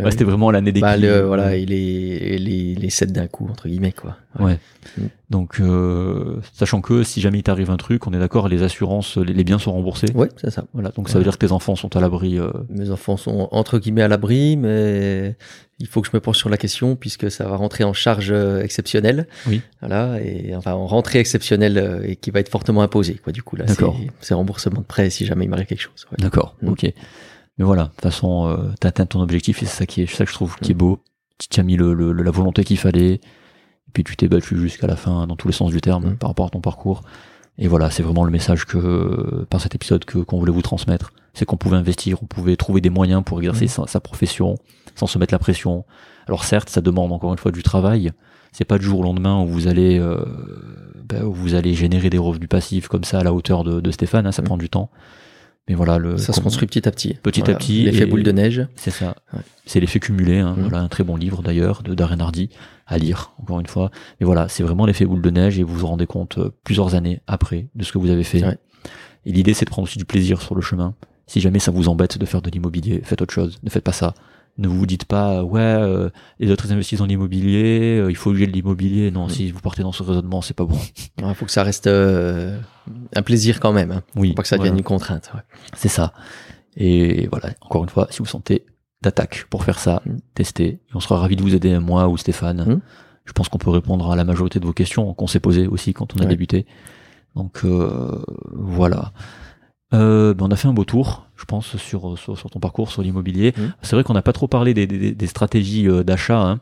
ouais, 0.00 0.10
C'était 0.10 0.24
vraiment 0.24 0.50
l'année 0.50 0.72
des 0.72 0.80
bah, 0.80 0.96
le, 0.96 1.22
Voilà, 1.22 1.56
il 1.56 1.72
est 1.72 2.38
les, 2.38 2.74
les 2.74 2.90
7 2.90 3.12
d'un 3.12 3.26
coup, 3.26 3.48
entre 3.50 3.68
guillemets, 3.68 3.92
quoi. 3.92 4.16
Ouais. 4.38 4.44
ouais. 4.44 4.58
Mm. 4.98 5.06
Donc, 5.30 5.60
euh, 5.60 6.40
sachant 6.52 6.82
que 6.82 7.02
si 7.02 7.20
jamais 7.20 7.38
il 7.38 7.42
t'arrive 7.42 7.70
un 7.70 7.76
truc, 7.76 8.06
on 8.06 8.12
est 8.12 8.18
d'accord, 8.18 8.48
les 8.48 8.62
assurances, 8.62 9.16
les, 9.16 9.32
les, 9.32 9.44
biens 9.44 9.58
sont 9.58 9.72
remboursés. 9.72 10.08
Ouais, 10.14 10.28
c'est 10.36 10.50
ça. 10.50 10.64
Voilà. 10.74 10.90
Donc, 10.90 11.08
ça 11.08 11.18
veut 11.18 11.24
dire 11.24 11.38
que 11.38 11.46
tes 11.46 11.52
enfants 11.52 11.76
sont 11.76 11.96
à 11.96 12.00
l'abri. 12.00 12.38
Euh... 12.38 12.50
Mes 12.68 12.90
enfants 12.90 13.16
sont, 13.16 13.48
entre 13.52 13.78
guillemets, 13.78 14.02
à 14.02 14.08
l'abri, 14.08 14.56
mais 14.56 15.36
il 15.78 15.86
faut 15.86 16.02
que 16.02 16.08
je 16.08 16.12
me 16.14 16.20
penche 16.20 16.38
sur 16.38 16.48
la 16.48 16.56
question 16.58 16.96
puisque 16.96 17.30
ça 17.30 17.48
va 17.48 17.56
rentrer 17.56 17.84
en 17.84 17.92
charge 17.92 18.30
euh, 18.30 18.62
exceptionnelle. 18.62 19.26
Oui. 19.46 19.62
Voilà. 19.80 20.20
Et 20.22 20.54
enfin, 20.54 20.72
en 20.74 20.86
rentrée 20.86 21.18
exceptionnelle 21.18 21.78
euh, 21.78 22.06
et 22.06 22.16
qui 22.16 22.30
va 22.30 22.40
être 22.40 22.50
fortement 22.50 22.82
imposée, 22.82 23.14
quoi, 23.14 23.32
du 23.32 23.42
coup, 23.42 23.56
là. 23.56 23.64
C'est 24.20 24.34
remboursement 24.34 24.80
de 24.80 24.86
prêt 24.86 25.08
si 25.10 25.24
jamais 25.24 25.46
il 25.46 25.48
m'arrive 25.48 25.66
quelque 25.66 25.80
chose. 25.80 26.06
Ouais. 26.10 26.18
D'accord. 26.18 26.56
Mm. 26.60 26.68
Ok. 26.68 26.92
Mais 27.62 27.66
voilà, 27.66 27.84
de 27.84 27.88
toute 27.90 28.00
façon, 28.00 28.48
euh, 28.48 28.72
t'as 28.80 28.88
atteint 28.88 29.06
ton 29.06 29.20
objectif 29.20 29.62
et 29.62 29.66
c'est 29.66 29.76
ça 29.76 29.86
qui 29.86 30.02
est, 30.02 30.12
ça 30.12 30.24
que 30.24 30.30
je 30.32 30.34
trouve 30.34 30.56
qui 30.56 30.72
est 30.72 30.74
beau. 30.74 30.98
Tu 31.38 31.60
as 31.60 31.62
mis 31.62 31.76
le, 31.76 31.94
le, 31.94 32.10
la 32.10 32.30
volonté 32.32 32.64
qu'il 32.64 32.76
fallait, 32.76 33.12
et 33.14 33.20
puis 33.92 34.02
tu 34.02 34.16
t'es 34.16 34.26
battu 34.26 34.58
jusqu'à 34.58 34.88
la 34.88 34.96
fin, 34.96 35.28
dans 35.28 35.36
tous 35.36 35.46
les 35.46 35.54
sens 35.54 35.70
du 35.70 35.80
terme, 35.80 36.06
mmh. 36.06 36.16
par 36.16 36.30
rapport 36.30 36.46
à 36.46 36.50
ton 36.50 36.60
parcours. 36.60 37.02
Et 37.58 37.68
voilà, 37.68 37.88
c'est 37.92 38.02
vraiment 38.02 38.24
le 38.24 38.32
message 38.32 38.64
que, 38.66 39.46
par 39.48 39.60
cet 39.60 39.76
épisode, 39.76 40.04
que 40.04 40.18
qu'on 40.18 40.40
voulait 40.40 40.50
vous 40.50 40.60
transmettre. 40.60 41.12
C'est 41.34 41.44
qu'on 41.44 41.56
pouvait 41.56 41.76
investir, 41.76 42.20
on 42.20 42.26
pouvait 42.26 42.56
trouver 42.56 42.80
des 42.80 42.90
moyens 42.90 43.22
pour 43.24 43.38
exercer 43.38 43.66
mmh. 43.66 43.68
sa, 43.68 43.86
sa, 43.86 44.00
profession, 44.00 44.56
sans 44.96 45.06
se 45.06 45.16
mettre 45.20 45.32
la 45.32 45.38
pression. 45.38 45.84
Alors 46.26 46.42
certes, 46.42 46.68
ça 46.68 46.80
demande 46.80 47.12
encore 47.12 47.30
une 47.30 47.38
fois 47.38 47.52
du 47.52 47.62
travail. 47.62 48.10
C'est 48.50 48.64
pas 48.64 48.78
du 48.78 48.86
jour 48.86 48.98
au 48.98 49.02
lendemain 49.04 49.40
où 49.40 49.46
vous 49.46 49.68
allez, 49.68 50.00
euh, 50.00 50.24
ben, 51.04 51.22
où 51.22 51.32
vous 51.32 51.54
allez 51.54 51.74
générer 51.74 52.10
des 52.10 52.18
revenus 52.18 52.48
passifs 52.48 52.88
comme 52.88 53.04
ça 53.04 53.20
à 53.20 53.22
la 53.22 53.32
hauteur 53.32 53.62
de, 53.62 53.80
de 53.80 53.90
Stéphane. 53.92 54.26
Hein, 54.26 54.32
ça 54.32 54.42
mmh. 54.42 54.46
prend 54.46 54.56
du 54.56 54.68
temps. 54.68 54.90
Mais 55.68 55.74
voilà, 55.74 55.98
le, 55.98 56.16
ça 56.16 56.32
se 56.32 56.40
construit 56.40 56.66
petit 56.66 56.88
à 56.88 56.90
petit. 56.90 57.14
Petit 57.22 57.40
voilà. 57.40 57.54
à 57.54 57.58
petit. 57.58 57.84
L'effet 57.84 58.06
boule 58.06 58.24
de 58.24 58.32
neige. 58.32 58.66
C'est 58.74 58.90
ça. 58.90 59.14
Ouais. 59.32 59.40
C'est 59.64 59.78
l'effet 59.78 60.00
cumulé. 60.00 60.38
Hein. 60.38 60.54
Mmh. 60.56 60.62
Voilà, 60.62 60.78
un 60.80 60.88
très 60.88 61.04
bon 61.04 61.16
livre 61.16 61.42
d'ailleurs 61.42 61.82
de 61.82 61.94
Darren 61.94 62.20
Hardy 62.20 62.50
à 62.86 62.98
lire, 62.98 63.32
encore 63.38 63.60
une 63.60 63.66
fois. 63.66 63.90
Mais 64.20 64.26
voilà, 64.26 64.48
c'est 64.48 64.64
vraiment 64.64 64.86
l'effet 64.86 65.04
boule 65.04 65.22
de 65.22 65.30
neige 65.30 65.58
et 65.58 65.62
vous 65.62 65.76
vous 65.76 65.86
rendez 65.86 66.06
compte 66.06 66.38
euh, 66.38 66.50
plusieurs 66.64 66.94
années 66.94 67.20
après 67.28 67.68
de 67.74 67.84
ce 67.84 67.92
que 67.92 67.98
vous 67.98 68.10
avez 68.10 68.24
fait. 68.24 68.44
Ouais. 68.44 68.58
Et 69.24 69.32
l'idée, 69.32 69.54
c'est 69.54 69.64
de 69.64 69.70
prendre 69.70 69.86
aussi 69.86 69.98
du 69.98 70.04
plaisir 70.04 70.42
sur 70.42 70.56
le 70.56 70.62
chemin. 70.62 70.94
Si 71.28 71.40
jamais 71.40 71.60
ça 71.60 71.70
vous 71.70 71.88
embête 71.88 72.18
de 72.18 72.26
faire 72.26 72.42
de 72.42 72.50
l'immobilier, 72.50 73.00
faites 73.04 73.22
autre 73.22 73.32
chose. 73.32 73.58
Ne 73.62 73.70
faites 73.70 73.84
pas 73.84 73.92
ça. 73.92 74.14
Ne 74.58 74.68
vous 74.68 74.84
dites 74.84 75.06
pas 75.06 75.42
ouais 75.42 75.60
euh, 75.60 76.10
les 76.38 76.50
autres 76.50 76.70
investissent 76.70 76.98
dans 76.98 77.06
l'immobilier, 77.06 77.98
euh, 77.98 78.10
il 78.10 78.16
faut 78.16 78.34
juger 78.34 78.46
de 78.46 78.52
l'immobilier. 78.52 79.10
Non, 79.10 79.26
mmh. 79.26 79.30
si 79.30 79.50
vous 79.50 79.60
partez 79.60 79.82
dans 79.82 79.92
ce 79.92 80.02
raisonnement, 80.02 80.42
c'est 80.42 80.54
pas 80.54 80.64
bon. 80.64 80.78
Il 81.18 81.34
faut 81.34 81.46
que 81.46 81.52
ça 81.52 81.62
reste 81.62 81.86
euh, 81.86 82.58
un 83.14 83.22
plaisir 83.22 83.60
quand 83.60 83.72
même. 83.72 83.92
Hein. 83.92 84.02
Oui. 84.14 84.30
Faut 84.30 84.34
pas 84.34 84.42
que 84.42 84.48
ça 84.48 84.56
devienne 84.56 84.74
voilà. 84.74 84.80
une 84.80 84.84
contrainte. 84.84 85.30
Ouais. 85.34 85.40
C'est 85.74 85.88
ça. 85.88 86.12
Et 86.76 87.28
voilà, 87.28 87.50
encore 87.62 87.82
une 87.82 87.88
fois, 87.88 88.08
si 88.10 88.18
vous 88.18 88.26
sentez 88.26 88.66
d'attaque 89.00 89.46
pour 89.48 89.64
faire 89.64 89.78
ça, 89.78 90.02
mmh. 90.04 90.10
testez. 90.34 90.80
On 90.94 91.00
sera 91.00 91.18
ravi 91.18 91.36
de 91.36 91.42
vous 91.42 91.54
aider, 91.54 91.78
moi 91.78 92.08
ou 92.08 92.18
Stéphane. 92.18 92.64
Mmh. 92.64 92.80
Je 93.24 93.32
pense 93.32 93.48
qu'on 93.48 93.58
peut 93.58 93.70
répondre 93.70 94.10
à 94.10 94.16
la 94.16 94.24
majorité 94.24 94.60
de 94.60 94.66
vos 94.66 94.72
questions 94.72 95.14
qu'on 95.14 95.26
s'est 95.26 95.40
posées 95.40 95.66
aussi 95.66 95.94
quand 95.94 96.14
on 96.14 96.18
a 96.18 96.22
ouais. 96.22 96.28
débuté. 96.28 96.66
Donc 97.34 97.60
euh, 97.64 98.22
voilà. 98.52 99.12
Euh, 99.92 100.34
ben 100.34 100.46
on 100.46 100.50
a 100.50 100.56
fait 100.56 100.68
un 100.68 100.72
beau 100.72 100.84
tour, 100.84 101.26
je 101.36 101.44
pense, 101.44 101.76
sur, 101.76 102.18
sur, 102.18 102.38
sur 102.38 102.50
ton 102.50 102.60
parcours, 102.60 102.90
sur 102.90 103.02
l'immobilier. 103.02 103.52
Mmh. 103.56 103.62
C'est 103.82 103.96
vrai 103.96 104.04
qu'on 104.04 104.14
n'a 104.14 104.22
pas 104.22 104.32
trop 104.32 104.48
parlé 104.48 104.74
des, 104.74 104.86
des, 104.86 105.12
des 105.12 105.26
stratégies 105.26 105.88
euh, 105.88 106.02
d'achat, 106.02 106.40
hein, 106.40 106.60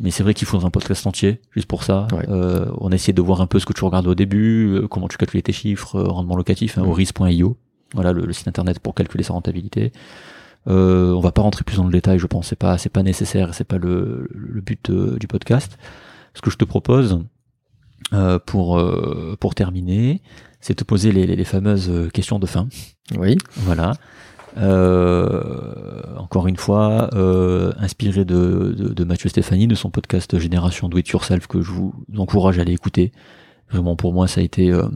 mais 0.00 0.10
c'est 0.10 0.22
vrai 0.22 0.32
qu'il 0.32 0.48
faudrait 0.48 0.66
un 0.66 0.70
podcast 0.70 1.06
entier, 1.06 1.40
juste 1.50 1.68
pour 1.68 1.84
ça. 1.84 2.08
Ouais. 2.12 2.24
Euh, 2.28 2.66
on 2.78 2.90
a 2.90 2.94
essayé 2.94 3.12
de 3.12 3.20
voir 3.20 3.42
un 3.42 3.46
peu 3.46 3.58
ce 3.58 3.66
que 3.66 3.74
tu 3.74 3.84
regardais 3.84 4.08
au 4.08 4.14
début, 4.14 4.74
euh, 4.74 4.88
comment 4.88 5.08
tu 5.08 5.18
calculais 5.18 5.42
tes 5.42 5.52
chiffres, 5.52 5.96
euh, 5.96 6.04
rendement 6.04 6.36
locatif, 6.36 6.78
hein, 6.78 6.82
mmh. 6.82 6.88
oris.io, 6.88 7.56
voilà 7.94 8.12
le, 8.12 8.24
le, 8.24 8.32
site 8.32 8.48
internet 8.48 8.78
pour 8.78 8.94
calculer 8.94 9.22
sa 9.22 9.34
rentabilité. 9.34 9.92
Euh, 10.68 11.12
on 11.12 11.20
va 11.20 11.32
pas 11.32 11.42
rentrer 11.42 11.64
plus 11.64 11.76
dans 11.76 11.84
le 11.84 11.92
détail, 11.92 12.18
je 12.18 12.26
pense, 12.26 12.48
c'est 12.48 12.56
pas 12.56 12.78
c'est 12.78 12.90
pas 12.90 13.02
nécessaire, 13.02 13.54
c'est 13.54 13.64
pas 13.64 13.78
le, 13.78 14.28
le 14.30 14.60
but 14.60 14.90
du 14.90 15.26
podcast. 15.26 15.78
Ce 16.34 16.40
que 16.40 16.50
je 16.50 16.56
te 16.56 16.64
propose 16.64 17.20
pour 18.46 18.82
pour 19.40 19.54
terminer, 19.54 20.20
c'est 20.60 20.78
de 20.78 20.84
poser 20.84 21.12
les, 21.12 21.26
les, 21.26 21.36
les, 21.36 21.44
fameuses 21.44 21.90
questions 22.12 22.38
de 22.38 22.46
fin. 22.46 22.68
Oui. 23.16 23.36
Voilà. 23.56 23.94
Euh, 24.56 26.02
encore 26.16 26.48
une 26.48 26.56
fois, 26.56 27.10
euh, 27.14 27.72
inspiré 27.78 28.24
de, 28.24 28.74
de, 28.76 28.88
de, 28.92 29.04
Mathieu 29.04 29.28
Stéphanie, 29.28 29.66
de 29.66 29.74
son 29.74 29.90
podcast 29.90 30.38
Génération 30.38 30.88
Do 30.88 30.98
It 30.98 31.08
Yourself, 31.08 31.46
que 31.46 31.62
je 31.62 31.70
vous 31.70 31.94
encourage 32.16 32.58
à 32.58 32.62
aller 32.62 32.72
écouter. 32.72 33.12
Vraiment, 33.70 33.94
pour 33.94 34.12
moi, 34.12 34.26
ça 34.26 34.40
a 34.40 34.44
été. 34.44 34.72
Euh, 34.72 34.88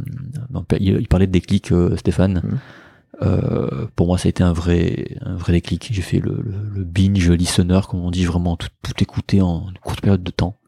il, 0.80 1.06
parlait 1.08 1.26
de 1.26 1.32
déclic, 1.32 1.72
euh, 1.72 1.96
Stéphane. 1.96 2.42
Mmh. 3.20 3.86
pour 3.94 4.08
moi, 4.08 4.18
ça 4.18 4.26
a 4.26 4.30
été 4.30 4.42
un 4.42 4.52
vrai, 4.52 5.16
un 5.20 5.36
vrai 5.36 5.52
déclic. 5.52 5.88
J'ai 5.92 6.02
fait 6.02 6.18
le, 6.18 6.36
le, 6.42 6.54
le, 6.74 6.84
binge 6.84 7.30
listener, 7.30 7.80
comme 7.88 8.00
on 8.00 8.10
dit, 8.10 8.24
vraiment 8.24 8.56
tout, 8.56 8.68
tout 8.82 8.94
écouter 9.00 9.40
en 9.40 9.68
une 9.68 9.78
courte 9.78 10.00
période 10.00 10.24
de 10.24 10.32
temps. 10.32 10.58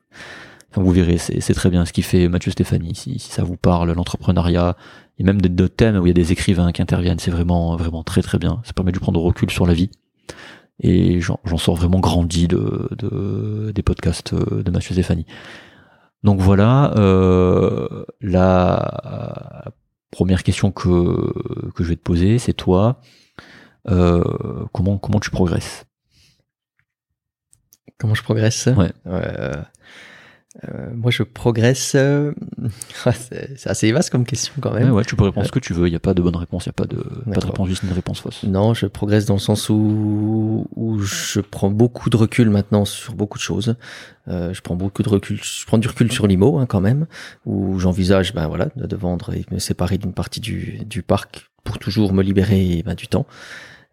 Vous 0.77 0.91
verrez, 0.91 1.19
c'est 1.19 1.55
très 1.55 1.71
bien 1.71 1.85
ce 1.85 1.93
qu'il 1.93 2.05
fait 2.05 2.29
Mathieu 2.29 2.53
Stéphanie. 2.53 2.95
Si, 2.95 3.19
si 3.19 3.31
ça 3.31 3.43
vous 3.43 3.57
parle, 3.57 3.93
l'entrepreneuriat, 3.93 4.77
et 5.19 5.25
même 5.25 5.41
d'autres 5.41 5.75
thèmes 5.75 5.97
où 5.97 6.07
il 6.07 6.09
y 6.09 6.11
a 6.11 6.15
des 6.15 6.33
écrivains 6.33 6.73
qui 6.73 6.83
interviennent, 6.83 7.19
c'est 7.19 7.31
vraiment, 7.31 7.77
vraiment 7.77 8.03
très 8.03 8.23
très 8.23 8.39
bien. 8.39 8.61
Ça 8.65 8.73
permet 8.73 8.93
de 8.93 8.99
prendre 8.99 9.21
recul 9.21 9.51
sur 9.51 9.67
la 9.67 9.73
vie. 9.73 9.91
Et 10.79 11.23
j'en 11.23 11.39
sors 11.57 11.77
vraiment 11.77 12.01
grandi 12.01 12.49
de, 12.49 12.89
de, 12.99 13.73
des 13.75 13.83
podcasts 13.83 14.35
de 14.35 14.71
Mathieu 14.71 14.93
Stéphanie. 14.93 15.25
Donc 16.23 16.41
voilà, 16.41 16.93
euh, 16.99 18.05
la 18.21 19.73
première 20.11 20.43
question 20.43 20.73
que, 20.73 21.71
que 21.73 21.83
je 21.83 21.89
vais 21.89 21.97
te 21.97 22.03
poser, 22.03 22.39
c'est 22.39 22.53
toi, 22.53 23.01
euh, 23.89 24.23
comment, 24.73 24.99
comment 24.99 25.21
tu 25.21 25.31
progresses? 25.31 25.87
Comment 27.99 28.15
je 28.15 28.23
progresse? 28.23 28.69
Ouais. 28.77 28.93
Euh, 29.07 29.55
moi, 31.07 31.13
je 31.13 31.23
progresse. 31.23 31.93
Euh... 31.95 32.33
c'est 33.13 33.69
assez 33.69 33.93
vaste 33.93 34.11
comme 34.11 34.25
question 34.25 34.55
quand 34.61 34.73
même. 34.73 34.91
Ouais, 34.91 34.97
ouais 34.97 35.05
tu 35.05 35.15
peux 35.15 35.23
répondre 35.23 35.47
ce 35.47 35.53
que 35.53 35.61
tu 35.61 35.73
veux. 35.73 35.87
Il 35.87 35.91
n'y 35.91 35.97
a 35.97 36.01
pas 36.01 36.15
de 36.15 36.21
bonne 36.21 36.35
réponse. 36.35 36.67
Il 36.67 36.71
n'y 36.71 36.73
a 36.73 36.73
pas 36.73 36.87
de, 36.87 36.97
pas 37.33 37.41
de 37.41 37.47
réponse 37.47 37.69
juste 37.69 37.85
une 37.85 37.93
réponse 37.93 38.19
fausse. 38.19 38.43
Non, 38.43 38.75
je 38.75 38.87
progresse 38.87 39.25
dans 39.25 39.35
le 39.35 39.41
sens 39.41 39.71
où, 39.71 40.67
où 40.75 40.99
je 40.99 41.39
prends 41.39 41.71
beaucoup 41.71 42.11
de 42.11 42.17
recul 42.17 42.51
maintenant 42.51 42.85
sur 42.85 43.15
beaucoup 43.15 43.39
de 43.39 43.43
choses. 43.45 43.77
Euh, 44.27 44.53
je 44.53 44.61
prends 44.63 44.75
beaucoup 44.75 45.05
de 45.05 45.09
recul. 45.09 45.39
Je 45.41 45.65
prends 45.65 45.79
du 45.79 45.87
recul 45.87 46.11
sur 46.11 46.27
l'IMO 46.27 46.59
hein, 46.59 46.67
quand 46.67 46.81
même, 46.81 47.07
où 47.45 47.79
j'envisage, 47.79 48.35
ben 48.35 48.49
voilà, 48.49 48.67
de, 48.75 48.89
de 48.89 48.97
vendre 48.97 49.33
et 49.33 49.45
me 49.53 49.61
séparer 49.61 49.99
d'une 49.99 50.13
partie 50.13 50.41
du, 50.41 50.81
du 50.85 51.05
parc 51.05 51.49
pour 51.63 51.79
toujours 51.79 52.15
me 52.15 52.25
libérer 52.25 52.83
ben, 52.85 52.95
du 52.95 53.07
temps. 53.07 53.27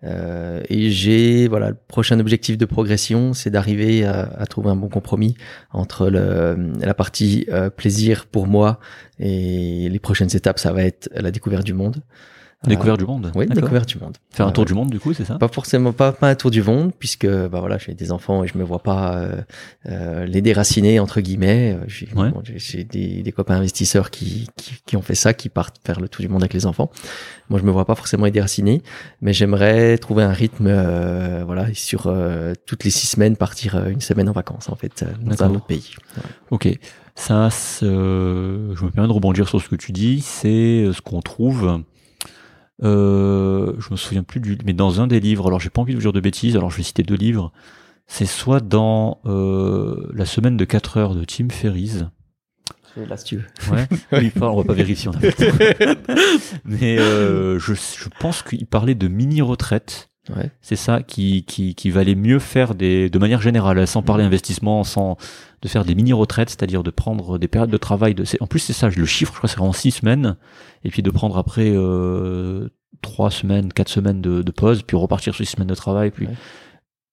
Euh, 0.04 0.62
et 0.70 0.90
j'ai 0.92 1.48
voilà 1.48 1.70
le 1.70 1.78
prochain 1.88 2.20
objectif 2.20 2.58
de 2.58 2.66
progression, 2.66 3.34
c'est 3.34 3.50
d'arriver 3.50 4.04
à, 4.04 4.30
à, 4.38 4.46
trouver 4.46 4.70
un 4.70 4.76
bon 4.76 4.90
compromis 4.90 5.36
entre 5.72 6.10
le, 6.10 6.74
la 6.80 6.94
partie 6.94 7.46
euh, 7.50 7.70
plaisir 7.70 8.26
pour 8.26 8.48
moi 8.48 8.80
et 9.20 9.88
les 9.90 10.00
prochaines 10.00 10.36
étapes, 10.36 10.60
ça 10.60 10.74
va 10.74 10.84
être 10.84 11.10
la 11.16 11.32
découverte 11.32 11.64
du 11.64 11.74
monde. 11.74 12.02
Découverte 12.66 13.00
du 13.00 13.06
monde. 13.06 13.32
Oui, 13.36 13.46
découverte 13.48 13.90
du 13.90 13.98
monde. 13.98 14.16
Faire 14.32 14.46
un 14.46 14.50
Ouais, 14.50 14.54
tour 14.54 14.62
ouais. 14.64 14.68
du 14.68 14.74
monde, 14.74 14.90
du 14.90 15.00
coup, 15.00 15.14
c'est 15.14 15.26
ça? 15.26 15.36
Pas 15.36 15.48
forcément 15.50 15.92
pas, 15.92 16.12
pas 16.14 16.30
un 16.30 16.36
tour 16.36 16.50
du 16.50 16.64
monde 16.64 16.92
puisque 16.98 17.28
bah 17.28 17.60
voilà 17.60 17.78
j'ai 17.78 17.94
des 17.94 18.12
enfants 18.12 18.44
et 18.44 18.48
je 18.48 18.58
me 18.58 18.64
vois 18.64 18.80
pas 18.82 19.16
euh, 19.18 19.42
euh, 19.88 20.26
les 20.26 20.42
déraciner 20.42 21.00
entre 21.00 21.20
guillemets. 21.22 21.78
Euh, 21.78 21.84
J'ai 21.88 22.08
Ouais. 22.16 22.30
bon, 22.32 22.42
des, 22.42 23.24
des 23.24 23.32
copains 23.32 23.56
investisseurs 23.56 24.12
qui, 24.12 24.48
qui 24.56 24.76
qui 24.86 24.96
ont 24.98 25.02
fait 25.02 25.16
ça, 25.16 25.34
qui 25.34 25.50
partent 25.50 25.78
faire 25.86 26.00
le 26.00 26.08
tour 26.08 26.22
du 26.22 26.30
monde 26.30 26.42
avec 26.44 26.54
les 26.54 26.66
enfants. 26.66 26.90
Moi 27.50 27.60
je 27.60 27.66
me 27.66 27.72
vois 27.72 27.86
pas 27.86 27.96
forcément 27.96 28.26
les 28.26 28.32
déraciner, 28.32 28.82
mais 29.22 29.34
j'aimerais 29.34 29.98
trouver 29.98 30.24
un 30.24 30.32
rythme 30.32 30.68
euh, 30.68 31.44
voilà 31.46 31.68
sur 31.74 32.08
euh, 32.08 32.54
toutes 32.66 32.84
les 32.86 32.92
six 32.92 33.08
semaines 33.08 33.36
partir 33.36 33.76
euh, 33.76 33.90
une 33.90 34.02
semaine 34.02 34.30
en 34.30 34.34
vacances 34.34 34.70
en 34.70 34.76
fait 34.76 35.04
dans 35.22 35.44
un 35.44 35.50
autre 35.56 35.66
pays. 35.66 35.92
Ok. 36.52 36.70
Ça, 37.16 37.50
euh, 37.84 38.74
je 38.76 38.84
me 38.86 38.90
permets 38.90 39.08
de 39.08 39.14
rebondir 39.14 39.48
sur 39.48 39.62
ce 39.62 39.70
que 39.70 39.76
tu 39.76 39.92
dis. 39.92 40.22
C'est 40.22 40.90
ce 40.92 41.02
qu'on 41.02 41.22
trouve. 41.22 41.84
Euh, 42.82 43.74
je 43.80 43.92
me 43.92 43.96
souviens 43.96 44.24
plus 44.24 44.40
du, 44.40 44.58
mais 44.66 44.74
dans 44.74 45.02
un 45.02 45.08
des 45.08 45.20
livres. 45.20 45.48
Alors, 45.48 45.60
j'ai 45.60 45.70
pas 45.70 45.82
envie 45.82 45.94
de 45.94 45.98
vous 45.98 46.04
dire 46.04 46.14
de 46.14 46.20
bêtises. 46.20 46.56
Alors, 46.56 46.72
je 46.72 46.78
vais 46.78 46.84
citer 46.84 47.04
deux 47.04 47.16
livres. 47.16 47.52
C'est 48.08 48.26
soit 48.26 48.60
dans 48.60 49.20
euh, 49.26 50.10
la 50.14 50.26
semaine 50.26 50.58
de 50.58 50.66
4 50.66 50.98
heures 50.98 51.16
de 51.16 51.24
Tim 51.24 51.50
Ferriss. 51.50 52.06
Là 52.96 53.18
si 53.18 53.26
tu 53.26 53.38
veux. 53.38 53.76
Ouais. 53.76 54.32
parle, 54.40 54.54
on 54.54 54.58
va 54.58 54.64
pas 54.66 54.74
vérifier. 54.74 55.10
On 55.10 55.14
a 55.14 55.20
pas 55.20 55.28
le 55.28 55.96
temps. 55.96 56.16
mais 56.66 57.00
euh, 57.00 57.58
je, 57.58 57.74
je 57.74 58.10
pense 58.20 58.44
qu'il 58.44 58.68
parlait 58.68 58.96
de 58.96 59.08
mini 59.08 59.42
retraite. 59.42 60.10
Ouais. 60.36 60.52
C'est 60.62 60.78
ça 60.78 61.02
qui, 61.02 61.44
qui, 61.44 61.76
qui 61.76 61.90
valait 61.90 62.16
mieux 62.16 62.40
faire 62.40 62.76
des, 62.76 63.10
de 63.10 63.20
manière 63.20 63.42
générale, 63.42 63.86
sans 63.88 64.02
parler 64.02 64.24
investissement, 64.24 64.84
sans 64.86 65.18
de 65.62 65.68
faire 65.68 65.84
des 65.84 65.96
mini-retraites, 65.96 66.50
c'est-à-dire 66.50 66.82
de 66.84 66.92
prendre 66.92 67.38
des 67.38 67.48
périodes 67.50 67.70
de 67.70 67.78
travail. 67.78 68.16
De, 68.16 68.24
en 68.40 68.48
plus, 68.48 68.60
c'est 68.60 68.72
ça, 68.74 68.88
le 68.90 69.06
chiffre, 69.06 69.34
je 69.34 69.38
crois, 69.40 69.50
c'est 69.50 69.60
en 69.60 69.74
six 69.74 69.92
semaines, 69.92 70.38
et 70.86 70.90
puis 70.90 71.02
de 71.02 71.10
prendre 71.12 71.38
après 71.38 71.72
euh, 71.76 72.70
trois 73.02 73.32
semaines, 73.32 73.74
quatre 73.74 73.90
semaines 73.90 74.22
de, 74.22 74.42
de 74.42 74.52
pause, 74.52 74.84
puis 74.84 74.96
repartir 74.96 75.36
sur 75.36 75.46
six 75.46 75.52
semaines 75.52 75.68
de 75.68 75.76
travail. 75.76 76.12
Puis 76.12 76.28
Ouais. 76.28 76.34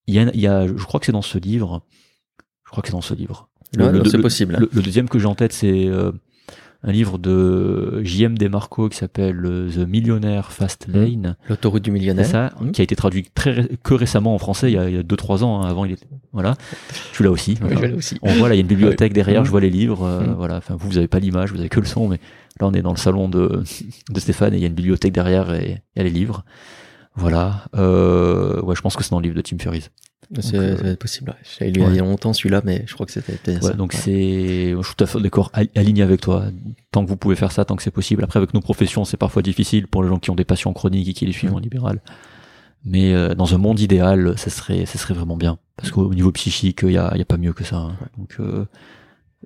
il 0.07 0.15
y, 0.15 0.19
a, 0.19 0.31
il 0.33 0.39
y 0.39 0.47
a, 0.47 0.67
je 0.67 0.83
crois 0.85 0.99
que 1.01 1.05
c'est 1.05 1.11
dans 1.11 1.21
ce 1.21 1.37
livre. 1.37 1.83
Je 2.65 2.71
crois 2.71 2.81
que 2.81 2.87
c'est 2.87 2.93
dans 2.93 3.01
ce 3.01 3.13
livre. 3.13 3.49
Le- 3.75 3.85
Ouais, 3.87 3.91
le- 3.91 4.05
c'est 4.05 4.17
le- 4.17 4.23
possible. 4.23 4.55
Le, 4.57 4.69
le 4.71 4.81
deuxième 4.81 5.09
que 5.09 5.19
j'ai 5.19 5.25
en 5.27 5.35
tête, 5.35 5.51
c'est 5.51 5.85
euh, 5.87 6.11
un 6.83 6.91
livre 6.91 7.17
de 7.19 8.01
J.M. 8.03 8.37
Desmarco 8.37 8.89
qui 8.89 8.97
s'appelle 8.97 9.45
euh, 9.45 9.69
The 9.69 9.87
Millionaire 9.87 10.51
Fast 10.51 10.87
Lane. 10.87 11.35
L'autoroute 11.47 11.83
du 11.83 11.89
C'est 11.89 11.93
millionnaire. 11.93 12.25
ça, 12.25 12.51
Mhm. 12.59 12.71
qui 12.71 12.81
a 12.81 12.83
été 12.83 12.95
traduit 12.95 13.25
très 13.35 13.67
que 13.83 13.93
récemment 13.93 14.33
en 14.33 14.39
français, 14.39 14.71
il 14.71 14.75
y 14.75 14.77
a, 14.77 14.89
il 14.89 14.95
y 14.95 14.97
a 14.97 15.03
deux 15.03 15.15
trois 15.15 15.43
ans. 15.43 15.61
hein, 15.61 15.69
avant, 15.69 15.85
il 15.85 15.91
était 15.91 16.07
voilà. 16.33 16.55
Tu 17.13 17.21
l'as 17.23 17.29
aussi. 17.31 17.57
Voilà. 17.61 17.95
aussi. 17.95 18.17
On 18.23 18.33
voit 18.33 18.49
là, 18.49 18.55
il 18.55 18.57
y 18.57 18.61
a 18.61 18.61
une 18.61 18.67
bibliothèque 18.67 19.13
derrière. 19.13 19.41
Mhm. 19.41 19.45
Je 19.45 19.51
vois 19.51 19.61
les 19.61 19.69
livres. 19.69 20.03
euh. 20.03 20.33
Voilà. 20.35 20.57
Enfin, 20.57 20.75
vous, 20.75 20.89
vous 20.89 20.97
avez 20.97 21.07
pas 21.07 21.19
l'image, 21.19 21.51
vous 21.51 21.59
avez 21.59 21.69
que 21.69 21.79
le 21.79 21.85
son, 21.85 22.07
mais 22.07 22.19
là, 22.59 22.67
on 22.67 22.73
est 22.73 22.81
dans 22.81 22.91
le 22.93 22.97
salon 22.97 23.29
de, 23.29 23.63
de 24.09 24.19
Stéphane 24.19 24.53
et 24.53 24.57
il 24.57 24.61
y 24.61 24.65
a 24.65 24.67
une 24.67 24.73
bibliothèque 24.73 25.13
derrière 25.13 25.53
et 25.53 25.83
il 25.95 25.99
y 25.99 26.01
a 26.01 26.03
les 26.03 26.09
livres. 26.09 26.43
Voilà. 27.15 27.65
Euh, 27.75 28.61
ouais, 28.61 28.75
je 28.75 28.81
pense 28.81 28.95
que 28.95 29.03
c'est 29.03 29.11
dans 29.11 29.19
le 29.19 29.23
livre 29.23 29.35
de 29.35 29.41
Tim 29.41 29.57
Ferriss. 29.59 29.91
C'est 30.39 30.55
euh, 30.57 30.95
possible. 30.95 31.31
ouais. 31.31 31.35
J'avais 31.59 31.71
lu 31.71 31.81
il 31.89 31.95
y 31.95 31.99
a 31.99 32.03
longtemps 32.03 32.31
celui-là, 32.31 32.61
mais 32.63 32.83
je 32.87 32.93
crois 32.93 33.05
que 33.05 33.11
c'était 33.11 33.33
Ouais, 33.55 33.61
ça. 33.61 33.73
donc 33.73 33.93
Ouais. 33.93 33.99
c'est, 34.01 34.71
je 34.77 34.81
suis 34.81 34.95
tout 34.95 35.03
à 35.03 35.07
fait 35.07 35.19
d'accord, 35.19 35.49
al- 35.53 35.67
aligné 35.75 36.03
avec 36.03 36.21
toi. 36.21 36.45
Tant 36.91 37.03
que 37.03 37.09
vous 37.09 37.17
pouvez 37.17 37.35
faire 37.35 37.51
ça, 37.51 37.65
tant 37.65 37.75
que 37.75 37.83
c'est 37.83 37.91
possible. 37.91 38.23
Après, 38.23 38.37
avec 38.37 38.53
nos 38.53 38.61
professions, 38.61 39.03
c'est 39.03 39.17
parfois 39.17 39.41
difficile 39.41 39.87
pour 39.87 40.03
les 40.03 40.09
gens 40.09 40.19
qui 40.19 40.29
ont 40.31 40.35
des 40.35 40.45
passions 40.45 40.71
chroniques 40.73 41.09
et 41.09 41.13
qui 41.13 41.25
les 41.25 41.33
suivent 41.33 41.53
en 41.53 41.59
libéral. 41.59 42.01
Mais 42.85 43.13
euh, 43.13 43.35
dans 43.35 43.53
un 43.53 43.57
monde 43.57 43.79
idéal, 43.79 44.35
ça 44.37 44.49
serait, 44.49 44.85
ça 44.85 44.97
serait 44.97 45.13
vraiment 45.13 45.37
bien. 45.37 45.59
Parce 45.75 45.91
qu'au 45.91 46.13
niveau 46.13 46.31
psychique, 46.31 46.79
il 46.83 46.93
y 46.93 46.97
a, 46.97 47.11
il 47.13 47.19
y 47.19 47.21
a 47.21 47.25
pas 47.25 47.37
mieux 47.37 47.53
que 47.53 47.63
ça. 47.63 47.75
hein. 47.77 47.95
Donc 48.17 48.35
euh, 48.39 48.65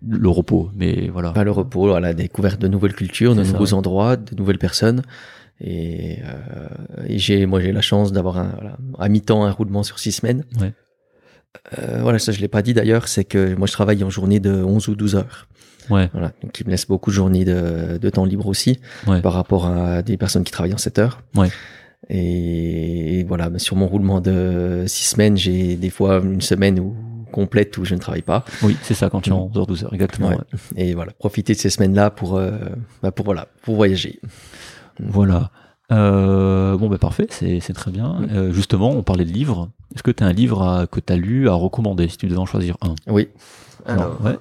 le 0.07 0.29
repos, 0.29 0.69
mais 0.75 1.07
voilà. 1.09 1.31
Pas 1.31 1.43
le 1.43 1.51
repos, 1.51 1.87
voilà, 1.87 2.09
la 2.09 2.13
découverte 2.13 2.61
de 2.61 2.67
nouvelles 2.67 2.93
cultures, 2.93 3.33
de 3.35 3.43
ça, 3.43 3.51
nouveaux 3.51 3.65
ouais. 3.65 3.73
endroits, 3.73 4.15
de 4.17 4.35
nouvelles 4.35 4.57
personnes. 4.59 5.01
Et, 5.61 6.17
euh, 6.23 6.67
et 7.07 7.17
j'ai, 7.17 7.45
moi, 7.45 7.59
j'ai 7.61 7.71
la 7.71 7.81
chance 7.81 8.11
d'avoir 8.11 8.37
un, 8.37 8.51
voilà, 8.55 8.77
à 8.99 9.07
mi-temps 9.09 9.45
un 9.45 9.51
roulement 9.51 9.83
sur 9.83 9.99
six 9.99 10.11
semaines. 10.11 10.43
Ouais. 10.59 10.73
Euh, 11.79 11.99
voilà, 12.01 12.19
ça 12.19 12.33
je 12.33 12.41
l'ai 12.41 12.49
pas 12.49 12.61
dit 12.61 12.73
d'ailleurs, 12.73 13.07
c'est 13.07 13.23
que 13.23 13.55
moi 13.55 13.65
je 13.65 13.71
travaille 13.71 14.03
en 14.03 14.09
journée 14.09 14.41
de 14.41 14.51
11 14.51 14.89
ou 14.89 14.95
12 14.95 15.15
heures. 15.15 15.47
Ouais. 15.89 16.09
Voilà, 16.11 16.33
donc 16.43 16.59
il 16.59 16.65
me 16.65 16.71
laisse 16.71 16.85
beaucoup 16.87 17.11
de 17.11 17.15
journées 17.15 17.45
de, 17.45 17.97
de 17.97 18.09
temps 18.09 18.25
libre 18.25 18.47
aussi 18.47 18.79
Ouais. 19.07 19.21
par 19.21 19.31
rapport 19.33 19.67
à 19.67 20.01
des 20.01 20.17
personnes 20.17 20.43
qui 20.43 20.51
travaillent 20.51 20.73
en 20.73 20.77
7 20.77 20.99
heures. 20.99 21.21
Ouais. 21.35 21.49
Et, 22.09 23.23
voilà, 23.27 23.49
mais 23.49 23.59
sur 23.59 23.75
mon 23.75 23.87
roulement 23.87 24.19
de 24.21 24.83
6 24.85 25.05
semaines, 25.11 25.37
j'ai 25.37 25.75
des 25.75 25.89
fois 25.89 26.17
une 26.23 26.41
semaine 26.41 26.79
où, 26.79 26.95
complète 27.31 27.77
où 27.77 27.85
je 27.85 27.95
ne 27.95 27.99
travaille 27.99 28.21
pas. 28.21 28.45
Oui, 28.61 28.77
c'est 28.83 28.93
ça 28.93 29.09
quand 29.09 29.21
tu 29.21 29.29
es 29.29 29.33
en 29.33 29.47
11h, 29.49 29.67
12h, 29.69 29.93
exactement. 29.93 30.29
Ouais. 30.29 30.37
Et 30.75 30.93
voilà, 30.93 31.13
profiter 31.13 31.53
de 31.53 31.59
ces 31.59 31.69
semaines-là 31.69 32.09
pour, 32.09 32.35
euh, 32.37 32.51
bah 33.01 33.11
pour 33.11 33.25
voilà, 33.25 33.47
pour 33.61 33.75
voyager. 33.75 34.19
Voilà. 34.99 35.51
Euh, 35.91 36.77
bon, 36.77 36.89
bah 36.89 36.97
parfait, 36.97 37.27
c'est 37.29 37.73
très 37.73 37.91
bien. 37.91 38.23
Euh, 38.31 38.51
justement, 38.51 38.89
on 38.89 39.03
parlait 39.03 39.25
de 39.25 39.31
livres. 39.31 39.69
Est-ce 39.93 40.01
que 40.03 40.11
tu 40.11 40.23
as 40.23 40.27
un 40.27 40.33
livre 40.33 40.63
à- 40.63 40.87
que 40.87 40.99
tu 40.99 41.13
as 41.13 41.15
lu 41.17 41.47
à 41.47 41.53
recommander, 41.53 42.07
si 42.07 42.17
tu 42.17 42.25
devais 42.27 42.39
en 42.39 42.45
choisir 42.45 42.75
un? 42.81 42.95
Oui. 43.07 43.29
Alors, 43.85 44.19
ouais. 44.23 44.37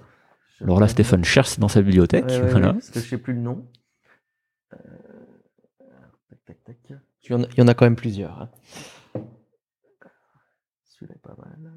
Alors 0.62 0.81
là, 0.81 0.89
Stéphane 0.89 1.24
cherche 1.24 1.59
dans 1.59 1.68
sa 1.68 1.82
bibliothèque. 1.82 2.24
Ouais, 2.26 2.40
ouais, 2.40 2.51
voilà. 2.51 2.72
parce 2.72 2.90
que 2.90 3.01
je 3.01 3.05
sais 3.09 3.18
plus 3.18 3.35
le 3.35 3.40
nom. 3.40 3.66
Euh, 4.72 4.76
tac, 6.31 6.39
tac, 6.64 6.82
tac. 6.82 6.98
Il 7.24 7.32
y 7.32 7.35
en 7.35 7.43
a, 7.43 7.47
il 7.52 7.59
y 7.59 7.62
en 7.62 7.68
a 7.68 7.74
quand 7.74 7.85
même 7.85 7.97
plusieurs. 7.97 8.40
hein. 8.40 8.48
Celui-là 10.85 11.14
est 11.16 11.18
pas 11.22 11.35
mal. 11.39 11.72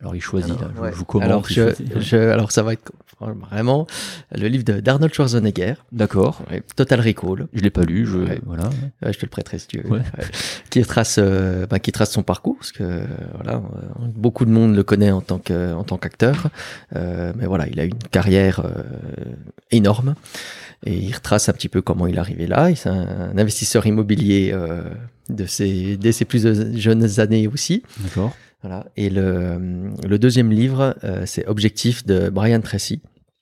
Alors 0.00 0.16
il 0.16 0.20
choisit, 0.22 0.52
Alors, 0.56 0.62
là. 0.68 0.72
Je- 0.74 0.80
ouais. 0.80 0.90
vous 0.92 1.04
commande. 1.04 1.28
alors, 1.28 1.46
je, 1.46 1.74
je- 1.96 2.16
alors, 2.16 2.50
ça 2.52 2.62
va 2.62 2.72
être 2.72 2.90
vraiment 3.20 3.86
le 4.34 4.48
livre 4.48 4.64
de- 4.64 4.80
d'Arnold 4.80 5.12
Schwarzenegger, 5.12 5.74
D'accord. 5.92 6.42
ouais, 6.50 6.62
Total 6.76 7.00
Recall. 7.00 7.46
Je 7.52 7.60
l'ai 7.60 7.70
pas 7.70 7.82
lu. 7.82 8.06
Je 8.06 8.18
Ouais. 8.18 8.40
voilà. 8.46 8.64
Ouais, 9.02 9.12
je 9.12 9.18
te 9.18 9.24
le 9.26 9.30
prêterai 9.30 9.58
si 9.58 9.66
tu 9.68 9.80
veux. 9.80 10.00
Qui 10.70 10.82
trace, 10.82 11.16
euh, 11.18 11.66
bah, 11.66 11.78
qui 11.78 11.92
trace 11.92 12.12
son 12.12 12.22
parcours, 12.22 12.56
parce 12.58 12.72
que 12.72 13.02
voilà, 13.34 13.56
euh, 13.58 14.06
beaucoup 14.14 14.44
de 14.44 14.50
monde 14.50 14.74
le 14.74 14.82
connaît 14.82 15.10
en 15.10 15.20
tant 15.20 15.38
que, 15.38 15.74
en 15.74 15.84
tant 15.84 15.96
qu'acteur, 15.98 16.48
euh, 16.96 17.32
mais 17.36 17.46
voilà, 17.46 17.66
il 17.68 17.78
a 17.80 17.84
une 17.84 17.98
carrière 18.10 18.60
euh, 18.64 18.82
énorme 19.70 20.14
et 20.86 20.94
il 20.96 21.12
retrace 21.14 21.48
un 21.48 21.52
petit 21.52 21.68
peu 21.68 21.82
comment 21.82 22.06
il 22.06 22.16
est 22.16 22.18
arrivé 22.18 22.46
là. 22.46 22.70
Il 22.70 22.74
est 22.74 22.86
un, 22.86 23.30
un 23.32 23.38
investisseur 23.38 23.86
immobilier 23.86 24.54
de 25.28 25.46
ses, 25.46 25.96
dès 25.96 26.12
ses 26.12 26.24
plus 26.24 26.76
jeunes 26.78 27.20
années 27.20 27.46
aussi. 27.48 27.82
D'accord. 27.98 28.34
Voilà. 28.62 28.86
Et 28.96 29.08
le, 29.10 29.90
le 30.06 30.18
deuxième 30.18 30.50
livre, 30.50 30.94
euh, 31.04 31.22
c'est 31.26 31.46
Objectif 31.46 32.04
de 32.04 32.28
Brian 32.28 32.60
Tracy, 32.60 33.00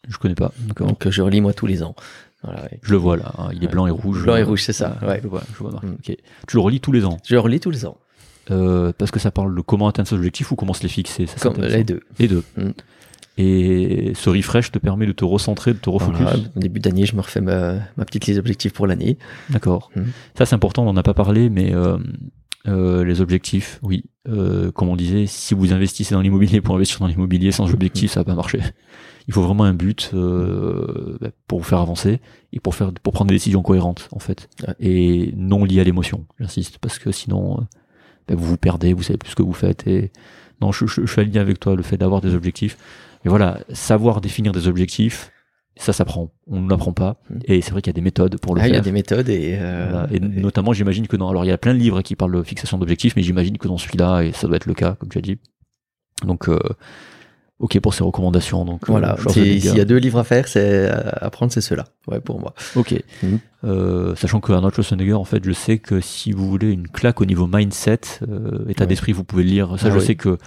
Je 0.09 0.17
connais 0.19 0.35
pas. 0.37 0.53
Donc 0.79 0.99
que 0.99 1.11
je 1.11 1.23
relis 1.23 1.41
moi 1.41 1.53
tous 1.53 1.67
les 1.67 1.83
ans. 1.83 1.95
Voilà. 2.45 2.69
Je 2.83 2.93
le 2.93 2.97
vois 2.99 3.17
là. 3.17 3.33
hein, 3.37 3.49
Il 3.53 3.59
est 3.65 3.67
Ouais. 3.67 3.73
blanc 3.73 3.87
et 3.89 3.91
rouge. 3.91 4.23
Blanc 4.23 4.37
et 4.37 4.45
rouge, 4.45 4.63
c'est 4.63 4.73
ça, 4.73 4.97
ouais. 5.03 5.19
Je 5.23 5.27
vois. 5.29 5.43
Je 5.53 5.59
vois 5.59 5.73
marqué. 5.73 5.87
Mm. 5.89 5.93
Ok. 5.95 6.17
Tu 6.47 6.57
le 6.57 6.61
relis 6.61 6.81
tous 6.81 6.93
les 6.93 7.05
ans? 7.05 7.19
Je 7.27 7.35
le 7.35 7.41
relis 7.41 7.59
tous 7.61 7.71
les 7.73 7.85
ans, 7.85 7.97
Euh, 8.53 8.93
parce 8.97 9.11
que 9.11 9.19
ça 9.19 9.31
parle 9.33 9.55
de 9.57 9.61
comment 9.61 9.89
atteindre 9.89 10.09
ses 10.09 10.15
objectifs 10.15 10.51
ou 10.53 10.57
comment 10.57 10.73
se 10.73 10.83
les 10.85 10.89
fixer. 10.89 11.27
Ça, 11.27 11.37
comme 11.51 11.61
les 11.63 11.83
deux. 11.85 12.01
Les 12.21 12.29
deux. 12.29 12.45
Mm. 12.57 12.71
Et 13.41 14.13
ce 14.17 14.31
refresh 14.31 14.73
te 14.73 14.79
permet 14.79 15.07
de 15.07 15.13
te 15.13 15.25
recentrer, 15.25 15.73
de 15.73 15.79
te 15.79 15.91
refocus? 15.91 16.21
Voilà, 16.23 16.39
au 16.57 16.59
début 16.61 16.81
d'année, 16.81 17.07
je 17.07 17.15
me 17.15 17.21
refais 17.21 17.41
ma, 17.41 17.75
ma 17.97 18.05
petite 18.05 18.27
liste 18.27 18.39
d'objectifs 18.39 18.73
pour 18.73 18.87
l'année. 18.89 19.17
D'accord. 19.51 19.91
Mhm. 19.95 20.07
Ça, 20.37 20.45
c'est 20.47 20.55
important, 20.57 20.83
on 20.83 20.87
n'en 20.93 20.97
a 20.97 21.03
pas 21.05 21.15
parlé, 21.15 21.49
mais 21.49 21.73
euh, 21.73 21.99
euh, 22.67 23.05
les 23.05 23.21
objectifs, 23.21 23.79
oui. 23.83 24.05
Euh, 24.29 24.71
comme 24.73 24.89
on 24.89 24.97
disait, 24.97 25.27
si 25.27 25.55
vous 25.55 25.73
investissez 25.73 26.15
dans 26.15 26.21
l'immobilier 26.21 26.61
pour 26.61 26.75
investir 26.75 26.99
dans 27.01 27.07
l'immobilier 27.07 27.51
sans 27.53 27.73
objectif, 27.73 28.11
ça 28.13 28.21
va 28.21 28.25
pas 28.25 28.35
marcher. 28.35 28.61
Il 29.27 29.35
faut 29.35 29.43
vraiment 29.43 29.65
un 29.65 29.75
but 29.75 30.11
euh, 30.15 31.17
bah, 31.21 31.29
pour 31.47 31.59
vous 31.59 31.65
faire 31.65 31.79
avancer 31.81 32.21
et 32.53 32.61
pour 32.61 32.75
faire 32.75 32.93
pour 33.03 33.13
prendre 33.13 33.29
des 33.29 33.35
décisions 33.37 33.63
cohérentes, 33.63 34.09
en 34.13 34.19
fait, 34.19 34.49
Ouais. 34.67 34.75
et 34.81 35.33
non 35.37 35.65
liées 35.65 35.81
à 35.81 35.85
l'émotion. 35.85 36.27
J'insiste, 36.41 36.79
parce 36.79 36.99
que 36.99 37.11
sinon, 37.13 37.67
bah, 38.27 38.35
vous 38.37 38.45
vous 38.45 38.57
perdez, 38.59 38.93
vous 38.93 39.03
savez 39.03 39.19
plus 39.19 39.31
ce 39.31 39.37
que 39.37 39.43
vous 39.43 39.53
faites. 39.53 39.87
Et 39.87 40.11
non, 40.61 40.73
je, 40.73 40.87
je, 40.87 41.03
je 41.07 41.11
suis 41.13 41.21
aligné 41.21 41.39
avec 41.39 41.61
toi, 41.61 41.75
le 41.77 41.83
fait 41.83 41.97
d'avoir 41.97 42.21
des 42.21 42.35
objectifs. 42.35 42.77
Mais 43.25 43.29
voilà, 43.31 43.61
savoir 43.73 44.21
définir 44.21 44.53
des 44.53 44.69
objectifs, 44.69 45.31
ça 45.81 45.93
s'apprend. 45.93 46.33
On 46.47 46.61
ne 46.61 46.69
l'apprend 46.69 46.93
pas. 46.93 47.17
Mhm. 47.31 47.41
Et 47.45 47.61
c'est 47.63 47.71
vrai 47.71 47.81
qu'il 47.83 47.91
y 47.91 47.95
a 47.95 47.99
des 47.99 48.01
méthodes 48.03 48.39
pour 48.39 48.55
le 48.55 48.61
Ah, 48.61 48.67
il 48.67 48.71
y 48.71 48.73
faire. 48.73 48.81
a 48.81 48.85
des 48.85 48.93
méthodes 48.93 49.29
et, 49.29 49.57
euh. 49.61 50.07
Et 50.11 50.21
notamment, 50.21 50.73
j'imagine 50.73 51.07
que 51.07 51.17
dans. 51.17 51.29
Alors, 51.31 51.45
il 51.45 51.49
y 51.49 51.53
a 51.53 51.59
plein 51.59 51.73
de 51.75 51.79
livres 51.79 52.03
qui 52.03 52.17
parlent 52.17 52.37
de 52.37 52.43
fixation 52.43 52.79
d'objectifs, 52.79 53.15
mais 53.17 53.23
j'imagine 53.23 53.57
que 53.59 53.69
dans 53.69 53.79
celui-là, 53.79 54.23
et 54.23 54.33
ça 54.33 54.47
doit 54.47 54.57
être 54.57 54.67
le 54.67 54.75
cas, 54.75 54.97
comme 54.99 55.09
tu 55.09 55.19
as 55.19 55.23
dit. 55.23 55.39
Donc, 56.27 56.49
euh, 56.49 56.59
ok 57.61 57.79
pour 57.81 57.95
ces 57.95 58.03
recommandations. 58.05 58.65
Donc, 58.65 58.83
euh, 58.85 58.87
voilà. 58.93 59.17
Si- 59.29 59.61
S'il 59.61 59.77
y 59.77 59.81
a 59.81 59.85
deux 59.85 59.97
livres 59.99 60.19
à 60.19 60.25
faire, 60.25 60.49
c'est 60.49 60.89
à 60.91 61.31
prendre, 61.31 61.53
c'est 61.53 61.61
ceux-là. 61.61 61.85
Ouais, 62.09 62.21
pour 62.21 62.41
moi. 62.41 62.55
Ok. 62.77 62.95
Mhm. 63.23 63.39
Euh, 63.65 64.15
sachant 64.17 64.41
que 64.41 64.53
Arnold 64.53 64.75
Schwarzenegger, 64.75 65.15
en 65.15 65.25
fait, 65.25 65.45
je 65.45 65.53
sais 65.53 65.79
que 65.79 66.01
si 66.01 66.33
vous 66.33 66.49
voulez 66.49 66.71
une 66.71 66.89
claque 66.89 67.21
au 67.21 67.25
niveau 67.25 67.47
mindset, 67.47 68.01
euh, 68.29 68.65
état 68.69 68.85
Ouais. 68.85 68.89
d'esprit, 68.89 69.13
vous 69.13 69.25
pouvez 69.25 69.43
le 69.45 69.51
lire. 69.51 69.69
Ça, 69.79 69.89
Ah 69.89 69.91
je 69.95 69.99
oui. 69.99 70.05
sais 70.05 70.15
que. 70.15 70.39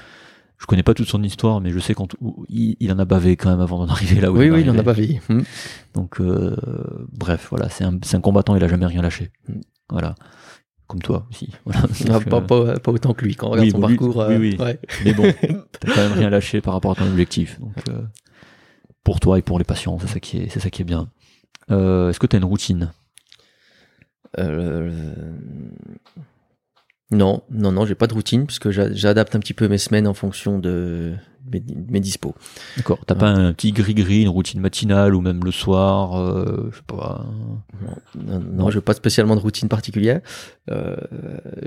Je 0.62 0.68
connais 0.68 0.84
pas 0.84 0.94
toute 0.94 1.08
son 1.08 1.24
histoire, 1.24 1.60
mais 1.60 1.72
je 1.72 1.80
sais 1.80 1.96
tout- 1.96 2.46
il, 2.48 2.78
il 2.80 2.92
en 2.94 3.00
a 3.00 3.06
bavé 3.06 3.36
quand 3.36 3.50
même 3.50 3.62
avant 3.62 3.84
d'en 3.84 3.92
arriver 3.92 4.22
là 4.22 4.32
où 4.32 4.38
oui, 4.38 4.46
il 4.46 4.48
est 4.48 4.52
oui, 4.52 4.62
il 4.62 4.70
en 4.70 4.78
a 4.78 4.94
vie. 4.94 5.20
Hmm. 5.28 5.42
Donc, 5.96 6.22
euh, 6.22 6.56
bref, 7.12 7.48
voilà, 7.50 7.68
c'est 7.70 7.84
un, 7.84 8.22
combattant, 8.22 8.56
il 8.56 8.64
a 8.64 8.68
jamais 8.68 8.86
rien 8.86 9.02
lâché. 9.02 9.32
Mm. 9.48 9.60
Voilà. 9.90 10.14
Comme 10.86 11.02
toi 11.02 11.26
aussi. 11.32 11.50
Voilà. 11.66 11.82
Ah, 12.12 12.20
pas, 12.20 12.38
euh, 12.38 12.42
pas, 12.74 12.80
pas 12.80 12.92
autant 12.92 13.14
que 13.16 13.26
lui 13.26 13.36
quand 13.36 13.48
on 13.48 13.52
regarde 13.52 13.66
oui, 13.66 13.72
son 13.72 13.80
bon, 13.80 13.88
parcours. 13.88 14.18
oui, 14.28 14.34
euh, 14.36 14.40
oui. 14.40 14.58
ouais. 14.60 14.80
Mais 15.04 15.14
bon, 15.16 15.24
t'as 15.80 15.94
quand 15.96 16.02
même 16.02 16.14
rien 16.14 16.30
lâché 16.30 16.62
par 16.62 16.76
rapport 16.76 16.92
à 16.92 16.96
ton 16.96 17.08
objectif. 17.08 17.60
Donc, 17.60 17.74
pour 19.04 19.20
toi 19.20 19.40
et 19.40 19.42
pour 19.42 19.58
les 19.58 19.66
patients, 19.66 19.98
c'est 20.00 20.08
ça 20.10 20.20
qui 20.20 20.38
est, 20.38 20.50
c'est 20.50 20.60
ça 20.60 20.70
qui 20.70 20.84
est 20.84 20.86
bien. 20.86 21.10
Est-ce 21.70 22.20
que 22.20 22.28
tu 22.28 22.36
as 22.36 22.40
une 22.40 22.46
routine? 22.46 22.92
Euh, 24.38 24.92
non, 27.12 27.42
non, 27.52 27.72
non, 27.72 27.86
j'ai 27.86 27.96
pas 27.96 28.08
de 28.08 28.14
routine 28.14 28.46
puisque 28.46 28.70
j'a- 28.72 28.92
j'adapte 28.94 29.36
un 29.36 29.40
petit 29.40 29.54
peu 29.54 29.68
mes 29.68 29.78
semaines 29.78 30.08
en 30.08 30.14
fonction 30.14 30.60
de 30.60 31.14
mes, 31.52 31.62
mes 31.90 32.00
dispos. 32.00 32.34
D'accord. 32.78 33.00
T'as 33.06 33.16
pas 33.16 33.28
un 33.30 33.52
petit 33.54 33.72
gris-gris, 33.74 34.22
une 34.22 34.30
routine 34.30 34.62
matinale 34.62 35.14
ou 35.16 35.22
même 35.22 35.44
le 35.44 35.52
soir, 35.52 36.18
euh, 36.18 36.70
je 36.72 36.78
sais 36.78 36.84
pas. 36.88 37.26
Non, 37.82 37.96
non, 38.40 38.40
non, 38.40 38.70
je 38.70 38.78
n'ai 38.78 38.82
pas 38.82 38.94
spécialement 38.94 39.36
de 39.36 39.42
routine 39.42 39.68
particulière. 39.68 40.22
Euh, 40.70 40.96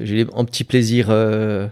j'ai 0.00 0.26
un 0.34 0.44
petit 0.44 0.64
plaisir 0.64 1.08
euh, 1.10 1.68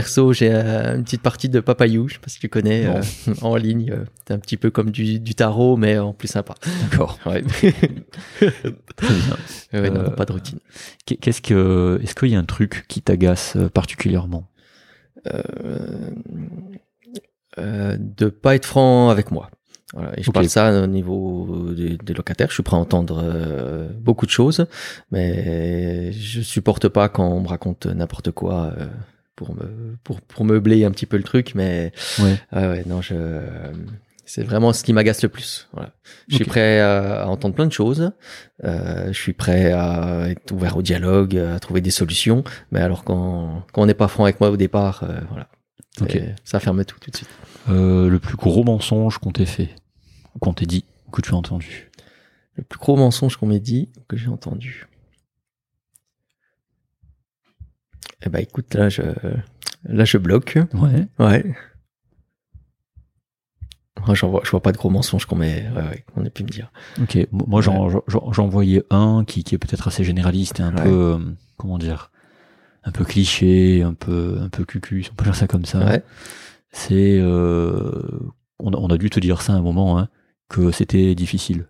perso, 0.00 0.32
j'ai 0.34 0.50
euh, 0.52 0.96
une 0.96 1.04
petite 1.04 1.22
partie 1.22 1.48
de 1.48 1.58
Papayou, 1.60 2.06
je 2.08 2.14
sais 2.14 2.20
pas 2.20 2.28
si 2.28 2.38
tu 2.38 2.50
connais, 2.50 2.84
euh, 2.86 3.00
en 3.40 3.56
ligne. 3.56 3.90
euh, 3.92 4.04
C'est 4.28 4.34
un 4.34 4.38
petit 4.38 4.58
peu 4.58 4.70
comme 4.70 4.90
du, 4.90 5.18
du 5.20 5.34
tarot, 5.34 5.78
mais 5.78 5.98
en 5.98 6.12
plus 6.12 6.28
sympa. 6.28 6.54
D'accord. 6.82 7.18
Ouais. 7.26 7.42
Très 8.96 9.14
bien. 9.14 9.80
Ouais, 9.80 9.90
non, 9.90 10.00
Euh, 10.00 10.10
pas 10.10 10.26
de 10.26 10.32
routine. 10.32 10.58
Qu'est- 11.06 11.16
Qu'est-ce 11.16 11.40
que, 11.40 11.98
est-ce 12.02 12.14
qu'il 12.14 12.28
y 12.28 12.34
a 12.36 12.38
un 12.38 12.44
truc 12.44 12.84
qui 12.88 13.00
t'agace 13.00 13.56
euh, 13.56 13.68
particulièrement? 13.70 14.48
Euh, 15.32 15.42
euh, 17.58 17.96
de 17.98 18.26
pas 18.28 18.54
être 18.54 18.66
franc 18.66 19.08
avec 19.08 19.30
moi. 19.30 19.50
Voilà. 19.94 20.12
Et 20.18 20.22
je 20.22 20.28
Ok. 20.28 20.34
parle 20.34 20.48
ça 20.48 20.82
au 20.82 20.86
niveau 20.86 21.72
des, 21.74 21.96
des 21.96 22.12
locataires. 22.12 22.48
Je 22.48 22.54
suis 22.54 22.62
prêt 22.62 22.76
à 22.76 22.80
entendre 22.80 23.20
euh, 23.24 23.88
beaucoup 23.98 24.26
de 24.26 24.30
choses, 24.30 24.66
mais 25.10 26.12
je 26.12 26.42
supporte 26.42 26.88
pas 26.88 27.08
quand 27.08 27.26
on 27.28 27.40
me 27.40 27.48
raconte 27.48 27.86
n'importe 27.86 28.30
quoi 28.32 28.72
euh, 28.78 28.86
pour 29.36 29.54
me 29.54 29.96
pour 30.02 30.20
pour 30.22 30.44
meubler 30.44 30.84
un 30.84 30.90
petit 30.90 31.06
peu 31.06 31.16
le 31.16 31.22
truc. 31.22 31.52
Mais 31.54 31.92
Ouais. 32.18 32.36
ouais, 32.52 32.66
ouais, 32.68 32.82
non, 32.86 33.00
je 33.02 33.14
c'est 34.28 34.42
vraiment 34.42 34.72
ce 34.72 34.82
qui 34.82 34.92
m'agace 34.92 35.22
le 35.22 35.28
plus. 35.28 35.68
Voilà. 35.72 35.90
Je 36.26 36.34
suis 36.34 36.44
prêt 36.44 36.80
à, 36.80 37.22
à 37.22 37.26
entendre 37.26 37.54
plein 37.54 37.66
de 37.66 37.72
choses. 37.72 38.10
Euh, 38.64 39.06
je 39.12 39.18
suis 39.18 39.32
prêt 39.34 39.70
à 39.70 40.28
être 40.30 40.50
ouvert 40.52 40.76
au 40.76 40.82
dialogue, 40.82 41.36
à 41.36 41.60
trouver 41.60 41.80
des 41.80 41.92
solutions. 41.92 42.42
Mais 42.72 42.80
alors 42.80 43.04
quand 43.04 43.62
quand 43.72 43.82
on 43.82 43.86
n'est 43.86 43.94
pas 43.94 44.08
franc 44.08 44.24
avec 44.24 44.40
moi 44.40 44.50
au 44.50 44.56
départ, 44.56 45.04
euh, 45.04 45.20
voilà, 45.30 45.48
Ok. 46.00 46.10
c'est- 46.10 46.34
ça 46.44 46.58
ferme 46.58 46.84
tout 46.84 46.98
tout 46.98 47.10
de 47.12 47.16
suite. 47.16 47.30
Euh, 47.68 48.08
le 48.08 48.18
plus 48.18 48.36
gros 48.36 48.64
mensonge 48.64 49.18
qu'on 49.18 49.30
t'ait 49.32 49.44
fait, 49.46 49.70
ou 50.34 50.38
qu'on 50.40 50.54
t'ait 50.54 50.66
dit, 50.66 50.84
ou 51.06 51.10
que 51.12 51.20
tu 51.22 51.32
as 51.32 51.36
entendu? 51.36 51.90
Le 52.56 52.64
plus 52.64 52.78
gros 52.80 52.96
mensonge 52.96 53.36
qu'on 53.36 53.46
m'ait 53.46 53.60
dit, 53.60 53.90
ou 53.96 54.00
que 54.08 54.16
j'ai 54.16 54.28
entendu. 54.28 54.86
Eh 58.26 58.28
ben 58.28 58.40
écoute, 58.40 58.74
là 58.74 58.88
je 58.88 59.02
là 59.84 60.04
je 60.04 60.18
bloque. 60.18 60.58
Ouais. 60.74 61.06
Ouais. 61.18 61.54
Moi, 64.06 64.14
j'en 64.14 64.28
vois, 64.28 64.42
je 64.44 64.50
vois 64.50 64.60
pas 64.62 64.72
de 64.72 64.76
gros 64.76 64.90
mensonges 64.90 65.26
qu'on 65.26 65.36
m'ait 65.36 65.68
ouais, 65.74 65.82
ouais, 65.82 66.04
qu'on 66.14 66.24
ait 66.24 66.30
pu 66.30 66.44
me 66.44 66.48
dire. 66.48 66.70
Ok. 67.00 67.18
Moi, 67.32 67.60
j'en, 67.60 67.88
j'en, 67.88 68.32
j'en 68.32 68.46
voyais 68.46 68.84
un 68.90 69.24
qui, 69.24 69.42
qui 69.42 69.54
est 69.54 69.58
peut-être 69.58 69.88
assez 69.88 70.04
généraliste 70.04 70.60
et 70.60 70.62
un 70.62 70.74
Ouais. 70.76 70.82
peu, 70.82 70.90
euh, 70.90 71.18
comment 71.56 71.78
dire, 71.78 72.10
un 72.84 72.92
peu 72.92 73.04
cliché, 73.04 73.82
un 73.82 73.94
peu, 73.94 74.38
un 74.40 74.48
peu 74.48 74.64
cucu, 74.64 75.02
si 75.02 75.10
on 75.10 75.14
peut 75.14 75.24
dire 75.24 75.34
ça 75.34 75.46
comme 75.48 75.64
ça. 75.64 75.84
Ouais. 75.84 76.02
C'est, 76.70 77.18
euh, 77.18 78.02
on, 78.60 78.72
a, 78.72 78.76
on 78.76 78.88
a 78.88 78.98
dû 78.98 79.08
te 79.10 79.18
dire 79.18 79.40
ça 79.42 79.54
à 79.54 79.56
un 79.56 79.62
moment, 79.62 79.98
hein, 79.98 80.08
que 80.48 80.70
c'était 80.70 81.14
difficile. 81.14 81.66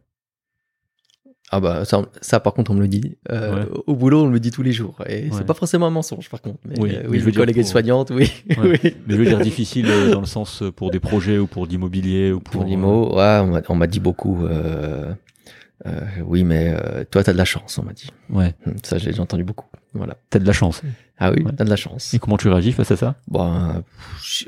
Ah 1.53 1.61
bah 1.61 1.85
ça, 1.85 2.03
ça 2.21 2.41
par 2.41 2.55
contre 2.55 2.73
on 2.73 2.75
me 2.75 2.81
le 2.81 2.89
dit. 2.89 3.17
Euh, 3.31 3.55
Ouais. 3.65 3.69
Au 3.87 3.95
boulot 3.95 4.25
on 4.25 4.27
me 4.27 4.33
le 4.33 4.41
dit 4.41 4.51
tous 4.51 4.63
les 4.65 4.73
jours. 4.73 4.97
Et 5.09 5.25
Ouais. 5.25 5.29
c'est 5.33 5.47
pas 5.47 5.55
forcément 5.55 5.87
un 5.87 5.91
mensonge 5.91 6.29
par 6.29 6.43
contre. 6.43 6.59
Mais, 6.65 6.79
Oui, 6.81 6.91
euh, 6.95 7.01
mais 7.05 7.09
oui, 7.09 7.19
je 7.19 7.21
veux 7.21 7.27
mes 7.27 7.33
dire 7.33 7.41
collègues 7.43 7.57
pour- 7.61 7.67
soignantes, 7.69 8.11
oui. 8.11 8.33
Ouais. 8.51 8.57
oui. 8.85 8.95
Mais 9.07 9.15
je 9.15 9.17
veux 9.17 9.25
dire 9.27 9.39
difficile 9.39 9.87
euh, 9.89 10.11
dans 10.13 10.21
le 10.21 10.27
sens 10.27 10.63
euh, 10.63 10.73
pour 10.73 10.91
des 10.91 10.99
projets 11.01 11.39
ou 11.39 11.47
pour 11.47 11.67
d'immobilier 11.69 12.33
ou 12.33 12.41
pour. 12.41 12.53
Pour 12.63 12.65
l'IMO, 12.65 13.15
ouais, 13.17 13.63
on 13.69 13.75
m'a- 13.77 13.87
dit 13.87 14.01
beaucoup. 14.01 14.45
Euh, 14.47 15.13
euh, 15.87 16.01
oui, 16.25 16.43
mais 16.43 16.75
euh, 16.75 17.05
toi 17.11 17.23
t'as 17.23 17.33
de 17.33 17.39
la 17.39 17.45
chance, 17.45 17.79
on 17.79 17.85
m'a 17.85 17.93
dit. 17.93 18.09
euh, 18.33 18.39
Ouais. 18.39 18.55
Hum, 18.67 18.75
Ça 18.83 18.99
j'ai 18.99 19.19
entendu 19.21 19.45
beaucoup. 19.45 19.67
Voilà. 19.95 20.17
T'as 20.31 20.41
de 20.41 20.47
la 20.47 20.53
chance. 20.53 20.83
Ah 21.19 21.31
oui, 21.33 21.45
t'as 21.57 21.65
de 21.65 21.71
la 21.71 21.77
chance. 21.77 22.13
Et 22.13 22.19
comment 22.19 22.37
tu 22.37 22.49
réagis 22.49 22.73
face 22.73 22.91
à 22.91 22.97
ça? 22.97 23.15
Bon, 23.29 23.47
euh, 23.55 23.73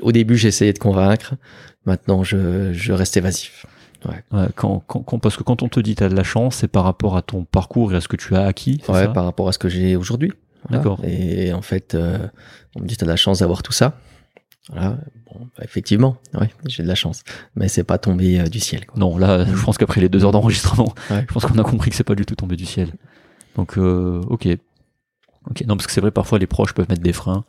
au 0.01 0.11
début, 0.11 0.35
essayé 0.45 0.73
de 0.73 0.77
convaincre. 0.79 1.33
Maintenant, 1.85 2.23
je, 2.23 2.71
je 2.73 2.91
reste 2.93 3.15
évasif. 3.17 3.65
Ouais, 4.05 4.47
quand, 4.55 4.81
quand, 4.87 5.01
quand- 5.01 5.19
parce 5.19 5.35
que 5.35 5.43
quand 5.43 5.61
on 5.63 5.67
te 5.69 5.79
dit 5.79 5.95
t'as 5.95 6.07
de 6.09 6.15
la 6.15 6.23
chance, 6.23 6.55
c'est 6.57 6.67
par 6.69 6.83
rapport 6.85 7.17
à 7.17 7.21
ton 7.21 7.43
parcours 7.43 7.93
et 7.93 7.97
à 7.97 8.01
ce 8.01 8.07
que 8.07 8.15
tu 8.15 8.35
as 8.35 8.45
acquis. 8.45 8.81
Ouais, 8.87 9.01
ça 9.01 9.07
par 9.09 9.25
rapport 9.25 9.47
à 9.49 9.51
ce 9.51 9.59
que 9.59 9.67
j'ai 9.69 9.95
aujourd'hui. 9.95 10.31
Voilà. 10.67 10.77
D'accord. 10.83 10.99
Et 11.03 11.51
en 11.53 11.61
fait, 11.61 11.95
euh, 11.95 12.17
on 12.75 12.81
me 12.81 12.87
dit, 12.87 12.95
t'as 12.97 13.05
de 13.05 13.11
la 13.11 13.15
chance 13.17 13.39
d'avoir 13.39 13.61
tout 13.63 13.71
ça. 13.71 13.97
Voilà. 14.71 14.97
Bon, 15.25 15.47
bah, 15.57 15.63
effectivement, 15.63 16.17
ouais, 16.39 16.49
j'ai 16.67 16.83
de 16.83 16.87
la 16.87 16.95
chance. 16.95 17.23
Mais 17.55 17.67
c'est 17.67 17.83
pas 17.83 17.97
tombé 17.97 18.39
euh, 18.39 18.43
du 18.47 18.59
ciel. 18.59 18.85
Quoi. 18.85 18.99
Non, 18.99 19.17
là, 19.17 19.45
je 19.45 19.63
pense 19.63 19.77
qu'après 19.77 19.99
les 20.01 20.09
deux 20.09 20.23
heures 20.25 20.31
d'enregistrement, 20.31 20.93
je 21.09 21.33
pense 21.33 21.45
qu'on 21.45 21.57
a 21.57 21.63
compris 21.63 21.89
que 21.89 21.95
c'est 21.95 22.03
pas 22.03 22.15
du 22.15 22.25
tout 22.25 22.35
tombé 22.35 22.55
du 22.55 22.65
ciel. 22.65 22.89
Donc, 23.55 23.77
euh, 23.77 24.21
ok. 24.29 24.47
Ok. 25.49 25.63
Non, 25.67 25.75
parce 25.75 25.87
que 25.87 25.93
c'est 25.93 26.01
vrai, 26.01 26.11
parfois 26.11 26.39
les 26.39 26.47
proches 26.47 26.73
peuvent 26.73 26.89
mettre 26.89 27.01
des 27.01 27.13
freins. 27.13 27.43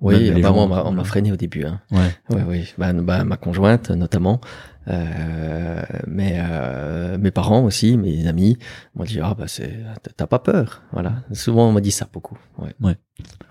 Oui, 0.00 0.30
bah, 0.30 0.48
gens- 0.48 0.52
moi, 0.54 0.62
on 0.64 0.68
m'a- 0.68 0.84
on 0.84 0.92
m'a 0.92 1.04
freiné 1.04 1.30
au 1.32 1.36
début. 1.36 1.64
Hein. 1.64 1.80
Ouais. 1.90 2.10
Ouais, 2.30 2.42
oui. 2.46 2.74
Bah, 2.76 2.92
bah, 2.92 3.24
ma 3.24 3.36
conjointe, 3.36 3.90
notamment. 3.90 4.40
Euh, 4.88 5.82
mais 6.08 6.38
euh, 6.38 7.16
mes 7.18 7.30
parents 7.30 7.62
aussi, 7.64 7.96
mes 7.96 8.26
amis 8.26 8.58
m'ont 8.94 9.04
dit 9.04 9.20
ah 9.22 9.34
bah 9.38 9.46
c'est 9.46 9.78
t'as 10.16 10.26
pas 10.26 10.40
peur 10.40 10.82
voilà 10.92 11.22
souvent 11.32 11.68
on 11.68 11.72
m'a 11.72 11.80
dit 11.80 11.92
ça 11.92 12.08
beaucoup 12.12 12.36
ouais 12.58 12.74
Ouais. 12.80 12.96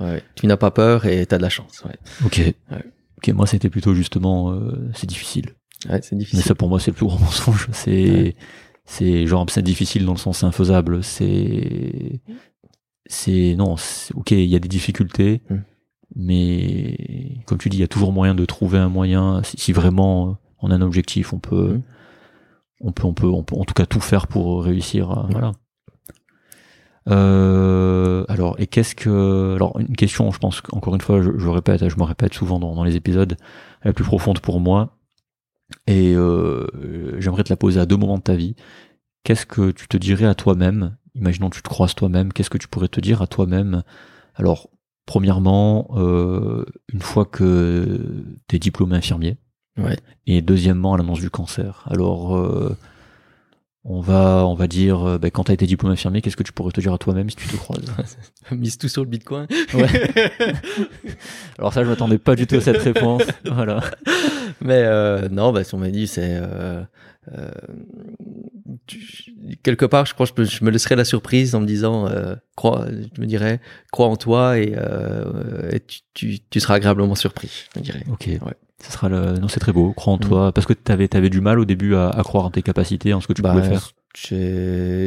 Ouais, 0.01 0.23
tu 0.35 0.45
n'as 0.47 0.57
pas 0.57 0.71
peur 0.71 1.05
et 1.05 1.25
t'as 1.25 1.37
de 1.37 1.41
la 1.43 1.49
chance 1.49 1.83
ouais, 1.85 1.95
Ok. 2.25 2.53
Ok. 3.17 3.29
Moi, 3.35 3.45
c'était 3.47 3.69
plutôt 3.69 3.93
justement, 3.93 4.51
euh, 4.51 4.89
c'est 4.93 5.07
difficile. 5.07 5.51
ouais 5.89 6.01
c'est 6.01 6.13
Mais 6.13 6.19
difficile 6.19 6.43
ça, 6.43 6.55
pour 6.55 6.67
moi, 6.67 6.79
c'est 6.79 6.91
le 6.91 6.95
plus 6.97 7.05
gros 7.05 7.19
mensonge. 7.23 7.67
C'est, 7.71 8.35
c'est 8.83 9.25
genre, 9.27 9.45
c'est 9.49 9.61
difficile 9.61 10.05
dans 10.05 10.13
le 10.13 10.17
sens 10.17 10.43
infaisable. 10.43 11.03
C'est, 11.03 12.19
c'est, 13.05 13.55
non, 13.55 13.75
ok, 14.15 14.31
il 14.31 14.45
y 14.45 14.55
a 14.55 14.59
des 14.59 14.67
difficultés, 14.67 15.43
Mm. 15.49 15.55
mais 16.15 17.37
comme 17.45 17.57
tu 17.59 17.69
dis, 17.69 17.77
il 17.77 17.81
y 17.81 17.83
a 17.83 17.87
toujours 17.87 18.11
moyen 18.11 18.33
de 18.35 18.43
trouver 18.45 18.79
un 18.79 18.89
moyen. 18.89 19.43
Si, 19.43 19.57
si 19.57 19.71
vraiment 19.71 20.37
euh, 20.63 20.67
on 20.67 20.71
a 20.71 20.75
un 20.75 20.81
objectif, 20.81 21.33
on 21.33 21.39
peut, 21.39 21.73
Mm. 21.75 21.81
on 22.81 22.91
peut, 22.91 23.05
on 23.07 23.13
peut, 23.13 23.27
on 23.27 23.43
peut, 23.43 23.55
en 23.55 23.63
tout 23.65 23.73
cas, 23.73 23.85
tout 23.85 23.99
faire 24.01 24.27
pour 24.27 24.63
réussir. 24.63 25.11
à- 25.11 25.27
Voilà. 25.31 25.51
Euh, 27.09 28.25
alors, 28.27 28.55
et 28.59 28.67
qu'est-ce 28.67 28.93
que, 28.95 29.55
alors, 29.55 29.79
une 29.79 29.95
question, 29.95 30.31
je 30.31 30.37
pense 30.37 30.61
qu'encore 30.61 30.93
une 30.95 31.01
fois, 31.01 31.21
je, 31.21 31.31
je 31.37 31.47
répète, 31.47 31.87
je 31.89 31.97
me 31.97 32.03
répète 32.03 32.33
souvent 32.33 32.59
dans, 32.59 32.75
dans 32.75 32.83
les 32.83 32.95
épisodes, 32.95 33.37
la 33.83 33.91
plus 33.93 34.03
profonde 34.03 34.39
pour 34.39 34.59
moi, 34.59 34.97
et 35.87 36.13
euh, 36.15 36.67
j'aimerais 37.19 37.43
te 37.43 37.49
la 37.49 37.57
poser 37.57 37.79
à 37.79 37.85
deux 37.87 37.97
moments 37.97 38.17
de 38.17 38.23
ta 38.23 38.35
vie. 38.35 38.55
Qu'est-ce 39.23 39.45
que 39.47 39.71
tu 39.71 39.87
te 39.87 39.97
dirais 39.97 40.25
à 40.25 40.35
toi-même? 40.35 40.95
Imaginons 41.15 41.49
que 41.49 41.55
tu 41.55 41.63
te 41.63 41.69
croises 41.69 41.95
toi-même. 41.95 42.33
Qu'est-ce 42.33 42.49
que 42.49 42.57
tu 42.57 42.67
pourrais 42.67 42.87
te 42.87 42.99
dire 43.01 43.21
à 43.21 43.27
toi-même? 43.27 43.83
Alors, 44.35 44.69
premièrement, 45.05 45.89
euh, 45.95 46.65
une 46.93 47.01
fois 47.01 47.25
que 47.25 48.25
tu 48.47 48.55
es 48.55 48.59
diplômé 48.59 48.95
infirmier, 48.95 49.37
ouais 49.83 49.97
et 50.27 50.41
deuxièmement, 50.41 50.93
à 50.93 50.97
l'annonce 50.97 51.19
du 51.19 51.29
cancer. 51.29 51.83
Alors, 51.89 52.37
euh, 52.37 52.77
on 53.83 53.99
va, 53.99 54.45
on 54.45 54.53
va 54.53 54.67
dire, 54.67 55.03
euh, 55.03 55.17
ben, 55.17 55.31
quand 55.31 55.45
tu 55.45 55.51
as 55.51 55.55
été 55.55 55.65
diplômé 55.65 55.93
infirmier, 55.93 56.21
qu'est-ce 56.21 56.37
que 56.37 56.43
tu 56.43 56.53
pourrais 56.53 56.71
te 56.71 56.79
dire 56.79 56.93
à 56.93 56.99
toi-même 56.99 57.29
si 57.29 57.35
tu 57.35 57.47
te 57.47 57.55
croises? 57.57 57.83
Mise 58.51 58.77
tout 58.77 58.87
sur 58.87 59.03
le 59.03 59.09
bitcoin 59.09 59.47
Alors 61.57 61.73
ça, 61.73 61.83
je 61.83 61.89
m'attendais 61.89 62.19
pas 62.19 62.35
du 62.35 62.45
tout 62.45 62.55
à 62.55 62.61
cette 62.61 62.81
réponse. 62.81 63.23
Voilà. 63.45 63.81
mais 64.61 64.83
euh, 64.83 65.27
non 65.29 65.51
bah 65.51 65.63
si 65.63 65.73
on 65.75 65.77
m'a 65.77 65.89
dit 65.89 66.07
c'est 66.07 66.39
euh, 66.41 66.83
euh, 67.33 67.51
quelque 69.63 69.85
part 69.85 70.05
je 70.05 70.13
crois 70.13 70.27
que 70.27 70.43
je, 70.43 70.63
me 70.63 70.69
laisserais 70.69 70.95
la 70.95 71.05
surprise 71.05 71.53
en 71.55 71.61
me 71.61 71.65
disant 71.65 72.09
crois 72.55 72.87
je 72.87 73.21
me 73.21 73.25
dirais 73.25 73.59
crois 73.91 74.07
en 74.07 74.15
toi 74.15 74.57
et, 74.57 74.75
et 75.71 75.79
tu, 75.81 75.99
tu, 76.13 76.39
tu 76.49 76.59
seras 76.59 76.75
agréablement 76.75 77.15
surpris 77.15 77.67
je 77.73 77.79
me 77.79 77.83
dirais 77.83 78.03
Ok. 78.09 78.27
Ouais. 78.27 78.55
Ce 78.83 78.91
sera 78.91 79.09
le... 79.09 79.37
Non, 79.39 79.47
c'est 79.47 79.59
très 79.59 79.71
beau. 79.73 79.93
Crois 79.93 80.13
en 80.13 80.17
Mm. 80.17 80.19
toi. 80.19 80.51
Parce 80.51 80.65
que 80.67 80.73
t'avais, 80.73 81.13
avais 81.15 81.29
du 81.29 81.41
mal 81.41 81.59
au 81.59 81.65
début 81.65 81.95
à, 81.95 82.09
à 82.09 82.23
croire 82.23 82.45
en 82.45 82.51
tes 82.51 82.61
capacités, 82.61 83.13
en 83.13 83.21
ce 83.21 83.27
que 83.27 83.33
tu 83.33 83.41
Bah, 83.41 83.51
pouvais 83.51 83.67
faire. 83.67 83.91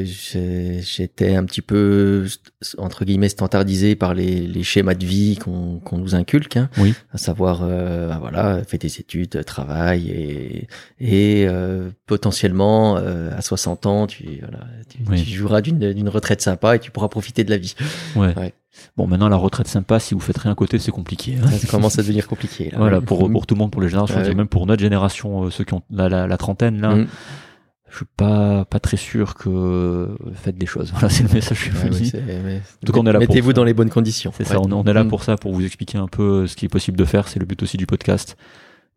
J'étais 0.06 1.34
un 1.34 1.44
petit 1.44 1.62
peu, 1.62 2.26
entre 2.78 3.04
guillemets, 3.04 3.28
standardisé 3.28 3.96
par 3.96 4.14
les, 4.14 4.46
les 4.46 4.62
schémas 4.62 4.94
de 4.94 5.04
vie 5.04 5.36
qu'on 5.36 5.78
qu'on 5.80 5.98
nous 5.98 6.14
inculque, 6.14 6.56
hein, 6.56 6.68
Oui. 6.78 6.94
à 7.12 7.18
savoir, 7.18 7.60
euh, 7.62 8.08
bah 8.08 8.18
voilà, 8.20 8.62
fais 8.66 8.78
tes 8.78 8.86
études, 8.86 9.44
travaille 9.44 10.08
et, 10.10 10.68
et 11.00 11.46
euh, 11.48 11.90
potentiellement 12.06 12.96
euh, 12.96 13.30
à 13.36 13.42
60 13.42 13.86
ans, 13.86 14.06
tu, 14.06 14.24
voilà, 14.40 14.64
tu, 14.88 14.98
Oui. 15.08 15.22
tu 15.22 15.30
joueras 15.30 15.60
d'une 15.60 15.92
d'une 15.92 16.08
retraite 16.08 16.40
sympa 16.40 16.76
et 16.76 16.78
tu 16.78 16.90
pourras 16.90 17.08
profiter 17.08 17.44
de 17.44 17.50
la 17.50 17.58
vie. 17.58 17.74
Ouais. 18.16 18.34
Ouais. 18.36 18.54
Bon, 18.96 19.06
maintenant, 19.06 19.28
la 19.28 19.36
retraite 19.36 19.68
sympa, 19.68 20.00
si 20.00 20.14
vous 20.14 20.20
faites 20.20 20.38
rien 20.38 20.50
à 20.50 20.54
côté, 20.56 20.78
c'est 20.80 20.90
compliqué. 20.90 21.36
hein. 21.42 21.48
Ça 21.48 21.68
commence 21.68 21.96
à 21.98 22.02
devenir 22.02 22.26
compliqué. 22.26 22.70
Là. 22.70 22.78
Voilà, 22.78 23.00
pour, 23.00 23.30
pour 23.30 23.46
tout 23.46 23.54
le 23.54 23.60
monde, 23.60 23.70
pour 23.70 23.80
les 23.80 23.88
générations, 23.88 24.16
Ouais. 24.20 24.34
même 24.34 24.48
pour 24.48 24.66
notre 24.66 24.82
génération, 24.82 25.44
euh, 25.44 25.50
ceux 25.50 25.62
qui 25.62 25.74
ont 25.74 25.82
la, 25.90 26.08
la, 26.08 26.26
la 26.26 26.36
trentaine, 26.36 26.80
là, 26.80 26.94
Mm. 26.96 27.06
Je 27.94 27.98
suis 27.98 28.06
pas, 28.16 28.64
pas 28.64 28.80
très 28.80 28.96
sûr 28.96 29.34
que 29.34 29.48
euh, 29.48 30.06
faites 30.34 30.58
des 30.58 30.66
choses. 30.66 30.90
Voilà, 30.92 31.08
c'est 31.08 31.22
le 31.22 31.32
message 31.32 31.58
que 31.70 31.76
je 31.76 31.78
vous 31.78 31.88
dis. 31.88 32.12
on 32.92 33.06
est 33.06 33.12
là 33.12 33.18
Mettez-vous 33.20 33.52
dans 33.52 33.64
les 33.64 33.72
bonnes 33.74 33.90
conditions. 33.90 34.32
C'est 34.36 34.44
ça, 34.44 34.60
on, 34.60 34.70
on 34.72 34.84
est 34.84 34.92
là 34.92 35.04
Mm. 35.04 35.08
pour 35.08 35.22
ça, 35.22 35.36
pour 35.36 35.52
vous 35.54 35.64
expliquer 35.64 35.98
un 35.98 36.08
peu 36.08 36.46
ce 36.46 36.56
qui 36.56 36.64
est 36.66 36.68
possible 36.68 36.96
de 36.98 37.04
faire. 37.04 37.28
C'est 37.28 37.38
le 37.40 37.46
but 37.46 37.62
aussi 37.62 37.76
du 37.76 37.86
podcast. 37.86 38.36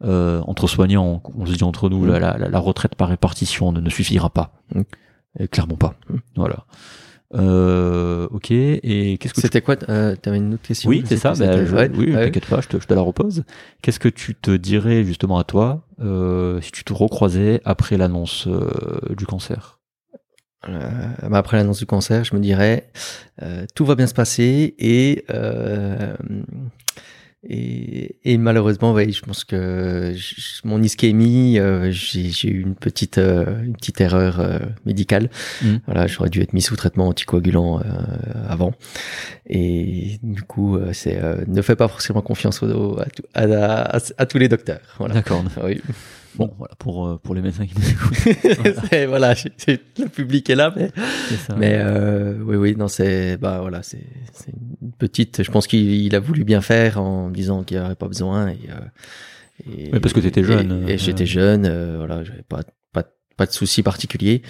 Euh, 0.03 0.41
entre 0.45 0.67
soignants, 0.67 1.21
on, 1.25 1.41
on 1.41 1.45
se 1.45 1.53
dit 1.53 1.63
entre 1.63 1.89
nous, 1.89 2.05
Mm. 2.05 2.09
la, 2.17 2.37
la, 2.37 2.49
la 2.49 2.59
retraite 2.59 2.95
par 2.95 3.09
répartition 3.09 3.71
ne, 3.71 3.79
ne 3.79 3.89
suffira 3.89 4.29
pas. 4.29 4.51
Mm. 4.75 4.81
Et 5.39 5.47
clairement 5.47 5.75
pas. 5.77 5.95
Mm. 6.09 6.15
Voilà. 6.35 6.65
Euh, 7.35 8.27
ok. 8.31 8.51
Et 8.51 9.17
qu'est-ce 9.19 9.33
que 9.33 9.41
C'était 9.41 9.61
quoi 9.61 9.75
euh, 9.89 10.15
T'avais 10.15 10.37
une 10.37 10.53
autre 10.53 10.63
question? 10.63 10.89
Oui, 10.89 11.03
c'est 11.05 11.17
ça. 11.17 11.33
bah, 11.33 11.65
je- 11.65 11.75
ouais, 11.75 11.89
oui, 11.93 12.13
ouais. 12.15 12.25
t'inquiète 12.25 12.45
pas, 12.45 12.61
je 12.61 12.67
te, 12.69 12.79
je 12.79 12.87
te 12.87 12.93
la 12.93 13.01
repose. 13.01 13.43
Qu'est-ce 13.81 13.99
que 13.99 14.09
tu 14.09 14.33
te 14.35 14.51
dirais 14.51 15.03
justement 15.03 15.37
à 15.37 15.43
toi 15.43 15.85
euh, 15.99 16.61
si 16.61 16.71
tu 16.71 16.83
te 16.83 16.93
recroisais 16.93 17.61
après 17.65 17.97
l'annonce 17.97 18.47
euh, 18.47 18.69
du 19.17 19.25
cancer? 19.25 19.79
Euh, 20.69 20.89
bah, 21.29 21.37
après 21.37 21.57
l'annonce 21.57 21.79
du 21.79 21.85
concert, 21.85 22.23
je 22.23 22.33
me 22.35 22.39
dirais 22.39 22.89
euh, 23.41 23.65
tout 23.75 23.85
va 23.85 23.95
bien 23.95 24.07
se 24.07 24.13
passer 24.13 24.75
et 24.79 25.23
euh, 25.29 26.15
et, 27.49 28.15
et 28.25 28.37
malheureusement, 28.37 28.93
oui, 28.93 29.11
je 29.13 29.21
pense 29.21 29.43
que 29.45 30.13
je- 30.15 30.35
mon 30.65 30.81
ischémie, 30.83 31.59
euh, 31.59 31.89
j'ai 31.91 32.29
j'ai 32.29 32.49
eu 32.49 32.61
une 32.61 32.75
petite 32.75 33.17
euh, 33.17 33.63
une 33.63 33.73
petite 33.75 34.01
erreur 34.01 34.39
euh, 34.39 34.59
médicale. 34.85 35.29
Mhm. 35.63 35.79
Voilà, 35.85 36.07
j'aurais 36.07 36.29
dû 36.29 36.41
être 36.41 36.53
mis 36.53 36.61
sous 36.61 36.75
traitement 36.75 37.07
anticoagulant 37.07 37.79
euh, 37.79 37.83
avant. 38.49 38.73
Et 39.49 40.19
du 40.23 40.41
coup, 40.43 40.75
euh, 40.77 40.91
c'est 40.93 41.21
euh, 41.23 41.43
ne 41.47 41.61
fais 41.61 41.75
pas 41.75 41.87
forcément 41.87 42.21
confiance 42.21 42.61
au- 42.63 42.67
au- 42.95 42.99
à, 42.99 43.05
tout- 43.05 43.23
à, 43.33 43.43
à- 43.97 43.99
à 44.17 44.25
tous 44.25 44.37
les 44.37 44.49
docteurs. 44.49 44.81
Voilà. 44.99 45.13
D'accord. 45.15 45.43
Oui. 45.63 45.81
Bon, 46.37 46.51
voilà 46.57 46.75
pour 46.77 47.07
euh, 47.07 47.17
pour 47.17 47.33
les 47.35 47.41
médecins 47.41 47.65
qui 47.65 47.73
nous 47.77 47.89
écoutent. 47.89 48.77
Voilà. 49.07 49.33
Le 49.67 50.07
public 50.07 50.49
est 50.49 50.55
là, 50.55 50.73
mais 50.75 50.89
ça. 51.47 51.55
mais 51.57 51.73
euh, 51.75 52.37
oui, 52.45 52.55
oui, 52.55 52.75
non, 52.77 52.87
c'est 52.87 53.37
bah 53.37 53.59
voilà, 53.61 53.81
c'est 53.83 54.03
une 54.81 54.91
petite. 54.93 55.43
Je 55.43 55.51
pense 55.51 55.67
qu'il 55.67 55.89
il 56.05 56.15
a 56.15 56.19
voulu 56.19 56.43
bien 56.43 56.61
faire 56.61 57.01
en 57.01 57.29
disant 57.29 57.63
qu'il 57.63 57.77
n'y 57.77 57.83
aurait 57.83 57.95
pas 57.95 58.07
besoin. 58.07 58.49
Et, 58.49 58.57
euh, 58.69 59.67
et- 59.71 59.89
Oui, 59.93 59.99
parce 59.99 60.13
que 60.13 60.19
t'étais 60.19 60.43
jeune, 60.43 60.85
Et, 60.87 60.91
et 60.91 60.95
euh, 60.95 60.97
j'étais 60.97 61.25
jeune, 61.25 61.65
euh, 61.65 61.95
voilà, 61.97 62.23
j'avais 62.23 62.43
pas 62.43 62.61
pas 62.93 63.03
pas 63.35 63.45
de 63.45 63.51
soucis 63.51 63.83
particuliers. 63.83 64.41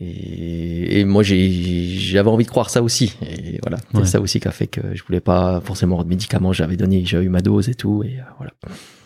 Et, 0.00 1.00
et 1.00 1.04
moi, 1.04 1.22
j'avais 1.22 2.28
envie 2.30 2.44
de 2.46 2.50
croire 2.50 2.70
ça 2.70 2.82
aussi. 2.82 3.14
Et 3.22 3.58
voilà, 3.62 3.76
c'est 3.92 3.98
Ouais. 3.98 4.06
ça 4.06 4.20
aussi 4.22 4.40
qui 4.40 4.48
a 4.48 4.50
fait 4.50 4.66
que 4.66 4.80
je 4.94 5.02
voulais 5.04 5.20
pas 5.20 5.60
forcément 5.62 6.02
de 6.02 6.08
médicaments. 6.08 6.52
J'avais 6.54 6.76
donné, 6.78 7.04
j'ai 7.04 7.18
eu 7.20 7.28
ma 7.28 7.42
dose 7.42 7.68
et 7.68 7.74
tout. 7.74 8.02
Et 8.02 8.16
voilà. 8.38 8.52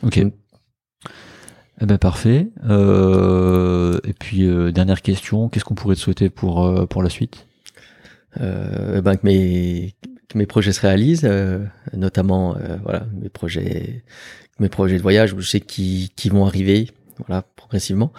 Ok. 0.04 0.20
Eh 1.80 1.86
ben 1.86 1.98
parfait. 1.98 2.48
Euh, 2.68 3.98
et 4.04 4.12
puis 4.14 4.46
euh, 4.46 4.72
dernière 4.72 5.02
question, 5.02 5.48
qu'est-ce 5.48 5.64
qu'on 5.64 5.74
pourrait 5.74 5.94
te 5.96 6.00
souhaiter 6.00 6.30
pour 6.30 6.64
euh, 6.64 6.86
pour 6.86 7.02
la 7.02 7.10
suite? 7.10 7.46
Euh, 8.40 9.00
ben, 9.02 9.16
que 9.16 9.24
mes 9.26 9.94
que 10.28 10.38
mes 10.38 10.46
projets 10.46 10.72
se 10.72 10.80
réalisent, 10.80 11.24
euh, 11.24 11.64
notamment 11.92 12.56
euh, 12.56 12.76
voilà 12.82 13.06
mes 13.20 13.28
projets 13.28 14.02
mes 14.58 14.68
projets 14.68 14.96
de 14.96 15.02
voyage, 15.02 15.34
je 15.38 15.46
sais 15.48 15.60
qui 15.60 16.12
qui 16.16 16.28
vont 16.30 16.46
arriver, 16.46 16.90
voilà 17.26 17.42
progressivement, 17.56 18.12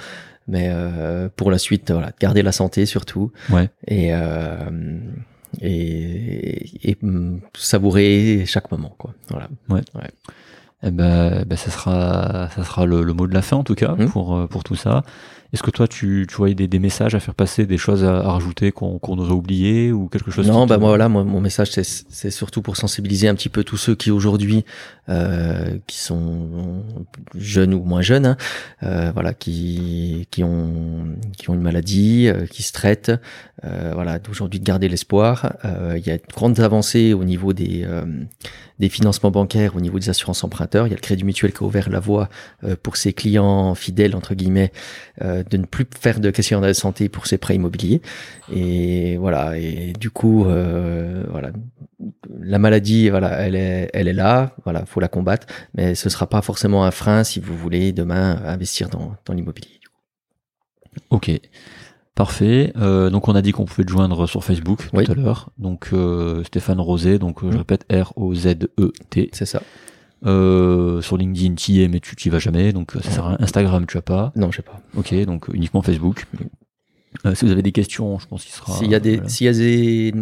mais 0.48 0.68
euh, 0.70 1.28
pour 1.36 1.50
la 1.52 1.58
suite, 1.58 1.92
voilà, 1.92 2.12
garder 2.20 2.44
la 2.44 2.52
santé 2.52 2.86
surtout 2.86 3.32
Ouais. 3.50 3.70
et 3.88 4.14
euh, 4.14 4.70
et, 5.62 6.90
et, 6.92 6.98
hum, 7.02 7.42
savourer 7.56 8.44
chaque 8.46 8.70
moment 8.72 8.94
quoi. 8.98 9.16
Voilà. 9.30 9.50
Eh 10.84 10.92
ben, 10.92 11.44
ben, 11.48 11.56
ça 11.58 11.72
sera 11.72 12.50
ça 12.56 12.64
sera 12.64 12.86
le, 12.86 13.02
le 13.02 13.14
mot 13.14 13.26
de 13.26 13.34
la 13.34 13.42
fin 13.42 13.58
en 13.58 13.64
tout 13.64 13.74
cas 13.76 13.96
Mhm. 13.98 14.10
pour 14.10 14.36
euh, 14.36 14.48
pour 14.48 14.64
tout 14.64 14.76
ça. 14.76 15.04
Est-ce 15.54 15.64
que 15.64 15.72
toi 15.72 15.88
tu 15.88 16.28
tu 16.30 16.36
voyais 16.36 16.54
des, 16.56 16.68
des 16.68 16.78
messages 16.78 17.16
à 17.16 17.20
faire 17.20 17.34
passer, 17.34 17.66
des 17.66 17.78
choses 17.80 18.04
à, 18.04 18.18
à 18.18 18.32
rajouter 18.34 18.72
qu'on 18.72 19.00
qu'on 19.00 19.18
aurait 19.18 19.32
oublié 19.32 19.92
ou 19.92 20.08
quelque 20.08 20.30
chose 20.30 20.46
Non, 20.48 20.68
bah 20.68 20.76
te- 20.76 20.80
moi 20.82 20.90
voilà, 20.90 21.10
moi, 21.10 21.24
mon 21.24 21.42
message 21.42 21.72
c'est 21.72 21.84
c'est 21.84 22.30
surtout 22.32 22.62
pour 22.62 22.78
sensibiliser 22.78 23.28
un 23.28 23.34
petit 23.34 23.50
peu 23.50 23.64
tous 23.64 23.78
ceux 23.78 23.96
qui 23.96 24.12
aujourd'hui 24.12 24.66
euh, 25.10 25.78
qui 25.88 25.98
sont 25.98 26.84
jeunes 27.34 27.74
ou 27.74 27.84
moins 27.84 28.02
jeunes, 28.02 28.26
hein, 28.28 28.38
euh, 28.84 29.10
voilà, 29.14 29.34
qui 29.34 30.28
qui 30.32 30.44
ont 30.44 30.97
qui 31.48 31.52
ont 31.52 31.56
une 31.56 31.62
maladie, 31.62 32.28
euh, 32.28 32.46
qui 32.46 32.62
se 32.62 32.74
traitent, 32.74 33.12
euh, 33.64 33.92
voilà, 33.94 34.20
d'aujourd'hui 34.20 34.60
de 34.60 34.66
garder 34.66 34.90
l'espoir. 34.90 35.54
Euh, 35.64 35.96
Il 35.98 36.06
y 36.06 36.12
a 36.12 36.18
de 36.18 36.24
grandes 36.34 36.60
avancées 36.60 37.14
au 37.14 37.24
niveau 37.24 37.54
des 37.54 37.88
des 38.80 38.90
financements 38.90 39.32
bancaires, 39.32 39.76
au 39.76 39.82
niveau 39.82 39.98
des 39.98 40.10
assurances 40.10 40.44
emprunteurs. 40.44 40.86
Il 40.86 40.92
y 40.92 40.94
a 40.94 40.98
le 40.98 41.02
Crédit 41.02 41.24
Mutuel 41.24 41.52
qui 41.52 41.64
a 41.64 41.66
ouvert 41.66 41.90
la 41.90 42.00
voie 42.00 42.30
pour 42.84 42.96
ses 42.96 43.12
clients 43.12 43.74
fidèles 43.74 44.16
entre 44.16 44.36
guillemets 44.36 44.72
de 45.20 45.58
ne 45.58 45.66
plus 45.66 45.88
faire 46.00 46.20
de 46.20 46.30
questionnaire 46.30 46.68
de 46.68 46.74
santé 46.74 47.10
pour 47.10 47.26
ses 47.26 47.40
prêts 47.40 47.56
immobiliers. 47.56 48.02
Et 48.54 49.18
voilà. 49.18 49.58
Et 49.58 49.94
du 50.00 50.12
coup, 50.12 50.44
voilà, 50.44 51.52
la 52.40 52.60
maladie, 52.60 53.10
voilà, 53.10 53.32
elle 53.42 53.56
est, 53.56 53.90
elle 53.94 54.08
est 54.08 54.14
là. 54.14 54.54
Voilà, 54.64 54.86
faut 54.86 55.00
la 55.00 55.08
combattre, 55.08 55.48
mais 55.74 55.96
ce 55.96 56.10
sera 56.10 56.28
pas 56.28 56.44
forcément 56.44 56.86
un 56.86 56.92
frein 56.92 57.24
si 57.24 57.40
vous 57.40 57.58
voulez 57.58 57.94
demain 57.94 58.40
investir 58.46 58.90
dans 58.90 59.34
l'immobilier. 59.34 59.78
Ok. 61.10 61.32
Parfait. 62.16 62.74
Euh, 62.78 63.10
donc 63.12 63.28
on 63.28 63.36
a 63.36 63.42
dit 63.44 63.52
qu'on 63.52 63.66
pouvait 63.66 63.84
te 63.86 63.92
joindre 63.92 64.28
sur 64.28 64.44
Facebook 64.44 64.88
Oui. 64.94 65.04
tout 65.06 65.12
à 65.12 65.16
l'heure. 65.16 65.50
Donc 65.60 65.90
euh, 65.94 66.44
Stéphane 66.44 66.80
Rosé, 66.80 67.20
donc 67.20 67.44
euh, 67.44 67.48
je 67.48 67.52
Mhm. 67.54 67.58
répète 67.60 67.86
R 67.94 68.12
O 68.16 68.34
Z 68.34 68.48
E 68.80 68.92
T. 69.12 69.30
C'est 69.34 69.46
ça. 69.46 69.62
Sur 70.24 71.18
LinkedIn, 71.18 71.54
tu 71.56 71.72
y 71.74 71.84
es 71.84 71.88
mais 71.88 72.00
tu 72.00 72.16
t'y 72.16 72.30
vas 72.30 72.40
jamais. 72.40 72.74
Donc 72.74 72.94
ça 72.94 73.12
sert 73.12 73.26
à. 73.26 73.42
Instagram, 73.42 73.86
tu 73.86 73.98
as 73.98 74.02
pas. 74.02 74.32
Non, 74.36 74.50
je 74.52 74.58
sais 74.58 74.62
pas. 74.64 74.82
Ok, 74.98 75.14
donc 75.26 75.48
uniquement 75.54 75.82
Facebook. 75.84 76.26
Si 77.34 77.46
vous 77.46 77.52
avez 77.52 77.62
des 77.64 77.72
questions, 77.72 78.20
je 78.20 78.28
pense 78.28 78.44
qu'il 78.44 78.54
sera. 78.54 78.74
S'il 78.78 78.92
y 78.92 78.96
a 78.96 79.00
des, 79.00 79.16
voilà. 79.16 79.30
s'il 79.30 79.46
y 79.46 79.50
a 79.50 79.54
des, 79.54 80.14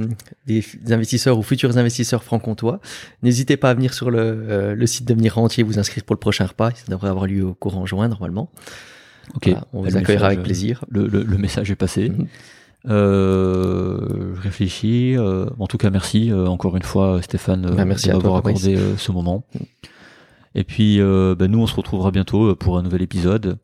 des 0.47 0.93
investisseurs 0.93 1.37
ou 1.37 1.43
futurs 1.43 1.77
investisseurs 1.77 2.23
franc-comtois, 2.23 2.79
n'hésitez 3.23 3.57
pas 3.57 3.69
à 3.69 3.73
venir 3.73 3.93
sur 3.93 4.11
le, 4.11 4.73
le 4.75 4.87
site 4.87 5.05
Devenir 5.05 5.35
Rentier, 5.35 5.63
vous 5.63 5.77
inscrire 5.79 6.03
pour 6.05 6.13
le 6.13 6.19
prochain 6.19 6.45
repas. 6.45 6.71
Ça 6.71 6.83
devrait 6.89 7.09
avoir 7.09 7.25
lieu 7.25 7.43
au 7.45 7.53
courant 7.53 7.85
juin 7.85 8.07
normalement. 8.07 8.49
Ok. 9.35 9.45
Voilà, 9.47 9.67
on 9.73 9.81
vous 9.81 9.97
accueillera 9.97 10.27
avec 10.27 10.43
plaisir. 10.43 10.85
Le, 10.89 11.07
le, 11.07 11.23
le 11.23 11.37
message 11.37 11.71
est 11.71 11.75
passé. 11.75 12.09
Mhm. 12.09 12.27
Euh, 12.87 14.35
je 14.35 14.41
réfléchis. 14.41 15.15
euh, 15.17 15.47
en 15.59 15.67
tout 15.67 15.77
cas, 15.77 15.89
merci 15.89 16.31
euh, 16.31 16.47
encore 16.47 16.75
une 16.77 16.83
fois, 16.83 17.21
Stéphane, 17.21 17.65
euh, 17.65 17.75
Bah, 17.75 17.85
merci 17.85 18.09
toi, 18.09 18.37
accordé 18.37 18.75
euh, 18.75 18.97
ce 18.97 19.11
moment. 19.11 19.43
Et 20.53 20.63
puis, 20.63 21.01
euh, 21.01 21.35
bah, 21.37 21.47
nous, 21.47 21.59
on 21.59 21.67
se 21.67 21.75
retrouvera 21.75 22.11
bientôt 22.11 22.51
euh, 22.51 22.55
pour 22.55 22.77
un 22.77 22.83
nouvel 22.83 23.01
épisode. 23.01 23.57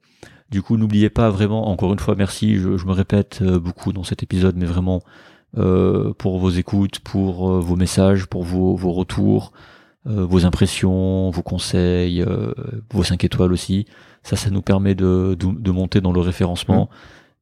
Du 0.49 0.61
coup, 0.61 0.75
n'oubliez 0.75 1.09
pas 1.09 1.29
vraiment, 1.29 1.69
encore 1.69 1.93
une 1.93 1.99
fois, 1.99 2.15
merci. 2.15 2.55
Je, 2.57 2.77
je 2.77 2.85
me 2.85 2.91
répète 2.91 3.39
euh, 3.41 3.59
beaucoup 3.59 3.93
dans 3.93 4.03
cet 4.03 4.23
épisode, 4.23 4.55
mais 4.57 4.65
vraiment 4.65 5.01
euh, 5.57 6.13
pour 6.17 6.39
vos 6.39 6.49
écoutes, 6.49 6.99
pour 6.99 7.49
euh, 7.51 7.59
vos 7.59 7.75
messages, 7.75 8.25
pour 8.25 8.43
vos, 8.43 8.75
vos 8.75 8.91
retours, 8.91 9.53
euh, 10.07 10.25
vos 10.25 10.45
impressions, 10.45 11.29
vos 11.29 11.41
conseils, 11.43 12.21
euh, 12.21 12.53
vos 12.91 13.03
5 13.03 13.23
étoiles 13.23 13.53
aussi. 13.53 13.85
Ça, 14.23 14.35
ça 14.35 14.49
nous 14.49 14.61
permet 14.61 14.95
de, 14.95 15.35
de, 15.39 15.47
de 15.59 15.71
monter 15.71 16.01
dans 16.01 16.11
le 16.11 16.19
référencement. 16.19 16.89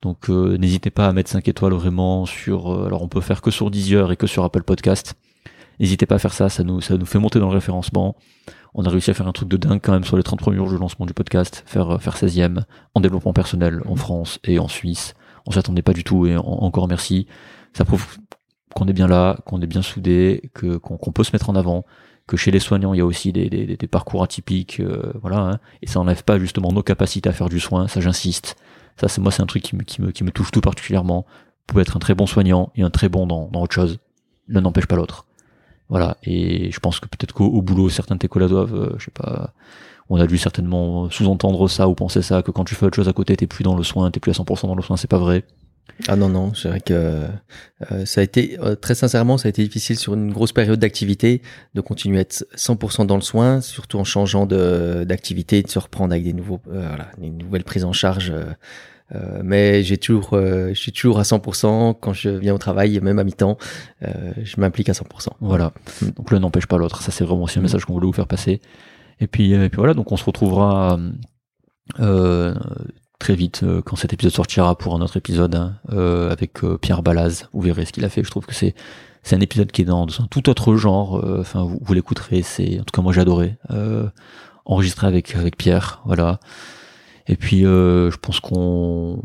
Donc 0.01 0.29
euh, 0.29 0.57
n'hésitez 0.57 0.91
pas 0.91 1.07
à 1.07 1.13
mettre 1.13 1.29
5 1.29 1.47
étoiles 1.47 1.73
vraiment 1.73 2.25
sur... 2.25 2.71
euh, 2.73 2.85
alors 2.85 3.01
on 3.03 3.07
peut 3.09 3.19
faire 3.21 3.41
que 3.41 3.51
sur 3.51 3.69
Deezer 3.69 4.11
et 4.11 4.15
que 4.15 4.27
sur 4.27 4.43
Apple 4.45 4.63
Podcast. 4.63 5.15
N'hésitez 5.79 6.05
pas 6.05 6.15
à 6.15 6.19
faire 6.19 6.33
ça, 6.33 6.49
ça 6.49 6.63
nous, 6.63 6.81
ça 6.81 6.97
nous 6.97 7.05
fait 7.05 7.19
monter 7.19 7.39
dans 7.39 7.47
le 7.49 7.53
référencement. 7.53 8.15
On 8.73 8.83
a 8.85 8.89
réussi 8.89 9.11
à 9.11 9.13
faire 9.13 9.27
un 9.27 9.31
truc 9.31 9.49
de 9.49 9.57
dingue 9.57 9.79
quand 9.81 9.91
même 9.93 10.03
sur 10.03 10.15
les 10.17 10.23
30 10.23 10.39
premiers 10.39 10.57
jours 10.57 10.71
de 10.71 10.77
lancement 10.77 11.05
du 11.05 11.13
podcast, 11.13 11.63
faire, 11.65 12.01
faire 12.01 12.15
16e 12.15 12.63
en 12.95 13.01
développement 13.01 13.33
personnel 13.33 13.81
en 13.87 13.95
France 13.95 14.39
et 14.43 14.59
en 14.59 14.67
Suisse. 14.67 15.15
On 15.47 15.51
s'attendait 15.51 15.81
pas 15.81 15.93
du 15.93 16.03
tout 16.03 16.25
et 16.27 16.35
en- 16.37 16.43
encore 16.43 16.87
merci. 16.87 17.27
Ça 17.73 17.83
prouve 17.85 18.05
qu'on 18.75 18.87
est 18.87 18.93
bien 18.93 19.07
là, 19.07 19.37
qu'on 19.45 19.61
est 19.61 19.67
bien 19.67 19.81
soudés, 19.81 20.51
que 20.53 20.77
qu'on 20.77 20.97
qu'on 20.97 21.11
peut 21.11 21.23
se 21.23 21.31
mettre 21.33 21.49
en 21.49 21.55
avant, 21.55 21.85
que 22.29 22.37
chez 22.37 22.51
les 22.51 22.59
soignants 22.59 22.93
il 22.93 22.97
y 22.97 23.01
a 23.01 23.05
aussi 23.05 23.33
des, 23.33 23.77
parcours 23.89 24.21
atypiques, 24.21 24.79
euh, 24.79 25.11
voilà. 25.19 25.39
hein. 25.39 25.59
et 25.81 25.87
ça 25.87 25.99
enlève 25.99 26.23
pas 26.23 26.37
justement 26.37 26.71
nos 26.71 26.83
capacités 26.83 27.27
à 27.27 27.33
faire 27.33 27.49
du 27.49 27.59
soin. 27.59 27.87
Ça 27.87 28.01
j'insiste. 28.01 28.55
Ça 28.97 29.07
c'est 29.07 29.19
moi 29.19 29.31
c'est 29.31 29.41
un 29.41 29.47
truc 29.47 29.63
qui 29.63 29.75
me, 29.75 30.31
touche 30.31 30.51
tout 30.51 30.61
particulièrement. 30.61 31.25
Vous 31.27 31.65
pouvez 31.65 31.81
être 31.81 31.97
un 31.97 31.99
très 31.99 32.13
bon 32.13 32.27
soignant 32.27 32.71
et 32.75 32.83
un 32.83 32.91
très 32.91 33.09
bon 33.09 33.25
dans, 33.25 33.47
dans 33.47 33.63
autre 33.63 33.73
chose. 33.73 33.97
L'un 34.47 34.61
n'empêche 34.61 34.85
pas 34.85 34.95
l'autre. 34.95 35.25
Voilà. 35.89 36.17
Et 36.23 36.71
je 36.71 36.79
pense 36.79 36.99
que 36.99 37.07
peut-être 37.07 37.33
qu'au 37.33 37.47
au 37.47 37.63
boulot 37.63 37.89
certains 37.89 38.13
de 38.13 38.19
tes 38.19 38.27
collègues 38.27 38.49
doivent, 38.49 38.75
euh, 38.75 38.95
je 38.99 39.05
sais 39.05 39.11
pas. 39.11 39.53
On 40.11 40.19
a 40.19 40.27
dû 40.27 40.37
certainement 40.37 41.09
sous-entendre 41.09 41.67
ça 41.67 41.87
ou 41.87 41.95
penser 41.95 42.21
ça, 42.21 42.43
que 42.43 42.51
quand 42.51 42.63
tu 42.63 42.75
fais 42.75 42.85
autre 42.85 42.95
chose 42.95 43.09
à 43.09 43.13
côté, 43.13 43.35
t'es 43.37 43.47
plus 43.47 43.63
dans 43.63 43.75
le 43.75 43.83
soin, 43.83 44.09
t'es 44.11 44.19
plus 44.19 44.31
à 44.31 44.33
100% 44.33 44.67
dans 44.67 44.75
le 44.75 44.81
soin, 44.81 44.97
c'est 44.97 45.09
pas 45.09 45.19
vrai. 45.19 45.45
Ah 46.07 46.15
non, 46.15 46.29
non, 46.29 46.53
c'est 46.53 46.69
vrai 46.69 46.79
que 46.81 46.93
euh, 47.91 48.05
ça 48.05 48.21
a 48.21 48.23
été, 48.23 48.57
euh, 48.59 48.75
très 48.75 48.95
sincèrement, 48.95 49.37
ça 49.37 49.47
a 49.47 49.49
été 49.49 49.63
difficile 49.63 49.97
sur 49.97 50.13
une 50.13 50.31
grosse 50.31 50.51
période 50.53 50.79
d'activité 50.79 51.41
de 51.75 51.81
continuer 51.81 52.17
à 52.19 52.21
être 52.21 52.45
100% 52.55 53.05
dans 53.05 53.15
le 53.15 53.21
soin, 53.21 53.61
surtout 53.61 53.97
en 53.99 54.03
changeant 54.03 54.45
de- 54.45 55.03
d'activité, 55.07 55.61
de, 55.61 55.69
se 55.69 55.79
reprendre 55.79 56.11
avec 56.13 56.23
des, 56.23 56.33
nouveaux, 56.33 56.59
euh, 56.71 56.87
voilà, 56.87 57.09
des 57.17 57.29
nouvelles 57.29 57.63
prises 57.63 57.83
en 57.85 57.93
charge. 57.93 58.31
euh, 58.31 59.41
mais 59.43 59.83
j'ai 59.83 59.97
toujours, 59.97 60.37
je 60.39 60.73
suis 60.75 60.91
toujours 60.91 61.17
à 61.19 61.23
100% 61.23 61.95
quand 61.99 62.13
je 62.13 62.29
viens 62.29 62.53
au 62.53 62.59
travail, 62.59 62.99
même 63.01 63.17
à 63.17 63.23
mi-temps, 63.23 63.57
je 64.01 64.59
m'implique 64.61 64.87
à 64.89 64.93
100%. 64.93 65.29
Voilà. 65.41 65.73
Donc 66.15 66.29
l'un 66.29 66.39
n'empêche 66.39 66.67
pas 66.67 66.77
l'autre. 66.77 67.01
Ça, 67.01 67.11
c'est 67.11 67.23
vraiment 67.23 67.41
aussi 67.43 67.57
un 67.57 67.61
Mm. 67.61 67.63
message 67.63 67.85
qu'on 67.85 67.93
voulait 67.93 68.05
vous 68.05 68.13
faire 68.13 68.27
passer. 68.27 68.61
Et 69.19 69.25
puis, 69.25 69.53
et 69.53 69.69
puis 69.69 69.77
voilà, 69.77 69.95
donc 69.95 70.11
on 70.11 70.17
se 70.17 70.23
retrouvera 70.23 70.99
euh, 71.99 72.53
très 73.19 73.35
vite 73.35 73.61
euh, 73.63 73.81
quand 73.81 73.95
cet 73.97 74.13
épisode 74.13 74.33
sortira 74.33 74.77
pour 74.77 74.95
un 74.95 75.01
autre 75.01 75.17
épisode 75.17 75.53
hein, 75.55 75.75
euh, 75.91 76.31
avec 76.31 76.63
euh, 76.63 76.77
Pierre 76.77 77.03
Balaz. 77.03 77.47
Vous 77.53 77.61
verrez 77.61 77.85
ce 77.85 77.91
qu'il 77.93 78.05
a 78.05 78.09
fait. 78.09 78.23
Je 78.23 78.31
trouve 78.31 78.45
que 78.45 78.55
c'est 78.55 78.73
c'est 79.21 79.35
un 79.35 79.41
épisode 79.41 79.71
qui 79.71 79.81
est 79.81 79.85
dans, 79.85 80.05
dans 80.05 80.21
un 80.21 80.27
tout 80.27 80.49
autre 80.49 80.75
genre. 80.77 81.17
euh, 81.17 81.39
Enfin, 81.41 81.63
vous, 81.63 81.77
vous 81.81 81.93
l'écouterez. 81.93 82.41
C'est 82.41 82.79
en 82.79 82.83
tout 82.83 82.93
cas 82.93 83.01
moi 83.01 83.11
j'ai 83.13 83.21
adoré 83.21 83.57
euh, 83.71 84.07
enregistrer 84.65 85.07
avec 85.07 85.35
avec 85.35 85.57
Pierre. 85.57 86.01
Voilà. 86.05 86.39
Et 87.27 87.35
puis 87.35 87.65
euh, 87.65 88.09
je 88.09 88.17
pense 88.17 88.39
qu'on 88.39 89.21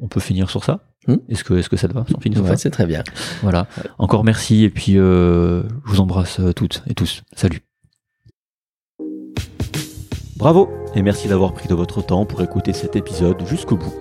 on 0.00 0.08
peut 0.08 0.20
finir 0.20 0.50
sur 0.50 0.64
ça. 0.64 0.80
Hmm. 1.06 1.16
Est-ce 1.28 1.42
que, 1.44 1.54
est-ce 1.54 1.70
que 1.70 1.76
ça 1.78 1.88
te 1.88 1.94
va 1.94 2.04
Ouais, 2.42 2.56
c'est 2.56 2.70
très 2.70 2.84
bien. 2.86 3.02
Voilà. 3.42 3.66
Encore 3.98 4.24
merci 4.24 4.64
et 4.64 4.70
puis 4.70 4.98
euh, 4.98 5.62
je 5.86 5.92
vous 5.92 6.00
embrasse 6.00 6.40
toutes 6.54 6.82
et 6.86 6.94
tous. 6.94 7.22
Salut. 7.34 7.67
Bravo 10.38 10.68
et 10.94 11.02
merci 11.02 11.26
d'avoir 11.26 11.52
pris 11.52 11.66
de 11.66 11.74
votre 11.74 12.00
temps 12.00 12.24
pour 12.24 12.40
écouter 12.42 12.72
cet 12.72 12.94
épisode 12.94 13.44
jusqu'au 13.44 13.76
bout. 13.76 13.92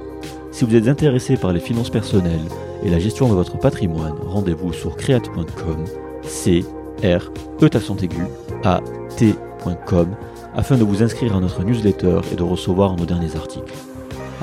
Si 0.52 0.66
vous 0.66 0.76
êtes 0.76 0.88
intéressé 0.88 1.36
par 1.36 1.52
les 1.52 1.60
finances 1.60 1.90
personnelles 1.90 2.46
et 2.84 2.92
la 2.92 3.00
gestion 3.00 3.28
de 3.28 3.34
votre 3.34 3.58
patrimoine, 3.58 4.14
rendez-vous 4.24 4.72
sur 4.72 4.96
create.com, 4.98 5.84
c 6.22 6.64
r 7.04 7.32
e 7.60 8.04
aigu 8.04 8.24
a 8.64 8.82
t.com 9.16 10.16
afin 10.54 10.78
de 10.78 10.84
vous 10.84 11.02
inscrire 11.02 11.36
à 11.36 11.40
notre 11.40 11.64
newsletter 11.64 12.20
et 12.32 12.36
de 12.36 12.44
recevoir 12.44 12.96
nos 12.96 13.06
derniers 13.06 13.36
articles. 13.36 13.74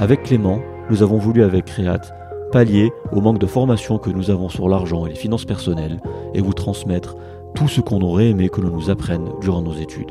Avec 0.01 0.25
Clément, 0.25 0.59
nous 0.91 1.05
avons 1.05 1.19
voulu 1.19 1.45
avec 1.45 1.67
Create 1.67 2.13
pallier 2.51 2.91
au 3.13 3.21
manque 3.21 3.39
de 3.39 3.47
formation 3.47 3.99
que 3.99 4.11
nous 4.11 4.31
avons 4.31 4.49
sur 4.49 4.69
l'argent 4.69 5.07
et 5.07 5.11
les 5.11 5.15
finances 5.15 5.45
personnelles 5.45 6.01
et 6.35 6.41
vous 6.41 6.55
transmettre 6.55 7.15
tout 7.55 7.69
ce 7.69 7.81
qu'on 7.81 8.01
aurait 8.01 8.31
aimé 8.31 8.49
que 8.49 8.61
l'on 8.61 8.71
nous 8.71 8.91
apprenne 8.91 9.29
durant 9.41 9.63
nos 9.63 9.75
études. 9.75 10.11